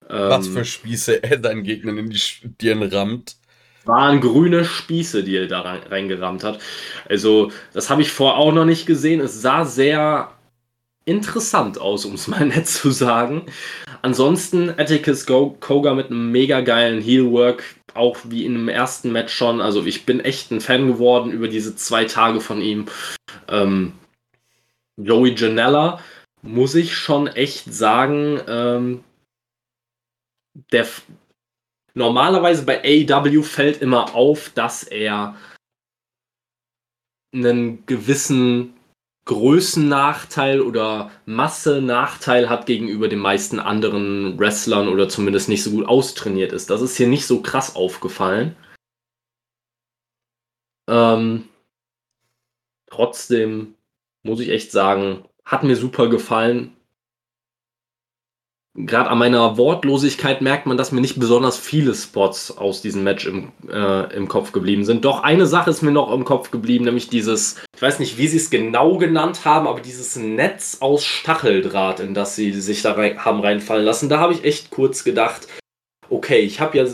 Was 0.09 0.49
Ähm, 0.49 0.53
für 0.53 0.65
Spieße 0.65 1.23
er 1.23 1.43
seinen 1.43 1.63
Gegnern 1.65 1.99
in 1.99 2.11
die 2.11 2.19
Stirn 2.19 2.83
rammt. 2.83 3.37
waren 3.85 4.21
grüne 4.21 4.65
Spieße, 4.65 5.23
die 5.25 5.37
er 5.37 5.47
da 5.47 5.61
rein, 5.61 5.81
reingerammt 5.89 6.43
hat. 6.45 6.59
Also, 7.09 7.53
das 7.73 7.89
habe 7.91 8.03
ich 8.03 8.11
vorher 8.11 8.39
auch 8.39 8.53
noch 8.53 8.65
nicht 8.65 8.87
gesehen. 8.87 9.21
Es 9.21 9.41
sah 9.41 9.65
sehr 9.65 10.33
interessant 11.05 11.79
aus, 11.79 12.05
um 12.05 12.15
es 12.15 12.27
mal 12.29 12.45
nett 12.47 12.67
zu 12.69 12.91
sagen. 12.91 13.47
Ansonsten 14.03 14.71
Atticus 14.71 15.27
Koga 15.27 15.95
mit 15.95 16.07
einem 16.11 16.33
mega 16.33 16.61
geilen 16.63 17.01
Heelwork, 17.01 17.63
auch 17.95 18.19
wie 18.25 18.45
in 18.45 18.55
dem 18.55 18.69
ersten 18.69 19.13
Match 19.13 19.33
schon. 19.33 19.61
Also, 19.61 19.85
ich 19.85 20.05
bin 20.07 20.21
echt 20.21 20.51
ein 20.51 20.61
Fan 20.61 20.87
geworden 20.89 21.31
über 21.33 21.49
diese 21.49 21.77
zwei 21.77 22.05
Tage 22.07 22.41
von 22.41 22.61
ihm. 22.61 22.87
Ähm, 23.49 23.93
Joey 24.97 25.35
Janella, 25.37 26.01
muss 26.43 26.75
ich 26.75 26.95
schon 26.97 27.27
echt 27.29 27.73
sagen, 27.73 28.41
ähm, 28.49 29.05
der 30.73 30.87
normalerweise 31.95 32.65
bei 32.65 32.83
AEW 32.83 33.43
fällt 33.43 33.83
immer 33.83 34.15
auf, 34.15 34.51
dass 34.51 34.83
er 34.83 35.37
einen 37.35 37.85
gewissen 37.87 38.75
Größennachteil 39.27 40.61
oder 40.61 41.11
Masse-Nachteil 41.27 42.49
hat 42.49 42.67
gegenüber 42.67 43.09
den 43.09 43.19
meisten 43.19 43.59
anderen 43.59 44.39
Wrestlern 44.39 44.89
oder 44.89 45.09
zumindest 45.09 45.49
nicht 45.49 45.65
so 45.65 45.73
gut 45.73 45.87
austrainiert 45.87 46.53
ist. 46.53 46.71
Das 46.71 46.81
ist 46.81 46.97
hier 46.97 47.09
nicht 47.09 47.27
so 47.27 47.43
krass 47.43 47.75
aufgefallen. 47.75 48.55
Ähm, 50.89 51.49
trotzdem 52.89 53.75
muss 54.23 54.39
ich 54.39 54.51
echt 54.51 54.71
sagen, 54.71 55.25
hat 55.45 55.65
mir 55.65 55.77
super 55.77 56.09
gefallen. 56.09 56.76
Gerade 58.79 59.09
an 59.09 59.19
meiner 59.19 59.57
Wortlosigkeit 59.57 60.43
merkt 60.43 60.67
man, 60.67 60.77
dass 60.77 60.93
mir 60.93 61.01
nicht 61.01 61.19
besonders 61.19 61.57
viele 61.57 61.95
Spots 61.95 62.57
aus 62.59 62.83
diesem 62.83 63.05
Match 63.05 63.27
im, 63.27 63.53
äh, 63.71 64.15
im 64.15 64.29
Kopf 64.29 64.53
geblieben 64.53 64.85
sind. 64.85 65.07
Doch 65.07 65.23
eine 65.23 65.47
Sache 65.47 65.71
ist 65.71 65.81
mir 65.81 65.93
noch 65.93 66.13
im 66.13 66.27
Kopf 66.27 66.51
geblieben, 66.51 66.85
nämlich 66.85 67.09
dieses, 67.09 67.57
ich 67.75 67.81
weiß 67.81 68.01
nicht, 68.01 68.19
wie 68.19 68.29
sie 68.29 68.37
es 68.37 68.51
genau 68.51 68.99
genannt 68.99 69.47
haben, 69.47 69.67
aber 69.67 69.81
dieses 69.81 70.17
Netz 70.17 70.79
aus 70.81 71.05
Stacheldraht, 71.07 72.01
in 72.01 72.13
das 72.13 72.37
sie 72.37 72.53
sich 72.53 72.83
da 72.83 72.93
rein, 72.93 73.25
haben 73.25 73.41
reinfallen 73.41 73.85
lassen. 73.85 74.11
Da 74.11 74.19
habe 74.19 74.35
ich 74.35 74.45
echt 74.45 74.71
kurz 74.71 75.05
gedacht, 75.05 75.49
okay, 76.11 76.41
ich 76.41 76.61
habe 76.61 76.77
ja 76.77 76.87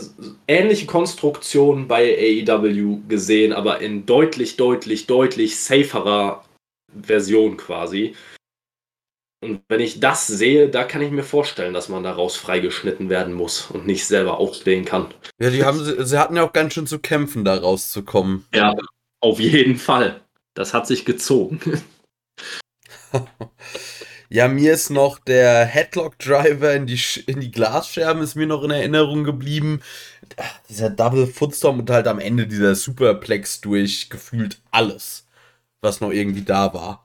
ähnliche 0.47 0.85
Konstruktionen 0.85 1.89
bei 1.89 2.45
AEW 2.47 3.01
gesehen, 3.09 3.51
aber 3.51 3.81
in 3.81 4.05
deutlich, 4.05 4.55
deutlich, 4.55 5.05
deutlich 5.05 5.59
saferer 5.59 6.45
Version 6.95 7.57
quasi. 7.57 8.15
Und 9.43 9.61
wenn 9.67 9.79
ich 9.79 9.99
das 9.99 10.27
sehe, 10.27 10.69
da 10.69 10.83
kann 10.83 11.01
ich 11.01 11.11
mir 11.11 11.23
vorstellen, 11.23 11.73
dass 11.73 11.89
man 11.89 12.03
daraus 12.03 12.35
freigeschnitten 12.35 13.09
werden 13.09 13.33
muss 13.33 13.69
und 13.69 13.85
nicht 13.85 14.05
selber 14.05 14.39
aufstehen 14.39 14.85
kann. 14.85 15.13
Ja, 15.39 15.49
die 15.49 15.63
haben, 15.63 15.79
sie 16.05 16.19
hatten 16.19 16.35
ja 16.35 16.43
auch 16.43 16.53
ganz 16.53 16.73
schön 16.73 16.87
zu 16.87 16.99
kämpfen, 16.99 17.43
da 17.43 17.55
rauszukommen. 17.55 18.45
Ja, 18.53 18.73
auf 19.19 19.39
jeden 19.39 19.77
Fall. 19.77 20.21
Das 20.53 20.73
hat 20.73 20.87
sich 20.87 21.05
gezogen. 21.05 21.81
Ja, 24.29 24.47
mir 24.47 24.73
ist 24.73 24.89
noch 24.89 25.19
der 25.19 25.63
Headlock 25.63 26.17
Driver 26.17 26.73
in 26.73 26.87
die, 26.87 26.99
in 27.27 27.39
die 27.39 27.51
Glasscherben 27.51 28.23
ist 28.23 28.33
mir 28.33 28.47
noch 28.47 28.63
in 28.63 28.71
Erinnerung 28.71 29.23
geblieben. 29.23 29.83
Ah, 30.37 30.43
Dieser 30.69 30.89
Double 30.89 31.27
Footstorm 31.27 31.77
und 31.81 31.89
halt 31.91 32.07
am 32.07 32.17
Ende 32.17 32.47
dieser 32.47 32.73
Superplex 32.73 33.61
durch 33.61 34.09
gefühlt 34.09 34.59
alles, 34.71 35.27
was 35.81 36.01
noch 36.01 36.09
irgendwie 36.09 36.41
da 36.41 36.73
war. 36.73 37.02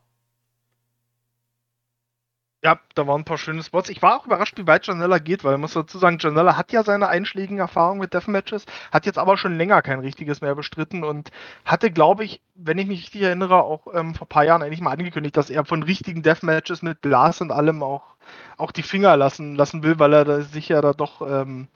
Ja, 2.65 2.81
da 2.97 3.07
waren 3.07 3.21
ein 3.21 3.25
paar 3.25 3.39
schöne 3.39 3.63
Spots. 3.63 3.89
Ich 3.89 4.03
war 4.03 4.19
auch 4.19 4.27
überrascht, 4.27 4.59
wie 4.59 4.67
weit 4.67 4.85
Janella 4.87 5.19
geht, 5.19 5.45
weil 5.45 5.53
man 5.53 5.61
muss 5.63 5.75
dazu 5.75 5.97
sagen, 5.99 6.19
Janella 6.21 6.57
hat 6.57 6.73
ja 6.73 6.83
seine 6.83 7.07
einschlägigen 7.09 7.59
Erfahrungen 7.59 8.01
mit 8.01 8.15
Deathmatches, 8.15 8.65
hat 8.91 9.07
jetzt 9.07 9.19
aber 9.19 9.37
schon 9.37 9.57
länger 9.57 9.81
kein 9.81 10.01
richtiges 10.01 10.41
mehr 10.41 10.57
bestritten 10.57 11.05
und 11.05 11.31
hatte, 11.65 11.93
glaube 11.93 12.25
ich, 12.25 12.41
wenn 12.57 12.79
ich 12.79 12.89
mich 12.89 13.03
richtig 13.03 13.23
erinnere, 13.23 13.63
auch 13.63 13.87
ähm, 13.95 14.17
vor 14.17 14.27
ein 14.27 14.29
paar 14.29 14.45
Jahren 14.45 14.63
eigentlich 14.63 14.81
mal 14.81 14.91
angekündigt, 14.91 15.37
dass 15.37 15.51
er 15.51 15.65
von 15.65 15.85
richtigen 15.85 16.23
Deathmatches 16.25 16.83
mit 16.83 17.01
Glas 17.01 17.41
und 17.41 17.53
allem 17.53 17.81
auch, 17.85 18.17
auch 18.57 18.73
die 18.73 18.83
Finger 18.83 19.17
lassen, 19.17 19.55
lassen 19.55 19.85
will, 19.85 20.01
weil 20.01 20.13
er 20.13 20.43
sich 20.43 20.69
ja 20.69 20.81
da 20.81 20.93
doch 20.95 21.23
ähm, 21.23 21.69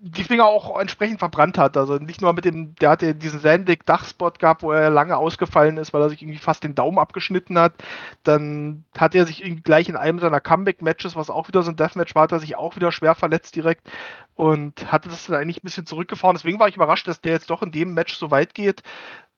die 0.00 0.24
Finger 0.24 0.44
auch 0.46 0.78
entsprechend 0.78 1.18
verbrannt 1.18 1.58
hat. 1.58 1.76
Also 1.76 1.96
nicht 1.96 2.20
nur 2.20 2.32
mit 2.32 2.44
dem, 2.44 2.74
der 2.76 2.90
hatte 2.90 3.14
diesen 3.14 3.40
Sandig-Dachspot 3.40 4.38
gehabt, 4.38 4.62
wo 4.62 4.70
er 4.70 4.90
lange 4.90 5.16
ausgefallen 5.16 5.76
ist, 5.76 5.92
weil 5.92 6.02
er 6.02 6.10
sich 6.10 6.22
irgendwie 6.22 6.38
fast 6.38 6.62
den 6.62 6.74
Daumen 6.74 6.98
abgeschnitten 6.98 7.58
hat. 7.58 7.74
Dann 8.22 8.84
hat 8.96 9.14
er 9.14 9.26
sich 9.26 9.42
gleich 9.64 9.88
in 9.88 9.96
einem 9.96 10.20
seiner 10.20 10.40
Comeback-Matches, 10.40 11.16
was 11.16 11.30
auch 11.30 11.48
wieder 11.48 11.62
so 11.62 11.70
ein 11.70 11.76
Deathmatch 11.76 12.14
war, 12.14 12.24
hat 12.24 12.32
er 12.32 12.40
sich 12.40 12.56
auch 12.56 12.76
wieder 12.76 12.92
schwer 12.92 13.14
verletzt 13.14 13.56
direkt 13.56 13.90
und 14.36 14.92
hatte 14.92 15.08
das 15.08 15.26
dann 15.26 15.36
eigentlich 15.36 15.58
ein 15.58 15.66
bisschen 15.66 15.86
zurückgefahren. 15.86 16.36
Deswegen 16.36 16.60
war 16.60 16.68
ich 16.68 16.76
überrascht, 16.76 17.08
dass 17.08 17.20
der 17.20 17.32
jetzt 17.32 17.50
doch 17.50 17.62
in 17.62 17.72
dem 17.72 17.92
Match 17.94 18.14
so 18.14 18.30
weit 18.30 18.54
geht. 18.54 18.82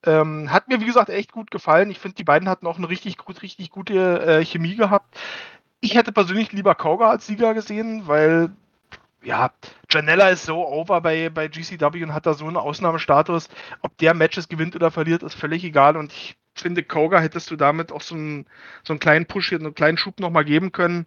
Ähm, 0.05 0.53
hat 0.53 0.69
mir, 0.69 0.81
wie 0.81 0.87
gesagt, 0.87 1.09
echt 1.09 1.33
gut 1.33 1.51
gefallen. 1.51 1.91
Ich 1.91 1.99
finde, 1.99 2.17
die 2.17 2.25
beiden 2.25 2.49
hatten 2.49 2.67
auch 2.67 2.79
eine 2.79 2.89
richtig, 2.89 3.17
gut, 3.19 3.43
richtig 3.43 3.71
gute 3.71 4.21
äh, 4.21 4.45
Chemie 4.45 4.77
gehabt. 4.77 5.19
Ich 5.81 5.95
hätte 5.95 6.13
persönlich 6.13 6.53
lieber 6.53 6.75
Koga 6.75 7.09
als 7.09 7.27
Sieger 7.27 7.55
gesehen, 7.55 8.03
weil 8.07 8.51
ja, 9.23 9.53
Janella 9.91 10.31
ist 10.31 10.45
so 10.45 10.67
over 10.67 11.01
bei, 11.01 11.31
bei 11.31 11.49
GCW 11.49 12.03
und 12.05 12.15
hat 12.15 12.27
da 12.27 12.35
so 12.35 12.47
einen 12.47 12.57
Ausnahmestatus. 12.57 13.49
Ob 13.83 13.97
der 13.99 14.15
Matches 14.15 14.49
gewinnt 14.49 14.75
oder 14.77 14.91
verliert, 14.91 15.23
ist 15.23 15.35
völlig 15.35 15.65
egal. 15.65 15.97
Und 15.97 16.13
ich 16.13 16.37
finde, 16.55 16.83
Koga 16.83 17.21
hättest 17.21 17.51
du 17.51 17.57
damit 17.57 17.93
auch 17.93 18.01
so 18.01 18.15
einen, 18.15 18.47
so 18.83 18.93
einen 18.93 19.01
kleinen 19.01 19.27
Push, 19.27 19.51
hier, 19.51 19.59
einen 19.59 19.75
kleinen 19.75 19.99
Schub 19.99 20.21
nochmal 20.21 20.45
geben 20.45 20.73
können. 20.73 21.07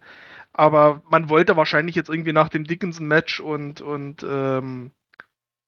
Aber 0.52 1.02
man 1.10 1.28
wollte 1.28 1.56
wahrscheinlich 1.56 1.96
jetzt 1.96 2.08
irgendwie 2.08 2.32
nach 2.32 2.48
dem 2.48 2.64
Dickinson-Match 2.64 3.40
und, 3.40 3.80
und 3.80 4.24
ähm, 4.28 4.92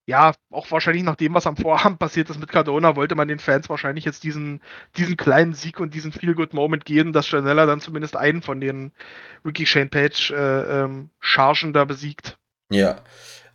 ja, 0.06 0.32
auch 0.50 0.70
wahrscheinlich 0.70 1.02
nach 1.02 1.16
dem, 1.16 1.34
was 1.34 1.48
am 1.48 1.56
Vorabend 1.56 1.98
passiert 1.98 2.30
ist 2.30 2.38
mit 2.38 2.48
Cardona, 2.48 2.94
wollte 2.94 3.16
man 3.16 3.26
den 3.26 3.40
Fans 3.40 3.68
wahrscheinlich 3.68 4.04
jetzt 4.04 4.22
diesen, 4.22 4.62
diesen 4.96 5.16
kleinen 5.16 5.52
Sieg 5.52 5.80
und 5.80 5.94
diesen 5.94 6.12
Feel-Good-Moment 6.12 6.84
geben, 6.84 7.12
dass 7.12 7.30
Janella 7.30 7.66
dann 7.66 7.80
zumindest 7.80 8.16
einen 8.16 8.40
von 8.40 8.60
den 8.60 8.92
Ricky 9.44 9.66
Shane 9.66 9.90
Page 9.90 10.30
äh, 10.30 10.82
ähm, 10.84 11.10
Chargen 11.18 11.72
da 11.72 11.84
besiegt. 11.84 12.38
Ja. 12.70 13.00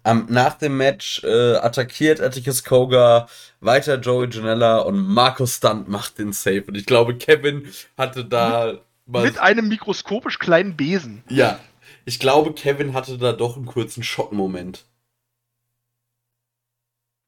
Um, 0.03 0.25
nach 0.29 0.55
dem 0.55 0.77
Match 0.77 1.23
äh, 1.23 1.57
attackiert 1.57 2.21
Atticus 2.21 2.63
Koga 2.63 3.27
weiter 3.59 3.99
Joey 3.99 4.27
Janella 4.31 4.79
und 4.79 4.97
Markus 4.97 5.57
Stunt 5.57 5.87
macht 5.87 6.17
den 6.17 6.33
Save. 6.33 6.63
Und 6.67 6.75
ich 6.75 6.87
glaube, 6.87 7.15
Kevin 7.15 7.67
hatte 7.97 8.25
da. 8.25 8.79
Mit, 9.05 9.23
mit 9.23 9.39
einem 9.39 9.67
mikroskopisch 9.67 10.39
kleinen 10.39 10.75
Besen. 10.75 11.23
Ja. 11.29 11.59
Ich 12.03 12.19
glaube, 12.19 12.53
Kevin 12.53 12.93
hatte 12.95 13.19
da 13.19 13.31
doch 13.31 13.57
einen 13.57 13.67
kurzen 13.67 14.01
Schockmoment. 14.01 14.85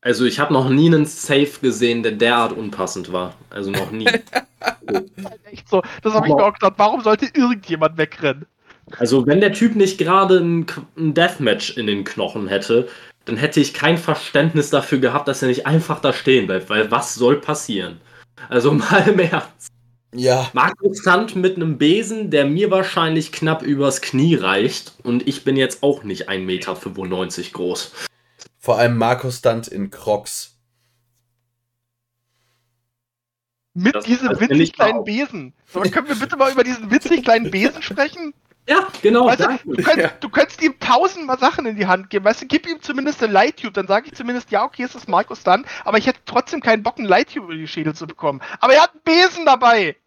Also 0.04 0.26
ich 0.26 0.38
habe 0.38 0.52
noch 0.52 0.70
nie 0.70 0.88
einen 0.88 1.06
Save 1.06 1.50
gesehen, 1.62 2.04
der 2.04 2.12
derart 2.12 2.52
unpassend 2.52 3.14
war. 3.14 3.36
Also 3.50 3.72
noch 3.72 3.90
nie. 3.92 4.06
Echt 5.46 5.70
so. 5.70 5.82
Das 6.02 6.14
habe 6.14 6.28
ich 6.28 6.34
mir 6.34 6.44
auch 6.44 6.54
gedacht. 6.54 6.74
Warum 6.76 7.02
sollte 7.02 7.28
irgendjemand 7.34 7.98
wegrennen? 7.98 8.46
Also 9.00 9.26
wenn 9.26 9.40
der 9.40 9.54
Typ 9.54 9.78
nicht 9.78 9.98
gerade 9.98 10.40
ein, 10.40 10.66
ein 10.98 11.14
Deathmatch 11.14 11.78
in 11.78 11.88
den 11.88 12.04
Knochen 12.04 12.50
hätte, 12.50 12.90
dann 13.24 13.38
hätte 13.38 13.62
ich 13.62 13.74
kein 13.74 13.98
Verständnis 13.98 14.70
dafür 14.70 14.98
gehabt, 14.98 15.30
dass 15.30 15.42
er 15.42 15.48
nicht 15.48 15.66
einfach 15.66 16.02
da 16.02 16.12
stehen 16.12 16.48
bleibt. 16.48 16.70
Weil 16.70 16.92
was 16.92 17.16
soll 17.16 17.38
passieren? 17.38 18.02
Also 18.50 18.72
mal 18.74 19.08
im 19.08 19.20
Ernst. 19.20 19.72
Ja. 20.14 20.50
Markus 20.52 21.02
Sand 21.02 21.38
mit 21.38 21.56
einem 21.56 21.78
Besen, 21.78 22.30
der 22.30 22.46
mir 22.46 22.70
wahrscheinlich 22.72 23.32
knapp 23.32 23.64
übers 23.64 24.02
Knie 24.02 24.36
reicht. 24.36 24.94
Und 25.04 25.26
ich 25.30 25.46
bin 25.46 25.56
jetzt 25.56 25.82
auch 25.82 26.04
nicht 26.04 26.28
1,95 26.30 26.40
Meter 26.40 26.76
groß. 27.54 27.94
Vor 28.64 28.78
allem 28.78 28.98
Markus 28.98 29.40
Stunt 29.40 29.68
in 29.68 29.90
Crocs. 29.90 30.58
Mit 33.74 33.94
das 33.94 34.06
diesem 34.06 34.40
winzig 34.40 34.72
kleinen 34.72 35.04
Besen. 35.04 35.54
So, 35.66 35.82
können 35.82 36.08
wir 36.08 36.16
bitte 36.16 36.38
mal 36.38 36.50
über 36.50 36.64
diesen 36.64 36.90
winzig 36.90 37.24
kleinen 37.24 37.52
Besen 37.52 37.82
sprechen? 37.82 38.34
Ja, 38.66 38.88
genau. 39.02 39.26
Weißt 39.26 39.42
du, 39.42 39.48
du, 39.66 39.84
könntest, 39.84 39.98
ja. 39.98 40.12
du, 40.18 40.30
könntest, 40.30 40.62
ihm 40.64 40.80
tausendmal 40.80 41.38
Sachen 41.40 41.66
in 41.66 41.76
die 41.76 41.88
Hand 41.88 42.10
geben. 42.10 42.24
Weißt 42.24 42.42
du, 42.42 42.46
gib 42.46 42.66
ihm 42.66 42.82
zumindest 42.82 43.22
eine 43.22 43.34
Lighttube, 43.34 43.74
dann 43.74 43.88
sage 43.88 44.08
ich 44.08 44.14
zumindest, 44.14 44.50
ja, 44.50 44.64
okay, 44.64 44.84
es 44.84 44.96
ist 44.96 45.10
Markus 45.10 45.42
Stunt, 45.42 45.66
aber 45.84 45.98
ich 45.98 46.08
hätte 46.08 46.22
trotzdem 46.24 46.62
keinen 46.62 46.84
Bock, 46.84 46.98
einen 46.98 47.10
Lighttube 47.10 47.48
über 47.48 47.56
die 47.56 47.68
Schädel 47.68 47.94
zu 47.94 48.08
bekommen. 48.08 48.42
Aber 48.62 48.76
er 48.76 48.84
hat 48.84 48.94
einen 48.94 49.04
Besen 49.04 49.46
dabei. 49.46 49.98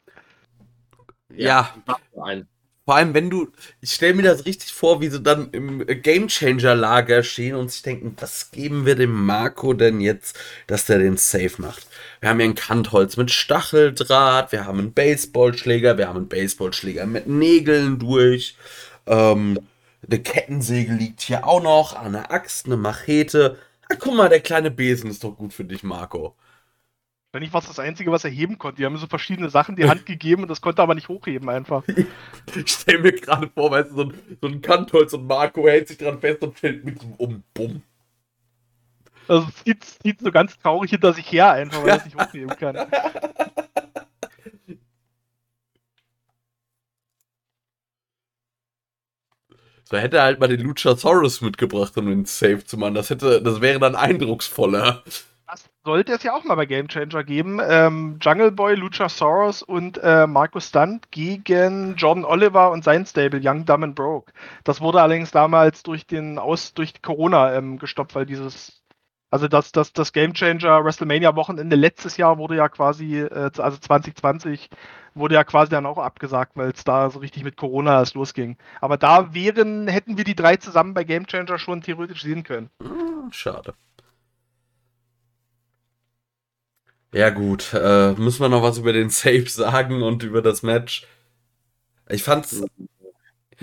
Ja. 1.28 1.74
ja. 1.87 2.43
Vor 2.87 2.95
allem, 2.95 3.15
wenn 3.15 3.31
du, 3.31 3.49
ich 3.81 3.93
stelle 3.93 4.15
mir 4.15 4.23
das 4.23 4.47
richtig 4.47 4.73
vor, 4.73 5.01
wie 5.01 5.09
sie 5.09 5.21
dann 5.21 5.51
im 5.51 5.85
Gamechanger-Lager 5.85 7.25
stehen 7.25 7.57
und 7.57 7.69
sich 7.73 7.83
denken, 7.83 8.15
was 8.21 8.53
geben 8.53 8.87
wir 8.87 8.95
dem 8.95 9.11
Marco 9.13 9.73
denn 9.73 10.01
jetzt, 10.01 10.39
dass 10.69 10.87
der 10.87 11.01
den 11.01 11.17
Safe 11.17 11.51
macht? 11.59 11.85
Wir 12.21 12.29
haben 12.29 12.39
hier 12.39 12.49
ein 12.49 12.55
Kantholz 12.55 13.17
mit 13.17 13.33
Stacheldraht, 13.33 14.53
wir 14.53 14.67
haben 14.67 14.79
einen 14.79 14.93
Baseballschläger, 14.93 15.99
wir 15.99 16.07
haben 16.07 16.17
einen 16.17 16.29
Baseballschläger 16.29 17.07
mit 17.07 17.27
Nägeln 17.27 17.99
durch, 17.99 18.57
ähm, 19.07 19.59
eine 20.09 20.23
Kettensäge 20.23 20.93
liegt 20.93 21.23
hier 21.23 21.45
auch 21.45 21.63
noch, 21.63 21.95
eine 21.95 22.31
Axt, 22.31 22.67
eine 22.67 22.77
Machete. 22.77 23.59
Ah, 23.89 23.97
guck 23.99 24.15
mal, 24.15 24.29
der 24.29 24.41
kleine 24.41 24.71
Besen 24.71 25.11
ist 25.11 25.25
doch 25.25 25.37
gut 25.37 25.53
für 25.53 25.65
dich, 25.65 25.83
Marco. 25.83 26.37
Wenn 27.37 27.43
nicht, 27.43 27.53
war 27.53 27.61
es 27.61 27.69
das 27.69 27.79
Einzige, 27.79 28.11
was 28.11 28.25
er 28.25 28.31
heben 28.31 28.57
konnte. 28.57 28.79
Die 28.79 28.87
haben 28.87 28.97
so 28.97 29.07
verschiedene 29.07 29.51
Sachen 29.51 29.77
die 29.77 29.87
Hand 29.87 30.07
gegeben 30.07 30.41
und 30.41 30.49
das 30.49 30.63
konnte 30.63 30.81
er 30.81 30.85
aber 30.85 30.95
nicht 30.95 31.11
hochheben 31.11 31.51
einfach. 31.51 31.83
Ich 32.55 32.71
stelle 32.71 33.01
mir 33.01 33.13
gerade 33.13 33.51
vor, 33.53 33.71
weißt 33.71 33.91
du, 33.91 33.95
so 33.95 34.03
ein, 34.05 34.15
so 34.41 34.49
ein 34.49 34.63
Kantholz 34.63 35.13
und 35.13 35.27
Marco 35.27 35.69
hält 35.69 35.87
sich 35.87 35.99
dran 35.99 36.19
fest 36.19 36.41
und 36.41 36.59
fällt 36.59 36.87
mit 36.87 37.03
ihm 37.03 37.13
um. 37.19 37.43
Bumm. 37.53 37.83
Also 39.29 39.49
zieht, 39.63 39.85
zieht 39.85 40.21
so 40.21 40.33
ganz 40.33 40.59
traurig 40.59 40.91
hinter 40.91 41.13
sich 41.13 41.31
her 41.31 41.53
einfach, 41.53 41.83
weil 41.83 41.91
er 41.91 41.97
es 41.99 42.05
nicht 42.07 42.19
hochheben 42.19 42.57
kann. 42.57 42.79
So 49.89 49.99
hätte 49.99 50.17
er 50.17 50.25
halt 50.25 50.41
mal 50.41 50.49
den 50.49 50.63
Luchasaurus 50.63 51.43
mitgebracht, 51.43 51.97
um 51.97 52.07
den 52.07 52.25
Safe 52.25 52.65
zu 52.65 52.77
machen. 52.77 52.95
Das 52.95 53.09
hätte, 53.09 53.41
das 53.41 53.61
wäre 53.61 53.79
dann 53.79 53.95
eindrucksvoller 53.95 55.05
sollte 55.87 56.13
es 56.13 56.25
ja 56.25 56.35
auch 56.35 56.43
mal 56.43 56.57
bei 56.57 56.67
Game 56.67 56.89
Changer 56.89 57.23
geben. 57.23 57.61
Ähm, 57.65 58.19
Jungle 58.21 58.51
Boy, 58.51 58.75
Luchasaurus 58.75 59.63
und 59.63 59.99
äh, 60.03 60.27
Markus 60.27 60.69
Stunt 60.69 61.13
gegen 61.13 61.95
Jordan 61.95 62.25
Oliver 62.25 62.73
und 62.73 62.83
sein 62.83 63.07
Stable, 63.07 63.41
Young, 63.41 63.65
Dumb 63.65 63.85
and 63.85 63.95
Broke. 63.95 64.33
Das 64.65 64.81
wurde 64.81 65.01
allerdings 65.01 65.31
damals 65.31 65.85
durch 65.85 66.05
den 66.05 66.41
Aus, 66.41 66.75
durch 66.75 67.01
Corona 67.03 67.55
ähm, 67.55 67.79
gestoppt, 67.79 68.17
weil 68.17 68.27
dieses, 68.27 68.83
also 69.31 69.47
das, 69.47 69.71
das, 69.71 69.93
das 69.93 70.13
Game 70.13 70.35
Changer 70.35 70.85
WrestleMania 70.85 71.37
Wochenende 71.37 71.77
letztes 71.77 72.17
Jahr 72.17 72.37
wurde 72.37 72.57
ja 72.57 72.69
quasi, 72.69 73.21
äh, 73.21 73.51
also 73.57 73.79
2020, 73.79 74.69
wurde 75.15 75.37
ja 75.37 75.45
quasi 75.45 75.71
dann 75.71 75.87
auch 75.87 75.99
abgesagt, 75.99 76.57
weil 76.57 76.71
es 76.71 76.83
da 76.83 77.11
so 77.11 77.21
richtig 77.21 77.45
mit 77.45 77.57
Corona 77.57 78.01
erst 78.01 78.17
losging. 78.17 78.57
Aber 78.81 78.97
da 78.97 79.33
wären, 79.35 79.87
hätten 79.87 80.17
wir 80.17 80.25
die 80.25 80.35
drei 80.35 80.57
zusammen 80.57 80.95
bei 80.95 81.05
Game 81.05 81.29
Changer 81.29 81.59
schon 81.59 81.81
theoretisch 81.81 82.23
sehen 82.23 82.43
können. 82.43 82.71
Hm, 82.83 83.31
schade. 83.31 83.75
Ja, 87.12 87.31
gut. 87.31 87.73
Äh, 87.73 88.12
müssen 88.12 88.41
wir 88.41 88.49
noch 88.49 88.62
was 88.62 88.78
über 88.78 88.93
den 88.93 89.11
Save 89.11 89.49
sagen 89.49 90.03
und 90.03 90.23
über 90.23 90.43
das 90.43 90.62
Match? 90.62 91.07
Ich 92.09 92.23
fand's. 92.23 92.62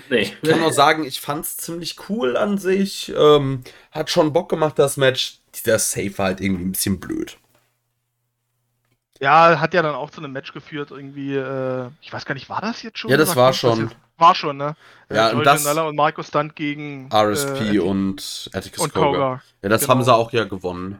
Nee. 0.09 0.33
Ich 0.41 0.49
kann 0.49 0.63
auch 0.63 0.71
sagen, 0.71 1.03
ich 1.03 1.21
fand's 1.21 1.57
ziemlich 1.57 2.09
cool 2.09 2.35
an 2.35 2.57
sich. 2.57 3.13
Ähm, 3.15 3.63
hat 3.91 4.09
schon 4.09 4.33
Bock 4.33 4.49
gemacht, 4.49 4.79
das 4.79 4.97
Match. 4.97 5.39
Dieser 5.55 5.77
Save 5.77 6.17
war 6.17 6.25
halt 6.27 6.41
irgendwie 6.41 6.65
ein 6.65 6.71
bisschen 6.71 6.99
blöd. 6.99 7.37
Ja, 9.19 9.59
hat 9.59 9.73
ja 9.73 9.81
dann 9.81 9.95
auch 9.95 10.09
zu 10.09 10.19
einem 10.19 10.33
Match 10.33 10.51
geführt, 10.51 10.91
irgendwie, 10.91 11.35
äh, 11.35 11.89
ich 12.01 12.11
weiß 12.11 12.25
gar 12.25 12.33
nicht, 12.33 12.49
war 12.49 12.59
das 12.59 12.81
jetzt 12.81 12.97
schon? 12.97 13.11
Ja, 13.11 13.17
das 13.17 13.35
war 13.35 13.53
schon. 13.53 13.87
Das 13.87 13.97
war 14.17 14.35
schon, 14.35 14.57
ne? 14.57 14.75
Ja, 15.09 15.29
äh, 15.29 15.33
und 15.33 15.45
das 15.45 15.65
und 15.65 15.95
Marco 15.95 16.23
Stunt 16.23 16.55
gegen 16.55 17.09
RSP 17.13 17.75
äh, 17.75 17.79
und 17.79 18.49
Atticus 18.51 18.83
und 18.83 18.93
Koga. 18.93 19.05
Koga. 19.05 19.43
Ja, 19.61 19.69
das 19.69 19.81
genau. 19.81 19.91
haben 19.91 20.03
sie 20.03 20.13
auch 20.13 20.33
ja 20.33 20.43
gewonnen. 20.43 20.99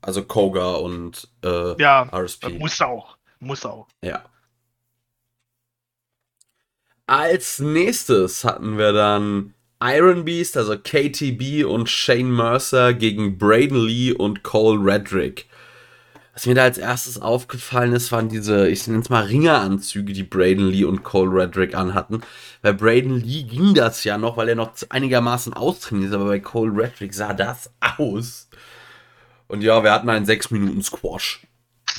Also 0.00 0.22
Koga 0.22 0.74
und 0.74 1.28
äh, 1.44 1.80
ja, 1.80 2.08
RSP. 2.12 2.58
Muss 2.58 2.80
auch. 2.80 3.16
Muss 3.40 3.64
auch. 3.64 3.88
Ja. 4.02 4.24
Als 7.06 7.58
nächstes 7.58 8.44
hatten 8.44 8.76
wir 8.78 8.92
dann 8.92 9.54
Iron 9.80 10.24
Beast, 10.24 10.56
also 10.56 10.76
KTB 10.76 11.64
und 11.64 11.88
Shane 11.88 12.30
Mercer 12.34 12.94
gegen 12.94 13.38
Braden 13.38 13.86
Lee 13.86 14.12
und 14.12 14.42
Cole 14.42 14.84
Redrick. 14.84 15.46
Was 16.34 16.46
mir 16.46 16.54
da 16.54 16.64
als 16.64 16.78
erstes 16.78 17.20
aufgefallen 17.20 17.92
ist, 17.92 18.12
waren 18.12 18.28
diese, 18.28 18.68
ich 18.68 18.86
nenne 18.86 19.02
es 19.02 19.08
mal 19.08 19.24
Ringeranzüge, 19.24 20.12
die 20.12 20.22
Braden 20.22 20.68
Lee 20.68 20.84
und 20.84 21.02
Cole 21.02 21.30
Redrick 21.32 21.74
anhatten. 21.74 22.20
Bei 22.62 22.72
Braden 22.72 23.20
Lee 23.20 23.42
ging 23.44 23.74
das 23.74 24.04
ja 24.04 24.18
noch, 24.18 24.36
weil 24.36 24.48
er 24.48 24.54
noch 24.54 24.72
einigermaßen 24.88 25.52
austrainiert 25.54 26.10
ist, 26.10 26.14
aber 26.14 26.26
bei 26.26 26.40
Cole 26.40 26.72
Redrick 26.72 27.14
sah 27.14 27.32
das 27.32 27.72
aus 27.98 28.48
und 29.48 29.62
ja, 29.62 29.82
wir 29.82 29.92
hatten 29.92 30.08
einen 30.08 30.26
6 30.26 30.50
Minuten 30.50 30.82
Squash 30.82 31.40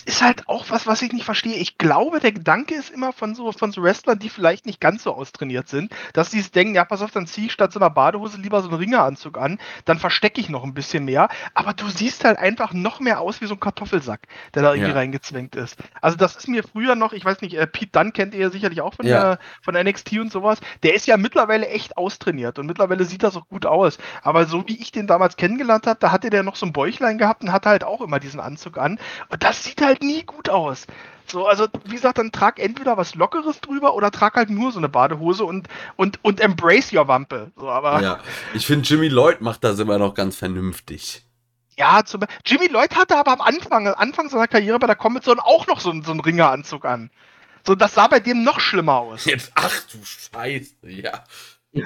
ist 0.03 0.21
halt 0.21 0.47
auch 0.47 0.69
was, 0.69 0.87
was 0.87 1.01
ich 1.01 1.11
nicht 1.13 1.25
verstehe. 1.25 1.55
Ich 1.55 1.77
glaube, 1.77 2.19
der 2.19 2.31
Gedanke 2.31 2.75
ist 2.75 2.89
immer 2.89 3.13
von 3.13 3.35
so, 3.35 3.51
von 3.51 3.71
so 3.71 3.81
Wrestlern, 3.83 4.19
die 4.19 4.29
vielleicht 4.29 4.65
nicht 4.65 4.79
ganz 4.79 5.03
so 5.03 5.13
austrainiert 5.13 5.67
sind, 5.67 5.91
dass 6.13 6.31
sie 6.31 6.41
denken, 6.41 6.75
ja, 6.75 6.85
pass 6.85 7.01
auf, 7.01 7.11
dann 7.11 7.27
ziehe 7.27 7.47
ich 7.47 7.53
statt 7.53 7.71
so 7.71 7.79
einer 7.79 7.89
Badehose 7.89 8.37
lieber 8.37 8.61
so 8.61 8.69
einen 8.69 8.77
Ringeranzug 8.77 9.37
an, 9.37 9.59
dann 9.85 9.99
verstecke 9.99 10.39
ich 10.41 10.49
noch 10.49 10.63
ein 10.63 10.73
bisschen 10.73 11.05
mehr. 11.05 11.29
Aber 11.53 11.73
du 11.73 11.87
siehst 11.89 12.23
halt 12.23 12.37
einfach 12.37 12.73
noch 12.73 12.99
mehr 12.99 13.19
aus 13.19 13.41
wie 13.41 13.45
so 13.45 13.55
ein 13.55 13.59
Kartoffelsack, 13.59 14.27
der 14.53 14.63
da 14.63 14.73
irgendwie 14.73 14.91
ja. 14.91 14.97
reingezwängt 14.97 15.55
ist. 15.55 15.77
Also 16.01 16.17
das 16.17 16.35
ist 16.35 16.47
mir 16.47 16.63
früher 16.63 16.95
noch, 16.95 17.13
ich 17.13 17.25
weiß 17.25 17.41
nicht, 17.41 17.55
äh, 17.55 17.67
Pete 17.67 17.91
Dunn 17.91 18.13
kennt 18.13 18.33
ihr 18.33 18.49
sicherlich 18.49 18.81
auch 18.81 18.93
von, 18.93 19.05
ja. 19.05 19.35
der, 19.35 19.39
von 19.61 19.75
NXT 19.75 20.19
und 20.19 20.31
sowas. 20.31 20.59
Der 20.83 20.93
ist 20.93 21.07
ja 21.07 21.17
mittlerweile 21.17 21.67
echt 21.67 21.97
austrainiert 21.97 22.59
und 22.59 22.67
mittlerweile 22.67 23.05
sieht 23.05 23.23
das 23.23 23.35
auch 23.35 23.47
gut 23.47 23.65
aus. 23.65 23.97
Aber 24.21 24.45
so 24.45 24.67
wie 24.67 24.79
ich 24.79 24.91
den 24.91 25.07
damals 25.07 25.35
kennengelernt 25.35 25.87
habe, 25.87 25.99
da 25.99 26.11
hatte 26.11 26.29
der 26.29 26.43
noch 26.43 26.55
so 26.55 26.65
ein 26.65 26.73
Bäuchlein 26.73 27.17
gehabt 27.17 27.43
und 27.43 27.51
hatte 27.51 27.69
halt 27.69 27.83
auch 27.83 28.01
immer 28.01 28.19
diesen 28.19 28.39
Anzug 28.39 28.77
an. 28.77 28.99
Und 29.29 29.43
das 29.43 29.63
sieht 29.63 29.81
halt 29.81 29.88
nie 30.01 30.23
gut 30.23 30.49
aus. 30.49 30.85
So, 31.27 31.45
also 31.45 31.67
wie 31.85 31.95
gesagt, 31.95 32.17
dann 32.17 32.31
trag 32.31 32.59
entweder 32.59 32.97
was 32.97 33.15
Lockeres 33.15 33.61
drüber 33.61 33.93
oder 33.93 34.09
trag 34.11 34.35
halt 34.35 34.49
nur 34.49 34.71
so 34.71 34.79
eine 34.79 34.89
Badehose 34.89 35.45
und, 35.45 35.67
und, 35.95 36.23
und 36.23 36.39
embrace 36.39 36.91
your 36.91 37.07
Wampe. 37.07 37.51
So, 37.55 37.69
aber 37.69 38.01
ja, 38.01 38.19
ich 38.53 38.65
finde 38.65 38.87
Jimmy 38.87 39.09
Lloyd 39.09 39.41
macht 39.41 39.63
das 39.63 39.79
immer 39.79 39.97
noch 39.97 40.15
ganz 40.15 40.35
vernünftig. 40.35 41.23
Ja, 41.77 42.03
zum, 42.03 42.25
Jimmy 42.45 42.67
Lloyd 42.67 42.95
hatte 42.95 43.15
aber 43.15 43.31
am 43.31 43.41
Anfang, 43.41 43.87
Anfang 43.87 44.29
seiner 44.29 44.47
Karriere 44.47 44.79
bei 44.79 44.87
der 44.87 44.95
Comic 44.95 45.23
Zone 45.23 45.45
auch 45.45 45.67
noch 45.67 45.79
so, 45.79 45.93
so 46.01 46.11
einen 46.11 46.19
Ringeranzug 46.19 46.83
an. 46.83 47.11
So, 47.65 47.75
das 47.75 47.93
sah 47.93 48.07
bei 48.07 48.19
dem 48.19 48.43
noch 48.43 48.59
schlimmer 48.59 48.97
aus. 48.97 49.25
Jetzt, 49.25 49.51
ach 49.55 49.81
du 49.91 49.99
Scheiße, 50.03 50.89
ja. 50.89 51.23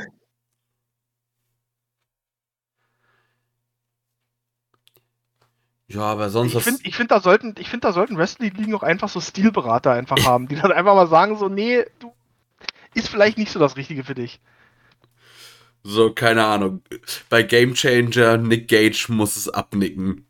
Ja, 5.87 6.01
aber 6.01 6.29
sonst. 6.29 6.55
Ich 6.55 6.63
finde, 6.63 6.81
ich 6.83 6.95
find, 6.95 7.11
da 7.11 7.19
sollten, 7.19 7.55
ich 7.59 7.69
finde, 7.69 7.87
da 7.87 7.93
sollten 7.93 8.17
Wrestling-Ligen 8.17 8.73
auch 8.75 8.83
einfach 8.83 9.09
so 9.09 9.19
Stilberater 9.19 9.91
einfach 9.91 10.17
haben, 10.25 10.47
die 10.47 10.55
dann 10.55 10.71
einfach 10.71 10.95
mal 10.95 11.07
sagen, 11.07 11.37
so, 11.37 11.49
nee, 11.49 11.85
du 11.99 12.13
ist 12.93 13.09
vielleicht 13.09 13.37
nicht 13.37 13.51
so 13.51 13.59
das 13.59 13.75
Richtige 13.75 14.03
für 14.03 14.15
dich. 14.15 14.39
So, 15.83 16.13
keine 16.13 16.45
Ahnung. 16.45 16.81
Bei 17.29 17.43
Game 17.43 17.73
Changer, 17.73 18.37
Nick 18.37 18.69
Gage 18.69 19.05
muss 19.09 19.35
es 19.35 19.49
abnicken. 19.49 20.25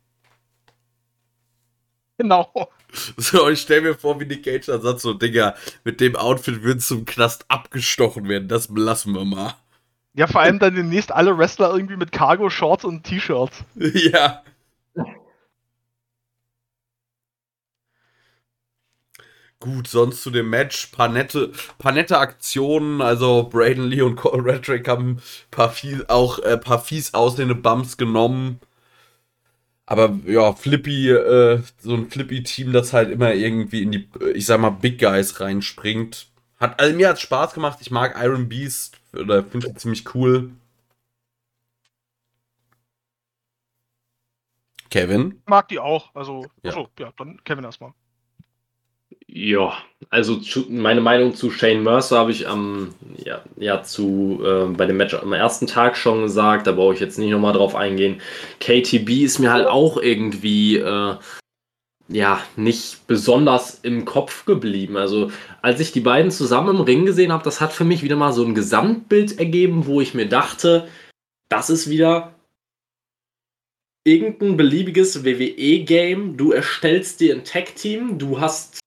Genau. 2.18 2.70
So, 3.18 3.50
ich 3.50 3.62
stell 3.62 3.82
mir 3.82 3.96
vor, 3.96 4.20
wie 4.20 4.26
Nick 4.26 4.44
Gage 4.44 4.68
dann 4.68 4.82
sagt, 4.82 5.02
so, 5.02 5.14
Digga, 5.14 5.56
mit 5.84 6.00
dem 6.00 6.16
Outfit 6.16 6.64
würden 6.64 6.80
zum 6.80 7.06
Knast 7.06 7.46
abgestochen 7.48 8.28
werden. 8.28 8.48
Das 8.48 8.70
lassen 8.70 9.14
wir 9.14 9.26
mal. 9.26 9.56
Ja, 10.14 10.28
vor 10.28 10.42
allem 10.42 10.60
dann 10.60 10.76
demnächst 10.76 11.12
alle 11.12 11.38
Wrestler 11.38 11.74
irgendwie 11.74 11.98
mit 11.98 12.12
Cargo-Shorts 12.12 12.86
und 12.86 13.04
T-Shirts. 13.04 13.64
ja. 13.76 14.44
Gut, 19.64 19.88
sonst 19.88 20.22
zu 20.22 20.30
dem 20.30 20.49
Match, 20.49 20.88
paar 20.88 21.07
nette, 21.07 21.53
paar 21.77 21.94
nette 21.94 22.18
Aktionen, 22.18 22.99
also 23.02 23.44
Braden 23.44 23.85
Lee 23.88 24.02
und 24.02 24.18
Cole 24.18 24.44
Redrick 24.44 24.90
haben 24.90 25.22
paar 25.52 25.72
fies, 25.72 26.10
auch 26.10 26.40
äh, 26.40 26.57
paar 26.57 26.81
fies 26.84 27.14
aussehende 27.14 27.56
Bumps 27.56 27.95
genommen. 27.95 28.60
Aber 29.85 30.19
ja, 30.26 30.52
Flippy, 30.52 31.11
äh, 31.11 31.61
so 31.80 31.94
ein 31.94 32.10
Flippy-Team, 32.10 32.73
das 32.73 32.91
halt 32.91 33.10
immer 33.10 33.34
irgendwie 33.34 33.84
in 33.84 33.94
die, 33.94 34.10
ich 34.34 34.48
sag 34.48 34.60
mal, 34.60 34.69
Big 34.72 34.99
Guys 34.99 35.40
reinspringt. 35.40 36.27
Hat, 36.60 36.77
also 36.77 36.94
mir 36.94 37.07
hat 37.07 37.22
Spaß 37.22 37.53
gemacht. 37.53 37.77
Ich 37.80 37.90
mag 37.90 38.22
Iron 38.22 38.49
Beast 38.49 38.99
oder 39.14 39.45
finde 39.45 39.69
ich 39.69 39.77
ziemlich 39.77 40.14
cool. 40.14 40.52
Kevin? 44.90 45.41
Mag 45.45 45.69
die 45.69 45.80
auch. 45.80 46.14
Also, 46.15 46.48
Ja. 46.64 46.72
achso, 46.72 46.90
ja, 46.99 47.14
dann 47.15 47.41
Kevin 47.45 47.64
erstmal. 47.64 47.94
Ja, 49.36 49.74
also 50.12 50.36
zu, 50.36 50.68
meine 50.70 51.02
Meinung 51.02 51.34
zu 51.34 51.50
Shane 51.50 51.82
Mercer 51.82 52.20
habe 52.20 52.30
ich 52.30 52.48
am, 52.48 52.94
ja, 53.18 53.44
ja 53.58 53.82
zu, 53.82 54.40
äh, 54.46 54.66
bei 54.66 54.86
dem 54.86 54.98
Match 54.98 55.16
am 55.16 55.34
ersten 55.34 55.66
Tag 55.66 55.98
schon 55.98 56.22
gesagt, 56.22 56.68
da 56.68 56.72
brauche 56.72 56.94
ich 56.94 57.00
jetzt 57.00 57.18
nicht 57.18 57.32
nochmal 57.32 57.54
drauf 57.54 57.74
eingehen. 57.74 58.22
KTB 58.60 59.24
ist 59.24 59.40
mir 59.40 59.52
halt 59.52 59.66
auch 59.66 59.98
irgendwie, 59.98 60.78
äh, 60.78 61.16
ja, 62.10 62.42
nicht 62.58 63.08
besonders 63.08 63.80
im 63.82 64.06
Kopf 64.06 64.46
geblieben. 64.46 64.98
Also, 64.98 65.32
als 65.64 65.80
ich 65.80 65.92
die 65.92 66.02
beiden 66.02 66.30
zusammen 66.30 66.76
im 66.76 66.82
Ring 66.84 67.08
gesehen 67.08 67.32
habe, 67.32 67.44
das 67.44 67.60
hat 67.60 67.74
für 67.74 67.86
mich 67.86 68.04
wieder 68.04 68.16
mal 68.16 68.34
so 68.34 68.46
ein 68.46 68.54
Gesamtbild 68.54 69.40
ergeben, 69.40 69.88
wo 69.88 70.00
ich 70.00 70.14
mir 70.14 70.30
dachte, 70.30 70.88
das 71.50 71.72
ist 71.72 71.90
wieder 71.90 72.36
irgendein 74.04 74.58
beliebiges 74.58 75.26
WWE-Game. 75.26 76.38
Du 76.38 76.52
erstellst 76.52 77.20
dir 77.20 77.34
ein 77.34 77.44
Tag-Team, 77.44 78.20
du 78.20 78.40
hast 78.40 78.83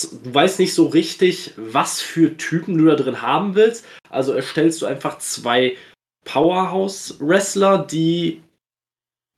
du 0.00 0.34
weißt 0.34 0.58
nicht 0.58 0.74
so 0.74 0.86
richtig, 0.86 1.52
was 1.56 2.00
für 2.00 2.36
Typen 2.36 2.78
du 2.78 2.86
da 2.86 2.94
drin 2.94 3.22
haben 3.22 3.54
willst. 3.54 3.84
Also 4.08 4.32
erstellst 4.32 4.82
du 4.82 4.86
einfach 4.86 5.18
zwei 5.18 5.76
Powerhouse-Wrestler, 6.24 7.86
die, 7.86 8.42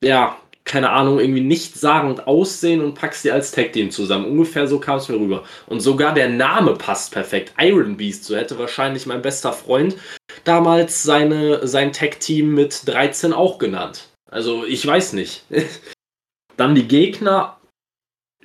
ja, 0.02 0.38
keine 0.64 0.90
Ahnung, 0.90 1.20
irgendwie 1.20 1.42
nichtssagend 1.42 2.26
aussehen 2.26 2.82
und 2.82 2.94
packst 2.94 3.24
die 3.24 3.30
als 3.30 3.50
Tag-Team 3.50 3.90
zusammen. 3.90 4.24
Ungefähr 4.26 4.66
so 4.66 4.80
kam 4.80 4.96
es 4.96 5.08
mir 5.08 5.16
rüber. 5.16 5.44
Und 5.66 5.80
sogar 5.80 6.14
der 6.14 6.30
Name 6.30 6.74
passt 6.74 7.12
perfekt. 7.12 7.52
Iron 7.58 7.96
Beast, 7.96 8.24
so 8.24 8.34
hätte 8.34 8.58
wahrscheinlich 8.58 9.06
mein 9.06 9.22
bester 9.22 9.52
Freund 9.52 9.96
damals 10.44 11.02
seine, 11.02 11.66
sein 11.66 11.92
Tag-Team 11.92 12.54
mit 12.54 12.82
13 12.86 13.32
auch 13.32 13.58
genannt. 13.58 14.08
Also 14.30 14.64
ich 14.64 14.86
weiß 14.86 15.12
nicht. 15.12 15.44
Dann 16.56 16.74
die 16.74 16.88
Gegner, 16.88 17.58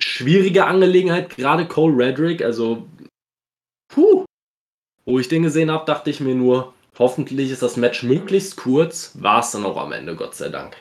schwierige 0.02 0.66
Angelegenheit, 0.66 1.36
gerade 1.36 1.66
Cole 1.66 1.96
Redrick, 1.96 2.42
also 2.42 2.88
puh, 3.88 4.24
wo 5.04 5.18
ich 5.18 5.28
den 5.28 5.42
gesehen 5.42 5.70
habe, 5.70 5.84
dachte 5.86 6.10
ich 6.10 6.20
mir 6.20 6.34
nur, 6.34 6.74
hoffentlich 6.98 7.50
ist 7.50 7.62
das 7.62 7.76
Match 7.76 8.02
möglichst 8.02 8.56
kurz, 8.56 9.12
war 9.20 9.40
es 9.40 9.50
dann 9.50 9.64
auch 9.64 9.76
am 9.76 9.92
Ende, 9.92 10.16
Gott 10.16 10.34
sei 10.34 10.48
Dank. 10.48 10.76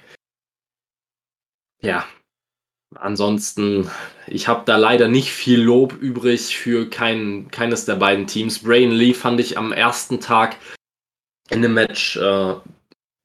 Ja, 1.81 2.05
ansonsten, 2.95 3.89
ich 4.27 4.47
habe 4.47 4.63
da 4.65 4.77
leider 4.77 5.07
nicht 5.07 5.31
viel 5.31 5.61
Lob 5.61 5.93
übrig 5.93 6.57
für 6.57 6.89
kein, 6.89 7.49
keines 7.51 7.85
der 7.85 7.95
beiden 7.95 8.27
Teams. 8.27 8.59
Brain 8.59 8.91
Lee 8.91 9.13
fand 9.13 9.39
ich 9.39 9.57
am 9.57 9.71
ersten 9.71 10.19
Tag 10.19 10.57
in 11.49 11.61
dem 11.61 11.73
Match 11.73 12.17
äh, 12.17 12.55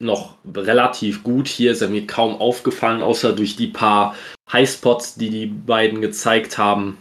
noch 0.04 0.36
relativ 0.54 1.22
gut. 1.22 1.48
Hier 1.48 1.72
ist 1.72 1.82
er 1.82 1.88
mir 1.88 2.06
kaum 2.06 2.36
aufgefallen, 2.36 3.02
außer 3.02 3.32
durch 3.32 3.56
die 3.56 3.68
paar 3.68 4.16
Highspots, 4.52 5.16
die 5.16 5.30
die 5.30 5.46
beiden 5.46 6.00
gezeigt 6.00 6.58
haben. 6.58 6.98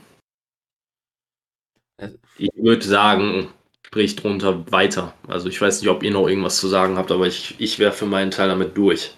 Ich 2.37 2.49
würde 2.55 2.83
sagen, 2.83 3.49
sprich 3.85 4.15
drunter 4.15 4.71
weiter. 4.71 5.13
Also 5.27 5.49
ich 5.49 5.61
weiß 5.61 5.81
nicht, 5.81 5.89
ob 5.89 6.01
ihr 6.01 6.11
noch 6.11 6.27
irgendwas 6.27 6.57
zu 6.57 6.67
sagen 6.67 6.97
habt, 6.97 7.11
aber 7.11 7.27
ich, 7.27 7.55
ich 7.59 7.77
wäre 7.77 7.91
für 7.91 8.07
meinen 8.07 8.31
Teil 8.31 8.47
damit 8.47 8.75
durch. 8.75 9.15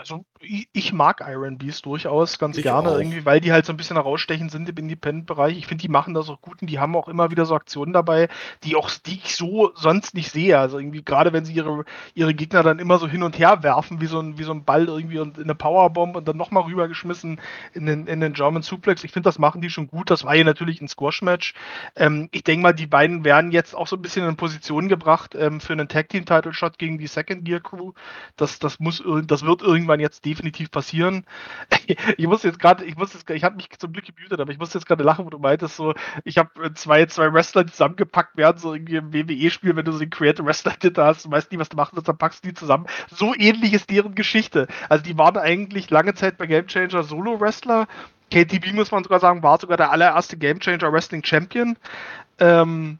Also, 0.00 0.24
ich, 0.72 0.92
mag 0.92 1.22
Iron 1.26 1.58
Beast 1.58 1.84
durchaus 1.84 2.38
ganz 2.38 2.56
Ich 2.56 2.62
gerne, 2.62 2.88
auch. 2.88 2.98
irgendwie, 2.98 3.24
weil 3.24 3.40
die 3.40 3.52
halt 3.52 3.66
so 3.66 3.72
ein 3.72 3.76
bisschen 3.76 3.96
herausstechen 3.96 4.48
sind 4.48 4.68
im 4.68 4.76
Independent-Bereich. 4.76 5.58
Ich 5.58 5.66
finde, 5.66 5.82
die 5.82 5.88
machen 5.88 6.14
das 6.14 6.28
auch 6.30 6.40
gut 6.40 6.62
und 6.62 6.70
die 6.70 6.78
haben 6.78 6.96
auch 6.96 7.08
immer 7.08 7.30
wieder 7.30 7.44
so 7.44 7.54
Aktionen 7.54 7.92
dabei, 7.92 8.28
die 8.64 8.74
auch, 8.74 8.90
die 8.90 9.20
ich 9.22 9.36
so 9.36 9.72
sonst 9.74 10.14
nicht 10.14 10.30
sehe. 10.30 10.58
Also 10.58 10.78
irgendwie, 10.78 11.02
gerade 11.04 11.32
wenn 11.32 11.44
sie 11.44 11.52
ihre, 11.52 11.84
ihre 12.14 12.34
Gegner 12.34 12.62
dann 12.62 12.78
immer 12.78 12.98
so 12.98 13.06
hin 13.06 13.22
und 13.22 13.38
her 13.38 13.62
werfen, 13.62 14.00
wie 14.00 14.06
so 14.06 14.20
ein, 14.20 14.38
wie 14.38 14.44
so 14.44 14.52
ein 14.52 14.64
Ball 14.64 14.86
irgendwie 14.86 15.18
und 15.18 15.36
in 15.36 15.44
eine 15.44 15.54
Powerbomb 15.54 16.16
und 16.16 16.26
dann 16.26 16.36
nochmal 16.36 16.62
rübergeschmissen 16.64 17.40
in 17.74 17.86
den, 17.86 18.06
in 18.06 18.20
den 18.20 18.32
German 18.32 18.62
Suplex. 18.62 19.04
Ich 19.04 19.12
finde, 19.12 19.28
das 19.28 19.38
machen 19.38 19.60
die 19.60 19.70
schon 19.70 19.88
gut. 19.88 20.10
Das 20.10 20.24
war 20.24 20.34
hier 20.34 20.44
natürlich 20.44 20.80
ein 20.80 20.88
Squash-Match. 20.88 21.54
Ähm, 21.94 22.28
ich 22.32 22.44
denke 22.44 22.62
mal, 22.62 22.72
die 22.72 22.86
beiden 22.86 23.24
werden 23.24 23.52
jetzt 23.52 23.74
auch 23.74 23.86
so 23.86 23.96
ein 23.96 24.02
bisschen 24.02 24.26
in 24.26 24.36
Position 24.36 24.88
gebracht 24.88 25.34
ähm, 25.38 25.60
für 25.60 25.74
einen 25.74 25.88
Tag-Team-Title-Shot 25.88 26.78
gegen 26.78 26.98
die 26.98 27.06
Second 27.06 27.44
Gear 27.44 27.60
Crew. 27.60 27.92
Das, 28.36 28.58
das 28.58 28.80
muss, 28.80 29.02
das 29.26 29.44
wird 29.44 29.62
irgendwann 29.62 30.00
jetzt 30.00 30.24
definitiv 30.24 30.37
passieren. 30.70 31.24
Ich 32.18 32.26
muss 32.26 32.42
jetzt 32.42 32.58
gerade, 32.58 32.84
ich 32.84 32.96
muss 32.96 33.14
jetzt, 33.14 33.28
ich 33.30 33.44
habe 33.44 33.56
mich 33.56 33.70
zum 33.78 33.92
Glück 33.92 34.04
gemutet, 34.04 34.38
aber 34.40 34.52
ich 34.52 34.58
muss 34.58 34.74
jetzt 34.74 34.86
gerade 34.86 35.02
lachen, 35.02 35.24
wo 35.24 35.30
du 35.30 35.38
meintest, 35.38 35.76
so, 35.76 35.94
ich 36.24 36.36
habe 36.36 36.74
zwei, 36.74 37.06
zwei 37.06 37.32
Wrestler, 37.32 37.66
zusammengepackt 37.66 38.36
werden, 38.36 38.58
so 38.58 38.74
irgendwie 38.74 38.96
im 38.96 39.12
WWE-Spiel, 39.12 39.74
wenn 39.74 39.84
du 39.84 39.92
so 39.92 39.98
den 39.98 40.10
Creative 40.10 40.44
Wrestler 40.44 40.74
hinter 40.82 41.06
hast, 41.06 41.24
du 41.24 41.30
weißt 41.30 41.50
nie, 41.50 41.58
was 41.58 41.70
du 41.70 41.76
machen 41.76 41.94
sollst, 41.94 42.08
dann 42.08 42.18
packst 42.18 42.44
du 42.44 42.48
die 42.48 42.54
zusammen. 42.54 42.86
So 43.10 43.34
ähnlich 43.34 43.72
ist 43.72 43.90
deren 43.90 44.14
Geschichte. 44.14 44.68
Also 44.88 45.04
die 45.04 45.16
waren 45.16 45.36
eigentlich 45.38 45.88
lange 45.90 46.14
Zeit 46.14 46.36
bei 46.36 46.46
Game 46.46 46.66
Changer 46.66 47.02
Solo-Wrestler. 47.02 47.86
KTB, 48.30 48.74
muss 48.74 48.90
man 48.90 49.04
sogar 49.04 49.20
sagen, 49.20 49.42
war 49.42 49.58
sogar 49.58 49.78
der 49.78 49.90
allererste 49.90 50.36
Game 50.36 50.60
Changer 50.60 50.92
Wrestling 50.92 51.24
Champion. 51.24 51.76
Ähm, 52.38 52.98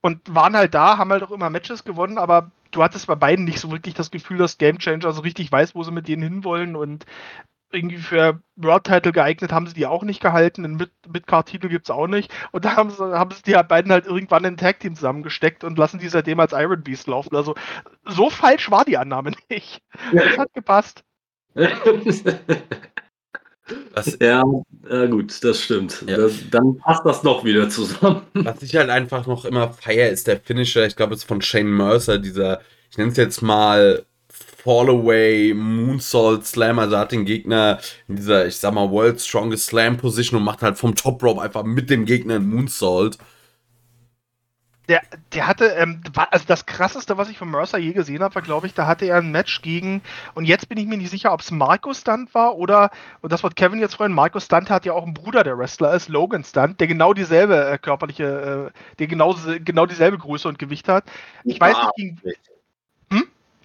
und 0.00 0.34
waren 0.34 0.56
halt 0.56 0.72
da, 0.74 0.98
haben 0.98 1.10
halt 1.10 1.22
auch 1.24 1.32
immer 1.32 1.50
Matches 1.50 1.84
gewonnen, 1.84 2.16
aber 2.16 2.50
du 2.76 2.82
hattest 2.82 3.06
bei 3.06 3.14
beiden 3.14 3.44
nicht 3.44 3.58
so 3.60 3.70
wirklich 3.70 3.94
das 3.94 4.10
Gefühl, 4.10 4.38
dass 4.38 4.58
Game 4.58 4.78
Changer 4.78 5.12
so 5.12 5.22
richtig 5.22 5.50
weiß, 5.50 5.74
wo 5.74 5.82
sie 5.82 5.90
mit 5.92 6.08
denen 6.08 6.22
hinwollen 6.22 6.76
und 6.76 7.06
irgendwie 7.72 7.96
für 7.98 8.40
World 8.56 8.84
Title 8.84 9.12
geeignet 9.12 9.52
haben 9.52 9.66
sie 9.66 9.74
die 9.74 9.86
auch 9.86 10.04
nicht 10.04 10.20
gehalten, 10.22 10.64
einen 10.64 10.76
Mid- 10.76 10.92
Mid-Card-Titel 11.08 11.68
gibt 11.68 11.86
es 11.86 11.90
auch 11.90 12.06
nicht 12.06 12.32
und 12.52 12.64
da 12.64 12.76
haben 12.76 12.90
sie, 12.90 13.02
haben 13.02 13.30
sie 13.32 13.42
die 13.42 13.56
halt 13.56 13.68
beiden 13.68 13.90
halt 13.90 14.06
irgendwann 14.06 14.44
in 14.44 14.54
ein 14.54 14.56
Tag-Team 14.56 14.94
zusammengesteckt 14.94 15.64
und 15.64 15.76
lassen 15.78 15.98
die 15.98 16.08
seitdem 16.08 16.38
als 16.40 16.52
Iron 16.52 16.82
Beast 16.82 17.08
laufen. 17.08 17.34
Also 17.34 17.54
so 18.04 18.30
falsch 18.30 18.70
war 18.70 18.84
die 18.84 18.96
Annahme 18.98 19.32
nicht. 19.50 19.82
Das 20.12 20.38
hat 20.38 20.54
gepasst. 20.54 21.02
Was, 23.94 24.16
ja, 24.20 24.44
äh, 24.88 25.08
gut, 25.08 25.42
das 25.42 25.62
stimmt. 25.62 26.04
Ja. 26.06 26.16
Das, 26.16 26.34
dann 26.50 26.76
passt 26.76 27.04
das 27.04 27.22
doch 27.22 27.44
wieder 27.44 27.68
zusammen. 27.68 28.22
was 28.34 28.62
ich 28.62 28.76
halt 28.76 28.90
einfach 28.90 29.26
noch 29.26 29.44
immer 29.44 29.72
feier, 29.72 30.10
ist 30.10 30.26
der 30.26 30.38
Finisher. 30.38 30.86
Ich 30.86 30.96
glaube, 30.96 31.14
es 31.14 31.20
ist 31.20 31.28
von 31.28 31.42
Shane 31.42 31.68
Mercer, 31.68 32.18
dieser, 32.18 32.60
ich 32.90 32.98
nenne 32.98 33.10
es 33.10 33.16
jetzt 33.16 33.42
mal 33.42 34.04
Fallaway 34.28 35.54
Moonsault 35.54 36.46
Slam. 36.46 36.78
Also 36.78 36.98
hat 36.98 37.12
den 37.12 37.24
Gegner 37.24 37.78
in 38.08 38.16
dieser, 38.16 38.46
ich 38.46 38.56
sag 38.56 38.74
mal, 38.74 38.90
World 38.90 39.20
Strongest 39.20 39.66
Slam 39.66 39.96
Position 39.96 40.38
und 40.38 40.44
macht 40.44 40.62
halt 40.62 40.78
vom 40.78 40.94
Top 40.94 41.22
Rope 41.22 41.42
einfach 41.42 41.64
mit 41.64 41.90
dem 41.90 42.04
Gegner 42.04 42.36
einen 42.36 42.48
Moonsault. 42.48 43.18
Der, 44.88 45.02
der 45.32 45.46
hatte, 45.48 45.66
ähm, 45.66 46.00
also 46.30 46.44
das 46.46 46.64
krasseste, 46.64 47.18
was 47.18 47.28
ich 47.28 47.38
von 47.38 47.50
Mercer 47.50 47.78
je 47.78 47.92
gesehen 47.92 48.22
habe, 48.22 48.36
war, 48.36 48.42
glaube 48.42 48.66
ich, 48.68 48.74
da 48.74 48.86
hatte 48.86 49.04
er 49.06 49.16
ein 49.16 49.32
Match 49.32 49.60
gegen, 49.62 50.00
und 50.34 50.44
jetzt 50.44 50.68
bin 50.68 50.78
ich 50.78 50.86
mir 50.86 50.96
nicht 50.96 51.10
sicher, 51.10 51.32
ob 51.32 51.40
es 51.40 51.50
Marco 51.50 51.92
Stunt 51.92 52.32
war 52.34 52.56
oder, 52.56 52.90
und 53.20 53.32
das 53.32 53.42
wird 53.42 53.56
Kevin 53.56 53.80
jetzt 53.80 53.96
freuen, 53.96 54.12
Marco 54.12 54.38
Stunt 54.38 54.70
hat 54.70 54.84
ja 54.84 54.92
auch 54.92 55.02
einen 55.02 55.14
Bruder, 55.14 55.42
der 55.42 55.58
Wrestler 55.58 55.92
ist, 55.94 56.08
Logan 56.08 56.44
Stunt, 56.44 56.78
der 56.78 56.86
genau 56.86 57.14
dieselbe 57.14 57.66
äh, 57.68 57.78
körperliche, 57.78 58.70
äh, 58.72 58.96
der 58.98 59.06
genau, 59.08 59.34
genau 59.64 59.86
dieselbe 59.86 60.18
Größe 60.18 60.48
und 60.48 60.58
Gewicht 60.58 60.88
hat. 60.88 61.04
Ich 61.42 61.60
weiß 61.60 61.76
nicht, 61.76 61.96
gegen, 61.96 62.20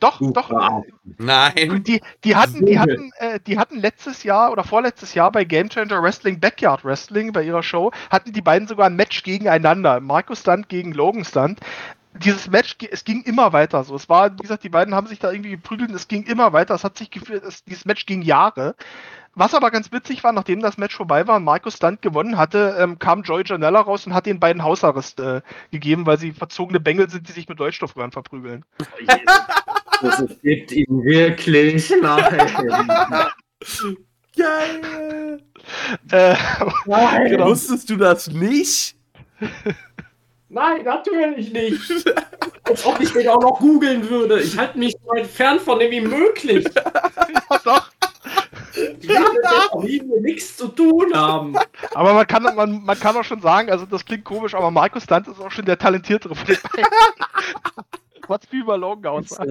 doch, 0.02 0.20
doch, 0.34 0.84
Nein. 1.18 1.84
die, 1.84 2.02
die 2.24 2.36
hatten, 2.36 2.66
die 2.66 2.80
hatten, 2.80 3.12
äh, 3.20 3.40
die 3.40 3.58
hatten 3.58 3.80
letztes 3.80 4.24
Jahr 4.24 4.52
oder 4.52 4.64
vorletztes 4.64 5.14
Jahr 5.14 5.32
bei 5.32 5.44
Game 5.44 5.70
Changer 5.70 6.02
Wrestling 6.02 6.40
Backyard 6.40 6.84
Wrestling 6.84 7.32
bei 7.32 7.44
ihrer 7.44 7.64
Show 7.64 7.92
hatten 8.10 8.34
die 8.34 8.42
beiden 8.42 8.68
sogar 8.68 8.88
ein 8.88 8.96
Match 8.96 9.22
gegeneinander. 9.24 10.00
Marco 10.00 10.34
Stunt 10.36 10.70
gegen 10.70 10.92
Logan 10.92 11.24
Stunt. 11.24 11.60
dieses 12.16 12.50
Match, 12.50 12.76
es 12.90 13.04
ging 13.04 13.22
immer 13.24 13.54
weiter. 13.54 13.84
So, 13.84 13.96
es 13.96 14.10
war, 14.10 14.34
wie 14.34 14.42
gesagt, 14.42 14.64
die 14.64 14.70
beiden 14.70 14.96
haben 14.96 15.08
sich 15.08 15.20
da 15.20 15.32
irgendwie 15.32 15.52
geprügelt 15.52 15.90
und 15.90 15.96
es 15.96 16.08
ging 16.08 16.24
immer 16.24 16.52
weiter. 16.52 16.74
Es 16.74 16.84
hat 16.84 16.98
sich 16.98 17.12
gefühlt, 17.12 17.44
es, 17.44 17.64
dieses 17.64 17.86
Match 17.86 18.06
ging 18.06 18.22
Jahre. 18.22 18.76
Was 19.34 19.54
aber 19.54 19.72
ganz 19.72 19.94
witzig 19.94 20.26
war, 20.26 20.34
nachdem 20.34 20.60
das 20.60 20.78
Match 20.78 20.96
vorbei 20.96 21.26
war 21.26 21.38
und 21.38 21.46
Markus 21.46 21.76
Stunt 21.76 22.02
gewonnen 22.02 22.38
hatte, 22.38 22.76
ähm, 22.78 23.00
kam 23.00 23.22
Joey 23.24 23.44
Janella 23.46 23.80
raus 23.80 24.06
und 24.06 24.14
hat 24.14 24.26
den 24.26 24.42
beiden 24.42 24.62
Hausarrest 24.62 25.22
äh, 25.22 25.42
gegeben, 25.72 26.06
weil 26.06 26.18
sie 26.18 26.34
verzogene 26.34 26.82
Bengel 26.82 27.10
sind, 27.10 27.30
die 27.30 27.32
sich 27.32 27.48
mit 27.48 27.58
Leuchtstoffröhren 27.58 28.12
verprügeln. 28.12 28.66
Das 30.02 30.24
gibt 30.42 30.72
ihm 30.72 31.04
wirklich 31.04 31.94
nein. 32.02 32.50
Geil! 34.38 35.42
Äh, 36.12 36.36
Nein, 36.86 37.30
Genau. 37.30 37.48
Wusstest 37.48 37.90
du 37.90 37.96
das 37.98 38.28
nicht? 38.28 38.96
nein, 40.50 40.84
natürlich 40.84 41.52
nicht. 41.52 42.06
Als 42.64 42.86
ob 42.86 43.00
ich 43.00 43.12
den 43.12 43.28
auch 43.28 43.42
noch 43.42 43.60
googeln 43.60 44.10
würde. 44.10 44.40
Ich 44.42 44.58
halte 44.58 44.78
mich 44.80 44.96
so 45.04 45.10
weit 45.12 45.28
fern 45.28 45.60
von 45.60 45.80
dem 45.80 45.92
wie 45.92 46.02
möglich. 46.02 46.66
ja, 46.74 47.58
doch. 47.64 47.92
Ich 48.74 49.08
will 49.08 49.20
mit 49.20 49.44
der 49.44 49.70
Familie 49.70 50.22
nichts 50.22 50.56
zu 50.56 50.70
tun 50.70 51.14
haben. 51.14 51.56
Aber 51.94 52.14
man 52.14 52.26
kann, 52.26 52.44
man, 52.56 52.84
man 52.84 53.00
kann 53.00 53.16
auch 53.18 53.24
schon 53.24 53.42
sagen, 53.42 53.70
also 53.70 53.86
das 53.86 54.06
klingt 54.06 54.24
komisch, 54.24 54.56
aber 54.56 54.72
Markus 54.72 55.04
Stunt 55.04 55.28
ist 55.28 55.40
auch 55.42 55.52
schon 55.52 55.66
der 55.66 55.78
talentiertere 55.78 56.34
von 56.34 56.48
den 56.48 56.58
beiden. 56.72 56.90
Was 58.28 58.46
viel 58.50 58.62
über 58.62 58.78
Logan 58.78 59.12
aussah. 59.12 59.46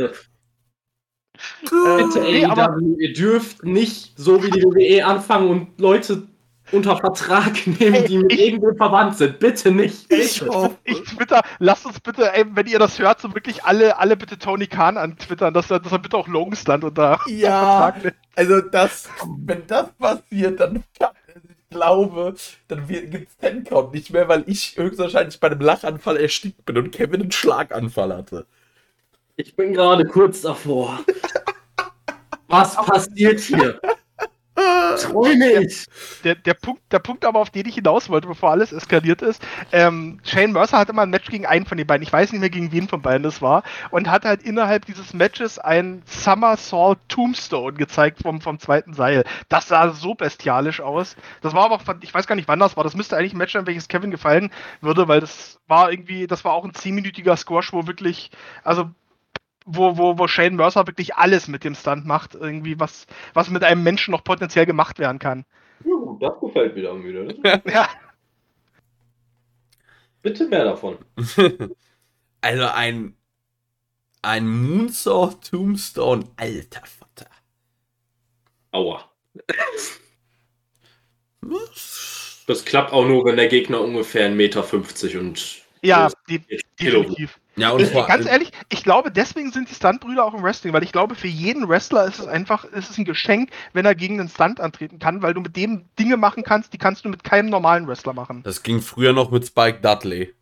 Bitte, 1.62 2.20
Äh, 2.20 2.32
nee, 2.32 2.44
aber 2.44 2.70
AEW, 2.74 2.96
ihr 2.98 3.12
dürft 3.12 3.64
nicht 3.64 4.12
so 4.18 4.42
wie 4.42 4.50
die 4.50 4.62
WWE 4.62 5.04
anfangen 5.06 5.48
und 5.50 5.80
Leute 5.80 6.28
unter 6.72 6.96
Vertrag 6.96 7.66
nehmen, 7.80 8.04
die 8.04 8.18
mit 8.18 8.32
irgendwem 8.32 8.76
verwandt 8.76 9.16
sind. 9.18 9.38
Bitte 9.40 9.72
nicht. 9.72 10.06
Ich 10.12 10.40
Bitte. 10.40 10.48
hoffe. 10.48 10.78
ich 10.84 11.02
twitter, 11.02 11.42
lasst 11.58 11.84
uns 11.86 12.00
bitte, 12.00 12.32
ey, 12.32 12.44
wenn 12.54 12.66
ihr 12.66 12.78
das 12.78 12.98
hört, 12.98 13.20
so 13.20 13.34
wirklich 13.34 13.64
alle, 13.64 13.98
alle 13.98 14.16
bitte 14.16 14.38
Tony 14.38 14.66
Khan 14.68 14.96
antwittern, 14.96 15.52
dass 15.54 15.70
er, 15.70 15.80
dass 15.80 15.92
er 15.92 15.98
bitte 15.98 16.16
auch 16.16 16.28
Logan 16.28 16.54
Stunt 16.56 16.84
unter 16.84 17.18
Ja, 17.26 17.92
Vertrag 17.92 18.04
nimmt. 18.04 18.16
also 18.36 18.60
das, 18.60 19.08
wenn 19.44 19.66
das 19.66 19.92
passiert, 19.98 20.60
dann 20.60 20.84
ich 21.70 21.76
glaube, 21.76 22.34
dann 22.68 22.86
gibt 22.88 23.28
es 23.30 23.36
Ten 23.38 23.62
Count 23.64 23.92
nicht 23.94 24.10
mehr, 24.12 24.28
weil 24.28 24.42
ich 24.46 24.76
höchstwahrscheinlich 24.76 25.38
bei 25.38 25.48
einem 25.50 25.60
Lachanfall 25.60 26.16
erstickt 26.16 26.64
bin 26.64 26.78
und 26.78 26.90
Kevin 26.92 27.22
einen 27.22 27.30
Schlaganfall 27.32 28.16
hatte. 28.16 28.46
Ich 29.36 29.54
bin 29.56 29.72
gerade 29.72 30.04
kurz 30.04 30.42
davor. 30.42 31.00
Was 32.48 32.76
passiert 32.86 33.40
hier? 33.40 33.80
Träume 34.98 35.52
ich. 35.62 35.86
Der, 36.24 36.34
der, 36.34 36.54
Punkt, 36.54 36.82
der 36.92 36.98
Punkt 36.98 37.24
aber, 37.24 37.38
auf 37.38 37.50
den 37.50 37.66
ich 37.66 37.76
hinaus 37.76 38.08
wollte, 38.08 38.28
bevor 38.28 38.50
alles 38.50 38.72
eskaliert 38.72 39.22
ist, 39.22 39.42
ähm, 39.72 40.20
Shane 40.24 40.52
Mercer 40.52 40.78
hatte 40.78 40.92
mal 40.92 41.02
ein 41.02 41.10
Match 41.10 41.28
gegen 41.30 41.46
einen 41.46 41.66
von 41.66 41.78
den 41.78 41.86
beiden, 41.86 42.02
ich 42.02 42.12
weiß 42.12 42.32
nicht 42.32 42.40
mehr 42.40 42.50
gegen 42.50 42.72
wen 42.72 42.88
von 42.88 43.00
beiden 43.00 43.22
das 43.22 43.40
war, 43.40 43.62
und 43.90 44.10
hat 44.10 44.24
halt 44.24 44.42
innerhalb 44.42 44.86
dieses 44.86 45.14
Matches 45.14 45.58
ein 45.58 46.02
Somersault 46.06 46.98
Tombstone 47.08 47.74
gezeigt 47.74 48.20
vom, 48.22 48.40
vom 48.40 48.58
zweiten 48.58 48.92
Seil. 48.92 49.24
Das 49.48 49.68
sah 49.68 49.90
so 49.90 50.14
bestialisch 50.14 50.80
aus. 50.80 51.16
Das 51.40 51.54
war 51.54 51.64
aber 51.64 51.76
auch, 51.76 51.82
ich 52.02 52.12
weiß 52.12 52.26
gar 52.26 52.36
nicht 52.36 52.48
wann 52.48 52.58
das 52.58 52.76
war, 52.76 52.84
das 52.84 52.96
müsste 52.96 53.16
eigentlich 53.16 53.34
ein 53.34 53.38
Match 53.38 53.52
sein, 53.52 53.66
welches 53.66 53.88
Kevin 53.88 54.10
gefallen 54.10 54.50
würde, 54.80 55.08
weil 55.08 55.20
das 55.20 55.60
war 55.68 55.90
irgendwie, 55.90 56.26
das 56.26 56.44
war 56.44 56.52
auch 56.52 56.64
ein 56.64 56.72
10-minütiger 56.72 57.36
Squash, 57.36 57.72
wo 57.72 57.86
wirklich, 57.86 58.30
also 58.64 58.90
wo, 59.72 59.96
wo, 59.96 60.18
wo 60.18 60.26
Shane 60.26 60.56
Mercer 60.56 60.86
wirklich 60.86 61.14
alles 61.14 61.48
mit 61.48 61.64
dem 61.64 61.74
Stunt 61.74 62.06
macht, 62.06 62.34
irgendwie, 62.34 62.78
was, 62.78 63.06
was 63.34 63.50
mit 63.50 63.64
einem 63.64 63.82
Menschen 63.82 64.12
noch 64.12 64.24
potenziell 64.24 64.66
gemacht 64.66 64.98
werden 64.98 65.18
kann. 65.18 65.44
Das 66.20 66.38
gefällt 66.40 66.74
mir 66.74 66.82
dann 66.82 67.04
wieder. 67.04 67.62
Ja. 67.72 67.88
Bitte 70.22 70.46
mehr 70.48 70.64
davon. 70.64 70.98
Also 72.42 72.64
ein, 72.68 73.14
ein 74.22 74.48
Moonsault 74.48 75.50
Tombstone, 75.50 76.24
alter 76.38 76.80
Vater. 76.86 77.30
Aua. 78.72 79.04
Das 82.46 82.64
klappt 82.64 82.92
auch 82.92 83.04
nur, 83.06 83.26
wenn 83.26 83.36
der 83.36 83.48
Gegner 83.48 83.80
ungefähr 83.80 84.28
1,50 84.30 84.34
Meter 84.34 85.20
und 85.20 85.62
Ja, 85.82 86.10
die, 86.28 86.40
Kilo. 86.78 87.00
definitiv. 87.00 87.38
Ja, 87.60 87.70
und 87.70 87.86
vor 87.86 88.06
ganz 88.06 88.26
ehrlich, 88.26 88.52
ich 88.68 88.82
glaube, 88.82 89.10
deswegen 89.10 89.52
sind 89.52 89.70
die 89.70 89.74
Stuntbrüder 89.74 90.24
auch 90.24 90.34
im 90.34 90.42
Wrestling, 90.42 90.72
weil 90.72 90.82
ich 90.82 90.92
glaube, 90.92 91.14
für 91.14 91.28
jeden 91.28 91.68
Wrestler 91.68 92.06
ist 92.06 92.18
es 92.18 92.26
einfach, 92.26 92.64
ist 92.64 92.90
es 92.90 92.98
ein 92.98 93.04
Geschenk, 93.04 93.50
wenn 93.72 93.84
er 93.84 93.94
gegen 93.94 94.20
einen 94.20 94.28
Stunt 94.28 94.60
antreten 94.60 94.98
kann, 94.98 95.22
weil 95.22 95.34
du 95.34 95.40
mit 95.40 95.56
dem 95.56 95.84
Dinge 95.98 96.16
machen 96.16 96.42
kannst, 96.42 96.72
die 96.72 96.78
kannst 96.78 97.04
du 97.04 97.08
mit 97.08 97.24
keinem 97.24 97.50
normalen 97.50 97.86
Wrestler 97.86 98.12
machen. 98.12 98.42
das 98.42 98.62
ging 98.62 98.80
früher 98.80 99.12
noch 99.12 99.30
mit 99.30 99.46
Spike 99.46 99.80
Dudley. 99.80 100.34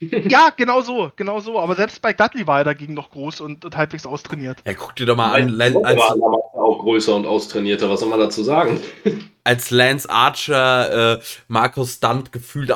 Ja, 0.00 0.50
genau 0.56 0.80
so, 0.80 1.10
genau 1.16 1.40
so. 1.40 1.58
Aber 1.58 1.74
selbst 1.74 2.00
bei 2.02 2.12
Dudley 2.12 2.46
war 2.46 2.58
er 2.58 2.64
dagegen 2.64 2.94
noch 2.94 3.10
groß 3.10 3.40
und, 3.40 3.64
und 3.64 3.76
halbwegs 3.76 4.06
austrainiert. 4.06 4.58
Ja, 4.66 4.74
guck 4.74 4.96
dir 4.96 5.06
doch 5.06 5.16
mal 5.16 5.32
an, 5.32 5.48
Lan- 5.48 5.72
Bruder 5.72 5.88
als, 5.88 5.98
war 5.98 6.54
auch 6.54 6.78
größer 6.80 7.14
und 7.14 7.26
austrainierter. 7.26 7.90
Was 7.90 8.00
soll 8.00 8.08
man 8.08 8.20
dazu 8.20 8.42
sagen? 8.42 8.80
als 9.44 9.70
Lance 9.70 10.08
Archer 10.08 11.14
äh, 11.14 11.20
Markus 11.48 11.94
Stunt 11.94 12.32
gefühlt 12.32 12.72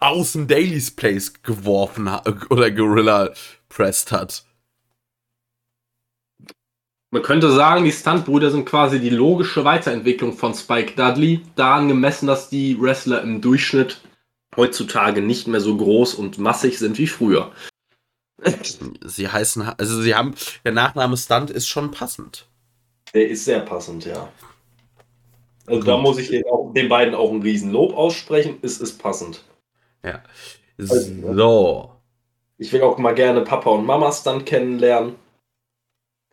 aus 0.00 0.32
dem 0.32 0.48
Daily's 0.48 0.90
Place 0.90 1.42
geworfen 1.42 2.10
hat 2.10 2.50
oder 2.50 2.70
Gorilla 2.70 3.30
pressed 3.68 4.12
hat. 4.12 4.44
Man 7.10 7.22
könnte 7.22 7.50
sagen, 7.50 7.84
die 7.84 7.92
Stuntbrüder 7.92 8.50
sind 8.50 8.66
quasi 8.66 9.00
die 9.00 9.08
logische 9.08 9.64
Weiterentwicklung 9.64 10.34
von 10.34 10.52
Spike 10.54 10.92
Dudley, 10.94 11.40
daran 11.56 11.88
gemessen, 11.88 12.26
dass 12.26 12.50
die 12.50 12.78
Wrestler 12.78 13.22
im 13.22 13.40
Durchschnitt 13.40 14.02
heutzutage 14.58 15.22
nicht 15.22 15.48
mehr 15.48 15.60
so 15.60 15.74
groß 15.74 16.14
und 16.14 16.36
massig 16.36 16.78
sind 16.78 16.98
wie 16.98 17.06
früher. 17.06 17.52
Sie 19.02 19.28
heißen, 19.28 19.62
also 19.62 20.02
sie 20.02 20.14
haben, 20.14 20.34
der 20.64 20.72
Nachname 20.72 21.16
Stunt 21.16 21.50
ist 21.50 21.68
schon 21.68 21.90
passend. 21.90 22.46
Der 23.14 23.28
ist 23.28 23.46
sehr 23.46 23.60
passend, 23.60 24.04
ja. 24.04 24.30
Also 25.66 25.82
da 25.82 25.96
muss 25.96 26.18
ich 26.18 26.28
den, 26.28 26.44
auch, 26.46 26.72
den 26.72 26.88
beiden 26.88 27.14
auch 27.14 27.30
ein 27.30 27.42
Riesenlob 27.42 27.94
aussprechen. 27.94 28.58
Es 28.62 28.80
ist 28.80 28.98
passend. 28.98 29.44
Ja. 30.04 30.22
So. 30.76 31.92
Ich 32.58 32.72
will 32.72 32.82
auch 32.82 32.98
mal 32.98 33.14
gerne 33.14 33.42
Papa 33.42 33.70
und 33.70 33.86
Mama 33.86 34.12
Stunt 34.12 34.46
kennenlernen. 34.46 35.14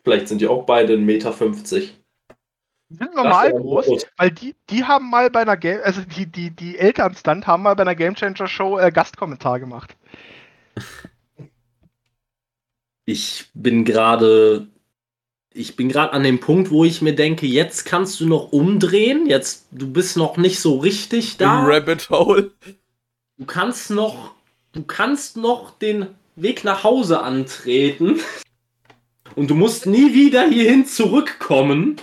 Vielleicht 0.03 0.27
sind 0.27 0.41
die 0.41 0.47
auch 0.47 0.65
beide 0.65 0.93
1,50 0.93 0.99
Meter. 0.99 1.33
Die 2.89 2.95
sind 2.95 3.15
normal 3.15 3.53
groß. 3.53 4.04
Weil 4.17 4.31
die, 4.31 4.55
die 4.69 4.83
haben 4.83 5.09
mal 5.09 5.29
bei 5.29 5.41
einer 5.41 5.57
Game, 5.57 5.79
also 5.83 6.01
die, 6.01 6.25
die, 6.25 6.51
die 6.51 6.77
Eltern 6.77 7.15
Stunt 7.15 7.47
haben 7.47 7.63
mal 7.63 7.75
bei 7.75 7.81
einer 7.81 7.95
Game 7.95 8.15
Changer 8.15 8.47
Show 8.47 8.77
äh, 8.79 8.91
Gastkommentar 8.91 9.59
gemacht. 9.59 9.95
Ich 13.05 13.49
bin 13.53 13.85
gerade. 13.85 14.67
Ich 15.57 15.77
bin 15.77 15.87
gerade 15.87 16.11
an 16.11 16.23
dem 16.23 16.41
Punkt, 16.41 16.69
wo 16.69 16.83
ich 16.83 17.01
mir 17.01 17.15
denke, 17.15 17.45
jetzt 17.45 17.85
kannst 17.85 18.19
du 18.19 18.27
noch 18.27 18.51
umdrehen. 18.51 19.25
Jetzt, 19.25 19.67
du 19.71 19.89
bist 19.89 20.17
noch 20.17 20.35
nicht 20.35 20.59
so 20.59 20.79
richtig 20.79 21.37
da. 21.37 21.59
Im 21.59 21.65
Rabbit 21.65 22.09
Hole. 22.09 22.51
Du 23.37 23.45
kannst 23.45 23.89
noch, 23.89 24.33
du 24.73 24.83
kannst 24.83 25.37
noch 25.37 25.71
den 25.77 26.07
Weg 26.35 26.65
nach 26.65 26.83
Hause 26.83 27.21
antreten. 27.21 28.19
Und 29.35 29.49
du 29.49 29.55
musst 29.55 29.85
nie 29.85 30.13
wieder 30.13 30.45
hierhin 30.47 30.85
zurückkommen. 30.85 31.97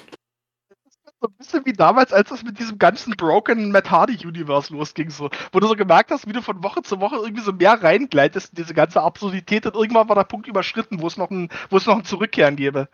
So 1.23 1.29
ein 1.29 1.35
bisschen 1.39 1.65
wie 1.65 1.73
damals, 1.73 2.13
als 2.13 2.33
es 2.33 2.43
mit 2.43 2.59
diesem 2.59 2.79
ganzen 2.79 3.13
Broken 3.17 3.71
Matt 3.71 3.89
Hardy 3.89 4.27
Universe 4.27 4.73
losging, 4.73 5.09
so, 5.09 5.31
wo 5.53 5.61
du 5.61 5.69
so 5.69 5.77
gemerkt 5.77 6.11
hast, 6.11 6.27
wie 6.27 6.33
du 6.33 6.43
von 6.43 6.65
Woche 6.65 6.83
zu 6.83 7.01
Woche 7.01 7.15
irgendwie 7.15 7.45
so 7.45 7.53
mehr 7.53 7.81
reingleitest 7.81 8.49
in 8.51 8.57
diese 8.57 8.75
ganze 8.75 9.01
Absurdität 9.01 9.65
und 9.65 9.77
irgendwann 9.77 10.09
war 10.09 10.17
der 10.17 10.25
Punkt 10.25 10.49
überschritten, 10.49 11.01
wo 11.01 11.07
es 11.07 11.17
noch 11.17 11.31
ein, 11.31 11.49
wo 11.71 11.77
es 11.77 11.87
noch 11.87 11.97
ein 11.97 12.05
Zurückkehren 12.05 12.57
gäbe. 12.57 12.89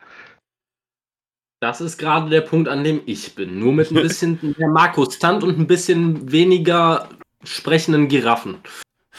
Das 1.60 1.80
ist 1.80 1.96
gerade 1.96 2.28
der 2.28 2.42
Punkt, 2.42 2.68
an 2.68 2.84
dem 2.84 3.00
ich 3.06 3.34
bin. 3.34 3.58
Nur 3.58 3.72
mit 3.72 3.90
ein 3.90 3.94
bisschen 3.94 4.38
mehr 4.58 4.68
Markus 4.68 5.14
Stunt 5.14 5.42
und 5.42 5.58
ein 5.58 5.66
bisschen 5.66 6.30
weniger 6.30 7.08
sprechenden 7.44 8.08
Giraffen. 8.08 8.58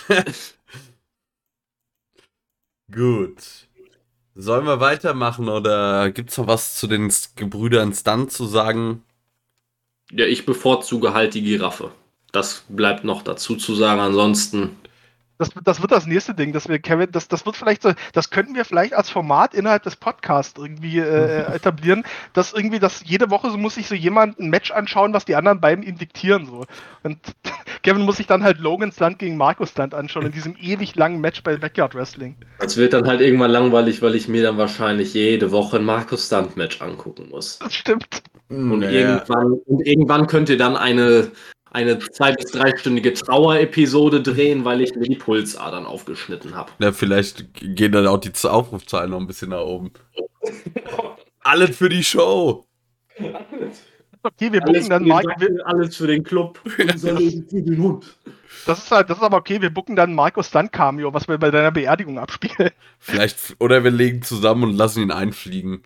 Gut. 2.91 3.68
Sollen 4.41 4.65
wir 4.65 4.79
weitermachen 4.79 5.49
oder 5.49 6.11
gibt's 6.11 6.37
noch 6.37 6.47
was 6.47 6.77
zu 6.77 6.87
den 6.87 7.11
Gebrüdern 7.35 7.93
Stunt 7.93 8.31
zu 8.31 8.45
sagen? 8.45 9.03
Ja, 10.11 10.25
ich 10.25 10.45
bevorzuge 10.45 11.13
halt 11.13 11.33
die 11.33 11.43
Giraffe. 11.43 11.91
Das 12.31 12.63
bleibt 12.69 13.03
noch 13.03 13.21
dazu 13.21 13.57
zu 13.57 13.75
sagen. 13.75 13.99
Ansonsten, 13.99 14.77
Das, 15.39 15.51
das 15.63 15.81
wird 15.81 15.93
das 15.93 16.05
nächste 16.05 16.33
Ding, 16.33 16.51
dass 16.51 16.67
wir 16.67 16.79
Kevin, 16.79 17.07
das, 17.13 17.29
das 17.29 17.45
wird 17.45 17.55
vielleicht 17.55 17.81
so, 17.81 17.93
das 18.11 18.29
könnten 18.29 18.55
wir 18.55 18.65
vielleicht 18.65 18.93
als 18.93 19.09
Format 19.09 19.53
innerhalb 19.53 19.83
des 19.83 19.95
Podcasts 19.95 20.59
irgendwie 20.59 20.99
äh, 20.99 21.45
etablieren, 21.55 22.03
dass 22.33 22.51
irgendwie, 22.51 22.77
dass 22.77 23.03
jede 23.05 23.29
Woche 23.29 23.49
so 23.49 23.57
muss 23.57 23.75
sich 23.75 23.87
so 23.87 23.95
jemand 23.95 24.37
ein 24.37 24.49
Match 24.49 24.69
anschauen, 24.71 25.13
was 25.13 25.23
die 25.23 25.37
anderen 25.37 25.61
beiden 25.61 25.81
ihm 25.85 25.97
diktieren 25.97 26.45
so. 26.45 26.65
Und 27.03 27.19
Kevin 27.83 28.01
muss 28.01 28.17
sich 28.17 28.27
dann 28.27 28.43
halt 28.43 28.59
Logan's 28.59 28.99
Land 28.99 29.19
gegen 29.19 29.37
Markus 29.37 29.73
Land 29.77 29.93
anschauen 29.93 30.25
in 30.25 30.33
diesem 30.33 30.57
ewig 30.59 30.95
langen 30.95 31.21
Match 31.21 31.41
bei 31.41 31.55
Backyard 31.55 31.95
Wrestling. 31.95 32.35
es 32.59 32.75
wird 32.75 32.91
dann 32.91 33.07
halt 33.07 33.21
irgendwann 33.21 33.51
langweilig, 33.51 34.01
weil 34.01 34.15
ich 34.15 34.27
mir 34.27 34.43
dann 34.43 34.57
wahrscheinlich 34.57 35.13
jede 35.13 35.51
Woche 35.53 35.77
ein 35.77 35.85
Markus 35.85 36.27
Stunt 36.27 36.57
Match 36.57 36.81
angucken 36.81 37.29
muss. 37.29 37.59
Das 37.59 37.73
stimmt. 37.73 38.23
Und, 38.49 38.79
Nee. 38.79 38.87
irgendwann, 38.87 39.53
und 39.65 39.87
irgendwann 39.87 40.27
könnt 40.27 40.49
ihr 40.49 40.57
dann 40.57 40.75
eine 40.75 41.31
eine 41.71 41.99
zwei- 41.99 42.33
bis 42.33 42.51
dreistündige 42.51 43.13
Trauerepisode 43.13 44.21
drehen, 44.21 44.65
weil 44.65 44.81
ich 44.81 44.95
mir 44.95 45.07
die 45.07 45.15
Pulsadern 45.15 45.85
aufgeschnitten 45.85 46.55
habe. 46.55 46.71
Ja, 46.79 46.91
vielleicht 46.91 47.53
gehen 47.53 47.91
dann 47.91 48.07
auch 48.07 48.17
die 48.19 48.31
Aufrufzahlen 48.47 49.11
noch 49.11 49.19
ein 49.19 49.27
bisschen 49.27 49.49
nach 49.49 49.61
oben. 49.61 49.91
Alles 51.41 51.77
für 51.77 51.89
die 51.89 52.03
Show. 52.03 52.65
Okay, 54.21 54.51
wir 54.51 54.61
bucken 54.61 54.89
dann 54.89 55.03
den, 55.05 55.17
Dackel, 55.17 55.61
alles 55.61 55.95
für 55.95 56.07
den 56.07 56.23
Club. 56.23 56.59
Unser 56.77 57.13
Leben 57.13 57.47
für 57.49 57.61
den 57.61 57.81
Hund. 57.81 58.17
das 58.65 58.83
ist 58.83 58.91
halt, 58.91 59.09
das 59.09 59.17
ist 59.17 59.23
aber 59.23 59.37
okay, 59.37 59.61
wir 59.61 59.69
bucken 59.69 59.95
dann 59.95 60.13
Markus 60.13 60.47
Stunt 60.47 60.73
Cameo, 60.73 61.13
was 61.13 61.27
wir 61.27 61.37
bei 61.37 61.51
deiner 61.51 61.71
Beerdigung 61.71 62.19
abspielen. 62.19 62.71
Vielleicht, 62.99 63.55
oder 63.59 63.83
wir 63.83 63.91
legen 63.91 64.21
zusammen 64.21 64.63
und 64.63 64.75
lassen 64.75 65.03
ihn 65.03 65.11
einfliegen. 65.11 65.83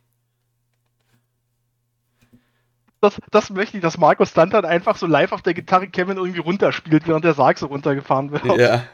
Das, 3.04 3.20
das 3.32 3.50
möchte 3.50 3.76
ich, 3.76 3.84
dass 3.84 3.98
Markus 3.98 4.30
Stunt 4.30 4.54
dann 4.54 4.64
einfach 4.64 4.96
so 4.96 5.08
live 5.08 5.34
auf 5.34 5.42
der 5.42 5.54
Gitarre 5.54 5.90
Kevin 5.90 6.16
irgendwie 6.16 6.40
runterspielt, 6.40 7.06
während 7.06 7.26
der 7.26 7.34
Sarg 7.34 7.58
so 7.58 7.66
runtergefahren 7.66 8.32
wird. 8.32 8.46
Ja. 8.58 8.86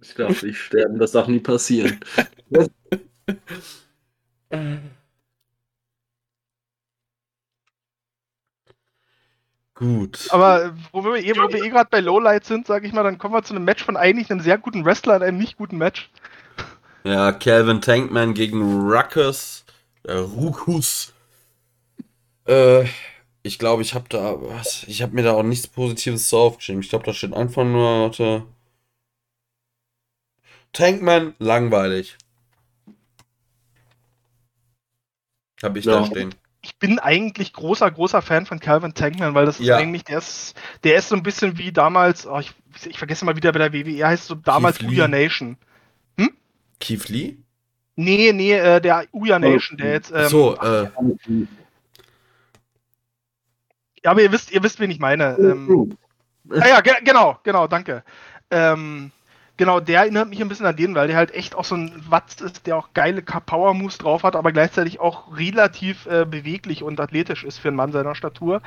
Ich 0.00 0.14
darf 0.14 0.42
nicht 0.42 0.58
sterben, 0.58 0.98
das 0.98 1.12
darf 1.12 1.28
nie 1.28 1.38
passieren. 1.38 2.00
Gut. 9.76 10.26
Aber 10.30 10.64
äh, 10.64 10.72
wo 10.90 11.04
wir 11.04 11.22
eh, 11.22 11.36
wo 11.36 11.48
wir 11.52 11.62
eh 11.62 11.68
gerade 11.68 11.88
bei 11.88 12.00
Lowlight 12.00 12.46
sind, 12.46 12.66
sage 12.66 12.88
ich 12.88 12.92
mal, 12.92 13.04
dann 13.04 13.18
kommen 13.18 13.34
wir 13.34 13.44
zu 13.44 13.54
einem 13.54 13.64
Match 13.64 13.84
von 13.84 13.96
eigentlich 13.96 14.28
einem 14.28 14.40
sehr 14.40 14.58
guten 14.58 14.84
Wrestler 14.84 15.16
und 15.16 15.22
einem 15.22 15.38
nicht 15.38 15.56
guten 15.56 15.78
Match. 15.78 16.10
Ja, 17.06 17.30
Calvin 17.30 17.80
Tankman 17.80 18.34
gegen 18.34 18.90
Ruckus. 18.90 19.64
Äh, 20.02 20.14
Rukus. 20.14 21.12
Äh, 22.48 22.86
ich 23.44 23.60
glaube, 23.60 23.82
ich 23.82 23.94
habe 23.94 24.06
da 24.08 24.34
was. 24.42 24.82
Ich 24.88 25.02
habe 25.02 25.14
mir 25.14 25.22
da 25.22 25.34
auch 25.34 25.44
nichts 25.44 25.68
Positives 25.68 26.28
zu 26.28 26.36
aufgeschrieben. 26.36 26.82
Ich 26.82 26.88
glaube, 26.88 27.04
da 27.04 27.14
steht 27.14 27.32
einfach 27.32 27.62
nur. 27.62 28.00
Warte. 28.02 28.42
Tankman, 30.72 31.34
langweilig. 31.38 32.16
Habe 35.62 35.78
ich 35.78 35.84
Ja. 35.84 36.00
da 36.00 36.06
stehen. 36.06 36.34
Ich 36.62 36.76
bin 36.76 36.98
eigentlich 36.98 37.52
großer, 37.52 37.88
großer 37.88 38.20
Fan 38.20 38.46
von 38.46 38.58
Calvin 38.58 38.94
Tankman, 38.94 39.32
weil 39.34 39.46
das 39.46 39.60
ist 39.60 39.66
Ja. 39.66 39.76
eigentlich, 39.76 40.02
der 40.02 40.18
ist, 40.18 40.56
der 40.82 40.96
ist 40.96 41.08
so 41.08 41.14
ein 41.14 41.22
bisschen 41.22 41.56
wie 41.56 41.70
damals, 41.70 42.26
oh, 42.26 42.40
ich, 42.40 42.52
ich 42.84 42.98
vergesse 42.98 43.24
mal 43.24 43.36
wieder 43.36 43.52
bei 43.52 43.60
der 43.60 43.72
WWE, 43.72 44.04
heißt 44.04 44.26
so 44.26 44.34
damals 44.34 44.78
Keith 44.78 45.08
Nation. 45.08 45.56
Keith 46.80 47.08
Lee? 47.08 47.38
Nee, 47.96 48.32
nee, 48.32 48.52
äh, 48.52 48.80
der 48.80 49.04
Ouya 49.12 49.38
Nation, 49.38 49.78
der 49.78 49.92
jetzt, 49.92 50.12
ähm, 50.14 50.28
so, 50.28 50.56
äh, 50.60 50.88
ja, 54.04 54.10
aber 54.10 54.22
ihr 54.22 54.32
wisst, 54.32 54.50
ihr 54.52 54.62
wisst, 54.62 54.78
wen 54.80 54.90
ich 54.90 54.98
meine. 55.00 55.36
Ähm, 55.38 55.96
Ja, 56.60 56.68
ja, 56.68 56.80
ge 56.80 56.92
genau, 57.02 57.38
genau, 57.42 57.66
danke. 57.66 58.04
Ähm, 58.50 59.10
genau, 59.56 59.80
der 59.80 60.00
erinnert 60.02 60.28
mich 60.28 60.40
ein 60.40 60.48
bisschen 60.48 60.66
an 60.66 60.76
den, 60.76 60.94
weil 60.94 61.08
der 61.08 61.16
halt 61.16 61.34
echt 61.34 61.54
auch 61.56 61.64
so 61.64 61.74
ein 61.74 61.90
Watz 62.08 62.40
ist, 62.40 62.66
der 62.66 62.76
auch 62.76 62.90
geile 62.94 63.22
Ka- 63.22 63.40
Power-Moves 63.40 63.98
drauf 63.98 64.22
hat, 64.22 64.36
aber 64.36 64.52
gleichzeitig 64.52 65.00
auch 65.00 65.36
relativ 65.36 66.06
äh, 66.06 66.24
beweglich 66.24 66.82
und 66.84 67.00
athletisch 67.00 67.42
ist 67.44 67.58
für 67.58 67.68
einen 67.68 67.76
Mann 67.76 67.90
seiner 67.92 68.14
Statur. 68.14 68.60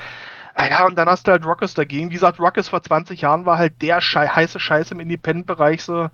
Ah 0.55 0.67
ja, 0.67 0.85
und 0.87 0.95
dann 0.97 1.07
hast 1.07 1.27
du 1.27 1.31
halt 1.31 1.45
Rockers 1.45 1.73
dagegen. 1.73 2.09
Wie 2.09 2.15
gesagt, 2.15 2.39
Rockers 2.39 2.67
vor 2.67 2.83
20 2.83 3.21
Jahren 3.21 3.45
war 3.45 3.57
halt 3.57 3.81
der 3.81 4.01
Schei 4.01 4.27
heiße 4.27 4.59
Scheiß 4.59 4.91
im 4.91 4.99
Independent-Bereich 4.99 5.83
so. 5.83 6.09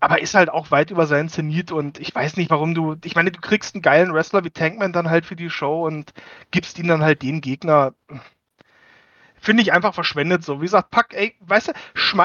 Aber 0.00 0.20
ist 0.20 0.34
halt 0.34 0.50
auch 0.50 0.70
weit 0.70 0.90
über 0.90 1.06
seinen 1.06 1.28
Zenit 1.28 1.72
und 1.72 1.98
ich 1.98 2.14
weiß 2.14 2.36
nicht, 2.36 2.50
warum 2.50 2.74
du. 2.74 2.96
Ich 3.04 3.14
meine, 3.14 3.30
du 3.30 3.40
kriegst 3.40 3.74
einen 3.74 3.82
geilen 3.82 4.12
Wrestler 4.12 4.44
wie 4.44 4.50
Tankman 4.50 4.92
dann 4.92 5.10
halt 5.10 5.24
für 5.26 5.36
die 5.36 5.50
Show 5.50 5.86
und 5.86 6.12
gibst 6.50 6.78
ihm 6.78 6.86
dann 6.86 7.02
halt 7.02 7.22
den 7.22 7.40
Gegner 7.40 7.94
finde 9.46 9.62
ich 9.62 9.72
einfach 9.72 9.94
verschwendet 9.94 10.44
so. 10.44 10.60
Wie 10.60 10.64
gesagt, 10.64 10.90
pack, 10.90 11.14
ey, 11.14 11.34
weißt 11.40 11.68
du, 11.68 11.72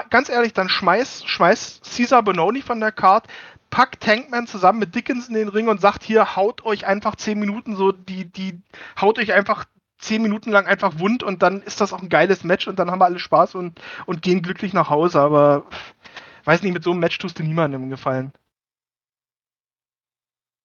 ganz 0.09 0.27
ehrlich, 0.27 0.53
dann 0.53 0.69
schmeiß, 0.69 1.23
schmeiß 1.25 1.81
Caesar 1.95 2.23
Bononi 2.23 2.63
von 2.63 2.79
der 2.79 2.91
Card, 2.91 3.27
pack 3.69 3.99
Tankman 3.99 4.47
zusammen 4.47 4.79
mit 4.79 4.95
Dickinson 4.95 5.35
in 5.35 5.45
den 5.45 5.49
Ring 5.49 5.67
und 5.67 5.81
sagt 5.81 6.03
hier, 6.03 6.35
haut 6.35 6.65
euch 6.65 6.87
einfach 6.87 7.15
10 7.15 7.39
Minuten 7.39 7.75
so, 7.75 7.91
die, 7.91 8.25
die, 8.25 8.61
haut 8.99 9.19
euch 9.19 9.33
einfach 9.33 9.65
10 9.99 10.21
Minuten 10.21 10.51
lang 10.51 10.65
einfach 10.65 10.99
wund 10.99 11.21
und 11.21 11.43
dann 11.43 11.61
ist 11.61 11.79
das 11.79 11.93
auch 11.93 12.01
ein 12.01 12.09
geiles 12.09 12.43
Match 12.43 12.67
und 12.67 12.79
dann 12.79 12.89
haben 12.89 12.99
wir 12.99 13.05
alle 13.05 13.19
Spaß 13.19 13.55
und, 13.55 13.79
und 14.07 14.21
gehen 14.21 14.41
glücklich 14.41 14.73
nach 14.73 14.89
Hause, 14.89 15.21
aber 15.21 15.65
weiß 16.45 16.63
nicht, 16.63 16.73
mit 16.73 16.83
so 16.83 16.91
einem 16.91 16.99
Match 16.99 17.17
tust 17.17 17.39
du 17.39 17.43
niemandem 17.43 17.89
gefallen. 17.89 18.31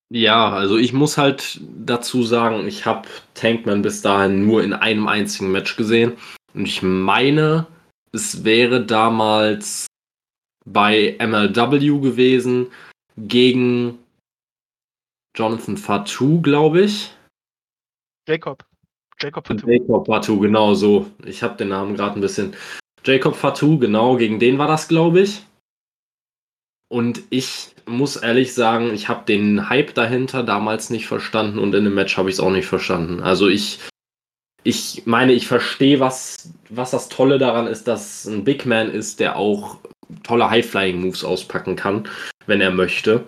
Ja, 0.09 0.51
also 0.51 0.77
ich 0.77 0.93
muss 0.93 1.19
halt 1.19 1.61
dazu 1.85 2.23
sagen, 2.23 2.67
ich 2.69 2.87
habe 2.87 3.09
Tankman 3.35 3.83
bis 3.83 4.03
dahin 4.03 4.47
nur 4.47 4.63
in 4.63 4.73
einem 4.73 5.09
einzigen 5.09 5.51
Match 5.51 5.77
gesehen. 5.77 6.17
Und 6.55 6.67
ich 6.67 6.81
meine, 6.83 7.67
es 8.13 8.45
wäre 8.45 8.85
damals 8.87 9.89
bei 10.65 11.17
MLW 11.19 12.01
gewesen 12.01 12.69
gegen 13.17 13.99
Jonathan 15.37 15.77
Fatou, 15.77 16.41
glaube 16.41 16.83
ich. 16.83 17.13
Jacob. 18.29 18.65
Jacob 19.19 19.47
Fatou. 19.47 19.69
Jacob 19.69 20.07
Fatou, 20.07 20.39
genau 20.39 20.75
so. 20.75 21.11
Ich 21.25 21.43
habe 21.43 21.57
den 21.57 21.69
Namen 21.69 21.97
gerade 21.97 22.19
ein 22.19 22.21
bisschen. 22.21 22.55
Jacob 23.05 23.35
Fatou, 23.35 23.79
genau, 23.79 24.17
gegen 24.17 24.39
den 24.39 24.59
war 24.59 24.69
das, 24.69 24.89
glaube 24.89 25.21
ich. 25.21 25.45
Und 26.89 27.23
ich 27.31 27.75
muss 27.87 28.17
ehrlich 28.17 28.55
sagen, 28.55 28.93
ich 28.95 29.09
habe 29.09 29.25
den 29.27 29.69
Hype 29.69 29.95
dahinter 29.95 30.43
damals 30.43 30.91
nicht 30.91 31.07
verstanden 31.07 31.59
und 31.59 31.75
in 31.75 31.85
dem 31.85 31.95
Match 31.95 32.17
habe 32.17 32.29
ich 32.29 32.37
es 32.37 32.41
auch 32.41 32.51
nicht 32.51 32.67
verstanden. 32.67 33.21
Also 33.21 33.49
ich, 33.49 33.81
ich 34.63 35.03
meine, 35.05 35.33
ich 35.33 35.47
verstehe, 35.47 36.01
was, 36.01 36.53
was 36.69 36.93
das 36.93 37.09
Tolle 37.09 37.39
daran 37.39 37.67
ist, 37.67 37.89
dass 37.89 38.25
ein 38.25 38.45
Big 38.45 38.67
Man 38.67 38.91
ist, 38.91 39.21
der 39.21 39.37
auch 39.37 39.79
tolle 40.23 40.49
High-Flying-Moves 40.51 41.25
auspacken 41.25 41.77
kann, 41.77 42.09
wenn 42.47 42.61
er 42.61 42.71
möchte. 42.71 43.27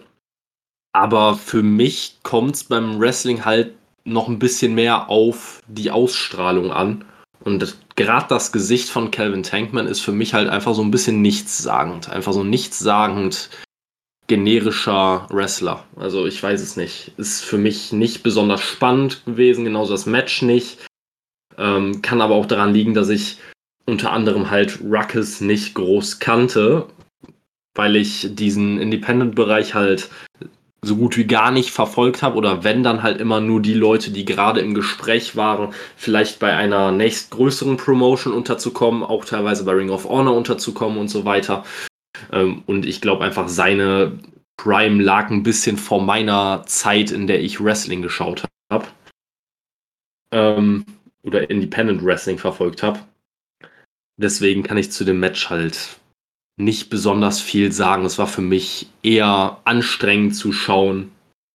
Aber 0.93 1.37
für 1.37 1.63
mich 1.63 2.19
kommt 2.23 2.55
es 2.55 2.65
beim 2.65 3.01
Wrestling 3.01 3.45
halt 3.45 3.75
noch 4.05 4.29
ein 4.29 4.39
bisschen 4.39 4.75
mehr 4.75 5.09
auf 5.11 5.63
die 5.69 5.91
Ausstrahlung 5.91 6.73
an. 6.73 7.05
Und 7.41 7.77
gerade 7.99 8.27
das 8.29 8.53
Gesicht 8.53 8.89
von 8.89 9.11
Calvin 9.11 9.43
Tankman 9.43 9.89
ist 9.89 10.01
für 10.01 10.13
mich 10.13 10.33
halt 10.33 10.49
einfach 10.49 10.73
so 10.73 10.83
ein 10.83 10.93
bisschen 10.93 11.21
nichtssagend. 11.21 12.09
Einfach 12.09 12.33
so 12.33 12.45
nichtssagend 12.45 13.51
generischer 14.29 15.27
Wrestler. 15.31 15.85
Also 15.97 16.25
ich 16.27 16.41
weiß 16.41 16.63
es 16.63 16.77
nicht. 16.77 17.13
Ist 17.17 17.45
für 17.45 17.59
mich 17.59 17.93
nicht 17.93 18.23
besonders 18.23 18.63
spannend 18.63 19.25
gewesen, 19.27 19.65
genauso 19.65 19.93
das 19.93 20.07
Match 20.07 20.43
nicht. 20.43 20.79
Ähm, 21.57 22.01
kann 22.01 22.21
aber 22.21 22.37
auch 22.37 22.47
daran 22.47 22.73
liegen, 22.73 22.95
dass 22.95 23.09
ich 23.09 23.39
unter 23.85 24.13
anderem 24.13 24.49
halt 24.49 24.81
Ruckus 24.81 25.41
nicht 25.41 25.75
groß 25.75 26.21
kannte, 26.21 26.87
weil 27.75 27.97
ich 27.97 28.29
diesen 28.31 28.79
Independent-Bereich 28.79 29.75
halt 29.75 30.09
so 30.81 30.97
gut 30.97 31.17
wie 31.17 31.27
gar 31.27 31.51
nicht 31.51 31.71
verfolgt 31.71 32.23
habe 32.23 32.37
oder 32.37 32.63
wenn 32.63 32.83
dann 32.83 33.03
halt 33.03 33.21
immer 33.21 33.41
nur 33.41 33.61
die 33.61 33.75
Leute, 33.75 34.11
die 34.11 34.25
gerade 34.25 34.61
im 34.61 34.75
Gespräch 34.75 35.35
waren, 35.35 35.75
vielleicht 35.97 36.39
bei 36.39 36.55
einer 36.55 36.93
nächstgrößeren 36.93 37.77
Promotion 37.77 38.33
unterzukommen, 38.33 39.03
auch 39.03 39.25
teilweise 39.25 39.65
bei 39.65 39.73
Ring 39.73 39.91
of 39.91 40.09
Honor 40.09 40.37
unterzukommen 40.37 40.99
und 40.99 41.09
so 41.09 41.25
weiter. 41.25 41.65
Ähm, 42.33 42.63
und 42.67 42.87
ich 42.87 43.01
glaube 43.01 43.25
einfach, 43.25 43.49
seine 43.49 44.19
Prime 44.57 45.03
lag 45.03 45.31
ein 45.31 45.43
bisschen 45.43 45.77
vor 45.77 46.03
meiner 46.03 46.65
Zeit, 46.67 47.11
in 47.11 47.27
der 47.27 47.41
ich 47.41 47.63
Wrestling 47.63 48.03
geschaut 48.03 48.45
habe. 48.73 48.87
Ähm, 50.33 50.85
oder 51.23 51.51
Independent 51.51 52.05
Wrestling 52.05 52.39
verfolgt 52.39 52.83
habe. 52.83 53.01
Deswegen 54.17 54.63
kann 54.63 54.79
ich 54.79 54.93
zu 54.93 55.05
dem 55.05 55.21
Match 55.21 55.51
halt 55.51 55.99
nicht 56.59 56.91
besonders 56.91 57.41
viel 57.41 57.73
sagen. 57.73 58.05
Es 58.05 58.19
war 58.19 58.27
für 58.27 58.43
mich 58.43 58.91
eher 59.03 59.59
anstrengend 59.65 60.37
zu 60.37 60.53
schauen. 60.53 61.13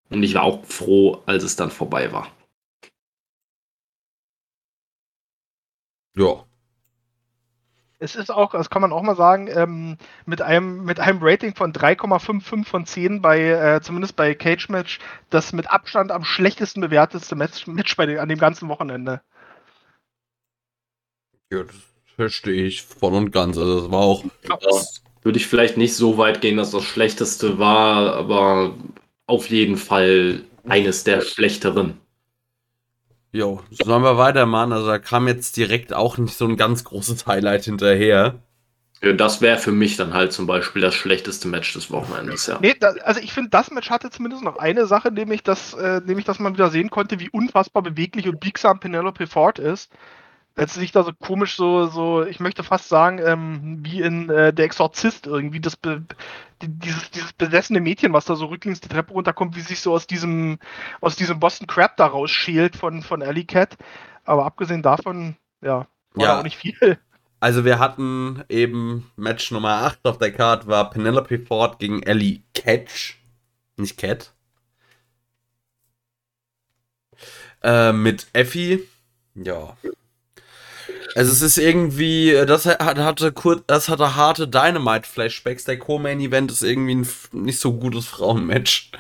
Und 0.10 0.24
ich 0.24 0.34
war 0.34 0.44
auch 0.44 0.64
froh, 0.66 1.22
als 1.26 1.44
es 1.44 1.56
dann 1.56 1.72
vorbei 1.72 2.12
war. 2.12 2.28
ja. 6.16 6.46
Es 8.00 8.16
ist 8.18 8.32
auch, 8.32 8.52
das 8.52 8.70
kann 8.70 8.82
man 8.82 8.92
auch 8.92 9.02
mal 9.02 9.16
sagen, 9.16 9.48
ähm, 9.48 9.98
mit, 10.26 10.42
einem, 10.42 10.84
mit 10.84 11.00
einem 11.00 11.20
Rating 11.22 11.56
von 11.56 11.72
3,55 11.72 12.66
von 12.66 12.86
10 12.86 13.22
bei, 13.22 13.40
äh, 13.40 13.82
zumindest 13.82 14.18
bei 14.18 14.36
Cage 14.36 14.68
Match, 14.68 15.00
das 15.30 15.54
mit 15.54 15.72
Abstand 15.72 16.12
am 16.12 16.26
schlechtesten 16.26 16.82
bewerteste 16.82 17.36
Match, 17.36 17.66
Match 17.66 17.96
bei 17.96 18.06
den, 18.06 18.20
an 18.20 18.28
dem 18.28 18.40
ganzen 18.40 18.68
Wochenende. 18.68 19.22
ja. 21.50 21.64
Das 21.64 21.93
verstehe 22.16 22.66
ich 22.66 22.84
voll 22.84 23.14
und 23.14 23.32
ganz. 23.32 23.58
Also, 23.58 23.82
das 23.82 23.92
war 23.92 24.00
auch. 24.00 24.24
Würde 25.22 25.38
ich 25.38 25.48
vielleicht 25.48 25.78
nicht 25.78 25.96
so 25.96 26.18
weit 26.18 26.42
gehen, 26.42 26.58
dass 26.58 26.72
das 26.72 26.84
Schlechteste 26.84 27.58
war, 27.58 28.16
aber 28.16 28.76
auf 29.26 29.50
jeden 29.50 29.78
Fall 29.78 30.44
eines 30.68 31.04
der 31.04 31.22
schlechteren. 31.22 31.98
Jo, 33.32 33.62
sollen 33.72 34.04
wir 34.04 34.18
weitermachen? 34.18 34.74
Also 34.74 34.88
da 34.88 35.00
kam 35.00 35.28
jetzt 35.28 35.58
direkt 35.58 35.94
auch 35.94 36.18
nicht 36.18 36.38
so 36.38 36.46
ein 36.46 36.56
ganz 36.56 36.84
großes 36.84 37.26
Highlight 37.26 37.66
hinterher. 37.66 38.36
Ja, 39.02 39.14
das 39.14 39.42
wäre 39.42 39.58
für 39.58 39.72
mich 39.72 39.98
dann 39.98 40.14
halt 40.14 40.32
zum 40.32 40.46
Beispiel 40.46 40.82
das 40.82 40.94
schlechteste 40.94 41.48
Match 41.48 41.74
des 41.74 41.92
Wochenendes, 41.92 42.48
ja. 42.48 42.60
Nee, 42.62 42.76
da, 42.80 42.94
also 43.04 43.20
ich 43.20 43.34
finde, 43.34 43.50
das 43.50 43.72
Match 43.72 43.90
hatte 43.90 44.10
zumindest 44.12 44.44
noch 44.44 44.58
eine 44.58 44.86
Sache, 44.86 45.12
nämlich 45.12 45.44
dass, 45.44 45.74
äh, 45.74 46.00
nämlich, 46.06 46.26
dass 46.26 46.40
man 46.40 46.54
wieder 46.54 46.70
sehen 46.70 46.90
konnte, 46.90 47.20
wie 47.20 47.30
unfassbar 47.30 47.82
beweglich 47.82 48.30
und 48.30 48.40
biegsam 48.40 48.80
Penelope 48.80 49.28
Ford 49.28 49.60
ist. 49.60 49.92
Als 50.56 50.76
sich 50.76 50.92
da 50.92 51.04
so 51.04 51.12
komisch 51.14 51.56
so, 51.56 51.88
so, 51.88 52.24
ich 52.24 52.40
möchte 52.40 52.64
fast 52.64 52.88
sagen, 52.90 53.20
ähm, 53.20 53.80
wie 53.84 54.02
in 54.02 54.30
äh, 54.30 54.54
Der 54.54 54.66
Exorzist 54.66 55.26
irgendwie, 55.26 55.60
das 55.60 55.76
be, 55.76 56.04
die, 56.62 56.68
dieses, 56.70 57.10
dieses 57.12 57.34
besessene 57.34 57.80
Mädchen, 57.82 58.14
was 58.14 58.26
da 58.26 58.36
so 58.36 58.46
rücklings 58.48 58.80
die 58.80 58.90
Treppe 58.90 59.14
runterkommt, 59.14 59.56
wie 59.56 59.62
sich 59.62 59.82
so 59.82 59.94
aus 59.94 60.06
diesem, 60.08 60.60
aus 61.02 61.16
diesem 61.16 61.40
Boston 61.40 61.68
Crab 61.68 61.98
da 61.98 62.06
rausschält 62.06 62.76
von, 62.76 63.02
von 63.02 63.24
Alley 63.24 63.46
Cat. 63.46 63.78
Aber 64.26 64.46
abgesehen 64.46 64.84
davon, 64.84 65.38
ja, 65.62 65.88
war 66.14 66.28
Ja. 66.28 66.34
da 66.34 66.40
auch 66.40 66.44
nicht 66.44 66.58
viel. 66.58 67.00
Also 67.40 67.66
wir 67.66 67.80
hatten 67.80 68.44
eben 68.48 69.12
Match 69.18 69.52
Nummer 69.52 69.84
8 69.84 70.00
auf 70.06 70.18
der 70.18 70.32
Card 70.32 70.68
war 70.68 70.90
Penelope 70.92 71.40
Ford 71.40 71.78
gegen 71.80 72.02
Ellie 72.04 72.42
Catch. 72.54 73.18
Nicht 73.76 73.98
Cat. 73.98 74.34
Äh, 77.62 77.92
mit 77.94 78.28
Effie. 78.34 78.88
Ja. 79.36 79.76
Also 81.16 81.32
es 81.32 81.42
ist 81.42 81.58
irgendwie, 81.58 82.32
das 82.48 82.66
hat- 82.66 82.82
hatte 82.98 83.32
kurz, 83.32 83.64
das 83.68 83.88
hatte 83.90 84.16
harte 84.16 84.48
Dynamite-Flashbacks. 84.48 85.64
Der 85.66 85.78
Co-Main-Event 85.78 86.52
ist 86.52 86.64
irgendwie 86.64 86.96
ein 86.96 87.08
nicht 87.32 87.60
so 87.60 87.74
gutes 87.74 88.06
Frauenmatch. 88.08 88.92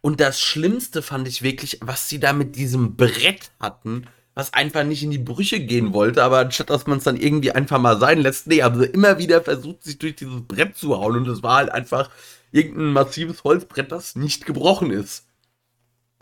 Und 0.00 0.20
das 0.20 0.40
Schlimmste 0.40 1.02
fand 1.02 1.28
ich 1.28 1.42
wirklich, 1.42 1.78
was 1.82 2.08
sie 2.08 2.20
da 2.20 2.32
mit 2.32 2.56
diesem 2.56 2.96
Brett 2.96 3.50
hatten, 3.60 4.06
was 4.34 4.54
einfach 4.54 4.84
nicht 4.84 5.02
in 5.02 5.10
die 5.10 5.18
Brüche 5.18 5.60
gehen 5.60 5.92
wollte, 5.92 6.22
aber 6.22 6.38
anstatt 6.38 6.70
dass 6.70 6.86
man 6.86 6.98
es 6.98 7.04
dann 7.04 7.16
irgendwie 7.16 7.52
einfach 7.52 7.78
mal 7.78 7.98
sein 7.98 8.20
lässt, 8.20 8.46
nee, 8.46 8.62
haben 8.62 8.78
sie 8.80 8.86
immer 8.86 9.18
wieder 9.18 9.42
versucht, 9.42 9.82
sich 9.82 9.98
durch 9.98 10.16
dieses 10.16 10.40
Brett 10.46 10.76
zu 10.76 10.96
hauen 10.96 11.16
und 11.16 11.28
es 11.28 11.42
war 11.42 11.56
halt 11.56 11.70
einfach 11.70 12.10
irgendein 12.52 12.92
massives 12.92 13.44
Holzbrett, 13.44 13.92
das 13.92 14.16
nicht 14.16 14.46
gebrochen 14.46 14.90
ist. 14.90 15.26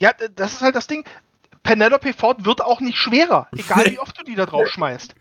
Ja, 0.01 0.13
das 0.35 0.55
ist 0.55 0.61
halt 0.61 0.75
das 0.75 0.87
Ding. 0.87 1.05
Penelope 1.63 2.13
Ford 2.13 2.45
wird 2.45 2.61
auch 2.61 2.81
nicht 2.81 2.99
schwerer, 2.99 3.49
egal 3.57 3.87
wie 3.91 3.99
oft 3.99 4.19
du 4.19 4.25
die 4.25 4.35
da 4.35 4.47
drauf 4.47 4.69
schmeißt. 4.69 5.15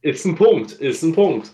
Ist 0.00 0.24
ein 0.24 0.34
Punkt, 0.34 0.72
ist 0.72 1.02
ein 1.02 1.14
Punkt. 1.14 1.52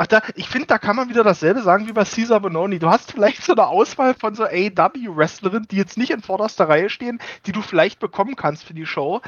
Ach, 0.00 0.06
da, 0.06 0.22
ich 0.36 0.48
finde, 0.48 0.68
da 0.68 0.78
kann 0.78 0.94
man 0.94 1.08
wieder 1.08 1.24
dasselbe 1.24 1.60
sagen 1.60 1.88
wie 1.88 1.92
bei 1.92 2.04
Caesar 2.04 2.38
Bononi. 2.38 2.78
Du 2.78 2.88
hast 2.88 3.10
vielleicht 3.10 3.42
so 3.42 3.52
eine 3.52 3.66
Auswahl 3.66 4.14
von 4.14 4.36
so 4.36 4.44
AEW-Wrestlerinnen, 4.44 5.66
die 5.68 5.76
jetzt 5.76 5.98
nicht 5.98 6.10
in 6.10 6.22
vorderster 6.22 6.68
Reihe 6.68 6.88
stehen, 6.88 7.18
die 7.46 7.52
du 7.52 7.62
vielleicht 7.62 7.98
bekommen 7.98 8.36
kannst 8.36 8.62
für 8.62 8.74
die 8.74 8.86
Show. 8.86 9.20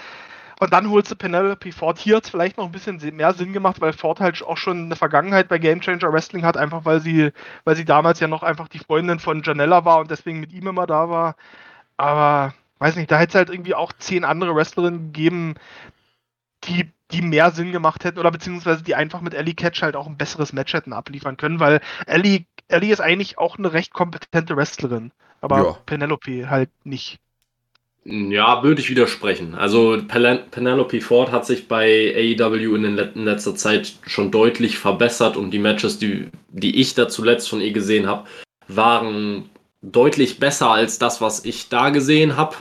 Und 0.60 0.74
dann 0.74 0.90
holst 0.90 1.10
du 1.10 1.16
Penelope 1.16 1.72
Ford. 1.72 1.98
Hier 1.98 2.16
hat 2.16 2.24
es 2.24 2.30
vielleicht 2.30 2.58
noch 2.58 2.66
ein 2.66 2.72
bisschen 2.72 2.98
mehr 3.16 3.32
Sinn 3.32 3.54
gemacht, 3.54 3.80
weil 3.80 3.94
Ford 3.94 4.20
halt 4.20 4.42
auch 4.42 4.58
schon 4.58 4.84
eine 4.84 4.96
Vergangenheit 4.96 5.48
bei 5.48 5.58
Game 5.58 5.80
Changer 5.80 6.12
Wrestling 6.12 6.44
hat, 6.44 6.58
einfach 6.58 6.84
weil 6.84 7.00
sie, 7.00 7.32
weil 7.64 7.76
sie 7.76 7.86
damals 7.86 8.20
ja 8.20 8.28
noch 8.28 8.42
einfach 8.42 8.68
die 8.68 8.78
Freundin 8.78 9.20
von 9.20 9.42
Janella 9.42 9.86
war 9.86 10.00
und 10.00 10.10
deswegen 10.10 10.38
mit 10.38 10.52
ihm 10.52 10.66
immer 10.66 10.86
da 10.86 11.08
war. 11.08 11.36
Aber 11.96 12.54
weiß 12.78 12.96
nicht, 12.96 13.10
da 13.10 13.18
hätte 13.18 13.30
es 13.30 13.34
halt 13.36 13.50
irgendwie 13.50 13.74
auch 13.74 13.94
zehn 13.94 14.22
andere 14.24 14.54
Wrestlerinnen 14.54 15.12
gegeben, 15.12 15.54
die, 16.64 16.92
die 17.10 17.22
mehr 17.22 17.50
Sinn 17.52 17.72
gemacht 17.72 18.04
hätten 18.04 18.18
oder 18.18 18.30
beziehungsweise 18.30 18.82
die 18.82 18.94
einfach 18.94 19.22
mit 19.22 19.34
Ellie 19.34 19.54
Catch 19.54 19.82
halt 19.82 19.96
auch 19.96 20.06
ein 20.06 20.18
besseres 20.18 20.52
Match 20.52 20.74
hätten 20.74 20.92
abliefern 20.92 21.38
können, 21.38 21.58
weil 21.60 21.80
Ellie, 22.06 22.44
Ellie 22.68 22.92
ist 22.92 23.00
eigentlich 23.00 23.38
auch 23.38 23.56
eine 23.58 23.72
recht 23.72 23.92
kompetente 23.94 24.56
Wrestlerin, 24.56 25.12
aber 25.40 25.56
Ja. 25.64 25.72
Penelope 25.86 26.50
halt 26.50 26.70
nicht. 26.84 27.18
Ja, 28.10 28.62
würde 28.64 28.80
ich 28.80 28.90
widersprechen. 28.90 29.54
Also 29.54 29.98
Penelope 30.08 31.00
Ford 31.00 31.30
hat 31.30 31.46
sich 31.46 31.68
bei 31.68 32.36
AEW 32.38 32.74
in, 32.74 32.96
let 32.96 33.14
in 33.14 33.24
letzter 33.24 33.54
Zeit 33.54 33.92
schon 34.06 34.30
deutlich 34.32 34.78
verbessert 34.78 35.36
und 35.36 35.52
die 35.52 35.60
Matches, 35.60 35.98
die, 35.98 36.28
die 36.48 36.80
ich 36.80 36.94
da 36.94 37.08
zuletzt 37.08 37.48
von 37.48 37.60
ihr 37.60 37.72
gesehen 37.72 38.06
habe, 38.08 38.26
waren 38.66 39.48
deutlich 39.82 40.40
besser 40.40 40.70
als 40.70 40.98
das, 40.98 41.20
was 41.20 41.44
ich 41.44 41.68
da 41.68 41.90
gesehen 41.90 42.36
habe. 42.36 42.56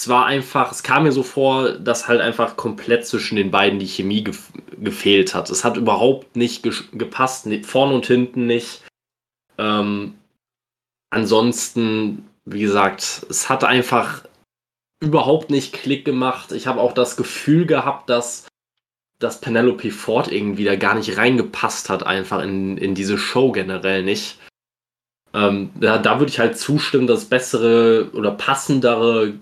Es 0.00 0.08
war 0.08 0.26
einfach, 0.26 0.70
es 0.70 0.82
kam 0.82 1.04
mir 1.04 1.12
so 1.12 1.22
vor, 1.22 1.72
dass 1.72 2.06
halt 2.06 2.20
einfach 2.20 2.56
komplett 2.56 3.06
zwischen 3.06 3.36
den 3.36 3.50
beiden 3.50 3.78
die 3.78 3.86
Chemie 3.86 4.22
gef 4.22 4.52
gefehlt 4.78 5.34
hat. 5.34 5.50
Es 5.50 5.64
hat 5.64 5.76
überhaupt 5.76 6.36
nicht 6.36 6.64
ges- 6.64 6.84
gepasst, 6.92 7.46
ni- 7.46 7.62
vorne 7.62 7.94
und 7.94 8.06
hinten 8.06 8.46
nicht. 8.46 8.82
Ähm, 9.56 10.14
ansonsten, 11.10 12.28
wie 12.44 12.60
gesagt, 12.60 13.24
es 13.30 13.48
hat 13.48 13.64
einfach 13.64 14.24
überhaupt 15.04 15.50
nicht 15.50 15.72
Klick 15.72 16.04
gemacht. 16.04 16.52
Ich 16.52 16.66
habe 16.66 16.80
auch 16.80 16.92
das 16.92 17.16
Gefühl 17.16 17.66
gehabt, 17.66 18.08
dass, 18.08 18.46
dass 19.18 19.40
Penelope 19.40 19.90
Ford 19.90 20.32
irgendwie 20.32 20.64
da 20.64 20.76
gar 20.76 20.94
nicht 20.94 21.16
reingepasst 21.16 21.90
hat, 21.90 22.06
einfach 22.06 22.42
in, 22.42 22.78
in 22.78 22.94
diese 22.94 23.18
Show 23.18 23.52
generell 23.52 24.02
nicht. 24.02 24.38
Ähm, 25.32 25.70
da, 25.74 25.98
da 25.98 26.20
würde 26.20 26.30
ich 26.30 26.38
halt 26.38 26.58
zustimmen, 26.58 27.06
dass 27.06 27.22
es 27.22 27.28
bessere 27.28 28.10
oder 28.12 28.30
passendere 28.30 29.34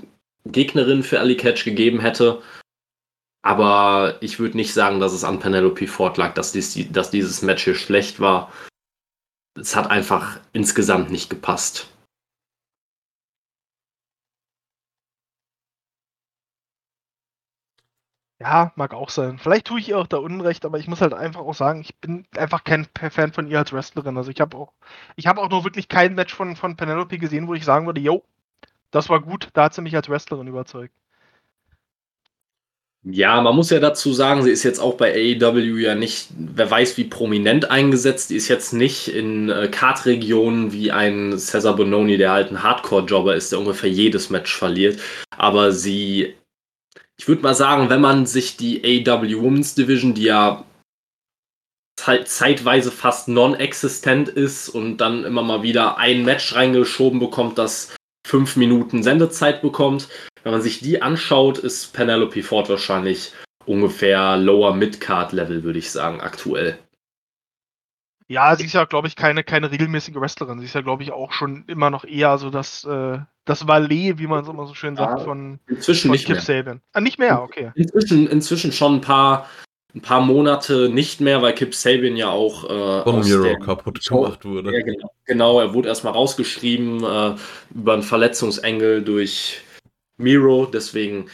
Gegnerin 0.47 1.02
für 1.02 1.20
Ali 1.20 1.36
Catch 1.36 1.65
gegeben 1.65 2.00
hätte. 2.00 2.42
Aber 3.42 4.16
ich 4.20 4.39
würde 4.39 4.57
nicht 4.57 4.73
sagen, 4.73 5.00
dass 5.00 5.12
es 5.12 5.24
an 5.24 5.41
Penelope 5.41 5.86
Ford 5.86 6.16
lag, 6.16 6.34
dass, 6.34 6.52
dies, 6.52 6.91
dass 6.91 7.10
dieses 7.10 7.42
Match 7.42 7.65
hier 7.65 7.74
schlecht 7.74 8.20
war. 8.20 8.52
Es 9.58 9.76
hat 9.76 9.91
einfach 9.91 10.39
insgesamt 10.52 11.10
nicht 11.10 11.28
gepasst. 11.28 11.89
Ja, 18.43 18.73
mag 18.75 18.93
auch 18.93 19.09
sein. 19.09 19.39
Vielleicht 19.39 19.67
tue 19.67 19.79
ich 19.79 19.91
ihr 19.91 19.99
auch 19.99 20.09
da 20.09 20.17
Unrecht, 20.17 20.65
aber 20.65 20.79
ich 20.79 20.89
muss 20.89 21.01
halt 21.01 21.15
einfach 21.15 21.41
auch 21.43 21.55
sagen, 21.55 21.81
ich 21.81 21.95
bin 21.97 22.27
einfach 22.37 22.65
kein 22.65 22.89
Fan 23.11 23.33
von 23.33 23.47
ihr 23.47 23.59
als 23.59 23.73
Wrestlerin. 23.73 24.17
Also 24.17 24.31
ich 24.33 24.41
habe 24.41 24.57
auch, 24.57 24.73
ich 25.15 25.29
habe 25.29 25.41
auch 25.41 25.49
noch 25.49 25.65
wirklich 25.65 25.89
kein 25.89 26.15
Match 26.17 26.35
von, 26.35 26.57
von 26.57 26.77
Penelope 26.77 27.19
gesehen, 27.19 27.47
wo 27.47 27.55
ich 27.55 27.65
sagen 27.65 27.87
würde, 27.87 28.01
yo, 28.01 28.25
das 28.91 29.09
war 29.09 29.21
gut, 29.21 29.49
da 29.53 29.65
hat 29.65 29.75
sie 29.75 29.83
mich 29.83 29.95
als 29.95 30.09
Wrestlerin 30.09 30.49
überzeugt. 30.49 30.93
Ja, 33.05 33.41
man 33.41 33.57
muss 33.57 33.71
ja 33.71 33.81
dazu 33.81 34.12
sagen, 34.12 34.43
sie 34.43 34.51
ist 34.51 34.62
jetzt 34.62 34.79
auch 34.79 34.97
bei 34.97 35.12
AEW 35.12 35.79
ja 35.79 35.95
nicht, 35.97 36.29
wer 36.37 36.71
weiß 36.71 36.97
wie 36.97 37.05
prominent 37.05 37.69
eingesetzt. 37.71 38.31
Die 38.31 38.37
ist 38.37 38.49
jetzt 38.49 38.73
nicht 38.73 39.09
in 39.09 39.49
äh, 39.51 39.69
Kartregionen 39.69 40.73
wie 40.73 40.93
ein 40.93 41.37
Cesar 41.37 41.75
Bononi, 41.75 42.17
der 42.17 42.31
halt 42.33 42.51
ein 42.53 42.62
Hardcore-Jobber 42.62 43.35
ist, 43.35 43.51
der 43.51 43.59
ungefähr 43.59 43.91
jedes 43.91 44.31
Match 44.31 44.57
verliert. 44.57 45.01
Aber 45.37 45.73
sie, 45.73 46.35
ich 47.23 47.28
würde 47.28 47.42
mal 47.42 47.55
sagen, 47.55 47.89
wenn 47.89 48.01
man 48.01 48.26
sich 48.26 48.57
die 48.57 48.83
AEW 48.83 49.41
Women's 49.41 49.76
Division, 49.76 50.12
die 50.12 50.25
ja 50.25 50.65
zeit- 51.97 52.26
zeitweise 52.26 52.91
fast 52.91 53.28
non-existent 53.28 54.28
ist 54.28 54.68
und 54.68 54.97
dann 54.97 55.23
immer 55.23 55.44
mal 55.44 55.62
wieder 55.62 55.99
ein 55.99 56.25
Match 56.25 56.52
reingeschoben 56.52 57.20
bekommt, 57.20 57.59
das 57.59 57.94
fünf 58.26 58.57
Minuten 58.57 59.05
Sendezeit 59.05 59.62
bekommt, 59.62 60.09
wenn 60.42 60.51
man 60.51 60.62
sich 60.62 60.81
die 60.81 61.01
anschaut, 61.01 61.59
ist 61.59 61.92
Penelope 61.92 62.42
Ford 62.42 62.68
wahrscheinlich 62.68 63.33
ungefähr 63.67 64.36
Lower 64.36 64.75
Mid-Card 64.75 65.31
Level, 65.33 65.62
würde 65.62 65.78
ich 65.78 65.92
sagen, 65.92 66.20
aktuell. 66.20 66.76
Ja, 68.26 68.57
sie 68.57 68.65
ist 68.65 68.73
ja, 68.73 68.84
glaube 68.84 69.07
ich, 69.07 69.15
keine, 69.15 69.44
keine 69.44 69.70
regelmäßige 69.70 70.17
Wrestlerin. 70.17 70.59
Sie 70.59 70.65
ist 70.65 70.75
ja, 70.75 70.81
glaube 70.81 71.05
ich, 71.05 71.12
auch 71.12 71.31
schon 71.31 71.67
immer 71.68 71.91
noch 71.91 72.05
eher 72.05 72.36
so 72.39 72.51
das, 72.51 72.83
äh, 72.83 73.20
das 73.45 73.67
Valet, 73.67 74.19
wie 74.19 74.27
man 74.27 74.43
es 74.43 74.49
immer 74.49 74.67
so 74.67 74.75
schön 74.75 74.97
sagt, 74.97 75.19
Ja, 75.21 75.25
von, 75.25 75.59
Inzwischen 75.67 76.09
von 76.09 76.12
nicht 76.12 76.27
Kip 76.27 76.37
mehr. 76.37 76.43
Sabian. 76.43 76.81
Ah, 76.93 77.01
nicht 77.01 77.19
mehr, 77.19 77.43
okay. 77.43 77.73
Inzwischen, 77.75 78.29
inzwischen 78.29 78.73
schon 78.73 78.97
ein 78.97 79.01
paar, 79.01 79.49
ein 79.95 80.01
paar 80.01 80.21
Monate 80.21 80.89
nicht 80.89 81.21
mehr, 81.21 81.43
weil 81.43 81.55
Kip 81.55 81.75
Sabian 81.75 82.17
ja 82.17 82.31
auch 82.31 82.65
äh, 82.65 83.03
Von 83.03 83.21
Miro 83.21 83.59
kaputt 83.59 84.03
Show- 84.03 84.23
gemacht 84.23 84.45
wurde. 84.45 84.73
Ja, 84.73 84.83
genau. 84.85 85.11
genau, 85.27 85.61
er 85.61 85.75
wurde 85.75 85.89
erstmal 85.89 86.12
rausgeschrieben 86.12 87.03
äh, 87.03 87.35
über 87.75 87.95
einen 87.95 88.03
Verletzungsengel 88.03 89.03
durch 89.03 89.61
Miro, 90.19 90.67
deswegen 90.67 91.27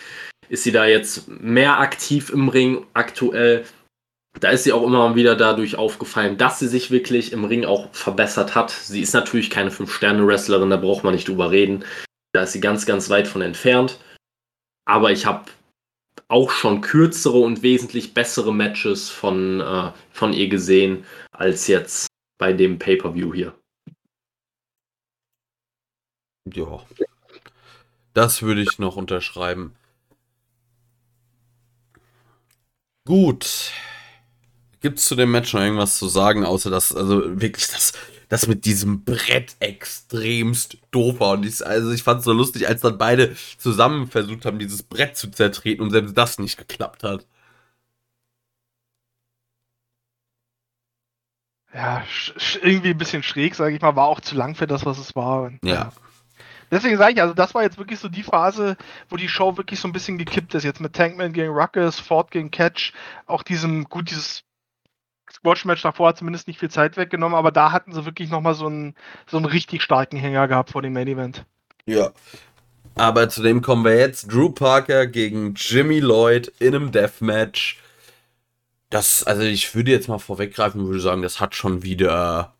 ist 0.48 0.64
sie 0.64 0.72
da 0.72 0.86
jetzt 0.86 1.28
mehr 1.28 1.78
aktiv 1.78 2.30
im 2.30 2.48
Ring 2.48 2.86
aktuell. 2.94 3.64
Da 4.40 4.50
ist 4.50 4.64
sie 4.64 4.72
auch 4.72 4.84
immer 4.84 5.16
wieder 5.16 5.34
dadurch 5.34 5.76
aufgefallen, 5.76 6.38
dass 6.38 6.58
sie 6.58 6.68
sich 6.68 6.90
wirklich 6.90 7.32
im 7.32 7.44
Ring 7.44 7.64
auch 7.64 7.92
verbessert 7.92 8.54
hat. 8.54 8.70
Sie 8.70 9.00
ist 9.00 9.12
natürlich 9.12 9.50
keine 9.50 9.70
Fünf-Sterne-Wrestlerin, 9.70 10.70
da 10.70 10.76
braucht 10.76 11.02
man 11.02 11.14
nicht 11.14 11.28
drüber 11.28 11.50
reden. 11.50 11.84
Da 12.32 12.42
ist 12.42 12.52
sie 12.52 12.60
ganz, 12.60 12.86
ganz 12.86 13.10
weit 13.10 13.26
von 13.26 13.42
entfernt. 13.42 13.98
Aber 14.84 15.10
ich 15.10 15.26
habe 15.26 15.50
auch 16.28 16.50
schon 16.50 16.82
kürzere 16.82 17.38
und 17.38 17.62
wesentlich 17.62 18.14
bessere 18.14 18.52
Matches 18.52 19.08
von, 19.10 19.60
äh, 19.60 19.92
von 20.10 20.32
ihr 20.32 20.48
gesehen, 20.48 21.04
als 21.32 21.66
jetzt 21.66 22.06
bei 22.38 22.52
dem 22.52 22.78
Pay-Per-View 22.78 23.34
hier. 23.34 23.54
Ja. 26.52 26.84
Das 28.14 28.42
würde 28.42 28.62
ich 28.62 28.78
noch 28.78 28.96
unterschreiben. 28.96 29.74
Gut. 33.06 33.72
Gibt 34.80 34.98
es 34.98 35.06
zu 35.06 35.16
dem 35.16 35.30
Match 35.30 35.52
noch 35.52 35.60
irgendwas 35.60 35.98
zu 35.98 36.08
sagen, 36.08 36.44
außer 36.44 36.70
dass, 36.70 36.94
also 36.94 37.40
wirklich, 37.40 37.66
das, 37.68 37.92
das 38.28 38.46
mit 38.46 38.64
diesem 38.64 39.04
Brett 39.04 39.56
extremst 39.60 40.78
doof 40.90 41.20
war. 41.20 41.32
Und 41.32 41.46
ich, 41.46 41.66
also 41.66 41.90
ich 41.90 42.02
fand 42.02 42.20
es 42.20 42.24
so 42.24 42.32
lustig, 42.32 42.68
als 42.68 42.82
dann 42.82 42.98
beide 42.98 43.34
zusammen 43.58 44.08
versucht 44.08 44.44
haben, 44.44 44.58
dieses 44.58 44.82
Brett 44.82 45.16
zu 45.16 45.30
zertreten 45.30 45.82
und 45.82 45.90
selbst 45.90 46.16
das 46.16 46.38
nicht 46.38 46.58
geklappt 46.58 47.02
hat. 47.02 47.26
Ja, 51.72 52.04
irgendwie 52.62 52.90
ein 52.90 52.98
bisschen 52.98 53.22
schräg, 53.22 53.54
sage 53.54 53.74
ich 53.76 53.82
mal, 53.82 53.94
war 53.94 54.06
auch 54.06 54.20
zu 54.20 54.34
lang 54.34 54.54
für 54.54 54.66
das, 54.66 54.86
was 54.86 54.98
es 54.98 55.14
war. 55.14 55.42
Und, 55.42 55.60
ja. 55.62 55.92
Deswegen 56.70 56.98
sage 56.98 57.14
ich, 57.14 57.22
also 57.22 57.34
das 57.34 57.54
war 57.54 57.62
jetzt 57.62 57.78
wirklich 57.78 57.98
so 57.98 58.08
die 58.08 58.22
Phase, 58.22 58.76
wo 59.08 59.16
die 59.16 59.28
Show 59.28 59.56
wirklich 59.56 59.80
so 59.80 59.88
ein 59.88 59.92
bisschen 59.92 60.18
gekippt 60.18 60.54
ist. 60.54 60.64
Jetzt 60.64 60.80
mit 60.80 60.94
Tankman 60.94 61.32
gegen 61.32 61.52
Ruckus, 61.52 61.98
Ford 61.98 62.30
gegen 62.30 62.50
Catch, 62.50 62.92
auch 63.26 63.42
diesem, 63.42 63.84
gut, 63.84 64.10
dieses 64.10 64.44
Squash-Match 65.38 65.82
davor 65.82 66.08
hat 66.08 66.18
zumindest 66.18 66.48
nicht 66.48 66.58
viel 66.58 66.70
Zeit 66.70 66.96
weggenommen, 66.96 67.36
aber 67.36 67.52
da 67.52 67.72
hatten 67.72 67.92
sie 67.92 68.04
wirklich 68.04 68.30
nochmal 68.30 68.54
so 68.54 68.66
einen, 68.66 68.94
so 69.26 69.36
einen 69.36 69.46
richtig 69.46 69.82
starken 69.82 70.16
Hänger 70.16 70.48
gehabt 70.48 70.70
vor 70.70 70.82
dem 70.82 70.92
Main-Event. 70.92 71.44
Ja. 71.86 72.10
Aber 72.94 73.28
zu 73.28 73.42
dem 73.42 73.62
kommen 73.62 73.84
wir 73.84 73.96
jetzt. 73.96 74.32
Drew 74.32 74.50
Parker 74.50 75.06
gegen 75.06 75.54
Jimmy 75.54 76.00
Lloyd 76.00 76.52
in 76.58 76.74
einem 76.74 76.90
Deathmatch. 76.90 77.80
Das, 78.90 79.22
also 79.22 79.42
ich 79.42 79.74
würde 79.74 79.92
jetzt 79.92 80.08
mal 80.08 80.18
vorweggreifen, 80.18 80.86
würde 80.86 81.00
sagen, 81.00 81.22
das 81.22 81.40
hat 81.40 81.54
schon 81.54 81.82
wieder 81.82 82.54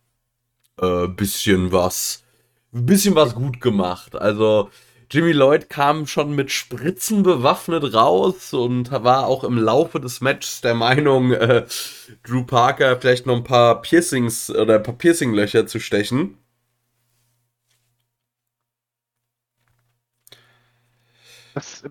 äh, 0.81 1.09
bisschen 1.09 1.73
was, 1.73 2.23
bisschen 2.71 3.15
was 3.17 3.35
gut 3.35 3.61
gemacht. 3.61 4.15
Also 4.15 4.71
Jimmy 5.11 5.33
Lloyd 5.33 5.71
kam 5.71 6.07
schon 6.07 6.35
mit 6.35 6.51
Spritzen 6.53 7.23
bewaffnet 7.23 7.95
raus 7.95 8.53
und 8.53 8.91
war 8.91 9.27
auch 9.27 9.43
im 9.45 9.57
Laufe 9.59 10.01
des 10.01 10.21
Matches 10.21 10.61
der 10.61 10.75
Meinung, 10.75 11.33
äh, 11.33 11.67
Drew 12.25 12.45
Parker 12.45 12.99
vielleicht 13.01 13.25
noch 13.27 13.37
ein 13.37 13.45
paar 13.45 13.81
Piercings 13.83 14.51
oder 14.51 14.77
ein 14.77 14.83
paar 14.83 14.95
Piercinglöcher 14.97 15.67
zu 15.67 15.81
stechen. 15.81 16.37
Das 21.55 21.83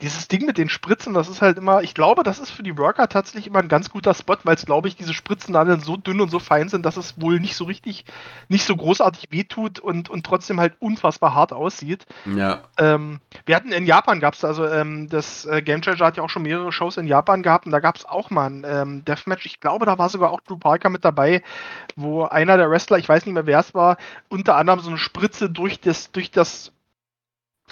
dieses 0.00 0.28
Ding 0.28 0.46
mit 0.46 0.58
den 0.58 0.68
Spritzen, 0.68 1.12
das 1.12 1.28
ist 1.28 1.42
halt 1.42 1.58
immer, 1.58 1.82
ich 1.82 1.92
glaube, 1.92 2.22
das 2.22 2.38
ist 2.38 2.50
für 2.50 2.62
die 2.62 2.78
Worker 2.78 3.08
tatsächlich 3.08 3.48
immer 3.48 3.58
ein 3.58 3.68
ganz 3.68 3.90
guter 3.90 4.14
Spot, 4.14 4.36
weil 4.44 4.54
es, 4.54 4.64
glaube 4.64 4.86
ich, 4.86 4.94
diese 4.94 5.12
Spritzen 5.12 5.52
dann 5.52 5.80
so 5.80 5.96
dünn 5.96 6.20
und 6.20 6.30
so 6.30 6.38
fein 6.38 6.68
sind, 6.68 6.86
dass 6.86 6.96
es 6.96 7.20
wohl 7.20 7.40
nicht 7.40 7.56
so 7.56 7.64
richtig, 7.64 8.04
nicht 8.48 8.64
so 8.64 8.76
großartig 8.76 9.28
wehtut 9.30 9.80
und, 9.80 10.08
und 10.08 10.24
trotzdem 10.24 10.60
halt 10.60 10.74
unfassbar 10.78 11.34
hart 11.34 11.52
aussieht. 11.52 12.06
Ja. 12.26 12.62
Ähm, 12.78 13.18
wir 13.44 13.56
hatten 13.56 13.72
in 13.72 13.86
Japan 13.86 14.20
gab 14.20 14.34
es, 14.34 14.44
also 14.44 14.66
ähm, 14.66 15.08
das 15.08 15.46
äh, 15.46 15.62
Game 15.62 15.82
Changer 15.82 16.06
hat 16.06 16.16
ja 16.16 16.22
auch 16.22 16.30
schon 16.30 16.42
mehrere 16.42 16.70
Shows 16.70 16.96
in 16.96 17.08
Japan 17.08 17.42
gehabt 17.42 17.66
und 17.66 17.72
da 17.72 17.80
gab 17.80 17.96
es 17.96 18.04
auch 18.04 18.30
mal 18.30 18.46
ein 18.46 18.64
ähm, 18.68 19.04
Deathmatch. 19.04 19.46
Ich 19.46 19.58
glaube, 19.58 19.84
da 19.84 19.98
war 19.98 20.08
sogar 20.08 20.30
auch 20.30 20.40
Drew 20.42 20.58
Parker 20.58 20.90
mit 20.90 21.04
dabei, 21.04 21.42
wo 21.96 22.22
einer 22.22 22.56
der 22.56 22.70
Wrestler, 22.70 22.98
ich 22.98 23.08
weiß 23.08 23.26
nicht 23.26 23.34
mehr 23.34 23.46
wer 23.46 23.58
es 23.58 23.74
war, 23.74 23.96
unter 24.28 24.56
anderem 24.56 24.78
so 24.78 24.90
eine 24.90 24.98
Spritze 24.98 25.50
durch 25.50 25.80
das, 25.80 26.12
durch 26.12 26.30
das 26.30 26.72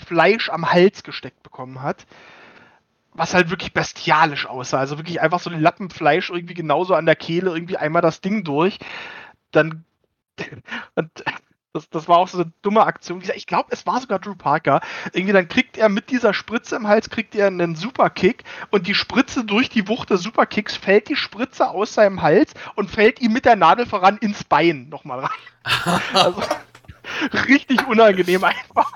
Fleisch 0.01 0.49
am 0.51 0.71
Hals 0.71 1.03
gesteckt 1.03 1.43
bekommen 1.43 1.83
hat. 1.83 2.07
Was 3.13 3.35
halt 3.35 3.51
wirklich 3.51 3.73
bestialisch 3.73 4.47
aussah. 4.47 4.79
Also 4.79 4.99
wirklich 4.99 5.21
einfach 5.21 5.41
so 5.41 5.51
ein 5.51 5.61
Lappenfleisch 5.61 6.31
irgendwie 6.31 6.55
genauso 6.55 6.95
an 6.95 7.07
der 7.07 7.17
Kehle, 7.17 7.51
irgendwie 7.51 7.79
einmal 7.79 8.03
das 8.03 8.21
Ding 8.21 8.45
durch. 8.45 8.79
Dann. 9.53 9.85
Und 10.95 11.11
das, 11.77 11.91
das 11.91 12.09
war 12.09 12.19
auch 12.19 12.29
so 12.29 12.39
eine 12.39 12.53
dumme 12.63 12.85
Aktion. 12.85 13.23
Ich 13.35 13.47
glaube, 13.47 13.69
es 13.71 13.87
war 13.87 14.01
sogar 14.01 14.19
Drew 14.19 14.35
Parker. 14.35 14.81
Irgendwie 15.13 15.35
dann 15.35 15.49
kriegt 15.49 15.77
er 15.77 15.89
mit 15.89 16.11
dieser 16.11 16.33
Spritze 16.33 16.75
im 16.77 16.89
Hals, 16.89 17.11
kriegt 17.11 17.35
er 17.35 17.49
einen 17.49 17.77
Superkick 17.77 18.45
und 18.71 18.87
die 18.87 18.95
Spritze 18.95 19.45
durch 19.45 19.69
die 19.69 19.87
Wucht 19.87 20.11
des 20.11 20.23
Superkicks 20.23 20.77
fällt 20.77 21.09
die 21.09 21.17
Spritze 21.17 21.69
aus 21.69 21.95
seinem 21.95 22.23
Hals 22.23 22.55
und 22.75 22.91
fällt 22.91 23.21
ihm 23.21 23.33
mit 23.33 23.45
der 23.45 23.57
Nadel 23.57 23.87
voran 23.87 24.17
ins 24.19 24.43
Bein 24.43 24.89
nochmal 24.89 25.21
rein. 25.21 26.01
also, 26.15 26.43
richtig 27.49 27.87
unangenehm 27.87 28.45
einfach. 28.45 28.93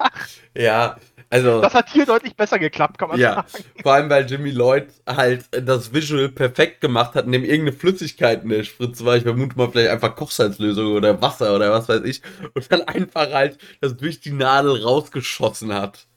Ja, 0.54 0.96
also. 1.30 1.60
Das 1.60 1.74
hat 1.74 1.88
hier 1.90 2.06
deutlich 2.06 2.34
besser 2.34 2.58
geklappt, 2.58 2.98
kann 2.98 3.08
man 3.08 3.18
ja, 3.18 3.34
sagen. 3.34 3.64
Vor 3.82 3.92
allem, 3.92 4.10
weil 4.10 4.26
Jimmy 4.28 4.50
Lloyd 4.50 4.88
halt 5.06 5.44
das 5.52 5.94
Visual 5.94 6.28
perfekt 6.28 6.80
gemacht 6.80 7.14
hat, 7.14 7.26
indem 7.26 7.44
irgendeine 7.44 7.76
Flüssigkeit 7.76 8.42
in 8.42 8.48
der 8.48 8.64
Spritze 8.64 9.04
war. 9.04 9.16
Ich 9.16 9.22
vermute 9.22 9.56
mal 9.56 9.70
vielleicht 9.70 9.90
einfach 9.90 10.16
Kochsalzlösung 10.16 10.92
oder 10.92 11.22
Wasser 11.22 11.54
oder 11.54 11.70
was 11.70 11.88
weiß 11.88 12.02
ich. 12.02 12.20
Und 12.54 12.70
dann 12.72 12.82
einfach 12.82 13.32
halt 13.32 13.58
das 13.80 13.96
durch 13.96 14.20
die 14.20 14.32
Nadel 14.32 14.82
rausgeschossen 14.82 15.72
hat. 15.72 16.08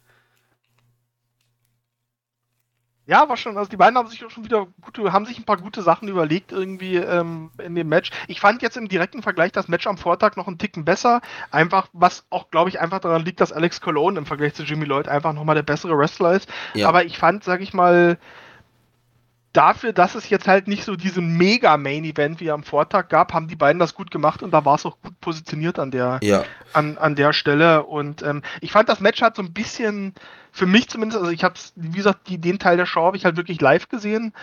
Ja, 3.06 3.28
war 3.28 3.36
schon, 3.36 3.58
also 3.58 3.70
die 3.70 3.76
beiden 3.76 3.98
haben 3.98 4.08
sich 4.08 4.20
schon 4.20 4.46
wieder 4.46 4.66
gute, 4.80 5.12
haben 5.12 5.26
sich 5.26 5.38
ein 5.38 5.44
paar 5.44 5.58
gute 5.58 5.82
Sachen 5.82 6.08
überlegt 6.08 6.54
irgendwie 6.54 6.96
ähm, 6.96 7.52
in 7.62 7.76
dem 7.76 7.90
Match. 7.90 8.12
Ich 8.28 8.40
fand 8.40 8.62
jetzt 8.62 8.78
im 8.78 8.88
direkten 8.88 9.22
Vergleich 9.22 9.52
das 9.52 9.68
Match 9.68 9.88
am 9.88 9.98
Vortag 9.98 10.38
noch 10.38 10.48
einen 10.48 10.58
Ticken 10.58 10.86
besser. 10.86 11.22
Einfach, 11.52 11.90
was 11.92 12.26
auch, 12.30 12.50
glaube 12.50 12.70
ich, 12.70 12.80
einfach 12.80 13.00
daran 13.00 13.26
liegt, 13.26 13.42
dass 13.42 13.52
Alex 13.52 13.82
Cologne 13.82 14.18
im 14.18 14.26
Vergleich 14.26 14.54
zu 14.54 14.64
Jimmy 14.64 14.86
Lloyd 14.86 15.10
einfach 15.10 15.34
nochmal 15.34 15.56
der 15.56 15.64
bessere 15.64 15.98
Wrestler 15.98 16.34
ist. 16.34 16.50
Ja. 16.76 16.88
Aber 16.88 17.04
ich 17.04 17.18
fand, 17.18 17.44
sag 17.44 17.60
ich 17.60 17.74
mal, 17.74 18.18
dafür, 19.52 19.92
dass 19.94 20.16
es 20.16 20.30
jetzt 20.30 20.48
halt 20.48 20.68
nicht 20.68 20.84
so 20.84 20.96
diesen 20.96 21.38
Mega-Main-Event 21.38 22.40
wie 22.40 22.52
am 22.52 22.64
Vortag 22.64 23.10
gab, 23.10 23.34
haben 23.34 23.48
die 23.48 23.56
beiden 23.56 23.80
das 23.80 23.94
gut 23.94 24.12
gemacht 24.12 24.44
und 24.44 24.52
da 24.52 24.66
war 24.66 24.76
es 24.76 24.86
auch 24.86 24.98
gut 25.02 25.20
positioniert 25.22 25.78
an 25.78 25.92
der, 25.92 26.20
ja. 26.24 26.44
an, 26.74 26.98
an 26.98 27.16
der 27.16 27.34
Stelle. 27.34 27.84
Und 27.84 28.24
ähm, 28.24 28.42
ich 28.62 28.72
fand, 28.72 28.90
das 28.90 29.00
Match 29.00 29.22
hat 29.22 29.36
so 29.36 29.44
ein 29.44 29.54
bisschen 29.54 30.16
für 30.54 30.68
mich 30.68 30.88
zumindest, 30.88 31.20
also 31.20 31.32
ich 31.32 31.44
habe 31.44 31.56
wie 31.76 31.98
gesagt, 31.98 32.30
die, 32.30 32.38
den 32.38 32.60
Teil 32.60 32.78
der 32.78 32.86
Show 32.86 33.04
habe 33.04 33.18
ich 33.18 33.26
halt 33.26 33.38
wirklich 33.38 33.60
live 33.60 33.90
gesehen. 33.90 34.34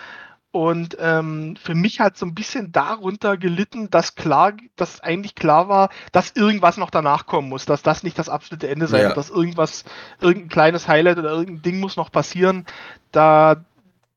Und 0.51 0.97
ähm, 0.99 1.55
für 1.55 1.73
mich 1.73 2.01
hat 2.01 2.17
so 2.17 2.25
ein 2.25 2.35
bisschen 2.35 2.73
darunter 2.73 3.37
gelitten, 3.37 3.89
dass 3.89 4.15
klar, 4.15 4.51
dass 4.75 4.99
eigentlich 4.99 5.33
klar 5.33 5.69
war, 5.69 5.89
dass 6.11 6.35
irgendwas 6.35 6.75
noch 6.75 6.89
danach 6.89 7.25
kommen 7.25 7.47
muss, 7.47 7.65
dass 7.65 7.81
das 7.81 8.03
nicht 8.03 8.19
das 8.19 8.27
absolute 8.27 8.67
Ende 8.67 8.87
sein 8.87 9.03
ja. 9.03 9.13
dass 9.13 9.29
irgendwas, 9.29 9.85
irgendein 10.19 10.49
kleines 10.49 10.89
Highlight 10.89 11.19
oder 11.19 11.31
irgendein 11.31 11.61
Ding 11.61 11.79
muss 11.79 11.95
noch 11.95 12.11
passieren. 12.11 12.65
Da 13.13 13.63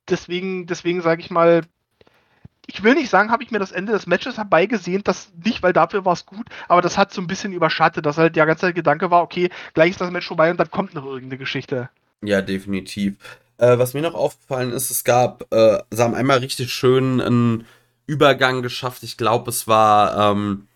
deswegen, 0.09 0.67
deswegen 0.67 1.03
sage 1.03 1.21
ich 1.23 1.31
mal, 1.31 1.63
ich 2.67 2.83
will 2.83 2.95
nicht 2.95 3.11
sagen, 3.11 3.31
habe 3.31 3.43
ich 3.43 3.51
mir 3.51 3.59
das 3.59 3.73
Ende 3.73 3.93
des 3.93 4.07
Matches 4.07 4.37
herbeigesehnt, 4.37 5.07
das 5.07 5.31
nicht, 5.45 5.63
weil 5.63 5.73
dafür 5.73 6.05
war 6.05 6.15
es 6.15 6.27
gut, 6.27 6.47
aber 6.69 6.83
das 6.83 6.97
hat 6.97 7.13
so 7.13 7.21
ein 7.21 7.27
bisschen 7.27 7.53
überschattet, 7.53 8.07
dass 8.07 8.19
halt 8.19 8.37
der 8.37 8.47
ganze 8.47 8.73
Gedanke 8.73 9.11
war, 9.11 9.23
okay, 9.23 9.51
gleich 9.75 9.91
ist 9.91 10.01
das 10.01 10.11
Match 10.11 10.27
vorbei 10.27 10.51
und 10.51 10.59
dann 10.59 10.71
kommt 10.71 10.95
noch 10.95 11.05
irgendeine 11.05 11.39
Geschichte. 11.39 11.91
Ja, 12.23 12.41
definitiv. 12.41 13.17
Äh, 13.59 13.79
was 13.79 13.95
mir 13.95 14.03
noch 14.03 14.15
aufgefallen 14.15 14.73
ist, 14.73 14.91
es 14.91 15.05
gab, 15.05 15.53
äh, 15.53 15.79
sie 15.91 16.03
haben 16.03 16.15
einmal 16.15 16.39
richtig 16.39 16.73
schön 16.73 17.21
einen 17.21 17.67
Übergang 18.07 18.63
geschafft. 18.63 19.03
Ich 19.03 19.17
glaube, 19.17 19.51
es 19.51 19.69
war, 19.69 20.33
ähm, 20.33 20.67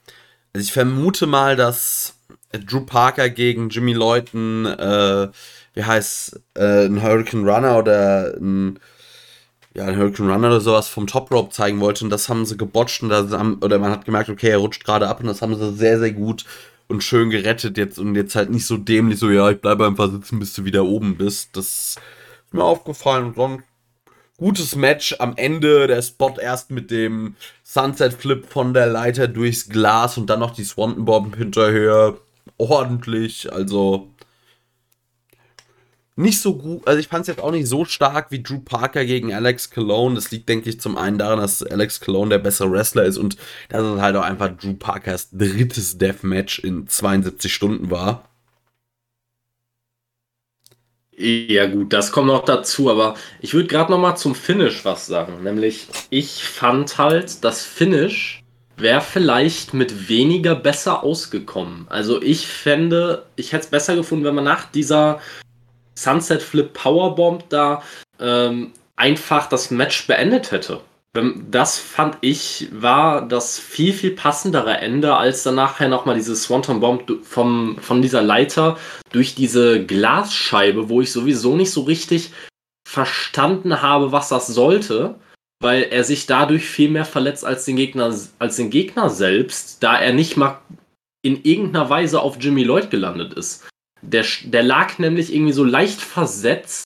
also 0.52 0.65
ich 0.65 0.73
vermute 0.73 1.26
mal, 1.26 1.57
dass 1.57 2.15
Drew 2.52 2.81
Parker 2.81 3.28
gegen 3.31 3.68
Jimmy 3.70 3.92
Lloyd 3.92 4.34
äh, 4.34 5.28
wie 5.75 5.84
heißt, 5.84 6.41
äh, 6.55 6.86
ein 6.86 7.02
Hurricane 7.02 7.49
Runner 7.49 7.78
oder 7.78 8.34
ein 8.36 8.78
ja, 9.78 9.86
ein 9.86 9.97
Hurricane 9.97 10.31
Run 10.31 10.44
oder 10.44 10.60
sowas 10.60 10.89
vom 10.89 11.07
Top 11.07 11.31
Rope 11.31 11.50
zeigen 11.50 11.81
wollte 11.81 12.05
und 12.05 12.10
das 12.10 12.28
haben 12.28 12.44
sie 12.44 12.57
gebotcht 12.57 13.02
und 13.02 13.10
da 13.10 13.28
haben, 13.31 13.58
oder 13.62 13.78
man 13.78 13.92
hat 13.92 14.05
gemerkt, 14.05 14.28
okay, 14.28 14.48
er 14.48 14.58
rutscht 14.58 14.84
gerade 14.84 15.08
ab 15.08 15.20
und 15.20 15.26
das 15.26 15.40
haben 15.40 15.55
sie 15.55 15.73
sehr, 15.73 16.00
sehr 16.00 16.12
gut 16.12 16.44
und 16.89 17.05
schön 17.05 17.31
gerettet 17.31 17.78
jetzt 17.78 17.98
und 17.98 18.16
jetzt 18.16 18.34
halt 18.34 18.50
nicht 18.50 18.66
so 18.66 18.76
dämlich, 18.76 19.18
so 19.20 19.31
ja, 19.31 19.50
ich 19.50 19.60
bleibe 19.60 19.86
einfach 19.86 20.10
sitzen, 20.10 20.40
bis 20.40 20.52
du 20.52 20.65
wieder 20.65 20.84
oben 20.84 21.16
bist. 21.16 21.57
Das 21.57 21.66
ist 21.66 22.00
mir 22.50 22.65
aufgefallen 22.65 23.26
und 23.26 23.39
dann 23.39 23.62
gutes 24.36 24.74
Match 24.74 25.15
am 25.20 25.34
Ende, 25.36 25.86
der 25.86 26.02
Spot 26.02 26.34
erst 26.40 26.70
mit 26.73 26.90
dem 26.90 27.36
Sunset 27.62 28.15
Flip 28.15 28.44
von 28.44 28.74
der 28.74 28.86
Leiter 28.86 29.28
durchs 29.28 29.68
Glas 29.68 30.18
und 30.18 30.28
dann 30.28 30.40
noch 30.40 30.52
die 30.52 30.65
Swanton 30.65 31.05
Bomb 31.05 31.36
hinterher. 31.36 32.16
Ordentlich, 32.57 33.52
also 33.52 34.08
nicht 36.18 36.40
so 36.40 36.56
gut, 36.56 36.86
also 36.86 36.98
ich 36.98 37.06
fand 37.06 37.22
es 37.22 37.28
jetzt 37.28 37.40
auch 37.40 37.52
nicht 37.52 37.68
so 37.68 37.84
stark 37.84 38.32
wie 38.32 38.42
Drew 38.42 38.58
Parker 38.58 39.05
gegen 39.05 39.32
Alex 39.32 39.70
Cologne. 39.70 40.16
Das 40.16 40.32
liegt, 40.32 40.48
denke 40.48 40.68
ich, 40.68 40.80
zum 40.80 40.98
einen 40.98 41.16
daran, 41.16 41.38
dass 41.38 41.62
Alex 41.62 42.00
Cologne 42.00 42.30
der 42.30 42.38
bessere 42.38 42.72
Wrestler 42.72 43.05
ist 43.05 43.18
und 43.18 43.36
dass 43.68 43.82
es 43.82 44.00
halt 44.00 44.16
auch 44.16 44.22
einfach 44.22 44.48
Drew 44.48 44.74
Parkers 44.74 45.30
drittes 45.30 45.97
Deathmatch 45.97 46.58
in 46.58 46.88
72 46.88 47.55
Stunden 47.55 47.92
war. 47.92 48.28
Ja 51.16 51.66
gut, 51.66 51.92
das 51.92 52.10
kommt 52.10 52.26
noch 52.26 52.44
dazu, 52.44 52.90
aber 52.90 53.14
ich 53.40 53.55
würde 53.55 53.68
gerade 53.68 53.92
noch 53.92 53.98
mal 53.98 54.16
zum 54.16 54.34
Finish 54.34 54.84
was 54.84 55.06
sagen. 55.06 55.44
Nämlich, 55.44 55.86
ich 56.10 56.42
fand 56.42 56.98
halt, 56.98 57.44
das 57.44 57.62
Finish 57.62 58.42
wäre 58.76 59.00
vielleicht 59.00 59.72
mit 59.72 60.08
weniger 60.08 60.56
besser 60.56 61.05
ausgekommen. 61.05 61.86
Also 61.88 62.20
ich 62.20 62.48
fände, 62.48 63.24
ich 63.36 63.52
hätte 63.52 63.64
es 63.64 63.70
besser 63.70 63.94
gefunden, 63.94 64.24
wenn 64.24 64.34
man 64.34 64.44
nach 64.44 64.70
dieser 64.70 65.20
Sunset 65.98 66.42
Flip 66.42 66.72
Powerbomb 66.72 67.48
da 67.48 67.82
ähm, 68.20 68.72
einfach 68.96 69.48
das 69.48 69.70
Match 69.70 70.06
beendet 70.06 70.52
hätte. 70.52 70.80
Das 71.50 71.78
fand 71.78 72.18
ich, 72.20 72.68
war 72.70 73.26
das 73.26 73.58
viel, 73.58 73.92
viel 73.92 74.12
passendere 74.12 74.76
Ende, 74.78 75.16
als 75.16 75.42
dann 75.42 75.56
nachher 75.56 75.88
nochmal 75.88 76.14
diese 76.14 76.36
Swanton 76.36 76.80
Bomb 76.80 77.24
vom, 77.24 77.78
von 77.80 78.02
dieser 78.02 78.22
Leiter 78.22 78.76
durch 79.10 79.34
diese 79.34 79.84
Glasscheibe, 79.84 80.88
wo 80.88 81.00
ich 81.00 81.10
sowieso 81.10 81.56
nicht 81.56 81.72
so 81.72 81.82
richtig 81.82 82.30
verstanden 82.86 83.82
habe, 83.82 84.12
was 84.12 84.28
das 84.28 84.46
sollte, 84.46 85.16
weil 85.60 85.84
er 85.84 86.04
sich 86.04 86.26
dadurch 86.26 86.66
viel 86.66 86.90
mehr 86.90 87.04
verletzt 87.04 87.44
als 87.44 87.64
den 87.64 87.76
Gegner, 87.76 88.14
als 88.38 88.56
den 88.56 88.70
Gegner 88.70 89.10
selbst, 89.10 89.82
da 89.82 89.98
er 89.98 90.12
nicht 90.12 90.36
mal 90.36 90.60
in 91.22 91.42
irgendeiner 91.42 91.90
Weise 91.90 92.20
auf 92.20 92.36
Jimmy 92.38 92.62
Lloyd 92.62 92.90
gelandet 92.90 93.34
ist. 93.34 93.67
Der, 94.02 94.24
der 94.44 94.62
lag 94.62 94.98
nämlich 94.98 95.34
irgendwie 95.34 95.52
so 95.52 95.64
leicht 95.64 96.00
versetzt 96.00 96.84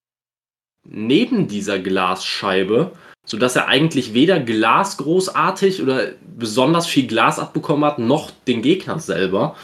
neben 0.84 1.48
dieser 1.48 1.78
Glasscheibe, 1.78 2.92
sodass 3.26 3.56
er 3.56 3.68
eigentlich 3.68 4.14
weder 4.14 4.40
Glas 4.40 4.96
großartig 4.96 5.82
oder 5.82 6.12
besonders 6.36 6.86
viel 6.86 7.06
Glas 7.06 7.38
abbekommen 7.38 7.84
hat, 7.84 7.98
noch 7.98 8.30
den 8.46 8.62
Gegner 8.62 8.98
selber. 8.98 9.56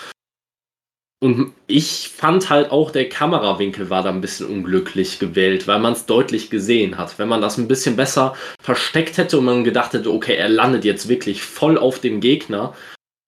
Und 1.20 1.52
ich 1.66 2.10
fand 2.14 2.48
halt 2.48 2.70
auch, 2.70 2.92
der 2.92 3.08
Kamerawinkel 3.08 3.90
war 3.90 4.04
da 4.04 4.10
ein 4.10 4.20
bisschen 4.20 4.46
unglücklich 4.46 5.18
gewählt, 5.18 5.66
weil 5.66 5.80
man 5.80 5.94
es 5.94 6.06
deutlich 6.06 6.48
gesehen 6.48 6.96
hat. 6.96 7.18
Wenn 7.18 7.28
man 7.28 7.40
das 7.40 7.58
ein 7.58 7.66
bisschen 7.66 7.96
besser 7.96 8.36
versteckt 8.62 9.18
hätte 9.18 9.38
und 9.38 9.44
man 9.44 9.64
gedacht 9.64 9.94
hätte, 9.94 10.12
okay, 10.12 10.36
er 10.36 10.48
landet 10.48 10.84
jetzt 10.84 11.08
wirklich 11.08 11.42
voll 11.42 11.76
auf 11.76 11.98
dem 11.98 12.20
Gegner, 12.20 12.72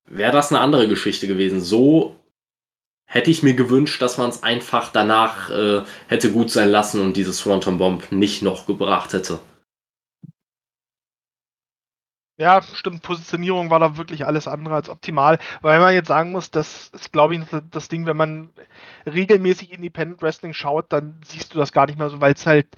wäre 0.08 0.31
das 0.31 0.52
eine 0.52 0.60
andere 0.60 0.86
Geschichte 0.86 1.26
gewesen. 1.26 1.60
So 1.60 2.15
hätte 3.11 3.31
ich 3.31 3.43
mir 3.43 3.55
gewünscht, 3.55 4.01
dass 4.01 4.19
man 4.19 4.31
es 4.31 4.43
einfach 4.43 4.93
danach 4.93 5.51
äh, 5.51 5.83
hätte 6.07 6.33
gut 6.33 6.51
sein 6.51 6.71
lassen 6.71 7.01
und 7.03 7.17
dieses 7.17 7.41
Fronton 7.41 7.77
Bomb 7.77 8.13
nicht 8.13 8.41
noch 8.43 8.67
gebracht 8.67 9.13
hätte. 9.13 9.41
Ja, 12.39 12.63
stimmt. 12.63 13.03
Positionierung 13.03 13.69
war 13.69 13.81
da 13.81 13.99
wirklich 13.99 14.25
alles 14.25 14.49
andere 14.49 14.77
als 14.77 14.89
optimal. 14.89 15.39
Weil 15.61 15.79
man 15.81 15.93
jetzt 15.93 16.07
sagen 16.07 16.31
muss, 16.33 16.51
das 16.51 16.89
ist, 16.95 17.13
glaube 17.13 17.35
ich, 17.35 17.43
das 17.71 17.89
Ding, 17.89 18.07
wenn 18.07 18.17
man 18.17 18.51
regelmäßig 19.05 19.73
Independent 19.73 20.23
Wrestling 20.23 20.55
schaut, 20.55 20.91
dann 20.91 21.21
siehst 21.23 21.53
du 21.53 21.59
das 21.59 21.73
gar 21.73 21.87
nicht 21.87 21.99
mehr 21.99 22.09
so, 22.09 22.21
weil 22.21 22.33
es 22.33 22.47
halt, 22.47 22.69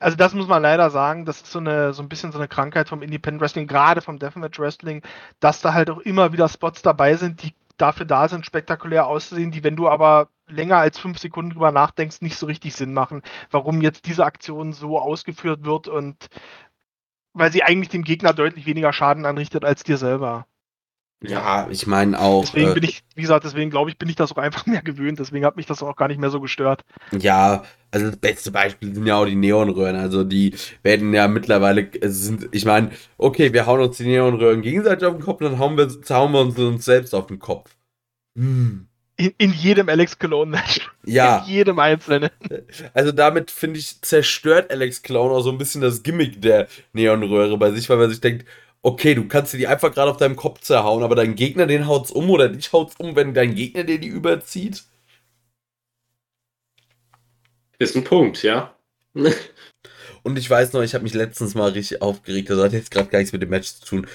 also 0.00 0.16
das 0.18 0.34
muss 0.34 0.48
man 0.48 0.62
leider 0.62 0.90
sagen, 0.90 1.24
das 1.24 1.38
ist 1.38 1.52
so 1.52 1.60
eine, 1.60 1.94
so 1.94 2.02
ein 2.02 2.10
bisschen 2.10 2.32
so 2.32 2.38
eine 2.38 2.48
Krankheit 2.48 2.88
vom 2.90 3.02
Independent 3.02 3.40
Wrestling, 3.40 3.66
gerade 3.66 4.02
vom 4.02 4.18
Deathmatch 4.18 4.58
Wrestling, 4.58 5.02
dass 5.40 5.62
da 5.62 5.72
halt 5.72 5.88
auch 5.88 6.00
immer 6.00 6.32
wieder 6.34 6.48
Spots 6.48 6.82
dabei 6.82 7.14
sind, 7.16 7.42
die 7.42 7.54
dafür 7.76 8.06
da 8.06 8.28
sind, 8.28 8.46
spektakulär 8.46 9.06
auszusehen, 9.06 9.50
die, 9.50 9.64
wenn 9.64 9.76
du 9.76 9.88
aber 9.88 10.30
länger 10.48 10.78
als 10.78 10.98
fünf 10.98 11.18
Sekunden 11.18 11.52
drüber 11.52 11.72
nachdenkst, 11.72 12.20
nicht 12.22 12.36
so 12.36 12.46
richtig 12.46 12.74
Sinn 12.74 12.92
machen, 12.92 13.22
warum 13.50 13.80
jetzt 13.82 14.06
diese 14.06 14.24
Aktion 14.24 14.72
so 14.72 14.98
ausgeführt 14.98 15.64
wird 15.64 15.88
und 15.88 16.28
weil 17.32 17.52
sie 17.52 17.62
eigentlich 17.62 17.90
dem 17.90 18.04
Gegner 18.04 18.32
deutlich 18.32 18.66
weniger 18.66 18.92
Schaden 18.92 19.26
anrichtet 19.26 19.64
als 19.64 19.84
dir 19.84 19.98
selber. 19.98 20.46
Ja, 21.22 21.68
ich 21.70 21.86
meine 21.86 22.20
auch. 22.20 22.44
Deswegen 22.44 22.70
äh, 22.70 22.74
bin 22.74 22.84
ich, 22.84 23.02
wie 23.14 23.22
gesagt, 23.22 23.44
deswegen 23.44 23.70
glaube 23.70 23.90
ich, 23.90 23.96
bin 23.96 24.08
ich 24.08 24.16
das 24.16 24.32
auch 24.32 24.36
einfach 24.36 24.66
mehr 24.66 24.82
gewöhnt. 24.82 25.18
Deswegen 25.18 25.44
hat 25.44 25.56
mich 25.56 25.66
das 25.66 25.82
auch 25.82 25.96
gar 25.96 26.08
nicht 26.08 26.20
mehr 26.20 26.30
so 26.30 26.40
gestört. 26.40 26.84
Ja, 27.12 27.64
also 27.90 28.06
das 28.06 28.16
beste 28.16 28.50
Beispiel 28.50 28.94
sind 28.94 29.06
ja 29.06 29.16
auch 29.16 29.24
die 29.24 29.34
Neonröhren. 29.34 29.96
Also 29.96 30.24
die 30.24 30.54
werden 30.82 31.14
ja 31.14 31.28
mittlerweile, 31.28 31.88
es 32.00 32.24
sind, 32.24 32.48
ich 32.52 32.64
meine, 32.64 32.90
okay, 33.16 33.52
wir 33.52 33.66
hauen 33.66 33.80
uns 33.80 33.96
die 33.96 34.04
Neonröhren 34.04 34.60
gegenseitig 34.60 35.06
auf 35.06 35.16
den 35.16 35.24
Kopf, 35.24 35.40
dann 35.40 35.58
hauen 35.58 35.78
wir, 35.78 35.88
hauen 36.10 36.32
wir 36.32 36.40
uns, 36.40 36.58
uns 36.58 36.84
selbst 36.84 37.14
auf 37.14 37.28
den 37.28 37.38
Kopf. 37.38 37.74
Hm. 38.36 38.88
In, 39.18 39.32
in 39.38 39.52
jedem 39.54 39.88
Alex 39.88 40.18
Cologne 40.18 40.50
Match. 40.50 40.86
Ja. 41.06 41.38
In 41.38 41.46
jedem 41.46 41.78
einzelnen. 41.78 42.30
Also 42.92 43.12
damit 43.12 43.50
finde 43.50 43.78
ich, 43.78 44.02
zerstört 44.02 44.70
Alex 44.70 45.02
Clown 45.02 45.30
auch 45.30 45.40
so 45.40 45.50
ein 45.50 45.56
bisschen 45.56 45.80
das 45.80 46.02
Gimmick 46.02 46.42
der 46.42 46.68
Neonröhre 46.92 47.56
bei 47.56 47.70
sich, 47.70 47.88
weil 47.88 47.96
man 47.96 48.10
sich 48.10 48.20
denkt, 48.20 48.44
okay, 48.86 49.16
du 49.16 49.26
kannst 49.26 49.52
dir 49.52 49.58
die 49.58 49.66
einfach 49.66 49.92
gerade 49.92 50.12
auf 50.12 50.16
deinem 50.16 50.36
Kopf 50.36 50.60
zerhauen, 50.60 51.02
aber 51.02 51.16
dein 51.16 51.34
Gegner, 51.34 51.66
den 51.66 51.88
haut's 51.88 52.12
um 52.12 52.30
oder 52.30 52.48
dich 52.48 52.72
haut's 52.72 52.94
um, 52.98 53.16
wenn 53.16 53.34
dein 53.34 53.56
Gegner 53.56 53.82
dir 53.82 53.98
die 53.98 54.06
überzieht. 54.06 54.84
Ist 57.80 57.96
ein 57.96 58.04
Punkt, 58.04 58.44
ja. 58.44 58.76
Und 60.22 60.38
ich 60.38 60.48
weiß 60.48 60.72
noch, 60.72 60.82
ich 60.82 60.94
habe 60.94 61.02
mich 61.02 61.14
letztens 61.14 61.56
mal 61.56 61.72
richtig 61.72 62.00
aufgeregt, 62.00 62.48
das 62.48 62.62
hat 62.62 62.72
jetzt 62.74 62.92
gerade 62.92 63.08
gar 63.08 63.18
nichts 63.18 63.32
mit 63.32 63.42
dem 63.42 63.50
Match 63.50 63.74
zu 63.74 63.84
tun. 63.84 64.06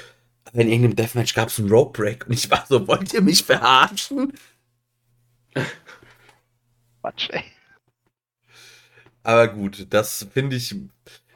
Aber 0.45 0.61
in 0.61 0.69
irgendeinem 0.69 0.95
Deathmatch 0.95 1.33
gab 1.33 1.49
es 1.49 1.59
einen 1.59 1.69
Rope 1.69 2.01
Break 2.01 2.27
und 2.27 2.33
ich 2.33 2.49
war 2.49 2.65
so, 2.67 2.87
wollt 2.87 3.13
ihr 3.13 3.21
mich 3.21 3.43
verarschen? 3.43 4.31
Quatsch, 7.01 7.29
ey. 7.31 7.43
Aber 9.23 9.49
gut, 9.49 9.87
das 9.89 10.27
finde 10.33 10.55
ich, 10.55 10.73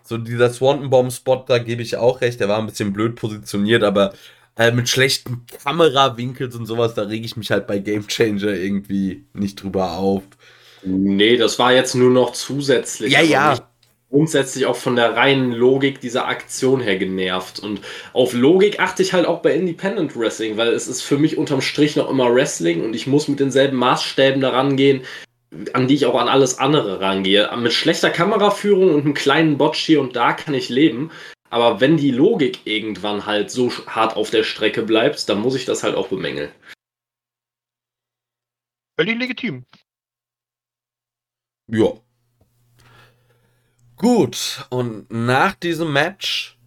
so 0.05 0.17
dieser 0.17 0.51
Swanton 0.51 0.89
Bomb 0.89 1.11
Spot, 1.11 1.43
da 1.47 1.57
gebe 1.57 1.81
ich 1.81 1.97
auch 1.97 2.21
recht, 2.21 2.39
der 2.39 2.47
war 2.47 2.59
ein 2.59 2.67
bisschen 2.67 2.93
blöd 2.93 3.15
positioniert, 3.15 3.83
aber 3.83 4.13
äh, 4.57 4.71
mit 4.71 4.87
schlechten 4.87 5.45
Kamerawinkels 5.63 6.55
und 6.55 6.65
sowas, 6.65 6.93
da 6.93 7.03
rege 7.03 7.25
ich 7.25 7.35
mich 7.35 7.51
halt 7.51 7.67
bei 7.67 7.79
Game 7.79 8.07
Changer 8.07 8.53
irgendwie 8.53 9.25
nicht 9.33 9.61
drüber 9.61 9.93
auf. 9.93 10.23
Nee, 10.83 11.37
das 11.37 11.57
war 11.57 11.73
jetzt 11.73 11.95
nur 11.95 12.11
noch 12.11 12.33
zusätzlich. 12.33 13.11
Ja, 13.11 13.21
ja. 13.21 13.57
Grundsätzlich 14.11 14.67
auch 14.67 14.75
von 14.75 14.95
der 14.95 15.15
reinen 15.15 15.51
Logik 15.51 15.99
dieser 15.99 16.27
Aktion 16.27 16.79
her 16.79 16.97
genervt. 16.97 17.59
Und 17.59 17.81
auf 18.13 18.33
Logik 18.33 18.79
achte 18.79 19.01
ich 19.01 19.11
halt 19.11 19.25
auch 19.25 19.41
bei 19.41 19.55
Independent 19.55 20.15
Wrestling, 20.15 20.55
weil 20.55 20.69
es 20.69 20.87
ist 20.87 21.01
für 21.01 21.17
mich 21.17 21.37
unterm 21.37 21.61
Strich 21.61 21.95
noch 21.95 22.09
immer 22.09 22.33
Wrestling 22.33 22.85
und 22.85 22.95
ich 22.95 23.07
muss 23.07 23.27
mit 23.27 23.39
denselben 23.39 23.77
Maßstäben 23.77 24.39
daran 24.39 24.77
gehen, 24.77 25.01
an 25.73 25.87
die 25.87 25.95
ich 25.95 26.05
auch 26.05 26.19
an 26.19 26.27
alles 26.27 26.59
andere 26.59 26.99
rangehe. 26.99 27.49
Mit 27.57 27.73
schlechter 27.73 28.09
Kameraführung 28.09 28.93
und 28.93 29.05
einem 29.05 29.13
kleinen 29.13 29.57
Botch 29.57 29.79
hier 29.79 30.01
und 30.01 30.15
da 30.15 30.33
kann 30.33 30.53
ich 30.53 30.69
leben. 30.69 31.11
Aber 31.49 31.79
wenn 31.79 31.97
die 31.97 32.11
Logik 32.11 32.65
irgendwann 32.65 33.25
halt 33.25 33.51
so 33.51 33.71
hart 33.87 34.15
auf 34.15 34.29
der 34.29 34.43
Strecke 34.43 34.83
bleibt, 34.83 35.29
dann 35.29 35.39
muss 35.39 35.55
ich 35.55 35.65
das 35.65 35.83
halt 35.83 35.95
auch 35.95 36.09
bemängeln. 36.09 36.51
Völlig 38.97 39.19
legitim. 39.19 39.65
Ja. 41.67 41.93
Gut, 43.97 44.65
und 44.69 45.09
nach 45.09 45.55
diesem 45.55 45.93
Match 45.93 46.57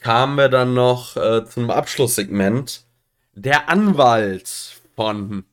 kamen 0.00 0.36
wir 0.36 0.48
dann 0.48 0.74
noch 0.74 1.16
äh, 1.16 1.44
zum 1.44 1.70
Abschlusssegment. 1.70 2.84
Der 3.34 3.68
Anwalt 3.68 4.80
von 4.96 5.44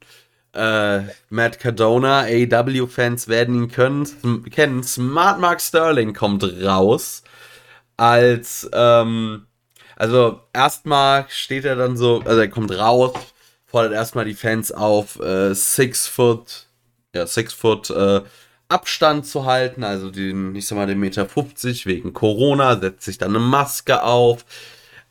äh, 0.55 1.03
Matt 1.29 1.59
Cardona, 1.59 2.21
AEW-Fans 2.21 3.27
werden 3.27 3.55
ihn 3.55 3.71
können, 3.71 4.45
kennen. 4.49 4.83
Smart 4.83 5.39
Mark 5.39 5.61
Sterling 5.61 6.13
kommt 6.13 6.43
raus. 6.63 7.23
Als, 7.97 8.69
ähm, 8.73 9.45
also 9.95 10.41
erstmal 10.53 11.25
steht 11.29 11.65
er 11.65 11.75
dann 11.75 11.97
so, 11.97 12.21
also 12.25 12.39
er 12.39 12.49
kommt 12.49 12.71
raus, 12.77 13.13
fordert 13.65 13.93
erstmal 13.93 14.25
die 14.25 14.33
Fans 14.33 14.71
auf, 14.71 15.19
äh, 15.19 15.53
Six 15.53 16.07
Foot, 16.07 16.67
ja, 17.13 17.27
Six 17.27 17.53
Foot, 17.53 17.89
äh, 17.89 18.21
Abstand 18.67 19.27
zu 19.27 19.45
halten, 19.45 19.83
also 19.83 20.09
den, 20.09 20.55
ich 20.55 20.67
sag 20.67 20.77
mal, 20.77 20.87
den 20.87 20.99
Meter 20.99 21.27
50 21.27 21.85
wegen 21.85 22.13
Corona, 22.13 22.79
setzt 22.79 23.03
sich 23.05 23.17
dann 23.17 23.29
eine 23.29 23.39
Maske 23.39 24.01
auf, 24.03 24.45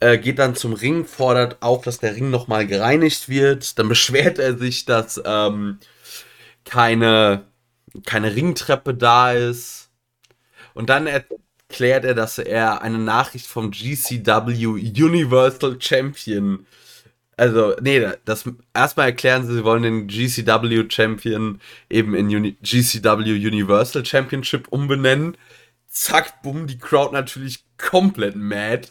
äh, 0.05 0.19
geht 0.19 0.39
dann 0.39 0.55
zum 0.55 0.75
Ring, 0.75 1.07
fordert 1.07 1.63
auf, 1.63 1.83
dass 1.83 1.99
der 1.99 2.15
Ring 2.15 2.29
nochmal 2.31 2.67
gereinigt 2.67 3.29
wird. 3.29 3.79
Dann 3.79 3.89
beschwert 3.89 4.39
er 4.39 4.59
sich, 4.59 4.85
dass 4.85 5.21
ähm, 5.25 5.79
keine, 6.65 7.47
keine 8.05 8.35
Ringtreppe 8.37 8.95
da 8.95 9.33
ist. 9.33 9.89
Und 10.75 10.91
dann 10.91 11.07
erklärt 11.07 12.05
er, 12.05 12.15
dass 12.15 12.39
er 12.39 12.83
eine 12.83 12.99
Nachricht 12.99 13.47
vom 13.47 13.71
GCW 13.71 14.67
Universal 14.67 15.79
Champion 15.81 16.67
also, 17.37 17.75
nee, 17.81 18.07
das 18.25 18.49
erstmal 18.75 19.07
erklären 19.07 19.45
sie, 19.45 19.55
sie 19.55 19.65
wollen 19.65 19.83
den 19.83 20.07
GCW 20.07 20.85
Champion 20.89 21.61
eben 21.91 22.15
in 22.15 22.27
Uni 22.29 22.57
GCW 22.63 23.33
Universal 23.33 24.05
Championship 24.05 24.69
umbenennen. 24.69 25.37
Zack, 25.89 26.43
bumm, 26.43 26.69
die 26.69 26.79
Crowd 26.79 27.13
natürlich 27.13 27.65
komplett 27.77 28.37
mad. 28.37 28.89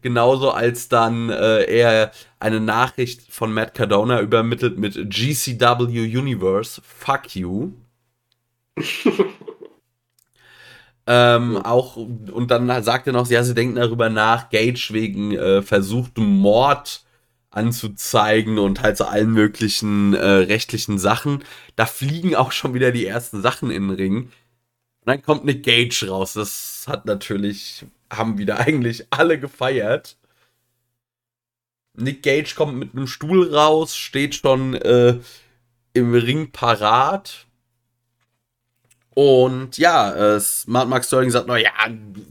Genauso 0.00 0.50
als 0.50 0.88
dann 0.88 1.28
äh, 1.28 1.64
er 1.64 2.12
eine 2.38 2.60
Nachricht 2.60 3.32
von 3.32 3.52
Matt 3.52 3.74
Cardona 3.74 4.20
übermittelt 4.20 4.78
mit 4.78 4.94
GCW 4.94 6.16
Universe, 6.16 6.80
fuck 6.84 7.34
you. 7.34 7.72
ähm, 11.06 11.56
auch, 11.56 11.96
und 11.96 12.50
dann 12.50 12.82
sagt 12.84 13.08
er 13.08 13.12
noch, 13.12 13.28
ja, 13.28 13.42
sie 13.42 13.54
denken 13.54 13.74
darüber 13.74 14.08
nach, 14.08 14.50
Gage 14.50 14.90
wegen 14.92 15.32
äh, 15.32 15.62
versuchtem 15.62 16.24
Mord 16.24 17.02
anzuzeigen 17.50 18.58
und 18.58 18.82
halt 18.82 18.96
so 18.96 19.04
allen 19.04 19.32
möglichen 19.32 20.14
äh, 20.14 20.24
rechtlichen 20.24 20.98
Sachen. 20.98 21.42
Da 21.76 21.86
fliegen 21.86 22.36
auch 22.36 22.52
schon 22.52 22.74
wieder 22.74 22.92
die 22.92 23.06
ersten 23.06 23.42
Sachen 23.42 23.70
in 23.70 23.88
den 23.88 23.96
Ring. 23.96 24.16
Und 24.16 24.32
dann 25.06 25.22
kommt 25.22 25.44
Nick 25.44 25.64
Gage 25.64 26.06
raus. 26.08 26.34
Das 26.34 26.84
hat 26.86 27.06
natürlich, 27.06 27.84
haben 28.12 28.38
wieder 28.38 28.58
eigentlich 28.58 29.06
alle 29.10 29.38
gefeiert. 29.38 30.16
Nick 31.94 32.22
Gage 32.22 32.54
kommt 32.54 32.76
mit 32.76 32.94
einem 32.94 33.06
Stuhl 33.06 33.54
raus, 33.54 33.96
steht 33.96 34.34
schon 34.36 34.74
äh, 34.74 35.18
im 35.94 36.14
Ring 36.14 36.52
parat. 36.52 37.46
Und 39.14 39.78
ja, 39.78 40.14
äh, 40.14 40.40
Smart 40.40 40.88
Mark 40.88 41.04
Sterling 41.04 41.30
sagt, 41.30 41.48
naja, 41.48 41.72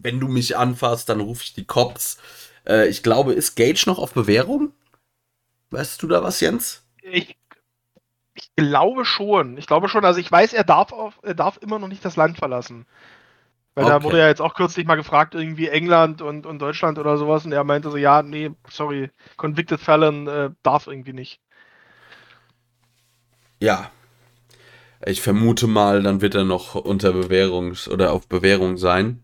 wenn 0.01 0.22
du 0.22 0.30
mich 0.30 0.56
anfasst, 0.56 1.09
dann 1.09 1.19
rufe 1.19 1.43
ich 1.43 1.53
die 1.53 1.65
Cops. 1.65 2.17
Äh, 2.65 2.88
ich 2.88 3.03
glaube, 3.03 3.33
ist 3.33 3.56
Gage 3.56 3.83
noch 3.88 3.99
auf 3.99 4.14
Bewährung? 4.14 4.72
Weißt 5.69 6.01
du 6.01 6.07
da 6.07 6.23
was, 6.23 6.39
Jens? 6.39 6.83
Ich, 7.01 7.35
ich 8.35 8.56
glaube 8.56 9.03
schon. 9.03 9.57
Ich 9.57 9.67
glaube 9.67 9.89
schon. 9.89 10.06
Also 10.06 10.22
ich 10.22 10.31
weiß, 10.31 10.53
er 10.53 10.64
darf, 10.64 10.93
auf, 10.93 11.19
er 11.23 11.35
darf 11.35 11.57
immer 11.61 11.77
noch 11.77 11.89
nicht 11.89 12.06
das 12.06 12.15
Land 12.15 12.38
verlassen. 12.38 12.85
Weil 13.77 13.85
da 13.85 14.03
Okay. 14.03 14.03
wurde 14.03 14.19
ja 14.19 14.27
jetzt 14.27 14.41
auch 14.41 14.56
kürzlich 14.56 14.88
mal 14.88 14.95
gefragt, 14.97 15.35
irgendwie 15.35 15.69
England 15.69 16.22
und, 16.23 16.45
und 16.47 16.59
Deutschland 16.59 16.99
oder 16.99 17.17
sowas. 17.17 17.45
Und 17.45 17.53
er 17.53 17.64
meinte 17.64 17.91
so, 17.91 17.97
ja, 17.97 18.23
nee, 18.23 18.51
sorry, 18.69 19.11
Convicted 19.38 19.80
Felon 19.81 20.27
äh, 20.27 20.51
darf 20.64 20.88
irgendwie 20.88 21.14
nicht. 21.14 21.41
ja, 23.59 23.91
ich 25.06 25.22
vermute 25.22 25.67
mal, 25.67 26.01
dann 26.03 26.22
wird 26.22 26.35
er 26.35 26.43
noch 26.43 26.75
unter 26.75 27.11
Bewährungs- 27.11 27.89
oder 27.89 28.14
auf 28.14 28.27
Bewährung 28.27 28.77
sein. 28.77 29.23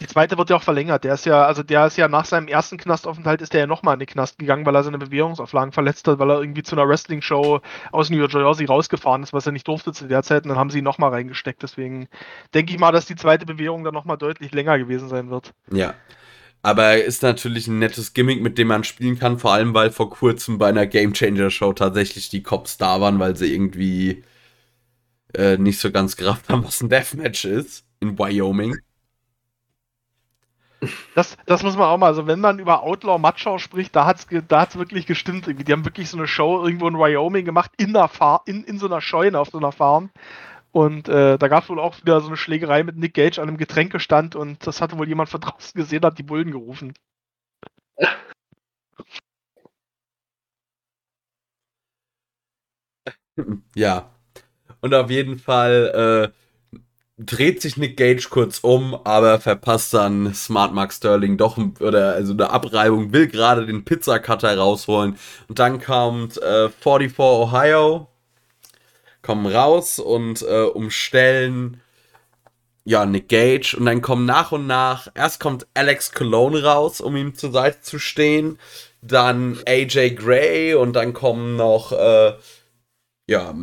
Die 0.00 0.06
zweite 0.06 0.38
wird 0.38 0.50
ja 0.50 0.56
auch 0.56 0.62
verlängert. 0.62 1.02
Der 1.04 1.14
ist 1.14 1.26
ja, 1.26 1.44
also 1.44 1.62
der 1.62 1.86
ist 1.86 1.96
ja 1.96 2.06
nach 2.06 2.24
seinem 2.24 2.46
ersten 2.46 2.76
Knastaufenthalt 2.76 3.42
ist 3.42 3.52
der 3.52 3.60
ja 3.60 3.66
nochmal 3.66 3.94
in 3.94 4.00
den 4.00 4.06
Knast 4.06 4.38
gegangen, 4.38 4.64
weil 4.64 4.76
er 4.76 4.84
seine 4.84 4.98
Bewährungsauflagen 4.98 5.72
verletzt 5.72 6.06
hat, 6.06 6.18
weil 6.18 6.30
er 6.30 6.40
irgendwie 6.40 6.62
zu 6.62 6.76
einer 6.76 6.88
Wrestling-Show 6.88 7.60
aus 7.90 8.10
New 8.10 8.24
Jersey 8.24 8.66
rausgefahren 8.66 9.22
ist, 9.22 9.32
was 9.32 9.46
er 9.46 9.52
nicht 9.52 9.66
durfte 9.66 9.92
zu 9.92 10.06
der 10.06 10.22
Zeit. 10.22 10.44
Und 10.44 10.50
dann 10.50 10.58
haben 10.58 10.70
sie 10.70 10.78
ihn 10.78 10.84
nochmal 10.84 11.10
reingesteckt. 11.10 11.62
Deswegen 11.62 12.08
denke 12.54 12.72
ich 12.72 12.78
mal, 12.78 12.92
dass 12.92 13.06
die 13.06 13.16
zweite 13.16 13.44
Bewährung 13.44 13.82
dann 13.82 13.94
nochmal 13.94 14.18
deutlich 14.18 14.52
länger 14.52 14.78
gewesen 14.78 15.08
sein 15.08 15.30
wird. 15.30 15.52
Ja. 15.72 15.94
Aber 16.62 16.84
er 16.84 17.04
ist 17.04 17.22
natürlich 17.22 17.66
ein 17.68 17.78
nettes 17.78 18.14
Gimmick, 18.14 18.42
mit 18.42 18.58
dem 18.58 18.68
man 18.68 18.84
spielen 18.84 19.18
kann, 19.18 19.38
vor 19.38 19.52
allem 19.52 19.74
weil 19.74 19.90
vor 19.90 20.10
kurzem 20.10 20.58
bei 20.58 20.68
einer 20.68 20.86
Game 20.86 21.12
Changer 21.12 21.50
Show 21.50 21.72
tatsächlich 21.72 22.30
die 22.30 22.42
Cops 22.42 22.78
da 22.78 23.00
waren, 23.00 23.18
weil 23.18 23.36
sie 23.36 23.52
irgendwie 23.52 24.24
äh, 25.34 25.56
nicht 25.56 25.78
so 25.78 25.90
ganz 25.90 26.16
gerafft 26.16 26.48
haben, 26.48 26.64
was 26.64 26.80
ein 26.80 26.88
Deathmatch 26.88 27.44
ist 27.44 27.84
in 28.00 28.18
Wyoming. 28.18 28.76
Das, 31.14 31.36
das 31.46 31.62
muss 31.62 31.76
man 31.76 31.86
auch 31.88 31.98
mal, 31.98 32.06
also 32.06 32.26
wenn 32.26 32.40
man 32.40 32.58
über 32.60 32.82
Outlaw 32.82 33.18
Matschau 33.18 33.58
spricht, 33.58 33.96
da 33.96 34.06
hat 34.06 34.18
es 34.18 34.46
da 34.46 34.60
hat's 34.60 34.76
wirklich 34.76 35.06
gestimmt. 35.06 35.48
Irgendwie. 35.48 35.64
Die 35.64 35.72
haben 35.72 35.84
wirklich 35.84 36.08
so 36.08 36.16
eine 36.16 36.28
Show 36.28 36.64
irgendwo 36.64 36.88
in 36.88 36.98
Wyoming 36.98 37.44
gemacht, 37.44 37.72
in, 37.76 37.96
einer 37.96 38.08
Far 38.08 38.42
in, 38.46 38.62
in 38.64 38.78
so 38.78 38.86
einer 38.86 39.00
Scheune 39.00 39.38
auf 39.40 39.48
so 39.48 39.58
einer 39.58 39.72
Farm. 39.72 40.10
Und 40.70 41.08
äh, 41.08 41.38
da 41.38 41.48
gab 41.48 41.64
es 41.64 41.70
wohl 41.70 41.80
auch 41.80 41.98
wieder 41.98 42.20
so 42.20 42.28
eine 42.28 42.36
Schlägerei 42.36 42.84
mit 42.84 42.96
Nick 42.96 43.14
Gage 43.14 43.40
an 43.40 43.48
einem 43.48 43.56
Getränkestand 43.56 44.36
und 44.36 44.66
das 44.66 44.80
hatte 44.80 44.98
wohl 44.98 45.08
jemand 45.08 45.28
von 45.28 45.40
draußen 45.40 45.76
gesehen, 45.78 46.04
hat 46.04 46.18
die 46.18 46.22
Bullen 46.22 46.52
gerufen. 46.52 46.94
Ja. 53.74 54.10
Und 54.80 54.94
auf 54.94 55.10
jeden 55.10 55.38
Fall 55.38 56.32
äh, 56.32 56.38
dreht 57.18 57.60
sich 57.60 57.76
Nick 57.76 57.96
Gage 57.96 58.28
kurz 58.30 58.60
um, 58.60 58.94
aber 59.04 59.40
verpasst 59.40 59.92
dann 59.92 60.32
Smart 60.34 60.72
Mark 60.72 60.92
Sterling 60.92 61.36
doch 61.36 61.58
oder 61.80 62.14
also 62.14 62.32
eine 62.32 62.50
Abreibung, 62.50 63.12
will 63.12 63.26
gerade 63.26 63.66
den 63.66 63.84
Pizzacutter 63.84 64.56
rausholen. 64.56 65.16
Und 65.48 65.58
dann 65.58 65.80
kommt 65.80 66.40
äh, 66.40 66.68
44 66.68 67.18
Ohio, 67.18 68.08
kommen 69.22 69.46
raus 69.46 69.98
und 69.98 70.42
äh, 70.42 70.62
umstellen 70.62 71.80
ja, 72.88 73.04
Nick 73.04 73.28
Gage 73.28 73.76
und 73.78 73.84
dann 73.84 74.00
kommen 74.00 74.24
nach 74.24 74.50
und 74.50 74.66
nach, 74.66 75.08
erst 75.14 75.40
kommt 75.40 75.66
Alex 75.74 76.12
Cologne 76.12 76.62
raus, 76.62 77.02
um 77.02 77.16
ihm 77.16 77.34
zur 77.34 77.52
Seite 77.52 77.82
zu 77.82 77.98
stehen, 77.98 78.58
dann 79.02 79.58
AJ 79.66 80.14
Gray 80.14 80.74
und 80.74 80.94
dann 80.94 81.12
kommen 81.12 81.56
noch, 81.56 81.92
äh, 81.92 82.32
ja, 83.26 83.54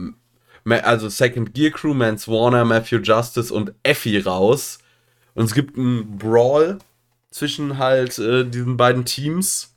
also 0.66 1.10
Second 1.10 1.53
Gear 1.53 1.72
Crew, 1.72 1.94
Mance 1.94 2.27
Warner, 2.27 2.66
Matthew 2.66 2.98
Justice 2.98 3.53
und 3.53 3.74
Effie 3.84 4.19
raus. 4.19 4.80
Und 5.35 5.45
es 5.45 5.53
gibt 5.53 5.77
einen 5.77 6.18
Brawl 6.18 6.80
zwischen 7.30 7.77
halt 7.77 8.18
äh, 8.18 8.45
diesen 8.45 8.77
beiden 8.77 9.06
Teams. 9.06 9.74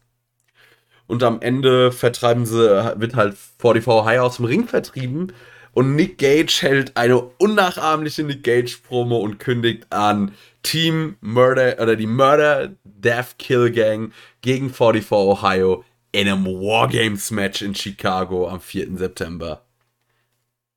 Und 1.06 1.22
am 1.22 1.40
Ende 1.40 1.90
vertreiben 1.90 2.46
sie, 2.46 2.58
wird 2.96 3.16
halt 3.16 3.36
44 3.60 4.04
High 4.04 4.20
aus 4.20 4.36
dem 4.36 4.44
Ring 4.44 4.66
vertrieben. 4.66 5.32
Und 5.72 5.94
Nick 5.94 6.18
Gage 6.18 6.58
hält 6.60 6.96
eine 6.96 7.18
unnachahmliche 7.18 8.22
Nick 8.24 8.42
Gage 8.44 8.78
Promo 8.86 9.18
und 9.18 9.38
kündigt 9.38 9.86
an 9.90 10.32
Team 10.62 11.16
Murder 11.20 11.80
oder 11.80 11.96
die 11.96 12.06
Murder 12.06 12.72
Death 12.84 13.38
Kill 13.38 13.70
Gang 13.70 14.12
gegen 14.40 14.70
44 14.70 15.12
Ohio 15.12 15.84
in 16.12 16.28
einem 16.28 16.46
Wargames 16.46 17.30
Match 17.30 17.62
in 17.62 17.74
Chicago 17.74 18.48
am 18.48 18.60
4. 18.60 18.96
September. 18.96 19.62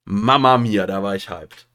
Mama 0.06 0.58
mia, 0.58 0.88
da 0.88 1.04
war 1.04 1.16
ich 1.16 1.30
hyped. 1.30 1.68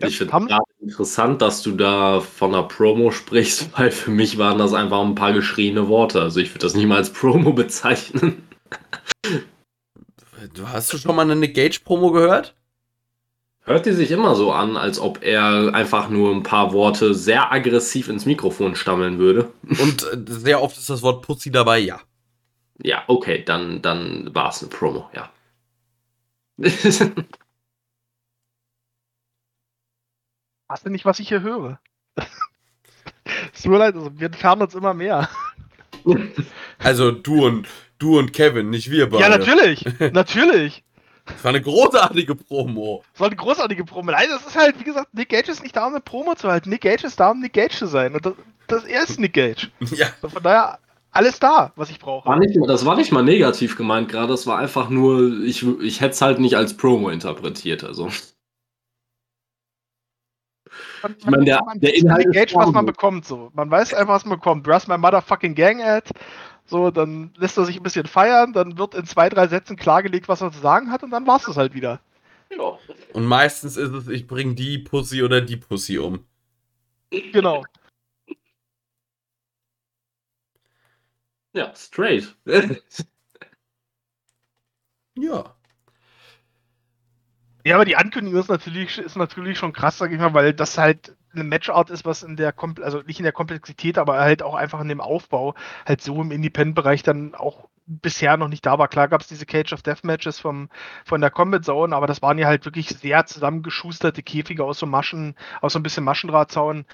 Ja, 0.00 0.08
ich 0.08 0.18
finde 0.18 0.34
es 0.34 0.82
interessant, 0.82 1.40
dass 1.40 1.62
du 1.62 1.72
da 1.72 2.20
von 2.20 2.52
einer 2.52 2.64
Promo 2.64 3.12
sprichst, 3.12 3.70
weil 3.78 3.90
für 3.90 4.10
mich 4.10 4.38
waren 4.38 4.58
das 4.58 4.72
einfach 4.72 5.00
ein 5.00 5.14
paar 5.14 5.32
geschriene 5.32 5.88
Worte. 5.88 6.20
Also 6.20 6.40
ich 6.40 6.50
würde 6.50 6.66
das 6.66 6.74
nicht 6.74 6.86
mal 6.86 6.96
als 6.96 7.10
Promo 7.12 7.52
bezeichnen. 7.52 8.46
Du 10.54 10.68
hast 10.68 10.92
du 10.92 10.98
schon 10.98 11.16
mal 11.16 11.22
eine 11.22 11.36
Nick 11.36 11.54
Gage 11.54 11.80
Promo 11.84 12.10
gehört? 12.10 12.54
Hört 13.66 13.86
die 13.86 13.92
sich 13.92 14.10
immer 14.10 14.34
so 14.34 14.52
an, 14.52 14.76
als 14.76 14.98
ob 14.98 15.22
er 15.22 15.72
einfach 15.72 16.10
nur 16.10 16.34
ein 16.34 16.42
paar 16.42 16.74
Worte 16.74 17.14
sehr 17.14 17.50
aggressiv 17.50 18.08
ins 18.08 18.26
Mikrofon 18.26 18.76
stammeln 18.76 19.18
würde. 19.18 19.52
Und 19.62 20.02
äh, 20.02 20.18
sehr 20.26 20.60
oft 20.60 20.76
ist 20.76 20.90
das 20.90 21.02
Wort 21.02 21.22
Pussy 21.22 21.50
dabei, 21.50 21.78
ja. 21.78 22.00
Ja, 22.82 23.04
okay, 23.06 23.42
dann, 23.42 23.80
dann 23.80 24.34
war 24.34 24.50
es 24.50 24.60
eine 24.60 24.68
Promo, 24.68 25.08
ja. 25.14 25.30
Hast 30.68 30.86
du 30.86 30.90
nicht, 30.90 31.04
was 31.04 31.18
ich 31.18 31.28
hier 31.28 31.42
höre? 31.42 31.80
Es 33.54 33.62
tut 33.62 33.72
mir 33.72 33.78
leid, 33.78 33.94
also 33.94 34.10
wir 34.18 34.26
entfernen 34.26 34.62
uns 34.62 34.74
immer 34.74 34.94
mehr. 34.94 35.28
Also 36.78 37.12
du 37.12 37.46
und 37.46 37.66
du 37.98 38.18
und 38.18 38.34
Kevin, 38.34 38.68
nicht 38.68 38.90
wir 38.90 39.08
beide. 39.08 39.22
Ja, 39.22 39.30
natürlich. 39.30 39.86
natürlich. 40.12 40.84
Das 41.24 41.42
war 41.42 41.48
eine 41.48 41.62
großartige 41.62 42.34
Promo. 42.34 43.02
Das 43.12 43.20
war 43.20 43.28
eine 43.28 43.36
großartige 43.36 43.84
Promo. 43.86 44.10
Nein, 44.10 44.26
das 44.28 44.44
ist 44.46 44.56
halt, 44.56 44.78
wie 44.78 44.84
gesagt, 44.84 45.14
Nick 45.14 45.30
Gage 45.30 45.50
ist 45.50 45.62
nicht 45.62 45.74
da, 45.74 45.86
um 45.86 45.94
eine 45.94 46.02
Promo 46.02 46.34
zu 46.34 46.48
halten. 46.50 46.68
Nick 46.68 46.82
Gage 46.82 47.06
ist 47.06 47.18
da, 47.18 47.30
um 47.30 47.40
Nick 47.40 47.54
Gage 47.54 47.74
zu 47.74 47.86
sein. 47.86 48.14
Und 48.14 48.26
das, 48.26 48.34
das 48.66 48.84
er 48.84 49.02
ist 49.02 49.18
Nick 49.18 49.32
Gage. 49.32 49.70
Ja. 49.80 50.08
Von 50.20 50.42
daher 50.42 50.78
alles 51.14 51.38
da, 51.38 51.72
was 51.76 51.90
ich 51.90 51.98
brauche. 51.98 52.28
War 52.28 52.38
nicht, 52.38 52.58
das 52.66 52.84
war 52.84 52.96
nicht 52.96 53.12
mal 53.12 53.22
negativ 53.22 53.76
gemeint 53.76 54.08
gerade, 54.08 54.28
das 54.28 54.46
war 54.46 54.58
einfach 54.58 54.90
nur, 54.90 55.42
ich, 55.44 55.66
ich 55.80 56.00
hätte 56.00 56.12
es 56.12 56.20
halt 56.20 56.38
nicht 56.38 56.56
als 56.56 56.76
Promo 56.76 57.08
interpretiert. 57.10 57.84
Also. 57.84 58.10
Man, 61.02 61.16
ich 61.18 61.26
meine, 61.26 61.44
der, 61.44 61.60
der 61.76 61.96
Inhalt 61.96 62.32
Gage, 62.32 62.54
was 62.54 62.72
man 62.72 62.86
bekommt. 62.86 63.26
So. 63.26 63.50
Man 63.54 63.70
weiß 63.70 63.94
einfach, 63.94 64.14
was 64.14 64.24
man 64.24 64.38
bekommt. 64.38 64.64
Brass 64.64 64.88
my 64.88 64.98
motherfucking 64.98 65.54
gang 65.54 65.82
ad. 65.82 66.10
So, 66.66 66.90
dann 66.90 67.30
lässt 67.36 67.58
er 67.58 67.66
sich 67.66 67.76
ein 67.76 67.82
bisschen 67.82 68.06
feiern, 68.06 68.54
dann 68.54 68.78
wird 68.78 68.94
in 68.94 69.04
zwei, 69.04 69.28
drei 69.28 69.46
Sätzen 69.48 69.76
klargelegt, 69.76 70.28
was 70.28 70.40
er 70.40 70.50
zu 70.50 70.60
sagen 70.60 70.90
hat 70.90 71.02
und 71.02 71.10
dann 71.10 71.26
war 71.26 71.36
es 71.36 71.44
das 71.44 71.58
halt 71.58 71.74
wieder. 71.74 72.00
Und 73.12 73.26
meistens 73.26 73.76
ist 73.76 73.92
es, 73.92 74.08
ich 74.08 74.26
bringe 74.26 74.54
die 74.54 74.78
Pussy 74.78 75.22
oder 75.22 75.40
die 75.40 75.56
Pussy 75.56 75.98
um. 75.98 76.20
Genau. 77.10 77.64
Ja, 81.54 81.74
straight. 81.74 82.36
ja. 85.16 85.54
Ja, 87.66 87.76
aber 87.76 87.84
die 87.86 87.96
Ankündigung 87.96 88.38
ist 88.40 88.48
natürlich, 88.50 88.98
ist 88.98 89.16
natürlich 89.16 89.56
schon 89.58 89.72
krass, 89.72 89.96
sag 89.96 90.12
ich 90.12 90.18
mal, 90.18 90.34
weil 90.34 90.52
das 90.52 90.76
halt 90.76 91.16
eine 91.32 91.44
Matchart 91.44 91.88
ist, 91.90 92.04
was 92.04 92.22
in 92.22 92.36
der, 92.36 92.52
Kom 92.52 92.74
also 92.82 93.00
nicht 93.02 93.18
in 93.18 93.24
der 93.24 93.32
Komplexität, 93.32 93.96
aber 93.98 94.18
halt 94.20 94.42
auch 94.42 94.54
einfach 94.54 94.80
in 94.80 94.88
dem 94.88 95.00
Aufbau 95.00 95.54
halt 95.86 96.02
so 96.02 96.20
im 96.20 96.30
Independent-Bereich 96.30 97.02
dann 97.02 97.34
auch 97.34 97.68
bisher 97.86 98.36
noch 98.36 98.48
nicht 98.48 98.66
da 98.66 98.78
war. 98.78 98.88
Klar 98.88 99.08
gab 99.08 99.22
es 99.22 99.28
diese 99.28 99.46
Cage 99.46 99.72
of 99.72 99.82
Death 99.82 100.04
Matches 100.04 100.38
vom, 100.40 100.68
von 101.06 101.20
der 101.22 101.30
Combat 101.30 101.64
Zone, 101.64 101.96
aber 101.96 102.06
das 102.06 102.20
waren 102.22 102.38
ja 102.38 102.46
halt 102.46 102.64
wirklich 102.66 102.88
sehr 102.90 103.24
zusammengeschusterte 103.26 104.22
Käfige 104.22 104.64
aus 104.64 104.78
so 104.78 104.86
Maschen, 104.86 105.34
aus 105.62 105.72
so 105.72 105.78
ein 105.78 105.82
bisschen 105.82 106.04
Maschendrahtzaun. 106.04 106.84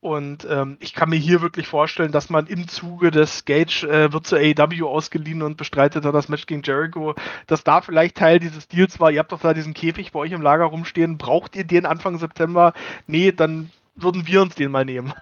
Und 0.00 0.46
ähm, 0.48 0.78
ich 0.80 0.94
kann 0.94 1.10
mir 1.10 1.18
hier 1.18 1.42
wirklich 1.42 1.66
vorstellen, 1.66 2.10
dass 2.10 2.30
man 2.30 2.46
im 2.46 2.68
Zuge 2.68 3.10
des 3.10 3.44
Gage 3.44 3.86
äh, 3.86 4.10
wird 4.10 4.26
zur 4.26 4.38
AEW 4.38 4.88
ausgeliehen 4.88 5.42
und 5.42 5.58
bestreitet 5.58 6.06
hat 6.06 6.14
das 6.14 6.30
Match 6.30 6.46
gegen 6.46 6.62
Jericho, 6.62 7.14
dass 7.46 7.64
da 7.64 7.82
vielleicht 7.82 8.16
Teil 8.16 8.38
dieses 8.38 8.66
Deals 8.66 8.98
war, 8.98 9.10
ihr 9.10 9.18
habt 9.18 9.30
doch 9.30 9.40
da 9.40 9.52
diesen 9.52 9.74
Käfig 9.74 10.12
bei 10.12 10.20
euch 10.20 10.32
im 10.32 10.40
Lager 10.40 10.64
rumstehen, 10.64 11.18
braucht 11.18 11.54
ihr 11.54 11.64
den 11.64 11.84
Anfang 11.84 12.18
September? 12.18 12.72
Nee, 13.06 13.30
dann 13.32 13.70
würden 13.94 14.26
wir 14.26 14.40
uns 14.40 14.54
den 14.54 14.70
mal 14.70 14.86
nehmen. 14.86 15.12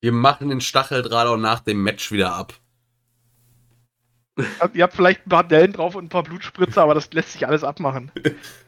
Wir 0.00 0.12
machen 0.12 0.48
den 0.48 0.60
Stacheldraht 0.60 1.28
auch 1.28 1.36
nach 1.36 1.60
dem 1.60 1.84
Match 1.84 2.10
wieder 2.10 2.34
ab. 2.34 2.54
Ihr 4.74 4.82
habt 4.82 4.94
vielleicht 4.94 5.26
ein 5.26 5.30
paar 5.30 5.44
Dellen 5.44 5.72
drauf 5.72 5.94
und 5.94 6.06
ein 6.06 6.08
paar 6.10 6.24
Blutspritzer, 6.24 6.82
aber 6.82 6.94
das 6.94 7.12
lässt 7.12 7.32
sich 7.32 7.46
alles 7.46 7.62
abmachen. 7.62 8.10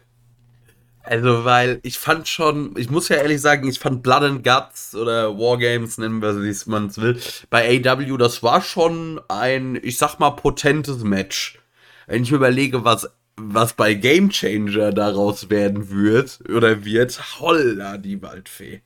Also, 1.10 1.46
weil 1.46 1.80
ich 1.84 1.98
fand 1.98 2.28
schon, 2.28 2.74
ich 2.76 2.90
muss 2.90 3.08
ja 3.08 3.16
ehrlich 3.16 3.40
sagen, 3.40 3.66
ich 3.66 3.78
fand 3.78 4.02
Blood 4.02 4.24
and 4.24 4.44
Guts 4.44 4.94
oder 4.94 5.38
Wargames, 5.38 5.96
nennen 5.96 6.20
wir 6.20 6.28
es, 6.28 6.66
wie 6.66 6.70
man 6.70 6.88
es 6.88 7.00
will, 7.00 7.18
bei 7.48 7.82
AW, 7.82 8.18
das 8.18 8.42
war 8.42 8.60
schon 8.60 9.18
ein, 9.28 9.78
ich 9.82 9.96
sag 9.96 10.18
mal, 10.18 10.32
potentes 10.32 11.04
Match. 11.04 11.58
Wenn 12.06 12.24
ich 12.24 12.30
mir 12.30 12.36
überlege, 12.36 12.84
was, 12.84 13.08
was 13.36 13.72
bei 13.72 13.94
Game 13.94 14.28
Changer 14.28 14.92
daraus 14.92 15.48
werden 15.48 15.88
wird, 15.88 16.40
oder 16.46 16.84
wird, 16.84 17.18
holla, 17.40 17.96
die 17.96 18.20
Waldfee 18.20 18.82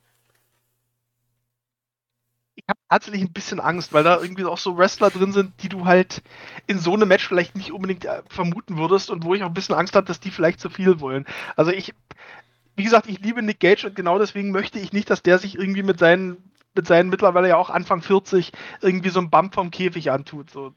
ich 2.65 2.69
habe 2.69 2.79
tatsächlich 2.89 3.21
ein 3.21 3.33
bisschen 3.33 3.59
Angst, 3.59 3.91
weil 3.91 4.03
da 4.05 4.21
irgendwie 4.21 4.45
auch 4.45 4.57
so 4.57 4.77
Wrestler 4.77 5.09
drin 5.09 5.33
sind, 5.33 5.51
die 5.61 5.69
du 5.69 5.85
halt 5.85 6.21
in 6.65 6.79
so 6.79 6.93
einem 6.93 7.09
Match 7.09 7.27
vielleicht 7.27 7.57
nicht 7.57 7.73
unbedingt 7.73 8.05
äh, 8.05 8.21
vermuten 8.29 8.77
würdest 8.77 9.09
und 9.09 9.25
wo 9.25 9.33
ich 9.35 9.43
auch 9.43 9.47
ein 9.47 9.53
bisschen 9.53 9.75
Angst 9.75 9.95
habe, 9.95 10.07
dass 10.07 10.21
die 10.21 10.31
vielleicht 10.31 10.61
zu 10.61 10.69
viel 10.69 11.01
wollen. 11.01 11.25
Also 11.57 11.71
ich, 11.71 11.93
wie 12.77 12.83
gesagt, 12.85 13.07
ich 13.09 13.19
liebe 13.19 13.41
Nick 13.43 13.59
Gage 13.59 13.85
und 13.87 13.95
genau 13.95 14.17
deswegen 14.17 14.51
möchte 14.51 14.79
ich 14.79 14.93
nicht, 14.93 15.09
dass 15.09 15.21
der 15.21 15.39
sich 15.39 15.55
irgendwie 15.57 15.83
mit 15.83 15.99
seinen, 15.99 16.37
mit 16.73 16.87
seinen 16.87 17.09
mittlerweile 17.09 17.49
ja 17.49 17.57
auch 17.57 17.69
Anfang 17.69 18.01
40 18.01 18.53
irgendwie 18.81 19.09
so 19.09 19.19
ein 19.19 19.29
Bump 19.29 19.53
vom 19.55 19.69
Käfig 19.69 20.09
antut. 20.11 20.49
So, 20.49 20.73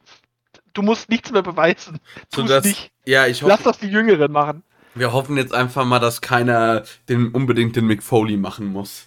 du 0.74 0.82
musst 0.82 1.08
nichts 1.08 1.30
mehr 1.30 1.42
beweisen. 1.42 2.00
So 2.34 2.42
Tu's 2.42 2.50
dass, 2.50 2.64
nicht. 2.64 2.90
ja, 3.06 3.26
ich 3.26 3.40
Lass 3.42 3.60
hoffe, 3.60 3.62
das 3.62 3.78
die 3.78 3.88
Jüngeren 3.88 4.32
machen. 4.32 4.64
wir 4.94 5.12
hoffen 5.12 5.36
jetzt 5.36 5.54
einfach 5.54 5.84
mal, 5.84 6.00
dass 6.00 6.20
keiner 6.20 6.82
den, 7.08 7.28
unbedingt 7.32 7.76
den 7.76 7.86
Mick 7.86 8.02
Foley 8.02 8.36
machen 8.36 8.66
muss. 8.66 9.06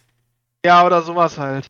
Ja, 0.65 0.85
oder 0.85 1.01
sowas 1.01 1.37
halt. 1.37 1.67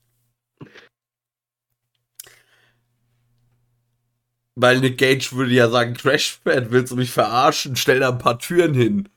Weil 4.62 4.82
Nick 4.82 4.98
Gage 4.98 5.32
würde 5.32 5.54
ja 5.54 5.70
sagen, 5.70 5.94
Crashpad, 5.94 6.70
willst 6.72 6.92
du 6.92 6.98
mich 6.98 7.12
verarschen? 7.12 7.78
Stell 7.78 8.02
da 8.02 8.10
ein 8.10 8.18
paar 8.18 8.38
Türen 8.38 8.74
hin. 8.74 9.08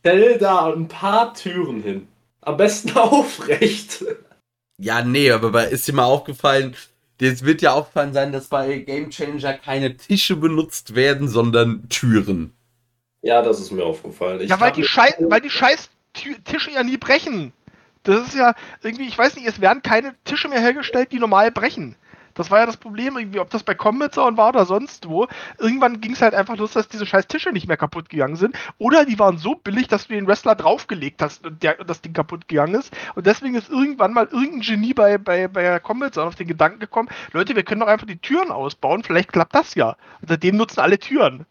Stell 0.00 0.38
da 0.38 0.72
ein 0.72 0.86
paar 0.86 1.34
Türen 1.34 1.82
hin. 1.82 2.06
Am 2.42 2.56
besten 2.56 2.90
aufrecht. 2.96 4.04
Ja, 4.78 5.02
nee, 5.02 5.32
aber 5.32 5.50
bei- 5.50 5.66
ist 5.66 5.88
dir 5.88 5.94
mal 5.94 6.04
aufgefallen, 6.04 6.76
es 7.20 7.44
wird 7.44 7.60
ja 7.60 7.72
aufgefallen 7.72 8.12
sein, 8.12 8.30
dass 8.30 8.46
bei 8.46 8.78
Game 8.78 9.10
Changer 9.10 9.54
keine 9.54 9.96
Tische 9.96 10.36
benutzt 10.36 10.94
werden, 10.94 11.28
sondern 11.28 11.88
Türen. 11.88 12.52
Ja, 13.22 13.42
das 13.42 13.58
ist 13.58 13.72
mir 13.72 13.84
aufgefallen. 13.84 14.42
Ich 14.42 14.50
ja, 14.50 14.60
weil 14.60 14.70
die, 14.70 14.84
Schei 14.84 15.12
weil 15.18 15.40
die 15.40 15.50
scheiß 15.50 15.90
Tische 16.44 16.70
ja 16.70 16.84
nie 16.84 16.98
brechen. 16.98 17.52
Das 18.06 18.28
ist 18.28 18.36
ja 18.36 18.54
irgendwie, 18.82 19.08
ich 19.08 19.18
weiß 19.18 19.34
nicht, 19.34 19.48
es 19.48 19.60
werden 19.60 19.82
keine 19.82 20.14
Tische 20.24 20.48
mehr 20.48 20.60
hergestellt, 20.60 21.10
die 21.10 21.18
normal 21.18 21.50
brechen. 21.50 21.96
Das 22.34 22.50
war 22.50 22.60
ja 22.60 22.66
das 22.66 22.76
Problem, 22.76 23.16
irgendwie, 23.16 23.40
ob 23.40 23.50
das 23.50 23.64
bei 23.64 23.74
Combat 23.74 24.14
Zone 24.14 24.36
war 24.36 24.50
oder 24.50 24.64
sonst 24.64 25.08
wo. 25.08 25.26
Irgendwann 25.58 26.00
ging 26.00 26.12
es 26.12 26.22
halt 26.22 26.34
einfach 26.34 26.56
los, 26.56 26.72
dass 26.72 26.86
diese 26.86 27.06
scheiß 27.06 27.26
Tische 27.26 27.50
nicht 27.50 27.66
mehr 27.66 27.78
kaputt 27.78 28.08
gegangen 28.08 28.36
sind. 28.36 28.56
Oder 28.78 29.06
die 29.06 29.18
waren 29.18 29.38
so 29.38 29.56
billig, 29.56 29.88
dass 29.88 30.06
du 30.06 30.14
den 30.14 30.26
Wrestler 30.28 30.54
draufgelegt 30.54 31.20
hast 31.20 31.44
und 31.46 31.62
der, 31.62 31.82
das 31.82 32.02
Ding 32.02 32.12
kaputt 32.12 32.46
gegangen 32.46 32.74
ist. 32.74 32.94
Und 33.16 33.26
deswegen 33.26 33.56
ist 33.56 33.70
irgendwann 33.70 34.12
mal 34.12 34.28
irgendein 34.30 34.60
Genie 34.60 34.94
bei, 34.94 35.18
bei, 35.18 35.48
bei 35.48 35.80
Combat 35.80 36.14
Zone 36.14 36.28
auf 36.28 36.36
den 36.36 36.46
Gedanken 36.46 36.78
gekommen, 36.78 37.08
Leute, 37.32 37.56
wir 37.56 37.64
können 37.64 37.80
doch 37.80 37.88
einfach 37.88 38.06
die 38.06 38.18
Türen 38.18 38.52
ausbauen, 38.52 39.02
vielleicht 39.02 39.32
klappt 39.32 39.54
das 39.54 39.74
ja. 39.74 39.96
Und 40.20 40.28
seitdem 40.28 40.56
nutzen 40.56 40.80
alle 40.80 40.98
Türen. 40.98 41.46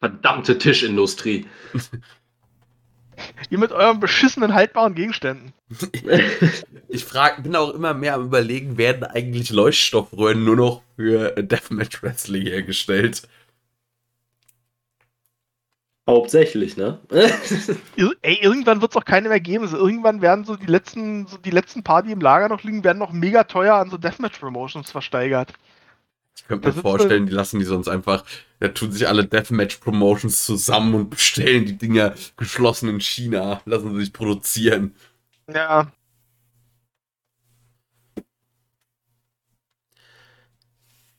Verdammte 0.00 0.58
Tischindustrie. 0.58 1.46
Ihr 3.50 3.58
mit 3.58 3.72
euren 3.72 4.00
beschissenen 4.00 4.54
haltbaren 4.54 4.94
Gegenständen. 4.94 5.52
Ich 6.90 7.04
frag, 7.04 7.42
bin 7.42 7.54
auch 7.54 7.74
immer 7.74 7.92
mehr 7.92 8.14
am 8.14 8.24
überlegen, 8.24 8.78
werden 8.78 9.04
eigentlich 9.04 9.50
Leuchtstoffröhren 9.50 10.42
nur 10.42 10.56
noch 10.56 10.82
für 10.96 11.32
Deathmatch 11.32 12.02
Wrestling 12.02 12.46
hergestellt? 12.46 13.28
Hauptsächlich, 16.08 16.78
ne? 16.78 16.98
Ir 17.96 18.14
ey, 18.22 18.38
irgendwann 18.40 18.80
wird 18.80 18.92
es 18.92 18.96
auch 18.96 19.04
keine 19.04 19.28
mehr 19.28 19.40
geben. 19.40 19.64
Also 19.64 19.76
irgendwann 19.76 20.22
werden 20.22 20.46
so 20.46 20.56
die 20.56 20.64
letzten, 20.64 21.26
so 21.26 21.36
die 21.36 21.50
letzten 21.50 21.82
paar, 21.82 22.02
die 22.02 22.12
im 22.12 22.22
Lager 22.22 22.48
noch 22.48 22.62
liegen, 22.62 22.82
werden 22.82 22.96
noch 22.96 23.12
mega 23.12 23.44
teuer 23.44 23.74
an 23.74 23.90
so 23.90 23.98
Deathmatch-Promotions 23.98 24.90
versteigert. 24.90 25.52
Ich 26.38 26.46
könnte 26.46 26.68
mir 26.68 26.74
vorstellen, 26.80 27.26
die 27.26 27.32
lassen 27.32 27.58
die 27.58 27.64
sonst 27.64 27.88
einfach, 27.88 28.24
da 28.60 28.68
tun 28.68 28.92
sich 28.92 29.08
alle 29.08 29.26
Deathmatch 29.26 29.78
Promotions 29.78 30.46
zusammen 30.46 30.94
und 30.94 31.10
bestellen 31.10 31.66
die 31.66 31.76
Dinger 31.76 32.14
geschlossen 32.36 32.88
in 32.88 33.00
China, 33.00 33.60
lassen 33.64 33.92
sie 33.94 34.04
sich 34.04 34.12
produzieren. 34.12 34.94
Ja. 35.52 35.90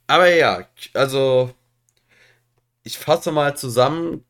Aber 0.08 0.34
ja, 0.34 0.66
also 0.94 1.54
ich 2.84 2.98
fasse 2.98 3.34
mal 3.34 3.58
zusammen. 3.58 4.24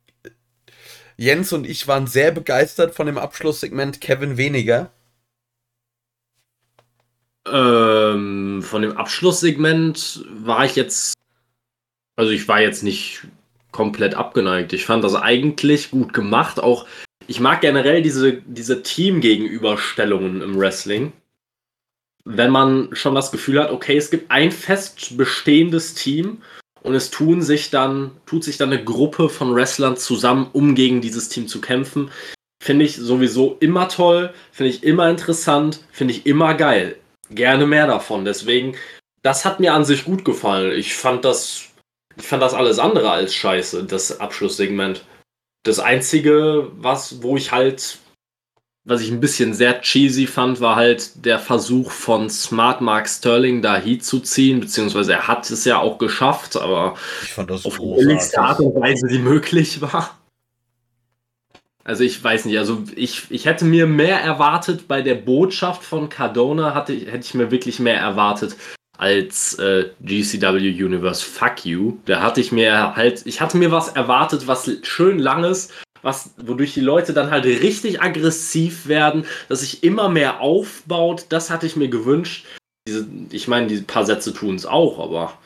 Jens 1.18 1.54
und 1.54 1.68
ich 1.68 1.88
waren 1.88 2.08
sehr 2.08 2.32
begeistert 2.32 2.96
von 2.96 3.06
dem 3.06 3.20
Abschlusssegment 3.20 4.02
Kevin 4.02 4.38
weniger. 4.38 4.92
Ähm, 7.48 8.62
von 8.62 8.82
dem 8.82 8.98
Abschlusssegment 8.98 10.26
war 10.30 10.66
ich 10.66 10.76
jetzt, 10.76 11.14
also 12.16 12.32
ich 12.32 12.48
war 12.48 12.62
jetzt 12.62 12.84
nicht 12.84 13.24
komplett 13.72 14.16
abgeneigt. 14.16 14.74
Ich 14.74 14.86
fand 14.86 15.04
das 15.04 15.16
eigentlich 15.16 15.92
gut 15.92 16.14
gemacht. 16.14 16.60
Auch 16.60 16.86
ich 17.28 17.40
mag 17.40 17.62
generell 17.62 18.02
diese, 18.02 18.34
diese 18.46 18.82
Team-Gegenüberstellungen 18.82 20.42
im 20.42 20.60
Wrestling. 20.60 21.14
Wenn 22.26 22.52
man 22.52 22.90
schon 22.94 23.16
das 23.16 23.32
Gefühl 23.32 23.62
hat, 23.62 23.72
okay, 23.72 23.98
es 23.98 24.12
gibt 24.12 24.30
ein 24.30 24.52
fest 24.52 25.18
bestehendes 25.18 25.94
Team 25.94 26.42
und 26.82 26.94
es 26.94 27.10
tun 27.10 27.42
sich 27.42 27.70
dann, 27.70 28.12
tut 28.26 28.44
sich 28.44 28.58
dann 28.58 28.72
eine 28.72 28.84
Gruppe 28.84 29.30
von 29.30 29.56
Wrestlern 29.56 29.98
zusammen, 29.98 30.50
um 30.54 30.76
gegen 30.76 31.02
dieses 31.02 31.30
Team 31.30 31.48
zu 31.48 31.62
kämpfen. 31.62 32.12
Finde 32.62 32.86
ich 32.86 32.98
sowieso 32.98 33.56
immer 33.62 33.88
toll, 33.88 34.34
finde 34.52 34.72
ich 34.72 34.84
immer 34.84 35.10
interessant, 35.10 35.82
finde 35.92 36.14
ich 36.14 36.26
immer 36.26 36.54
geil 36.56 36.98
gerne 37.30 37.66
mehr 37.66 37.88
davon. 37.88 38.26
Deswegen, 38.26 38.76
das 39.22 39.46
hat 39.46 39.60
mir 39.60 39.74
an 39.74 39.86
sich 39.86 40.06
gut 40.06 40.26
gefallen. 40.26 40.72
Ich 40.78 40.96
fand 40.96 41.26
das, 41.26 41.64
ich 42.16 42.26
fand 42.26 42.42
das 42.42 42.54
alles 42.54 42.80
andere 42.80 43.12
als 43.12 43.34
scheiße, 43.34 43.84
das 43.84 44.20
Abschlusssegment. 44.20 45.06
Das 45.64 45.80
einzige, 45.80 46.72
was, 46.78 47.22
wo 47.22 47.36
ich 47.36 47.52
halt, 47.52 47.98
was 48.86 49.02
ich 49.02 49.12
ein 49.12 49.20
bisschen 49.20 49.54
sehr 49.54 49.82
cheesy 49.82 50.26
fand, 50.26 50.62
war 50.62 50.76
halt 50.78 51.26
der 51.26 51.38
Versuch 51.38 51.92
von 51.92 52.30
Smart 52.30 52.82
Mark 52.82 53.10
Sterling 53.10 53.62
da 53.62 53.78
Heat 53.78 54.04
zu 54.06 54.22
ziehen, 54.22 54.62
beziehungsweise 54.62 55.14
er 55.14 55.28
hat 55.28 55.50
es 55.50 55.66
ja 55.66 55.80
auch 55.80 55.98
geschafft, 55.98 56.56
aber 56.56 56.96
Ich 57.24 57.34
fand 57.34 57.50
das 57.50 57.66
auf 57.66 57.78
die 57.78 57.94
billigste 57.96 58.40
Art 58.40 58.60
und 58.62 58.80
Weise, 58.80 59.08
die 59.08 59.20
möglich 59.20 59.82
war. 59.82 60.19
Also 61.84 62.04
ich 62.04 62.24
weiß 62.24 62.46
nicht, 62.46 62.58
also 62.58 62.84
ich, 62.96 63.24
ich 63.30 63.46
hätte 63.46 63.66
mir 63.66 63.88
mehr 63.88 64.22
erwartet 64.22 64.88
bei 64.88 65.02
der 65.02 65.16
Botschaft 65.16 65.84
von 65.84 66.10
Cardona, 66.10 66.74
hatte, 66.74 66.94
hätte 66.94 67.26
ich 67.26 67.34
mir 67.34 67.52
wirklich 67.52 67.80
mehr 67.80 68.00
erwartet 68.00 68.56
als 68.98 69.58
äh, 69.60 69.90
GCW 70.02 70.84
Universe 70.84 71.24
Fuck 71.24 71.66
You. 71.66 71.98
Da 72.06 72.22
hatte 72.22 72.42
ich 72.42 72.52
mir 72.52 72.98
halt, 72.98 73.26
ich 73.26 73.40
hatte 73.40 73.58
mir 73.58 73.72
was 73.72 73.88
erwartet, 73.90 74.46
was 74.46 74.70
schön 74.84 75.20
langes, 75.20 75.70
was, 76.02 76.34
wodurch 76.38 76.74
die 76.74 76.82
Leute 76.82 77.14
dann 77.14 77.32
halt 77.32 77.46
richtig 77.46 78.02
aggressiv 78.02 78.88
werden, 78.88 79.26
dass 79.48 79.62
sich 79.62 79.84
immer 79.84 80.10
mehr 80.10 80.42
aufbaut. 80.42 81.28
Das 81.30 81.50
hatte 81.50 81.66
ich 81.66 81.78
mir 81.78 81.88
gewünscht. 81.88 82.46
Diese, 82.88 83.08
ich 83.32 83.48
meine, 83.48 83.68
die 83.68 83.78
paar 83.78 84.06
Sätze 84.06 84.34
tun 84.34 84.56
es 84.56 84.66
auch, 84.66 85.00
aber 85.00 85.38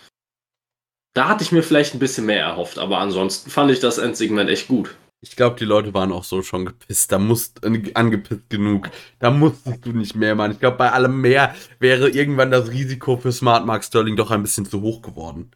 da 1.14 1.28
hatte 1.28 1.44
ich 1.44 1.52
mir 1.52 1.62
vielleicht 1.62 1.94
ein 1.94 2.00
bisschen 2.00 2.26
mehr 2.26 2.42
erhofft, 2.42 2.80
aber 2.80 2.98
ansonsten 2.98 3.52
fand 3.52 3.70
ich 3.70 3.80
das 3.80 4.00
Endsegment 4.00 4.50
echt 4.50 4.68
gut. 4.68 4.96
Ich 5.24 5.38
glaube, 5.38 5.56
die 5.58 5.64
Leute 5.64 5.94
waren 5.94 6.12
auch 6.12 6.26
so 6.26 6.42
schon 6.42 6.66
gepisst. 6.66 7.14
Da 7.14 7.18
musst 7.18 7.64
äh, 7.64 7.92
angepisst 7.94 8.50
genug. 8.50 8.90
Da 9.20 9.32
musstest 9.32 9.86
du 9.86 9.94
nicht 9.94 10.16
mehr 10.16 10.36
machen. 10.36 10.52
Ich 10.52 10.60
glaube, 10.60 10.76
bei 10.76 10.92
allem 10.92 11.22
mehr 11.22 11.56
wäre 11.80 12.10
irgendwann 12.10 12.52
das 12.52 12.70
Risiko 12.70 13.16
für 13.16 13.32
Smart 13.32 13.66
Mark 13.66 13.86
Sterling 13.86 14.18
doch 14.18 14.32
ein 14.32 14.42
bisschen 14.42 14.66
zu 14.66 14.82
hoch 14.82 15.02
geworden. 15.02 15.52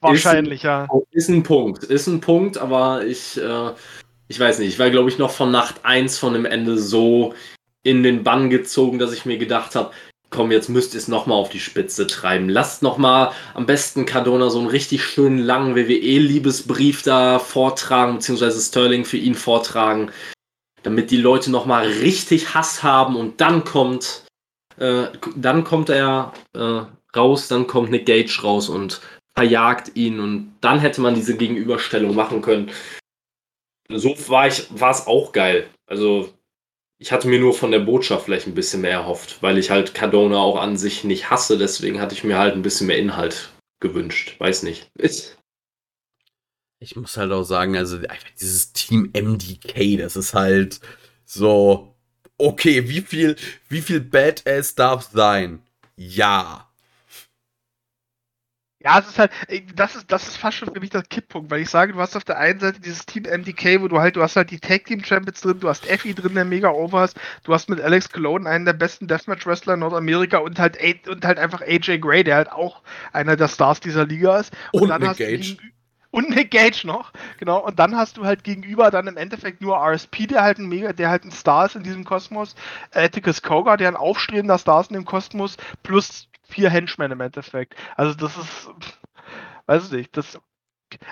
Wahrscheinlich, 0.00 0.62
ja. 0.62 0.86
Ist 1.10 1.28
ein 1.28 1.42
Punkt, 1.42 1.82
ist 1.82 2.06
ein 2.06 2.20
Punkt, 2.20 2.58
aber 2.58 3.04
ich, 3.04 3.36
äh, 3.42 3.72
ich 4.28 4.38
weiß 4.38 4.60
nicht, 4.60 4.68
ich 4.68 4.78
war, 4.78 4.88
glaube 4.90 5.10
ich, 5.10 5.18
noch 5.18 5.32
von 5.32 5.50
Nacht 5.50 5.84
1 5.84 6.18
von 6.18 6.32
dem 6.32 6.44
Ende 6.44 6.78
so 6.78 7.34
in 7.82 8.04
den 8.04 8.22
Bann 8.22 8.50
gezogen, 8.50 9.00
dass 9.00 9.12
ich 9.12 9.26
mir 9.26 9.36
gedacht 9.36 9.74
habe, 9.74 9.90
komm, 10.30 10.52
jetzt 10.52 10.68
müsst 10.68 10.94
ihr 10.94 10.98
es 10.98 11.08
nochmal 11.08 11.36
auf 11.36 11.50
die 11.50 11.60
Spitze 11.60 12.06
treiben. 12.06 12.48
Lasst 12.48 12.82
nochmal 12.82 13.32
am 13.54 13.66
besten 13.66 14.06
Cardona 14.06 14.48
so 14.48 14.60
einen 14.60 14.68
richtig 14.68 15.04
schönen 15.04 15.38
langen 15.38 15.74
WWE-Liebesbrief 15.74 17.02
da 17.02 17.38
vortragen, 17.38 18.14
beziehungsweise 18.14 18.60
Sterling 18.60 19.04
für 19.04 19.16
ihn 19.16 19.34
vortragen, 19.34 20.10
damit 20.82 21.10
die 21.10 21.16
Leute 21.16 21.50
nochmal 21.50 21.86
richtig 21.86 22.54
Hass 22.54 22.82
haben 22.82 23.16
und 23.16 23.40
dann 23.40 23.64
kommt, 23.64 24.24
äh, 24.78 25.06
dann 25.36 25.64
kommt 25.64 25.90
er 25.90 26.32
äh, 26.54 26.82
raus, 27.16 27.48
dann 27.48 27.66
kommt 27.66 27.90
Nick 27.90 28.06
Gage 28.06 28.40
raus 28.42 28.68
und 28.68 29.00
verjagt 29.34 29.96
ihn 29.96 30.20
und 30.20 30.54
dann 30.60 30.78
hätte 30.78 31.00
man 31.00 31.14
diese 31.14 31.36
Gegenüberstellung 31.36 32.14
machen 32.14 32.40
können. 32.40 32.70
So 33.92 34.14
war 34.28 34.46
ich, 34.46 34.66
war 34.70 34.92
es 34.92 35.06
auch 35.08 35.32
geil. 35.32 35.68
Also 35.86 36.32
ich 37.00 37.12
hatte 37.12 37.28
mir 37.28 37.40
nur 37.40 37.54
von 37.54 37.70
der 37.70 37.78
Botschaft 37.78 38.26
vielleicht 38.26 38.46
ein 38.46 38.54
bisschen 38.54 38.82
mehr 38.82 38.90
erhofft, 38.92 39.42
weil 39.42 39.56
ich 39.56 39.70
halt 39.70 39.94
Cardona 39.94 40.36
auch 40.36 40.60
an 40.60 40.76
sich 40.76 41.02
nicht 41.02 41.30
hasse, 41.30 41.56
deswegen 41.56 41.98
hatte 41.98 42.14
ich 42.14 42.24
mir 42.24 42.38
halt 42.38 42.54
ein 42.54 42.62
bisschen 42.62 42.86
mehr 42.86 42.98
Inhalt 42.98 43.50
gewünscht. 43.80 44.36
Weiß 44.38 44.62
nicht. 44.62 44.90
Ist, 44.98 45.38
Ich 46.78 46.96
muss 46.96 47.16
halt 47.16 47.32
auch 47.32 47.44
sagen, 47.44 47.76
also 47.76 47.98
dieses 48.38 48.74
Team 48.74 49.10
MDK, 49.14 49.96
das 49.96 50.14
ist 50.14 50.34
halt 50.34 50.80
so, 51.24 51.96
okay, 52.36 52.86
wie 52.90 53.00
viel, 53.00 53.36
wie 53.70 53.80
viel 53.80 54.00
Badass 54.00 54.74
darf 54.74 55.08
sein? 55.10 55.62
Ja. 55.96 56.69
Ja, 58.82 58.98
es 58.98 59.08
ist 59.08 59.18
halt, 59.18 59.30
ey, 59.48 59.66
das 59.74 59.94
ist, 59.94 60.10
das 60.10 60.26
ist 60.26 60.38
fast 60.38 60.56
schon 60.56 60.72
für 60.72 60.80
mich 60.80 60.88
der 60.88 61.02
Kipppunkt, 61.02 61.50
weil 61.50 61.60
ich 61.60 61.68
sage, 61.68 61.92
du 61.92 62.00
hast 62.00 62.16
auf 62.16 62.24
der 62.24 62.38
einen 62.38 62.60
Seite 62.60 62.80
dieses 62.80 63.04
Team 63.04 63.24
MDK, 63.24 63.82
wo 63.82 63.88
du 63.88 64.00
halt, 64.00 64.16
du 64.16 64.22
hast 64.22 64.36
halt 64.36 64.50
die 64.50 64.58
Tag 64.58 64.86
Team 64.86 65.04
Champions 65.04 65.42
drin, 65.42 65.60
du 65.60 65.68
hast 65.68 65.86
Effie 65.86 66.14
drin, 66.14 66.34
der 66.34 66.46
mega 66.46 66.70
over 66.70 67.04
ist, 67.04 67.20
du 67.44 67.52
hast 67.52 67.68
mit 67.68 67.78
Alex 67.78 68.08
Cologne 68.08 68.48
einen 68.48 68.64
der 68.64 68.72
besten 68.72 69.06
Deathmatch 69.06 69.46
Wrestler 69.46 69.74
in 69.74 69.80
Nordamerika 69.80 70.38
und 70.38 70.58
halt, 70.58 70.78
und 71.06 71.26
halt 71.26 71.38
einfach 71.38 71.60
AJ 71.60 71.98
Gray, 71.98 72.24
der 72.24 72.36
halt 72.36 72.50
auch 72.50 72.80
einer 73.12 73.36
der 73.36 73.48
Stars 73.48 73.80
dieser 73.80 74.06
Liga 74.06 74.38
ist. 74.38 74.56
Und 74.72 74.88
dann 74.88 75.02
Nick 75.02 75.10
hast 75.10 75.20
du 75.20 75.24
Gage. 75.26 75.56
und 76.10 76.30
Nick 76.30 76.50
Gage 76.50 76.86
noch, 76.86 77.12
genau. 77.38 77.58
Und 77.58 77.78
dann 77.78 77.94
hast 77.94 78.16
du 78.16 78.24
halt 78.24 78.44
gegenüber 78.44 78.90
dann 78.90 79.06
im 79.08 79.18
Endeffekt 79.18 79.60
nur 79.60 79.76
RSP, 79.76 80.26
der 80.26 80.42
halt 80.42 80.58
ein 80.58 80.66
mega, 80.70 80.94
der 80.94 81.10
halt 81.10 81.24
ein 81.24 81.32
Star 81.32 81.66
ist 81.66 81.76
in 81.76 81.82
diesem 81.82 82.04
Kosmos, 82.04 82.54
Atticus 82.92 83.42
Koga, 83.42 83.76
der 83.76 83.88
ein 83.88 83.96
aufstrebender 83.96 84.56
Star 84.56 84.80
ist 84.80 84.90
in 84.90 84.94
dem 84.94 85.04
Kosmos, 85.04 85.58
plus 85.82 86.29
vier 86.50 86.70
Henchmen 86.70 87.10
im 87.10 87.20
Endeffekt. 87.20 87.74
Also 87.96 88.14
das 88.14 88.36
ist, 88.36 88.70
weiß 89.66 89.86
ich 89.86 89.92
nicht, 89.92 90.16
das 90.16 90.38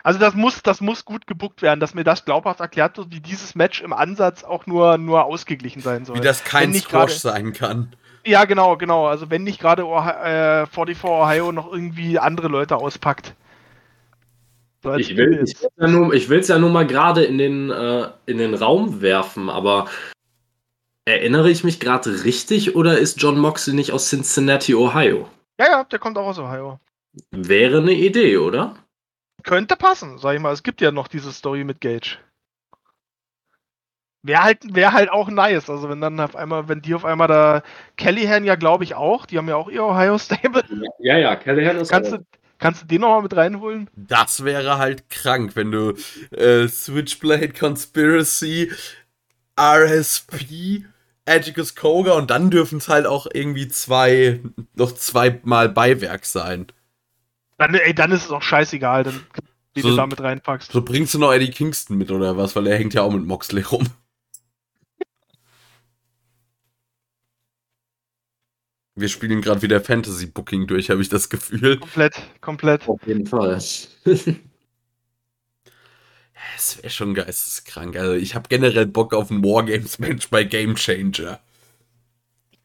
also 0.03 0.19
das 0.19 0.35
muss, 0.35 0.63
das 0.65 0.81
muss 0.81 1.05
gut 1.05 1.29
gebuckt 1.29 1.63
werden, 1.63 1.79
dass 1.79 1.95
mir 1.95 2.03
das 2.03 2.25
glaubhaft 2.25 2.59
erklärt 2.59 2.99
wird, 2.99 3.13
wie 3.13 3.21
dieses 3.21 3.55
Match 3.55 3.81
im 3.81 3.93
Ansatz 3.93 4.43
auch 4.43 4.67
nur, 4.67 4.99
nur 4.99 5.25
ausgeglichen 5.25 5.83
sein 5.83 6.05
soll. 6.05 6.17
Wie 6.17 6.21
das 6.21 6.43
kein 6.43 6.71
nicht 6.71 6.89
Squash 6.89 7.23
gerade- 7.23 7.37
sein 7.37 7.53
kann. 7.53 7.95
Ja, 8.27 8.45
genau, 8.45 8.77
genau. 8.77 9.07
Also 9.07 9.31
wenn 9.31 9.45
nicht 9.45 9.61
gerade 9.61 9.83
äh, 9.83 10.67
44 10.67 11.05
Ohio 11.05 11.53
noch 11.53 11.73
irgendwie 11.73 12.19
andere 12.19 12.49
Leute 12.49 12.77
auspackt. 12.77 13.35
So 14.83 14.95
Ich 14.95 15.17
will 15.17 15.39
es 15.43 15.67
ja, 15.79 15.87
nur- 15.87 16.13
ich 16.13 16.29
will's 16.29 16.49
ja 16.49 16.59
nur 16.59 16.71
mal 16.71 16.87
gerade 16.87 17.25
in, 17.25 17.39
den, 17.39 17.71
äh, 17.71 18.09
in 18.27 18.39
den 18.39 18.55
Raum 18.55 19.01
werfen, 19.01 19.49
aber 19.49 19.87
erinnere 21.09 21.51
ich 21.51 21.65
mich 21.65 21.81
gerade 21.81 22.25
richtig 22.25 22.77
oder 22.77 22.99
ist 22.99 23.21
John 23.21 23.39
Moxley 23.39 23.75
nicht 23.75 23.93
aus 23.93 24.11
Cincinnati, 24.11 24.75
Ohio? 24.75 25.29
Ja, 25.59 25.67
ja, 25.67 25.85
der 25.85 25.99
kommt 25.99 26.19
auch 26.19 26.27
aus 26.27 26.39
Ohio. 26.39 26.79
Wäre 27.31 27.79
eine 27.79 27.93
Idee, 27.93 28.37
oder? 28.37 28.77
Könnte 29.43 29.77
passen, 29.77 30.19
sag 30.19 30.35
ich 30.35 30.41
mal. 30.41 30.53
Es 30.53 30.63
gibt 30.63 30.81
ja 30.81 30.93
noch 30.93 31.09
diese 31.09 31.33
Story 31.33 31.65
mit 31.65 31.81
Gage. 31.81 32.19
Wäre 34.23 34.43
halt, 34.43 34.75
wär 34.75 34.93
halt 34.93 35.11
auch 35.11 35.29
nice. 35.31 35.71
Also 35.71 35.89
wenn 35.89 36.01
dann 36.01 36.21
auf 36.21 36.37
einmal, 36.37 36.69
wenn 36.69 36.83
die 36.83 36.95
auf 36.95 37.05
einmal 37.05 37.29
da 37.29 37.63
Callahan 37.97 38.45
ja 38.45 38.57
glaube 38.57 38.85
ich 38.85 38.95
auch, 38.95 39.27
die 39.27 39.39
haben 39.39 39.49
ja 39.49 39.57
auch 39.57 39.71
ihr 39.71 39.85
Ohio 39.85 40.19
Stable. 40.19 40.65
Ja, 40.99 41.17
ja, 41.17 41.37
Callahan 41.37 41.79
ist 41.79 41.89
Kannst 41.89 42.13
du, 42.13 42.19
kannst 42.59 42.83
du 42.83 42.87
den 42.87 43.01
nochmal 43.01 43.23
mit 43.23 43.35
reinholen? 43.35 43.89
Das 43.97 44.45
wäre 44.45 44.79
halt 44.79 45.09
krank, 45.09 45.53
wenn 45.55 45.71
du 45.71 45.95
äh, 46.33 46.69
Switchblade 46.69 47.51
Conspiracy, 47.51 48.73
RSP, 49.59 50.85
Atticus 51.29 51.75
Koga 51.75 52.13
und 52.13 52.31
dann 52.31 52.51
dürfen 52.51 52.79
es 52.79 52.89
halt 52.89 53.07
auch 53.07 53.27
irgendwie 53.33 53.69
zwei, 53.69 54.41
noch 54.75 54.93
zweimal 54.93 55.69
Beiwerk 55.69 56.25
sein. 56.25 56.67
Dann, 57.59 57.75
ey, 57.75 57.95
dann 57.95 58.13
ist 58.13 58.25
es 58.27 58.31
auch 58.31 58.43
scheißegal, 58.43 59.05
dann, 59.05 59.21
wie 59.75 59.81
So- 59.83 59.91
du 59.91 59.97
da 59.97 60.07
mit 60.07 60.21
reinpackst. 60.21 60.73
So 60.73 60.83
bringst 60.83 61.15
du 61.15 61.19
noch 61.19 61.33
Eddie 61.33 61.51
Kingston 61.51 61.99
mit 61.99 62.11
oder 62.11 62.37
was, 62.37 62.55
weil 62.57 62.67
er 62.67 62.79
hängt 62.79 62.95
ja 62.95 63.03
auch 63.03 63.13
mit 63.13 63.25
Moxley 63.27 63.63
rum. 63.63 63.87
Wir 68.97 69.09
spielen 69.09 69.41
gerade 69.43 69.63
wieder 69.63 69.81
Fantasy 69.81 70.27
Booking 70.27 70.67
durch, 70.67 70.91
habe 70.91 71.01
ich 71.03 71.09
das 71.09 71.29
Gefühl. 71.29 71.79
Komplett, 71.79 72.15
komplett. 72.41 72.89
Auf 72.89 73.07
jeden 73.07 73.27
Fall. 73.27 73.61
Es 76.57 76.79
wäre 76.79 76.91
schon 76.91 77.15
geisteskrank. 77.15 77.97
Also 77.97 78.15
ich 78.15 78.35
habe 78.35 78.49
generell 78.49 78.87
Bock 78.87 79.15
auf 79.15 79.31
ein 79.31 79.43
Wargames-Match 79.45 80.29
bei 80.31 80.45
Game 80.45 80.75
Changer. 80.77 81.41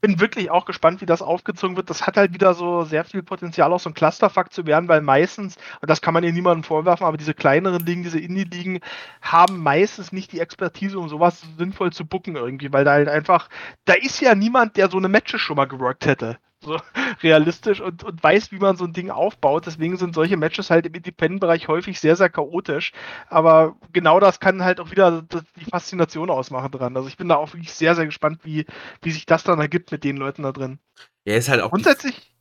bin 0.01 0.19
wirklich 0.19 0.51
auch 0.51 0.65
gespannt, 0.65 0.99
wie 0.99 1.05
das 1.05 1.21
aufgezogen 1.21 1.77
wird. 1.77 1.89
Das 1.89 2.05
hat 2.05 2.17
halt 2.17 2.33
wieder 2.33 2.53
so 2.53 2.83
sehr 2.83 3.05
viel 3.05 3.23
Potenzial, 3.23 3.71
auch 3.71 3.79
so 3.79 3.89
ein 3.89 3.93
Clusterfuck 3.93 4.51
zu 4.51 4.65
werden, 4.65 4.89
weil 4.89 5.01
meistens, 5.01 5.55
und 5.81 5.89
das 5.89 6.01
kann 6.01 6.13
man 6.13 6.23
hier 6.23 6.33
niemandem 6.33 6.63
vorwerfen, 6.65 7.05
aber 7.05 7.15
diese 7.17 7.33
kleineren 7.33 7.85
Ligen, 7.85 8.03
diese 8.03 8.19
Indie-Ligen, 8.19 8.81
haben 9.21 9.59
meistens 9.63 10.11
nicht 10.11 10.33
die 10.33 10.41
Expertise, 10.41 10.99
um 10.99 11.07
sowas 11.07 11.41
sinnvoll 11.57 11.93
zu 11.93 12.05
booken 12.05 12.35
irgendwie, 12.35 12.73
weil 12.73 12.83
da 12.83 12.91
halt 12.91 13.07
einfach, 13.07 13.49
da 13.85 13.93
ist 13.93 14.19
ja 14.21 14.35
niemand, 14.35 14.75
der 14.75 14.89
so 14.89 14.97
eine 14.97 15.07
Matches 15.07 15.39
schon 15.41 15.55
mal 15.55 15.65
geworkt 15.65 16.05
hätte. 16.05 16.37
So 16.63 16.79
realistisch 17.23 17.81
und, 17.81 18.03
und 18.03 18.23
weiß, 18.23 18.51
wie 18.51 18.57
man 18.57 18.77
so 18.77 18.85
ein 18.85 18.93
Ding 18.93 19.09
aufbaut. 19.09 19.65
Deswegen 19.65 19.97
sind 19.97 20.15
solche 20.15 20.37
Matches 20.37 20.69
halt 20.69 20.85
im 20.85 20.93
Independent-Bereich 20.93 21.67
häufig 21.67 21.99
sehr, 21.99 22.15
sehr 22.15 22.29
chaotisch. 22.29 22.91
Aber 23.29 23.75
genau 23.91 24.19
das 24.19 24.39
kann 24.39 24.63
halt 24.63 24.79
auch 24.79 24.91
wieder 24.91 25.21
die 25.21 25.65
Faszination 25.65 26.29
ausmachen 26.29 26.71
dran. 26.71 26.95
Also 26.95 27.07
ich 27.07 27.17
bin 27.17 27.29
da 27.29 27.35
auch 27.35 27.53
wirklich 27.53 27.73
sehr, 27.73 27.95
sehr 27.95 28.05
gespannt, 28.05 28.39
wie, 28.43 28.65
wie 29.01 29.11
sich 29.11 29.25
das 29.25 29.43
dann 29.43 29.59
ergibt 29.59 29.91
mit 29.91 30.03
den 30.03 30.17
Leuten 30.17 30.43
da 30.43 30.51
drin. 30.51 30.79
Ja, 31.25 31.35
ist 31.35 31.49
halt 31.49 31.61
auch 31.61 31.69
Grundsätzlich, 31.69 32.33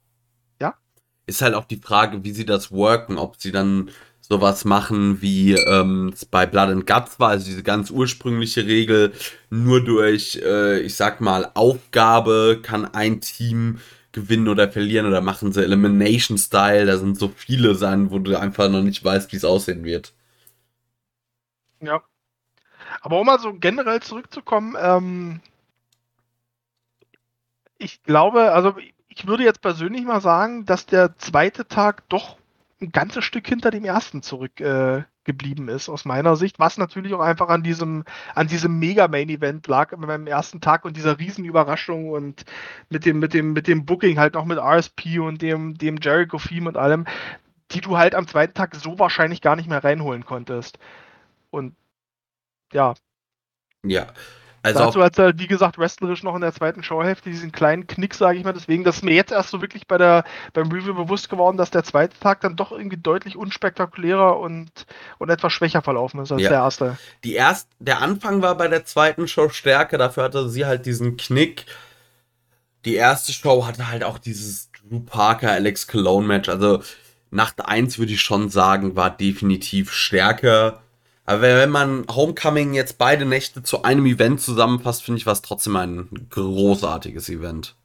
ist 1.26 1.42
halt 1.42 1.54
auch 1.54 1.64
die 1.64 1.76
Frage, 1.76 2.24
wie 2.24 2.32
sie 2.32 2.44
das 2.44 2.72
worken, 2.72 3.18
ob 3.18 3.36
sie 3.40 3.52
dann 3.52 3.90
sowas 4.20 4.64
machen, 4.64 5.20
wie 5.20 5.52
ähm, 5.54 6.12
es 6.14 6.24
bei 6.24 6.46
Blood 6.46 6.68
and 6.68 6.86
Guts 6.86 7.18
war, 7.18 7.30
also 7.30 7.44
diese 7.44 7.62
ganz 7.62 7.90
ursprüngliche 7.90 8.66
Regel, 8.66 9.12
nur 9.50 9.82
durch, 9.82 10.40
äh, 10.42 10.80
ich 10.80 10.94
sag 10.94 11.20
mal, 11.20 11.50
Aufgabe 11.54 12.60
kann 12.62 12.86
ein 12.86 13.20
Team 13.20 13.78
gewinnen 14.12 14.48
oder 14.48 14.70
verlieren 14.70 15.06
oder 15.06 15.20
machen 15.20 15.52
sie 15.52 15.62
Elimination 15.62 16.38
Style, 16.38 16.86
da 16.86 16.98
sind 16.98 17.18
so 17.18 17.28
viele 17.28 17.74
Sachen, 17.74 18.10
wo 18.10 18.18
du 18.18 18.38
einfach 18.38 18.68
noch 18.70 18.82
nicht 18.82 19.04
weißt, 19.04 19.32
wie 19.32 19.36
es 19.36 19.44
aussehen 19.44 19.84
wird. 19.84 20.12
ja. 21.80 22.02
Aber 23.00 23.20
um 23.20 23.26
mal 23.26 23.38
so 23.38 23.54
generell 23.54 24.00
zurückzukommen, 24.00 24.76
ähm, 24.80 25.40
ich 27.78 28.02
glaube, 28.02 28.52
also 28.52 28.76
ich 29.08 29.26
würde 29.26 29.44
jetzt 29.44 29.60
persönlich 29.60 30.04
mal 30.04 30.20
sagen, 30.20 30.64
dass 30.66 30.86
der 30.86 31.16
zweite 31.18 31.66
Tag 31.66 32.08
doch 32.08 32.38
ein 32.82 32.92
ganzes 32.92 33.24
Stück 33.24 33.46
hinter 33.46 33.70
dem 33.70 33.84
ersten 33.84 34.22
zurück 34.22 34.60
äh, 34.60 35.04
ist, 35.68 35.88
aus 35.88 36.04
meiner 36.04 36.36
Sicht, 36.36 36.58
was 36.58 36.78
natürlich 36.78 37.14
auch 37.14 37.20
einfach 37.20 37.48
an 37.48 37.62
diesem, 37.62 38.04
an 38.34 38.48
diesem 38.48 38.78
Mega-Main-Event 38.78 39.66
lag 39.68 39.96
beim 39.96 40.26
ersten 40.26 40.60
Tag 40.60 40.84
und 40.84 40.96
dieser 40.96 41.18
Riesenüberraschung 41.18 42.10
und 42.10 42.44
mit 42.90 43.06
dem, 43.06 43.20
mit 43.20 43.32
dem, 43.32 43.52
mit 43.52 43.68
dem 43.68 43.86
Booking 43.86 44.18
halt 44.18 44.34
noch 44.34 44.44
mit 44.44 44.58
RSP 44.58 45.20
und 45.20 45.40
dem, 45.40 45.78
dem 45.78 45.98
Jericho-Theme 45.98 46.68
und 46.68 46.76
allem, 46.76 47.06
die 47.70 47.80
du 47.80 47.96
halt 47.96 48.14
am 48.16 48.26
zweiten 48.26 48.54
Tag 48.54 48.74
so 48.74 48.98
wahrscheinlich 48.98 49.40
gar 49.40 49.54
nicht 49.56 49.68
mehr 49.68 49.84
reinholen 49.84 50.24
konntest. 50.24 50.78
Und 51.50 51.76
ja, 52.72 52.94
Ja. 53.84 54.06
Also 54.62 54.78
dazu 54.78 55.02
hat 55.02 55.18
halt, 55.18 55.38
wie 55.38 55.46
gesagt, 55.46 55.78
wrestlerisch 55.78 56.22
noch 56.22 56.34
in 56.34 56.40
der 56.40 56.52
zweiten 56.52 56.82
Showhälfte 56.82 57.30
diesen 57.30 57.52
kleinen 57.52 57.86
Knick, 57.86 58.14
sage 58.14 58.38
ich 58.38 58.44
mal. 58.44 58.52
Deswegen, 58.52 58.84
das 58.84 58.96
ist 58.96 59.04
mir 59.04 59.14
jetzt 59.14 59.32
erst 59.32 59.50
so 59.50 59.60
wirklich 59.60 59.86
bei 59.86 59.98
der, 59.98 60.24
beim 60.52 60.70
Review 60.70 60.94
bewusst 60.94 61.28
geworden, 61.28 61.56
dass 61.56 61.70
der 61.70 61.84
zweite 61.84 62.18
Tag 62.18 62.40
dann 62.42 62.56
doch 62.56 62.72
irgendwie 62.72 62.96
deutlich 62.96 63.36
unspektakulärer 63.36 64.38
und, 64.38 64.70
und 65.18 65.30
etwas 65.30 65.52
schwächer 65.52 65.82
verlaufen 65.82 66.20
ist 66.20 66.32
als 66.32 66.42
Ja. 66.42 66.48
der 66.50 66.58
erste. 66.58 66.98
die 67.24 67.34
erst, 67.34 67.68
der 67.78 68.00
Anfang 68.02 68.42
war 68.42 68.56
bei 68.56 68.68
der 68.68 68.84
zweiten 68.84 69.26
Show 69.28 69.48
stärker, 69.48 69.98
dafür 69.98 70.24
hatte 70.24 70.48
sie 70.48 70.64
halt 70.66 70.86
diesen 70.86 71.16
Knick. 71.16 71.66
Die 72.84 72.94
erste 72.94 73.32
Show 73.32 73.66
hatte 73.66 73.88
halt 73.88 74.04
auch 74.04 74.18
dieses 74.18 74.70
Drew 74.72 75.00
Parker, 75.00 75.50
Alex 75.52 75.86
Cologne 75.86 76.26
Match. 76.26 76.48
Also 76.48 76.82
Nacht 77.30 77.64
1 77.64 77.98
würde 77.98 78.12
ich 78.12 78.20
schon 78.20 78.48
sagen, 78.48 78.94
war 78.96 79.10
definitiv 79.10 79.92
stärker. 79.92 80.82
Aber 81.24 81.42
wenn 81.42 81.70
man 81.70 82.06
Homecoming 82.08 82.74
jetzt 82.74 82.98
beide 82.98 83.24
Nächte 83.24 83.62
zu 83.62 83.82
einem 83.82 84.06
Event 84.06 84.40
zusammenfasst, 84.40 85.02
finde 85.02 85.18
ich, 85.18 85.26
war 85.26 85.32
es 85.32 85.42
trotzdem 85.42 85.76
ein 85.76 86.08
großartiges 86.30 87.28
Event. 87.28 87.76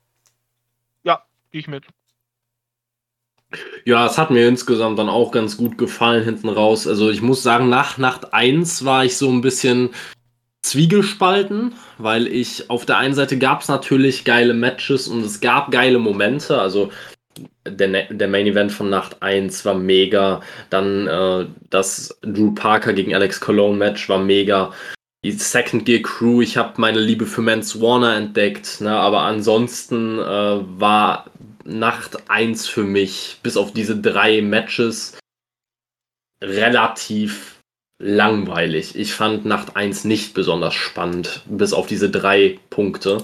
Ja, 1.03 1.23
gehe 1.51 1.61
ich 1.61 1.67
mit. 1.67 1.85
Ja, 3.85 4.05
es 4.05 4.17
hat 4.17 4.31
mir 4.31 4.47
insgesamt 4.47 4.99
dann 4.99 5.07
auch 5.07 5.31
ganz 5.31 5.55
gut 5.55 5.77
gefallen 5.77 6.23
hinten 6.23 6.49
raus. 6.49 6.87
Also 6.87 7.09
ich 7.09 7.21
muss 7.21 7.43
sagen, 7.43 7.69
nach 7.69 7.97
Nacht 7.97 8.33
1 8.33 8.83
war 8.83 9.05
ich 9.05 9.15
so 9.15 9.29
ein 9.29 9.41
bisschen 9.41 9.91
zwiegespalten, 10.63 11.75
weil 11.97 12.27
ich 12.27 12.69
auf 12.69 12.85
der 12.85 12.97
einen 12.97 13.13
Seite 13.13 13.37
gab 13.37 13.61
es 13.61 13.69
natürlich 13.69 14.25
geile 14.25 14.53
Matches 14.53 15.07
und 15.07 15.23
es 15.23 15.39
gab 15.39 15.71
geile 15.71 15.99
Momente. 15.99 16.59
Also 16.59 16.91
der, 17.71 17.87
Ne- 17.87 18.07
der 18.09 18.27
Main 18.27 18.47
Event 18.47 18.71
von 18.71 18.89
Nacht 18.89 19.21
1 19.21 19.65
war 19.65 19.75
mega. 19.75 20.41
Dann 20.69 21.07
äh, 21.07 21.45
das 21.69 22.17
Drew 22.21 22.53
Parker 22.53 22.93
gegen 22.93 23.15
Alex 23.15 23.39
Cologne 23.39 23.77
Match 23.77 24.09
war 24.09 24.19
mega. 24.19 24.73
Die 25.23 25.31
Second 25.31 25.85
Gear 25.85 26.01
Crew, 26.03 26.41
ich 26.41 26.57
habe 26.57 26.79
meine 26.79 26.99
Liebe 26.99 27.25
für 27.25 27.41
Mance 27.41 27.81
Warner 27.81 28.15
entdeckt, 28.15 28.81
ne, 28.81 28.91
aber 28.91 29.21
ansonsten 29.21 30.19
äh, 30.19 30.23
war 30.79 31.25
Nacht 31.65 32.29
1 32.29 32.67
für 32.67 32.83
mich, 32.83 33.39
bis 33.43 33.57
auf 33.57 33.73
diese 33.73 33.97
drei 33.97 34.41
Matches, 34.41 35.17
relativ 36.41 37.59
langweilig. 37.99 38.95
Ich 38.95 39.13
fand 39.13 39.45
Nacht 39.45 39.75
1 39.75 40.05
nicht 40.05 40.33
besonders 40.33 40.75
spannend, 40.75 41.41
bis 41.45 41.73
auf 41.73 41.87
diese 41.87 42.09
drei 42.09 42.59
Punkte. 42.69 43.23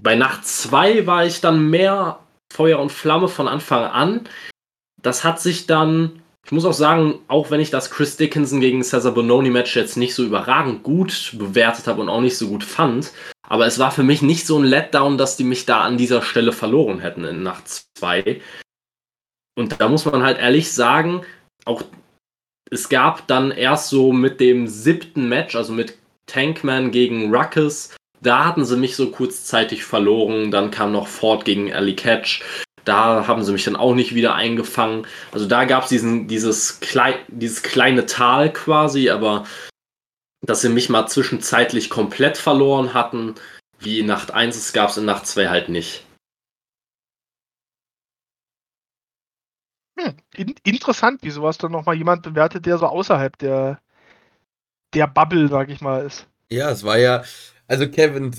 Bei 0.00 0.14
Nacht 0.16 0.46
2 0.46 1.06
war 1.06 1.24
ich 1.24 1.40
dann 1.40 1.70
mehr 1.70 2.18
Feuer 2.52 2.78
und 2.78 2.92
Flamme 2.92 3.28
von 3.28 3.48
Anfang 3.48 3.84
an. 3.84 4.28
Das 5.02 5.24
hat 5.24 5.40
sich 5.40 5.66
dann, 5.66 6.22
ich 6.44 6.52
muss 6.52 6.64
auch 6.64 6.74
sagen, 6.74 7.20
auch 7.28 7.50
wenn 7.50 7.60
ich 7.60 7.70
das 7.70 7.90
Chris 7.90 8.16
Dickinson 8.16 8.60
gegen 8.60 8.82
Cesar 8.82 9.12
Bononi 9.12 9.50
Match 9.50 9.76
jetzt 9.76 9.96
nicht 9.96 10.14
so 10.14 10.24
überragend 10.24 10.82
gut 10.82 11.34
bewertet 11.38 11.86
habe 11.86 12.02
und 12.02 12.08
auch 12.08 12.20
nicht 12.20 12.36
so 12.36 12.48
gut 12.48 12.64
fand, 12.64 13.12
aber 13.48 13.66
es 13.66 13.78
war 13.78 13.90
für 13.90 14.02
mich 14.02 14.22
nicht 14.22 14.46
so 14.46 14.58
ein 14.58 14.64
Letdown, 14.64 15.18
dass 15.18 15.36
die 15.36 15.44
mich 15.44 15.66
da 15.66 15.80
an 15.80 15.96
dieser 15.96 16.22
Stelle 16.22 16.52
verloren 16.52 17.00
hätten 17.00 17.24
in 17.24 17.42
Nacht 17.42 17.64
2. 17.98 18.40
Und 19.56 19.80
da 19.80 19.88
muss 19.88 20.04
man 20.04 20.22
halt 20.22 20.38
ehrlich 20.38 20.72
sagen, 20.72 21.22
auch 21.64 21.82
es 22.70 22.88
gab 22.88 23.26
dann 23.26 23.50
erst 23.50 23.88
so 23.88 24.12
mit 24.12 24.38
dem 24.38 24.68
siebten 24.68 25.28
Match, 25.28 25.56
also 25.56 25.72
mit 25.72 25.98
Tankman 26.26 26.92
gegen 26.92 27.34
Ruckus, 27.34 27.96
da 28.20 28.44
hatten 28.44 28.64
sie 28.64 28.76
mich 28.76 28.96
so 28.96 29.10
kurzzeitig 29.10 29.84
verloren. 29.84 30.50
Dann 30.50 30.70
kam 30.70 30.92
noch 30.92 31.08
Ford 31.08 31.44
gegen 31.44 31.72
Ali 31.72 31.96
Catch. 31.96 32.42
Da 32.84 33.26
haben 33.26 33.44
sie 33.44 33.52
mich 33.52 33.64
dann 33.64 33.76
auch 33.76 33.94
nicht 33.94 34.14
wieder 34.14 34.34
eingefangen. 34.34 35.06
Also 35.32 35.46
da 35.46 35.64
gab 35.64 35.84
es 35.84 35.90
dieses, 35.90 36.80
klei 36.80 37.18
dieses 37.28 37.62
kleine 37.62 38.06
Tal 38.06 38.52
quasi, 38.52 39.10
aber 39.10 39.44
dass 40.42 40.62
sie 40.62 40.70
mich 40.70 40.88
mal 40.88 41.06
zwischenzeitlich 41.06 41.90
komplett 41.90 42.38
verloren 42.38 42.94
hatten, 42.94 43.34
wie 43.78 44.00
in 44.00 44.06
Nacht 44.06 44.30
1, 44.30 44.56
das 44.56 44.72
gab 44.72 44.90
es 44.90 44.96
in 44.96 45.04
Nacht 45.04 45.26
2 45.26 45.48
halt 45.48 45.68
nicht. 45.68 46.04
Hm, 49.98 50.16
in, 50.34 50.54
interessant, 50.64 51.22
wie 51.22 51.30
sowas 51.30 51.58
dann 51.58 51.72
nochmal 51.72 51.96
jemand 51.96 52.22
bewertet, 52.22 52.64
der 52.64 52.78
so 52.78 52.86
außerhalb 52.86 53.36
der, 53.38 53.80
der 54.94 55.06
Bubble, 55.06 55.48
sag 55.48 55.68
ich 55.68 55.80
mal, 55.82 56.06
ist. 56.06 56.26
Ja, 56.50 56.70
es 56.70 56.84
war 56.84 56.98
ja, 56.98 57.22
also 57.70 57.88
Kevin, 57.88 58.32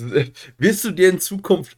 wirst 0.58 0.84
du 0.84 0.92
dir 0.92 1.10
in 1.10 1.22
Zukunft 1.22 1.78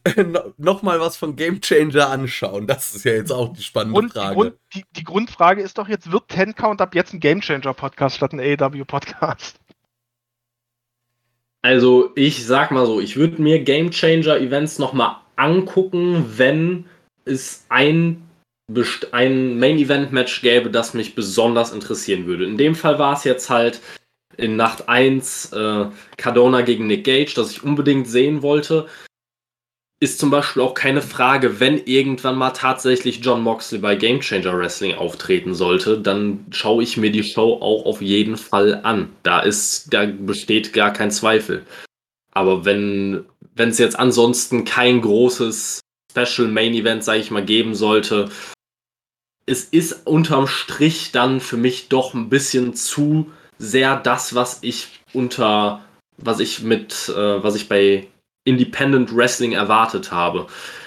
nochmal 0.58 0.98
was 0.98 1.16
von 1.16 1.36
Game 1.36 1.60
Changer 1.60 2.10
anschauen? 2.10 2.66
Das 2.66 2.96
ist 2.96 3.04
ja 3.04 3.12
jetzt 3.12 3.30
auch 3.30 3.52
die 3.52 3.62
spannende 3.62 4.00
Grund, 4.00 4.12
Frage. 4.12 4.30
Die, 4.30 4.34
Grund, 4.34 4.54
die, 4.74 4.84
die, 4.96 5.04
Grundfrage 5.04 5.62
ist 5.62 5.78
doch 5.78 5.88
jetzt, 5.88 6.10
wird 6.10 6.28
Ten 6.28 6.56
Count 6.56 6.80
ab 6.80 6.96
jetzt 6.96 7.14
ein 7.14 7.20
Game 7.20 7.40
Changer 7.40 7.72
Podcast 7.72 8.16
statt 8.16 8.32
ein 8.32 8.40
AEW 8.40 8.84
Podcast? 8.84 9.60
Also 11.62 12.10
ich 12.16 12.44
sag 12.44 12.72
mal 12.72 12.86
so, 12.86 13.00
ich 13.00 13.16
würde 13.16 13.40
mir 13.40 13.62
Game 13.62 13.92
Changer 13.92 14.38
Events 14.38 14.80
nochmal 14.80 15.16
angucken, 15.36 16.24
wenn 16.36 16.86
es 17.24 17.64
ein 17.68 18.20
ein 19.12 19.58
Main 19.58 19.76
Event 19.76 20.10
Match 20.10 20.40
gäbe, 20.40 20.70
das 20.70 20.94
mich 20.94 21.14
besonders 21.14 21.70
interessieren 21.70 22.24
würde. 22.24 22.46
In 22.46 22.56
dem 22.56 22.74
Fall 22.74 22.98
war 22.98 23.12
es 23.12 23.22
jetzt 23.22 23.50
halt 23.50 23.80
in 24.36 24.56
Nacht 24.56 24.88
1 24.88 25.52
äh, 25.52 25.86
Cardona 26.16 26.62
gegen 26.62 26.86
Nick 26.86 27.04
Gage, 27.04 27.32
das 27.34 27.50
ich 27.50 27.62
unbedingt 27.62 28.08
sehen 28.08 28.42
wollte. 28.42 28.86
Ist 30.00 30.18
zum 30.18 30.30
Beispiel 30.30 30.62
auch 30.62 30.74
keine 30.74 31.02
Frage, 31.02 31.60
wenn 31.60 31.78
irgendwann 31.78 32.36
mal 32.36 32.50
tatsächlich 32.50 33.20
John 33.22 33.42
Moxley 33.42 33.78
bei 33.78 33.94
Game 33.94 34.20
Changer 34.20 34.58
Wrestling 34.58 34.94
auftreten 34.94 35.54
sollte, 35.54 35.98
dann 35.98 36.46
schaue 36.50 36.82
ich 36.82 36.96
mir 36.96 37.10
die 37.10 37.22
Show 37.22 37.54
auch 37.60 37.86
auf 37.86 38.02
jeden 38.02 38.36
Fall 38.36 38.80
an. 38.82 39.10
Da 39.22 39.40
ist, 39.40 39.94
da 39.94 40.04
besteht 40.04 40.72
gar 40.72 40.92
kein 40.92 41.10
Zweifel. 41.10 41.64
Aber 42.32 42.64
wenn 42.64 43.24
wenn 43.54 43.68
es 43.68 43.78
jetzt 43.78 43.98
ansonsten 43.98 44.64
kein 44.64 45.00
großes 45.00 45.80
Special 46.10 46.48
Main 46.48 46.74
Event, 46.74 47.04
sage 47.04 47.20
ich 47.20 47.30
mal, 47.30 47.44
geben 47.44 47.74
sollte, 47.74 48.30
es 49.46 49.64
ist 49.64 50.06
unterm 50.06 50.46
Strich 50.46 51.12
dann 51.12 51.40
für 51.40 51.56
mich 51.56 51.88
doch 51.88 52.14
ein 52.14 52.28
bisschen 52.28 52.74
zu 52.74 53.30
sehr 53.58 53.96
das, 53.96 54.34
was 54.34 54.58
ich 54.62 55.00
unter, 55.12 55.84
was 56.16 56.40
ich 56.40 56.62
mit, 56.62 57.08
äh, 57.08 57.42
was 57.42 57.54
ich 57.54 57.68
bei 57.68 58.06
Independent 58.44 59.14
Wrestling 59.14 59.52
erwartet 59.52 60.12
habe. 60.12 60.46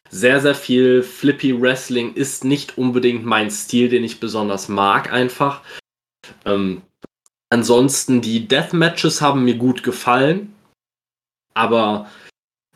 Sehr, 0.10 0.40
sehr 0.40 0.56
viel 0.56 1.04
Flippy 1.04 1.60
Wrestling 1.60 2.14
ist 2.14 2.46
nicht 2.46 2.78
unbedingt 2.78 3.26
mein 3.26 3.52
Stil, 3.52 3.90
den 3.90 4.04
ich 4.04 4.20
besonders 4.20 4.70
mag, 4.70 5.12
einfach. 5.12 5.62
Ähm, 6.46 6.82
ansonsten, 7.50 8.22
die 8.22 8.48
Deathmatches 8.48 9.22
haben 9.22 9.44
mir 9.44 9.56
gut 9.56 9.84
gefallen, 9.84 10.54
aber 11.54 12.10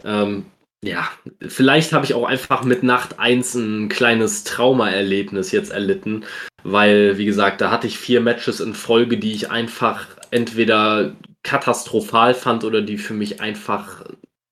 ähm, 0.04 0.46
ja, 0.84 1.10
vielleicht 1.48 1.94
habe 1.94 2.06
ich 2.06 2.16
auch 2.16 2.26
einfach 2.26 2.64
mit 2.64 2.82
Nacht 2.82 3.20
1 3.20 3.56
ein 3.56 3.90
kleines 3.90 4.44
Traumaerlebnis 4.44 5.52
jetzt 5.52 5.72
erlitten, 5.72 6.26
weil, 6.64 7.18
wie 7.18 7.26
gesagt, 7.26 7.62
da 7.62 7.72
hatte 7.72 7.88
ich 7.88 7.98
vier 7.98 8.22
Matches 8.22 8.60
in 8.60 8.74
Folge, 8.74 9.18
die 9.18 9.34
ich 9.34 9.52
einfach 9.52 10.08
entweder 10.32 11.16
katastrophal 11.44 12.34
fand 12.34 12.64
oder 12.64 12.82
die 12.82 12.98
für 12.98 13.14
mich 13.14 13.42
einfach, 13.42 14.06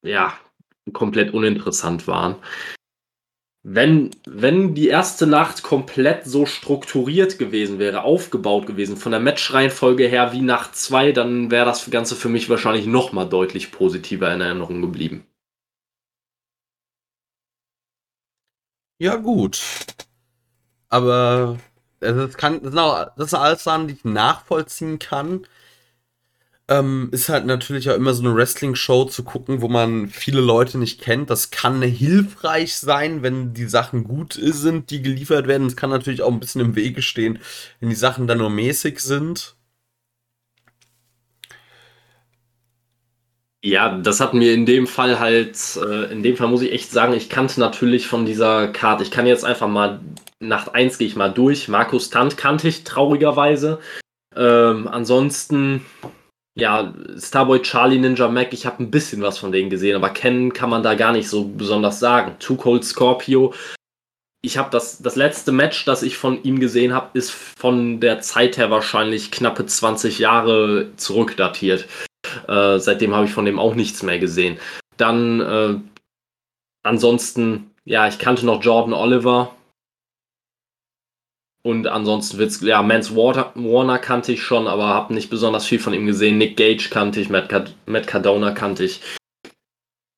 ja, 0.03 0.33
komplett 0.93 1.33
uninteressant 1.33 2.07
waren. 2.07 2.35
Wenn, 3.61 4.11
wenn 4.25 4.73
die 4.73 4.88
erste 4.88 5.27
Nacht 5.27 5.63
komplett 5.63 6.25
so 6.25 6.45
strukturiert 6.45 7.38
gewesen 7.38 7.77
wäre, 7.77 8.03
aufgebaut 8.03 8.65
gewesen, 8.65 8.95
von 8.95 9.11
der 9.11 9.19
Matchreihenfolge 9.19 10.07
her 10.07 10.31
wie 10.31 10.41
Nacht 10.41 10.75
2, 10.75 11.11
dann 11.11 11.51
wäre 11.51 11.65
das 11.65 11.89
Ganze 11.91 12.15
für 12.15 12.29
mich 12.29 12.49
wahrscheinlich 12.49 12.85
nochmal 12.85 13.27
deutlich 13.27 13.71
positiver 13.71 14.33
in 14.33 14.41
Erinnerung 14.41 14.81
geblieben. 14.81 15.25
Ja, 19.01 19.15
gut. 19.17 19.61
Aber 20.89 21.57
das, 21.99 22.37
kann, 22.37 22.61
das, 22.61 22.71
sind 22.71 22.79
auch, 22.79 23.07
das 23.17 23.31
sind 23.31 23.39
alles 23.39 23.63
Sachen, 23.63 23.87
die 23.87 23.95
ich 23.95 24.05
nachvollziehen 24.05 24.99
kann. 24.99 25.45
Ähm, 26.67 27.09
ist 27.11 27.29
halt 27.29 27.47
natürlich 27.47 27.89
auch 27.89 27.95
immer 27.95 28.13
so 28.13 28.23
eine 28.23 28.35
Wrestling-Show 28.35 29.05
zu 29.05 29.23
gucken, 29.23 29.61
wo 29.61 29.67
man 29.67 30.07
viele 30.09 30.39
Leute 30.39 30.77
nicht 30.77 31.01
kennt. 31.01 31.29
Das 31.31 31.49
kann 31.49 31.81
hilfreich 31.81 32.75
sein, 32.75 33.23
wenn 33.23 33.53
die 33.53 33.67
Sachen 33.67 34.03
gut 34.03 34.33
sind, 34.39 34.91
die 34.91 35.01
geliefert 35.01 35.47
werden. 35.47 35.65
Es 35.67 35.75
kann 35.75 35.89
natürlich 35.89 36.21
auch 36.21 36.31
ein 36.31 36.39
bisschen 36.39 36.61
im 36.61 36.75
Wege 36.75 37.01
stehen, 37.01 37.39
wenn 37.79 37.89
die 37.89 37.95
Sachen 37.95 38.27
dann 38.27 38.37
nur 38.37 38.51
mäßig 38.51 38.99
sind. 38.99 39.55
Ja, 43.63 43.97
das 43.97 44.21
hat 44.21 44.33
mir 44.33 44.53
in 44.53 44.65
dem 44.65 44.88
Fall 44.88 45.19
halt, 45.19 45.57
äh, 45.75 46.11
in 46.11 46.23
dem 46.23 46.38
Fall 46.38 46.47
muss 46.47 46.61
ich 46.61 46.71
echt 46.71 46.91
sagen, 46.91 47.13
ich 47.13 47.29
kannte 47.29 47.59
natürlich 47.59 48.07
von 48.07 48.25
dieser 48.25 48.69
Karte, 48.69 49.03
ich 49.03 49.11
kann 49.11 49.27
jetzt 49.27 49.43
einfach 49.43 49.67
mal, 49.67 49.99
Nacht 50.39 50.73
1 50.73 50.97
gehe 50.97 51.07
ich 51.07 51.17
mal 51.17 51.33
durch. 51.33 51.67
Markus 51.67 52.09
Tant 52.09 52.38
kannte 52.38 52.69
ich 52.69 52.85
traurigerweise. 52.85 53.79
Ähm, 54.35 54.88
ansonsten, 54.88 55.85
ja, 56.57 56.93
Starboy 57.17 57.61
Charlie 57.61 57.99
Ninja 57.99 58.29
Mac, 58.29 58.53
ich 58.53 58.65
habe 58.65 58.81
ein 58.81 58.91
bisschen 58.91 59.21
was 59.21 59.38
von 59.38 59.51
denen 59.51 59.69
gesehen, 59.69 59.97
aber 59.97 60.11
kennen 60.11 60.53
kann 60.53 60.69
man 60.69 60.81
da 60.81 60.95
gar 60.95 61.11
nicht 61.11 61.27
so 61.27 61.43
besonders 61.43 61.99
sagen. 61.99 62.38
Too 62.39 62.55
Cold 62.55 62.85
Scorpio, 62.85 63.53
ich 64.41 64.57
habe 64.57 64.69
das, 64.71 64.99
das 64.99 65.17
letzte 65.17 65.51
Match, 65.51 65.83
das 65.83 66.01
ich 66.01 66.17
von 66.17 66.41
ihm 66.43 66.61
gesehen 66.61 66.93
habe, 66.93 67.17
ist 67.17 67.31
von 67.31 67.99
der 67.99 68.21
Zeit 68.21 68.57
her 68.57 68.71
wahrscheinlich 68.71 69.31
knappe 69.31 69.65
20 69.65 70.19
Jahre 70.19 70.91
zurückdatiert. 70.95 71.85
Äh, 72.48 72.80
seitdem 72.80 73.14
habe 73.14 73.25
ich 73.25 73.32
von 73.32 73.45
dem 73.45 73.59
auch 73.59 73.75
nichts 73.75 74.03
mehr 74.03 74.19
gesehen. 74.19 74.58
Dann 74.98 75.40
äh, 75.40 75.75
ansonsten, 76.83 77.72
ja, 77.85 78.08
ich 78.08 78.19
kannte 78.19 78.45
noch 78.45 78.64
Jordan 78.64 78.93
Oliver. 78.93 79.56
Und 81.61 81.88
ansonsten 81.88 82.38
wird's, 82.38 82.61
ja, 82.61 82.82
Mans 82.82 83.16
Warner 83.16 83.99
kannte 83.99 84.32
ich 84.32 84.41
schon, 84.41 84.67
aber 84.67 84.88
habe 84.88 85.14
nicht 85.14 85.30
besonders 85.30 85.66
viel 85.66 85.80
von 85.80 85.93
ihm 85.93 86.06
gesehen. 86.06 86.38
Nick 86.38 86.56
Gage 86.56 86.90
kannte 86.90 87.19
ich, 87.19 87.30
Matt, 87.30 87.49
Card 87.49 87.75
Matt 87.85 88.08
Cardona 88.08 88.51
kannte 88.51 88.85
ich. 88.85 89.01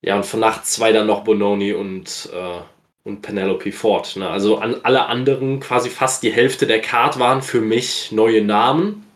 Ja, 0.03 0.15
und 0.15 0.25
von 0.25 0.39
Nacht 0.39 0.65
zwei 0.65 0.91
dann 0.91 1.07
noch 1.07 1.23
Bononi 1.23 1.73
und, 1.73 2.29
äh, 2.33 2.61
und 3.03 3.21
Penelope 3.21 3.71
Ford. 3.71 4.15
Ne? 4.15 4.29
Also 4.29 4.57
an 4.57 4.75
alle 4.83 5.07
anderen, 5.07 5.59
quasi 5.59 5.89
fast 5.89 6.23
die 6.23 6.31
Hälfte 6.31 6.67
der 6.67 6.81
Card 6.81 7.19
waren 7.19 7.41
für 7.41 7.61
mich 7.61 8.11
neue 8.11 8.43
Namen 8.43 9.10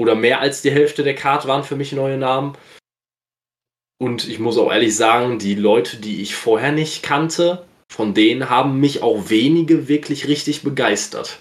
oder 0.00 0.14
mehr 0.14 0.40
als 0.40 0.62
die 0.62 0.70
Hälfte 0.70 1.02
der 1.02 1.14
Card 1.14 1.46
waren 1.46 1.62
für 1.62 1.76
mich 1.76 1.92
neue 1.92 2.16
Namen. 2.16 2.56
Und 4.00 4.26
ich 4.26 4.38
muss 4.38 4.56
auch 4.56 4.72
ehrlich 4.72 4.96
sagen, 4.96 5.38
die 5.38 5.54
Leute, 5.54 5.98
die 5.98 6.22
ich 6.22 6.34
vorher 6.34 6.72
nicht 6.72 7.02
kannte, 7.02 7.66
von 7.92 8.14
denen 8.14 8.48
haben 8.48 8.80
mich 8.80 9.02
auch 9.02 9.28
wenige 9.28 9.88
wirklich 9.88 10.26
richtig 10.26 10.62
begeistert. 10.62 11.40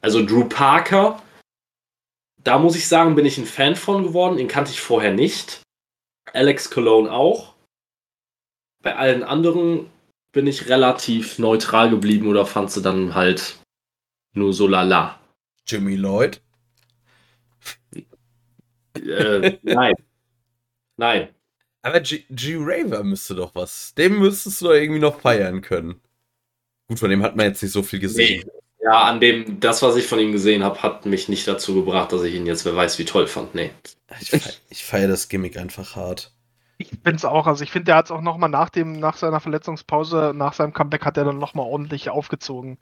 Also 0.00 0.24
Drew 0.24 0.46
Parker, 0.48 1.22
da 2.42 2.58
muss 2.58 2.76
ich 2.76 2.88
sagen, 2.88 3.14
bin 3.14 3.26
ich 3.26 3.36
ein 3.36 3.44
Fan 3.44 3.76
von 3.76 4.04
geworden. 4.04 4.38
Den 4.38 4.48
kannte 4.48 4.70
ich 4.70 4.80
vorher 4.80 5.12
nicht. 5.12 5.60
Alex 6.32 6.70
Cologne 6.70 7.12
auch. 7.12 7.56
Bei 8.82 8.96
allen 8.96 9.22
anderen 9.22 9.90
bin 10.32 10.46
ich 10.46 10.70
relativ 10.70 11.38
neutral 11.38 11.90
geblieben 11.90 12.26
oder 12.28 12.46
fand 12.46 12.70
sie 12.70 12.80
dann 12.80 13.14
halt 13.14 13.58
nur 14.32 14.54
so 14.54 14.66
lala. 14.66 15.20
Jimmy 15.66 15.96
Lloyd? 15.96 16.40
Äh, 18.94 19.58
nein. 19.62 19.94
Nein. 20.96 21.28
Aber 21.82 22.00
G, 22.00 22.24
G. 22.30 22.56
Raver 22.58 23.04
müsste 23.04 23.34
doch 23.34 23.54
was. 23.54 23.94
Dem 23.94 24.18
müsstest 24.18 24.60
du 24.60 24.66
doch 24.66 24.74
irgendwie 24.74 25.00
noch 25.00 25.20
feiern 25.20 25.60
können. 25.60 26.00
Gut, 26.88 26.98
von 26.98 27.10
dem 27.10 27.22
hat 27.22 27.36
man 27.36 27.46
jetzt 27.46 27.62
nicht 27.62 27.72
so 27.72 27.82
viel 27.82 28.00
gesehen. 28.00 28.42
Nee. 28.44 28.52
Ja, 28.80 29.02
an 29.02 29.20
dem, 29.20 29.60
das, 29.60 29.82
was 29.82 29.96
ich 29.96 30.06
von 30.06 30.18
ihm 30.18 30.32
gesehen 30.32 30.62
habe, 30.62 30.82
hat 30.82 31.04
mich 31.04 31.28
nicht 31.28 31.46
dazu 31.46 31.74
gebracht, 31.74 32.12
dass 32.12 32.22
ich 32.22 32.34
ihn 32.34 32.46
jetzt, 32.46 32.64
wer 32.64 32.74
weiß, 32.74 32.98
wie 32.98 33.04
toll 33.04 33.26
fand. 33.26 33.54
Nee. 33.54 33.70
Ich 34.20 34.30
feiere 34.30 34.52
feier 34.72 35.08
das 35.08 35.28
Gimmick 35.28 35.56
einfach 35.56 35.96
hart. 35.96 36.32
Ich 36.78 37.02
bin 37.02 37.16
es 37.16 37.24
auch. 37.24 37.46
Also 37.46 37.64
ich 37.64 37.72
finde, 37.72 37.86
der 37.86 37.96
hat 37.96 38.06
es 38.06 38.10
auch 38.12 38.20
nochmal 38.20 38.48
nach 38.48 38.70
dem, 38.70 38.92
nach 38.92 39.16
seiner 39.16 39.40
Verletzungspause, 39.40 40.32
nach 40.34 40.54
seinem 40.54 40.72
Comeback 40.72 41.04
hat 41.04 41.16
er 41.16 41.24
dann 41.24 41.38
nochmal 41.38 41.66
ordentlich 41.66 42.08
aufgezogen. 42.08 42.78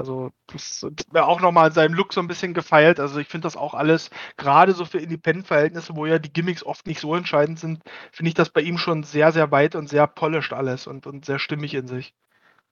Also 0.00 0.30
das 0.50 0.86
wäre 1.12 1.26
auch 1.26 1.42
nochmal 1.42 1.72
seinem 1.72 1.92
Look 1.92 2.14
so 2.14 2.20
ein 2.20 2.26
bisschen 2.26 2.54
gefeilt. 2.54 2.98
Also 2.98 3.20
ich 3.20 3.28
finde 3.28 3.44
das 3.44 3.56
auch 3.56 3.74
alles, 3.74 4.08
gerade 4.38 4.72
so 4.72 4.86
für 4.86 4.98
Independent-Verhältnisse, 4.98 5.94
wo 5.94 6.06
ja 6.06 6.18
die 6.18 6.32
Gimmicks 6.32 6.64
oft 6.64 6.86
nicht 6.86 7.00
so 7.00 7.14
entscheidend 7.14 7.60
sind, 7.60 7.82
finde 8.10 8.28
ich 8.28 8.34
das 8.34 8.48
bei 8.48 8.62
ihm 8.62 8.78
schon 8.78 9.02
sehr, 9.02 9.30
sehr 9.30 9.50
weit 9.50 9.74
und 9.74 9.88
sehr 9.90 10.06
polished 10.06 10.54
alles 10.54 10.86
und, 10.86 11.06
und 11.06 11.26
sehr 11.26 11.38
stimmig 11.38 11.74
in 11.74 11.86
sich. 11.86 12.14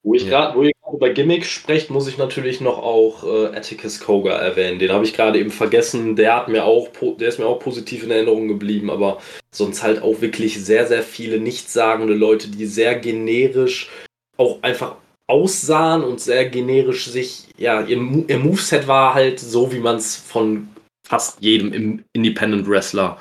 Wo 0.02 0.14
ich 0.14 0.22
ja. 0.24 0.52
gerade 0.52 0.70
über 0.94 1.10
Gimmicks 1.10 1.50
sprecht, 1.50 1.90
muss 1.90 2.08
ich 2.08 2.16
natürlich 2.16 2.62
noch 2.62 2.78
auch 2.78 3.24
äh, 3.24 3.54
Atticus 3.54 4.00
Koga 4.00 4.38
erwähnen. 4.38 4.78
Den 4.78 4.92
habe 4.92 5.04
ich 5.04 5.12
gerade 5.12 5.38
eben 5.38 5.50
vergessen. 5.50 6.16
Der 6.16 6.34
hat 6.34 6.48
mir 6.48 6.64
auch, 6.64 6.88
der 7.18 7.28
ist 7.28 7.38
mir 7.38 7.46
auch 7.46 7.58
positiv 7.58 8.04
in 8.04 8.10
Erinnerung 8.10 8.48
geblieben, 8.48 8.90
aber 8.90 9.18
sonst 9.50 9.82
halt 9.82 10.00
auch 10.00 10.22
wirklich 10.22 10.64
sehr, 10.64 10.86
sehr 10.86 11.02
viele 11.02 11.38
nichtssagende 11.38 12.14
Leute, 12.14 12.48
die 12.48 12.64
sehr 12.64 12.94
generisch 12.94 13.90
auch 14.38 14.62
einfach 14.62 14.96
aussahen 15.28 16.02
und 16.02 16.20
sehr 16.20 16.48
generisch 16.48 17.06
sich, 17.06 17.48
ja, 17.56 17.82
ihr, 17.82 17.98
Mo- 17.98 18.24
ihr 18.26 18.38
Moveset 18.38 18.86
war 18.88 19.14
halt 19.14 19.38
so, 19.38 19.70
wie 19.72 19.78
man 19.80 19.96
es 19.96 20.16
von 20.16 20.68
fast 21.06 21.40
jedem 21.42 21.72
im 21.72 22.04
Independent 22.12 22.66
Wrestler 22.66 23.20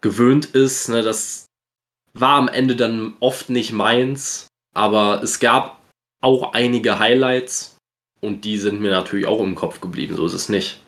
gewöhnt 0.00 0.46
ist. 0.46 0.88
Ne? 0.88 1.02
Das 1.02 1.46
war 2.14 2.36
am 2.36 2.48
Ende 2.48 2.76
dann 2.76 3.16
oft 3.20 3.50
nicht 3.50 3.72
meins, 3.72 4.48
aber 4.74 5.22
es 5.22 5.40
gab 5.40 5.80
auch 6.22 6.52
einige 6.52 6.98
Highlights 6.98 7.76
und 8.20 8.44
die 8.44 8.58
sind 8.58 8.80
mir 8.80 8.90
natürlich 8.90 9.26
auch 9.26 9.40
im 9.40 9.54
Kopf 9.54 9.80
geblieben, 9.80 10.16
so 10.16 10.26
ist 10.26 10.34
es 10.34 10.48
nicht. 10.48 10.84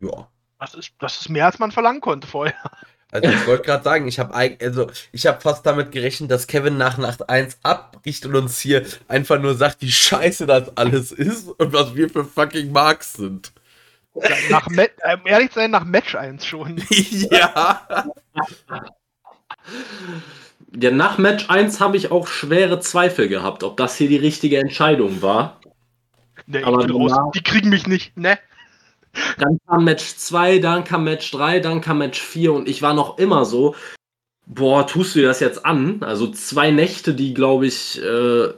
Ja. 0.00 0.30
Das 0.60 0.74
ist, 0.74 0.92
das 0.98 1.20
ist 1.20 1.28
mehr, 1.28 1.46
als 1.46 1.58
man 1.58 1.72
verlangen 1.72 2.00
konnte 2.00 2.26
vorher. 2.26 2.54
Also 3.10 3.30
ich 3.30 3.46
wollte 3.46 3.64
gerade 3.64 3.82
sagen, 3.84 4.06
ich 4.06 4.18
habe 4.18 4.34
also 4.34 4.88
ich 5.12 5.26
habe 5.26 5.40
fast 5.40 5.64
damit 5.64 5.92
gerechnet, 5.92 6.30
dass 6.30 6.46
Kevin 6.46 6.76
nach 6.76 6.98
Nacht 6.98 7.28
1 7.30 7.58
abbricht 7.62 8.26
und 8.26 8.34
uns 8.36 8.60
hier 8.60 8.84
einfach 9.08 9.40
nur 9.40 9.54
sagt, 9.54 9.78
wie 9.80 9.90
scheiße 9.90 10.44
das 10.46 10.76
alles 10.76 11.10
ist 11.12 11.48
und 11.48 11.72
was 11.72 11.94
wir 11.94 12.10
für 12.10 12.24
fucking 12.24 12.70
Marks 12.70 13.14
sind. 13.14 13.52
Ja, 14.14 14.28
nach 14.50 14.68
Ma 14.68 14.82
um 15.14 15.20
ehrlich 15.26 15.48
zu 15.50 15.60
sein, 15.60 15.70
nach 15.70 15.84
Match 15.84 16.14
1 16.14 16.44
schon. 16.44 16.82
ja. 16.90 18.04
Ja, 20.78 20.90
nach 20.90 21.18
Match 21.18 21.48
1 21.48 21.80
habe 21.80 21.96
ich 21.96 22.10
auch 22.10 22.26
schwere 22.26 22.78
Zweifel 22.80 23.28
gehabt, 23.28 23.62
ob 23.62 23.76
das 23.78 23.96
hier 23.96 24.08
die 24.08 24.16
richtige 24.16 24.58
Entscheidung 24.58 25.22
war. 25.22 25.60
Nee, 26.46 26.62
Aber 26.62 26.80
ich 26.80 26.86
bin 26.88 26.96
raus. 26.96 27.12
danach- 27.14 27.32
Die 27.32 27.42
kriegen 27.42 27.70
mich 27.70 27.86
nicht, 27.86 28.16
ne? 28.16 28.38
Dann 29.38 29.58
kam 29.66 29.84
Match 29.84 30.16
2, 30.16 30.58
dann 30.58 30.84
kam 30.84 31.04
Match 31.04 31.30
3, 31.30 31.60
dann 31.60 31.80
kam 31.80 31.98
Match 31.98 32.20
4 32.20 32.52
und 32.52 32.68
ich 32.68 32.82
war 32.82 32.94
noch 32.94 33.18
immer 33.18 33.44
so, 33.44 33.74
boah, 34.46 34.86
tust 34.86 35.14
du 35.14 35.20
dir 35.20 35.28
das 35.28 35.40
jetzt 35.40 35.64
an? 35.64 36.02
Also 36.02 36.28
zwei 36.28 36.70
Nächte, 36.70 37.14
die, 37.14 37.34
glaube 37.34 37.66
ich, 37.66 38.02
äh, 38.02 38.48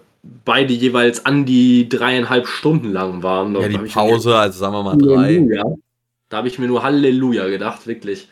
beide 0.45 0.73
jeweils 0.73 1.27
an 1.27 1.45
die 1.45 1.89
dreieinhalb 1.89 2.47
Stunden 2.47 2.93
lang 2.93 3.23
waren. 3.23 3.55
Ja, 3.57 3.69
die 3.69 3.79
Pause, 3.79 4.37
also 4.37 4.59
sagen 4.59 4.75
wir 4.75 4.83
mal 4.83 4.97
drei. 4.97 5.17
Halleluja. 5.17 5.65
Da 6.29 6.37
habe 6.37 6.49
ich 6.49 6.59
mir 6.59 6.69
nur 6.69 6.83
Halleluja 6.83 7.49
gedacht, 7.49 7.87
wirklich. 7.87 8.29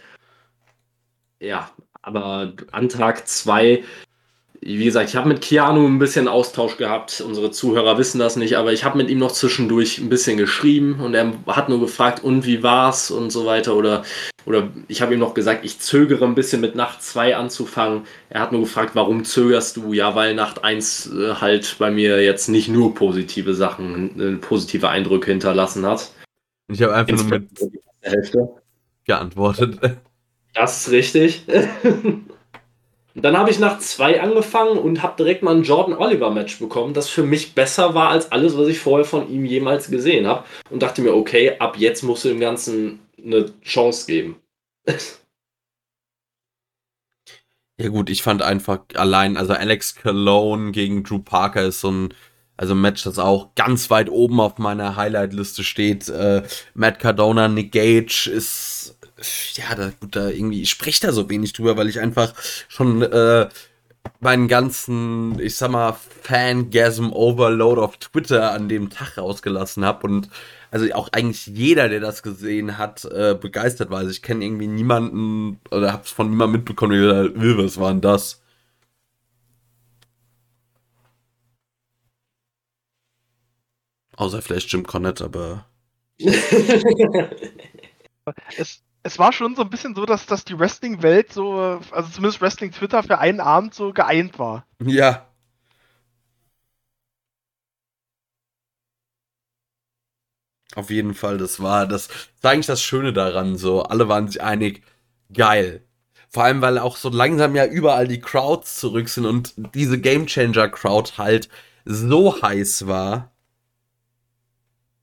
Ja, 1.41 1.71
aber 2.03 2.53
an 2.73 2.89
Tag 2.89 3.27
2, 3.27 3.83
wie 4.61 4.85
gesagt, 4.85 5.09
ich 5.09 5.17
habe 5.17 5.29
mit 5.29 5.41
Keanu 5.41 5.87
ein 5.87 5.99
bisschen 5.99 6.27
Austausch 6.27 6.77
gehabt. 6.77 7.21
Unsere 7.21 7.51
Zuhörer 7.51 7.97
wissen 7.97 8.19
das 8.19 8.37
nicht, 8.37 8.57
aber 8.57 8.73
ich 8.73 8.85
habe 8.85 8.99
mit 8.99 9.09
ihm 9.09 9.19
noch 9.19 9.33
zwischendurch 9.33 9.99
ein 9.99 10.09
bisschen 10.09 10.37
geschrieben 10.37 11.01
und 11.01 11.15
er 11.15 11.33
hat 11.47 11.69
nur 11.69 11.81
gefragt, 11.81 12.25
und 12.25 12.45
wie 12.45 12.63
war's 12.63 13.11
und 13.11 13.31
so 13.31 13.47
weiter. 13.47 13.77
Oder, 13.77 14.05
oder 14.47 14.69
ich 14.89 15.01
habe 15.01 15.15
ihm 15.15 15.21
noch 15.21 15.35
gesagt, 15.35 15.65
ich 15.65 15.79
zögere 15.79 16.25
ein 16.25 16.35
bisschen 16.35 16.61
mit 16.61 16.75
Nacht 16.75 17.03
2 17.03 17.37
anzufangen. 17.37 18.03
Er 18.31 18.41
hat 18.41 18.53
nur 18.53 18.63
gefragt, 18.63 18.91
warum 18.95 19.25
zögerst 19.25 19.77
du? 19.77 19.93
Ja, 19.93 20.15
weil 20.15 20.35
Nacht 20.35 20.65
1 20.65 21.13
äh, 21.13 21.35
halt 21.35 21.77
bei 21.79 21.91
mir 21.91 22.23
jetzt 22.23 22.49
nicht 22.49 22.69
nur 22.69 22.95
positive 22.95 23.55
Sachen, 23.55 24.21
äh, 24.21 24.37
positive 24.39 24.89
Eindrücke 24.89 25.31
hinterlassen 25.31 25.87
hat. 25.87 26.11
Ich 26.71 26.83
habe 26.83 26.95
einfach 26.95 27.17
nur 27.17 27.25
mit 27.27 27.49
erste 27.61 27.71
Hälfte. 28.03 28.49
geantwortet. 29.05 29.79
Das 30.53 30.87
ist 30.87 30.91
richtig. 30.93 31.45
Und 33.19 33.25
Dann 33.25 33.37
habe 33.37 33.51
ich 33.51 33.59
nach 33.59 33.81
zwei 33.81 34.21
angefangen 34.21 34.79
und 34.79 35.03
habe 35.03 35.17
direkt 35.17 35.43
mal 35.43 35.57
ein 35.57 35.65
Jordan 35.65 35.97
Oliver 35.97 36.31
Match 36.31 36.61
bekommen, 36.61 36.95
das 36.95 37.09
für 37.09 37.25
mich 37.25 37.53
besser 37.53 37.93
war 37.93 38.11
als 38.11 38.31
alles, 38.31 38.57
was 38.57 38.69
ich 38.69 38.79
vorher 38.79 39.05
von 39.05 39.29
ihm 39.29 39.45
jemals 39.45 39.91
gesehen 39.91 40.29
habe. 40.29 40.45
Und 40.71 40.85
dachte 40.85 41.03
mir, 41.03 41.13
okay, 41.13 41.59
ab 41.59 41.77
jetzt 41.77 42.05
musst 42.05 42.25
du 42.25 42.29
dem 42.29 42.39
Ganzen 42.39 43.01
eine 43.21 43.47
Chance 43.63 44.07
geben. 44.07 44.37
Ja 47.81 47.89
gut, 47.89 48.09
ich 48.09 48.23
fand 48.23 48.41
einfach 48.41 48.83
allein, 48.95 49.37
also 49.37 49.53
Alex 49.53 49.97
Cologne 49.97 50.71
gegen 50.71 51.03
Drew 51.03 51.19
Parker 51.19 51.65
ist 51.65 51.81
so 51.81 51.91
ein, 51.91 52.15
also 52.57 52.75
ein 52.75 52.81
Match, 52.81 53.03
das 53.03 53.19
auch 53.19 53.53
ganz 53.57 53.91
weit 53.91 54.11
oben 54.11 54.39
auf 54.39 54.59
meiner 54.59 54.95
Highlight-Liste 54.95 55.65
steht. 55.65 56.09
Äh, 56.09 56.45
Matt 56.75 57.01
Cardona, 57.01 57.49
Nick 57.49 57.73
Gage 57.73 58.31
ist, 58.33 58.78
ja, 59.55 59.75
da, 59.75 59.91
gut, 60.01 60.15
da 60.17 60.29
irgendwie, 60.29 60.63
ich 60.63 60.71
spreche 60.71 61.07
da 61.07 61.13
so 61.13 61.29
wenig 61.31 61.53
drüber, 61.53 61.77
weil 61.77 61.89
ich 61.89 62.01
einfach 62.01 62.35
schon 62.69 63.03
äh, 63.03 63.49
meinen 64.21 64.49
ganzen, 64.49 65.39
ich 65.41 65.57
sag 65.57 65.71
mal, 65.73 65.95
Fangasm 66.23 67.13
Overload 67.13 67.81
auf 67.81 67.97
Twitter 67.99 68.53
an 68.53 68.69
dem 68.69 68.91
Tag 68.91 69.19
rausgelassen 69.19 69.85
habe 69.85 70.07
und 70.07 70.29
also 70.71 70.93
auch 70.95 71.11
eigentlich 71.13 71.47
jeder, 71.47 71.89
der 71.89 72.01
das 72.01 72.23
gesehen 72.23 72.79
hat, 72.79 73.05
äh, 73.07 73.37
begeistert 73.41 73.91
war. 73.91 73.99
Also 74.01 74.11
ich 74.11 74.23
kenne 74.23 74.45
irgendwie 74.45 74.67
niemanden 74.69 75.61
oder 75.71 75.93
hab's 75.93 76.11
von 76.13 76.31
niemandem 76.31 76.61
mitbekommen, 76.61 76.93
der 76.93 77.29
gesagt 77.31 77.37
"Äh, 77.45 77.59
was 77.65 77.79
war 77.81 77.91
denn 77.93 78.03
das? 78.03 78.43
Außer 84.17 84.43
vielleicht 84.43 84.71
Jim 84.71 84.87
Cornette, 84.87 85.25
aber 85.25 85.65
Es, 88.57 88.83
es 89.03 89.19
war 89.19 89.33
schon 89.33 89.55
so 89.57 89.63
ein 89.63 89.71
bisschen 89.71 89.95
so, 89.95 90.05
dass, 90.07 90.27
dass 90.27 90.45
die 90.45 90.59
Wrestling-Welt 90.59 91.33
so, 91.33 91.81
also 91.91 92.11
zumindest 92.11 92.41
Wrestling-Twitter 92.41 93.03
für 93.03 93.19
einen 93.19 93.41
Abend 93.41 93.75
so 93.75 93.93
geeint 93.93 94.39
war. 94.39 94.67
ja. 94.85 95.25
Auf 100.75 100.91
jeden 100.91 101.15
Fall, 101.15 101.39
das 101.39 101.61
war 101.61 101.87
das, 101.87 102.09
das 102.09 102.29
war 102.43 102.53
eigentlich 102.53 102.67
das 102.67 102.83
Schöne 102.83 103.13
daran, 103.13 103.57
so 103.57 103.83
alle 103.83 104.09
waren 104.09 104.29
sich 104.29 104.43
einig, 104.43 104.83
geil. 105.33 105.83
Vor 106.29 106.45
allem, 106.45 106.61
weil 106.61 106.79
auch 106.79 106.97
so 106.97 107.09
langsam 107.09 107.57
ja 107.57 107.65
überall 107.65 108.07
die 108.07 108.21
Crowds 108.21 108.79
zurück 108.79 109.09
sind 109.09 109.25
und 109.25 109.55
diese 109.75 109.99
Game 109.99 110.27
Changer 110.27 110.69
Crowd 110.69 111.13
halt 111.17 111.49
so 111.85 112.43
heiß 112.43 112.87
war. 112.87 113.33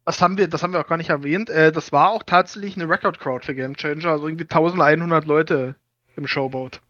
Das 0.05 0.21
haben 0.21 0.37
wir, 0.37 0.47
das 0.47 0.63
haben 0.63 0.73
wir 0.73 0.79
auch 0.81 0.87
gar 0.87 0.97
nicht 0.97 1.09
erwähnt. 1.11 1.49
Äh, 1.49 1.71
das 1.71 1.91
war 1.91 2.09
auch 2.09 2.23
tatsächlich 2.23 2.75
eine 2.75 2.89
Record-Crowd 2.89 3.45
für 3.45 3.53
Game 3.55 3.75
Changer, 3.75 4.09
also 4.11 4.27
irgendwie 4.27 4.47
1100 4.47 5.25
Leute 5.25 5.75
im 6.15 6.27
Showboat. 6.27 6.81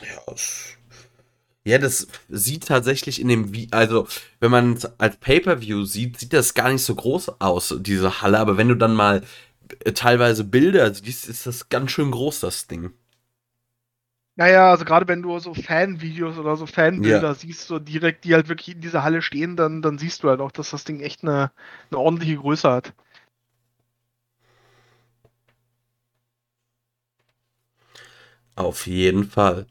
Ja, 0.00 0.34
ja, 1.64 1.78
das 1.78 2.06
sieht 2.28 2.66
tatsächlich 2.68 3.20
in 3.20 3.28
dem, 3.28 3.52
Vi- 3.52 3.68
also 3.72 4.06
wenn 4.40 4.50
man 4.50 4.74
es 4.74 4.86
als 4.98 5.16
Pay-per-View 5.18 5.84
sieht, 5.84 6.18
sieht 6.18 6.32
das 6.32 6.54
gar 6.54 6.70
nicht 6.72 6.82
so 6.82 6.94
groß 6.94 7.40
aus, 7.40 7.74
diese 7.80 8.22
Halle. 8.22 8.38
Aber 8.38 8.56
wenn 8.56 8.68
du 8.68 8.76
dann 8.76 8.94
mal 8.94 9.22
äh, 9.84 9.92
teilweise 9.92 10.44
Bilder 10.44 10.92
siehst, 10.94 11.28
ist 11.28 11.46
das 11.46 11.68
ganz 11.68 11.90
schön 11.92 12.10
groß, 12.12 12.40
das 12.40 12.66
Ding. 12.66 12.92
Naja, 14.40 14.70
also 14.70 14.86
gerade 14.86 15.06
wenn 15.06 15.20
du 15.20 15.38
so 15.38 15.52
Fanvideos 15.52 16.38
oder 16.38 16.56
so 16.56 16.64
Fanbilder 16.64 17.28
Ja. 17.28 17.34
siehst, 17.34 17.66
so 17.66 17.78
direkt, 17.78 18.24
die 18.24 18.32
halt 18.32 18.48
wirklich 18.48 18.74
in 18.74 18.80
dieser 18.80 19.02
Halle 19.02 19.20
stehen, 19.20 19.54
dann, 19.54 19.82
dann 19.82 19.98
siehst 19.98 20.22
du 20.22 20.30
halt 20.30 20.40
auch, 20.40 20.50
dass 20.50 20.70
das 20.70 20.84
Ding 20.84 21.00
echt 21.00 21.22
eine, 21.22 21.50
eine 21.90 21.98
ordentliche 21.98 22.36
Größe 22.36 22.70
hat. 22.70 22.94
Auf 28.56 28.86
jeden 28.86 29.24
Fall. 29.24 29.66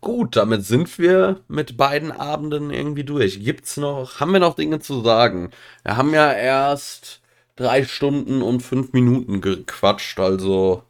Gut, 0.00 0.34
damit 0.34 0.64
sind 0.64 0.98
wir 0.98 1.38
mit 1.46 1.76
beiden 1.76 2.10
Abenden 2.10 2.70
irgendwie 2.72 3.04
durch. 3.04 3.44
Gibt's 3.44 3.76
noch, 3.76 4.18
haben 4.18 4.32
wir 4.32 4.40
noch 4.40 4.56
Dinge 4.56 4.80
zu 4.80 5.02
sagen? 5.02 5.52
Wir 5.84 5.96
haben 5.96 6.12
ja 6.12 6.32
erst 6.32 7.20
drei 7.54 7.84
Stunden 7.84 8.42
und 8.42 8.60
fünf 8.60 8.92
Minuten 8.92 9.40
gequatscht, 9.40 10.18
also 10.18 10.82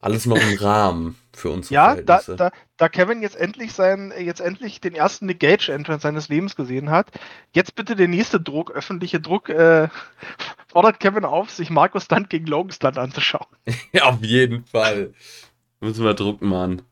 alles 0.00 0.24
noch 0.24 0.40
im 0.40 0.56
Rahmen 0.56 1.18
für 1.34 1.50
uns. 1.50 1.70
Ja, 1.70 1.96
da, 1.96 2.20
da, 2.26 2.50
da 2.76 2.88
Kevin 2.88 3.22
jetzt 3.22 3.36
endlich 3.36 3.72
sein, 3.72 4.12
jetzt 4.18 4.40
endlich 4.40 4.80
den 4.80 4.94
ersten 4.94 5.26
Nick 5.26 5.40
Gage 5.40 5.72
Entrance 5.72 6.02
seines 6.02 6.28
Lebens 6.28 6.56
gesehen 6.56 6.90
hat, 6.90 7.10
jetzt 7.54 7.74
bitte 7.74 7.96
der 7.96 8.08
nächste 8.08 8.40
Druck, 8.40 8.70
öffentliche 8.70 9.20
Druck, 9.20 9.48
äh, 9.48 9.88
fordert 10.68 11.00
Kevin 11.00 11.24
auf, 11.24 11.50
sich 11.50 11.70
Markus 11.70 12.04
Stunt 12.04 12.30
gegen 12.30 12.46
Logan 12.46 12.72
Stunt 12.72 12.98
anzuschauen. 12.98 13.46
Ja, 13.92 14.04
auf 14.04 14.22
jeden 14.22 14.64
Fall. 14.64 15.14
Müssen 15.80 16.04
wir 16.04 16.14
drucken, 16.14 16.48
Mann. 16.48 16.82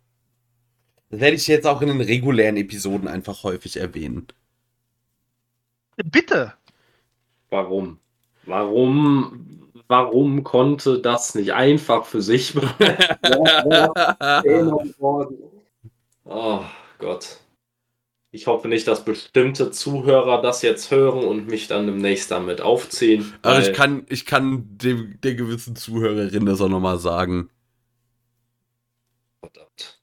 Das 1.10 1.20
werde 1.20 1.36
ich 1.36 1.46
jetzt 1.46 1.66
auch 1.66 1.82
in 1.82 1.88
den 1.88 2.00
regulären 2.00 2.56
Episoden 2.56 3.08
einfach 3.08 3.42
häufig 3.42 3.76
erwähnen. 3.76 4.28
Bitte! 5.96 6.54
Warum? 7.50 7.98
Warum? 8.46 9.69
Warum 9.90 10.44
konnte 10.44 11.00
das 11.00 11.34
nicht 11.34 11.52
einfach 11.52 12.06
für 12.06 12.22
sich 12.22 12.54
oh 16.24 16.60
Gott. 17.00 17.40
Ich 18.30 18.46
hoffe 18.46 18.68
nicht, 18.68 18.86
dass 18.86 19.04
bestimmte 19.04 19.72
Zuhörer 19.72 20.40
das 20.42 20.62
jetzt 20.62 20.92
hören 20.92 21.24
und 21.24 21.48
mich 21.48 21.66
dann 21.66 21.86
demnächst 21.86 22.30
damit 22.30 22.60
aufziehen. 22.60 23.34
Aber 23.42 23.56
weil- 23.56 23.68
ich 23.68 23.72
kann, 23.72 24.06
ich 24.08 24.26
kann 24.26 24.78
dem, 24.78 25.20
der 25.22 25.34
gewissen 25.34 25.74
Zuhörerin 25.74 26.46
das 26.46 26.60
auch 26.60 26.68
nochmal 26.68 27.00
sagen. 27.00 27.50
Verdammt. 29.40 30.00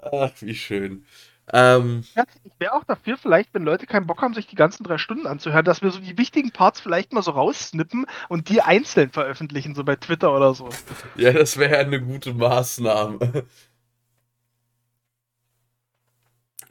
Ach, 0.00 0.30
wie 0.40 0.54
schön. 0.54 1.04
Ähm, 1.52 2.04
Ja, 2.14 2.24
ich 2.44 2.52
wäre 2.58 2.74
auch 2.74 2.84
dafür, 2.84 3.16
vielleicht, 3.16 3.52
wenn 3.54 3.64
Leute 3.64 3.86
keinen 3.86 4.06
Bock 4.06 4.22
haben, 4.22 4.34
sich 4.34 4.46
die 4.46 4.56
ganzen 4.56 4.84
drei 4.84 4.98
Stunden 4.98 5.26
anzuhören, 5.26 5.64
dass 5.64 5.82
wir 5.82 5.90
so 5.90 5.98
die 6.00 6.16
wichtigen 6.16 6.52
Parts 6.52 6.80
vielleicht 6.80 7.12
mal 7.12 7.22
so 7.22 7.32
raussnippen 7.32 8.06
und 8.28 8.48
die 8.48 8.62
einzeln 8.62 9.10
veröffentlichen, 9.10 9.74
so 9.74 9.84
bei 9.84 9.96
Twitter 9.96 10.34
oder 10.34 10.54
so. 10.54 10.68
ja, 11.16 11.32
das 11.32 11.56
wäre 11.58 11.78
eine 11.78 12.00
gute 12.00 12.34
Maßnahme. 12.34 13.44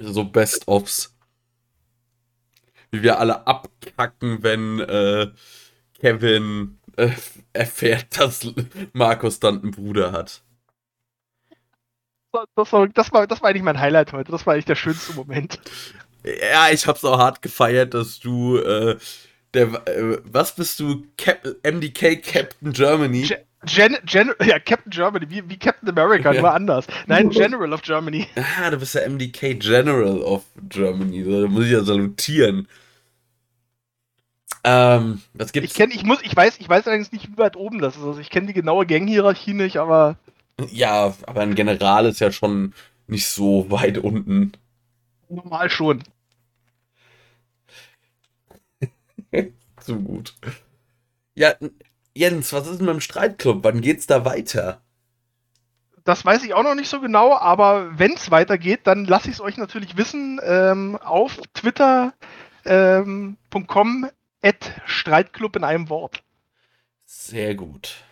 So 0.03 0.23
Best-ofs. 0.23 1.15
Wie 2.89 3.03
wir 3.03 3.19
alle 3.19 3.45
abkacken, 3.45 4.41
wenn 4.41 4.79
äh, 4.79 5.27
Kevin 5.99 6.79
äh, 6.97 7.11
erfährt, 7.53 8.19
dass 8.19 8.51
Markus 8.93 9.39
dann 9.39 9.61
einen 9.61 9.71
Bruder 9.71 10.11
hat. 10.11 10.41
Das 12.31 12.71
war, 12.71 12.87
das, 12.87 13.11
war, 13.11 13.27
das 13.27 13.41
war 13.41 13.49
eigentlich 13.49 13.63
mein 13.63 13.79
Highlight 13.79 14.13
heute. 14.13 14.31
Das 14.31 14.45
war 14.45 14.53
eigentlich 14.53 14.65
der 14.65 14.75
schönste 14.75 15.13
Moment. 15.13 15.59
Ja, 16.23 16.69
ich 16.71 16.87
hab's 16.87 17.03
auch 17.03 17.17
hart 17.17 17.41
gefeiert, 17.41 17.93
dass 17.93 18.19
du, 18.19 18.57
äh, 18.57 18.97
der, 19.53 19.67
äh, 19.87 20.19
was 20.23 20.55
bist 20.55 20.79
du? 20.79 21.03
Cap 21.17 21.45
MDK 21.63 22.21
Captain 22.21 22.71
Germany? 22.71 23.23
Ge- 23.23 23.39
Gen, 23.65 23.97
Gen, 24.05 24.31
ja, 24.43 24.59
Captain 24.59 24.89
Germany, 24.91 25.29
wie, 25.29 25.47
wie 25.49 25.57
Captain 25.59 25.89
America, 25.89 26.31
Ja. 26.31 26.41
nur 26.41 26.53
anders. 26.53 26.87
Nein, 27.07 27.29
General 27.31 27.73
of 27.73 27.81
Germany. 27.81 28.27
ah, 28.35 28.69
du 28.69 28.77
bist 28.77 28.95
der 28.95 29.05
MDK 29.09 29.55
General 29.59 30.19
of 30.21 30.43
Germany. 30.69 31.23
So, 31.23 31.41
Da 31.43 31.47
muss 31.47 31.65
ich 31.65 31.71
ja 31.71 31.83
salutieren. 31.83 32.67
Ähm, 34.63 35.21
was 35.33 35.47
Ich 35.47 35.53
gibt's? 35.53 35.73
kenne, 35.73 35.93
ich 35.93 36.03
muss, 36.03 36.19
ich 36.21 36.35
weiß, 36.35 36.59
ich 36.59 36.69
weiß 36.69 36.85
allerdings 36.87 37.11
nicht, 37.11 37.27
wie 37.31 37.37
weit 37.37 37.55
oben 37.55 37.79
das 37.79 37.97
ist. 37.97 38.03
Also 38.03 38.19
ich 38.19 38.29
kenne 38.29 38.47
die 38.47 38.53
genaue 38.53 38.85
Ganghierarchie 38.85 39.53
nicht, 39.53 39.77
aber 39.77 40.17
Ja, 40.69 41.15
aber 41.25 41.41
ein 41.41 41.55
General 41.55 42.05
ist 42.05 42.19
ja 42.19 42.31
schon 42.31 42.73
nicht 43.07 43.27
so 43.27 43.69
weit 43.69 43.97
unten. 43.97 44.53
normal 45.29 45.69
schon. 45.69 46.03
So 49.83 49.95
gut. 49.95 50.35
Ja, 51.33 51.55
Jens, 52.13 52.53
was 52.53 52.67
ist 52.67 52.77
denn 52.77 52.85
mit 52.85 52.93
dem 52.93 53.01
Streitclub? 53.01 53.63
Wann 53.63 53.81
geht's 53.81 54.05
da 54.05 54.25
weiter? 54.25 54.81
Das 56.03 56.25
weiß 56.25 56.43
ich 56.43 56.53
auch 56.53 56.63
noch 56.63 56.75
nicht 56.75 56.89
so 56.89 56.99
genau, 56.99 57.35
aber 57.35 57.97
wenn 57.97 58.13
es 58.13 58.31
weitergeht, 58.31 58.81
dann 58.83 59.05
lasse 59.05 59.29
ich 59.29 59.35
es 59.35 59.41
euch 59.41 59.57
natürlich 59.57 59.97
wissen 59.97 60.39
ähm, 60.43 60.97
auf 60.97 61.39
twitter.com 61.53 62.13
ähm, 62.65 64.09
at 64.43 64.81
Streitclub 64.85 65.55
in 65.55 65.63
einem 65.63 65.89
Wort. 65.89 66.23
Sehr 67.05 67.55
gut. 67.55 68.03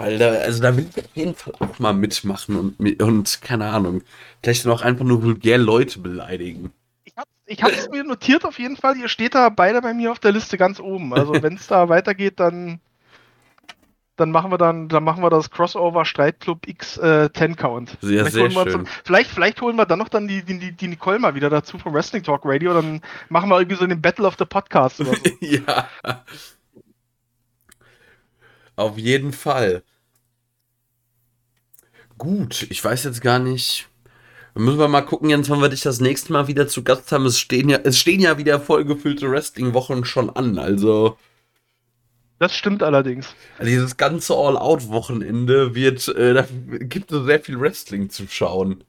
Weil 0.00 0.18
da, 0.18 0.30
also 0.30 0.62
da 0.62 0.74
will 0.76 0.86
ich 0.88 1.04
auf 1.04 1.10
jeden 1.14 1.34
Fall 1.34 1.52
auch 1.58 1.78
mal 1.78 1.92
mitmachen 1.92 2.56
und, 2.56 3.02
und 3.02 3.42
keine 3.42 3.66
Ahnung, 3.66 4.02
vielleicht 4.42 4.64
dann 4.64 4.72
auch 4.72 4.80
einfach 4.80 5.04
nur 5.04 5.22
vulgär 5.22 5.58
Leute 5.58 5.98
beleidigen. 5.98 6.72
Ich 7.04 7.16
habe 7.16 7.28
ich 7.44 7.62
hab's 7.62 7.90
mir 7.90 8.02
notiert 8.02 8.46
auf 8.46 8.58
jeden 8.58 8.76
Fall. 8.76 8.96
Ihr 8.96 9.08
steht 9.08 9.34
da 9.34 9.50
beide 9.50 9.82
bei 9.82 9.92
mir 9.92 10.10
auf 10.10 10.18
der 10.18 10.32
Liste 10.32 10.56
ganz 10.56 10.80
oben. 10.80 11.12
Also 11.12 11.34
wenn 11.42 11.54
es 11.54 11.66
da 11.66 11.90
weitergeht, 11.90 12.40
dann 12.40 12.80
dann 14.16 14.30
machen 14.30 14.50
wir 14.50 14.58
dann, 14.58 14.88
dann 14.88 15.04
machen 15.04 15.22
wir 15.22 15.30
das 15.30 15.50
Crossover 15.50 16.04
Streitclub 16.04 16.66
X 16.66 16.98
äh, 16.98 17.30
10 17.32 17.56
Count. 17.56 17.96
Sehr, 18.00 18.20
Vielleicht 18.20 18.32
sehr 18.32 18.42
holen 18.42 18.52
wir 18.54 18.62
schön. 18.64 18.72
Zum, 18.72 18.86
vielleicht, 19.04 19.30
vielleicht 19.30 19.60
holen 19.60 19.76
wir 19.76 19.86
dann 19.86 19.98
noch 19.98 20.10
dann 20.10 20.28
die, 20.28 20.42
die, 20.42 20.72
die 20.72 20.88
Nicole 20.88 21.18
mal 21.18 21.34
wieder 21.34 21.48
dazu 21.48 21.78
vom 21.78 21.94
Wrestling 21.94 22.22
Talk 22.22 22.42
Radio. 22.44 22.74
Dann 22.74 23.00
machen 23.30 23.48
wir 23.48 23.58
irgendwie 23.58 23.76
so 23.76 23.86
den 23.86 24.00
Battle 24.00 24.26
of 24.26 24.36
the 24.38 24.44
Podcast 24.44 25.00
oder 25.00 25.12
so. 25.14 25.30
ja. 25.40 25.88
Auf 28.76 28.98
jeden 28.98 29.32
Fall. 29.32 29.82
Gut, 32.20 32.66
ich 32.70 32.84
weiß 32.84 33.04
jetzt 33.04 33.22
gar 33.22 33.38
nicht. 33.38 33.88
Müssen 34.54 34.78
wir 34.78 34.88
mal 34.88 35.00
gucken, 35.00 35.30
Jens, 35.30 35.48
wann 35.48 35.62
wir 35.62 35.70
dich 35.70 35.80
das 35.80 36.00
nächste 36.00 36.34
Mal 36.34 36.48
wieder 36.48 36.68
zu 36.68 36.84
Gast 36.84 37.10
haben. 37.12 37.24
Es 37.24 37.38
stehen 37.40 37.70
ja, 37.70 37.78
es 37.82 37.98
stehen 37.98 38.20
ja 38.20 38.36
wieder 38.36 38.60
vollgefüllte 38.60 39.30
Wrestling-Wochen 39.30 40.04
schon 40.04 40.28
an. 40.28 40.58
Also, 40.58 41.16
Das 42.40 42.54
stimmt 42.56 42.82
allerdings. 42.82 43.36
dieses 43.60 43.96
ganze 43.96 44.34
All-Out-Wochenende 44.34 45.74
wird, 45.76 46.08
äh, 46.08 46.34
da 46.34 46.46
gibt 46.80 47.12
es 47.12 47.24
sehr 47.24 47.40
viel 47.40 47.60
Wrestling 47.60 48.10
zu 48.10 48.26
schauen. 48.28 48.82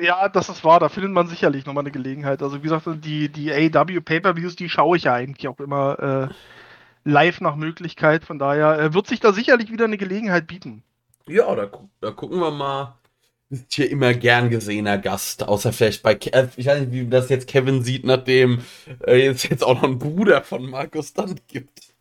Ja, 0.00 0.28
das 0.28 0.48
ist 0.48 0.64
wahr. 0.64 0.78
Da 0.80 0.88
findet 0.88 1.10
man 1.12 1.26
sicherlich 1.26 1.66
nochmal 1.66 1.82
eine 1.82 1.90
Gelegenheit. 1.90 2.42
Also 2.42 2.58
wie 2.58 2.62
gesagt, 2.62 2.86
die, 3.04 3.28
die 3.28 3.52
AW 3.52 4.00
Pay-Per-Views, 4.00 4.54
die 4.56 4.68
schaue 4.68 4.96
ich 4.96 5.04
ja 5.04 5.14
eigentlich 5.14 5.48
auch 5.48 5.58
immer 5.60 6.30
äh, 6.30 6.34
live 7.10 7.40
nach 7.40 7.56
Möglichkeit. 7.56 8.24
Von 8.24 8.38
daher 8.38 8.78
äh, 8.78 8.94
wird 8.94 9.06
sich 9.08 9.20
da 9.20 9.32
sicherlich 9.32 9.72
wieder 9.72 9.86
eine 9.86 9.98
Gelegenheit 9.98 10.46
bieten. 10.46 10.84
Ja, 11.28 11.54
da, 11.54 11.64
gu- 11.66 11.88
da 12.00 12.10
gucken 12.10 12.40
wir 12.40 12.50
mal. 12.50 12.98
Ist 13.50 13.72
hier 13.74 13.90
immer 13.90 14.12
gern 14.12 14.50
gesehener 14.50 14.98
Gast, 14.98 15.42
außer 15.48 15.72
vielleicht 15.72 16.02
bei, 16.02 16.14
Ke 16.14 16.32
äh, 16.34 16.48
ich 16.56 16.66
weiß 16.66 16.80
nicht, 16.80 16.92
wie 16.92 17.06
das 17.08 17.30
jetzt 17.30 17.48
Kevin 17.48 17.82
sieht, 17.82 18.04
nachdem 18.04 18.60
äh, 19.06 19.26
es 19.28 19.42
jetzt 19.44 19.64
auch 19.64 19.74
noch 19.74 19.84
einen 19.84 19.98
Bruder 19.98 20.42
von 20.42 20.68
Markus 20.68 21.14
dann 21.14 21.40
gibt. 21.46 21.94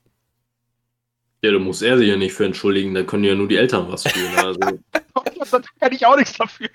Ja, 1.44 1.52
da 1.52 1.60
muss 1.60 1.82
er 1.82 1.98
sich 1.98 2.10
ja 2.10 2.18
nicht 2.18 2.34
für 2.34 2.46
entschuldigen, 2.46 2.94
da 2.94 3.04
können 3.04 3.24
ja 3.24 3.36
nur 3.36 3.48
die 3.48 3.58
Eltern 3.58 3.90
was 3.90 4.04
tun. 4.04 4.24
Also 4.44 4.60
da 4.92 5.62
kann 5.80 5.92
ich 5.94 6.06
auch 6.06 6.18
nichts 6.18 6.34
dafür. 6.38 6.68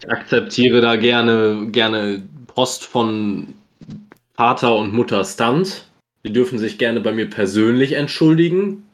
ich 0.00 0.10
akzeptiere 0.10 0.80
da 0.80 0.96
gerne, 0.96 1.68
gerne 1.70 2.22
Post 2.46 2.84
von 2.84 3.54
Vater 4.34 4.76
und 4.76 4.92
Mutter 4.94 5.24
Stunt. 5.24 5.88
Die 6.24 6.32
dürfen 6.32 6.58
sich 6.58 6.78
gerne 6.78 7.00
bei 7.00 7.12
mir 7.12 7.28
persönlich 7.28 7.92
entschuldigen. 7.92 8.85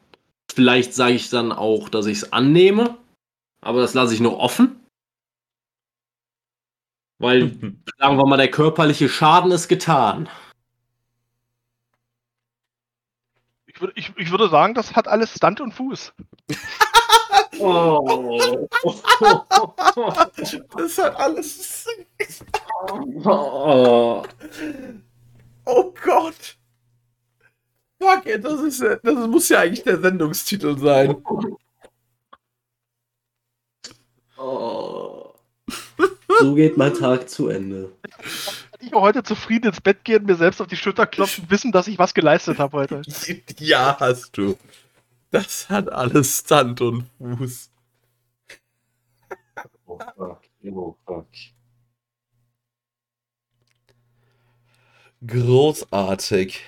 Vielleicht 0.53 0.93
sage 0.93 1.13
ich 1.13 1.29
dann 1.29 1.51
auch, 1.51 1.89
dass 1.89 2.05
ich 2.05 2.19
es 2.19 2.33
annehme, 2.33 2.97
aber 3.61 3.81
das 3.81 3.93
lasse 3.93 4.13
ich 4.13 4.19
nur 4.19 4.37
offen. 4.37 4.79
Weil, 7.19 7.51
sagen 7.97 8.17
wir 8.17 8.25
mal, 8.27 8.37
der 8.37 8.51
körperliche 8.51 9.09
Schaden 9.09 9.51
ist 9.51 9.67
getan. 9.67 10.29
Ich, 13.65 13.81
würd, 13.81 13.93
ich, 13.95 14.11
ich 14.17 14.29
würde 14.29 14.49
sagen, 14.49 14.75
das 14.75 14.95
hat 14.95 15.07
alles 15.07 15.33
Stand 15.33 15.59
und 15.59 15.73
Fuß. 15.73 16.13
Oh. 17.59 18.67
Das 20.75 20.97
hat 20.97 21.15
alles. 21.15 21.87
oh. 23.23 24.23
Oh 25.65 25.93
Gott! 26.03 26.57
Fuck, 28.03 28.25
ey, 28.25 28.39
das 28.41 28.59
ist 28.61 28.81
ja- 28.81 28.95
das 28.97 29.27
muss 29.27 29.49
ja 29.49 29.59
eigentlich 29.61 29.83
der 29.83 29.99
Sendungstitel 30.01 30.77
sein. 30.77 31.15
Oh. 34.37 35.33
So 36.39 36.55
geht 36.55 36.75
mein 36.77 36.93
Tag 36.93 37.29
zu 37.29 37.47
Ende. 37.47 37.91
Kann 38.01 38.79
ich 38.81 38.93
auch 38.93 39.01
heute 39.01 39.23
zufrieden 39.23 39.67
ins 39.67 39.79
Bett 39.79 40.03
gehen, 40.03 40.25
mir 40.25 40.35
selbst 40.35 40.59
auf 40.61 40.67
die 40.67 40.75
Schulter 40.75 41.05
klopfen, 41.05 41.49
wissen, 41.49 41.71
dass 41.71 41.87
ich 41.87 41.97
was 41.99 42.13
geleistet 42.13 42.57
habe 42.59 42.77
heute. 42.77 43.01
Ja, 43.59 43.97
hast 43.99 44.37
du. 44.37 44.57
Das 45.31 45.69
hat 45.69 45.89
alles 45.91 46.39
Stand 46.39 46.81
und 46.81 47.05
Fuß. 47.19 47.69
Oh 49.85 49.99
fuck. 50.15 50.41
Oh 50.65 50.95
fuck. 51.05 51.27
Großartig. 55.25 56.61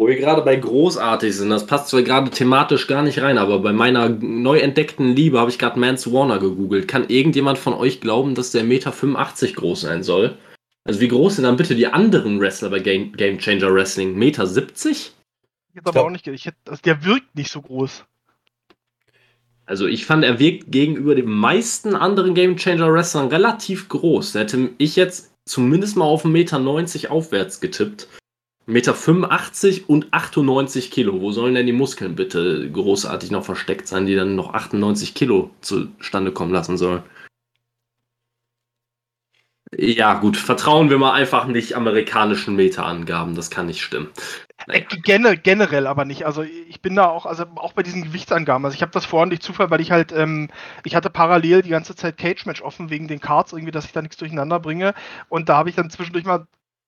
Wo 0.00 0.08
wir 0.08 0.16
gerade 0.16 0.40
bei 0.40 0.56
großartig 0.56 1.36
sind, 1.36 1.50
das 1.50 1.66
passt 1.66 1.88
zwar 1.88 2.00
gerade 2.00 2.30
thematisch 2.30 2.86
gar 2.86 3.02
nicht 3.02 3.20
rein, 3.20 3.36
aber 3.36 3.58
bei 3.58 3.74
meiner 3.74 4.08
neu 4.08 4.58
entdeckten 4.58 5.14
Liebe 5.14 5.38
habe 5.38 5.50
ich 5.50 5.58
gerade 5.58 5.78
Mance 5.78 6.10
Warner 6.10 6.38
gegoogelt. 6.38 6.88
Kann 6.88 7.10
irgendjemand 7.10 7.58
von 7.58 7.74
euch 7.74 8.00
glauben, 8.00 8.34
dass 8.34 8.50
der 8.50 8.64
Meter 8.64 8.92
85 8.92 9.56
groß 9.56 9.82
sein 9.82 10.02
soll? 10.02 10.38
Also 10.84 11.02
wie 11.02 11.08
groß 11.08 11.36
sind 11.36 11.44
dann 11.44 11.58
bitte 11.58 11.74
die 11.74 11.86
anderen 11.86 12.40
Wrestler 12.40 12.70
bei 12.70 12.78
Game, 12.78 13.12
Game 13.12 13.36
Changer 13.36 13.74
Wrestling? 13.74 14.16
Meter 14.16 14.46
70? 14.46 15.12
Jetzt 15.74 15.86
aber 15.86 16.02
auch 16.02 16.08
nicht. 16.08 16.26
Ich 16.26 16.46
hätte, 16.46 16.56
also 16.64 16.80
der 16.80 17.04
wirkt 17.04 17.34
nicht 17.36 17.50
so 17.52 17.60
groß. 17.60 18.06
Also 19.66 19.86
ich 19.86 20.06
fand, 20.06 20.24
er 20.24 20.38
wirkt 20.38 20.72
gegenüber 20.72 21.14
den 21.14 21.28
meisten 21.28 21.94
anderen 21.94 22.34
Game 22.34 22.56
Changer 22.56 22.90
Wrestlern 22.90 23.28
relativ 23.28 23.90
groß. 23.90 24.32
Da 24.32 24.38
hätte 24.38 24.70
ich 24.78 24.96
jetzt 24.96 25.34
zumindest 25.44 25.98
mal 25.98 26.06
auf 26.06 26.24
1,90 26.24 26.28
Meter 26.30 27.12
aufwärts 27.12 27.60
getippt. 27.60 28.08
1,85 28.70 29.72
Meter 29.72 29.88
und 29.88 30.12
98 30.12 30.90
Kilo. 30.90 31.20
Wo 31.20 31.32
sollen 31.32 31.54
denn 31.54 31.66
die 31.66 31.72
Muskeln 31.72 32.14
bitte 32.14 32.70
großartig 32.70 33.30
noch 33.30 33.44
versteckt 33.44 33.88
sein, 33.88 34.06
die 34.06 34.16
dann 34.16 34.36
noch 34.36 34.54
98 34.54 35.14
Kilo 35.14 35.50
zustande 35.60 36.32
kommen 36.32 36.52
lassen 36.52 36.76
sollen? 36.76 37.02
Ja, 39.76 40.14
gut, 40.14 40.36
vertrauen 40.36 40.90
wir 40.90 40.98
mal 40.98 41.12
einfach 41.12 41.46
nicht 41.46 41.74
amerikanischen 41.76 42.56
Meterangaben, 42.56 43.36
das 43.36 43.50
kann 43.50 43.66
nicht 43.66 43.82
stimmen. 43.82 44.08
Äh, 44.66 44.82
Gener 45.04 45.36
generell 45.36 45.86
aber 45.86 46.04
nicht. 46.04 46.26
Also 46.26 46.42
ich 46.42 46.82
bin 46.82 46.96
da 46.96 47.06
auch, 47.06 47.24
also 47.24 47.44
auch 47.54 47.72
bei 47.72 47.84
diesen 47.84 48.02
Gewichtsangaben. 48.02 48.64
Also 48.64 48.74
ich 48.74 48.82
habe 48.82 48.92
das 48.92 49.06
vorhin 49.06 49.30
durch 49.30 49.40
Zufall, 49.40 49.70
weil 49.70 49.80
ich 49.80 49.92
halt, 49.92 50.10
ähm, 50.12 50.48
ich 50.84 50.96
hatte 50.96 51.08
parallel 51.08 51.62
die 51.62 51.70
ganze 51.70 51.94
Zeit 51.94 52.18
Cage 52.18 52.46
Match 52.46 52.62
offen 52.62 52.90
wegen 52.90 53.06
den 53.06 53.20
Cards 53.20 53.52
irgendwie, 53.52 53.70
dass 53.70 53.84
ich 53.84 53.92
da 53.92 54.02
nichts 54.02 54.16
durcheinander 54.16 54.58
bringe. 54.58 54.94
Und 55.28 55.48
da 55.48 55.56
habe 55.56 55.70
ich 55.70 55.76
dann 55.76 55.88
zwischendurch 55.88 56.24
mal 56.24 56.46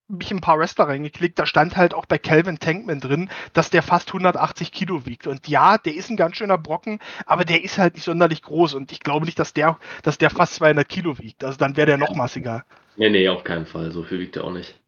mich 0.08 0.30
ein 0.30 0.40
paar 0.40 0.58
Wrestler 0.58 0.88
reingeklickt, 0.88 1.38
da 1.38 1.46
stand 1.46 1.76
halt 1.76 1.94
auch 1.94 2.06
bei 2.06 2.18
Calvin 2.18 2.58
Tankman 2.58 3.00
drin, 3.00 3.30
dass 3.52 3.70
der 3.70 3.82
fast 3.82 4.08
180 4.08 4.72
Kilo 4.72 5.06
wiegt. 5.06 5.26
Und 5.26 5.48
ja, 5.48 5.78
der 5.78 5.94
ist 5.94 6.10
ein 6.10 6.16
ganz 6.16 6.36
schöner 6.36 6.58
Brocken, 6.58 6.98
aber 7.26 7.44
der 7.44 7.64
ist 7.64 7.78
halt 7.78 7.94
nicht 7.94 8.04
sonderlich 8.04 8.42
groß. 8.42 8.74
Und 8.74 8.92
ich 8.92 9.00
glaube 9.00 9.26
nicht, 9.26 9.38
dass 9.38 9.54
der, 9.54 9.78
dass 10.02 10.18
der 10.18 10.30
fast 10.30 10.54
200 10.54 10.88
Kilo 10.88 11.18
wiegt. 11.18 11.44
Also 11.44 11.56
dann 11.56 11.76
wäre 11.76 11.86
der 11.86 11.98
noch 11.98 12.14
massiger. 12.14 12.64
Nee, 12.96 13.10
nee, 13.10 13.28
auf 13.28 13.44
keinen 13.44 13.66
Fall. 13.66 13.90
So 13.90 14.02
viel 14.02 14.20
wiegt 14.20 14.36
er 14.36 14.44
auch 14.44 14.52
nicht. 14.52 14.78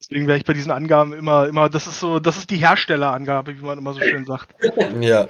Deswegen 0.00 0.26
wäre 0.26 0.36
ich 0.36 0.44
bei 0.44 0.52
diesen 0.52 0.72
Angaben 0.72 1.12
immer, 1.12 1.46
immer, 1.46 1.70
das 1.70 1.86
ist 1.86 2.00
so, 2.00 2.18
das 2.18 2.36
ist 2.36 2.50
die 2.50 2.56
Herstellerangabe, 2.56 3.56
wie 3.56 3.64
man 3.64 3.78
immer 3.78 3.94
so 3.94 4.00
schön 4.00 4.24
sagt. 4.24 4.52
Ja. 5.00 5.28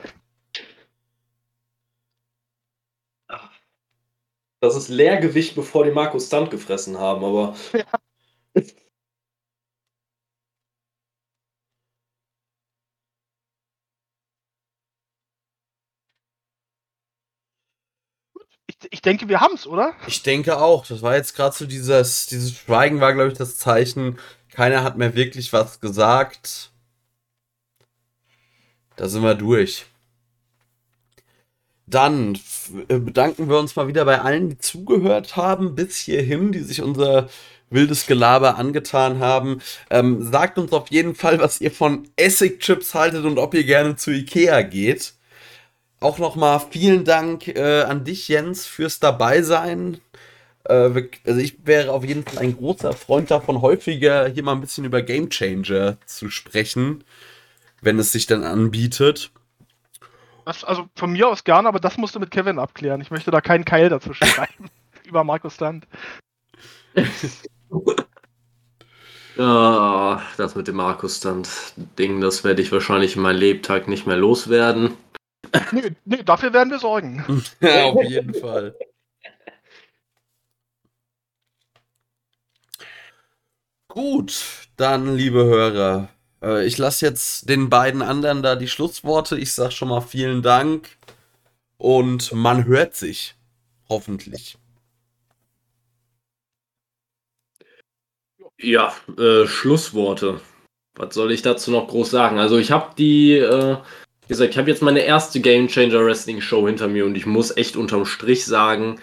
Das 4.62 4.76
ist 4.76 4.88
Leergewicht, 4.88 5.56
bevor 5.56 5.84
die 5.84 5.90
Markus 5.90 6.28
Stunt 6.28 6.52
gefressen 6.52 6.96
haben, 6.96 7.24
aber. 7.24 7.56
Ich, 18.68 18.76
ich 18.88 19.02
denke, 19.02 19.28
wir 19.28 19.40
haben 19.40 19.54
es, 19.54 19.66
oder? 19.66 19.94
Ich 20.06 20.22
denke 20.22 20.56
auch. 20.58 20.86
Das 20.86 21.02
war 21.02 21.16
jetzt 21.16 21.34
gerade 21.34 21.56
so 21.56 21.66
dieses, 21.66 22.26
dieses 22.26 22.52
Schweigen 22.56 23.00
war, 23.00 23.12
glaube 23.14 23.32
ich, 23.32 23.38
das 23.38 23.56
Zeichen. 23.56 24.20
Keiner 24.52 24.84
hat 24.84 24.96
mehr 24.96 25.16
wirklich 25.16 25.52
was 25.52 25.80
gesagt. 25.80 26.70
Da 28.94 29.08
sind 29.08 29.24
wir 29.24 29.34
durch. 29.34 29.86
Dann 31.92 32.38
äh, 32.88 32.98
bedanken 32.98 33.50
wir 33.50 33.58
uns 33.58 33.76
mal 33.76 33.86
wieder 33.86 34.04
bei 34.06 34.20
allen, 34.20 34.48
die 34.48 34.58
zugehört 34.58 35.36
haben 35.36 35.74
bis 35.74 35.96
hierhin, 35.96 36.50
die 36.50 36.60
sich 36.60 36.82
unser 36.82 37.28
wildes 37.68 38.06
Gelaber 38.06 38.56
angetan 38.56 39.18
haben. 39.18 39.60
Ähm, 39.90 40.22
sagt 40.22 40.58
uns 40.58 40.72
auf 40.72 40.90
jeden 40.90 41.14
Fall, 41.14 41.38
was 41.38 41.60
ihr 41.60 41.70
von 41.70 42.08
Essig-Chips 42.16 42.94
haltet 42.94 43.24
und 43.24 43.38
ob 43.38 43.54
ihr 43.54 43.64
gerne 43.64 43.96
zu 43.96 44.10
Ikea 44.10 44.62
geht. 44.62 45.14
Auch 46.00 46.18
nochmal 46.18 46.60
vielen 46.70 47.04
Dank 47.04 47.48
äh, 47.48 47.82
an 47.82 48.04
dich, 48.04 48.28
Jens, 48.28 48.66
fürs 48.66 48.98
Dabeisein. 48.98 49.98
Äh, 50.64 51.08
also 51.26 51.40
ich 51.40 51.66
wäre 51.66 51.92
auf 51.92 52.04
jeden 52.04 52.24
Fall 52.24 52.38
ein 52.38 52.56
großer 52.56 52.94
Freund 52.94 53.30
davon, 53.30 53.60
häufiger 53.60 54.28
hier 54.28 54.42
mal 54.42 54.52
ein 54.52 54.60
bisschen 54.62 54.84
über 54.84 55.02
Game 55.02 55.28
Changer 55.30 55.98
zu 56.06 56.30
sprechen, 56.30 57.04
wenn 57.82 57.98
es 57.98 58.12
sich 58.12 58.26
dann 58.26 58.44
anbietet. 58.44 59.30
Das, 60.44 60.64
also 60.64 60.88
von 60.96 61.12
mir 61.12 61.28
aus 61.28 61.44
gerne, 61.44 61.68
aber 61.68 61.80
das 61.80 61.96
musst 61.98 62.14
du 62.14 62.20
mit 62.20 62.30
Kevin 62.30 62.58
abklären. 62.58 63.00
Ich 63.00 63.10
möchte 63.10 63.30
da 63.30 63.40
keinen 63.40 63.64
Keil 63.64 63.88
dazwischen 63.88 64.26
schreiben. 64.28 64.70
Über 65.04 65.24
Markus 65.24 65.58
Land. 65.60 65.86
Ah, 69.38 70.20
das 70.36 70.54
mit 70.56 70.68
dem 70.68 70.76
Markus 70.76 71.16
Stunt-Ding, 71.16 72.20
das 72.20 72.44
werde 72.44 72.60
ich 72.60 72.70
wahrscheinlich 72.70 73.16
in 73.16 73.22
meinem 73.22 73.38
Lebtag 73.38 73.88
nicht 73.88 74.06
mehr 74.06 74.18
loswerden. 74.18 74.94
Nee, 75.72 75.96
nee, 76.04 76.22
dafür 76.22 76.52
werden 76.52 76.70
wir 76.70 76.78
sorgen. 76.78 77.24
Ja, 77.60 77.84
auf 77.84 78.04
jeden 78.04 78.34
Fall. 78.34 78.76
Gut, 83.88 84.68
dann, 84.76 85.16
liebe 85.16 85.44
Hörer, 85.44 86.08
äh, 86.42 86.66
ich 86.66 86.78
lasse 86.78 87.06
jetzt 87.06 87.48
den 87.48 87.70
beiden 87.70 88.02
anderen 88.02 88.42
da 88.42 88.56
die 88.56 88.68
Schlussworte. 88.68 89.38
Ich 89.38 89.52
sag 89.52 89.72
schon 89.72 89.88
mal 89.88 90.00
vielen 90.00 90.42
Dank 90.42 90.88
und 91.78 92.32
man 92.32 92.64
hört 92.66 92.94
sich. 92.94 93.34
Hoffentlich. 93.88 94.56
Ja, 98.58 98.94
äh, 99.18 99.46
Schlussworte. 99.46 100.40
Was 100.94 101.14
soll 101.14 101.32
ich 101.32 101.42
dazu 101.42 101.70
noch 101.70 101.88
groß 101.88 102.10
sagen? 102.10 102.38
Also 102.38 102.58
ich 102.58 102.70
habe 102.70 102.94
die, 102.96 103.32
äh, 103.32 103.76
wie 104.22 104.28
gesagt, 104.28 104.50
ich 104.50 104.58
habe 104.58 104.70
jetzt 104.70 104.82
meine 104.82 105.00
erste 105.00 105.40
Game 105.40 105.68
Changer 105.68 106.04
Wrestling 106.04 106.40
Show 106.40 106.66
hinter 106.66 106.86
mir 106.86 107.04
und 107.04 107.16
ich 107.16 107.26
muss 107.26 107.56
echt 107.56 107.76
unterm 107.76 108.04
Strich 108.06 108.44
sagen, 108.44 109.00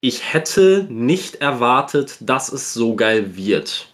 ich 0.00 0.32
hätte 0.32 0.86
nicht 0.88 1.36
erwartet, 1.36 2.16
dass 2.20 2.52
es 2.52 2.72
so 2.72 2.94
geil 2.94 3.36
wird. 3.36 3.88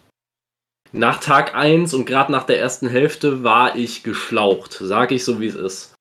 Nach 0.96 1.18
Tag 1.18 1.56
1 1.56 1.92
und 1.92 2.04
gerade 2.04 2.30
nach 2.30 2.44
der 2.46 2.60
ersten 2.60 2.88
Hälfte 2.88 3.42
war 3.42 3.74
ich 3.74 4.04
geschlaucht, 4.04 4.74
sage 4.80 5.16
ich 5.16 5.24
so 5.24 5.40
wie 5.40 5.48
es 5.48 5.56
ist. 5.56 5.94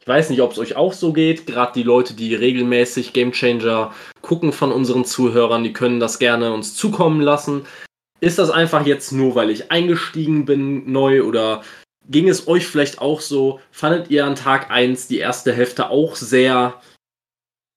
Ich 0.00 0.06
weiß 0.06 0.30
nicht, 0.30 0.40
ob 0.40 0.52
es 0.52 0.60
euch 0.60 0.76
auch 0.76 0.92
so 0.92 1.12
geht, 1.12 1.46
gerade 1.46 1.72
die 1.74 1.82
Leute, 1.82 2.14
die 2.14 2.32
regelmäßig 2.32 3.12
Game 3.12 3.32
Changer 3.32 3.92
gucken 4.22 4.52
von 4.52 4.70
unseren 4.70 5.04
Zuhörern, 5.04 5.64
die 5.64 5.72
können 5.72 5.98
das 5.98 6.20
gerne 6.20 6.52
uns 6.52 6.76
zukommen 6.76 7.20
lassen. 7.22 7.66
Ist 8.20 8.38
das 8.38 8.50
einfach 8.50 8.86
jetzt 8.86 9.10
nur, 9.10 9.34
weil 9.34 9.50
ich 9.50 9.72
eingestiegen 9.72 10.44
bin 10.44 10.92
neu 10.92 11.24
oder 11.24 11.64
ging 12.08 12.28
es 12.28 12.46
euch 12.46 12.68
vielleicht 12.68 13.00
auch 13.00 13.20
so? 13.20 13.58
Fandet 13.72 14.10
ihr 14.10 14.26
an 14.26 14.36
Tag 14.36 14.70
1 14.70 15.08
die 15.08 15.18
erste 15.18 15.52
Hälfte 15.52 15.90
auch 15.90 16.14
sehr 16.14 16.80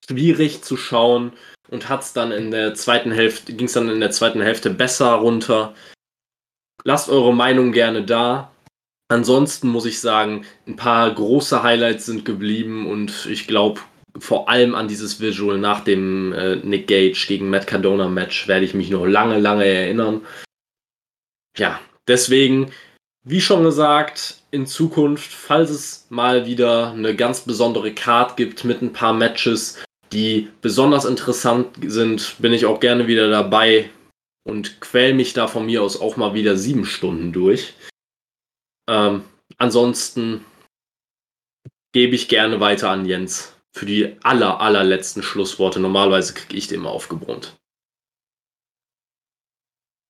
schwierig 0.07 0.61
zu 0.61 0.77
schauen 0.77 1.33
und 1.71 1.89
hat's 1.89 2.13
dann 2.13 2.31
in 2.31 2.51
der 2.51 2.75
zweiten 2.75 3.11
Hälfte, 3.11 3.53
ging 3.53 3.65
es 3.65 3.73
dann 3.73 3.89
in 3.89 3.99
der 3.99 4.11
zweiten 4.11 4.41
Hälfte 4.41 4.69
besser 4.69 5.13
runter? 5.13 5.73
Lasst 6.83 7.09
eure 7.09 7.33
Meinung 7.33 7.71
gerne 7.71 8.03
da. 8.03 8.51
Ansonsten 9.11 9.69
muss 9.69 9.85
ich 9.85 9.99
sagen, 9.99 10.45
ein 10.67 10.75
paar 10.75 11.13
große 11.13 11.63
Highlights 11.63 12.05
sind 12.05 12.25
geblieben 12.25 12.87
und 12.87 13.25
ich 13.25 13.47
glaube, 13.47 13.81
vor 14.17 14.49
allem 14.49 14.75
an 14.75 14.87
dieses 14.87 15.19
Visual 15.19 15.57
nach 15.57 15.83
dem 15.83 16.31
äh, 16.33 16.57
Nick 16.57 16.87
Gage 16.87 17.25
gegen 17.27 17.49
Matt 17.49 17.67
Cardona 17.67 18.07
Match 18.07 18.47
werde 18.47 18.65
ich 18.65 18.73
mich 18.73 18.89
noch 18.89 19.05
lange, 19.05 19.39
lange 19.39 19.65
erinnern. 19.65 20.21
Ja, 21.57 21.79
deswegen, 22.07 22.71
wie 23.23 23.41
schon 23.41 23.63
gesagt, 23.63 24.37
in 24.51 24.67
Zukunft, 24.67 25.31
falls 25.31 25.69
es 25.69 26.07
mal 26.09 26.45
wieder 26.45 26.91
eine 26.91 27.15
ganz 27.15 27.41
besondere 27.41 27.93
Card 27.93 28.37
gibt 28.37 28.63
mit 28.63 28.81
ein 28.81 28.93
paar 28.93 29.13
Matches, 29.13 29.77
die 30.11 30.49
besonders 30.61 31.05
interessant 31.05 31.67
sind, 31.85 32.35
bin 32.39 32.53
ich 32.53 32.65
auch 32.65 32.79
gerne 32.79 33.07
wieder 33.07 33.29
dabei 33.29 33.89
und 34.49 34.81
quäl 34.81 35.13
mich 35.13 35.33
da 35.33 35.47
von 35.47 35.65
mir 35.65 35.83
aus 35.83 35.99
auch 35.99 36.17
mal 36.17 36.33
wieder 36.33 36.57
sieben 36.57 36.85
Stunden 36.85 37.31
durch. 37.31 37.73
Ähm, 38.89 39.23
ansonsten 39.57 40.45
gebe 41.91 42.15
ich 42.15 42.27
gerne 42.27 42.59
weiter 42.59 42.89
an 42.89 43.05
Jens 43.05 43.55
für 43.71 43.85
die 43.85 44.17
aller, 44.23 44.61
allerletzten 44.61 45.23
Schlussworte. 45.23 45.79
Normalerweise 45.79 46.33
kriege 46.33 46.57
ich 46.57 46.67
die 46.67 46.75
immer 46.75 46.89
aufgebrummt. 46.89 47.59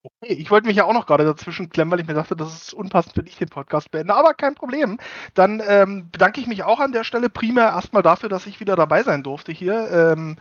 Okay, 0.01 0.33
ich 0.33 0.49
wollte 0.49 0.67
mich 0.67 0.77
ja 0.77 0.85
auch 0.85 0.93
noch 0.93 1.05
gerade 1.05 1.25
dazwischen 1.25 1.69
klemmen, 1.69 1.91
weil 1.91 1.99
ich 1.99 2.07
mir 2.07 2.13
dachte, 2.13 2.35
das 2.35 2.53
ist 2.53 2.73
unpassend, 2.73 3.17
wenn 3.17 3.27
ich 3.27 3.35
den 3.35 3.49
Podcast 3.49 3.91
beende. 3.91 4.15
Aber 4.15 4.33
kein 4.33 4.55
Problem. 4.55 4.97
Dann 5.33 5.61
ähm, 5.67 6.09
bedanke 6.09 6.39
ich 6.39 6.47
mich 6.47 6.63
auch 6.63 6.79
an 6.79 6.93
der 6.93 7.03
Stelle 7.03 7.29
primär 7.29 7.65
erstmal 7.65 8.01
dafür, 8.01 8.29
dass 8.29 8.47
ich 8.47 8.61
wieder 8.61 8.77
dabei 8.77 9.03
sein 9.03 9.23
durfte 9.23 9.51
hier. 9.51 9.89
Ähm, 9.91 10.37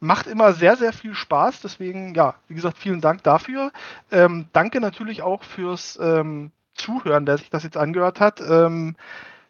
macht 0.00 0.26
immer 0.26 0.52
sehr, 0.52 0.76
sehr 0.76 0.92
viel 0.92 1.14
Spaß. 1.14 1.60
Deswegen, 1.60 2.14
ja, 2.14 2.34
wie 2.48 2.54
gesagt, 2.54 2.78
vielen 2.78 3.00
Dank 3.00 3.22
dafür. 3.22 3.72
Ähm, 4.10 4.46
danke 4.52 4.80
natürlich 4.80 5.22
auch 5.22 5.42
fürs 5.42 5.98
ähm, 6.00 6.50
Zuhören, 6.74 7.26
der 7.26 7.38
sich 7.38 7.50
das 7.50 7.64
jetzt 7.64 7.76
angehört 7.76 8.20
hat. 8.20 8.40
Ähm, 8.40 8.96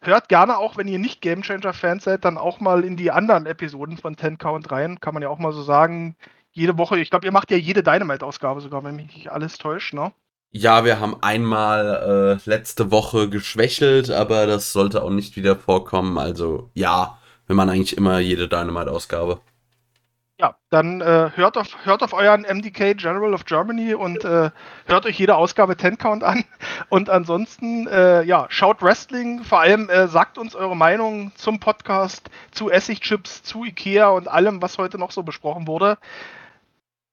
hört 0.00 0.28
gerne 0.28 0.58
auch, 0.58 0.76
wenn 0.76 0.89
ihr 0.89 0.99
nicht 0.99 1.20
Game 1.20 1.42
Changer 1.42 1.73
Fans 1.73 2.05
seid, 2.05 2.25
dann 2.25 2.39
auch 2.39 2.60
mal 2.60 2.84
in 2.84 2.97
die 2.97 3.10
anderen 3.10 3.47
Episoden 3.47 3.97
von 3.97 4.16
10 4.16 4.39
Count 4.39 4.70
rein. 4.70 5.00
Kann 5.00 5.15
man 5.15 5.23
ja 5.23 5.28
auch 5.28 5.39
mal 5.39 5.52
so 5.52 5.62
sagen. 5.62 6.16
Jede 6.52 6.78
Woche, 6.78 6.99
ich 6.99 7.10
glaube, 7.10 7.26
ihr 7.26 7.33
macht 7.33 7.50
ja 7.50 7.57
jede 7.58 7.83
Dynamite-Ausgabe 7.83 8.62
sogar, 8.62 8.83
wenn 8.83 8.97
mich 8.97 9.15
nicht 9.15 9.31
alles 9.31 9.58
täuscht, 9.58 9.92
ne? 9.92 10.12
Ja, 10.52 10.86
wir 10.86 11.00
haben 11.00 11.16
einmal 11.23 12.39
äh, 12.47 12.49
letzte 12.49 12.91
Woche 12.91 13.28
geschwächelt, 13.28 14.10
aber 14.10 14.47
das 14.47 14.73
sollte 14.73 15.02
auch 15.02 15.10
nicht 15.10 15.36
wieder 15.36 15.57
vorkommen. 15.57 16.16
Also 16.16 16.70
ja, 16.73 17.18
wir 17.47 17.55
machen 17.55 17.70
eigentlich 17.70 17.97
immer 17.97 18.20
jede 18.20 18.49
Dynamite-Ausgabe. 18.49 19.41
Ja, 20.39 20.55
dann 20.68 21.00
äh, 21.00 21.31
hört, 21.34 21.56
auf, 21.56 21.86
hört 21.86 22.02
auf 22.02 22.12
euren 22.12 22.42
MDK 22.42 22.94
General 22.94 23.32
of 23.32 23.47
Germany 23.47 23.94
und 23.94 24.23
äh, 24.23 24.50
hört 24.84 25.06
euch 25.06 25.18
jede 25.18 25.34
Ausgabe 25.34 25.78
10 25.78 25.97
Count 25.97 26.23
an. 26.23 26.44
Und 26.90 27.08
ansonsten, 27.08 27.86
äh, 27.86 28.23
ja, 28.23 28.47
schaut 28.50 28.82
Wrestling. 28.82 29.44
Vor 29.44 29.60
allem 29.60 29.89
äh, 29.89 30.08
sagt 30.08 30.36
uns 30.36 30.55
eure 30.55 30.76
Meinung 30.76 31.32
zum 31.36 31.58
Podcast, 31.58 32.28
zu 32.50 32.70
Essigchips, 32.70 33.44
zu 33.44 33.65
Ikea 33.65 34.10
und 34.10 34.28
allem, 34.28 34.60
was 34.60 34.76
heute 34.76 34.98
noch 34.98 35.10
so 35.10 35.23
besprochen 35.23 35.66
wurde. 35.66 35.97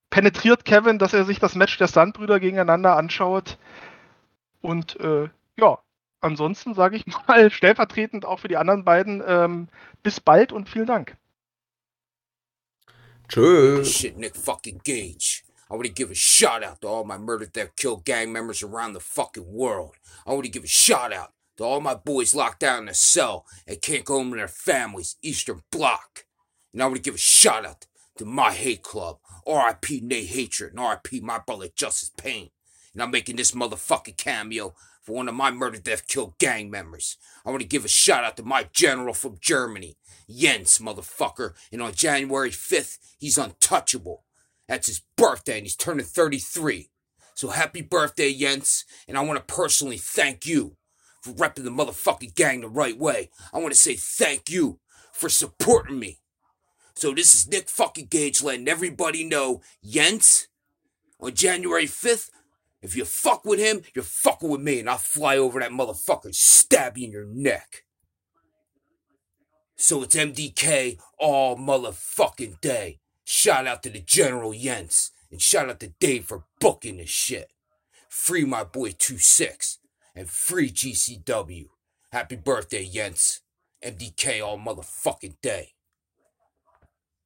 Penetriert 0.10 0.66
Kevin, 0.66 1.00
dass 1.00 1.14
er 1.14 1.24
sich 1.24 1.40
das 1.40 1.56
Match 1.56 1.77
der 1.77 1.88
Sandbrüder 1.88 2.42
gegeneinander 2.42 2.98
anschaut. 2.98 3.58
Und 4.61 5.00
äh, 5.00 5.30
ja, 5.58 5.80
ansonsten 6.19 6.74
sage 6.74 6.98
ich 6.98 7.06
mal 7.27 7.50
stellvertretend 7.52 8.26
auch 8.26 8.40
für 8.40 8.50
die 8.50 8.58
anderen 8.58 8.84
beiden 8.84 9.24
ähm, 9.26 9.69
bis 10.03 10.19
bald 10.19 10.52
und 10.52 10.68
vielen 10.68 10.88
Dank. 10.88 11.16
Tschö. 13.30 13.85
Shit, 13.85 14.18
Nick 14.18 14.35
fucking 14.35 14.82
Gage. 14.84 15.43
I 15.69 15.76
want 15.76 15.85
to 15.85 15.92
give 15.92 16.11
a 16.11 16.16
shout 16.16 16.64
out 16.64 16.82
to 16.82 16.88
all 16.88 17.03
my 17.03 17.18
murder, 17.18 17.45
theft, 17.45 17.77
killed 17.77 18.06
gang 18.06 18.32
members 18.32 18.61
around 18.61 18.93
the 18.93 19.00
fucking 19.00 19.52
world. 19.52 19.95
I 20.26 20.32
want 20.34 20.45
to 20.45 20.52
give 20.52 20.64
a 20.64 20.68
shout 20.68 21.11
out 21.11 21.34
to 21.58 21.64
all 21.64 21.82
my 21.82 21.95
boys 21.95 22.35
locked 22.35 22.60
down 22.60 22.84
in 22.84 22.90
a 22.90 22.93
cell 22.93 23.45
and 23.68 23.82
can't 23.82 24.06
go 24.06 24.18
home 24.18 24.32
to 24.32 24.38
their 24.38 24.48
families, 24.48 25.16
Eastern 25.22 25.61
Bloc. 25.72 26.26
And 26.74 26.82
I 26.82 26.85
want 26.85 26.98
to 26.98 27.02
give 27.02 27.16
a 27.16 27.19
shout 27.19 27.66
out 27.66 27.85
to 28.18 28.26
my 28.26 28.52
hate 28.52 28.84
club. 28.84 29.18
R.I.P. 29.48 30.02
Nate 30.02 30.27
Hatred 30.27 30.72
and 30.72 30.80
R.I.P. 30.80 31.22
my 31.22 31.40
brother 31.40 31.69
Justice 31.76 32.11
Payne. 32.16 32.50
And 32.93 33.02
I'm 33.02 33.11
making 33.11 33.35
this 33.35 33.52
motherfucking 33.52 34.18
cameo 34.18 34.76
for 35.03 35.14
one 35.14 35.27
of 35.27 35.35
my 35.35 35.51
murder, 35.51 35.77
death, 35.77 36.07
kill 36.07 36.35
gang 36.40 36.72
members. 36.72 37.17
I 37.45 37.49
want 37.49 37.61
to 37.61 37.67
give 37.67 37.85
a 37.85 37.90
shout 37.90 38.23
out 38.23 38.38
to 38.38 38.43
my 38.43 38.67
general 38.72 39.14
from 39.14 39.38
Germany, 39.40 39.98
Jens, 40.30 40.80
motherfucker. 40.80 41.53
And 41.72 41.82
on 41.82 41.93
January 41.93 42.51
5th, 42.51 42.98
he's 43.19 43.38
untouchable. 43.38 44.23
That's 44.67 44.88
his 44.88 45.01
birthday, 45.17 45.57
and 45.57 45.64
he's 45.64 45.75
turning 45.75 46.06
33. 46.06 46.90
So 47.35 47.49
happy 47.49 47.82
birthday, 47.82 48.33
Jens. 48.33 48.85
And 49.07 49.17
I 49.17 49.22
want 49.22 49.45
to 49.45 49.53
personally 49.53 49.98
thank 49.98 50.45
you 50.45 50.77
for 51.22 51.32
repping 51.32 51.64
the 51.64 51.69
motherfucking 51.69 52.35
gang 52.35 52.61
the 52.61 52.69
right 52.69 52.98
way. 52.98 53.30
I 53.53 53.59
want 53.59 53.73
to 53.73 53.80
say 53.80 53.95
thank 53.95 54.49
you 54.49 54.80
for 55.11 55.27
supporting 55.30 55.99
me. 55.99 56.19
So 56.95 57.14
this 57.14 57.35
is 57.35 57.48
Nick 57.48 57.69
fucking 57.69 58.07
Gage 58.07 58.41
letting 58.41 58.67
everybody 58.67 59.23
know, 59.23 59.61
Jens, 59.83 60.48
on 61.19 61.33
January 61.33 61.85
5th, 61.85 62.30
if 62.84 62.95
you 62.98 63.06
fuck 63.06 63.45
with 63.45 63.60
him, 63.60 63.82
you're 63.95 64.03
fucking 64.03 64.50
with 64.50 64.62
me, 64.62 64.80
and 64.80 64.90
I'll 64.90 64.98
fly 64.98 65.38
over 65.38 65.60
that 65.60 65.72
motherfucker 65.72 66.26
and 66.26 66.36
stab 66.36 66.98
you 66.98 67.06
in 67.08 67.12
your 67.12 67.26
neck. 67.26 67.86
So 69.78 70.03
it's 70.03 70.16
MDK 70.16 71.00
all 71.18 71.58
motherfucking 71.58 72.62
day. 72.62 73.00
Shout 73.24 73.66
out 73.66 73.84
to 73.84 73.90
the 73.90 74.02
General 74.02 74.53
Jens, 74.53 75.12
and 75.32 75.42
shout 75.42 75.70
out 75.70 75.80
to 75.80 75.94
Dave 76.00 76.26
for 76.26 76.44
booking 76.60 76.98
this 76.98 77.10
shit. 77.10 77.52
Free 78.10 78.45
my 78.45 78.64
boy 78.64 78.92
2-6, 78.92 79.78
and 80.14 80.30
free 80.30 80.70
GCW. 80.70 81.68
Happy 82.12 82.36
birthday, 82.36 82.86
Jens. 82.86 83.40
MDK 83.84 84.45
all 84.45 84.60
motherfucking 84.60 85.38
day. 85.42 85.72